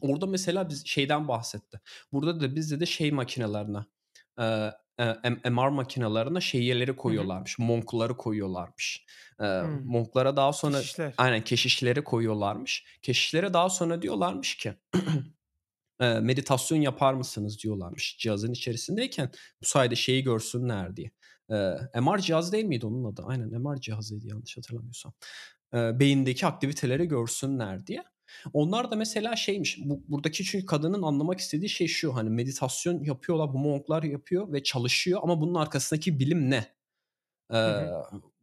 Orada 0.00 0.26
mesela 0.26 0.68
biz 0.70 0.86
şeyden 0.86 1.28
bahsetti. 1.28 1.80
Burada 2.12 2.40
da 2.40 2.56
biz 2.56 2.70
dedi 2.72 2.86
şey 2.86 3.12
makinelerine, 3.12 3.78
M 4.38 5.40
MR 5.50 5.68
makinelerine 5.70 6.40
şeyleri 6.40 6.96
koyuyorlarmış, 6.96 7.58
monk'ları 7.58 8.16
koyuyorlarmış. 8.16 9.06
Hımm. 9.40 9.82
monk'lara 9.84 10.36
daha 10.36 10.52
sonra 10.52 10.78
Keşişler. 10.78 11.14
aynen 11.18 11.44
keşişleri 11.44 12.04
koyuyorlarmış. 12.04 12.84
Keşişlere 13.02 13.54
daha 13.54 13.70
sonra 13.70 14.02
diyorlarmış 14.02 14.56
ki 14.56 14.74
eee, 16.00 16.20
"Meditasyon 16.20 16.78
yapar 16.78 17.14
mısınız?" 17.14 17.58
diyorlarmış 17.62 18.18
cihazın 18.18 18.52
içerisindeyken 18.52 19.30
bu 19.62 19.66
sayede 19.66 19.96
şeyi 19.96 20.22
görsünler 20.22 20.96
diye. 20.96 21.10
Eee, 21.50 21.76
MR 21.94 22.18
cihazı 22.22 22.52
değil 22.52 22.64
miydi 22.64 22.86
onun 22.86 23.04
adı? 23.12 23.22
Aynen 23.26 23.48
MR 23.62 23.80
cihazıydı 23.80 24.26
yanlış 24.26 24.56
hatırlamıyorsam. 24.56 25.12
Eee, 25.74 25.92
beyindeki 26.00 26.46
aktiviteleri 26.46 27.08
görsünler 27.08 27.86
diye. 27.86 28.04
Onlar 28.52 28.90
da 28.90 28.96
mesela 28.96 29.36
şeymiş, 29.36 29.78
bu 29.84 30.04
buradaki 30.08 30.44
çünkü 30.44 30.66
kadının 30.66 31.02
anlamak 31.02 31.40
istediği 31.40 31.68
şey 31.68 31.86
şu, 31.86 32.16
hani 32.16 32.30
meditasyon 32.30 33.04
yapıyorlar, 33.04 33.52
bu 33.54 33.58
monk'lar 33.58 34.02
yapıyor 34.02 34.52
ve 34.52 34.62
çalışıyor 34.62 35.20
ama 35.22 35.40
bunun 35.40 35.54
arkasındaki 35.54 36.18
bilim 36.18 36.50
ne? 36.50 36.66
Hı 37.64 37.70
hı. 37.70 37.94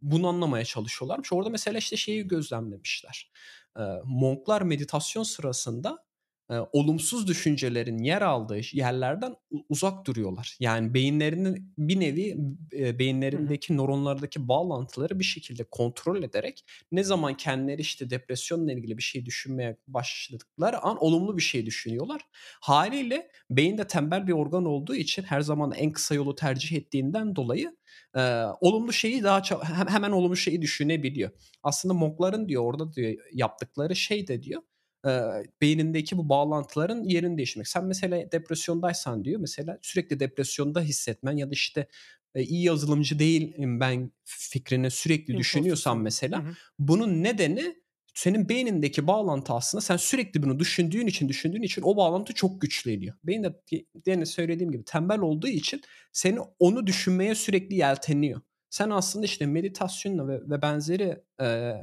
bunu 0.01 0.27
anlamaya 0.27 0.65
çalışıyorlarmış. 0.65 1.33
Orada 1.33 1.49
mesela 1.49 1.77
işte 1.77 1.97
şeyi 1.97 2.27
gözlemlemişler. 2.27 3.31
Eee, 3.77 4.01
monk'lar 4.05 4.61
meditasyon 4.61 5.23
sırasında, 5.23 6.05
eee, 6.51 6.57
olumsuz 6.73 7.27
düşüncelerin 7.27 7.97
yer 7.97 8.21
aldığı 8.21 8.59
yerlerden 8.73 9.35
uzak 9.69 10.05
duruyorlar. 10.07 10.57
Yani 10.59 10.93
beyinlerinin 10.93 11.73
bir 11.77 11.99
nevi, 11.99 12.33
hı. 12.33 12.99
beyinlerindeki 12.99 13.77
nöronlardaki 13.77 14.47
bağlantıları 14.47 15.19
bir 15.19 15.23
şekilde 15.23 15.63
kontrol 15.63 16.23
ederek 16.23 16.65
ne 16.91 17.03
zaman 17.03 17.37
kendileri 17.37 17.81
işte 17.81 18.09
depresyonla 18.09 18.73
ilgili 18.73 18.97
bir 18.97 19.03
şey 19.03 19.25
düşünmeye 19.25 19.77
başladıkları 19.87 20.79
an 20.79 21.03
olumlu 21.03 21.37
bir 21.37 21.41
şey 21.41 21.65
düşünüyorlar. 21.65 22.21
Hâliyle 22.61 23.31
beyin 23.49 23.77
de 23.77 23.87
tembel 23.87 24.27
bir 24.27 24.33
organ 24.33 24.65
olduğu 24.65 24.95
için 24.95 25.23
her 25.23 25.41
zaman 25.41 25.71
en 25.71 25.91
kısa 25.91 26.15
yolu 26.15 26.35
tercih 26.35 26.77
ettiğinden 26.77 27.35
dolayı, 27.35 27.77
eee, 28.15 28.45
olumlu 28.61 28.93
şeyi 28.93 29.23
daha 29.23 29.41
hemen 29.89 30.11
olumlu 30.11 30.35
şeyi 30.35 30.61
düşünebiliyor. 30.61 31.31
Aslında 31.63 31.93
monk'ların 31.93 32.49
diyor 32.49 32.63
orada 32.63 32.93
diyor 32.93 33.15
yaptıkları 33.33 33.95
şey 33.95 34.27
de 34.27 34.43
diyor, 34.43 34.61
eee, 35.05 35.43
beynindeki 35.61 36.17
bu 36.17 36.29
bağlantıların 36.29 37.03
yerini 37.03 37.37
değiştirmek. 37.37 37.67
Sen 37.67 37.85
mesela 37.85 38.31
depresyondaysan 38.31 39.25
diyor 39.25 39.39
mesela 39.41 39.79
sürekli 39.81 40.19
depresyonda 40.19 40.81
hissetmen 40.81 41.37
ya 41.37 41.47
da 41.49 41.53
işte, 41.53 41.87
eee, 42.35 42.43
iyi 42.43 42.63
yazılımcı 42.63 43.19
değilim 43.19 43.79
ben 43.79 44.11
fikrini 44.25 44.91
sürekli 44.91 45.37
düşünüyorsan 45.37 45.97
mesela 45.97 46.45
hı. 46.49 46.57
bunun 46.79 47.23
nedeni 47.23 47.75
senin 48.13 48.49
beynindeki 48.49 49.07
bağlantı 49.07 49.53
aslında 49.53 49.81
sen 49.81 49.97
sürekli 49.97 50.43
bunu 50.43 50.59
düşündüğün 50.59 51.07
için, 51.07 51.29
düşündüğün 51.29 51.61
için 51.61 51.81
o 51.81 51.97
bağlantı 51.97 52.33
çok 52.33 52.61
güçleniyor. 52.61 53.15
Beyin 53.23 53.43
de 53.43 53.61
demin 54.05 54.23
söylediğim 54.23 54.71
gibi 54.71 54.83
tembel 54.85 55.19
olduğu 55.19 55.47
için 55.47 55.81
seni 56.11 56.39
onu 56.59 56.87
düşünmeye 56.87 57.35
sürekli 57.35 57.75
yelteniyor. 57.75 58.41
sen 58.69 58.89
aslında 58.89 59.25
işte 59.25 59.45
meditasyonla 59.45 60.27
ve, 60.27 60.41
ve 60.49 60.61
benzeri 60.61 61.23
e, 61.41 61.73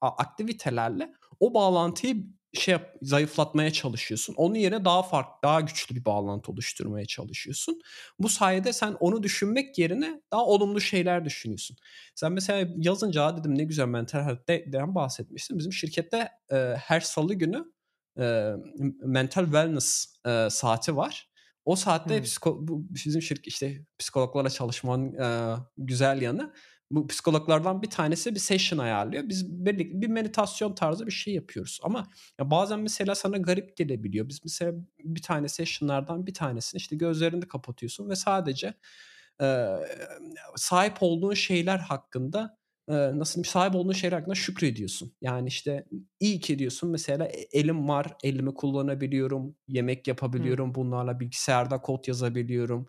aktivitelerle 0.00 1.12
o 1.40 1.54
bağlantıyı 1.54 2.36
şey 2.56 2.72
yap, 2.72 2.94
zayıflatmaya 3.02 3.72
çalışıyorsun. 3.72 4.34
Onun 4.34 4.54
yerine 4.54 4.84
daha 4.84 5.02
farklı, 5.02 5.32
daha 5.44 5.60
güçlü 5.60 5.96
bir 5.96 6.04
bağlantı 6.04 6.52
oluşturmaya 6.52 7.06
çalışıyorsun. 7.06 7.80
Bu 8.18 8.28
sayede 8.28 8.72
sen 8.72 8.96
onu 9.00 9.22
düşünmek 9.22 9.78
yerine 9.78 10.20
daha 10.32 10.44
olumlu 10.46 10.80
şeyler 10.80 11.24
düşünüyorsun. 11.24 11.76
Sen 12.14 12.32
mesela 12.32 12.72
yazınca 12.76 13.36
dedim 13.36 13.58
ne 13.58 13.64
güzel 13.64 13.86
mental 13.86 14.20
health'ten 14.20 14.94
bahsetmişsin. 14.94 15.58
Bizim 15.58 15.72
şirkette 15.72 16.28
e, 16.52 16.56
her 16.78 17.00
salı 17.00 17.34
günü 17.34 17.64
e, 18.18 18.52
mental 19.02 19.44
wellness 19.44 20.06
e, 20.26 20.48
saati 20.50 20.96
var. 20.96 21.30
O 21.64 21.76
saatte 21.76 22.16
hmm. 22.16 22.24
psiko, 22.24 22.68
bu 22.68 22.86
bizim 22.90 23.22
şirket 23.22 23.46
işte 23.46 23.84
psikologlarla 23.98 24.50
çalışmanın 24.50 25.14
e, 25.14 25.56
güzel 25.78 26.22
yanı 26.22 26.52
bu 26.90 27.06
psikologlardan 27.06 27.82
bir 27.82 27.90
tanesi 27.90 28.34
bir 28.34 28.40
session 28.40 28.78
ayarlıyor. 28.78 29.28
Biz 29.28 29.64
birlikte 29.66 30.00
bir 30.00 30.08
meditasyon 30.08 30.74
tarzı 30.74 31.06
bir 31.06 31.12
şey 31.12 31.34
yapıyoruz. 31.34 31.80
Ama 31.82 32.06
ya 32.40 32.50
bazen 32.50 32.80
mesela 32.80 33.14
sana 33.14 33.36
garip 33.36 33.76
gelebiliyor. 33.76 34.28
Biz 34.28 34.40
mesela 34.44 34.72
bir 34.98 35.22
tane 35.22 35.48
sessionlardan 35.48 36.26
bir 36.26 36.34
tanesini 36.34 36.78
işte 36.78 36.96
gözlerini 36.96 37.48
kapatıyorsun 37.48 38.10
ve 38.10 38.16
sadece 38.16 38.74
e, 39.42 39.66
sahip 40.56 40.96
olduğun 41.00 41.34
şeyler 41.34 41.78
hakkında 41.78 42.58
e, 42.88 42.94
nasıl 42.94 43.42
sahip 43.42 43.74
olduğun 43.74 43.92
şeyler 43.92 44.16
hakkında 44.16 44.34
şükrediyorsun. 44.34 45.12
Yani 45.20 45.48
işte 45.48 45.84
iyi 46.20 46.40
ki 46.40 46.58
diyorsun 46.58 46.90
mesela 46.90 47.26
e, 47.26 47.46
elim 47.52 47.88
var, 47.88 48.16
elimi 48.24 48.54
kullanabiliyorum, 48.54 49.56
yemek 49.68 50.08
yapabiliyorum, 50.08 50.66
hmm. 50.66 50.74
bunlarla 50.74 51.20
bilgisayarda 51.20 51.80
kod 51.80 52.08
yazabiliyorum. 52.08 52.88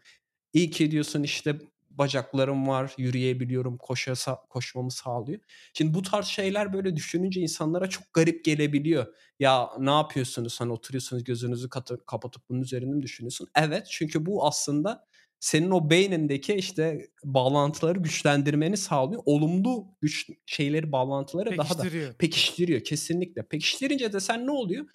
İyi 0.54 0.70
ki 0.70 0.92
diyorsun 0.92 1.24
işte 1.24 1.60
bacaklarım 1.98 2.68
var, 2.68 2.94
yürüyebiliyorum, 2.98 3.78
koşa, 3.78 4.14
koşmamı 4.50 4.92
sağlıyor. 4.92 5.40
Şimdi 5.74 5.94
bu 5.94 6.02
tarz 6.02 6.26
şeyler 6.26 6.74
böyle 6.74 6.96
düşününce 6.96 7.42
insanlara 7.42 7.90
çok 7.90 8.14
garip 8.14 8.46
gelebiliyor. 8.46 9.06
Ya 9.40 9.70
ne 9.80 9.92
yapıyorsunuz? 9.92 10.62
Hani 10.62 10.72
oturuyorsunuz 10.72 11.24
gözünüzü 11.24 11.70
kapatıp 12.08 12.50
bunun 12.50 12.62
üzerinde 12.62 12.96
mi 12.96 13.02
düşünüyorsun? 13.02 13.48
Evet 13.56 13.88
çünkü 13.92 14.26
bu 14.26 14.46
aslında 14.46 15.08
senin 15.40 15.72
o 15.72 15.90
beynindeki 15.90 16.54
işte 16.54 17.08
bağlantıları 17.24 18.00
güçlendirmeni 18.00 18.78
sağlıyor. 18.78 19.22
Olumlu 19.26 19.88
güç 20.02 20.30
şeyleri, 20.46 20.92
bağlantıları 20.92 21.58
daha 21.58 21.78
da 21.78 21.84
pekiştiriyor 22.20 22.84
kesinlikle. 22.84 23.44
Pekiştirince 23.44 24.14
de 24.14 24.20
sen 24.20 24.48
ne 24.48 24.52
oluyor? 24.52 24.86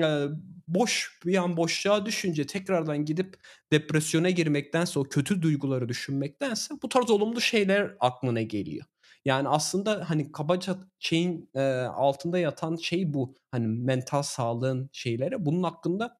E, 0.00 0.26
boş 0.68 1.20
bir 1.26 1.36
an 1.36 1.56
boşluğa 1.56 2.06
düşünce 2.06 2.46
tekrardan 2.46 3.04
gidip 3.04 3.36
depresyona 3.72 4.30
girmektense 4.30 4.98
o 4.98 5.04
kötü 5.04 5.42
duyguları 5.42 5.88
düşünmektense 5.88 6.74
bu 6.82 6.88
tarz 6.88 7.10
olumlu 7.10 7.40
şeyler 7.40 7.96
aklına 8.00 8.42
geliyor. 8.42 8.84
Yani 9.24 9.48
aslında 9.48 10.10
hani 10.10 10.32
kabaca 10.32 10.76
şeyin 10.98 11.50
e, 11.54 11.60
altında 11.82 12.38
yatan 12.38 12.76
şey 12.76 13.14
bu. 13.14 13.34
Hani 13.50 13.66
mental 13.66 14.22
sağlığın 14.22 14.90
şeyleri. 14.92 15.46
Bunun 15.46 15.62
hakkında 15.62 16.18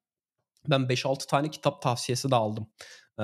ben 0.69 0.81
5-6 0.89 1.27
tane 1.27 1.51
kitap 1.51 1.83
tavsiyesi 1.83 2.31
de 2.31 2.37
aldım. 2.37 2.67
E, 3.21 3.23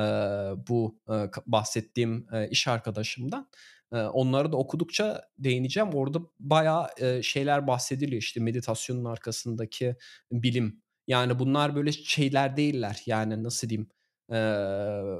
bu 0.69 1.01
e, 1.09 1.31
bahsettiğim 1.47 2.27
e, 2.33 2.49
iş 2.49 2.69
arkadaşımdan 2.69 3.49
onları 3.93 4.53
da 4.53 4.57
okudukça 4.57 5.23
değineceğim. 5.39 5.91
Orada 5.95 6.19
bayağı 6.41 6.89
şeyler 7.23 7.67
bahsediliyor 7.67 8.23
işte 8.23 8.41
meditasyonun 8.41 9.05
arkasındaki 9.05 9.97
bilim. 10.33 10.83
Yani 11.07 11.39
bunlar 11.39 11.75
böyle 11.77 11.93
şeyler 11.93 12.57
değiller. 12.57 13.03
Yani 13.07 13.43
nasıl 13.43 13.69
diyeyim? 13.69 13.89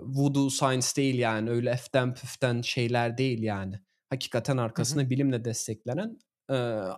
voodoo 0.03 0.51
science 0.51 0.87
değil 0.97 1.19
yani 1.19 1.51
öyle 1.51 1.71
eften 1.71 2.15
püften 2.15 2.63
şeyler 2.63 3.19
değil 3.19 3.43
yani. 3.43 3.81
Hakikaten 4.11 4.57
arkasında 4.57 5.11
bilimle 5.11 5.45
desteklenen 5.45 6.19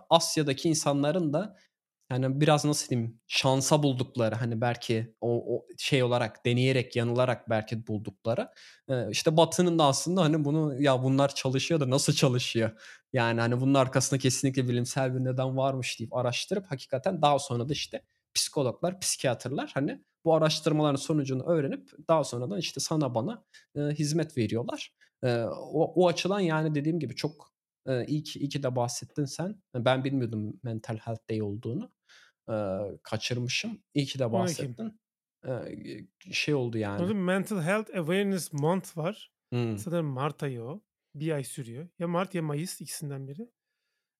Asya'daki 0.09 0.69
insanların 0.69 1.33
da 1.33 1.57
yani 2.11 2.41
biraz 2.41 2.65
nasıl 2.65 2.89
diyeyim 2.89 3.19
şansa 3.27 3.83
buldukları 3.83 4.35
hani 4.35 4.61
belki 4.61 5.15
o, 5.21 5.57
o 5.57 5.65
şey 5.77 6.03
olarak 6.03 6.45
deneyerek 6.45 6.95
yanılarak 6.95 7.49
belki 7.49 7.87
buldukları 7.87 8.49
ee, 8.89 9.09
işte 9.11 9.37
Batı'nın 9.37 9.79
da 9.79 9.83
aslında 9.85 10.21
hani 10.21 10.45
bunu 10.45 10.81
ya 10.81 11.03
bunlar 11.03 11.35
çalışıyor 11.35 11.79
da 11.79 11.89
nasıl 11.89 12.13
çalışıyor 12.13 12.71
yani 13.13 13.41
hani 13.41 13.61
bunun 13.61 13.73
arkasında 13.73 14.19
kesinlikle 14.19 14.67
bilimsel 14.67 15.15
bir 15.15 15.19
neden 15.19 15.57
varmış 15.57 15.99
deyip 15.99 16.15
araştırıp 16.15 16.65
hakikaten 16.71 17.21
daha 17.21 17.39
sonra 17.39 17.69
da 17.69 17.73
işte 17.73 18.01
psikologlar, 18.33 18.99
psikiyatrlar 18.99 19.71
hani 19.73 20.01
bu 20.25 20.35
araştırmaların 20.35 20.95
sonucunu 20.95 21.43
öğrenip 21.43 21.89
daha 22.09 22.23
sonradan 22.23 22.59
işte 22.59 22.79
sana 22.79 23.15
bana 23.15 23.43
e, 23.75 23.79
hizmet 23.81 24.37
veriyorlar. 24.37 24.93
E, 25.23 25.43
o, 25.51 26.03
o 26.03 26.07
açıdan 26.07 26.39
yani 26.39 26.75
dediğim 26.75 26.99
gibi 26.99 27.15
çok 27.15 27.54
e, 27.87 28.05
iyi, 28.05 28.23
ki, 28.23 28.39
iyi 28.39 28.49
ki 28.49 28.63
de 28.63 28.75
bahsettin 28.75 29.25
sen. 29.25 29.61
Ben 29.75 30.03
bilmiyordum 30.03 30.59
Mental 30.63 30.97
Health 30.97 31.29
Day 31.29 31.41
olduğunu 31.41 31.91
kaçırmışım. 33.03 33.83
İyi 33.93 34.05
ki 34.05 34.19
de 34.19 34.31
bahsettin. 34.31 34.99
Şey 36.31 36.53
oldu 36.53 36.77
yani. 36.77 37.01
Orada 37.01 37.13
Mental 37.13 37.61
Health 37.61 37.95
Awareness 37.95 38.53
Month 38.53 38.97
var. 38.97 39.31
Hmm. 39.53 39.77
Sanırım 39.77 40.05
Mart 40.05 40.43
ayı 40.43 40.63
o. 40.63 40.83
Bir 41.15 41.31
ay 41.31 41.43
sürüyor. 41.43 41.89
Ya 41.99 42.07
Mart 42.07 42.35
ya 42.35 42.41
Mayıs 42.41 42.81
ikisinden 42.81 43.27
biri. 43.27 43.51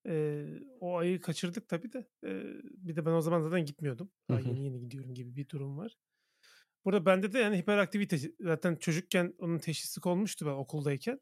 Ee, 0.07 0.45
o 0.79 0.97
ayı 0.97 1.21
kaçırdık 1.21 1.69
tabii 1.69 1.93
de. 1.93 2.07
Ee, 2.25 2.43
bir 2.63 2.95
de 2.95 3.05
ben 3.05 3.11
o 3.11 3.21
zaman 3.21 3.41
zaten 3.41 3.65
gitmiyordum. 3.65 4.11
Daha 4.29 4.39
yeni 4.39 4.63
yeni 4.63 4.79
gidiyorum 4.79 5.13
gibi 5.13 5.35
bir 5.35 5.49
durum 5.49 5.77
var. 5.77 5.97
Burada 6.85 7.05
bende 7.05 7.33
de 7.33 7.39
yani 7.39 7.57
hiperaktivite 7.57 8.17
zaten 8.39 8.75
çocukken 8.75 9.33
onun 9.39 9.57
teşhisi 9.57 10.01
konmuştu 10.01 10.45
ben 10.45 10.51
okuldayken. 10.51 11.19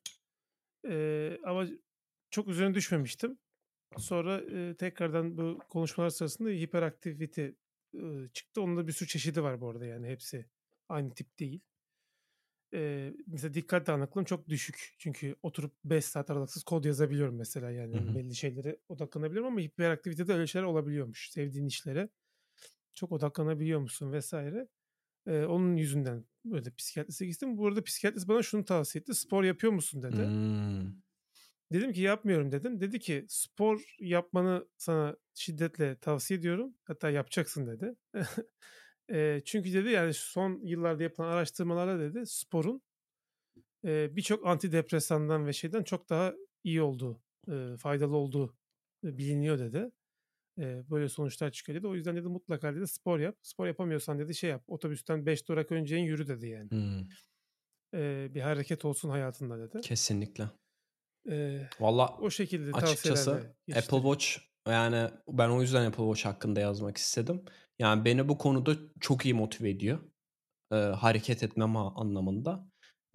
Ee, 0.89 1.37
ama 1.45 1.65
çok 2.33 2.47
üzerine 2.47 2.73
düşmemiştim. 2.73 3.37
Sonra 3.97 4.37
e, 4.37 4.75
tekrardan 4.77 5.37
bu 5.37 5.59
konuşmalar 5.69 6.09
sırasında 6.09 6.49
hiperaktivite 6.49 7.55
e, 7.93 8.27
çıktı. 8.33 8.61
Onun 8.61 8.77
da 8.77 8.87
bir 8.87 8.91
sürü 8.91 9.09
çeşidi 9.09 9.43
var 9.43 9.61
bu 9.61 9.69
arada 9.69 9.85
yani 9.85 10.07
hepsi 10.07 10.45
aynı 10.89 11.13
tip 11.13 11.39
değil. 11.39 11.61
E, 12.73 13.13
mesela 13.27 13.53
dikkat 13.53 13.87
dağınıklığım 13.87 14.25
çok 14.25 14.49
düşük. 14.49 14.95
Çünkü 14.97 15.35
oturup 15.43 15.73
5 15.85 16.05
saat 16.05 16.29
aralıksız 16.29 16.63
kod 16.63 16.85
yazabiliyorum 16.85 17.35
mesela 17.35 17.71
yani. 17.71 17.95
Hı 17.95 17.99
hı. 17.99 18.15
Belli 18.15 18.35
şeylere 18.35 18.79
odaklanabiliyorum 18.89 19.51
ama 19.51 19.59
hiperaktivitede 19.59 20.33
öyle 20.33 20.47
şeyler 20.47 20.65
olabiliyormuş. 20.65 21.29
Sevdiğin 21.31 21.67
işlere 21.67 22.09
çok 22.93 23.11
odaklanabiliyor 23.11 23.79
musun 23.79 24.11
vesaire. 24.11 24.67
E, 25.27 25.43
onun 25.43 25.75
yüzünden 25.75 26.25
böyle 26.45 26.71
psikiyatriste 26.71 27.25
gittim. 27.25 27.57
Bu 27.57 27.67
arada 27.67 27.83
psikiyatrist 27.83 28.27
bana 28.27 28.43
şunu 28.43 28.65
tavsiye 28.65 28.99
etti. 29.01 29.15
Spor 29.15 29.43
yapıyor 29.43 29.73
musun 29.73 30.01
dedi. 30.03 30.25
Hmm. 30.25 31.03
Dedim 31.73 31.93
ki 31.93 32.01
yapmıyorum 32.01 32.51
dedim. 32.51 32.81
Dedi 32.81 32.99
ki 32.99 33.25
spor 33.27 33.95
yapmanı 33.99 34.67
sana 34.77 35.17
şiddetle 35.33 35.95
tavsiye 35.99 36.39
ediyorum. 36.39 36.73
Hatta 36.83 37.09
yapacaksın 37.09 37.67
dedi. 37.67 37.95
e, 39.11 39.41
çünkü 39.45 39.73
dedi 39.73 39.89
yani 39.89 40.13
son 40.13 40.59
yıllarda 40.63 41.03
yapılan 41.03 41.27
araştırmalarla 41.27 41.99
dedi 41.99 42.25
sporun 42.25 42.81
e, 43.85 44.15
birçok 44.15 44.47
antidepresandan 44.47 45.47
ve 45.47 45.53
şeyden 45.53 45.83
çok 45.83 46.09
daha 46.09 46.33
iyi 46.63 46.81
olduğu, 46.81 47.21
e, 47.51 47.77
faydalı 47.77 48.17
olduğu 48.17 48.55
e, 49.05 49.17
biliniyor 49.17 49.59
dedi. 49.59 49.91
E, 50.59 50.83
böyle 50.89 51.09
sonuçlar 51.09 51.51
çıkıyor 51.51 51.79
dedi. 51.79 51.87
O 51.87 51.95
yüzden 51.95 52.15
dedi 52.15 52.27
mutlaka 52.27 52.75
dedi 52.75 52.87
spor 52.87 53.19
yap. 53.19 53.37
Spor 53.41 53.67
yapamıyorsan 53.67 54.19
dedi 54.19 54.35
şey 54.35 54.49
yap. 54.49 54.63
Otobüsten 54.67 55.25
5 55.25 55.47
durak 55.47 55.71
önce 55.71 55.95
yürü 55.95 56.27
dedi 56.27 56.47
yani. 56.47 56.71
Hmm. 56.71 57.03
E, 57.93 58.27
bir 58.33 58.41
hareket 58.41 58.85
olsun 58.85 59.09
hayatında 59.09 59.59
dedi. 59.59 59.81
Kesinlikle. 59.81 60.49
Ee, 61.29 61.67
Valla 61.79 62.17
o 62.21 62.29
şekilde 62.29 62.71
açıkçası 62.71 63.55
Apple 63.75 63.97
Watch 63.97 64.37
yani 64.67 65.09
ben 65.27 65.49
o 65.49 65.61
yüzden 65.61 65.85
Apple 65.85 66.03
Watch 66.03 66.25
hakkında 66.25 66.59
yazmak 66.59 66.97
istedim. 66.97 67.41
Yani 67.79 68.05
beni 68.05 68.29
bu 68.29 68.37
konuda 68.37 68.75
çok 68.99 69.25
iyi 69.25 69.33
motive 69.33 69.69
ediyor. 69.69 69.99
Ee, 70.71 70.75
hareket 70.75 71.43
etmem 71.43 71.77
anlamında. 71.77 72.67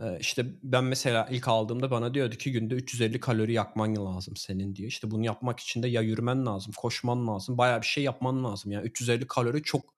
Ee, 0.03 0.19
işte 0.21 0.47
ben 0.63 0.85
mesela 0.85 1.29
ilk 1.31 1.49
aldığımda 1.49 1.91
bana 1.91 2.15
diyordu 2.15 2.37
ki 2.37 2.53
günde 2.53 2.75
350 2.75 3.21
kalori 3.21 3.53
yakman 3.53 3.97
lazım 3.97 4.37
senin 4.37 4.75
diyor. 4.75 4.89
İşte 4.89 5.11
bunu 5.11 5.25
yapmak 5.25 5.61
için 5.61 5.83
de 5.83 5.89
ya 5.89 6.03
yürümen 6.03 6.47
lazım, 6.47 6.73
koşman 6.77 7.27
lazım, 7.27 7.59
bayağı 7.59 7.81
bir 7.81 7.87
şey 7.87 8.05
yapman 8.05 8.45
lazım. 8.45 8.73
Yani 8.73 8.87
350 8.87 9.27
kalori 9.27 9.63
çok 9.63 9.95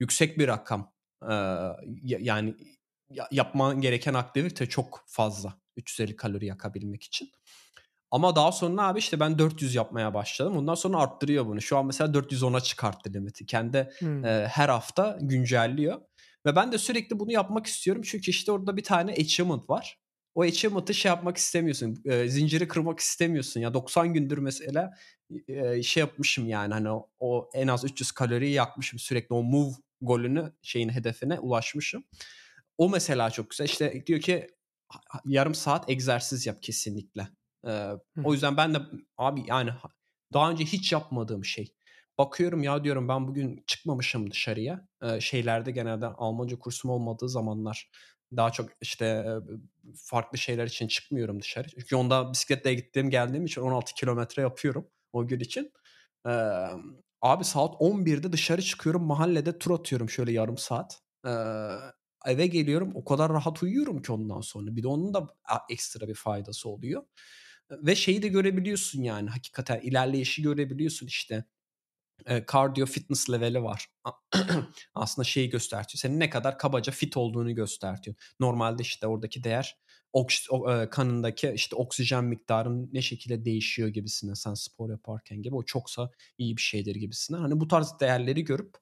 yüksek 0.00 0.38
bir 0.38 0.48
rakam. 0.48 0.92
Ee, 1.30 1.34
yani 2.02 2.54
yapman 3.30 3.80
gereken 3.80 4.14
aktivite 4.14 4.66
çok 4.66 5.04
fazla. 5.06 5.60
350 5.80 6.16
kalori 6.16 6.46
yakabilmek 6.46 7.02
için. 7.02 7.32
Ama 8.10 8.36
daha 8.36 8.52
sonra 8.52 8.86
abi 8.86 8.98
işte 8.98 9.20
ben 9.20 9.38
400 9.38 9.74
yapmaya 9.74 10.14
başladım. 10.14 10.56
Ondan 10.56 10.74
sonra 10.74 10.98
arttırıyor 10.98 11.46
bunu. 11.46 11.60
Şu 11.60 11.76
an 11.76 11.86
mesela 11.86 12.12
410'a 12.12 12.60
çıkarttı 12.60 13.12
limiti. 13.12 13.46
Kendi 13.46 13.90
hmm. 13.98 14.24
e, 14.24 14.46
her 14.48 14.68
hafta 14.68 15.18
güncelliyor. 15.20 16.00
Ve 16.46 16.56
ben 16.56 16.72
de 16.72 16.78
sürekli 16.78 17.18
bunu 17.18 17.32
yapmak 17.32 17.66
istiyorum. 17.66 18.02
Çünkü 18.06 18.30
işte 18.30 18.52
orada 18.52 18.76
bir 18.76 18.84
tane 18.84 19.12
achievement 19.12 19.70
var. 19.70 19.98
O 20.34 20.42
achievement'ı 20.42 20.94
şey 20.94 21.08
yapmak 21.08 21.36
istemiyorsun. 21.36 22.02
E, 22.04 22.28
zinciri 22.28 22.68
kırmak 22.68 22.98
istemiyorsun. 22.98 23.60
Ya 23.60 23.74
90 23.74 24.14
gündür 24.14 24.38
mesela 24.38 24.90
e, 25.48 25.82
şey 25.82 26.00
yapmışım 26.00 26.48
yani 26.48 26.74
hani 26.74 26.90
o, 26.90 27.10
o 27.18 27.50
en 27.54 27.68
az 27.68 27.84
300 27.84 28.12
kaloriyi 28.12 28.52
yakmışım. 28.52 28.98
Sürekli 28.98 29.34
o 29.34 29.42
move 29.42 29.72
golünü 30.00 30.52
şeyin 30.62 30.88
hedefine 30.88 31.38
ulaşmışım. 31.38 32.04
O 32.78 32.88
mesela 32.88 33.30
çok 33.30 33.50
güzel. 33.50 33.64
İşte 33.64 34.06
diyor 34.06 34.20
ki 34.20 34.46
yarım 35.24 35.54
saat 35.54 35.90
egzersiz 35.90 36.46
yap 36.46 36.62
kesinlikle. 36.62 37.28
Eee, 37.66 37.90
Hı 38.16 38.20
o 38.22 38.32
yüzden 38.32 38.56
ben 38.56 38.74
de 38.74 38.78
abi 39.18 39.42
yani 39.46 39.70
daha 40.32 40.50
önce 40.50 40.64
hiç 40.64 40.92
yapmadığım 40.92 41.44
şey. 41.44 41.74
Bakıyorum 42.18 42.62
ya 42.62 42.84
diyorum 42.84 43.08
ben 43.08 43.28
bugün 43.28 43.64
çıkmamışım 43.66 44.30
dışarıya. 44.30 44.88
Eee, 45.02 45.20
şeylerde 45.20 45.70
genelde 45.70 46.06
Almanca 46.06 46.58
kursum 46.58 46.90
olmadığı 46.90 47.28
zamanlar 47.28 47.90
daha 48.36 48.50
çok 48.52 48.68
işte 48.80 49.24
farklı 49.96 50.38
şeyler 50.38 50.66
için 50.66 50.88
çıkmıyorum 50.88 51.40
dışarı. 51.42 51.68
Çünkü 51.68 51.96
onda 51.96 52.32
bisikletle 52.32 52.74
gittiğim 52.74 53.10
geldiğim 53.10 53.44
için 53.46 53.60
16 53.60 53.94
kilometre 53.94 54.42
yapıyorum 54.42 54.88
o 55.12 55.26
gün 55.26 55.40
için. 55.40 55.72
Emm, 56.26 56.82
abi 57.22 57.44
saat 57.44 57.74
11'de 57.78 58.32
dışarı 58.32 58.62
çıkıyorum 58.62 59.02
mahallede 59.04 59.58
tur 59.58 59.70
atıyorum 59.80 60.10
şöyle 60.10 60.32
yarım 60.32 60.58
saat. 60.58 61.00
Eee, 61.26 61.32
eve 62.26 62.46
geliyorum 62.46 62.92
o 62.94 63.04
kadar 63.04 63.32
rahat 63.32 63.62
uyuyorum 63.62 64.02
ki 64.02 64.12
ondan 64.12 64.40
sonra. 64.40 64.76
Bir 64.76 64.82
de 64.82 64.88
onun 64.88 65.14
da 65.14 65.26
ekstra 65.70 66.08
bir 66.08 66.14
faydası 66.14 66.68
oluyor. 66.68 67.02
Ve 67.70 67.96
şeyi 67.96 68.22
de 68.22 68.28
görebiliyorsun 68.28 69.02
yani 69.02 69.30
hakikaten 69.30 69.80
ilerleyişi 69.80 70.42
görebiliyorsun 70.42 71.06
işte. 71.06 71.44
Eee, 72.28 72.44
cardio 72.52 72.86
fitness 72.86 73.30
leveli 73.30 73.62
var. 73.62 73.86
Aslında 74.94 75.24
şeyi 75.24 75.50
göstertiyor. 75.50 75.98
Senin 76.00 76.20
ne 76.20 76.30
kadar 76.30 76.58
kabaca 76.58 76.92
fit 76.92 77.16
olduğunu 77.16 77.54
göstertiyor. 77.54 78.16
Normalde 78.40 78.82
işte 78.82 79.06
oradaki 79.06 79.44
değer 79.44 79.78
kanındaki 80.90 81.52
işte 81.54 81.76
oksijen 81.76 82.24
miktarının 82.24 82.90
ne 82.92 83.02
şekilde 83.02 83.44
değişiyor 83.44 83.88
gibisinden 83.88 84.34
sen 84.34 84.54
spor 84.54 84.90
yaparken 84.90 85.42
gibi. 85.42 85.54
O 85.54 85.62
çoksa 85.64 86.10
iyi 86.38 86.56
bir 86.56 86.62
şeydir 86.62 86.94
gibisinden. 86.96 87.38
Hani 87.40 87.60
bu 87.60 87.68
tarz 87.68 87.94
değerleri 88.00 88.44
görüp 88.44 88.76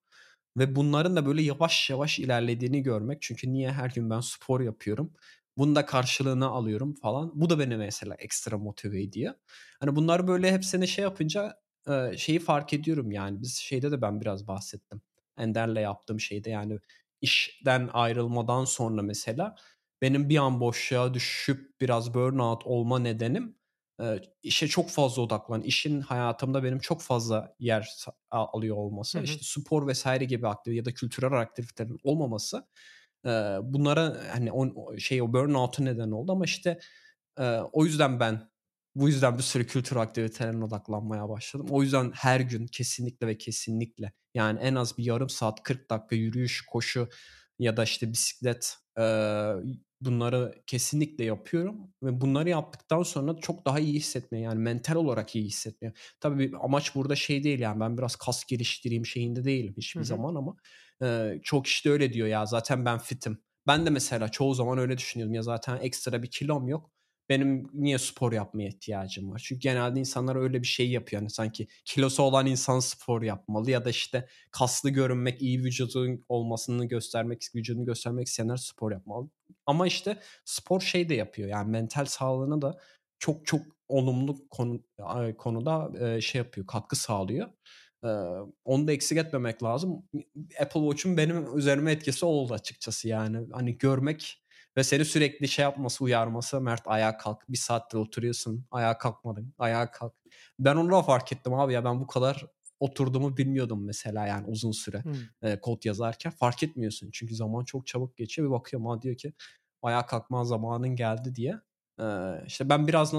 ve 0.56 0.76
bunların 0.76 1.16
da 1.16 1.26
böyle 1.26 1.42
yavaş 1.42 1.90
yavaş 1.90 2.18
ilerlediğini 2.18 2.82
görmek. 2.82 3.22
Çünkü 3.22 3.52
niye 3.52 3.72
her 3.72 3.90
gün 3.90 4.10
ben 4.10 4.20
spor 4.20 4.60
yapıyorum. 4.60 5.12
Bunun 5.58 5.76
da 5.76 5.86
karşılığını 5.86 6.46
alıyorum 6.46 6.94
falan. 6.94 7.32
Bu 7.34 7.50
da 7.50 7.58
beni 7.58 7.76
mesela 7.76 8.14
ekstra 8.18 8.58
motive 8.58 9.02
ediyor. 9.02 9.34
Hani 9.80 9.96
bunlar 9.96 10.28
böyle 10.28 10.52
hepsini 10.52 10.88
şey 10.88 11.02
yapınca 11.02 11.56
eee, 11.88 12.14
şeyi 12.18 12.38
fark 12.38 12.72
ediyorum 12.72 13.10
yani. 13.12 13.42
Biz 13.42 13.56
şeyde 13.56 13.90
de 13.92 14.02
ben 14.02 14.20
biraz 14.20 14.48
bahsettim. 14.48 15.02
Ender'le 15.38 15.76
yaptığım 15.80 16.20
şeyde 16.20 16.50
yani 16.50 16.78
işten 17.20 17.90
ayrılmadan 17.92 18.64
sonra 18.64 19.02
mesela 19.02 19.54
benim 20.02 20.28
bir 20.28 20.36
an 20.36 20.60
boşluğa 20.60 21.14
düşüp 21.14 21.80
biraz 21.80 22.14
burnout 22.14 22.66
olma 22.66 22.98
nedenim 22.98 23.57
işe 24.42 24.68
çok 24.68 24.90
fazla 24.90 25.22
odaklan, 25.22 25.62
işin 25.62 26.00
hayatımda 26.00 26.64
benim 26.64 26.78
çok 26.78 27.02
fazla 27.02 27.54
yer 27.58 27.96
alıyor 28.30 28.76
Hı 28.76 28.80
olması, 28.80 29.18
hı. 29.18 29.22
işte 29.22 29.38
spor 29.42 29.86
vesaire 29.86 30.24
gibi 30.24 30.48
aktivite 30.48 30.76
ya 30.78 30.84
da 30.84 30.94
kültürel 30.94 31.40
aktivitelerin 31.40 31.98
olmaması, 32.04 32.66
bunlara 33.62 34.16
hani 34.32 34.52
on 34.52 34.72
o 34.76 34.98
şey 34.98 35.22
o 35.22 35.32
burnout'a 35.32 35.82
neden 35.82 36.10
oldu 36.10 36.32
ama 36.32 36.44
işte, 36.44 36.78
o 37.72 37.84
yüzden 37.84 38.20
ben 38.20 38.50
bu 38.94 39.08
yüzden 39.08 39.38
bir 39.38 39.42
sürü 39.42 39.66
kültür 39.66 39.96
aktivitelerine 39.96 40.64
odaklanmaya 40.64 41.28
başladım. 41.28 41.66
O 41.70 41.82
yüzden 41.82 42.12
her 42.14 42.40
gün 42.40 42.66
kesinlikle 42.66 43.26
ve 43.26 43.38
kesinlikle 43.38 44.12
yani 44.34 44.58
en 44.60 44.74
az 44.74 44.98
bir 44.98 45.04
yarım 45.04 45.28
saat, 45.28 45.62
40 45.62 45.90
dakika 45.90 46.16
yürüyüş, 46.16 46.66
koşu 46.66 47.08
ya 47.58 47.76
da 47.76 47.84
işte 47.84 48.12
bisiklet, 48.12 48.76
bunları 50.00 50.54
kesinlikle 50.66 51.24
yapıyorum 51.24 51.94
ve 52.02 52.20
bunları 52.20 52.48
yaptıktan 52.48 53.02
sonra 53.02 53.36
çok 53.36 53.64
daha 53.66 53.78
iyi 53.80 53.94
hissetmeye 53.94 54.44
yani 54.44 54.58
mental 54.60 54.94
olarak 54.94 55.36
iyi 55.36 55.44
hissetmeye. 55.44 55.92
Tabii 56.20 56.52
amaç 56.60 56.94
burada 56.94 57.16
şey 57.16 57.44
değil 57.44 57.58
yani 57.58 57.80
ben 57.80 57.98
biraz 57.98 58.16
kas 58.16 58.44
geliştireyim 58.44 59.06
şeyinde 59.06 59.44
değilim 59.44 59.74
hiçbir 59.76 60.04
hı. 60.04 60.04
zaman 60.04 60.34
ama, 60.34 60.56
eee, 61.02 61.40
çok 61.44 61.64
kişi 61.64 61.88
de 61.88 61.92
öyle 61.92 62.12
diyor 62.12 62.28
ya 62.28 62.46
zaten 62.46 62.84
ben 62.84 62.98
fitim. 62.98 63.38
Ben 63.66 63.86
de 63.86 63.90
mesela 63.90 64.28
çoğu 64.28 64.54
zaman 64.54 64.78
öyle 64.78 64.98
düşünüyordum 64.98 65.34
ya 65.34 65.42
zaten 65.42 65.78
ekstra 65.80 66.22
bir 66.22 66.30
kilom 66.30 66.68
yok. 66.68 66.90
Benim 67.28 67.70
niye 67.74 67.98
spor 67.98 68.32
yapmaya 68.32 68.68
ihtiyacım 68.68 69.30
var? 69.30 69.42
Çünkü 69.44 69.60
genelde 69.60 70.00
insanlar 70.00 70.36
öyle 70.36 70.62
bir 70.62 70.66
şey 70.66 70.90
yapıyor. 70.90 71.22
Hani 71.22 71.30
sanki 71.30 71.68
kilosu 71.84 72.22
olan 72.22 72.46
insan 72.46 72.80
spor 72.80 73.22
yapmalı 73.22 73.70
ya 73.70 73.84
da 73.84 73.90
işte 73.90 74.28
kaslı 74.50 74.90
görünmek, 74.90 75.42
iyi 75.42 75.64
vücudun 75.64 76.24
olmasını 76.28 76.84
göstermek, 76.88 77.46
vücudunu 77.54 77.84
göstermek 77.84 78.26
isteyenler 78.26 78.56
spor 78.56 78.92
yapmalı. 78.92 79.30
Ama 79.66 79.86
işte 79.86 80.18
spor 80.44 80.80
şey 80.80 81.08
de 81.08 81.14
yapıyor 81.14 81.48
yani 81.48 81.70
mental 81.70 82.04
sağlığına 82.04 82.62
da 82.62 82.78
çok 83.18 83.46
çok 83.46 83.60
olumlu 83.88 84.48
konu 84.50 84.80
konuda, 85.38 85.90
eee, 86.00 86.20
şey 86.20 86.38
yapıyor, 86.38 86.66
katkı 86.66 86.96
sağlıyor. 86.96 87.48
Eee, 88.04 88.10
onu 88.64 88.86
da 88.88 88.92
eksik 88.92 89.18
etmemek 89.18 89.62
lazım. 89.62 90.02
Apple 90.60 90.80
Watch'un 90.80 91.16
benim 91.16 91.58
üzerime 91.58 91.92
etkisi 91.92 92.24
oldu 92.26 92.54
açıkçası 92.54 93.08
yani. 93.08 93.46
Hani 93.52 93.78
görmek 93.78 94.42
ve 94.78 94.84
seni 94.84 95.06
sürekli 95.06 95.48
şey 95.48 95.64
yapması, 95.64 96.04
uyarması, 96.04 96.62
"Mert 96.62 96.82
ayağa 96.86 97.18
kalk, 97.18 97.44
bir 97.50 97.58
saattir 97.58 97.98
oturuyorsun, 97.98 98.66
ayağa 98.72 98.98
kalkmadın, 98.98 99.54
ayağa 99.58 99.92
kalk." 99.92 100.14
Ben 100.60 100.76
onu 100.76 100.92
da 100.92 101.02
fark 101.02 101.32
ettim 101.32 101.54
abi 101.54 101.74
ya 101.74 101.84
ben 101.84 102.00
bu 102.00 102.08
kadar 102.08 102.46
oturduğumu 102.80 103.38
bilmiyordum 103.38 103.86
mesela 103.86 104.26
yani 104.28 104.46
uzun 104.48 104.72
süre, 104.72 105.04
Hımm. 105.04 105.30
eee, 105.44 105.60
kod 105.60 105.84
yazarken. 105.84 106.30
Fark 106.32 106.64
etmiyorsun 106.64 107.10
çünkü 107.12 107.36
zaman 107.36 107.64
çok 107.64 107.86
çabuk 107.86 108.16
geçiyor. 108.18 108.48
Bir 108.48 108.52
bakıyorum, 108.54 108.88
a, 108.90 109.02
diyor 109.02 109.16
ki 109.16 109.34
ayağa 109.82 110.06
kalkma 110.06 110.44
zamanın 110.44 110.96
geldi 110.96 111.34
diye. 111.36 111.54
Eee, 112.00 112.44
işte 112.46 112.68
ben 112.68 112.88
biraz 112.88 113.14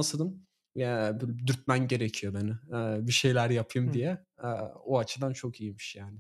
eee, 0.76 1.12
böyle 1.22 1.40
dürtmen 1.48 1.88
gerekiyor 1.88 2.34
beni, 2.34 2.52
eee, 2.74 3.08
bir 3.08 3.12
şeyler 3.14 3.50
yapayım 3.50 3.92
Hımm. 3.92 3.94
diye. 3.94 4.26
Eee, 4.44 4.50
o 4.86 5.00
açıdan 5.00 5.34
çok 5.34 5.62
iyiymiş 5.62 5.96
yani. 5.96 6.20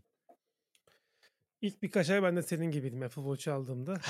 İlk 1.61 1.81
birkaç 1.83 2.09
ay 2.09 2.23
ben 2.23 2.35
de 2.35 2.43
senin 2.43 2.71
gibiydim 2.71 3.01
Apple 3.03 3.21
Watch 3.21 3.47
aldığımda. 3.47 4.01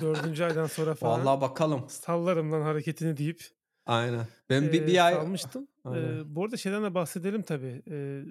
4. 0.00 0.44
aydan 0.44 0.66
sonra 0.66 0.94
falan 0.94 1.30
Vallahi 1.30 1.40
bakalım. 1.40 1.84
sallarım 1.86 2.52
lan 2.52 2.62
hareketini 2.62 3.16
deyip, 3.16 3.42
Aynen. 3.86 4.26
Ben 4.50 4.72
bir 4.72 4.86
bir 4.86 5.06
ay 5.06 5.18
salmıştım. 5.18 5.68
Aynen. 5.84 6.20
Eee, 6.20 6.22
bu 6.26 6.44
arada 6.44 6.56
şeyden 6.56 6.84
de 6.84 6.94
bahsedelim 6.94 7.42
tabii. 7.42 7.82
Eee, 7.86 8.24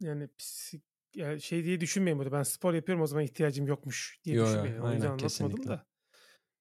yani 0.00 0.28
psik 0.38 0.82
ya 1.16 1.38
şey 1.40 1.64
diye 1.64 1.80
düşünmeyin 1.80 2.18
burada, 2.18 2.32
ben 2.32 2.42
spor 2.42 2.74
yapıyorum 2.74 3.02
o 3.02 3.06
zaman 3.06 3.24
ihtiyacım 3.24 3.66
yokmuş 3.66 4.18
diye 4.24 4.38
Yo, 4.38 4.40
düşünmeyin. 4.40 4.78
O 4.78 4.92
yüzden 4.92 5.08
Aynen 5.08 5.10
anlatmadım 5.10 5.66
kesinlikle. 5.66 5.68
da. 5.68 5.86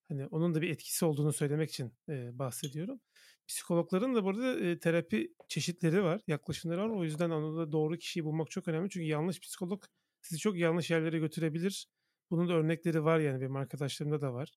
Hani 0.09 0.27
onun 0.27 0.55
da 0.55 0.61
bir 0.61 0.69
etkisi 0.71 1.05
olduğunu 1.05 1.33
söylemek 1.33 1.69
için, 1.69 1.93
eee, 2.09 2.31
bahsediyorum. 2.33 3.01
Psikologların 3.47 4.15
da 4.15 4.25
burada, 4.25 4.59
eee, 4.59 4.79
terapi 4.79 5.35
çeşitleri 5.49 6.03
var, 6.03 6.21
yaklaşımları 6.27 6.81
var. 6.83 6.89
O 6.89 7.03
yüzden 7.05 7.29
onu 7.29 7.57
da 7.57 7.71
doğru 7.71 7.97
kişiyi 7.97 8.25
bulmak 8.25 8.51
çok 8.51 8.69
önemli. 8.69 8.89
Çünkü 8.91 9.07
yanlış 9.07 9.41
psikolog 9.41 9.83
sizi 10.21 10.39
çok 10.41 10.57
yanlış 10.57 10.91
yerlere 10.91 11.19
götürebilir. 11.19 11.87
Bunun 12.31 12.49
da 12.49 12.53
örnekleri 12.53 13.03
var 13.03 13.19
yani 13.19 13.41
benim 13.41 13.55
arkadaşlarımda 13.55 14.21
da 14.21 14.33
var. 14.33 14.53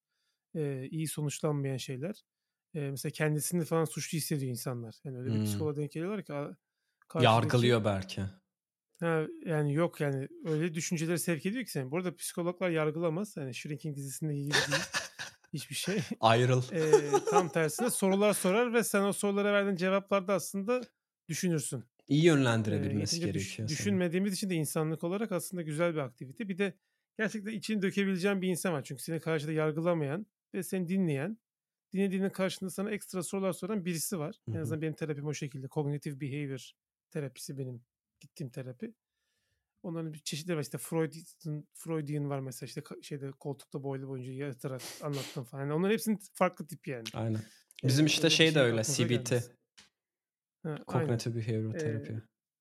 Eee, 0.55 0.89
iyi 0.91 1.09
sonuçlanmayan 1.09 1.77
şeyler. 1.77 2.23
Eee, 2.75 2.91
mesela 2.91 3.13
kendisini 3.13 3.65
falan 3.65 3.85
suçlu 3.85 4.19
hissediyor 4.19 4.51
insanlar. 4.51 5.01
Yani 5.05 5.19
öyle 5.19 5.35
bir 5.35 5.41
Hımm. 5.41 5.43
psikoloğa 5.43 5.77
denk 5.77 5.93
geliyorlar 5.93 6.25
ki 6.25 6.33
karşıdaki 7.09 7.57
Yargılıyor 7.57 7.85
belki. 7.85 8.27
Ha, 9.01 9.27
yani 9.47 9.75
yok 9.75 10.01
yani 10.01 10.29
öyle 10.45 10.75
düşüncelere 10.75 11.19
sevk 11.19 11.47
ediyor 11.47 11.65
ki 11.65 11.71
seni. 11.71 11.91
Bu 11.91 11.97
arada 11.97 12.17
psikologlar 12.17 12.71
yargılamaz. 12.71 13.37
Hani 13.37 13.55
Shrinking 13.55 13.97
dizisindeki 13.97 14.45
gibi 14.45 14.67
değil 14.67 14.87
hiçbir 15.53 15.75
şey. 15.75 16.03
Ayrıl. 16.21 16.63
Eee, 16.73 17.25
tam 17.27 17.51
tersine 17.51 17.91
sorular 17.91 18.35
sorar 18.35 18.73
ve 18.75 18.85
sen 18.85 19.03
o 19.05 19.13
sorulara 19.13 19.53
verdiğin 19.53 19.77
cevaplarda 19.77 20.35
aslında 20.35 20.89
düşünürsün. 21.29 21.85
İyi 22.09 22.25
yönlendirebilmesi 22.25 23.17
düş 23.17 23.21
gerekiyor 23.21 23.45
seni. 23.57 23.69
düşünmediğimiz 23.69 24.35
için 24.35 24.51
de 24.51 24.55
insanlık 24.55 25.05
olarak 25.05 25.33
aslında 25.33 25.63
güzel 25.63 25.95
bir 25.95 25.99
aktivite. 25.99 26.49
Bir 26.49 26.59
de 26.59 26.75
gerçekten 27.19 27.53
içini 27.53 27.83
dökebileceğin 27.83 28.43
bir 28.43 28.49
insan 28.49 28.73
var. 28.73 28.83
Çünkü 28.85 29.03
seni 29.03 29.21
karşıda 29.21 29.53
yargılamayan 29.53 30.27
ve 30.55 30.63
seni 30.63 30.89
dinleyen, 30.89 31.39
dinlediğinin 31.93 32.31
karşılığında 32.31 32.71
sana 32.71 32.91
ekstra 32.91 33.23
sorular 33.23 33.53
soran 33.53 33.85
birisi 33.85 34.19
var. 34.19 34.41
Hı 34.49 34.57
En 34.57 34.61
azından 34.61 34.83
benim 34.83 34.95
terapim 34.95 35.27
o 35.27 35.35
şekilde. 35.35 35.69
Cognitive 35.69 36.21
Behavior 36.21 36.73
terapisi 37.11 37.59
benim 37.59 37.83
gittiğim 38.21 38.51
terapi. 38.51 38.95
Onların 39.83 40.13
bir 40.13 40.19
çeşitleri 40.19 40.57
var. 40.57 40.63
İşte 40.63 40.79
Freud'un 40.79 41.69
Freudian 41.75 42.31
var 42.31 42.41
mesela 42.41 42.67
işte 42.67 42.83
şeyde 43.03 43.31
koltukta 43.31 43.83
boylu 43.83 44.09
boyunca 44.09 44.33
yatarak 44.33 44.83
anlattım 45.03 45.45
falan. 45.45 45.63
Yani 45.63 45.73
onların 45.73 45.93
hepsinin 45.93 46.19
farklı 46.33 46.67
tip 46.67 46.89
yani. 46.89 47.05
Aynen. 47.15 47.41
Bizim 47.85 48.07
işte 48.07 48.25
bir 48.27 48.33
şey 48.33 48.49
de 48.49 48.53
şey 48.53 48.63
öyle 48.63 48.83
CBT. 48.83 49.31
gelmesin. 49.31 49.64
Ha, 50.65 50.79
aynen. 50.87 51.23
Behavioral 51.31 51.75
Eee, 51.75 51.79
Therapy. 51.79 52.15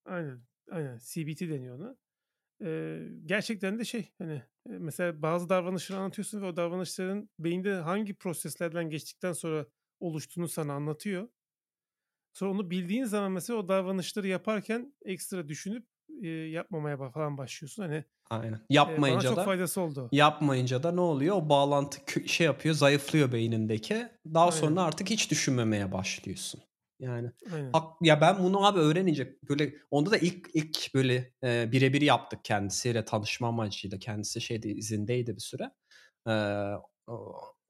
aynen. 0.06 0.44
Aynen. 0.72 1.00
CBT 1.04 1.50
deniyor 1.50 1.78
ona. 1.80 1.98
Eee, 2.62 3.10
gerçekten 3.26 3.80
de 3.80 3.86
şey 3.86 4.14
hani 4.20 4.34
e, 4.70 4.70
mesela 4.70 5.24
bazı 5.24 5.50
davranışları 5.50 6.00
anlatıyorsun 6.00 6.42
ve 6.42 6.46
o 6.48 6.58
davranışların 6.58 7.30
beyinde 7.40 7.74
hangi 7.76 8.16
proseslerden 8.16 8.90
geçtikten 8.90 9.34
sonra 9.34 9.68
oluştuğunu 10.02 10.50
sana 10.50 10.74
anlatıyor. 10.74 11.30
Sonra 12.34 12.52
onu 12.52 12.72
bildiğin 12.72 13.06
zaman 13.06 13.32
mesela 13.32 13.60
o 13.60 13.68
davranışları 13.68 14.28
yaparken 14.28 14.96
ekstra 15.06 15.48
düşünüp 15.48 15.88
eee, 16.10 16.30
yapmamaya 16.30 17.12
falan 17.12 17.38
başlıyorsun. 17.38 17.84
Hani 17.84 18.06
Aynen. 18.30 18.60
eee, 18.88 19.08
bana 19.08 19.24
Yapmayınca 19.24 19.26
çok 19.26 19.42
da 19.42 19.44
faydası 19.44 19.82
oldu. 19.82 20.14
yapmayınca 20.14 20.84
da 20.84 20.92
ne 20.92 21.02
oluyor? 21.02 21.36
O 21.36 21.50
bağlantı 21.50 22.00
şey 22.30 22.46
yapıyor, 22.46 22.76
zayıflıyor 22.76 23.32
beynindeki. 23.32 24.08
Daha 24.34 24.52
sonra 24.52 24.82
Aynen. 24.82 24.84
artık 24.84 25.10
hiç 25.10 25.32
düşünmemeye 25.32 25.92
başlıyorsun. 25.92 26.62
Yani 27.04 27.32
Aynen. 27.52 27.74
hak 27.74 27.98
ya 28.02 28.22
ben 28.22 28.40
bunu 28.44 28.66
abi 28.66 28.80
öğrenince 28.80 29.38
böyle 29.50 29.74
onda 29.92 30.12
da 30.12 30.18
ilk 30.18 30.50
ilk 30.54 30.94
böyle, 30.94 31.34
eee, 31.44 31.70
bire 31.72 31.94
bir 31.94 32.02
yaptık 32.02 32.40
kendisiyle 32.46 33.06
tanışma 33.06 33.48
amacıyla. 33.48 34.00
Kendisi 34.00 34.42
şeyde 34.42 34.70
izindeydi 34.70 35.36
bir 35.36 35.42
süre. 35.42 35.72
Eee, 36.28 36.74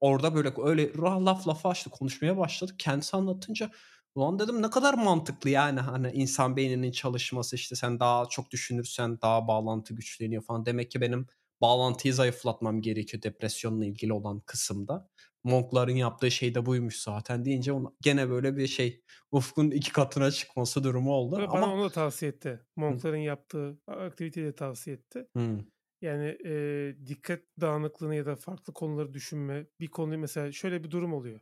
orada 0.00 0.34
böyle 0.34 0.52
öyle 0.64 0.92
laf 0.98 1.48
lafa 1.48 1.68
açtı 1.70 1.90
konuşmaya 1.90 2.36
başladık. 2.38 2.74
Kendisi 2.78 3.16
anlatınca 3.16 3.70
ulan 4.14 4.38
dedim 4.38 4.62
ne 4.62 4.70
kadar 4.70 4.94
mantıklı 4.94 5.50
yani 5.50 5.80
hani 5.80 6.10
insan 6.12 6.56
beyninin 6.56 6.92
çalışması 6.92 7.56
işte 7.56 7.76
sen 7.76 8.00
daha 8.00 8.26
çok 8.30 8.50
düşünürsen 8.50 9.20
daha 9.22 9.48
bağlantı 9.48 9.94
güçleniyor 9.94 10.42
falan. 10.42 10.66
Demek 10.66 10.90
ki 10.90 11.00
benim 11.00 11.26
bağlantıyı 11.60 12.14
zayıflatmam 12.14 12.80
gerekiyor 12.82 13.22
depresyonla 13.22 13.86
ilgili 13.86 14.12
olan 14.12 14.40
kısımda. 14.40 15.08
Monkların 15.44 15.92
yaptığı 15.96 16.30
şey 16.30 16.54
de 16.54 16.66
buymuş 16.66 16.96
zaten 17.02 17.44
deyince 17.44 17.72
ona, 17.72 17.92
gene 18.02 18.30
böyle 18.30 18.56
bir 18.56 18.66
şey 18.66 19.02
ufkun 19.32 19.70
iki 19.70 19.92
katına 19.92 20.30
çıkması 20.30 20.84
durumu 20.84 21.12
oldu. 21.12 21.36
Bana 21.36 21.48
Ama 21.48 21.74
onu 21.74 21.84
da 21.84 21.90
tavsiye 21.90 22.30
etti. 22.30 22.60
Monkların 22.76 23.16
yaptığı 23.16 23.78
aktiviteyi 23.86 24.46
de 24.46 24.54
tavsiye 24.54 24.96
etti. 24.96 25.26
Hı. 25.36 25.64
Yani 26.02 26.38
e, 26.46 26.96
dikkat 27.06 27.40
dağınıklığını 27.60 28.14
ya 28.14 28.26
da 28.26 28.36
farklı 28.36 28.72
konuları 28.72 29.14
düşünme. 29.14 29.66
Bir 29.80 29.88
konuyu 29.88 30.18
mesela 30.18 30.52
şöyle 30.52 30.84
bir 30.84 30.90
durum 30.90 31.14
oluyor. 31.14 31.40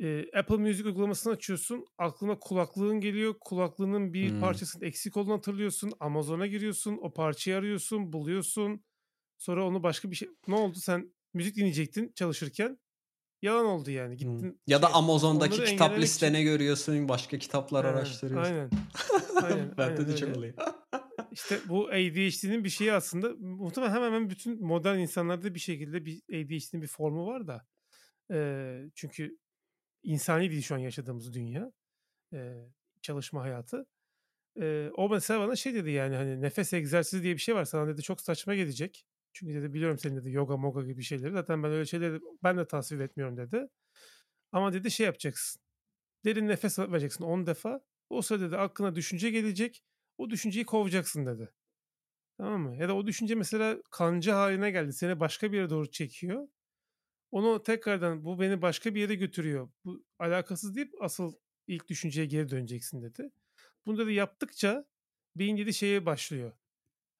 E, 0.00 0.38
Apple 0.38 0.56
Music 0.56 0.84
uygulamasını 0.84 1.32
açıyorsun. 1.32 1.84
Aklına 1.98 2.38
kulaklığın 2.38 3.00
geliyor. 3.00 3.34
Kulaklığının 3.40 4.12
bir 4.14 4.30
Hmm. 4.30 4.40
parçasının 4.40 4.84
eksik 4.86 5.16
olduğunu 5.16 5.34
hatırlıyorsun. 5.34 5.92
Amazon'a 6.00 6.46
giriyorsun. 6.46 6.98
O 7.02 7.12
parçayı 7.12 7.56
arıyorsun. 7.56 8.12
Buluyorsun. 8.12 8.84
Sonra 9.38 9.66
onu 9.66 9.82
başka 9.82 10.10
bir 10.10 10.16
şey... 10.16 10.28
Ne 10.48 10.54
oldu? 10.54 10.78
Sen 10.78 11.14
müzik 11.38 11.56
dinleyecektin 11.56 12.12
çalışırken. 12.14 12.78
Yalan 13.42 13.64
oldu 13.66 13.90
yani. 13.90 14.16
Gittin 14.16 14.60
Ya 14.66 14.82
da 14.82 14.86
şey, 14.86 14.96
Amazon'daki 14.96 15.50
kitap 15.56 15.68
engellemek 15.68 15.92
için- 15.92 16.02
listene 16.02 16.42
görüyorsun, 16.42 17.08
başka 17.08 17.38
kitaplar 17.38 17.84
Ha, 17.84 17.90
araştırıyorsun. 17.90 18.52
Aynen. 18.52 18.70
Aynen, 19.42 19.76
Bende 19.78 19.82
aynen 19.82 20.08
de 20.08 20.16
çok 20.16 20.36
oluyor. 20.36 20.54
İşte 21.32 21.58
bu 21.68 21.88
ADHD'nin 21.88 22.64
bir 22.64 22.68
şeyi 22.68 22.92
aslında 22.92 23.34
muhtemelen 23.38 23.92
hemen 23.92 24.06
hemen 24.06 24.30
bütün 24.30 24.62
modern 24.66 24.98
insanlarda 24.98 25.54
bir 25.54 25.60
şekilde 25.60 26.04
bir 26.06 26.22
ADHD'nin 26.30 26.82
bir 26.82 26.86
formu 26.86 27.26
var 27.26 27.46
da. 27.46 27.66
Eee, 28.30 28.90
çünkü 28.94 29.38
insani 30.02 30.50
değil 30.50 30.62
şu 30.62 30.74
an 30.74 30.78
yaşadığımız 30.78 31.32
dünya. 31.34 31.72
Eee, 32.32 32.68
çalışma 33.02 33.42
hayatı. 33.42 33.86
Eee, 34.56 34.90
o 34.96 35.08
mesela 35.08 35.40
bana 35.40 35.56
şey 35.56 35.74
dedi 35.74 35.90
yani 35.90 36.16
hani 36.16 36.40
nefes 36.42 36.72
egzersizi 36.72 37.22
diye 37.22 37.34
bir 37.34 37.40
şey 37.40 37.54
var. 37.54 37.64
Sana 37.64 37.88
dedi 37.88 38.02
çok 38.02 38.20
saçma 38.20 38.54
gelecek. 38.54 39.04
Çünkü 39.38 39.54
dedi 39.54 39.74
biliyorum 39.74 39.98
senin 39.98 40.16
dedi 40.16 40.30
yoga 40.30 40.56
moga 40.56 40.82
gibi 40.82 41.02
şeyleri. 41.02 41.32
Zaten 41.32 41.62
ben 41.62 41.72
öyle 41.72 41.86
şeyleri 41.86 42.20
ben 42.42 42.58
de 42.58 42.66
tasvip 42.66 43.00
etmiyorum 43.00 43.36
dedi. 43.36 43.68
Ama 44.52 44.72
dedi 44.72 44.90
şey 44.90 45.06
yapacaksın. 45.06 45.62
Derin 46.24 46.48
nefes 46.48 46.78
vereceksin 46.78 47.24
10 47.24 47.46
defa. 47.46 47.80
O 48.10 48.22
sırada 48.22 48.46
dedi 48.46 48.56
aklına 48.56 48.94
düşünce 48.94 49.30
gelecek. 49.30 49.84
O 50.18 50.30
düşünceyi 50.30 50.66
kovacaksın 50.66 51.26
dedi. 51.26 51.50
Tamam 52.38 52.60
mı? 52.60 52.76
Ya 52.76 52.88
da 52.88 52.96
o 52.96 53.06
düşünce 53.06 53.34
mesela 53.34 53.78
kanca 53.90 54.36
haline 54.36 54.70
geldi. 54.70 54.92
Seni 54.92 55.20
başka 55.20 55.52
bir 55.52 55.56
yere 55.56 55.70
doğru 55.70 55.90
çekiyor. 55.90 56.48
Onu 57.30 57.62
tekrardan 57.62 58.24
bu 58.24 58.40
beni 58.40 58.62
başka 58.62 58.94
bir 58.94 59.00
yere 59.00 59.14
götürüyor. 59.14 59.70
Bu 59.84 60.04
alakasız 60.18 60.76
deyip 60.76 61.02
asıl 61.02 61.32
ilk 61.66 61.88
düşünceye 61.88 62.26
geri 62.26 62.50
döneceksin 62.50 63.02
dedi. 63.02 63.30
Bunu 63.86 63.98
dedi 63.98 64.12
yaptıkça 64.12 64.84
beyin 65.36 65.56
dedi 65.56 65.74
şeye 65.74 66.06
başlıyor. 66.06 66.52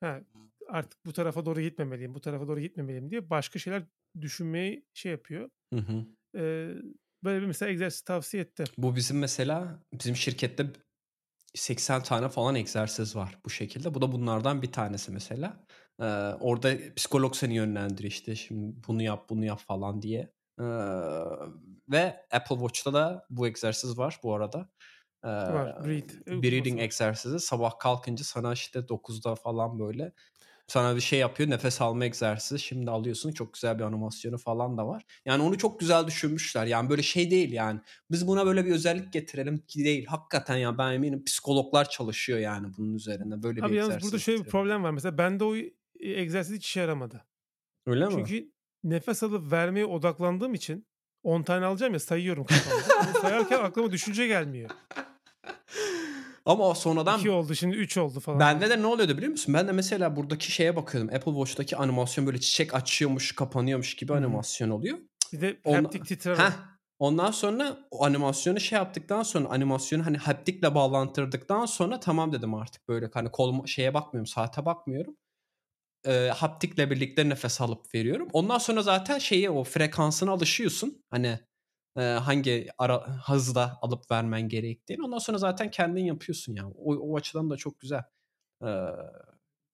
Ha, 0.01 0.21
artık 0.69 1.07
bu 1.07 1.13
tarafa 1.13 1.47
doğru 1.47 1.61
gitmemeliyim, 1.61 2.15
bu 2.15 2.21
tarafa 2.21 2.49
doğru 2.49 2.61
gitmemeliyim 2.61 3.11
diye 3.11 3.31
başka 3.31 3.59
şeyler 3.59 3.83
düşünmeyi 4.21 4.87
şey 4.95 5.13
yapıyor. 5.13 5.51
Hı 5.75 5.81
hı. 5.81 6.05
Ee, 6.37 6.75
böyle 7.25 7.43
bir 7.43 7.47
mesela 7.47 7.71
egzersiz 7.71 8.01
tavsiye 8.01 8.43
etti. 8.43 8.65
Bu 8.79 8.97
bizim 8.97 9.19
mesela 9.19 9.83
bizim 9.93 10.17
şirkette 10.17 10.67
80 11.55 12.03
tane 12.03 12.29
falan 12.29 12.55
egzersiz 12.55 13.17
var 13.17 13.39
bu 13.45 13.51
şekilde. 13.51 13.95
Bu 13.95 14.03
da 14.03 14.13
bunlardan 14.13 14.63
bir 14.63 14.73
tanesi 14.73 15.13
mesela. 15.13 15.65
Ee, 16.01 16.05
orada 16.41 16.95
psikolog 16.97 17.35
seni 17.35 17.55
yönlendiriyor 17.55 18.11
işte 18.11 18.35
şimdi 18.35 18.77
bunu 18.89 19.03
yap 19.03 19.31
bunu 19.31 19.45
yap 19.45 19.61
falan 19.61 20.03
diye. 20.03 20.33
Ee, 20.61 20.65
ve 21.89 22.27
Apple 22.31 22.57
Watch'ta 22.57 22.93
da 22.93 23.27
bu 23.31 23.47
egzersiz 23.47 23.99
var 23.99 24.21
bu 24.23 24.35
arada. 24.35 24.69
Ee, 25.25 25.29
Var, 25.29 25.85
breathe, 25.85 26.43
breathing 26.43 26.81
egzersizi 26.81 27.41
sabah 27.41 27.79
kalkınca 27.79 28.25
sana 28.25 28.53
işte 28.53 28.89
9'da 28.89 29.35
falan 29.35 29.79
böyle 29.79 30.13
sana 30.69 30.97
bir 30.97 31.01
şey 31.01 31.19
yapıyor 31.19 31.51
nefes 31.51 31.81
alma 31.81 32.05
egzersizi 32.05 32.59
şimdi 32.59 32.91
alıyorsun 32.91 33.33
çok 33.33 33.55
güzel 33.55 33.79
bir 33.79 33.85
animasyonu 33.85 34.39
falan 34.39 34.79
da 34.79 34.87
var. 34.87 35.05
Yani 35.25 35.43
onu 35.43 35.59
çok 35.59 35.81
güzel 35.81 36.07
düşünmüşler 36.07 36.67
yani 36.67 36.91
böyle 36.91 37.03
şey 37.03 37.31
değil 37.31 37.53
yani 37.53 37.81
biz 38.11 38.27
buna 38.27 38.47
böyle 38.47 38.67
bir 38.67 38.71
özellik 38.71 39.13
getirelim 39.13 39.59
ki 39.59 39.85
değil 39.85 40.07
hakikaten 40.07 40.57
ya 40.57 40.79
ben 40.79 40.93
eminim 40.93 41.25
psikologlar 41.25 41.91
çalışıyor 41.91 42.39
yani 42.39 42.67
bunun 42.79 42.95
üzerine 42.95 43.43
böyle 43.43 43.63
Abi 43.63 43.73
bir 43.73 43.77
yalnız 43.77 44.03
burada 44.03 44.19
şöyle 44.19 44.45
bir 44.45 44.51
problem 44.51 44.83
var. 44.83 44.91
Mesela 44.91 45.19
bende 45.19 45.45
o 45.45 45.57
e, 45.57 45.71
egzersiz 46.01 46.57
hiç 46.57 46.67
işe 46.67 46.81
yaramadı. 46.81 47.25
Öyle 47.87 48.07
mi? 48.07 48.13
Çünkü 48.13 48.53
nefes 48.85 49.23
alıp 49.23 49.53
vermeye 49.53 49.87
odaklandığım 49.87 50.55
için 50.55 50.87
10 51.23 51.43
tane 51.43 51.65
alacağım 51.65 51.93
ya 51.93 52.01
sayıyorum 52.01 52.45
kafamda. 52.45 53.13
Sayarken 53.21 53.59
aklıma 53.59 53.91
düşünce 53.91 54.27
gelmiyor. 54.27 54.71
Ama 56.49 56.75
sonradan 56.75 57.19
2 57.19 57.31
oldu 57.31 57.55
şimdi 57.55 57.77
3 57.77 57.97
oldu 57.97 58.21
falan. 58.21 58.41
Bende 58.41 58.71
de 58.71 58.83
ne 58.83 58.87
oluyordu 58.87 59.17
biliyor 59.17 59.33
musun? 59.33 59.55
Ben 59.55 59.69
de 59.69 59.73
mesela 59.73 60.17
buradaki 60.17 60.53
şeye 60.53 60.77
bakıyordum. 60.77 61.15
Apple 61.15 61.33
Watch'taki 61.33 61.77
animasyon 61.77 62.27
böyle 62.27 62.41
çiçek 62.41 62.75
açıyormuş, 62.75 63.33
kapanıyormuş 63.35 63.97
gibi 63.97 64.13
hı. 64.13 64.17
animasyon 64.17 64.71
oluyor. 64.71 64.99
Bir 65.33 65.41
de 65.41 65.61
Onla- 65.65 65.77
haptik 65.79 66.07
titreme. 66.07 66.39
Heh. 66.39 66.53
Ondan 66.99 67.31
sonra 67.31 67.79
o 67.91 68.05
animasyonu 68.05 68.61
şey 68.61 68.77
yaptıktan 68.79 69.23
sonra 69.23 69.49
animasyonu 69.49 70.07
hani 70.07 70.17
haptikle 70.17 70.75
bağlantırdıktan 70.75 71.67
sonra 71.67 72.01
tamam 72.01 72.33
dedim 72.33 72.55
artık 72.55 72.89
böyle 72.89 73.11
hani 73.15 73.31
kol 73.31 73.67
şeye 73.67 73.95
bakmıyorum 73.95 74.27
saate 74.27 74.65
bakmıyorum. 74.65 75.17
Ee, 76.07 76.31
haptikle 76.37 76.91
birlikte 76.91 77.29
nefes 77.29 77.61
alıp 77.61 77.95
veriyorum. 77.95 78.29
Ondan 78.33 78.59
sonra 78.59 78.83
zaten 78.83 79.19
şeyi 79.19 79.51
o 79.51 79.65
frekansına 79.65 80.31
alışıyorsun. 80.31 81.05
Hani 81.11 81.41
e, 81.97 82.01
hangi 82.01 82.69
ara, 82.79 83.19
hızda 83.27 83.79
alıp 83.83 84.11
vermen 84.11 84.49
gerektiğini. 84.49 85.03
Ondan 85.03 85.19
sonra 85.19 85.39
zaten 85.39 85.71
kendin 85.71 86.05
yapıyorsun 86.05 86.55
ya. 86.55 86.69
O, 86.69 86.95
o 86.95 87.17
açıdan 87.17 87.51
da 87.51 87.57
çok 87.57 87.81
güzel. 87.81 88.03
Ee, 88.65 88.87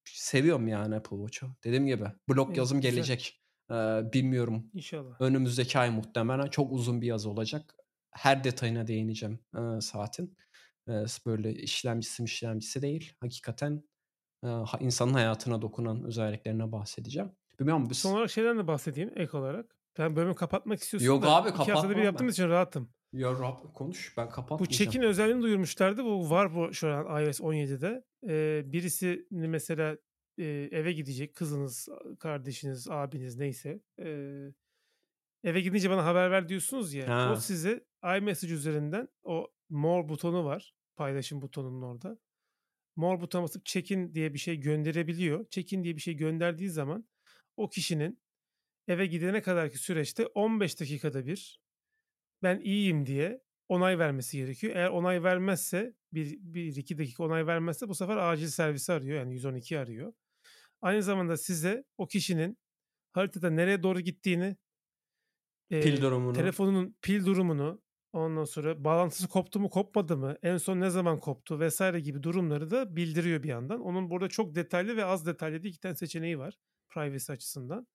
seviyorum 0.05 0.69
yani 0.69 0.97
Apple 0.97 1.17
Watch'u. 1.17 1.57
Dediğim 1.65 1.87
gibi 1.87 2.05
blog 2.29 2.49
Evet, 2.49 2.57
yazım 2.57 2.81
güzel. 2.81 2.93
gelecek. 2.93 3.41
Ee, 3.71 3.75
bilmiyorum. 4.13 4.71
İnşallah. 4.75 5.21
Önümüzdeki 5.21 5.79
ay 5.79 5.91
muhtemelen 5.91 6.47
çok 6.47 6.73
uzun 6.73 7.01
bir 7.01 7.07
yazı 7.07 7.31
olacak. 7.31 7.75
Her 8.11 8.45
detayına 8.45 8.87
değineceğim 8.87 9.39
e, 9.57 9.81
saatin. 9.81 10.37
E, 10.89 10.93
böyle 11.27 11.55
işlemcisi 11.55 12.25
işlemcisi 12.25 12.83
değil. 12.83 13.13
Hakikaten 13.21 13.85
e, 14.45 14.49
insanın 14.81 15.13
hayatına 15.15 15.63
dokunan 15.63 16.05
özelliklerine 16.05 16.73
bahsedeceğim. 16.73 17.33
Bilmiyorum 17.61 17.91
biz... 17.91 17.99
Son 17.99 18.13
olarak 18.13 18.31
şeyden 18.31 18.59
de 18.59 18.67
bahsedeyim 18.67 19.13
ek 19.17 19.37
olarak. 19.37 19.77
Ben 19.99 20.17
bölümü 20.17 20.35
kapatmak 20.35 20.83
istiyorsun 20.83 21.07
Yok 21.07 21.23
da 21.23 21.29
abi, 21.29 21.49
iki 21.49 21.73
haftada 21.73 21.97
bir 21.97 22.03
yaptığımız 22.03 22.35
için 22.35 22.49
rahatım. 22.49 22.91
Ya 23.13 23.33
Rab 23.33 23.73
konuş 23.75 24.15
ben 24.17 24.27
Bu 24.27 24.31
kapatmayacağım. 24.31 24.79
check-in 24.79 25.03
özelliğini 25.03 25.43
duyurmuşlardı. 25.43 26.05
Bu 26.05 26.31
var 26.31 26.55
bu 26.55 26.75
şu 26.75 26.89
an 26.89 27.23
iOS 27.23 27.41
17'de. 27.41 28.05
Ee, 28.29 28.63
birisi 28.73 29.27
mesela 29.31 29.97
e, 30.39 30.45
eve 30.73 30.93
gidecek 30.93 31.35
kızınız, 31.35 31.89
kardeşiniz, 32.19 32.91
abiniz 32.91 33.37
neyse. 33.37 33.81
Ee, 33.99 34.53
eve 35.45 35.61
gidince 35.61 35.91
bana 35.91 36.05
haber 36.05 36.31
ver 36.31 36.49
diyorsunuz 36.49 36.95
ya. 36.95 37.09
Ha. 37.09 37.33
O 37.33 37.37
size 37.37 37.85
iMessage 38.19 38.55
üzerinden 38.55 39.09
o 39.23 39.49
more 39.71 40.09
butonu 40.09 40.45
var. 40.45 40.75
Paylaşım 40.97 41.43
butonunun 41.43 41.83
orada. 41.83 42.19
More 42.97 43.21
butona 43.21 43.43
basıp 43.43 43.67
check-in 43.67 44.15
diye 44.15 44.35
bir 44.35 44.39
şey 44.39 44.57
gönderebiliyor. 44.61 45.49
Check-in 45.49 45.85
diye 45.85 45.97
bir 45.97 46.01
şey 46.01 46.15
gönderdiği 46.15 46.71
zaman 46.71 47.09
o 47.57 47.69
kişinin 47.69 48.24
eve 48.89 49.07
gidene 49.07 49.43
kadarki 49.43 49.79
süreçte 49.79 50.27
15 50.27 50.81
dakikada 50.81 51.27
bir 51.27 51.61
ben 52.43 52.61
iyiyim 52.61 53.07
diye 53.07 53.41
onay 53.69 53.99
vermesi 53.99 54.37
gerekiyor. 54.37 54.77
Eğer 54.77 54.89
onay 54.89 55.23
vermezse 55.23 55.95
bir, 56.13 56.39
bir 56.41 56.77
iki 56.77 56.99
dakika 56.99 57.25
onay 57.25 57.47
vermezse 57.47 57.89
bu 57.89 57.95
sefer 57.95 58.17
acil 58.17 58.49
servisi 58.49 58.93
arıyor. 58.93 59.19
Yani 59.19 59.33
112 59.33 59.79
arıyor. 59.79 60.13
Aynı 60.83 61.03
zamanda 61.03 61.37
size 61.37 61.85
o 61.99 62.07
kişinin 62.07 62.59
haritada 63.13 63.51
nereye 63.51 63.83
doğru 63.83 64.01
gittiğini 64.01 64.57
e, 65.71 65.81
Pil 65.81 66.03
durumunu. 66.03 66.33
telefonunun 66.33 66.97
pil 67.03 67.27
durumunu 67.27 67.83
ondan 68.13 68.45
sonra 68.45 68.85
bağlantısı 68.85 69.29
koptu 69.29 69.61
mu 69.61 69.71
kopmadı 69.71 70.17
mı 70.17 70.37
en 70.43 70.57
son 70.57 70.81
ne 70.81 70.91
zaman 70.91 71.21
koptu 71.21 71.61
vesaire 71.61 72.01
gibi 72.01 72.23
durumları 72.23 72.71
da 72.71 72.97
bildiriyor 72.97 73.43
bir 73.43 73.49
yandan. 73.49 73.81
Onun 73.81 74.11
burada 74.11 74.29
çok 74.29 74.55
detaylı 74.55 74.97
ve 74.97 75.05
az 75.05 75.27
detaylı 75.27 75.63
diye 75.63 75.71
iki 75.71 75.81
tane 75.81 75.95
seçeneği 75.97 76.39
var 76.39 76.55
privacy 76.89 77.33
açısından. 77.33 77.87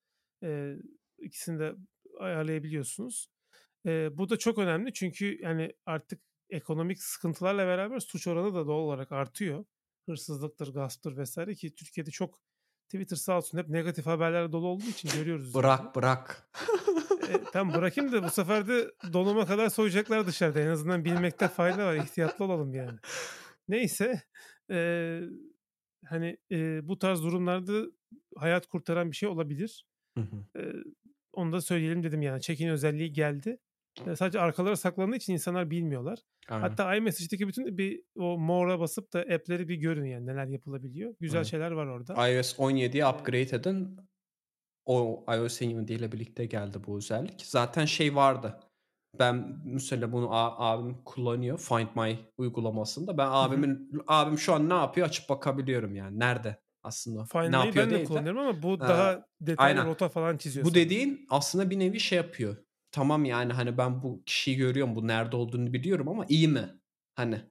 E, 0.43 0.75
ikisini 1.19 1.59
de 1.59 1.75
ayarlayabiliyorsunuz. 2.19 3.27
E, 3.85 4.17
bu 4.17 4.29
da 4.29 4.37
çok 4.37 4.57
önemli 4.57 4.93
çünkü 4.93 5.41
yani 5.41 5.73
artık 5.85 6.21
ekonomik 6.49 7.03
sıkıntılarla 7.03 7.67
beraber 7.67 7.99
suç 7.99 8.27
oranı 8.27 8.53
da 8.53 8.67
doğal 8.67 8.79
olarak 8.79 9.11
artıyor. 9.11 9.65
Hırsızlıktır, 10.05 10.73
gasptır 10.73 11.17
vesaire 11.17 11.55
ki 11.55 11.75
Türkiye'de 11.75 12.11
çok 12.11 12.39
Twitter 12.85 13.15
sağ 13.15 13.37
olsun 13.37 13.57
hep 13.57 13.69
negatif 13.69 14.05
haberlerle 14.05 14.51
dolu 14.51 14.67
olduğu 14.67 14.85
için 14.85 15.09
görüyoruz. 15.15 15.53
Bırak 15.53 15.95
bırak. 15.95 16.49
E, 17.29 17.43
tam 17.53 17.73
bırakayım 17.73 18.11
da 18.11 18.23
bu 18.23 18.29
sefer 18.29 18.67
de 18.67 18.91
donuma 19.13 19.45
kadar 19.45 19.69
soyacaklar 19.69 20.27
dışarıda. 20.27 20.59
En 20.59 20.67
azından 20.67 21.05
bilmekte 21.05 21.47
fayda 21.47 21.85
var. 21.85 21.95
İhtiyatlı 21.95 22.45
olalım 22.45 22.73
yani. 22.73 22.99
Neyse. 23.67 24.23
e, 24.71 25.19
hani 26.05 26.37
e, 26.51 26.87
bu 26.87 26.99
tarz 26.99 27.23
durumlarda 27.23 27.91
hayat 28.35 28.67
kurtaran 28.67 29.11
bir 29.11 29.15
şey 29.15 29.29
olabilir. 29.29 29.85
Hı 30.17 30.21
hı. 30.21 30.59
E, 30.59 30.73
onu 31.33 31.51
da 31.51 31.61
söyleyelim 31.61 32.03
dedim 32.03 32.21
yani. 32.21 32.41
Check-in 32.41 32.67
özelliği 32.67 33.13
geldi. 33.13 33.57
Sadece 34.15 34.39
arkalara 34.39 34.75
saklandığı 34.75 35.15
için 35.15 35.33
insanlar 35.33 35.71
bilmiyorlar. 35.71 36.19
Aynen. 36.49 36.61
Hatta 36.61 36.95
iMessage'deki 36.95 37.47
bütün 37.47 37.77
bir 37.77 38.03
o 38.15 38.37
more'a 38.37 38.79
basıp 38.79 39.13
da 39.13 39.19
app'leri 39.19 39.67
bir 39.67 39.75
görün 39.75 40.05
yani 40.05 40.25
neler 40.25 40.47
yapılabiliyor. 40.47 41.15
Güzel 41.19 41.37
Aynen. 41.37 41.49
şeyler 41.49 41.71
var 41.71 41.85
orada. 41.85 42.29
iOS 42.29 42.59
17'ye 42.59 43.07
upgrade 43.07 43.55
edin. 43.55 43.99
O 44.85 45.25
iOS 45.35 45.61
17 45.61 45.93
ile 45.93 46.11
birlikte 46.11 46.45
geldi 46.45 46.77
bu 46.87 46.97
özellik. 46.97 47.41
Zaten 47.45 47.85
şey 47.85 48.15
vardı. 48.15 48.59
Ben 49.19 49.61
mesela 49.65 50.11
bunu 50.11 50.27
abim 50.31 51.03
kullanıyor 51.05 51.59
Find 51.59 51.87
My 51.95 52.19
uygulamasında. 52.37 53.17
Ben 53.17 53.27
abimin 53.31 54.01
abim 54.07 54.37
şu 54.37 54.53
an 54.53 54.69
ne 54.69 54.73
yapıyor 54.73 55.07
açıp 55.07 55.29
bakabiliyorum 55.29 55.95
yani. 55.95 56.19
Nerede 56.19 56.59
aslında? 56.83 57.25
Find 57.25 57.51
ne 57.51 57.55
yapıyor 57.55 57.85
ben 57.85 57.91
de 57.91 58.03
kullanıyorum 58.03 58.39
ama 58.39 58.63
bu 58.63 58.73
Ee, 58.75 58.79
daha 58.79 59.25
detaylı 59.41 59.79
aynen. 59.79 59.85
rota 59.85 60.09
falan 60.09 60.37
çiziyor 60.37 60.65
Bu 60.65 60.73
dediğin 60.75 61.25
aslında 61.29 61.69
bir 61.69 61.79
nevi 61.79 61.99
şey 61.99 62.17
yapıyor. 62.17 62.57
Tamam 62.91 63.25
yani 63.25 63.53
hani 63.53 63.77
ben 63.77 64.03
bu 64.03 64.23
kişiyi 64.25 64.57
görüyorum, 64.57 64.95
bu 64.95 65.07
nerede 65.07 65.35
olduğunu 65.35 65.73
biliyorum 65.73 66.07
ama 66.09 66.25
iyi 66.29 66.47
mi? 66.47 66.69
Hani 67.15 67.41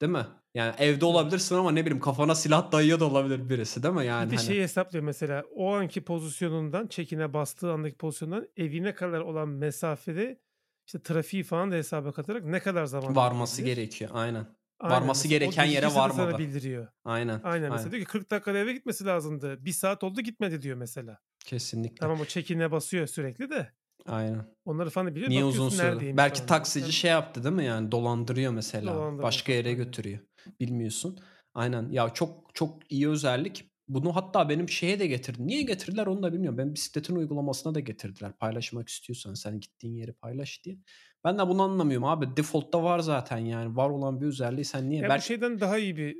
değil 0.00 0.12
mi? 0.12 0.26
Yani 0.54 0.74
evde 0.78 1.04
olabilirsin 1.04 1.54
ama 1.56 1.72
ne 1.72 1.82
bileyim 1.86 2.00
kafana 2.00 2.34
silah 2.34 2.72
dayıyor 2.72 3.00
da 3.00 3.04
olabilir 3.04 3.48
birisi 3.50 3.82
değil 3.82 3.94
mi? 3.94 4.00
Bir 4.00 4.04
Yani 4.06 4.30
de 4.30 4.36
hani 4.36 4.46
şeyi 4.46 4.62
hesaplıyor 4.62 5.04
mesela 5.04 5.44
o 5.54 5.72
anki 5.74 6.04
pozisyonundan 6.04 6.86
check-in'e 6.86 7.32
bastığı 7.32 7.72
andaki 7.72 7.96
pozisyondan 7.96 8.48
evine 8.56 8.94
kadar 8.94 9.20
olan 9.20 9.48
mesafede 9.48 10.40
işte 10.86 11.02
trafiği 11.02 11.42
falan 11.42 11.70
da 11.72 11.74
hesaba 11.74 12.12
katarak 12.12 12.44
ne 12.44 12.60
kadar 12.60 12.84
zamanda 12.84 13.16
varması 13.20 13.62
gerekiyor. 13.62 14.10
Aynen. 14.14 14.46
Aynen 14.80 14.96
Varması 14.96 15.28
o 15.28 15.30
gereken 15.30 15.64
yere 15.64 15.86
de 15.86 15.90
sana 15.90 16.02
varmadı. 16.02 16.38
bildiriyor. 16.38 16.88
Aynen. 17.04 17.40
Aynen 17.44 17.70
mesela 17.70 17.78
Aynen. 17.78 17.92
diyor 17.92 18.02
ki 18.02 18.08
40 18.12 18.30
dakikada 18.30 18.58
eve 18.58 18.72
gitmesi 18.72 19.04
lazımdı. 19.04 19.64
Bir 19.64 19.72
saat 19.72 20.04
oldu 20.04 20.20
gitmedi 20.20 20.62
diyor 20.62 20.76
mesela. 20.76 21.18
Kesinlikle. 21.44 21.96
Tamam 21.96 22.20
o 22.20 22.24
check-in'e 22.24 22.70
basıyor 22.70 23.06
sürekli 23.06 23.50
de. 23.50 23.72
Aynen. 24.06 24.46
Onları 24.64 24.90
falan 24.90 25.14
biliyor. 25.14 25.30
Niye 25.30 25.44
uzun 25.44 25.68
sürdü? 25.68 26.16
Belki 26.16 26.36
falan. 26.38 26.48
taksici 26.48 26.82
Yani 26.84 26.92
şey 26.92 27.10
yaptı 27.10 27.44
değil 27.44 27.54
mi 27.54 27.64
yani 27.64 27.92
dolandırıyor 27.92 28.52
mesela. 28.52 28.94
dolandırma 28.94 29.22
Başka 29.22 29.52
yere 29.52 29.72
götürüyor. 29.72 30.18
Bilmiyorsun. 30.60 31.18
Aynen. 31.54 31.88
Ya 31.90 32.10
çok 32.10 32.54
çok 32.54 32.92
iyi 32.92 33.08
özellik. 33.08 33.70
Bunu 33.88 34.16
hatta 34.16 34.48
benim 34.48 34.68
şeye 34.68 35.00
de 35.00 35.06
getirdi. 35.06 35.46
Niye 35.46 35.62
getirdiler 35.62 36.06
onu 36.06 36.22
da 36.22 36.32
bilmiyorum. 36.32 36.58
Ben 36.58 36.74
bisikletin 36.74 37.16
uygulamasına 37.16 37.74
da 37.74 37.80
getirdiler. 37.80 38.32
Paylaşmak 38.32 38.88
istiyorsan 38.88 39.34
sen 39.34 39.60
gittiğin 39.60 39.94
yeri 39.94 40.12
paylaş 40.12 40.64
diye. 40.64 40.78
Ben 41.24 41.38
de 41.38 41.48
bunu 41.48 41.62
anlamıyorum 41.62 42.04
abi. 42.04 42.36
Default'ta 42.36 42.82
var 42.82 42.98
zaten 42.98 43.38
yani. 43.38 43.76
Var 43.76 43.90
olan 43.90 44.20
bir 44.20 44.26
özelliği 44.26 44.64
sen 44.64 44.90
niye? 44.90 45.00
Ya 45.00 45.06
bu 45.06 45.10
Belki 45.10 45.26
şeyden 45.26 45.60
daha 45.60 45.78
iyi 45.78 45.96
bir 45.96 46.16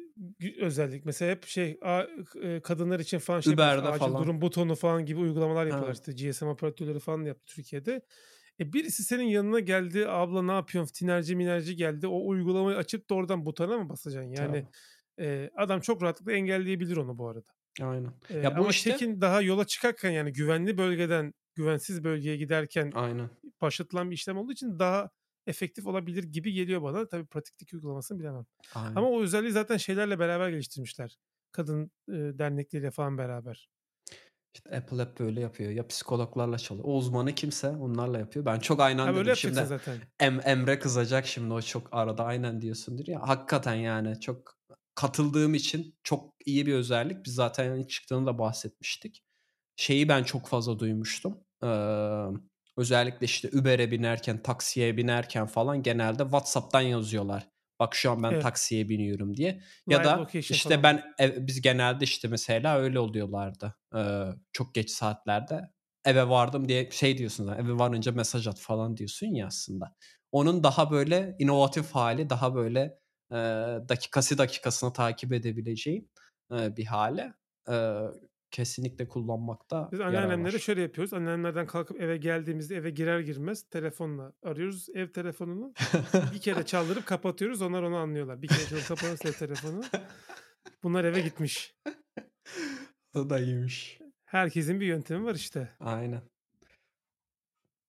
özellik. 0.60 1.04
Mesela 1.04 1.30
hep 1.30 1.44
şey 1.44 1.78
e, 2.42 2.60
kadınlar 2.60 3.00
için 3.00 3.18
falan 3.18 3.40
şey. 3.40 3.52
Uber'de 3.52 3.88
Acil 3.88 3.98
falan. 3.98 4.22
durum 4.22 4.40
butonu 4.40 4.74
falan 4.74 5.06
gibi 5.06 5.20
uygulamalar 5.20 5.66
yapıyorlar. 5.66 5.96
Ha. 5.96 6.12
İşte 6.12 6.30
GSM 6.30 6.46
operatörleri 6.46 6.98
falan 7.00 7.24
yaptı 7.24 7.44
Türkiye'de. 7.54 8.00
E 8.60 8.72
birisi 8.72 9.04
senin 9.04 9.24
yanına 9.24 9.60
geldi. 9.60 10.08
Abla 10.08 10.42
ne 10.42 10.52
yapıyorsun? 10.52 10.92
Tinerci 10.92 11.36
minerci 11.36 11.76
geldi. 11.76 12.06
O 12.06 12.26
uygulamayı 12.28 12.76
açıp 12.76 13.10
da 13.10 13.14
oradan 13.14 13.46
butona 13.46 13.78
mı 13.78 13.88
basacaksın? 13.88 14.30
Yani 14.30 14.64
Tabii. 15.18 15.28
e, 15.28 15.50
adam 15.56 15.80
çok 15.80 16.02
rahatlıkla 16.02 16.32
engelleyebilir 16.32 16.96
onu 16.96 17.18
bu 17.18 17.28
arada. 17.28 17.48
Aynen. 17.82 18.12
E, 18.30 18.38
Ya 18.38 18.56
bu 18.56 18.60
ama 18.60 18.70
işte 18.70 18.90
check-in 18.90 19.20
daha 19.20 19.40
yola 19.42 19.64
çıkarken 19.64 20.10
yani 20.10 20.32
güvenli 20.32 20.78
bölgeden 20.78 21.34
güvensiz 21.54 22.04
bölgeye 22.04 22.36
giderken 22.36 22.92
aynen. 22.94 23.30
başlatılan 23.60 24.10
bir 24.10 24.14
işlem 24.14 24.36
olduğu 24.38 24.52
için 24.52 24.78
daha 24.78 25.10
efektif 25.46 25.86
olabilir 25.86 26.24
gibi 26.24 26.52
geliyor 26.52 26.82
bana. 26.82 27.08
Tabii 27.08 27.26
pratiklik 27.26 27.74
uygulamasını 27.74 28.18
bilemem. 28.18 28.46
Aynen. 28.74 28.96
Ama 28.96 29.08
o 29.08 29.22
özelliği 29.22 29.52
zaten 29.52 29.76
şeylerle 29.76 30.18
beraber 30.18 30.50
geliştirmişler. 30.50 31.16
Kadın 31.52 31.90
e, 32.08 32.12
dernekleriyle 32.12 32.90
falan 32.90 33.18
beraber. 33.18 33.68
İşte 34.54 34.76
Apple 34.76 34.98
hep 35.02 35.18
böyle 35.20 35.40
yapıyor. 35.40 35.70
Ya 35.70 35.86
psikologlarla 35.86 36.58
çalışıyor. 36.58 36.88
O 36.88 36.96
uzmanı 36.96 37.34
kimse 37.34 37.68
onlarla 37.68 38.18
yapıyor. 38.18 38.44
Ben 38.46 38.58
çok 38.58 38.80
aynen 38.80 39.06
Ha 39.06 39.14
dedim. 39.14 39.36
Şimdi 39.36 39.54
zaten. 39.54 39.98
em, 40.20 40.40
Emre 40.44 40.78
kızacak 40.78 41.26
şimdi 41.26 41.54
o 41.54 41.62
çok 41.62 41.88
arada 41.92 42.24
aynen 42.24 42.60
diyorsundur 42.60 43.06
ya. 43.06 43.20
Hakikaten 43.28 43.74
yani 43.74 44.20
çok 44.20 44.54
katıldığım 44.94 45.54
için 45.54 45.94
çok 46.02 46.34
iyi 46.46 46.66
bir 46.66 46.74
özellik. 46.74 47.24
Biz 47.24 47.34
zaten 47.34 47.76
ilk 47.76 47.90
çıktığını 47.90 48.26
da 48.26 48.38
bahsetmiştik. 48.38 49.23
Şeyi 49.76 50.08
ben 50.08 50.22
çok 50.24 50.46
fazla 50.48 50.78
duymuştum. 50.78 51.38
Ee, 51.64 51.66
özellikle 52.76 53.24
işte 53.26 53.48
Uber'e 53.58 53.90
binerken, 53.90 54.42
taksiye 54.42 54.96
binerken 54.96 55.46
falan 55.46 55.82
genelde 55.82 56.22
WhatsApp'tan 56.22 56.80
yazıyorlar. 56.80 57.48
Bak 57.80 57.94
şu 57.94 58.10
an 58.10 58.22
ben 58.22 58.32
Evet. 58.32 58.42
taksiye 58.42 58.88
biniyorum 58.88 59.36
diye. 59.36 59.60
Ya 59.88 59.98
Live 59.98 60.04
da 60.04 60.28
işte 60.34 60.68
falan. 60.68 60.82
ben 60.82 61.02
ev- 61.18 61.46
biz 61.46 61.60
genelde 61.62 62.04
işte 62.04 62.28
mesela 62.28 62.78
öyle 62.78 62.98
oluyorlardı. 62.98 63.74
Ee, 63.96 64.24
çok 64.52 64.74
geç 64.74 64.90
saatlerde 64.90 65.70
eve 66.04 66.28
vardım 66.28 66.68
diye 66.68 66.90
şey 66.90 67.18
diyorsun. 67.18 67.48
Eve 67.48 67.78
varınca 67.78 68.12
mesaj 68.12 68.46
at 68.46 68.60
falan 68.60 68.96
diyorsun 68.96 69.26
ya 69.26 69.46
aslında. 69.46 69.94
Onun 70.32 70.64
daha 70.64 70.90
böyle 70.90 71.36
inovatif 71.38 71.90
hali, 71.90 72.30
daha 72.30 72.54
böyle 72.54 72.80
e, 73.32 73.34
dakikası 73.88 74.38
dakikasına 74.38 74.92
takip 74.92 75.32
edebileceğin 75.32 76.10
e, 76.58 76.76
bir 76.76 76.84
hale. 76.86 77.34
E, 77.70 77.74
kesinlikle 78.54 79.08
kullanmakta 79.08 79.88
Biz 79.92 80.00
anneannemlere 80.00 80.58
şöyle 80.58 80.82
yapıyoruz. 80.82 81.14
Anneannemlerden 81.14 81.66
kalkıp 81.66 82.00
eve 82.00 82.16
geldiğimizde 82.16 82.76
eve 82.76 82.90
girer 82.90 83.20
girmez 83.20 83.62
telefonla 83.62 84.32
arıyoruz 84.42 84.88
ev 84.94 85.08
telefonunu. 85.08 85.74
Bir 86.34 86.40
kere 86.40 86.66
çaldırıp 86.66 87.06
kapatıyoruz. 87.06 87.62
Onlar 87.62 87.82
onu 87.82 87.96
anlıyorlar. 87.96 88.42
Bir 88.42 88.48
kere 88.48 88.64
çalıp 88.64 88.88
kapatırsa 88.88 89.28
ev 89.28 89.32
telefonu. 89.32 89.82
Bunlar 90.82 91.04
eve 91.04 91.20
gitmiş. 91.20 91.74
o 93.14 93.30
da 93.30 93.38
iyiymiş. 93.38 94.00
Herkesin 94.24 94.80
bir 94.80 94.86
yöntemi 94.86 95.24
var 95.24 95.34
işte. 95.34 95.76
Aynen. 95.80 96.22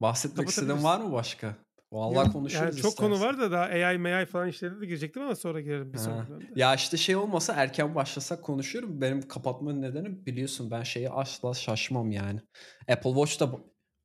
Bahsetmek 0.02 0.50
istediğin 0.50 0.84
var 0.84 1.00
mı 1.00 1.12
başka? 1.12 1.56
Vallahi 1.92 2.26
Yok, 2.26 2.34
konuşuruz 2.34 2.64
yani 2.64 2.82
çok 2.82 2.98
konu 2.98 3.20
var 3.20 3.38
da 3.38 3.52
daha 3.52 3.64
AI, 3.64 4.14
AI 4.14 4.26
falan 4.26 4.48
işlerine 4.48 4.82
de 4.82 4.86
girecektim 4.86 5.24
ama 5.24 5.36
sonra 5.36 5.62
girerim 5.62 5.94
bir 5.94 5.98
sonraki 5.98 6.30
bölümde. 6.30 6.46
Ya 6.56 6.76
işte 6.76 6.98
şey 6.98 7.16
olmasa 7.16 7.54
erken 7.54 7.96
başlasak 7.96 8.44
konuşuyorum. 8.44 9.02
Benim 9.02 9.28
kapatmanın 9.28 9.82
nedeni 9.82 10.26
biliyorsun 10.26 10.72
ben 10.72 10.84
şeye 10.84 11.10
asla 11.10 11.54
şaşmam 11.54 12.12
yani. 12.12 12.40
Apple 12.90 13.14
Watch 13.14 13.40
da 13.40 13.60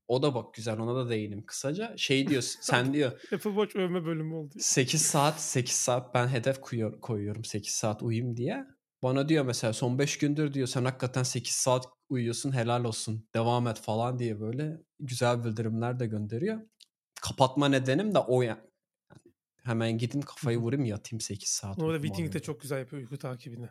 o 0.09 0.23
da 0.23 0.34
bak 0.34 0.55
güzel 0.55 0.78
ona 0.78 0.94
da 0.94 1.10
değinim 1.10 1.44
kısaca. 1.47 1.94
Şey 1.97 2.28
diyor 2.28 2.42
sen 2.42 2.92
diyor 2.92 3.12
Apple 3.12 3.50
Watch 3.50 3.76
övme 3.76 4.05
bölümü 4.05 4.34
oldu. 4.34 4.55
8 4.59 5.02
saat 5.02 5.41
8 5.41 5.75
saat 5.75 6.15
ben 6.15 6.28
hedef 6.28 6.60
koyuyor, 6.60 7.00
koyuyorum 7.00 7.44
8 7.44 7.73
saat 7.73 8.02
uyuyayım 8.02 8.36
diye. 8.36 8.65
Bana 9.02 9.28
diyor 9.28 9.44
mesela 9.44 9.73
son 9.73 9.99
5 9.99 10.18
gündür 10.18 10.55
diyor 10.55 10.67
sen 10.67 10.84
hakikaten 10.84 11.23
8 11.23 11.55
saat 11.55 11.84
uyuyorsun 12.09 12.52
helal 12.52 12.84
olsun 12.84 13.28
devam 13.34 13.67
et 13.67 13.81
falan 13.81 14.18
diye 14.18 14.41
böyle 14.41 14.81
güzel 14.99 15.44
bildirimler 15.44 16.00
de 16.00 16.07
gönderiyor. 16.07 16.60
Kapatma 17.23 17.69
nedenim 17.69 18.15
de 18.15 18.19
o 18.19 18.43
yani. 18.43 18.61
Hemen 19.63 19.99
gideyim 19.99 20.27
kafayı 20.27 20.59
vurayım 20.59 20.85
yatayım 20.85 21.21
8 21.21 21.49
saat 21.49 21.79
Orada 21.79 22.03
Withings 22.03 22.33
de 22.33 22.41
çok 22.41 22.61
güzel 22.61 22.79
yapıyor 22.79 23.03
uyku 23.03 23.19
takibini. 23.19 23.69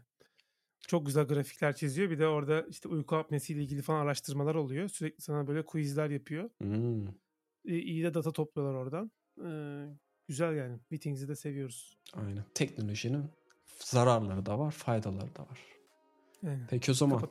Çok 0.88 1.06
güzel 1.06 1.24
grafikler 1.24 1.76
çiziyor. 1.76 2.10
Bir 2.10 2.20
de 2.20 2.28
orada 2.28 2.66
işte 2.70 2.90
uyku 2.90 3.16
apnesiyle 3.16 3.64
ilgili 3.64 3.82
falan 3.82 4.00
araştırmalar 4.00 4.56
oluyor. 4.56 4.90
Sürekli 4.90 5.22
sana 5.22 5.48
böyle 5.48 5.66
quizler 5.66 6.10
yapıyor. 6.10 6.50
Hmm, 6.62 7.08
iyi 7.66 8.04
de 8.04 8.14
data 8.14 8.32
topluyorlar 8.32 8.76
oradan. 8.76 9.12
Ee, 9.46 9.86
güzel 10.28 10.56
yani. 10.56 10.80
Withings'i 10.80 11.28
de 11.28 11.36
seviyoruz. 11.36 11.98
aynen. 12.14 12.46
Teknolojinin 12.54 13.26
zararları 13.80 14.46
da 14.46 14.60
var, 14.60 14.72
faydaları 14.72 15.36
da 15.36 15.42
var. 15.42 15.60
Yani 16.44 16.64
Peki 16.70 16.92
o 16.92 16.94
zaman 16.94 17.30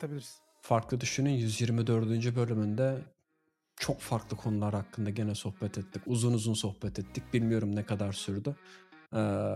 farklı 0.61 1.01
düşünün 1.01 1.29
124. 1.29 2.35
bölümünde 2.35 3.01
çok 3.79 3.99
farklı 3.99 4.37
konular 4.37 4.73
hakkında 4.73 5.09
gene 5.09 5.35
sohbet 5.35 5.77
ettik. 5.77 6.01
Uzun 6.05 6.33
uzun 6.33 6.53
sohbet 6.53 6.99
ettik. 6.99 7.33
Bilmiyorum 7.33 7.75
ne 7.75 7.85
kadar 7.85 8.13
sürdü. 8.13 8.55
Ee, 9.15 9.55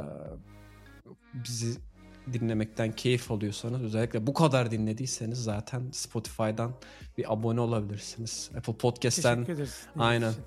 bizi 1.33 1.77
dinlemekten 2.33 2.91
keyif 2.91 3.31
alıyorsanız 3.31 3.83
özellikle 3.83 4.27
bu 4.27 4.33
kadar 4.33 4.71
dinlediyseniz 4.71 5.43
zaten 5.43 5.91
Spotify'dan 5.91 6.73
bir 7.17 7.33
abone 7.33 7.61
olabilirsiniz. 7.61 8.51
Apple 8.57 8.73
Podcast'ten 8.73 9.47
aynen 9.99 10.31
için. 10.31 10.43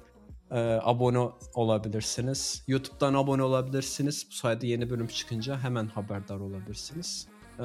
e, 0.51 0.59
abone 0.83 1.31
olabilirsiniz. 1.55 2.65
YouTube'dan 2.67 3.15
abone 3.15 3.43
olabilirsiniz. 3.43 4.27
Bu 4.31 4.35
sayede 4.35 4.67
yeni 4.67 4.91
bölüm 4.91 5.07
çıkınca 5.07 5.59
hemen 5.59 5.87
haberdar 5.87 6.37
olabilirsiniz. 6.37 7.29
Ee, 7.61 7.65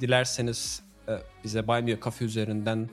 dilerseniz 0.00 0.82
e, 1.08 1.18
bize 1.44 1.68
Buy 1.68 1.80
Me 1.80 1.94
a 1.94 2.00
Coffee 2.00 2.26
üzerinden 2.26 2.90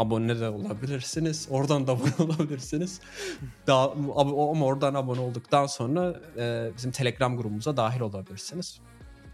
abone 0.00 0.40
de 0.40 0.48
olabilirsiniz. 0.48 1.48
Oradan 1.50 1.86
da 1.86 1.92
abone 1.96 2.14
olabilirsiniz. 2.18 3.00
Daha, 3.66 3.90
ama 4.16 4.64
oradan 4.64 4.94
abone 4.94 5.20
olduktan 5.20 5.66
sonra 5.66 6.20
e, 6.36 6.70
bizim 6.76 6.90
Telegram 6.90 7.36
grubumuza 7.36 7.76
dahil 7.76 8.00
olabilirsiniz. 8.00 8.80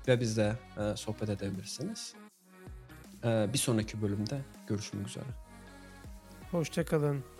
Ve 0.08 0.20
bizle 0.20 0.56
e, 0.78 0.96
sohbet 0.96 1.28
edebilirsiniz. 1.28 2.14
E, 3.24 3.52
bir 3.52 3.58
sonraki 3.58 4.02
bölümde 4.02 4.40
görüşmek 4.66 5.08
üzere. 5.08 5.24
Hoşçakalın. 6.50 7.35